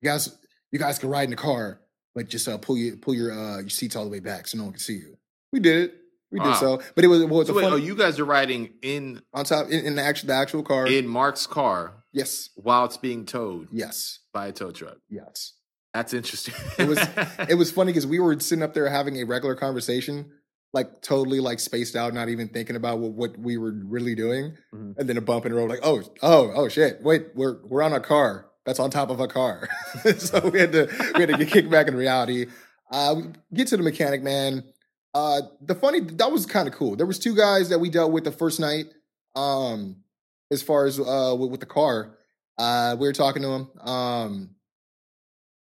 you 0.02 0.10
guys, 0.10 0.38
you 0.72 0.80
guys 0.80 1.00
can 1.00 1.10
ride 1.10 1.24
in 1.24 1.30
the 1.32 1.36
car, 1.38 1.80
but 2.14 2.28
just 2.28 2.48
uh, 2.48 2.58
pull 2.58 2.78
your 2.78 2.98
pull 2.98 3.14
your 3.16 3.32
uh, 3.32 3.60
your 3.62 3.70
seats 3.70 3.96
all 3.96 4.04
the 4.04 4.10
way 4.12 4.20
back 4.20 4.48
so 4.48 4.58
no 4.58 4.66
one 4.66 4.74
can 4.74 4.80
see 4.82 4.96
you." 4.96 5.18
We 5.54 5.60
did 5.62 5.84
it. 5.90 5.96
We 6.32 6.40
Wow. 6.40 6.46
did 6.52 6.56
so, 6.60 6.82
but 6.96 7.06
it 7.06 7.08
was, 7.08 7.22
it 7.22 7.30
was 7.30 7.48
So 7.48 7.54
wait, 7.54 7.64
fun, 7.64 7.74
oh, 7.74 7.76
you 7.78 7.96
guys 7.96 8.20
are 8.20 8.26
riding 8.26 8.74
in 8.82 9.22
on 9.34 9.46
top 9.46 9.68
in, 9.70 9.86
in 9.86 9.96
the 9.96 10.02
actual 10.02 10.28
the 10.28 10.34
actual 10.34 10.64
car. 10.64 10.86
in 10.88 11.08
Marc's 11.08 11.48
car 11.48 12.04
yes, 12.12 12.50
while 12.56 12.84
it's 12.84 12.98
being 12.98 13.26
towed 13.26 13.70
yes, 13.72 14.20
by 14.34 14.48
a 14.48 14.52
tow 14.52 14.72
truck. 14.72 14.98
yes. 15.10 15.54
That's 15.96 16.14
interesting. 16.14 16.54
It 16.78 16.88
was 16.90 17.00
it 17.50 17.56
was 17.56 17.72
funny 17.72 17.92
because 17.94 18.06
we 18.06 18.20
were 18.20 18.38
sitting 18.40 18.62
up 18.64 18.74
there 18.74 18.90
having 18.90 19.16
a 19.22 19.24
regular 19.24 19.56
conversation, 19.56 20.30
like 20.74 21.02
totally 21.02 21.40
like 21.40 21.62
spaced 21.62 21.96
out, 21.96 22.14
not 22.14 22.28
even 22.28 22.50
thinking 22.50 22.76
about 22.76 23.00
what, 23.00 23.14
what 23.14 23.40
we 23.40 23.56
were 23.58 23.72
really 23.72 24.14
doing, 24.14 24.58
Mhm. 24.74 24.98
and 24.98 25.08
then 25.08 25.16
a 25.16 25.22
bump 25.22 25.46
in 25.46 25.54
the 25.54 25.58
road, 25.58 25.70
like 25.70 25.80
oh 25.84 26.04
oh 26.22 26.52
oh 26.54 26.68
shit, 26.68 27.02
wait 27.02 27.28
we're 27.34 27.66
we're 27.66 27.82
on 27.82 27.94
a 27.94 28.02
car 28.02 28.48
that's 28.66 28.78
on 28.80 28.90
top 28.92 29.10
of 29.10 29.22
a 29.22 29.28
car, 29.30 29.70
so 30.18 30.50
we 30.50 30.60
had 30.60 30.74
to 30.74 30.88
we 31.16 31.22
had 31.22 31.30
to 31.30 31.38
get 31.38 31.48
kicked 31.48 31.70
back 31.72 31.88
in 31.88 31.96
reality. 31.96 32.48
Uh, 32.92 33.16
get 33.54 33.68
to 33.70 33.78
the 33.78 33.84
mechanic, 33.84 34.22
man. 34.22 34.64
Uh, 35.14 35.44
the 35.62 35.76
funny 35.76 36.02
that 36.02 36.30
was 36.30 36.46
kind 36.46 36.68
of 36.68 36.74
cool. 36.74 36.98
There 36.98 37.06
was 37.08 37.20
two 37.20 37.36
guys 37.38 37.70
that 37.70 37.80
we 37.80 37.90
dealt 37.90 38.12
with 38.12 38.26
the 38.26 38.34
first 38.34 38.60
night. 38.60 38.88
Um, 39.34 40.04
as 40.52 40.62
far 40.62 40.86
as 40.86 41.00
uh 41.00 41.36
with, 41.40 41.52
with 41.52 41.60
the 41.62 41.66
car, 41.66 42.18
uh, 42.58 42.98
we 43.00 43.08
were 43.08 43.14
talking 43.14 43.44
to 43.44 43.48
them. 43.48 43.70
Um, 43.80 44.50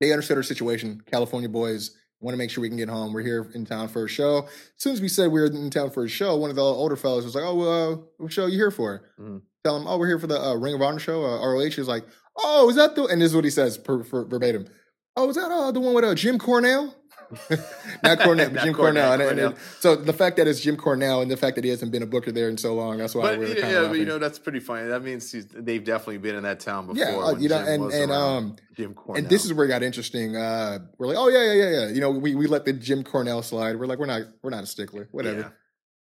they 0.00 0.12
understood 0.12 0.36
our 0.36 0.42
situation. 0.42 1.02
California 1.06 1.48
boys, 1.48 1.96
Want 2.20 2.32
to 2.32 2.38
make 2.38 2.50
sure 2.50 2.62
we 2.62 2.68
can 2.68 2.78
get 2.78 2.88
home. 2.88 3.12
We're 3.12 3.22
here 3.22 3.50
in 3.54 3.66
town 3.66 3.88
for 3.88 4.06
a 4.06 4.08
show. 4.08 4.44
As 4.46 4.50
soon 4.78 4.94
as 4.94 5.02
we 5.02 5.08
said 5.08 5.30
we 5.30 5.38
were 5.38 5.46
in 5.46 5.68
town 5.68 5.90
for 5.90 6.04
a 6.04 6.08
show, 6.08 6.34
one 6.36 6.48
of 6.48 6.56
the 6.56 6.62
older 6.62 6.96
fellows 6.96 7.26
was 7.26 7.34
like, 7.34 7.44
"Oh, 7.44 7.60
uh, 7.60 7.96
what 8.16 8.32
show 8.32 8.44
are 8.44 8.48
you 8.48 8.56
here 8.56 8.70
for?" 8.70 9.02
Mhm. 9.20 9.42
Tell 9.64 9.76
him, 9.76 9.86
"Oh, 9.86 9.98
we're 9.98 10.06
here 10.06 10.18
for 10.18 10.26
the 10.26 10.40
uh, 10.42 10.54
Ring 10.54 10.74
of 10.74 10.80
Honor 10.80 10.98
show, 10.98 11.22
uh, 11.24 11.46
ROH." 11.46 11.76
He's 11.76 11.88
like, 11.88 12.04
"Oh, 12.38 12.70
is 12.70 12.76
that 12.76 12.94
the?" 12.94 13.04
And 13.04 13.20
this 13.20 13.30
is 13.30 13.34
what 13.36 13.44
he 13.44 13.50
says 13.50 13.76
per, 13.76 14.02
per, 14.02 14.24
verbatim. 14.24 14.66
Oh, 15.14 15.28
is 15.28 15.36
that 15.36 15.50
uh, 15.50 15.70
the 15.72 15.80
one 15.80 15.92
with 15.94 16.04
uh, 16.04 16.14
Jim 16.14 16.38
Cornell? 16.38 16.94
Not 18.02 18.20
Cornell, 18.20 18.50
but 18.54 18.62
Jim 18.64 18.74
Cornell. 18.74 19.12
And, 19.12 19.22
and- 19.22 19.38
and- 19.40 19.54
so 19.80 19.96
the 19.96 20.12
fact 20.12 20.36
that 20.36 20.46
it's 20.46 20.60
Jim 20.60 20.76
Cornell 20.76 21.22
and 21.22 21.30
the 21.30 21.36
fact 21.36 21.56
that 21.56 21.64
he 21.64 21.70
hasn't 21.70 21.92
been 21.92 22.02
a 22.02 22.06
booker 22.06 22.32
there 22.32 22.48
in 22.48 22.56
so 22.56 22.74
long, 22.74 22.98
that's 22.98 23.14
why 23.14 23.22
But 23.30 23.38
we're 23.38 23.46
yeah, 23.56 23.60
kind 23.62 23.76
of 23.76 23.82
yeah, 23.84 23.88
but 23.88 23.98
you 23.98 24.04
know 24.04 24.18
that's 24.18 24.38
pretty 24.38 24.60
funny. 24.60 24.88
That 24.88 25.02
means 25.02 25.30
he's, 25.32 25.46
they've 25.46 25.82
definitely 25.82 26.18
been 26.18 26.36
in 26.36 26.42
that 26.44 26.60
town 26.60 26.86
before. 26.86 27.02
yeah, 27.04 27.16
uh, 27.16 27.36
you 27.36 27.48
know, 27.48 27.58
Jim 27.64 27.82
and 27.82 27.92
and 27.92 28.12
um, 28.12 28.56
Jim 28.76 28.94
Cornell. 28.94 29.22
and 29.22 29.30
this 29.30 29.44
is 29.44 29.52
where 29.54 29.66
it 29.66 29.68
got 29.68 29.82
interesting. 29.82 30.36
Uh, 30.36 30.78
we're 30.98 31.08
like, 31.08 31.16
oh 31.18 31.28
yeah, 31.28 31.44
yeah, 31.44 31.52
yeah, 31.52 31.80
yeah. 31.80 31.88
You 31.88 32.00
know, 32.00 32.10
we 32.10 32.34
we 32.34 32.46
let 32.46 32.64
the 32.64 32.72
Jim 32.72 33.02
Cornell 33.04 33.42
slide. 33.42 33.78
We're 33.78 33.86
like, 33.86 33.98
we're 33.98 34.06
not 34.06 34.22
we're 34.42 34.50
not 34.50 34.64
a 34.64 34.66
stickler, 34.66 35.08
whatever. 35.12 35.52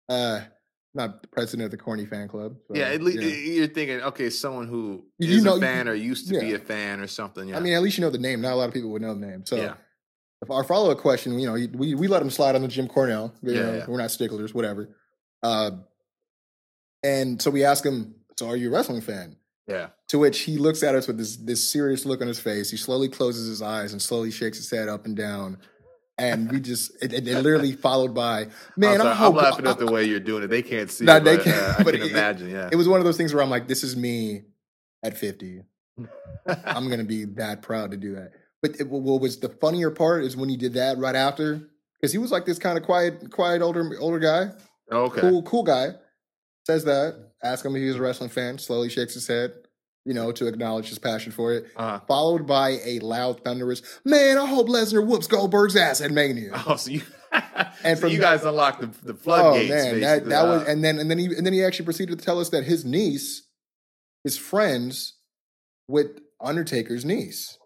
Uh, 0.09 0.41
not 0.93 1.21
the 1.21 1.27
president 1.27 1.65
of 1.65 1.71
the 1.71 1.77
Corny 1.77 2.05
fan 2.05 2.29
club. 2.29 2.55
so, 2.69 2.73
yeah. 2.75 2.85
At 2.85 3.01
least 3.01 3.21
yeah. 3.21 3.27
you're 3.53 3.67
thinking, 3.67 3.99
okay, 4.01 4.29
someone 4.29 4.67
who 4.67 5.03
You 5.19 5.37
is 5.39 5.43
know- 5.43 5.57
a 5.57 5.59
fan 5.59 5.89
or 5.89 5.93
used 5.93 6.29
to 6.29 6.39
be 6.39 6.53
a 6.53 6.59
fan 6.59 7.01
or 7.01 7.07
something. 7.07 7.49
Yeah. 7.49 7.57
I 7.57 7.59
mean, 7.59 7.73
at 7.73 7.81
least 7.81 7.97
you 7.97 8.03
know 8.05 8.09
the 8.09 8.17
name. 8.17 8.39
Not 8.39 8.53
a 8.53 8.55
lot 8.55 8.69
of 8.69 8.73
people 8.73 8.91
would 8.91 9.01
know 9.01 9.13
the 9.13 9.19
name. 9.25 9.45
So 9.45 9.57
yeah. 9.57 9.73
Our 10.49 10.63
follow 10.63 10.91
up 10.91 10.97
question, 10.99 11.37
you 11.39 11.47
know, 11.47 11.53
we 11.77 11.95
we 11.95 12.07
let 12.07 12.21
him 12.21 12.29
slide 12.29 12.55
on 12.55 12.61
the 12.61 12.67
Jim 12.67 12.87
Cornell. 12.87 13.33
You 13.41 13.53
Yeah, 13.53 13.61
know, 13.61 13.73
yeah. 13.75 13.85
we're 13.87 13.97
not 14.01 14.11
sticklers, 14.11 14.53
whatever. 14.53 14.89
Uh, 15.43 15.71
and 17.03 17.41
so 17.41 17.51
we 17.51 17.63
ask 17.63 17.85
him, 17.85 18.15
"So 18.39 18.47
are 18.49 18.55
you 18.55 18.69
a 18.69 18.71
wrestling 18.71 19.01
fan?" 19.01 19.35
Yeah. 19.67 19.87
To 20.09 20.19
which 20.19 20.41
he 20.41 20.57
looks 20.57 20.83
at 20.83 20.95
us 20.95 21.07
with 21.07 21.17
this 21.17 21.37
this 21.37 21.67
serious 21.69 22.05
look 22.05 22.21
on 22.21 22.27
his 22.27 22.39
face. 22.39 22.69
He 22.71 22.77
slowly 22.77 23.09
closes 23.09 23.47
his 23.47 23.61
eyes 23.61 23.91
and 23.93 24.01
slowly 24.01 24.31
shakes 24.31 24.57
his 24.57 24.69
head 24.69 24.87
up 24.89 25.05
and 25.05 25.15
down. 25.15 25.57
And 26.17 26.49
we 26.51 26.59
just 26.61 26.91
it, 27.03 27.11
it, 27.13 27.27
it 27.27 27.41
literally 27.41 27.71
followed 27.87 28.13
by 28.15 28.47
man. 28.77 29.01
I'm, 29.01 29.07
sorry, 29.07 29.17
I 29.17 29.25
I'm 29.27 29.33
laughing 29.35 29.67
at 29.67 29.79
the 29.79 29.91
way 29.91 30.05
you're 30.05 30.19
doing 30.19 30.43
it. 30.43 30.47
They 30.47 30.61
can't 30.61 30.89
see 30.89 31.03
Nah, 31.05 31.17
it, 31.17 31.23
they 31.25 31.35
but, 31.37 31.45
can't, 31.45 31.57
uh, 31.57 31.75
I 31.79 31.83
but 31.83 31.93
can 31.95 32.03
imagine. 32.03 32.49
Yeah. 32.51 32.69
It 32.71 32.75
was 32.75 32.87
one 32.87 32.99
of 32.99 33.05
those 33.05 33.17
things 33.17 33.33
where 33.33 33.43
I'm 33.43 33.49
like, 33.49 33.67
this 33.67 33.83
is 33.83 33.95
me 33.97 34.43
at 35.03 35.17
50. 35.17 35.63
I'm 36.65 36.89
gonna 36.89 37.03
be 37.03 37.25
that 37.25 37.61
proud 37.61 37.91
to 37.91 37.97
do 37.97 38.15
that. 38.15 38.31
But 38.65 38.79
it, 38.79 38.89
what 38.89 39.21
was 39.21 39.37
the 39.39 39.49
funnier 39.49 39.91
part 39.91 40.23
is 40.23 40.35
when 40.35 40.49
he 40.49 40.57
did 40.57 40.73
that 40.73 40.97
right 40.97 41.15
after, 41.15 41.61
because 42.01 42.11
he 42.11 42.17
was 42.17 42.31
like 42.31 42.45
this 42.45 42.57
kind 42.57 42.79
of 42.79 42.83
quiet, 42.83 43.29
quiet 43.29 43.61
older 43.61 43.87
older 43.99 44.17
guy, 44.17 44.49
okay. 44.91 45.21
cool 45.21 45.43
cool 45.43 45.61
guy. 45.61 45.89
Says 46.65 46.83
that. 46.85 47.29
Ask 47.43 47.63
him 47.63 47.75
if 47.75 47.81
he 47.81 47.87
was 47.87 47.97
a 47.97 48.01
wrestling 48.01 48.31
fan. 48.31 48.57
Slowly 48.57 48.89
shakes 48.89 49.13
his 49.13 49.27
head, 49.27 49.53
you 50.03 50.15
know, 50.15 50.31
to 50.31 50.47
acknowledge 50.47 50.89
his 50.89 50.97
passion 50.97 51.31
for 51.31 51.53
it. 51.53 51.67
Uh-huh. 51.75 51.99
Followed 52.07 52.47
by 52.47 52.79
a 52.83 52.97
loud, 53.01 53.43
thunderous, 53.43 53.83
"Man, 54.03 54.39
I 54.39 54.47
hope 54.47 54.67
Lesnar 54.67 55.05
whoops 55.05 55.27
Goldberg's 55.27 55.75
ass 55.75 56.01
at 56.01 56.09
Mania." 56.09 56.49
Oh, 56.67 56.75
so 56.75 56.89
you 56.89 57.03
And 57.31 57.67
and 57.83 57.99
from 57.99 58.09
you 58.09 58.17
that- 58.17 58.37
guys 58.37 58.45
unlocked 58.45 58.81
the, 58.81 59.13
the 59.13 59.19
Oh 59.27 59.53
man, 59.53 59.99
that 60.01 60.25
that 60.25 60.43
was, 60.47 60.63
Uh, 60.63 60.71
and 60.71 60.83
then 60.83 60.97
and 60.97 61.11
then 61.11 61.19
he 61.19 61.25
and 61.27 61.45
then 61.45 61.53
he 61.53 61.63
actually 61.63 61.85
proceeded 61.85 62.17
to 62.17 62.25
tell 62.25 62.39
us 62.39 62.49
that 62.49 62.63
his 62.63 62.83
niece 62.83 63.43
is 64.23 64.39
friends 64.39 65.13
with 65.87 66.19
Undertaker's 66.41 67.05
niece. 67.05 67.59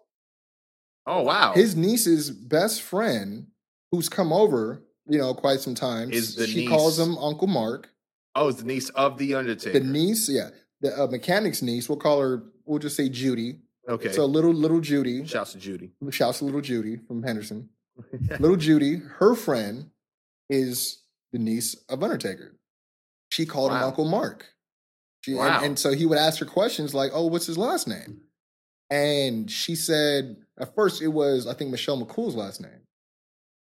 Oh 1.06 1.22
wow. 1.22 1.52
His 1.54 1.76
niece's 1.76 2.30
best 2.30 2.82
friend, 2.82 3.46
who's 3.92 4.08
come 4.08 4.32
over, 4.32 4.82
you 5.06 5.18
know, 5.18 5.34
quite 5.34 5.60
some 5.60 5.74
times, 5.74 6.14
Is 6.14 6.34
the 6.36 6.46
she 6.46 6.66
calls 6.66 6.98
him 6.98 7.16
Uncle 7.18 7.46
Mark. 7.48 7.90
oh, 8.34 8.48
it's 8.48 8.60
the 8.60 8.66
niece 8.66 8.88
of 8.90 9.18
the 9.18 9.34
Undertaker. 9.34 9.78
The 9.78 9.84
niece, 9.84 10.28
yeah, 10.28 10.50
the 10.80 11.02
uh, 11.02 11.06
mechanic's 11.08 11.62
niece. 11.62 11.88
We'll 11.88 11.98
call 11.98 12.20
her. 12.20 12.42
We'll 12.64 12.78
just 12.78 12.96
say 12.96 13.08
Judy. 13.08 13.58
Okay. 13.88 14.12
So 14.12 14.24
little 14.26 14.52
little 14.52 14.80
Judy. 14.80 15.26
Shouts 15.26 15.52
to 15.52 15.58
Judy. 15.58 15.90
Shouts 16.10 16.38
to 16.38 16.44
little 16.44 16.60
Judy 16.60 16.98
from 17.08 17.22
Henderson. 17.22 17.68
little 18.38 18.56
Judy, 18.56 19.02
her 19.18 19.34
friend, 19.34 19.90
is 20.48 21.02
the 21.32 21.38
niece 21.38 21.74
of 21.88 22.02
Undertaker. 22.02 22.56
She 23.30 23.46
called 23.46 23.72
him 23.72 23.78
Uncle 23.82 24.04
Mark. 24.04 24.46
She, 25.24 25.32
and- 25.32 25.38
Wow. 25.40 25.60
and, 25.62 25.78
so 25.78 25.92
he 25.92 26.06
would 26.06 26.18
ask 26.18 26.38
her 26.40 26.46
questions 26.46 26.94
like, 26.94 27.10
"Oh, 27.14 27.26
what's 27.26 27.46
his 27.46 27.58
last 27.58 27.86
name?" 27.88 28.20
And 28.90 29.50
she 29.50 29.74
said, 29.76 30.36
at 30.60 30.74
first 30.74 31.02
it 31.02 31.08
was 31.08 31.46
I 31.46 31.54
think 31.54 31.70
Michelle 31.70 32.04
McCool's 32.04 32.34
last 32.36 32.60
name, 32.60 32.80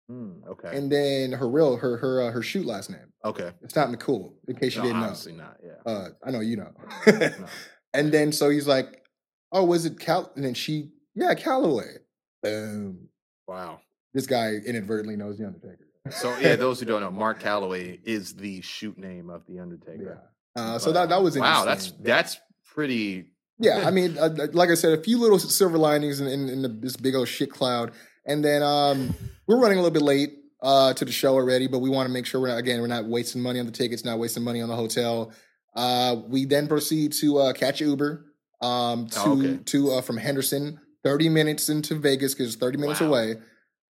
Hmm, 0.10 0.32
okay. 0.50 0.76
and 0.76 0.92
then 0.92 1.32
her 1.34 1.48
real 1.50 1.78
her 1.78 1.98
her 1.98 2.22
uh, 2.24 2.32
her 2.32 2.42
shoot 2.42 2.66
last 2.66 2.90
name. 2.90 3.12
okay. 3.24 3.52
It's 3.62 3.76
not 3.76 3.90
McCool, 3.90 4.34
in 4.48 4.56
case 4.56 4.76
you 4.76 4.82
No, 4.82 4.88
didn't 4.88 5.00
know. 5.02 5.06
obviously 5.08 5.34
not. 5.34 5.58
Yeah. 5.64 5.92
Uh, 5.92 6.10
I 6.26 6.32
know 6.32 6.40
you 6.42 6.58
know. 6.58 6.72
No. 7.08 7.32
and 7.94 8.12
then 8.12 8.32
so 8.32 8.50
he's 8.50 8.68
like, 8.68 9.04
"Oh, 9.52 9.64
was 9.64 9.86
it 9.86 10.00
Cal?" 10.00 10.32
And 10.36 10.44
then 10.44 10.54
she, 10.54 10.90
"Yeah, 11.16 11.34
Calloway." 11.36 11.98
Boom. 12.44 13.08
Wow. 13.48 13.80
This 14.14 14.26
guy 14.28 14.54
inadvertently 14.66 15.16
knows 15.16 15.38
the 15.38 15.46
Undertaker. 15.46 15.88
So 16.10 16.36
yeah, 16.40 16.56
those 16.56 16.80
who 16.80 16.86
don't 16.92 17.02
know, 17.02 17.12
Mark 17.12 17.40
Calloway 17.40 18.00
is 18.04 18.34
the 18.34 18.62
shoot 18.62 18.98
name 18.98 19.30
of 19.30 19.44
the 19.48 19.60
Undertaker. 19.60 20.20
Yeah. 20.58 20.62
Uh, 20.62 20.80
so 20.80 20.92
that 20.92 21.10
that 21.10 21.22
was 21.22 21.38
wow. 21.38 21.64
That's 21.64 21.92
that's 22.02 22.38
pretty. 22.74 23.28
Yeah. 23.62 23.88
I 23.88 23.92
mean, 23.92 24.18
uh, 24.18 24.30
like 24.54 24.70
I 24.70 24.74
said, 24.76 24.98
a 24.98 25.02
few 25.02 25.18
little 25.20 25.40
silver 25.40 25.78
linings 25.78 26.20
in, 26.20 26.28
in, 26.28 26.50
in 26.50 26.62
the, 26.62 26.68
this 26.68 26.96
big 26.98 27.16
old 27.16 27.28
shit 27.28 27.52
cloud, 27.52 27.92
and 28.26 28.44
then 28.44 28.64
um, 28.64 29.14
we're 29.48 29.60
running 29.60 29.78
a 29.78 29.82
little 29.82 29.94
bit 29.94 30.02
late 30.04 30.34
uh, 30.64 30.94
to 30.94 31.06
the 31.06 31.12
show 31.12 31.34
already, 31.36 31.68
but 31.68 31.80
we 31.80 31.90
want 31.90 32.08
to 32.08 32.14
make 32.14 32.26
sure 32.26 32.42
we're 32.42 32.48
not 32.50 32.58
again 32.58 32.82
we're 32.82 32.88
not 32.88 33.06
wasting 33.06 33.42
money 33.42 33.60
on 33.60 33.66
the 33.66 33.72
tickets, 33.72 34.04
not 34.04 34.20
wasting 34.20 34.44
money 34.44 34.62
on 34.62 34.70
the 34.70 34.76
hotel. 34.76 35.32
Uh, 35.76 36.18
we 36.28 36.46
then 36.46 36.68
proceed 36.68 37.14
to 37.14 37.38
uh, 37.38 37.54
catch 37.54 37.80
Uber 37.82 38.26
um, 38.62 39.08
to 39.08 39.20
Oh, 39.20 39.40
okay. 39.40 39.60
to 39.66 39.92
uh, 39.94 40.02
from 40.02 40.18
Henderson, 40.18 40.80
thirty 41.04 41.30
minutes 41.30 41.70
into 41.70 41.96
Vegas 41.96 42.34
because 42.34 42.48
it's 42.54 42.56
thirty 42.58 42.78
minutes 42.78 43.00
Wow. 43.02 43.08
away. 43.08 43.36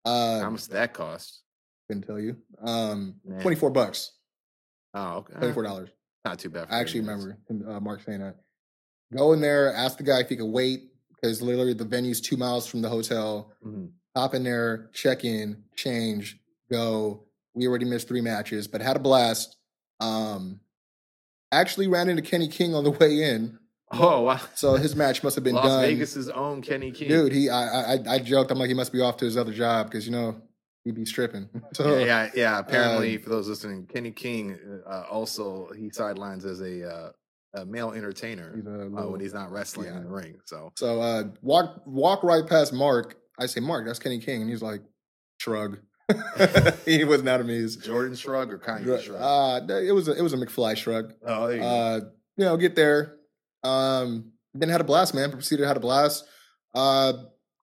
Uh, 0.06 0.40
How 0.42 0.50
much 0.50 0.64
did 0.64 0.74
that 0.74 0.94
cost? 0.94 1.42
couldn't 1.88 2.04
tell 2.04 2.20
you. 2.20 2.38
Um, 2.64 3.16
twenty 3.42 3.56
four 3.56 3.70
bucks, 3.70 4.12
Oh, 4.94 5.18
okay. 5.18 5.34
twenty 5.34 5.54
four 5.54 5.64
dollars. 5.64 5.90
Not 6.24 6.40
too 6.40 6.50
bad. 6.50 6.68
for 6.70 6.74
I 6.76 6.80
actually 6.80 7.02
remember 7.02 7.38
uh, 7.68 7.80
Marc 7.80 8.02
saying 8.04 8.20
that. 8.20 8.36
Go 9.14 9.34
in 9.34 9.42
there, 9.42 9.74
ask 9.74 9.98
the 9.98 10.04
guy 10.04 10.20
if 10.22 10.30
he 10.30 10.36
could 10.38 10.46
wait 10.46 10.84
because 11.16 11.42
literally 11.42 11.74
the 11.74 11.86
venue's 11.86 12.22
two 12.22 12.38
miles 12.38 12.66
from 12.68 12.82
the 12.82 12.90
hotel. 12.90 13.54
Mhm. 13.66 13.92
Hop 14.16 14.34
in 14.34 14.44
there, 14.44 14.90
check 14.94 15.24
in, 15.24 15.64
change, 15.76 16.40
go. 16.70 17.24
We 17.54 17.68
already 17.68 17.86
missed 17.86 18.08
three 18.08 18.22
matches, 18.22 18.68
but 18.68 18.82
had 18.82 18.96
a 18.96 19.00
blast. 19.00 19.56
Um, 20.00 20.60
actually 21.52 21.88
ran 21.88 22.10
into 22.10 22.22
Kenny 22.22 22.48
King 22.48 22.74
on 22.76 22.84
the 22.84 22.92
way 22.92 23.22
in, 23.24 23.58
Oh 23.92 24.22
wow. 24.22 24.40
so 24.56 24.76
his 24.76 24.96
match 24.96 25.22
must 25.24 25.36
have 25.36 25.44
been 25.44 25.56
Las 25.56 25.66
done. 25.66 25.82
Vegas's 25.82 26.30
own 26.30 26.62
Kenny 26.62 26.92
King. 26.92 27.10
Dude, 27.10 27.32
he 27.34 27.50
I, 27.50 27.96
I 27.96 28.00
I 28.10 28.20
joked. 28.20 28.52
I'm 28.52 28.58
like 28.58 28.70
he 28.70 28.74
must 28.74 28.94
be 28.94 29.02
off 29.02 29.18
to 29.18 29.26
his 29.26 29.38
other 29.38 29.54
job 29.54 29.88
because 29.88 30.06
you 30.06 30.12
know 30.14 30.42
he'd 30.86 30.96
be 30.96 31.06
stripping. 31.06 31.50
So 31.74 31.98
yeah, 31.98 32.06
yeah, 32.06 32.30
yeah. 32.36 32.60
Apparently, 32.60 33.18
um, 33.18 33.22
for 33.22 33.30
those 33.30 33.48
listening, 33.50 33.86
Kenny 33.86 34.12
King 34.12 34.58
uh, 34.88 35.04
also 35.12 35.70
he 35.78 35.90
sidelines 35.90 36.46
as 36.46 36.62
a, 36.62 36.90
uh, 36.90 37.12
a 37.54 37.66
male 37.66 37.92
entertainer 37.92 38.54
he's 38.56 38.66
a 38.66 38.86
uh, 38.86 39.08
when 39.08 39.20
he's 39.20 39.34
not 39.34 39.52
wrestling 39.52 39.88
yeah. 39.88 39.98
in 39.98 40.04
the 40.04 40.10
ring. 40.10 40.40
So 40.46 40.72
So 40.76 41.02
uh, 41.02 41.24
walk 41.42 41.82
walk 41.86 42.24
right 42.24 42.46
past 42.46 42.74
Marc. 42.74 43.18
I 43.40 43.46
say, 43.48 43.60
Marc, 43.60 43.86
that's 43.86 44.00
Kenny 44.00 44.20
King, 44.20 44.42
and 44.42 44.50
he's 44.50 44.62
like, 44.62 44.82
shrug. 45.40 45.80
he 46.86 47.04
was 47.04 47.24
not 47.24 47.42
amused. 47.42 47.84
Jordan 47.84 48.16
shrug 48.16 48.52
or 48.52 48.60
Kanye 48.60 49.02
shrug. 49.02 49.22
Uh, 49.22 49.74
it 49.74 49.94
was 49.94 50.08
a, 50.08 50.18
it 50.18 50.22
was 50.22 50.34
a 50.34 50.38
McFly 50.38 50.76
shrug. 50.78 51.14
oh, 51.26 51.48
there 51.48 51.56
you 51.56 51.62
go. 51.62 51.68
Uh, 51.68 52.00
you 52.38 52.46
know, 52.46 52.58
get 52.58 52.76
there. 52.76 53.16
Um, 53.64 54.34
then 54.54 54.70
had 54.70 54.82
a 54.82 54.86
blast, 54.86 55.14
man. 55.14 55.32
Proceeded 55.32 55.66
had 55.66 55.78
a 55.78 55.82
blast. 55.82 56.26
Uh, 56.76 57.14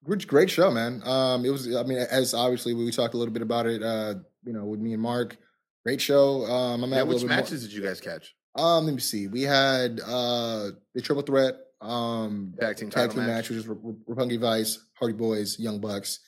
great, 0.05 0.27
great 0.27 0.51
show, 0.51 0.71
man. 0.71 1.03
Um, 1.05 1.45
it 1.45 1.51
was. 1.51 1.75
I 1.75 1.83
mean, 1.83 1.99
as 1.99 2.35
obviously 2.35 2.75
we 2.75 2.91
talked 2.91 3.15
a 3.15 3.19
little 3.19 3.35
bit 3.35 3.43
about 3.43 3.67
it. 3.67 3.83
Uh, 3.83 4.15
you 4.45 4.53
know, 4.53 4.65
with 4.65 4.81
me 4.81 4.95
and 4.95 5.03
Marc. 5.03 5.37
Great 5.85 6.01
show. 6.01 6.45
Um, 6.45 6.85
I'm 6.85 6.91
Yeah, 6.91 7.03
which 7.03 7.15
little 7.15 7.29
bit 7.29 7.35
more- 7.35 7.43
matches 7.43 7.63
did 7.63 7.73
you 7.73 7.83
guys 7.83 8.01
catch? 8.01 8.35
Um, 8.55 8.87
let 8.87 8.95
me 8.95 9.01
see. 9.01 9.27
We 9.29 9.43
had 9.43 10.01
uh 10.01 10.71
the 10.95 11.01
triple 11.03 11.23
threat 11.23 11.55
um 11.81 12.55
Tag 12.61 12.77
team 12.77 12.91
tag 12.91 13.11
team 13.11 13.21
match. 13.21 13.29
match, 13.29 13.51
which 13.51 13.67
was 13.67 13.69
R- 13.69 13.77
R- 14.19 14.37
Vice, 14.39 14.79
Hardy 14.99 15.17
Boys, 15.17 15.59
Young 15.59 15.81
Bucks. 15.81 16.21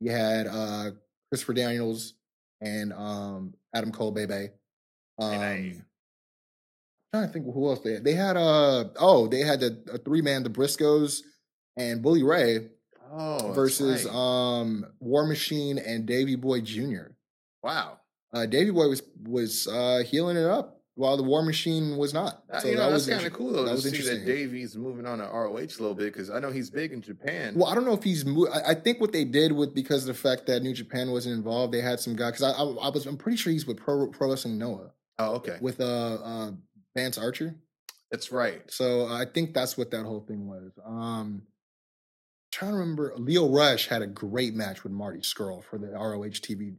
You 0.00 0.10
had 0.10 0.46
uh 0.46 0.90
Christopher 1.30 1.54
Daniels 1.54 2.14
and 2.60 2.92
um 2.92 3.54
Adam 3.74 3.92
Cole, 3.92 4.12
Bebe. 4.12 4.48
Um, 5.18 5.30
Bebe. 5.30 5.82
trying 7.12 7.26
to 7.26 7.32
think 7.32 7.44
who 7.52 7.68
else 7.68 7.80
they 7.80 7.92
had. 7.94 8.04
They 8.04 8.14
had 8.14 8.36
uh 8.36 8.84
oh 8.98 9.26
they 9.26 9.40
had 9.40 9.60
the 9.60 9.78
a 9.92 9.98
three 9.98 10.22
man 10.22 10.42
the 10.42 10.50
Briscoes 10.50 11.20
and 11.76 12.02
Bully 12.02 12.22
Ray 12.22 12.68
Oh, 13.16 13.52
versus 13.52 14.06
right. 14.06 14.14
um 14.14 14.86
War 15.00 15.26
Machine 15.26 15.78
and 15.78 16.06
Davy 16.06 16.34
Boy 16.36 16.60
Jr. 16.62 17.08
wow. 17.62 17.98
Uh, 18.32 18.46
Davy 18.46 18.70
Boy 18.72 18.88
was 18.88 19.02
was 19.22 19.68
uh, 19.68 20.02
healing 20.04 20.36
it 20.36 20.44
up 20.46 20.73
while 20.96 21.16
the 21.16 21.22
War 21.22 21.42
Machine 21.42 21.96
was 21.96 22.14
not. 22.14 22.42
Uh, 22.50 22.60
So 22.60 22.68
you 22.68 22.74
know, 22.74 22.82
that 22.82 22.90
that's 22.90 23.06
was 23.06 23.14
kind 23.16 23.26
of 23.26 23.32
cool 23.32 23.52
though 23.52 23.64
That 23.64 23.72
was 23.72 23.82
see 23.82 23.90
that 23.90 23.96
interesting. 23.96 24.26
Davey's 24.26 24.76
moving 24.76 25.06
on 25.06 25.18
to 25.18 25.24
ROH 25.24 25.56
a 25.56 25.58
little 25.58 25.94
bit 25.94 26.12
because 26.12 26.30
I 26.30 26.38
know 26.38 26.50
he's 26.50 26.70
big 26.70 26.92
in 26.92 27.02
Japan. 27.02 27.54
Well, 27.56 27.68
I 27.68 27.74
don't 27.74 27.84
know 27.84 27.94
if 27.94 28.02
he's. 28.02 28.24
Mo- 28.24 28.48
I, 28.52 28.70
I 28.70 28.74
think 28.74 29.00
what 29.00 29.12
they 29.12 29.24
did 29.24 29.52
with 29.52 29.74
because 29.74 30.02
of 30.02 30.08
the 30.08 30.14
fact 30.14 30.46
that 30.46 30.62
New 30.62 30.72
Japan 30.72 31.10
wasn't 31.10 31.36
involved, 31.36 31.74
they 31.74 31.80
had 31.80 32.00
some 32.00 32.14
guy. 32.14 32.30
Because 32.30 32.42
I, 32.42 32.50
I, 32.52 32.62
I 32.62 32.88
was, 32.90 33.06
I'm 33.06 33.16
pretty 33.16 33.36
sure 33.36 33.52
he's 33.52 33.66
with 33.66 33.78
Pro, 33.78 34.06
Pro 34.08 34.30
Wrestling 34.30 34.58
Noah 34.58 34.92
oh, 35.18 35.34
okay, 35.36 35.58
with 35.60 35.80
uh, 35.80 35.84
uh 35.84 36.50
Vance 36.96 37.18
Archer. 37.18 37.56
that's 38.10 38.30
right. 38.30 38.62
So 38.70 39.06
I 39.08 39.24
think 39.24 39.52
that's 39.54 39.76
what 39.76 39.90
that 39.90 40.04
whole 40.04 40.20
thing 40.20 40.46
was. 40.46 40.72
Um, 40.84 41.42
trying 42.52 42.72
to 42.72 42.78
remember. 42.78 43.14
Lio 43.16 43.48
Rush 43.48 43.88
had 43.88 44.02
a 44.02 44.06
great 44.06 44.54
match 44.54 44.84
with 44.84 44.92
Marty 44.92 45.20
Scurll 45.20 45.64
for 45.64 45.76
the 45.76 45.88
ROH 45.88 46.38
TV 46.40 46.76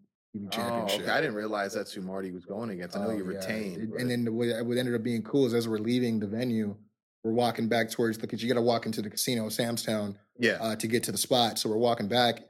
Oh, 0.57 0.83
okay. 0.83 1.07
I 1.07 1.21
didn't 1.21 1.35
realize 1.35 1.73
that's 1.73 1.91
who 1.93 2.01
Marty 2.01 2.31
was 2.31 2.45
going 2.45 2.69
against. 2.69 2.95
I 2.97 3.01
know 3.01 3.07
Oh, 3.09 3.11
you 3.11 3.23
yeah. 3.31 3.37
retained. 3.37 3.91
But- 3.91 4.01
And 4.01 4.09
then 4.11 4.25
the 4.25 4.31
way 4.31 4.49
what 4.61 4.77
ended 4.77 4.95
up 4.95 5.03
being 5.03 5.21
cool 5.23 5.45
is 5.45 5.53
as 5.53 5.67
we're 5.67 5.77
leaving 5.77 6.19
the 6.19 6.27
venue, 6.27 6.75
we're 7.23 7.33
walking 7.33 7.67
back 7.67 7.89
towards 7.89 8.17
the. 8.17 8.21
because 8.21 8.41
you 8.43 8.47
got 8.49 8.55
to 8.59 8.61
walk 8.61 8.85
into 8.85 9.01
the 9.01 9.09
casino, 9.09 9.47
Samstown, 9.47 10.15
yeah, 10.37 10.57
uh, 10.61 10.75
to 10.75 10.87
get 10.87 11.03
to 11.03 11.11
the 11.11 11.17
spot. 11.17 11.57
So 11.57 11.69
we're 11.69 11.77
walking 11.77 12.07
back, 12.07 12.41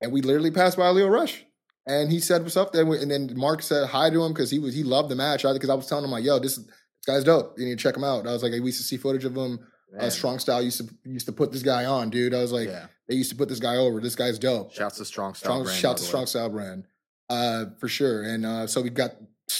and 0.00 0.10
we 0.12 0.20
literally 0.22 0.50
passed 0.50 0.76
by 0.76 0.88
Lio 0.88 1.06
Rush, 1.08 1.44
and 1.86 2.10
he 2.10 2.18
said 2.20 2.42
what's 2.42 2.56
up. 2.56 2.72
Then 2.72 2.88
we, 2.88 2.98
and 3.00 3.10
then 3.10 3.32
Marc 3.36 3.62
said 3.62 3.88
hi 3.88 4.10
to 4.10 4.24
him 4.24 4.32
because 4.32 4.50
he 4.50 4.58
was 4.58 4.74
he 4.74 4.82
loved 4.82 5.10
the 5.10 5.14
match. 5.16 5.42
Because 5.44 5.70
I 5.70 5.74
was 5.74 5.86
telling 5.86 6.04
him 6.04 6.10
like, 6.10 6.24
"Yo, 6.24 6.38
this, 6.40 6.56
this 6.56 6.66
guy's 7.06 7.22
dope. 7.24 7.58
You 7.58 7.66
need 7.66 7.78
to 7.78 7.82
check 7.82 7.96
him 7.96 8.02
out." 8.04 8.26
I 8.26 8.32
was 8.32 8.42
like, 8.42 8.52
we 8.52 8.58
used 8.60 8.78
to 8.78 8.84
see 8.84 8.96
footage 8.96 9.24
of 9.24 9.36
him. 9.36 9.60
Uh. 9.98 10.08
Strong 10.10 10.38
Style 10.40 10.62
used 10.62 10.78
to 10.78 10.88
used 11.04 11.26
to 11.26 11.32
put 11.32 11.52
this 11.52 11.62
guy 11.62 11.84
on, 11.84 12.10
dude. 12.10 12.32
I 12.34 12.40
was 12.42 12.52
like, 12.52 12.68
yeah. 12.68 12.86
they 13.08 13.14
used 13.16 13.30
to 13.30 13.36
put 13.36 13.48
this 13.48 13.58
guy 13.60 13.76
over. 13.76 14.00
This 14.00 14.14
guy's 14.16 14.38
dope. 14.38 14.72
Shouts 14.72 14.98
to 14.98 15.04
Strong 15.04 15.34
Style. 15.34 15.50
Strong 15.52 15.62
brand, 15.64 15.78
shout 15.78 15.96
to 15.98 16.02
Strong. 16.04 16.26
Style 16.26 16.48
brand, 16.48 16.84
uh, 17.30 17.66
for 17.78 17.88
sure. 17.88 18.22
And 18.24 18.44
uh, 18.44 18.66
so 18.66 18.82
we 18.82 18.90
got 18.90 19.12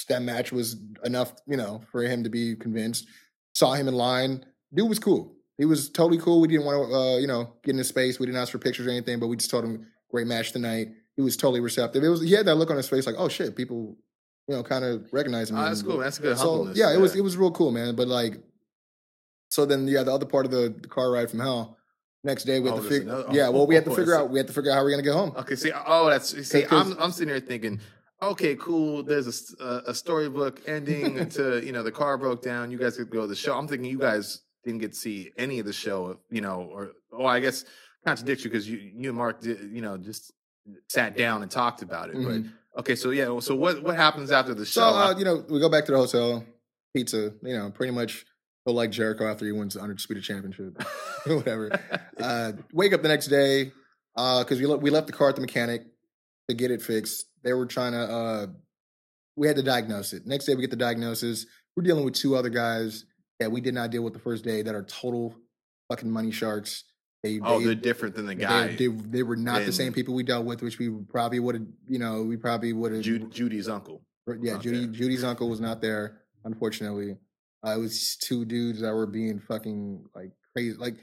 that 0.08 0.22
match 0.22 0.52
was 0.52 0.76
enough, 1.04 1.32
you 1.46 1.56
know, 1.56 1.82
for 1.90 2.02
him 2.02 2.24
to 2.24 2.30
be 2.30 2.54
convinced. 2.56 3.06
Saw 3.54 3.72
him 3.72 3.88
in 3.88 3.94
line. 3.94 4.44
Dude 4.74 4.88
was 4.88 4.98
cool. 4.98 5.34
He 5.56 5.64
was 5.64 5.90
totally 5.90 6.18
cool. 6.18 6.40
We 6.40 6.48
didn't 6.48 6.64
want 6.64 6.90
to, 6.90 6.96
uh, 6.96 7.16
you 7.18 7.26
know, 7.26 7.54
get 7.64 7.72
in 7.72 7.78
his 7.78 7.88
space. 7.88 8.18
We 8.18 8.26
didn't 8.26 8.40
ask 8.40 8.52
for 8.52 8.58
pictures 8.58 8.86
or 8.86 8.90
anything, 8.90 9.18
but 9.18 9.26
we 9.26 9.36
just 9.36 9.50
told 9.50 9.64
him 9.64 9.86
great 10.10 10.26
match 10.26 10.52
tonight. 10.52 10.88
He 11.16 11.22
was 11.22 11.36
totally 11.36 11.60
receptive. 11.60 12.02
It 12.02 12.08
was 12.08 12.22
he 12.22 12.32
had 12.32 12.46
that 12.46 12.54
look 12.54 12.70
on 12.70 12.76
his 12.76 12.88
face 12.88 13.06
like, 13.06 13.16
oh 13.18 13.28
shit, 13.28 13.56
people, 13.56 13.96
you 14.48 14.56
know, 14.56 14.62
kind 14.62 14.84
of 14.84 15.06
recognize 15.12 15.50
him. 15.50 15.58
Oh, 15.58 15.64
that's 15.64 15.82
cool. 15.82 15.98
That's 15.98 16.18
good 16.18 16.38
so 16.38 16.50
humbleness. 16.50 16.78
yeah, 16.78 16.94
it 16.94 17.00
was 17.00 17.14
it 17.14 17.22
was 17.22 17.36
real 17.36 17.50
cool, 17.50 17.72
man. 17.72 17.94
But 17.94 18.08
like, 18.08 18.42
so 19.48 19.66
then 19.66 19.86
yeah, 19.86 20.02
the 20.02 20.14
other 20.14 20.26
part 20.26 20.46
of 20.46 20.52
the, 20.52 20.74
the 20.80 20.88
car 20.88 21.10
ride 21.10 21.30
from 21.30 21.40
hell. 21.40 21.76
Next 22.22 22.44
day 22.44 22.60
we 22.60 22.68
had 22.68 22.78
Oh, 22.78 22.82
to 22.82 22.88
figure. 22.88 23.08
another- 23.08 23.28
yeah, 23.32 23.48
well, 23.48 23.66
we 23.66 23.74
had 23.74 23.84
to 23.86 23.90
oh, 23.92 23.94
figure 23.94 24.14
out. 24.14 24.30
We 24.30 24.38
had 24.38 24.46
to 24.46 24.52
figure 24.52 24.70
out 24.70 24.74
how 24.76 24.84
we're 24.84 24.90
gonna 24.90 25.02
get 25.02 25.14
home. 25.14 25.32
Okay, 25.36 25.56
see, 25.56 25.72
oh, 25.86 26.10
that's 26.10 26.46
see. 26.46 26.66
I'm 26.70 26.92
I'm 26.98 27.12
sitting 27.12 27.32
here 27.32 27.40
thinking, 27.40 27.80
okay, 28.22 28.56
cool. 28.56 29.02
There's 29.02 29.54
a 29.58 29.82
a 29.86 29.94
storybook 29.94 30.60
ending 30.66 31.28
to 31.36 31.64
you 31.64 31.72
know 31.72 31.82
the 31.82 31.92
car 31.92 32.18
broke 32.18 32.42
down. 32.42 32.70
You 32.70 32.78
guys 32.78 32.96
could 32.98 33.10
go 33.10 33.22
to 33.22 33.26
the 33.26 33.34
show. 33.36 33.56
I'm 33.56 33.66
thinking 33.66 33.90
you 33.90 33.98
guys 33.98 34.42
didn't 34.64 34.80
get 34.80 34.92
to 34.92 34.98
see 34.98 35.30
any 35.38 35.60
of 35.60 35.66
the 35.66 35.72
show, 35.72 36.18
you 36.30 36.42
know, 36.42 36.68
or 36.70 36.92
oh, 37.12 37.24
I 37.24 37.40
guess 37.40 37.64
contradicts 38.04 38.44
you 38.44 38.50
because 38.50 38.68
you 38.68 38.76
you 38.78 39.08
and 39.08 39.16
Marc, 39.16 39.40
did, 39.40 39.70
you 39.72 39.80
know, 39.80 39.96
just 39.96 40.30
sat 40.88 41.16
down 41.16 41.40
and 41.42 41.50
talked 41.50 41.80
about 41.80 42.10
it. 42.10 42.16
Mhm. 42.16 42.50
But 42.74 42.80
okay, 42.80 42.96
so 42.96 43.10
yeah, 43.10 43.38
so 43.40 43.54
what 43.56 43.82
what 43.82 43.96
happens 43.96 44.30
after 44.30 44.52
the 44.52 44.66
So 44.66 44.82
show? 44.82 44.86
uh, 44.94 45.14
you 45.18 45.24
know, 45.24 45.42
we 45.48 45.58
go 45.58 45.70
back 45.70 45.86
to 45.86 45.92
the 45.92 45.98
hotel, 45.98 46.44
pizza. 46.94 47.32
You 47.42 47.56
know, 47.56 47.70
pretty 47.70 47.92
much 47.94 48.26
feel 48.64 48.74
like 48.74 48.90
Jericho 48.90 49.26
after 49.30 49.44
he 49.46 49.52
wins 49.52 49.74
the 49.74 49.80
undisputed 49.80 50.24
championship, 50.24 50.82
whatever. 51.26 51.70
Uh, 52.20 52.52
wake 52.74 52.92
up 52.92 53.00
the 53.00 53.08
next 53.08 53.28
day 53.28 53.72
Uh, 54.14 54.40
because 54.44 54.60
we 54.60 54.66
le- 54.66 54.76
we 54.76 54.90
left 54.90 55.06
the 55.06 55.12
car 55.12 55.30
at 55.30 55.34
the 55.36 55.40
mechanic 55.40 55.86
to 56.50 56.54
get 56.54 56.70
it 56.70 56.82
fixed. 56.82 57.24
They 57.42 57.54
were 57.54 57.64
trying 57.64 57.92
to. 57.92 57.98
Uh, 57.98 58.46
we 59.36 59.46
had 59.46 59.56
to 59.56 59.62
diagnose 59.62 60.12
it. 60.12 60.26
Next 60.26 60.44
day, 60.44 60.54
we 60.54 60.60
get 60.60 60.68
the 60.70 60.76
diagnosis. 60.76 61.46
We're 61.74 61.82
dealing 61.84 62.04
with 62.04 62.12
two 62.12 62.36
other 62.36 62.50
guys 62.50 63.06
that 63.38 63.50
we 63.50 63.62
did 63.62 63.72
not 63.72 63.90
deal 63.90 64.02
with 64.02 64.12
the 64.12 64.18
first 64.18 64.44
day 64.44 64.60
that 64.60 64.74
are 64.74 64.82
total 64.82 65.34
fucking 65.88 66.10
money 66.10 66.30
sharks. 66.30 66.84
They, 67.22 67.40
oh, 67.42 67.58
they, 67.60 67.66
they're 67.66 67.74
different 67.74 68.14
than 68.16 68.26
the 68.26 68.34
they- 68.34 68.42
guy. 68.42 68.66
They, 68.76 68.88
they, 68.88 69.22
were 69.22 69.36
not 69.36 69.64
the 69.64 69.72
same 69.72 69.94
people 69.94 70.12
we 70.12 70.22
dealt 70.24 70.44
with, 70.44 70.60
which 70.60 70.78
we 70.78 70.90
probably 71.08 71.40
would 71.40 71.54
have. 71.54 71.66
You 71.88 72.00
know, 72.00 72.22
we 72.22 72.36
probably 72.36 72.74
would 72.74 72.92
have. 72.92 73.00
Judy, 73.00 73.24
Judy's 73.30 73.68
uncle. 73.70 74.02
Yeah. 74.42 74.58
Judy 74.58 74.88
Judy's 74.88 75.24
uncle 75.24 75.48
was 75.48 75.60
not 75.68 75.80
there, 75.80 76.20
unfortunately. 76.44 77.16
Uh, 77.66 77.72
it 77.76 77.78
was 77.78 78.16
two 78.16 78.44
dudes 78.44 78.80
that 78.80 78.92
were 78.94 79.06
being 79.06 79.38
fucking 79.40 80.04
like 80.14 80.32
crazy. 80.54 80.76
Like 80.76 80.96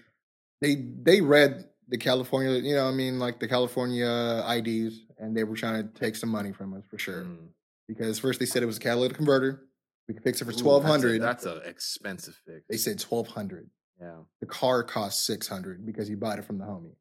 they 0.61 0.75
they 0.75 1.21
read 1.21 1.65
the 1.88 1.97
California, 1.97 2.51
you 2.59 2.75
know, 2.75 2.88
I 2.88 2.91
mean, 2.91 3.19
like 3.19 3.39
the 3.39 3.47
California 3.47 4.43
IDs, 4.49 4.99
and 5.19 5.35
they 5.38 5.43
were 5.43 5.55
trying 5.55 5.84
to 5.88 5.99
take 5.99 6.15
some 6.15 6.29
money 6.29 6.51
from 6.51 6.73
us 6.73 6.84
for 6.89 6.97
sure. 6.97 7.23
Mm. 7.23 7.47
Because 7.88 8.19
first 8.19 8.39
they 8.39 8.45
said 8.45 8.63
it 8.63 8.65
was 8.65 8.77
a 8.77 8.81
catalytic 8.81 9.15
converter. 9.17 9.63
We 10.07 10.13
could 10.15 10.23
fix 10.23 10.41
it 10.41 10.45
for 10.45 10.51
twelve 10.51 10.84
hundred. 10.84 11.21
That's 11.21 11.45
an 11.45 11.61
expensive 11.65 12.35
fix. 12.45 12.63
They 12.69 12.77
said 12.77 12.99
twelve 12.99 13.27
hundred. 13.27 13.69
yeah. 14.01 14.17
The 14.41 14.47
car 14.47 14.84
cost 14.84 15.25
six 15.25 15.47
hundred 15.47 15.85
because 15.85 16.07
he 16.07 16.15
bought 16.15 16.39
it 16.39 16.45
from 16.45 16.57
the 16.57 16.65
homie. 16.65 16.95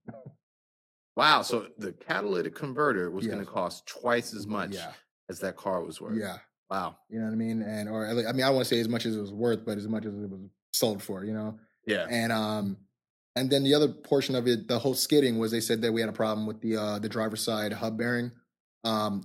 Wow. 1.16 1.42
So 1.42 1.68
the 1.78 1.92
catalytic 1.92 2.54
converter 2.54 3.10
was 3.10 3.26
going 3.26 3.38
to 3.38 3.46
cost 3.46 3.86
twice 3.86 4.34
as 4.34 4.46
much 4.46 4.72
Yeah, 4.74 4.92
as 5.30 5.40
that 5.40 5.56
car 5.56 5.82
was 5.82 6.00
worth. 6.00 6.18
yeah. 6.18 6.38
Wow. 6.70 6.96
You 7.08 7.18
know 7.20 7.26
what 7.26 7.32
I 7.32 7.36
mean? 7.36 7.62
And 7.62 7.88
or 7.88 8.06
I 8.06 8.12
mean, 8.14 8.26
I 8.26 8.32
don't 8.46 8.54
want 8.56 8.66
to 8.66 8.74
say 8.74 8.80
as 8.80 8.88
much 8.88 9.06
as 9.06 9.16
it 9.16 9.20
was 9.20 9.32
worth, 9.32 9.64
but 9.64 9.78
as 9.78 9.86
much 9.88 10.04
as 10.04 10.14
it 10.14 10.30
was 10.30 10.40
sold 10.72 11.02
for. 11.02 11.24
You 11.24 11.32
know. 11.34 11.58
Yeah. 11.86 12.06
And 12.10 12.32
um 12.32 12.76
and 13.36 13.50
then 13.50 13.62
the 13.64 13.74
other 13.74 13.88
portion 13.88 14.34
of 14.34 14.46
it, 14.48 14.66
the 14.66 14.78
whole 14.78 14.94
skidding 14.94 15.38
was 15.38 15.52
they 15.52 15.60
said 15.60 15.82
that 15.82 15.92
we 15.92 16.00
had 16.00 16.08
a 16.10 16.12
problem 16.12 16.46
with 16.46 16.60
the 16.60 16.76
uh 16.76 16.98
the 16.98 17.08
driver's 17.08 17.42
side 17.42 17.72
hub 17.72 17.96
bearing. 17.98 18.32
Um 18.84 19.22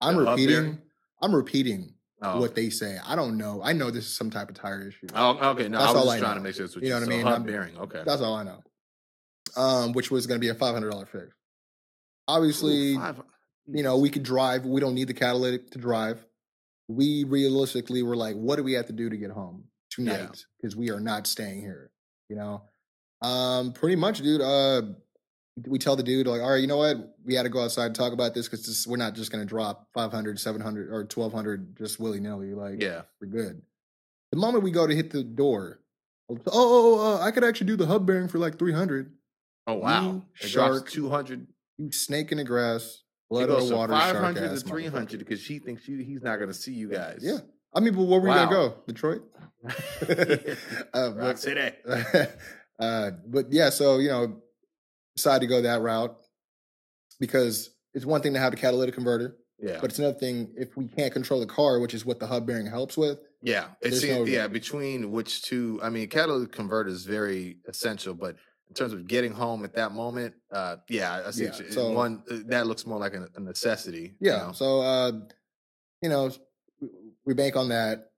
I'm 0.00 0.16
The 0.16 0.30
repeating? 0.30 0.78
I'm 1.20 1.34
repeating 1.34 1.94
Oh, 2.22 2.38
what 2.38 2.54
they 2.54 2.68
say. 2.68 2.98
I 3.04 3.16
don't 3.16 3.38
know. 3.38 3.62
I 3.64 3.72
know 3.72 3.90
this 3.90 4.04
is 4.04 4.14
some 4.14 4.28
type 4.30 4.50
of 4.50 4.54
tire 4.54 4.86
issue. 4.86 5.06
oh, 5.14 5.50
okay. 5.52 5.68
No, 5.68 5.78
That's 5.78 5.90
I 5.90 5.94
was 5.94 5.96
all 5.96 6.04
just 6.04 6.16
I 6.16 6.18
trying 6.20 6.30
know. 6.32 6.34
to 6.36 6.40
make 6.42 6.54
sure 6.54 6.66
You 6.66 6.72
you, 6.82 6.88
know 6.90 7.00
what 7.00 7.02
I 7.04 7.08
mean? 7.08 7.22
Hub 7.22 7.32
I'm- 7.32 7.42
bearing. 7.44 7.78
Okay. 7.78 8.02
That's 8.04 8.20
all 8.20 8.34
I 8.34 8.42
know. 8.42 8.62
Um, 9.56 9.92
which 9.92 10.10
was 10.10 10.26
gonna 10.26 10.38
be 10.38 10.48
a 10.48 10.54
five 10.54 10.74
hundred 10.74 10.90
dollar 10.90 11.06
fix. 11.06 11.34
Obviously, 12.28 12.94
Ooh, 12.96 13.24
you 13.68 13.82
know, 13.82 13.96
we 13.98 14.10
could 14.10 14.22
drive. 14.22 14.64
We 14.66 14.80
don't 14.80 14.94
need 14.94 15.08
the 15.08 15.14
catalytic 15.14 15.70
to 15.70 15.78
drive. 15.78 16.24
We 16.90 17.24
realistically 17.24 18.02
were 18.02 18.16
like, 18.16 18.34
what 18.34 18.56
do 18.56 18.64
we 18.64 18.72
have 18.72 18.86
to 18.86 18.92
do 18.92 19.08
to 19.08 19.16
get 19.16 19.30
home 19.30 19.64
tonight? 19.90 20.44
Because 20.60 20.74
we 20.74 20.90
are 20.90 20.98
not 21.00 21.26
staying 21.26 21.60
here. 21.60 21.90
You 22.28 22.36
know, 22.36 22.62
um, 23.22 23.72
pretty 23.72 23.96
much, 23.96 24.20
dude. 24.22 24.40
Uh, 24.40 24.82
we 25.66 25.78
tell 25.78 25.94
the 25.94 26.02
dude 26.02 26.26
like, 26.26 26.40
all 26.40 26.50
right, 26.50 26.60
you 26.60 26.66
know 26.66 26.78
what? 26.78 26.96
We 27.24 27.34
got 27.34 27.42
to 27.44 27.48
go 27.48 27.62
outside 27.62 27.86
and 27.86 27.94
talk 27.94 28.12
about 28.12 28.34
this 28.34 28.48
because 28.48 28.86
we're 28.88 28.96
not 28.96 29.14
just 29.14 29.30
going 29.30 29.42
to 29.42 29.48
drop 29.48 29.88
500, 29.94 30.38
700, 30.40 30.88
or 30.90 31.00
1200 31.02 31.76
just 31.76 32.00
willy 32.00 32.18
nilly. 32.20 32.54
Like, 32.54 32.80
Yeah. 32.82 33.02
we're 33.20 33.28
good. 33.28 33.62
The 34.32 34.38
moment 34.38 34.64
we 34.64 34.70
go 34.70 34.86
to 34.86 34.94
hit 34.94 35.10
the 35.10 35.22
door, 35.22 35.80
oh, 36.30 36.38
oh, 36.46 36.50
oh, 36.52 37.16
uh, 37.16 37.20
I 37.20 37.30
could 37.30 37.44
actually 37.44 37.66
do 37.66 37.76
the 37.76 37.86
hub 37.86 38.06
bearing 38.06 38.28
for 38.28 38.38
like 38.38 38.58
300. 38.58 39.12
Oh 39.66 39.74
wow. 39.74 40.22
You 40.40 40.48
shark. 40.48 40.88
two 40.88 41.10
hundred. 41.10 41.46
You 41.78 41.92
snake 41.92 42.32
in 42.32 42.38
the 42.38 42.44
grass, 42.44 43.02
blood 43.30 43.48
the 43.48 43.74
water, 43.74 43.92
five 43.92 44.16
hundred 44.16 44.50
to 44.50 44.56
three 44.60 44.86
hundred 44.86 45.18
because 45.20 45.40
she 45.40 45.58
thinks 45.58 45.86
you, 45.88 45.98
he's 45.98 46.22
not 46.22 46.36
going 46.36 46.48
to 46.48 46.54
see 46.54 46.72
you 46.72 46.88
guys. 46.90 47.20
Yeah. 47.22 47.38
I 47.72 47.80
mean, 47.80 47.94
but 47.94 48.02
where 48.02 48.18
were 48.20 48.24
we 48.24 48.30
Wow. 48.30 48.44
gonna 48.46 48.50
go? 48.50 48.74
Detroit. 48.88 49.22
uh, 50.94 51.10
but, 51.10 51.38
City. 51.38 51.70
uh, 52.80 53.10
but 53.26 53.52
yeah, 53.52 53.70
so 53.70 53.98
you 53.98 54.08
know, 54.08 54.42
decided 55.16 55.40
to 55.42 55.46
go 55.46 55.62
that 55.62 55.80
route 55.80 56.16
because 57.20 57.70
it's 57.94 58.04
one 58.04 58.20
thing 58.20 58.32
to 58.34 58.40
have 58.40 58.52
a 58.52 58.56
catalytic 58.56 58.94
converter, 58.94 59.36
Yeah. 59.60 59.78
but 59.80 59.90
it's 59.90 59.98
another 59.98 60.18
thing 60.18 60.52
if 60.56 60.76
we 60.76 60.86
can't 60.88 61.12
control 61.12 61.40
the 61.40 61.46
car, 61.46 61.78
which 61.80 61.94
is 61.94 62.04
what 62.04 62.18
the 62.18 62.26
hub 62.26 62.46
bearing 62.46 62.66
helps 62.66 62.96
with. 62.96 63.18
Yeah, 63.42 63.66
it 63.80 63.90
There's 63.90 64.00
seems 64.02 64.16
no- 64.18 64.24
yeah 64.24 64.48
between 64.48 65.10
which 65.12 65.42
two. 65.42 65.78
I 65.82 65.90
mean, 65.90 66.08
catalytic 66.08 66.52
converter 66.52 66.90
is 66.90 67.04
very 67.04 67.58
essential, 67.68 68.14
but 68.14 68.36
in 68.70 68.74
terms 68.74 68.92
of 68.92 69.06
getting 69.08 69.32
home 69.32 69.64
at 69.64 69.74
that 69.74 69.90
moment, 69.92 70.32
uh, 70.52 70.76
yeah, 70.88 71.24
I 71.26 71.30
see. 71.32 71.44
Yeah, 71.44 71.56
you- 71.58 71.72
so- 71.72 71.90
one 71.90 72.22
uh, 72.30 72.38
that 72.46 72.66
looks 72.68 72.86
more 72.86 72.98
like 72.98 73.14
a, 73.14 73.28
a 73.36 73.40
necessity. 73.40 74.14
you 74.20 74.30
Yeah. 74.30 74.46
know? 74.46 74.52
So 74.52 74.80
uh, 74.80 75.12
you 76.02 76.08
know, 76.08 76.30
we, 77.26 77.34
bank 77.34 77.56
on 77.56 77.68
that. 77.70 78.12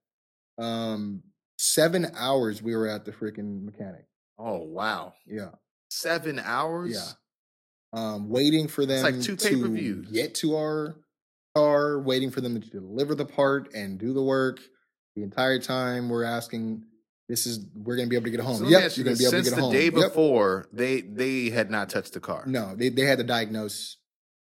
Um, 0.58 1.22
seven 1.58 2.06
hours 2.14 2.62
we 2.62 2.76
were 2.76 2.86
at 2.86 3.04
the 3.04 3.12
freaking 3.12 3.64
mechanic. 3.64 4.04
Oh 4.38 4.58
wow, 4.58 5.14
Yeah. 5.26 5.50
seven 5.90 6.38
hours. 6.38 6.92
Yeah. 6.92 7.12
Um, 7.94 8.28
waiting 8.28 8.68
for 8.68 8.86
them 8.86 9.02
like 9.02 9.20
two 9.20 9.36
to 9.36 9.48
pay-per-views. 9.48 10.10
get 10.10 10.34
to 10.36 10.56
our 10.56 10.96
car, 11.54 11.98
waiting 12.00 12.30
for 12.30 12.40
them 12.40 12.58
to 12.60 12.70
deliver 12.70 13.14
the 13.14 13.26
part 13.26 13.74
and 13.74 13.98
do 13.98 14.12
the 14.14 14.22
work. 14.22 14.60
The 15.16 15.22
entire 15.22 15.58
time 15.58 16.08
we're 16.08 16.24
asking, 16.24 16.84
this 17.32 17.46
is 17.46 17.64
we're 17.74 17.96
gonna 17.96 18.08
be 18.08 18.16
able 18.16 18.26
to 18.26 18.30
get 18.30 18.40
home. 18.40 18.56
So 18.56 18.68
yep, 18.68 18.94
you 18.94 19.04
you're 19.04 19.04
gonna 19.06 19.16
be 19.16 19.24
able 19.24 19.30
to 19.30 19.36
since 19.38 19.48
get 19.48 19.56
the 19.56 19.62
home. 19.62 19.72
day 19.72 19.84
Yep. 19.84 19.94
before, 19.94 20.66
they 20.70 21.00
they 21.00 21.48
had 21.48 21.70
not 21.70 21.88
touched 21.88 22.12
the 22.12 22.20
car. 22.20 22.44
No, 22.46 22.74
they 22.76 22.90
they 22.90 23.06
had 23.06 23.16
to 23.18 23.24
diagnose. 23.24 23.96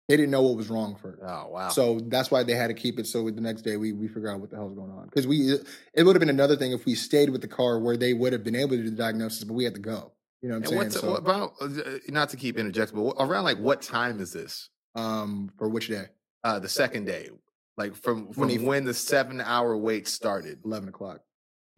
They 0.09 0.17
didn't 0.17 0.31
know 0.31 0.43
what 0.43 0.57
was 0.57 0.71
wrong 0.71 0.95
first. 0.95 1.19
Oh 1.21 1.49
wow. 1.49 1.71
So 1.71 1.99
that's 1.99 2.31
why 2.31 2.45
they 2.45 2.55
had 2.55 2.69
to 2.69 2.75
keep 2.75 3.01
it. 3.01 3.09
So 3.09 3.29
the 3.29 3.41
next 3.41 3.63
day 3.63 3.77
we 3.77 3.93
we 3.93 4.07
figure 4.07 4.31
out 4.31 4.39
what 4.39 4.51
the 4.51 4.57
hell's 4.57 4.75
going 4.75 4.93
on 4.93 5.07
because 5.07 5.27
we 5.27 5.57
it 5.93 6.05
would 6.05 6.15
have 6.15 6.21
been 6.21 6.31
another 6.31 6.55
thing 6.55 6.71
if 6.71 6.87
we 6.87 6.95
stayed 6.95 7.31
with 7.31 7.41
the 7.41 7.49
car 7.49 7.81
where 7.81 7.97
they 7.97 8.15
would 8.15 8.33
have 8.33 8.45
been 8.45 8.55
able 8.55 8.77
to 8.77 8.83
do 8.85 8.91
the 8.91 8.97
diagnosis, 8.97 9.43
but 9.43 9.55
we 9.55 9.65
had 9.65 9.75
to 9.75 9.81
go. 9.81 10.13
You 10.41 10.51
know 10.51 10.61
what 10.61 10.69
I'm 10.71 10.79
and 10.79 10.93
saying? 10.93 11.03
So, 11.03 11.11
what 11.11 11.19
about 11.19 11.55
uh, 11.61 11.99
not 12.11 12.29
to 12.29 12.37
keep 12.37 12.57
interjecting, 12.59 12.97
but 13.05 13.17
around 13.19 13.43
like 13.43 13.59
what 13.59 13.83
time 13.83 14.21
is 14.21 14.33
this? 14.33 14.71
um, 14.95 15.51
for 15.59 15.69
which 15.69 15.89
day? 15.89 16.07
Uh, 16.45 16.61
the 16.61 16.69
second 16.69 17.07
day, 17.07 17.29
like 17.77 17.97
from 17.97 18.33
from 18.33 18.49
When 18.49 18.65
when, 18.65 18.85
the 18.85 18.95
seven 18.95 19.41
hour 19.41 19.77
wait 19.77 20.07
started 20.07 20.61
Eleven 20.65 20.89
o'clock. 20.89 21.21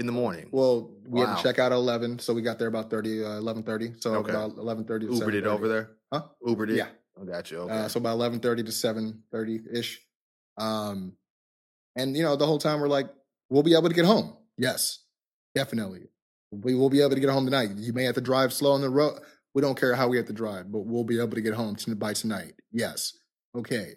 In 0.01 0.07
the 0.07 0.13
morning. 0.13 0.49
Well, 0.51 0.91
we 1.07 1.21
had 1.21 1.37
to 1.37 1.43
check 1.43 1.59
out 1.59 1.73
at 1.73 1.77
11, 1.77 2.19
so 2.21 2.33
we 2.33 2.41
got 2.41 2.59
there 2.59 2.69
about 2.69 2.91
30, 2.91 3.23
uh, 3.23 3.29
11.30. 3.41 4.03
So 4.03 4.15
Okay. 4.17 4.33
about 4.33 4.57
11.30 4.57 5.07
to 5.07 5.13
Ubered 5.13 5.35
it 5.35 5.47
over 5.47 5.69
there. 5.69 5.91
Huh? 6.11 6.23
Ubered 6.45 6.71
it. 6.71 6.77
Yeah. 6.77 6.89
I 7.21 7.25
got 7.27 7.51
you. 7.51 7.59
Okay. 7.59 7.75
Uh, 7.75 7.89
so 7.89 7.99
about 7.99 8.17
11.30 8.19 8.65
to 8.65 8.73
7.30-ish. 8.73 10.01
Um, 10.57 11.13
and, 11.97 12.17
you 12.17 12.23
know, 12.23 12.35
the 12.35 12.47
whole 12.47 12.59
time 12.59 12.81
we're 12.81 12.89
like, 12.89 13.11
we'll 13.51 13.63
be 13.63 13.75
able 13.75 13.91
to 13.91 13.95
get 13.95 14.07
home. 14.07 14.37
Yes, 14.57 15.01
definitely. 15.55 16.09
We 16.51 16.75
will 16.75 16.91
be 16.91 17.01
able 17.01 17.15
to 17.15 17.21
get 17.21 17.31
home 17.31 17.45
tonight. 17.45 17.71
You 17.77 17.93
may 17.93 18.05
have 18.05 18.15
to 18.15 18.21
drive 18.23 18.53
slow 18.55 18.73
on 18.73 18.81
the 18.81 18.89
road. 18.91 19.21
We 19.55 19.61
don't 19.61 19.79
care 19.79 19.95
how 19.95 20.09
we 20.09 20.17
have 20.17 20.27
to 20.27 20.33
drive, 20.33 20.73
but 20.73 20.81
we'll 20.81 21.05
be 21.05 21.19
able 21.19 21.35
to 21.35 21.41
get 21.43 21.55
home 21.55 21.77
by 21.97 22.15
tonight. 22.15 22.55
Yes. 22.73 23.19
Okay. 23.55 23.97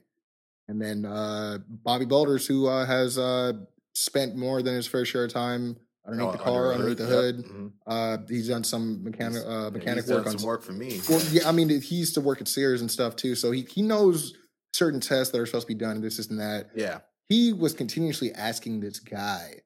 And 0.67 0.81
then 0.81 1.05
uh, 1.05 1.59
Bobby 1.67 2.05
Boulders, 2.05 2.45
who 2.45 2.67
uh, 2.67 2.85
has 2.85 3.17
uh, 3.17 3.53
spent 3.93 4.35
more 4.35 4.61
than 4.61 4.75
his 4.75 4.87
fair 4.87 5.05
share 5.05 5.25
of 5.25 5.33
time 5.33 5.77
underneath 6.05 6.29
Oh, 6.29 6.31
the 6.33 6.37
car, 6.37 6.71
under 6.73 6.85
underneath 6.89 6.97
the 6.97 7.03
yep. 7.03 7.11
hood. 7.11 7.45
Mhm. 7.45 7.71
Uh, 7.87 8.17
he's 8.27 8.47
done 8.47 8.63
some 8.63 9.03
mechanic 9.03 9.43
uh, 9.45 9.69
mechanic 9.71 10.03
he's 10.05 10.11
work 10.13 10.25
done 10.25 10.33
on 10.33 10.39
some 10.39 10.47
work 10.47 10.63
for 10.63 10.73
me. 10.73 10.99
well, 11.09 11.21
yeah, 11.31 11.47
I 11.47 11.51
mean, 11.51 11.69
he 11.69 11.95
used 11.95 12.13
to 12.15 12.21
work 12.21 12.41
at 12.41 12.47
Sears 12.47 12.81
and 12.81 12.89
stuff 12.91 13.15
too, 13.15 13.35
so 13.35 13.51
he 13.51 13.61
he 13.61 13.81
knows 13.81 14.33
certain 14.73 14.99
tests 14.99 15.31
that 15.31 15.39
are 15.39 15.45
supposed 15.45 15.67
to 15.67 15.73
be 15.73 15.79
done, 15.79 16.01
this, 16.01 16.17
this, 16.17 16.27
and 16.29 16.39
that. 16.39 16.69
Yeah. 16.75 16.99
He 17.29 17.53
was 17.53 17.73
continuously 17.73 18.33
asking 18.33 18.79
this 18.81 18.99
guy, 18.99 19.61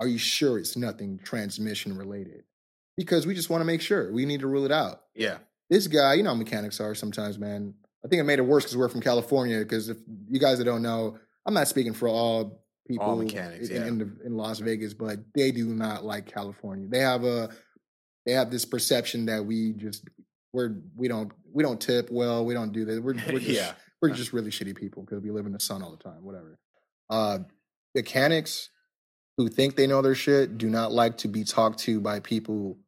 "Are 0.00 0.06
you 0.06 0.18
sure 0.18 0.58
it's 0.58 0.76
nothing 0.76 1.18
transmission 1.22 1.96
related?" 1.96 2.44
Because 2.96 3.26
we 3.26 3.34
just 3.34 3.50
want 3.50 3.60
to 3.60 3.64
make 3.64 3.80
sure. 3.80 4.12
We 4.12 4.24
need 4.24 4.40
to 4.40 4.46
rule 4.46 4.64
it 4.64 4.72
out. 4.72 5.02
Yeah. 5.14 5.38
This 5.68 5.86
guy, 5.88 6.14
you 6.14 6.22
know, 6.22 6.30
how 6.30 6.36
mechanics 6.36 6.80
are 6.80 6.94
sometimes, 6.94 7.38
man. 7.38 7.74
I 8.04 8.08
think 8.08 8.20
it 8.20 8.24
made 8.24 8.38
it 8.38 8.42
worse 8.42 8.62
because 8.64 8.76
we're 8.76 8.88
from 8.88 9.00
California. 9.00 9.58
Because 9.60 9.88
if 9.88 9.96
you 10.28 10.38
guys 10.38 10.58
that 10.58 10.64
don't 10.64 10.82
know, 10.82 11.18
I'm 11.46 11.54
not 11.54 11.66
speaking 11.68 11.92
for 11.92 12.06
all 12.06 12.63
people 12.86 13.16
mechanics, 13.16 13.68
in, 13.68 13.76
yeah. 13.76 13.88
in, 13.88 13.98
the, 13.98 14.10
in 14.24 14.36
Las 14.36 14.58
Vegas, 14.58 14.94
but 14.94 15.18
they 15.34 15.50
do 15.50 15.66
not 15.66 16.04
like 16.04 16.26
California. 16.26 16.86
They 16.88 17.00
have 17.00 17.24
a 17.24 17.50
they 18.26 18.32
have 18.32 18.50
this 18.50 18.64
perception 18.64 19.26
that 19.26 19.44
we 19.44 19.72
just 19.72 20.08
we're 20.52 20.76
we 20.96 21.08
don't 21.08 21.32
we 21.52 21.62
don't 21.62 21.80
tip 21.80 22.10
well. 22.10 22.44
We 22.44 22.54
don't 22.54 22.72
do 22.72 22.84
that. 22.84 23.02
We're, 23.02 23.14
we're 23.14 23.38
just, 23.40 23.48
Yeah. 23.48 23.72
we're 24.00 24.10
just 24.10 24.32
really 24.32 24.50
shitty 24.50 24.76
people 24.76 25.02
because 25.02 25.22
we 25.22 25.30
live 25.30 25.46
in 25.46 25.52
the 25.52 25.60
sun 25.60 25.82
all 25.82 25.90
the 25.90 26.02
time. 26.02 26.24
Whatever. 26.24 26.58
Uh, 27.10 27.38
mechanics 27.94 28.70
who 29.36 29.48
think 29.48 29.76
they 29.76 29.86
know 29.86 30.02
their 30.02 30.14
shit 30.14 30.58
do 30.58 30.70
not 30.70 30.92
like 30.92 31.18
to 31.18 31.28
be 31.28 31.44
talked 31.44 31.80
to 31.80 32.00
by 32.00 32.20
people 32.20 32.78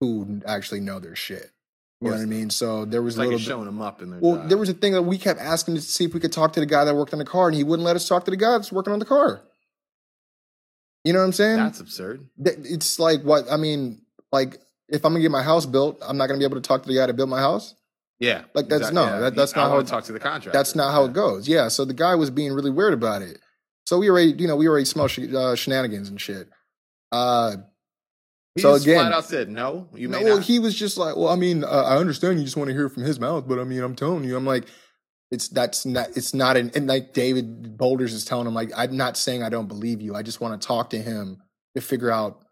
who 0.00 0.40
actually 0.46 0.80
know 0.80 0.98
their 0.98 1.16
shit. 1.16 1.50
You 2.00 2.08
know 2.10 2.16
what 2.16 2.22
I 2.22 2.26
mean? 2.26 2.50
So 2.50 2.84
there 2.84 3.00
was 3.02 3.14
It's 3.14 3.16
a 3.16 3.20
like 3.20 3.26
little 3.28 3.38
bit. 3.38 3.46
showing 3.46 3.64
them 3.64 3.80
up 3.80 4.02
in 4.02 4.10
their 4.10 4.20
Well, 4.20 4.36
job. 4.36 4.48
there 4.50 4.58
was 4.58 4.68
a 4.68 4.74
thing 4.74 4.92
that 4.92 5.02
we 5.02 5.16
kept 5.16 5.40
asking 5.40 5.76
to 5.76 5.80
see 5.80 6.04
if 6.04 6.12
we 6.12 6.20
could 6.20 6.32
talk 6.32 6.52
to 6.52 6.60
the 6.60 6.66
guy 6.66 6.84
that 6.84 6.94
worked 6.94 7.14
on 7.14 7.18
the 7.18 7.24
car, 7.24 7.48
and 7.48 7.56
he 7.56 7.64
wouldn't 7.64 7.84
let 7.86 7.96
us 7.96 8.06
talk 8.06 8.24
to 8.26 8.30
the 8.30 8.36
guy 8.36 8.50
that's 8.52 8.70
working 8.70 8.92
on 8.92 8.98
the 8.98 9.06
car. 9.06 9.40
You 11.04 11.12
know 11.12 11.20
what 11.20 11.26
I'm 11.26 11.32
saying? 11.32 11.56
That's 11.56 11.80
absurd. 11.80 12.28
It's 12.38 12.98
like 12.98 13.22
what 13.22 13.50
I 13.50 13.56
mean. 13.56 14.02
Like 14.32 14.58
if 14.88 15.04
I'm 15.04 15.12
gonna 15.12 15.22
get 15.22 15.30
my 15.30 15.42
house 15.42 15.64
built, 15.64 15.98
I'm 16.02 16.16
not 16.16 16.26
gonna 16.26 16.38
be 16.38 16.44
able 16.44 16.56
to 16.56 16.60
talk 16.60 16.82
to 16.82 16.88
the 16.88 16.94
guy 16.96 17.06
that 17.06 17.14
built 17.14 17.28
my 17.28 17.40
house. 17.40 17.74
Yeah. 18.18 18.44
Like, 18.54 18.68
that's- 18.68 18.88
exact- 18.90 18.94
no, 18.94 19.04
yeah. 19.04 19.20
that- 19.20 19.34
that's 19.36 19.54
I 19.56 19.60
not 19.62 19.70
how 19.70 19.78
it- 19.78 19.86
talk 19.86 20.04
to 20.04 20.12
the 20.12 20.18
contractor. 20.18 20.50
That's 20.50 20.74
not 20.74 20.90
how 20.92 21.02
Yeah. 21.04 21.08
it 21.08 21.12
goes. 21.12 21.48
Yeah. 21.48 21.68
So 21.68 21.84
the 21.84 21.92
guy 21.94 22.14
was 22.14 22.30
being 22.30 22.52
really 22.52 22.70
weird 22.70 22.94
about 22.94 23.20
it. 23.22 23.40
So 23.86 23.98
we 23.98 24.08
already, 24.10 24.32
you 24.32 24.48
know, 24.48 24.56
we 24.56 24.66
already 24.68 24.84
smelled 24.86 25.10
sh- 25.10 25.32
uh, 25.34 25.54
shenanigans 25.54 26.08
and 26.08 26.20
shit. 26.20 26.48
Uh, 27.12 27.56
He 28.56 28.62
So 28.62 28.74
again- 28.74 28.98
flat 29.00 29.12
out 29.12 29.24
said 29.26 29.48
no. 29.48 29.86
You 29.94 30.08
no, 30.08 30.20
well, 30.22 30.38
he 30.38 30.58
was 30.58 30.74
just 30.74 30.96
like, 30.98 31.14
well, 31.14 31.28
I 31.28 31.36
mean, 31.36 31.62
uh, 31.62 31.68
I 31.68 31.98
understand 31.98 32.38
you 32.38 32.44
just 32.44 32.56
want 32.56 32.68
to 32.68 32.74
hear 32.74 32.88
from 32.88 33.04
his 33.04 33.20
mouth, 33.20 33.46
but 33.46 33.58
I 33.60 33.64
mean, 33.64 33.82
I'm 33.82 33.94
telling 33.94 34.24
you, 34.24 34.36
I'm 34.36 34.46
like, 34.46 34.64
it's 35.30 35.48
that's 35.48 35.84
not, 35.86 36.08
it's 36.16 36.32
not 36.34 36.56
an, 36.56 36.72
and 36.74 36.86
like 36.86 37.12
David 37.12 37.76
Boulders 37.76 38.12
is 38.14 38.24
telling 38.24 38.46
him, 38.46 38.54
like, 38.54 38.70
I'm 38.76 38.96
not 38.96 39.16
saying 39.16 39.42
I 39.42 39.50
don't 39.50 39.68
believe 39.68 40.00
you. 40.00 40.14
I 40.14 40.22
just 40.22 40.40
want 40.40 40.60
to 40.60 40.66
talk 40.66 40.90
to 40.90 40.98
him 40.98 41.42
to 41.74 41.82
figure 41.82 42.10
out 42.10 42.42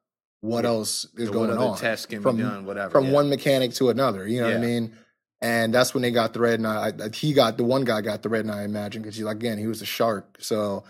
what 0.40 0.64
Yeah. 0.64 0.70
else 0.70 1.06
is 1.16 1.30
going 1.30 1.50
on 1.56 1.78
tests 1.78 2.04
can 2.06 2.20
from- 2.20 2.36
be 2.36 2.42
done, 2.42 2.66
whatever. 2.66 2.90
from 2.90 3.06
yeah. 3.06 3.12
one 3.12 3.28
mechanic 3.30 3.72
to 3.74 3.88
another. 3.88 4.28
You 4.28 4.40
know 4.42 4.48
what 4.48 4.56
I 4.56 4.60
mean? 4.60 4.94
And 5.40 5.74
that's 5.74 5.94
when 5.94 6.02
they 6.02 6.10
got 6.10 6.32
the 6.34 6.40
red. 6.40 6.58
And 6.58 6.66
I, 6.66 6.88
I, 6.88 7.08
he 7.14 7.32
got 7.32 7.56
the 7.56 7.64
one 7.64 7.84
guy 7.84 8.02
got 8.02 8.22
the 8.22 8.28
red, 8.28 8.44
and 8.44 8.52
I 8.54 8.64
imagine 8.64 9.00
because 9.02 9.16
he 9.16 9.24
like 9.24 9.36
again 9.36 9.56
he 9.58 9.66
was 9.66 9.80
a 9.80 9.86
shark. 9.86 10.36
So, 10.40 10.84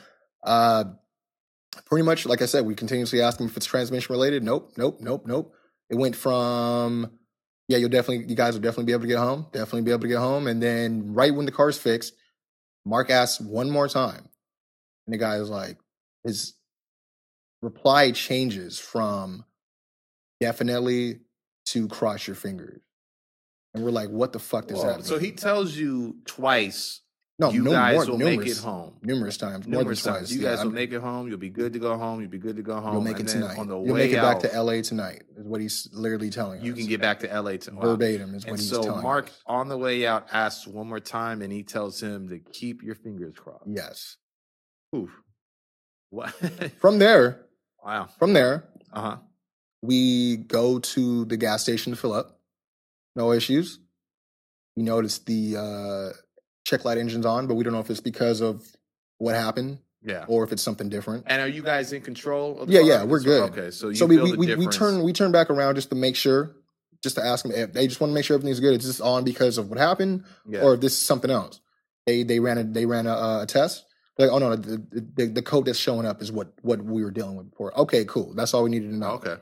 uh, 0.44 0.84
pretty 1.86 2.05
much 2.05 2.26
like 2.26 2.42
I 2.42 2.46
said, 2.46 2.64
we 2.64 2.74
continuously 2.74 3.20
asked 3.20 3.40
him 3.40 3.46
if 3.46 3.56
it's 3.56 3.66
transmission 3.66 4.12
related. 4.12 4.42
Nope, 4.42 4.72
nope, 4.76 4.98
nope, 5.01 5.26
nope. 5.26 5.55
It 5.90 5.96
went 5.96 6.16
from 6.16 7.10
yeah, 7.68 7.78
you'll 7.78 7.88
definitely 7.88 8.26
you 8.26 8.36
guys 8.36 8.55
will 8.55 8.60
definitely 8.60 8.84
be 8.84 8.92
able 8.92 9.02
to 9.02 9.09
get 9.09 9.18
home, 9.18 9.46
definitely 9.52 9.82
be 9.82 9.90
able 9.90 10.02
to 10.02 10.09
get 10.09 10.18
home, 10.18 10.46
and 10.46 10.62
then 10.62 11.14
right 11.14 11.34
when 11.34 11.46
the 11.46 11.52
car's 11.52 11.78
fixed, 11.78 12.14
Marc 12.84 13.10
asks 13.10 13.40
one 13.40 13.70
more 13.70 13.88
time, 13.88 14.28
and 15.06 15.14
the 15.14 15.18
guy 15.18 15.36
is 15.36 15.48
like, 15.48 15.78
his 16.24 16.55
reply 17.62 18.10
changes 18.10 18.78
from 18.78 19.44
definitely 20.40 21.20
to 21.66 21.88
cross 21.88 22.26
your 22.26 22.36
fingers. 22.36 22.80
And 23.72 23.82
we're 23.82 23.90
like, 23.90 24.10
what 24.10 24.32
the 24.32 24.38
fuck 24.38 24.68
does 24.68 24.78
Whoa, 24.78 24.86
that 24.86 24.96
mean? 24.96 25.05
So 25.05 25.18
he 25.18 25.32
tells 25.32 25.74
you 25.74 26.18
twice 26.26 27.01
no, 27.39 27.51
you 27.51 27.62
no, 27.62 27.73
guys 27.73 27.94
more, 27.97 28.06
will 28.06 28.19
numerous, 28.19 28.39
make 28.39 28.48
it 28.48 28.59
home. 28.59 28.94
numerous 29.02 29.36
times, 29.36 29.66
Numerous 29.66 30.02
times. 30.02 30.19
twice. 30.28 30.32
You 30.32 30.40
yeah, 30.43 30.51
guys 30.51 30.59
will 30.59 30.66
I'm- 30.66 30.74
make 30.74 30.93
it 30.93 31.01
home. 31.01 31.27
You'll 31.28 31.39
be 31.39 31.51
good 31.51 31.73
to 31.73 31.78
go 31.81 31.97
home. 31.98 32.20
You'll 32.20 32.31
be 32.31 32.39
good 32.39 32.56
to 32.56 32.62
go 32.62 32.81
home. 32.81 32.93
You'll 32.93 33.02
make 33.02 33.16
it 33.16 33.20
and 33.20 33.28
then 33.28 33.40
tonight. 33.43 33.59
On 33.59 33.66
the 33.66 33.74
You'll 33.81 33.94
way 33.94 34.05
make 34.05 34.12
it 34.12 34.19
out, 34.19 34.40
back 34.43 34.52
to 34.52 34.56
LA 34.62 34.82
tonight. 34.82 35.24
Is 35.36 35.44
what 35.44 35.61
he's 35.61 35.89
literally 35.93 36.31
telling 36.31 36.62
you 36.62 36.73
us. 36.73 36.78
can 36.78 36.86
get 36.86 37.01
back 37.01 37.19
to 37.20 37.27
LA 37.28 37.56
to 37.56 37.74
wow. 37.74 37.81
verbatim. 37.82 38.35
Is 38.36 38.44
what 38.44 38.51
And 38.52 38.59
he's 38.61 38.70
so 38.70 38.82
telling 38.82 38.98
So 38.98 39.02
Marc 39.02 39.27
us. 39.28 39.43
on 39.47 39.69
the 39.69 39.77
way 39.77 40.06
out 40.06 40.28
asks 40.32 40.66
one 40.66 40.86
more 40.89 41.01
time, 41.01 41.43
and 41.43 41.52
he 41.52 41.65
tells 41.65 42.01
him 42.01 42.28
to 42.28 42.39
keep 42.39 42.82
your 42.82 42.94
fingers 42.94 43.35
crossed. 43.36 43.65
Yes. 43.66 44.16
Oof. 44.94 45.11
What? 46.11 46.31
From 46.81 47.01
there, 47.01 47.47
wow. 47.85 48.09
from 48.20 48.32
there, 48.32 48.69
Uh 48.93 49.01
huh. 49.01 49.16
we 49.82 50.36
go 50.36 50.78
to 50.78 51.24
the 51.24 51.36
gas 51.36 51.62
station 51.62 51.93
to 51.93 51.98
fill 51.98 52.12
up. 52.12 52.39
No 53.16 53.32
issues. 53.32 53.81
We 54.77 54.85
notice 54.85 55.19
the 55.19 55.56
uh, 55.56 56.16
check 56.64 56.84
light 56.84 56.98
engine's 56.98 57.26
on, 57.26 57.46
but 57.46 57.54
we 57.54 57.64
don't 57.64 57.72
know 57.72 57.80
if 57.80 57.90
it's 57.90 58.00
because 58.00 58.40
of 58.40 58.64
what 59.18 59.34
happened 59.34 59.78
Yeah. 60.02 60.24
or 60.28 60.44
if 60.44 60.52
it's 60.52 60.62
something 60.62 60.88
different. 60.88 61.24
And 61.26 61.40
are 61.40 61.48
you 61.48 61.62
guys 61.62 61.92
in 61.92 62.02
control? 62.02 62.58
Of 62.60 62.68
the 62.68 62.74
Yeah, 62.74 62.80
car? 62.80 62.88
yeah, 62.88 63.04
we're 63.04 63.20
good. 63.20 63.50
Okay, 63.52 63.70
so 63.70 63.88
you 63.90 63.94
so 63.94 64.06
we 64.06 64.18
we, 64.18 64.32
we, 64.36 64.54
we 64.56 64.66
turn 64.66 65.02
we 65.02 65.12
turn 65.12 65.30
back 65.32 65.50
around 65.50 65.76
just 65.76 65.90
to 65.90 65.94
make 65.96 66.16
sure, 66.16 66.56
just 67.02 67.16
to 67.16 67.24
ask 67.24 67.44
them 67.44 67.52
if 67.52 67.72
they 67.72 67.86
just 67.86 68.00
want 68.00 68.10
to 68.10 68.14
make 68.14 68.24
sure 68.24 68.34
everything's 68.34 68.60
good. 68.60 68.74
It's 68.74 68.86
just 68.86 69.00
on 69.00 69.24
because 69.24 69.58
of 69.58 69.68
what 69.68 69.78
happened, 69.78 70.24
Yeah. 70.46 70.62
or 70.62 70.74
if 70.74 70.80
this 70.80 70.92
is 70.92 70.98
something 70.98 71.30
else. 71.30 71.60
They 72.06 72.22
they 72.22 72.40
ran 72.40 72.58
a 72.58 72.64
they 72.64 72.86
ran 72.86 73.06
a, 73.06 73.40
a 73.42 73.46
test. 73.46 73.84
They're 74.16 74.28
like, 74.28 74.34
oh 74.34 74.38
no, 74.38 74.56
the, 74.56 74.78
the 75.16 75.26
the 75.26 75.42
code 75.42 75.64
that's 75.66 75.78
showing 75.78 76.06
up 76.06 76.20
is 76.22 76.30
what 76.30 76.52
what 76.62 76.82
we 76.84 77.02
were 77.02 77.10
dealing 77.10 77.36
with 77.36 77.50
before. 77.50 77.76
Okay, 77.80 78.04
cool. 78.04 78.34
That's 78.34 78.52
all 78.54 78.62
we 78.62 78.70
needed 78.70 78.90
to 78.90 78.96
know. 78.96 79.12
okay. 79.12 79.36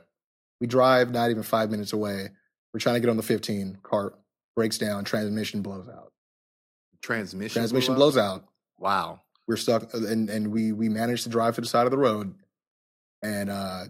We 0.61 0.67
drive 0.67 1.11
not 1.11 1.29
even 1.29 1.43
five 1.43 1.69
minutes 1.71 1.91
away. 1.93 2.29
We're 2.73 2.79
trying 2.79 2.95
to 2.95 2.99
get 3.01 3.09
on 3.09 3.17
the 3.17 3.23
15. 3.23 3.79
Car 3.83 4.13
breaks 4.55 4.77
down. 4.77 5.03
Transmission 5.03 5.61
blows 5.61 5.89
out. 5.89 6.12
Transmission. 7.03 7.53
Transmission 7.61 7.95
blows 7.95 8.17
out. 8.17 8.45
Wow. 8.79 9.21
We're 9.47 9.57
stuck, 9.57 9.93
and 9.93 10.29
and 10.29 10.47
we 10.51 10.71
we 10.71 10.87
managed 10.89 11.23
to 11.23 11.29
drive 11.29 11.55
to 11.55 11.61
the 11.61 11.67
side 11.67 11.85
of 11.85 11.91
the 11.91 11.97
road, 11.97 12.33
and 13.21 13.49
uh 13.49 13.83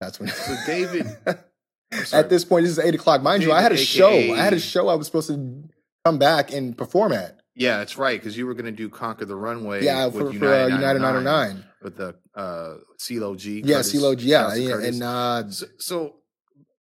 that's 0.00 0.18
when. 0.18 0.28
So 0.28 0.56
David, 0.66 1.06
at 2.12 2.28
this 2.28 2.44
point, 2.44 2.64
this 2.64 2.72
is 2.72 2.78
eight 2.80 2.94
o'clock. 2.96 3.22
Mind 3.22 3.44
you, 3.44 3.52
I 3.52 3.62
had 3.62 3.70
a 3.70 3.76
David, 3.76 3.86
show. 3.86 4.10
I 4.10 4.36
had 4.38 4.52
a 4.52 4.58
show 4.58 4.88
I 4.88 4.94
was 4.96 5.06
supposed 5.06 5.28
to 5.28 5.62
come 6.04 6.18
back 6.18 6.52
and 6.52 6.76
perform 6.76 7.12
at. 7.12 7.38
Yeah, 7.54 7.78
that's 7.78 7.96
right. 7.96 8.18
Because 8.18 8.36
you 8.36 8.46
were 8.46 8.54
going 8.54 8.64
to 8.66 8.72
do 8.72 8.88
Conquer 8.88 9.26
the 9.26 9.36
Runway. 9.36 9.84
Yeah, 9.84 10.06
with 10.06 10.14
for, 10.14 10.26
for 10.26 10.32
United, 10.32 10.72
uh, 10.72 10.76
United 10.76 10.98
909 11.00 11.24
909. 11.24 11.64
with 11.82 11.96
the 11.96 12.14
uh, 12.34 12.74
CeeLo 12.98 13.36
G. 13.36 13.62
Yeah, 13.64 13.76
Curtis- 13.76 13.94
CeeLo 13.94 14.18
G. 14.18 14.26
Yeah, 14.26 14.54
yeah, 14.54 14.80
and 14.82 15.02
uh, 15.02 15.50
so, 15.50 15.66
so 15.78 16.14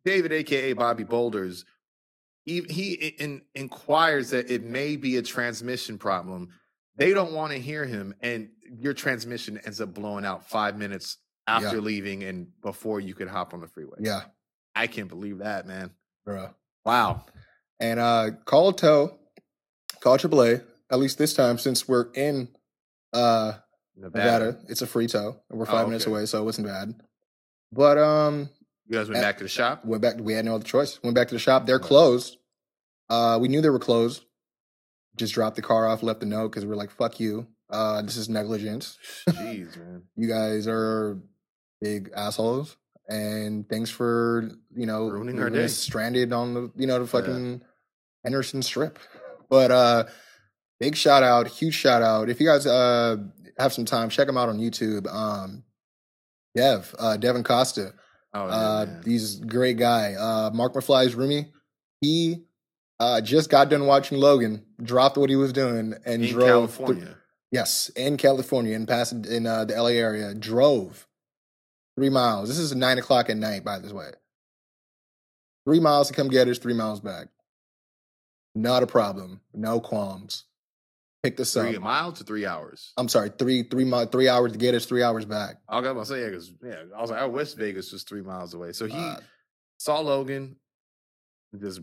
David, 0.03 0.31
aka 0.31 0.73
Bobby 0.73 1.03
Boulders, 1.03 1.65
he, 2.45 2.61
he 2.69 2.93
in, 2.93 3.41
inquires 3.55 4.31
that 4.31 4.49
it 4.51 4.63
may 4.63 4.95
be 4.95 5.18
a 5.18 5.22
transmission 5.22 5.97
problem. 5.97 6.49
They 6.95 7.13
don't 7.13 7.34
want 7.34 7.53
to 7.53 7.59
hear 7.59 7.85
him, 7.85 8.13
and 8.22 8.49
your 8.80 8.93
transmission 8.93 9.59
ends 9.65 9.80
up 9.81 9.93
blowing 9.93 10.26
out 10.26 10.49
five 10.49 10.77
minutes 10.77 11.18
after 11.47 11.76
Yeah. 11.77 11.81
leaving 11.81 12.23
and 12.23 12.47
before 12.61 12.99
you 12.99 13.13
could 13.15 13.27
hop 13.27 13.53
on 13.53 13.61
the 13.61 13.68
freeway. 13.68 13.97
yeah, 14.01 14.23
I 14.76 14.88
can't 14.88 15.09
believe 15.09 15.39
that, 15.39 15.65
man. 15.68 15.91
bro. 16.26 16.49
Wow. 16.85 17.26
And 17.80 17.99
uh, 17.99 18.31
call 18.45 18.69
a 18.69 18.73
tow, 18.76 19.18
call 20.01 20.18
AAA. 20.18 20.63
At 20.91 20.99
least 20.99 21.18
this 21.18 21.34
time, 21.34 21.57
since 21.57 21.88
we're 21.88 22.11
in 22.13 22.49
uh 23.13 23.53
Nevada, 23.95 24.59
it's 24.68 24.81
a 24.81 24.88
free 24.88 25.07
tow, 25.07 25.38
and 25.49 25.59
we're 25.59 25.68
Oh, 25.68 25.72
five 25.72 25.88
minutes 25.88 26.05
away, 26.07 26.26
so 26.26 26.41
it 26.41 26.45
wasn't 26.45 26.68
bad. 26.68 26.93
But 27.72 27.97
um, 27.97 28.49
You 28.91 28.97
guys 28.97 29.07
went 29.07 29.19
Uh, 29.19 29.22
back 29.23 29.38
to 29.38 29.43
the 29.43 29.49
shop. 29.49 29.85
went 29.85 30.01
back. 30.01 30.15
We 30.19 30.34
had 30.34 30.43
no 30.43 30.55
other 30.55 30.65
choice. 30.65 31.01
Went 31.01 31.15
back 31.15 31.30
to 31.30 31.35
the 31.35 31.39
shop. 31.39 31.65
They're 31.65 31.80
closed. 31.80 32.35
Uh, 33.09 33.38
we 33.41 33.47
knew 33.47 33.61
they 33.61 33.69
were 33.69 33.80
closed. 33.80 34.26
Just 35.15 35.34
dropped 35.34 35.55
the 35.55 35.61
car 35.61 35.88
off, 35.88 36.03
left 36.03 36.22
a 36.23 36.26
note 36.26 36.49
because 36.49 36.65
we're 36.65 36.76
like, 36.76 36.91
"Fuck 36.91 37.18
you. 37.22 37.47
Uh, 37.69 38.01
this 38.01 38.18
is 38.18 38.27
negligence. 38.27 38.97
Jeez, 39.30 39.77
man. 39.77 40.03
You 40.18 40.27
guys 40.27 40.68
are 40.68 41.22
big 41.80 42.11
assholes." 42.13 42.76
And 43.07 43.68
thanks 43.69 43.89
for 43.89 44.49
you 44.76 44.85
know 44.85 45.07
Ruining 45.09 45.39
our 45.41 45.49
day. 45.49 45.68
stranded 45.68 46.34
on 46.34 46.53
the 46.53 46.72
you 46.76 46.85
know 46.85 46.99
the 46.99 47.07
fucking 47.07 47.61
Henderson 48.26 48.61
Strip. 48.61 48.99
But 49.49 49.72
uh, 49.72 50.03
big 50.81 50.97
shout 50.97 51.23
out, 51.23 51.47
huge 51.47 51.76
shout 51.76 52.01
out. 52.01 52.30
If 52.30 52.41
you 52.41 52.45
guys 52.47 52.65
uh 52.68 53.18
have 53.57 53.72
some 53.72 53.85
time, 53.85 54.09
check 54.09 54.27
them 54.27 54.38
out 54.38 54.49
on 54.49 54.59
YouTube. 54.59 55.07
Um, 55.13 55.63
Dev, 56.55 56.93
uh, 56.99 57.15
Devin 57.15 57.43
Costa. 57.45 57.93
Oh, 58.34 58.48
yeah, 58.48 58.53
Uh, 58.53 58.86
man. 58.88 59.02
he's 59.06 59.41
a 59.41 59.45
great 59.45 59.78
guy. 59.78 60.14
Uh, 60.14 60.52
Marc 60.53 60.74
McFly's 60.74 61.16
roomie. 61.16 61.52
He 61.99 62.44
uh, 62.99 63.20
just 63.22 63.49
got 63.49 63.70
done 63.70 63.86
watching 63.86 64.18
Logan, 64.20 64.64
dropped 64.82 65.18
what 65.18 65.30
he 65.30 65.36
was 65.36 65.52
doing, 65.53 65.94
and 66.06 66.24
in 66.24 66.32
drove. 66.32 66.48
California. 66.78 67.18
yes, 67.52 67.90
in 67.95 68.18
California, 68.18 68.76
in 68.76 68.86
past 68.86 69.12
in 69.14 69.45
uh, 69.48 69.66
the 69.66 69.74
LA 69.76 69.90
area, 69.90 70.34
drove 70.34 71.08
three 71.98 72.10
miles. 72.10 72.48
This 72.48 72.58
is 72.58 72.74
nine 72.76 72.98
o'clock 72.98 73.30
at 73.30 73.38
night, 73.38 73.64
by 73.66 73.80
the 73.80 73.94
way. 73.94 74.12
Three 75.68 75.80
miles 75.80 76.08
to 76.08 76.14
come 76.14 76.28
get 76.30 76.48
us, 76.48 76.58
three 76.58 76.74
miles 76.74 76.99
back. 77.02 77.28
Not 78.56 78.82
a 78.84 78.88
problem. 78.88 79.41
No 79.53 79.80
qualms. 79.80 80.45
Pick 81.23 81.38
this 81.38 81.53
Three 81.53 81.76
up. 81.76 81.84
miles 81.84 82.18
to 82.18 82.23
three 82.23 82.48
hours. 82.48 82.93
I'm 82.98 83.07
sorry, 83.07 83.30
three 83.38 83.61
three 83.64 83.85
mi- 83.85 84.06
three 84.11 84.27
hours 84.27 84.53
to 84.53 84.57
get 84.57 84.73
us, 84.73 84.85
three 84.85 85.03
hours 85.03 85.23
back. 85.23 85.57
I 85.69 85.80
was 85.80 85.85
gonna 85.88 86.06
say 86.06 86.22
yeah, 86.22 86.30
because 86.30 86.52
yeah, 86.64 86.76
I 86.98 87.02
was 87.02 87.11
like, 87.11 87.22
I 87.22 87.26
wish 87.26 87.53
Vegas 87.53 87.91
was 87.91 88.02
three 88.03 88.23
miles 88.23 88.56
away. 88.56 88.72
So 88.72 88.88
he 88.88 88.98
Uh, 88.98 89.18
saw 89.77 89.99
Logan, 89.99 90.56
just 91.60 91.80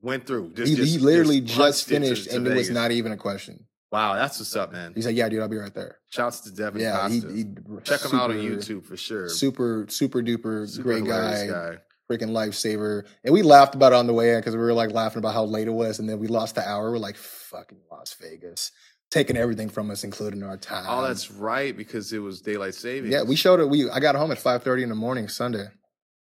went 0.00 0.26
through. 0.26 0.54
Just, 0.54 0.70
he, 0.70 0.76
just- 0.76 0.92
he 0.92 0.98
literally 0.98 1.42
just 1.42 1.58
just, 1.58 1.82
it 1.82 1.94
to- 1.96 2.00
finished, 2.00 2.30
to 2.30 2.36
and 2.36 2.46
it 2.46 2.54
was 2.56 2.70
not 2.70 2.90
even 2.90 3.12
a 3.12 3.18
question. 3.18 3.66
Wow, 3.92 4.14
that's 4.14 4.38
what's 4.38 4.56
up, 4.56 4.72
man. 4.72 4.92
He's 4.94 5.04
like, 5.06 5.16
"Yeah, 5.16 5.28
dude, 5.28 5.40
I'll 5.42 5.48
be 5.48 5.56
right 5.58 5.72
there." 5.74 5.98
Shouts 6.08 6.40
to 6.40 6.50
Devin 6.50 6.80
Yeah, 6.80 7.06
he, 7.08 7.20
Costa. 7.20 7.36
he 7.36 7.44
Check 7.84 8.00
him 8.02 8.18
out 8.18 8.30
on 8.30 8.36
YouTube 8.36 8.84
for 8.86 8.96
sure. 8.96 9.28
Super, 9.28 9.84
super 9.90 10.22
duper 10.22 10.66
Super 10.68 10.82
great 10.84 11.04
hilarious 11.04 11.50
guy, 11.50 11.76
freaking 12.10 12.30
lifesaver. 12.30 13.04
And 13.24 13.32
we 13.34 13.42
laughed 13.42 13.74
about 13.74 13.92
it 13.92 13.96
on 13.96 14.06
the 14.06 14.12
way 14.14 14.32
in 14.34 14.40
because 14.40 14.54
we 14.56 14.60
were 14.62 14.72
like 14.74 14.90
laughing 14.92 15.18
about 15.18 15.34
how 15.34 15.44
late 15.44 15.68
it 15.68 15.72
was, 15.72 15.98
and 15.98 16.08
then 16.08 16.18
we 16.18 16.28
lost 16.28 16.54
the 16.54 16.66
hour. 16.66 16.90
We're 16.90 16.98
like, 16.98 17.16
"Fucking 17.50 17.78
Las 17.90 18.14
Vegas, 18.20 18.72
taking 19.10 19.36
everything 19.36 19.68
from 19.68 19.90
us, 19.90 20.04
including 20.04 20.42
our 20.42 20.56
time." 20.56 20.86
Oh, 20.88 21.06
that's 21.06 21.30
right, 21.30 21.76
because 21.76 22.12
it 22.12 22.18
was 22.18 22.40
daylight 22.40 22.74
savings. 22.74 23.12
yeah. 23.12 23.22
We 23.22 23.36
showed 23.36 23.60
it. 23.60 23.68
We 23.68 23.88
I 23.90 24.00
got 24.00 24.14
home 24.14 24.30
at 24.30 24.38
five 24.38 24.62
thirty 24.62 24.82
in 24.82 24.88
the 24.88 24.94
morning 24.94 25.28
Sunday. 25.28 25.66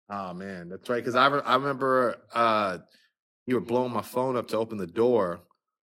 Oh 0.09 0.33
man, 0.33 0.69
that's 0.69 0.89
right. 0.89 0.99
Because 1.03 1.17
I 1.17 1.27
re- 1.27 1.43
I 1.45 1.55
remember 1.57 2.17
uh, 2.33 2.79
you 3.47 3.57
were 3.57 3.61
blowing 3.61 3.93
my 3.93 4.03
phone 4.03 4.37
up 4.37 4.49
to 4.49 4.57
open 4.57 4.79
the 4.79 4.87
door, 4.87 5.41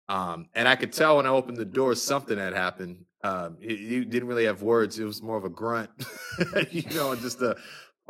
um, 0.09 0.47
and 0.53 0.67
I 0.67 0.75
could 0.75 0.91
tell 0.91 1.17
when 1.17 1.25
I 1.25 1.29
opened 1.29 1.57
the 1.57 1.65
door 1.65 1.95
something 1.95 2.37
had 2.37 2.53
happened. 2.53 3.05
Um, 3.23 3.57
you, 3.61 3.75
you 3.75 4.05
didn't 4.05 4.27
really 4.27 4.45
have 4.45 4.61
words; 4.61 4.99
it 4.99 5.05
was 5.05 5.21
more 5.21 5.37
of 5.37 5.45
a 5.45 5.49
grunt, 5.49 5.89
you 6.71 6.83
know, 6.93 7.15
just 7.15 7.41
a 7.41 7.55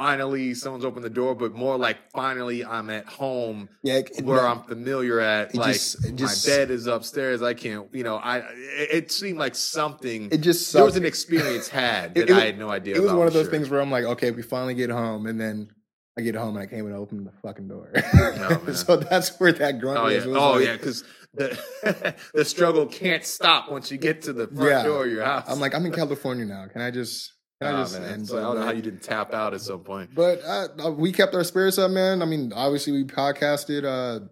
finally 0.02 0.53
someone's 0.56 0.84
opened 0.84 1.06
the 1.06 1.10
door, 1.10 1.36
but 1.36 1.53
more 1.53 1.78
like 1.78 1.98
finally 2.11 2.65
I'm 2.65 2.90
at 2.90 3.06
home 3.06 3.69
Yeah, 3.84 3.98
it- 3.98 4.26
where 4.26 4.41
no, 4.41 4.48
I'm 4.48 4.64
familiar 4.64 5.19
at. 5.19 5.53
Like 5.53 5.73
just- 5.73 6.15
just- 6.15 6.48
my 6.48 6.53
bed 6.56 6.72
is 6.72 6.88
upstairs. 6.88 7.41
I 7.44 7.53
can't, 7.53 7.88
you 7.94 8.03
know, 8.03 8.15
I 8.15 8.38
it, 8.40 8.90
it 8.91 9.11
seemed 9.11 9.38
like 9.38 9.53
something. 9.56 10.30
It 10.32 10.41
just 10.41 10.73
there 10.73 10.84
was 10.84 10.95
an 10.95 11.06
experience 11.06 11.68
had 11.84 12.15
that 12.15 12.30
it 12.30 12.36
I 12.36 12.45
had 12.45 12.57
no 12.57 12.69
idea. 12.69 12.95
It 12.95 13.02
was 13.02 13.11
about 13.11 13.19
one 13.19 13.28
of 13.28 13.34
those 13.34 13.44
sure. 13.45 13.52
things 13.52 13.69
where 13.69 13.80
I'm 13.80 13.91
like, 13.91 14.06
okay, 14.06 14.32
we 14.32 14.41
finally 14.41 14.73
get 14.73 14.90
home, 14.90 15.28
and 15.28 15.40
then 15.40 15.69
I 16.18 16.22
get 16.22 16.36
home 16.36 16.56
and 16.57 16.64
I 16.64 16.65
came 16.65 16.86
and 16.88 16.95
opened 16.95 17.28
the 17.28 17.32
fucking 17.44 17.68
door. 17.68 17.91
man. 17.94 18.73
so 18.84 18.98
that's 18.98 19.40
where 19.40 19.53
that 19.53 19.80
grunt 19.80 19.99
Oh 19.99 20.03
was. 20.06 20.26
yeah, 20.26 20.32
oh 20.36 20.52
like- 20.53 20.65
yeah, 20.65 20.73
because 20.78 21.03
the 21.36 22.15
the 22.34 22.44
struggle 22.44 22.86
can't 22.88 23.23
stop 23.23 23.72
once 23.72 23.91
you 23.91 23.98
get 23.98 24.23
to 24.23 24.34
the 24.34 24.48
front 24.48 24.69
Yeah. 24.69 24.84
door 24.84 25.06
of 25.06 25.11
your 25.11 25.23
house. 25.23 25.45
I'm 25.48 25.60
like, 25.60 25.73
I'm 25.76 25.86
in 25.86 25.94
California 25.94 26.45
now. 26.45 26.65
Can 26.72 26.82
I 26.82 26.90
just? 26.91 27.32
Can 27.62 27.76
I 27.76 27.80
oh, 27.80 27.84
just? 27.84 28.00
man. 28.00 28.10
and 28.12 28.28
So 28.28 28.38
I 28.40 28.42
don't 28.42 28.56
know 28.60 28.66
how 28.66 28.72
you 28.72 28.82
didn't 28.82 29.04
tap 29.04 29.34
out 29.34 29.54
at 29.54 29.62
some 29.62 29.82
point. 29.82 30.16
But 30.16 30.42
uh, 30.44 30.68
uh, 30.86 30.92
we 30.92 31.12
kept 31.12 31.36
our 31.36 31.44
spirits 31.44 31.78
up, 31.78 31.92
man. 31.92 32.22
I 32.22 32.26
mean, 32.26 32.52
obviously 32.54 32.92
we 32.94 33.04
podcasted. 33.04 33.84
Uh, 33.86 34.26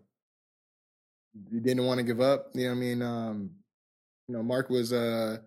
we 1.51 1.59
didn't 1.59 1.85
want 1.85 1.99
to 1.99 2.03
give 2.03 2.21
up. 2.21 2.47
You 2.55 2.63
know, 2.63 2.69
what 2.69 2.75
I 2.75 2.79
mean, 2.79 3.01
um, 3.01 3.51
you 4.27 4.35
know, 4.35 4.43
Marc 4.43 4.69
was 4.69 4.91
uh 4.93 5.37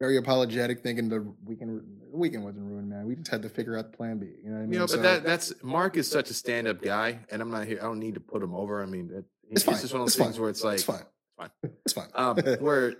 very 0.00 0.16
apologetic, 0.16 0.82
thinking 0.82 1.08
the 1.08 1.20
weekend 1.44 1.80
the 2.12 2.16
weekend 2.16 2.44
wasn't 2.44 2.64
ruined, 2.66 2.88
man. 2.88 3.06
We 3.06 3.16
just 3.16 3.30
had 3.30 3.42
to 3.42 3.48
figure 3.48 3.76
out 3.76 3.90
the 3.90 3.96
plan 3.96 4.18
B. 4.18 4.26
You 4.42 4.50
know 4.50 4.56
what 4.56 4.58
I 4.58 4.62
mean? 4.62 4.72
You 4.72 4.78
know, 4.80 4.84
but 4.84 4.90
So- 4.90 5.02
that 5.02 5.24
that's 5.24 5.52
Marc 5.62 5.96
is 5.96 6.08
such 6.10 6.30
a 6.30 6.34
stand 6.34 6.68
up 6.68 6.80
guy, 6.82 7.18
and 7.30 7.42
I'm 7.42 7.50
not 7.50 7.66
here. 7.66 7.78
I 7.80 7.84
don't 7.84 7.98
need 7.98 8.14
to 8.14 8.20
put 8.20 8.42
him 8.42 8.54
over. 8.54 8.82
I 8.82 8.86
mean, 8.86 9.10
it, 9.12 9.24
It's 9.50 9.64
fine. 9.64 9.74
just 9.80 9.92
one 9.92 10.02
of 10.02 10.06
those 10.06 10.14
It's 10.14 10.22
things 10.24 10.34
fine. 10.36 10.40
where 10.40 10.50
it's 10.50 10.64
like 10.64 10.74
it's 10.74 10.84
fine. 10.84 11.02
It's 11.02 11.12
fine. 11.36 11.72
It's 11.84 11.92
fine. 11.92 12.08
um, 12.14 12.36
where 12.64 12.94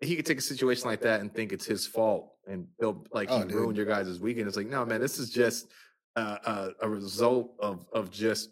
he 0.00 0.16
could 0.16 0.24
take 0.26 0.38
a 0.38 0.42
situation 0.42 0.88
like 0.88 1.00
that 1.02 1.20
and 1.20 1.32
think 1.32 1.52
it's 1.52 1.66
his 1.66 1.86
fault 1.86 2.32
and 2.46 2.66
feel 2.80 3.04
like 3.12 3.28
he 3.28 3.34
Oh, 3.36 3.42
dude. 3.42 3.52
ruined 3.52 3.76
your 3.76 3.86
guys' 3.86 4.18
weekend. 4.20 4.48
It's 4.48 4.56
like, 4.56 4.66
no, 4.68 4.84
man, 4.84 5.00
this 5.00 5.18
is 5.18 5.30
just 5.30 5.68
uh, 6.16 6.38
uh, 6.44 6.68
a 6.80 6.88
result 6.88 7.52
of 7.60 7.86
of 7.92 8.10
just 8.10 8.50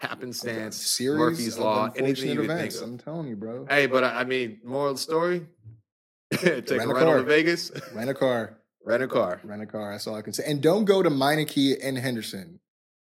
happenstance, 0.00 0.76
series 0.76 1.18
Murphy's 1.18 1.58
law, 1.58 1.90
anything 1.96 2.30
you 2.30 2.42
events. 2.42 2.76
think 2.76 2.84
of. 2.86 2.90
I'm 2.92 2.98
telling 2.98 3.28
you, 3.28 3.36
bro. 3.36 3.66
Hey, 3.68 3.86
but 3.86 4.04
I 4.04 4.20
I 4.20 4.24
mean, 4.24 4.58
moral 4.64 4.90
of 4.90 4.96
the 4.96 5.02
story: 5.02 5.46
take 6.32 6.42
Rent 6.70 6.70
a 6.70 6.90
a 6.90 6.94
car. 6.94 7.16
to 7.18 7.22
Vegas, 7.24 7.70
Rent 7.94 8.10
a 8.10 8.14
car. 8.14 8.56
rent 8.84 9.02
a 9.02 9.08
car. 9.08 9.40
Rent 9.44 9.62
a 9.62 9.66
car. 9.66 9.92
That's 9.92 10.06
all 10.06 10.14
I 10.14 10.22
can 10.22 10.32
say. 10.32 10.44
And 10.46 10.62
don't 10.62 10.84
go 10.86 11.02
to 11.02 11.10
Meineke 11.10 11.76
and 11.82 11.98
Henderson. 11.98 12.60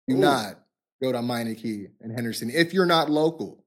Do 0.07 0.15
Ooh. 0.15 0.19
not 0.19 0.59
go 1.01 1.11
to 1.11 1.19
Meineke 1.19 1.91
and 2.01 2.11
Henderson 2.11 2.49
if 2.49 2.73
you're 2.73 2.85
not 2.85 3.09
local. 3.09 3.63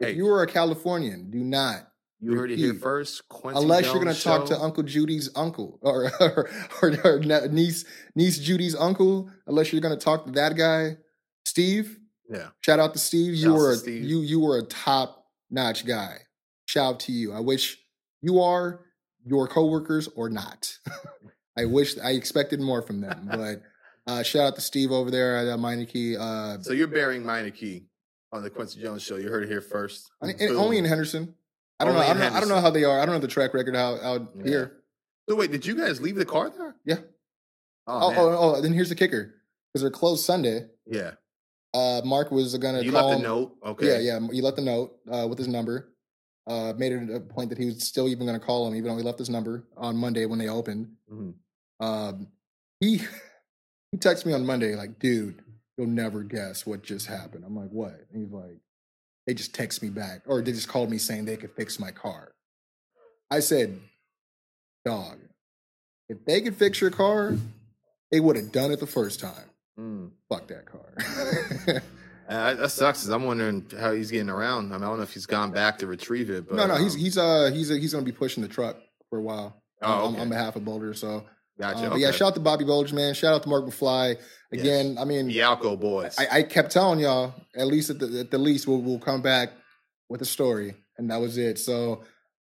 Hey, 0.00 0.10
If 0.10 0.16
you 0.16 0.26
are 0.28 0.42
a 0.42 0.46
Californian, 0.48 1.30
do 1.30 1.38
not. 1.44 1.88
You 2.26 2.36
heard 2.36 2.50
it 2.50 2.58
here 2.58 2.74
first. 2.74 3.28
Kwency 3.28 3.56
Unless 3.62 3.84
you're 3.86 4.02
going 4.02 4.14
to 4.14 4.20
talk 4.22 4.46
to 4.46 4.58
Uncle 4.58 4.82
Judy's 4.82 5.30
uncle 5.36 5.78
or 5.82 6.10
or, 6.20 6.50
or, 6.82 6.96
or 7.04 7.18
niece 7.48 7.84
niece 8.14 8.38
Judy's 8.38 8.74
uncle. 8.74 9.30
Unless 9.46 9.72
you're 9.72 9.80
going 9.82 9.96
to 9.96 10.04
talk 10.04 10.24
to 10.26 10.32
that 10.32 10.56
guy, 10.56 10.96
Steve. 11.44 11.98
Yeah, 12.28 12.48
Shout 12.60 12.80
out 12.80 12.92
to 12.94 12.98
Steve. 12.98 13.34
You 13.36 13.54
were 13.54 13.70
a, 13.72 13.76
Steve. 13.76 14.02
you 14.04 14.20
you 14.20 14.40
were 14.40 14.58
a 14.58 14.62
top 14.62 15.26
notch 15.50 15.86
guy. 15.86 16.18
Shout 16.66 16.94
out 16.94 17.00
to 17.00 17.12
you. 17.12 17.32
I 17.32 17.38
wish 17.40 17.78
you 18.20 18.40
are 18.40 18.80
your 19.24 19.46
coworkers 19.46 20.08
or 20.16 20.28
not. 20.28 20.76
I 21.56 21.64
wish 21.66 21.96
I 21.98 22.10
expected 22.10 22.60
more 22.60 22.82
from 22.82 23.00
them, 23.00 23.28
but 23.30 23.62
uh, 24.08 24.22
shout 24.24 24.42
out 24.42 24.54
to 24.56 24.60
Steve 24.60 24.90
over 24.90 25.10
there 25.10 25.36
at 25.36 25.46
uh, 25.48 25.56
Meineke. 25.56 26.18
Uh, 26.18 26.60
so 26.62 26.72
you're 26.72 26.86
bearing 26.88 27.22
Meineke 27.22 27.84
on 28.32 28.42
the 28.42 28.50
Kwency 28.50 28.80
Jones 28.82 29.02
Show. 29.02 29.16
You 29.16 29.28
heard 29.28 29.44
it 29.44 29.48
here 29.48 29.60
first. 29.60 30.10
and- 30.20 30.38
and 30.40 30.56
only 30.56 30.78
in 30.78 30.84
Henderson. 30.84 31.34
I 31.78 31.84
don't 31.84 31.94
know. 31.94 32.00
I 32.00 32.08
don't 32.08 32.18
know, 32.18 32.36
I 32.36 32.40
don't 32.40 32.48
know 32.48 32.60
how 32.60 32.70
they 32.70 32.84
are. 32.84 33.00
I 33.00 33.04
don't 33.06 33.14
know 33.14 33.20
the 33.20 33.28
track 33.28 33.52
record 33.54 33.76
out 33.76 34.00
out 34.02 34.30
Yeah. 34.38 34.44
here. 34.46 34.72
So 35.28 35.36
wait, 35.36 35.50
did 35.50 35.66
you 35.66 35.74
guys 35.76 36.00
leave 36.00 36.16
the 36.16 36.24
car 36.24 36.50
there? 36.50 36.76
Yeah. 36.84 36.98
Oh, 37.86 38.12
Oh, 38.12 38.14
oh, 38.16 38.54
oh, 38.56 38.60
then 38.60 38.72
here's 38.72 38.88
the 38.88 38.94
kicker 38.94 39.34
because 39.72 39.82
they're 39.82 39.90
closed 39.90 40.24
Sunday. 40.24 40.68
yeah. 40.86 41.12
Uh, 41.74 42.00
Marc 42.04 42.30
was 42.30 42.56
gonna 42.56 42.80
You 42.80 42.90
call 42.92 43.08
left 43.08 43.18
him- 43.18 43.24
note. 43.24 43.56
Okay. 43.64 43.86
Yeah, 43.86 44.18
yeah. 44.18 44.28
You 44.32 44.42
left 44.42 44.56
a 44.58 44.62
note 44.62 44.98
uh, 45.10 45.26
with 45.28 45.36
his 45.38 45.48
number. 45.48 45.92
Uh, 46.46 46.72
made 46.78 46.92
it 46.92 47.10
a 47.14 47.20
point 47.20 47.50
that 47.50 47.58
he 47.58 47.66
was 47.66 47.82
still 47.82 48.08
even 48.08 48.24
going 48.24 48.38
to 48.38 48.44
call 48.46 48.68
him, 48.68 48.76
even 48.76 48.88
though 48.88 48.96
he 48.96 49.02
left 49.02 49.18
his 49.18 49.28
number 49.28 49.64
on 49.76 49.96
Monday 49.96 50.24
when 50.26 50.38
they 50.38 50.48
opened. 50.48 50.94
Mhm. 51.12 51.34
Um, 51.80 52.28
he 52.80 52.98
he 53.92 53.98
texted 53.98 54.26
me 54.26 54.32
on 54.32 54.46
Monday 54.46 54.74
like, 54.76 54.98
"Dude, 55.00 55.42
you'll 55.76 55.88
never 55.88 56.22
guess 56.22 56.64
what 56.64 56.82
just 56.82 57.06
happened." 57.08 57.44
I'm 57.44 57.56
like, 57.56 57.70
"What?" 57.70 57.94
And 58.12 58.22
he's 58.22 58.30
like, 58.32 58.60
"They 59.26 59.34
just 59.34 59.54
text 59.54 59.82
me 59.82 59.88
back, 59.90 60.22
or 60.26 60.40
they 60.42 60.52
just 60.52 60.68
called 60.68 60.90
me 60.90 60.98
saying 60.98 61.24
they 61.24 61.36
could 61.36 61.52
fix 61.52 61.78
my 61.78 61.90
car." 61.90 62.32
I 63.30 63.40
said, 63.40 63.78
"Dog, 64.84 65.18
if 66.08 66.24
they 66.24 66.40
could 66.40 66.56
fix 66.56 66.80
your 66.80 66.90
car, 66.90 67.36
they 68.10 68.20
would 68.20 68.36
have 68.36 68.52
done 68.52 68.70
it 68.70 68.80
the 68.80 68.86
first 68.86 69.20
time. 69.20 69.50
Mm. 69.78 70.10
Fuck 70.28 70.46
that 70.48 70.66
car." 70.66 71.82
Uh, 72.28 72.54
that 72.54 72.70
sucks. 72.70 73.02
'cause 73.02 73.08
I'm 73.10 73.24
wondering 73.24 73.66
how 73.78 73.92
he's 73.92 74.10
getting 74.10 74.30
around. 74.30 74.72
I, 74.72 74.78
mean, 74.78 74.82
I 74.84 74.86
don't 74.88 74.96
know 74.98 75.02
if 75.02 75.12
he's 75.12 75.26
gone 75.26 75.50
back 75.52 75.78
to 75.78 75.86
retrieve 75.86 76.30
it. 76.30 76.48
But 76.48 76.56
no, 76.56 76.66
no, 76.66 76.76
he's 76.76 76.94
um, 76.94 77.00
he's 77.00 77.18
uh 77.18 77.50
he's 77.52 77.68
he's 77.68 77.92
going 77.92 78.04
to 78.04 78.10
be 78.10 78.16
pushing 78.16 78.42
the 78.42 78.48
truck 78.48 78.76
for 79.10 79.18
a 79.18 79.22
while. 79.22 79.62
Oh, 79.82 80.06
on- 80.06 80.12
okay. 80.14 80.22
on, 80.22 80.28
behalf 80.30 80.56
of 80.56 80.64
Boulder. 80.64 80.94
So, 80.94 81.24
gotcha. 81.58 81.86
uh, 81.86 81.90
but 81.90 81.98
yeah, 81.98 82.10
shout 82.10 82.28
out 82.28 82.34
to 82.34 82.40
Bobby 82.40 82.64
Bulge, 82.64 82.92
man. 82.92 83.14
Shout 83.14 83.34
out 83.34 83.42
to 83.44 83.48
Marc 83.48 83.64
McFly. 83.66 84.16
Again, 84.52 84.96
I 84.98 85.04
mean, 85.04 85.26
the 85.28 85.38
Alco 85.38 85.78
boys. 85.78 86.16
I, 86.18 86.38
I 86.38 86.42
kept 86.42 86.70
telling 86.70 87.00
y'all, 87.00 87.34
at 87.56 87.66
least 87.66 87.90
at 87.90 87.98
the, 87.98 88.20
at 88.20 88.30
the 88.30 88.38
least, 88.38 88.66
we'll, 88.68 88.80
we'll 88.80 88.98
come 89.00 89.20
back 89.22 89.50
with 90.08 90.22
a 90.22 90.24
story, 90.24 90.74
and 90.98 91.10
that 91.10 91.20
was 91.20 91.36
it. 91.36 91.58
So, 91.58 92.04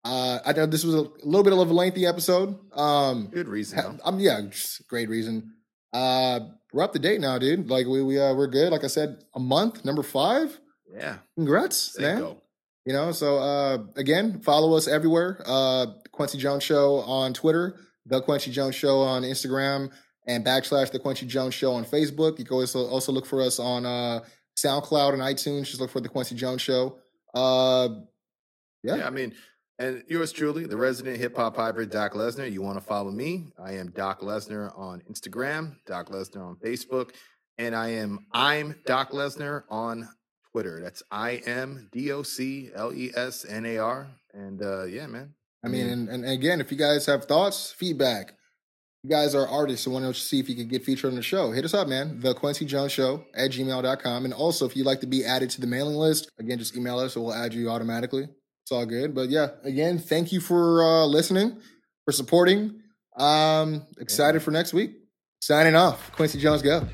uh, 0.04 0.38
I 0.44 0.52
know 0.52 0.66
this 0.66 0.84
was 0.84 0.94
a 0.94 1.02
little 1.24 1.42
bit 1.42 1.52
of 1.52 1.58
a 1.58 1.72
lengthy 1.72 2.06
episode. 2.06 2.58
Um, 2.72 3.28
Good 3.32 3.48
reason. 3.48 3.78
ha- 3.78 3.94
um, 4.04 4.20
yeah, 4.20 4.40
just 4.50 4.86
great 4.88 5.08
reason. 5.08 5.54
Uh, 5.92 6.40
we're 6.72 6.82
up 6.82 6.92
to 6.92 6.98
date 6.98 7.20
now, 7.20 7.38
dude. 7.38 7.70
Like 7.70 7.86
we 7.86 8.02
we 8.02 8.20
uh, 8.20 8.34
we're 8.34 8.46
good. 8.48 8.70
Like 8.70 8.84
I 8.84 8.88
said, 8.88 9.24
a 9.34 9.40
month, 9.40 9.84
number 9.84 10.02
five. 10.02 10.58
Yeah. 10.94 11.16
Congrats, 11.34 11.98
man. 11.98 12.20
Seiko. 12.20 12.36
You 12.84 12.92
know, 12.92 13.10
so 13.12 13.38
uh 13.38 13.78
again, 13.96 14.40
follow 14.42 14.76
us 14.76 14.86
everywhere. 14.86 15.40
Uh 15.46 15.86
Kwency 16.12 16.36
Jones 16.38 16.62
Show 16.62 16.96
on 17.00 17.32
Twitter, 17.32 17.76
The 18.06 18.22
Kwency 18.22 18.50
Jones 18.52 18.74
Show 18.74 19.00
on 19.00 19.22
Instagram, 19.22 19.90
and 20.26 20.44
backslash 20.44 20.90
The 20.90 20.98
Kwency 20.98 21.26
Jones 21.26 21.54
Show 21.54 21.72
on 21.72 21.84
Facebook. 21.84 22.38
You 22.38 22.44
can 22.44 22.56
also 22.56 22.86
also 22.86 23.12
look 23.12 23.26
for 23.26 23.42
us 23.42 23.58
on 23.58 23.84
uh 23.84 24.20
SoundCloud 24.56 25.12
and 25.12 25.22
iTunes. 25.22 25.66
Just 25.66 25.80
look 25.80 25.90
for 25.90 26.00
The 26.00 26.08
Kwency 26.08 26.34
Jones 26.34 26.62
Show. 26.62 26.98
Uh 27.34 27.88
Yeah. 28.82 28.96
Yeah. 28.96 29.06
I 29.06 29.10
mean, 29.10 29.34
and 29.78 30.02
yours 30.08 30.32
truly, 30.32 30.64
the 30.66 30.76
resident 30.76 31.18
hip 31.18 31.36
hop 31.36 31.56
hybrid, 31.56 31.90
Doc 31.90 32.14
Lesnar. 32.14 32.50
You 32.50 32.62
want 32.62 32.78
to 32.78 32.84
follow 32.84 33.10
me? 33.10 33.48
I 33.62 33.72
am 33.72 33.90
Doc 33.90 34.20
Lesnar 34.20 34.76
on 34.78 35.02
Instagram, 35.10 35.76
Doc 35.84 36.08
Lesnar 36.08 36.46
on 36.46 36.56
Facebook, 36.56 37.10
and 37.58 37.74
I 37.76 37.88
am 37.90 38.20
I'm 38.32 38.76
Doc 38.86 39.10
Lesnar 39.10 39.64
on 39.68 40.08
Twitter. 40.50 40.80
That's 40.80 41.02
I 41.10 41.42
M 41.44 41.90
D 41.92 42.10
O 42.12 42.22
C 42.22 42.70
L 42.74 42.90
E 42.94 43.10
S 43.14 43.44
N 43.46 43.66
A 43.66 43.76
R. 43.76 44.08
And 44.32 44.62
uh, 44.62 44.84
yeah, 44.84 45.06
man. 45.06 45.34
I 45.66 45.68
mean, 45.68 45.88
and, 45.88 46.08
and 46.08 46.24
again, 46.24 46.60
if 46.60 46.70
you 46.70 46.78
guys 46.78 47.06
have 47.06 47.24
thoughts, 47.24 47.72
feedback, 47.72 48.34
you 49.02 49.10
guys 49.10 49.34
are 49.34 49.46
artists 49.46 49.86
and 49.86 49.92
want 49.92 50.04
to 50.04 50.14
see 50.14 50.40
if 50.40 50.48
you 50.48 50.54
can 50.54 50.68
get 50.68 50.84
featured 50.84 51.10
on 51.10 51.16
the 51.16 51.22
show, 51.22 51.52
hit 51.52 51.64
us 51.64 51.74
up, 51.74 51.88
man. 51.88 52.20
The 52.20 52.34
Kwency 52.34 52.66
Jones 52.66 52.92
Show 52.92 53.24
at 53.34 53.50
gmail.com. 53.50 54.24
And 54.24 54.34
also, 54.34 54.66
if 54.66 54.76
you'd 54.76 54.86
like 54.86 55.00
to 55.00 55.06
be 55.06 55.24
added 55.24 55.50
to 55.50 55.60
the 55.60 55.66
mailing 55.66 55.96
list, 55.96 56.30
again, 56.38 56.58
just 56.58 56.76
email 56.76 56.98
us 56.98 57.16
and 57.16 57.24
we'll 57.24 57.34
add 57.34 57.54
you 57.54 57.68
automatically. 57.70 58.28
It's 58.62 58.72
all 58.72 58.86
good. 58.86 59.14
But 59.14 59.28
yeah, 59.28 59.50
again, 59.62 59.98
thank 59.98 60.32
you 60.32 60.40
for 60.40 60.82
uh, 60.82 61.04
listening, 61.06 61.60
for 62.04 62.12
supporting. 62.12 62.80
Um, 63.16 63.86
excited 63.98 64.42
for 64.42 64.50
next 64.50 64.72
week. 64.72 64.92
Signing 65.40 65.76
off. 65.76 66.10
Kwency 66.12 66.40
Jones, 66.40 66.62
go. 66.62 66.88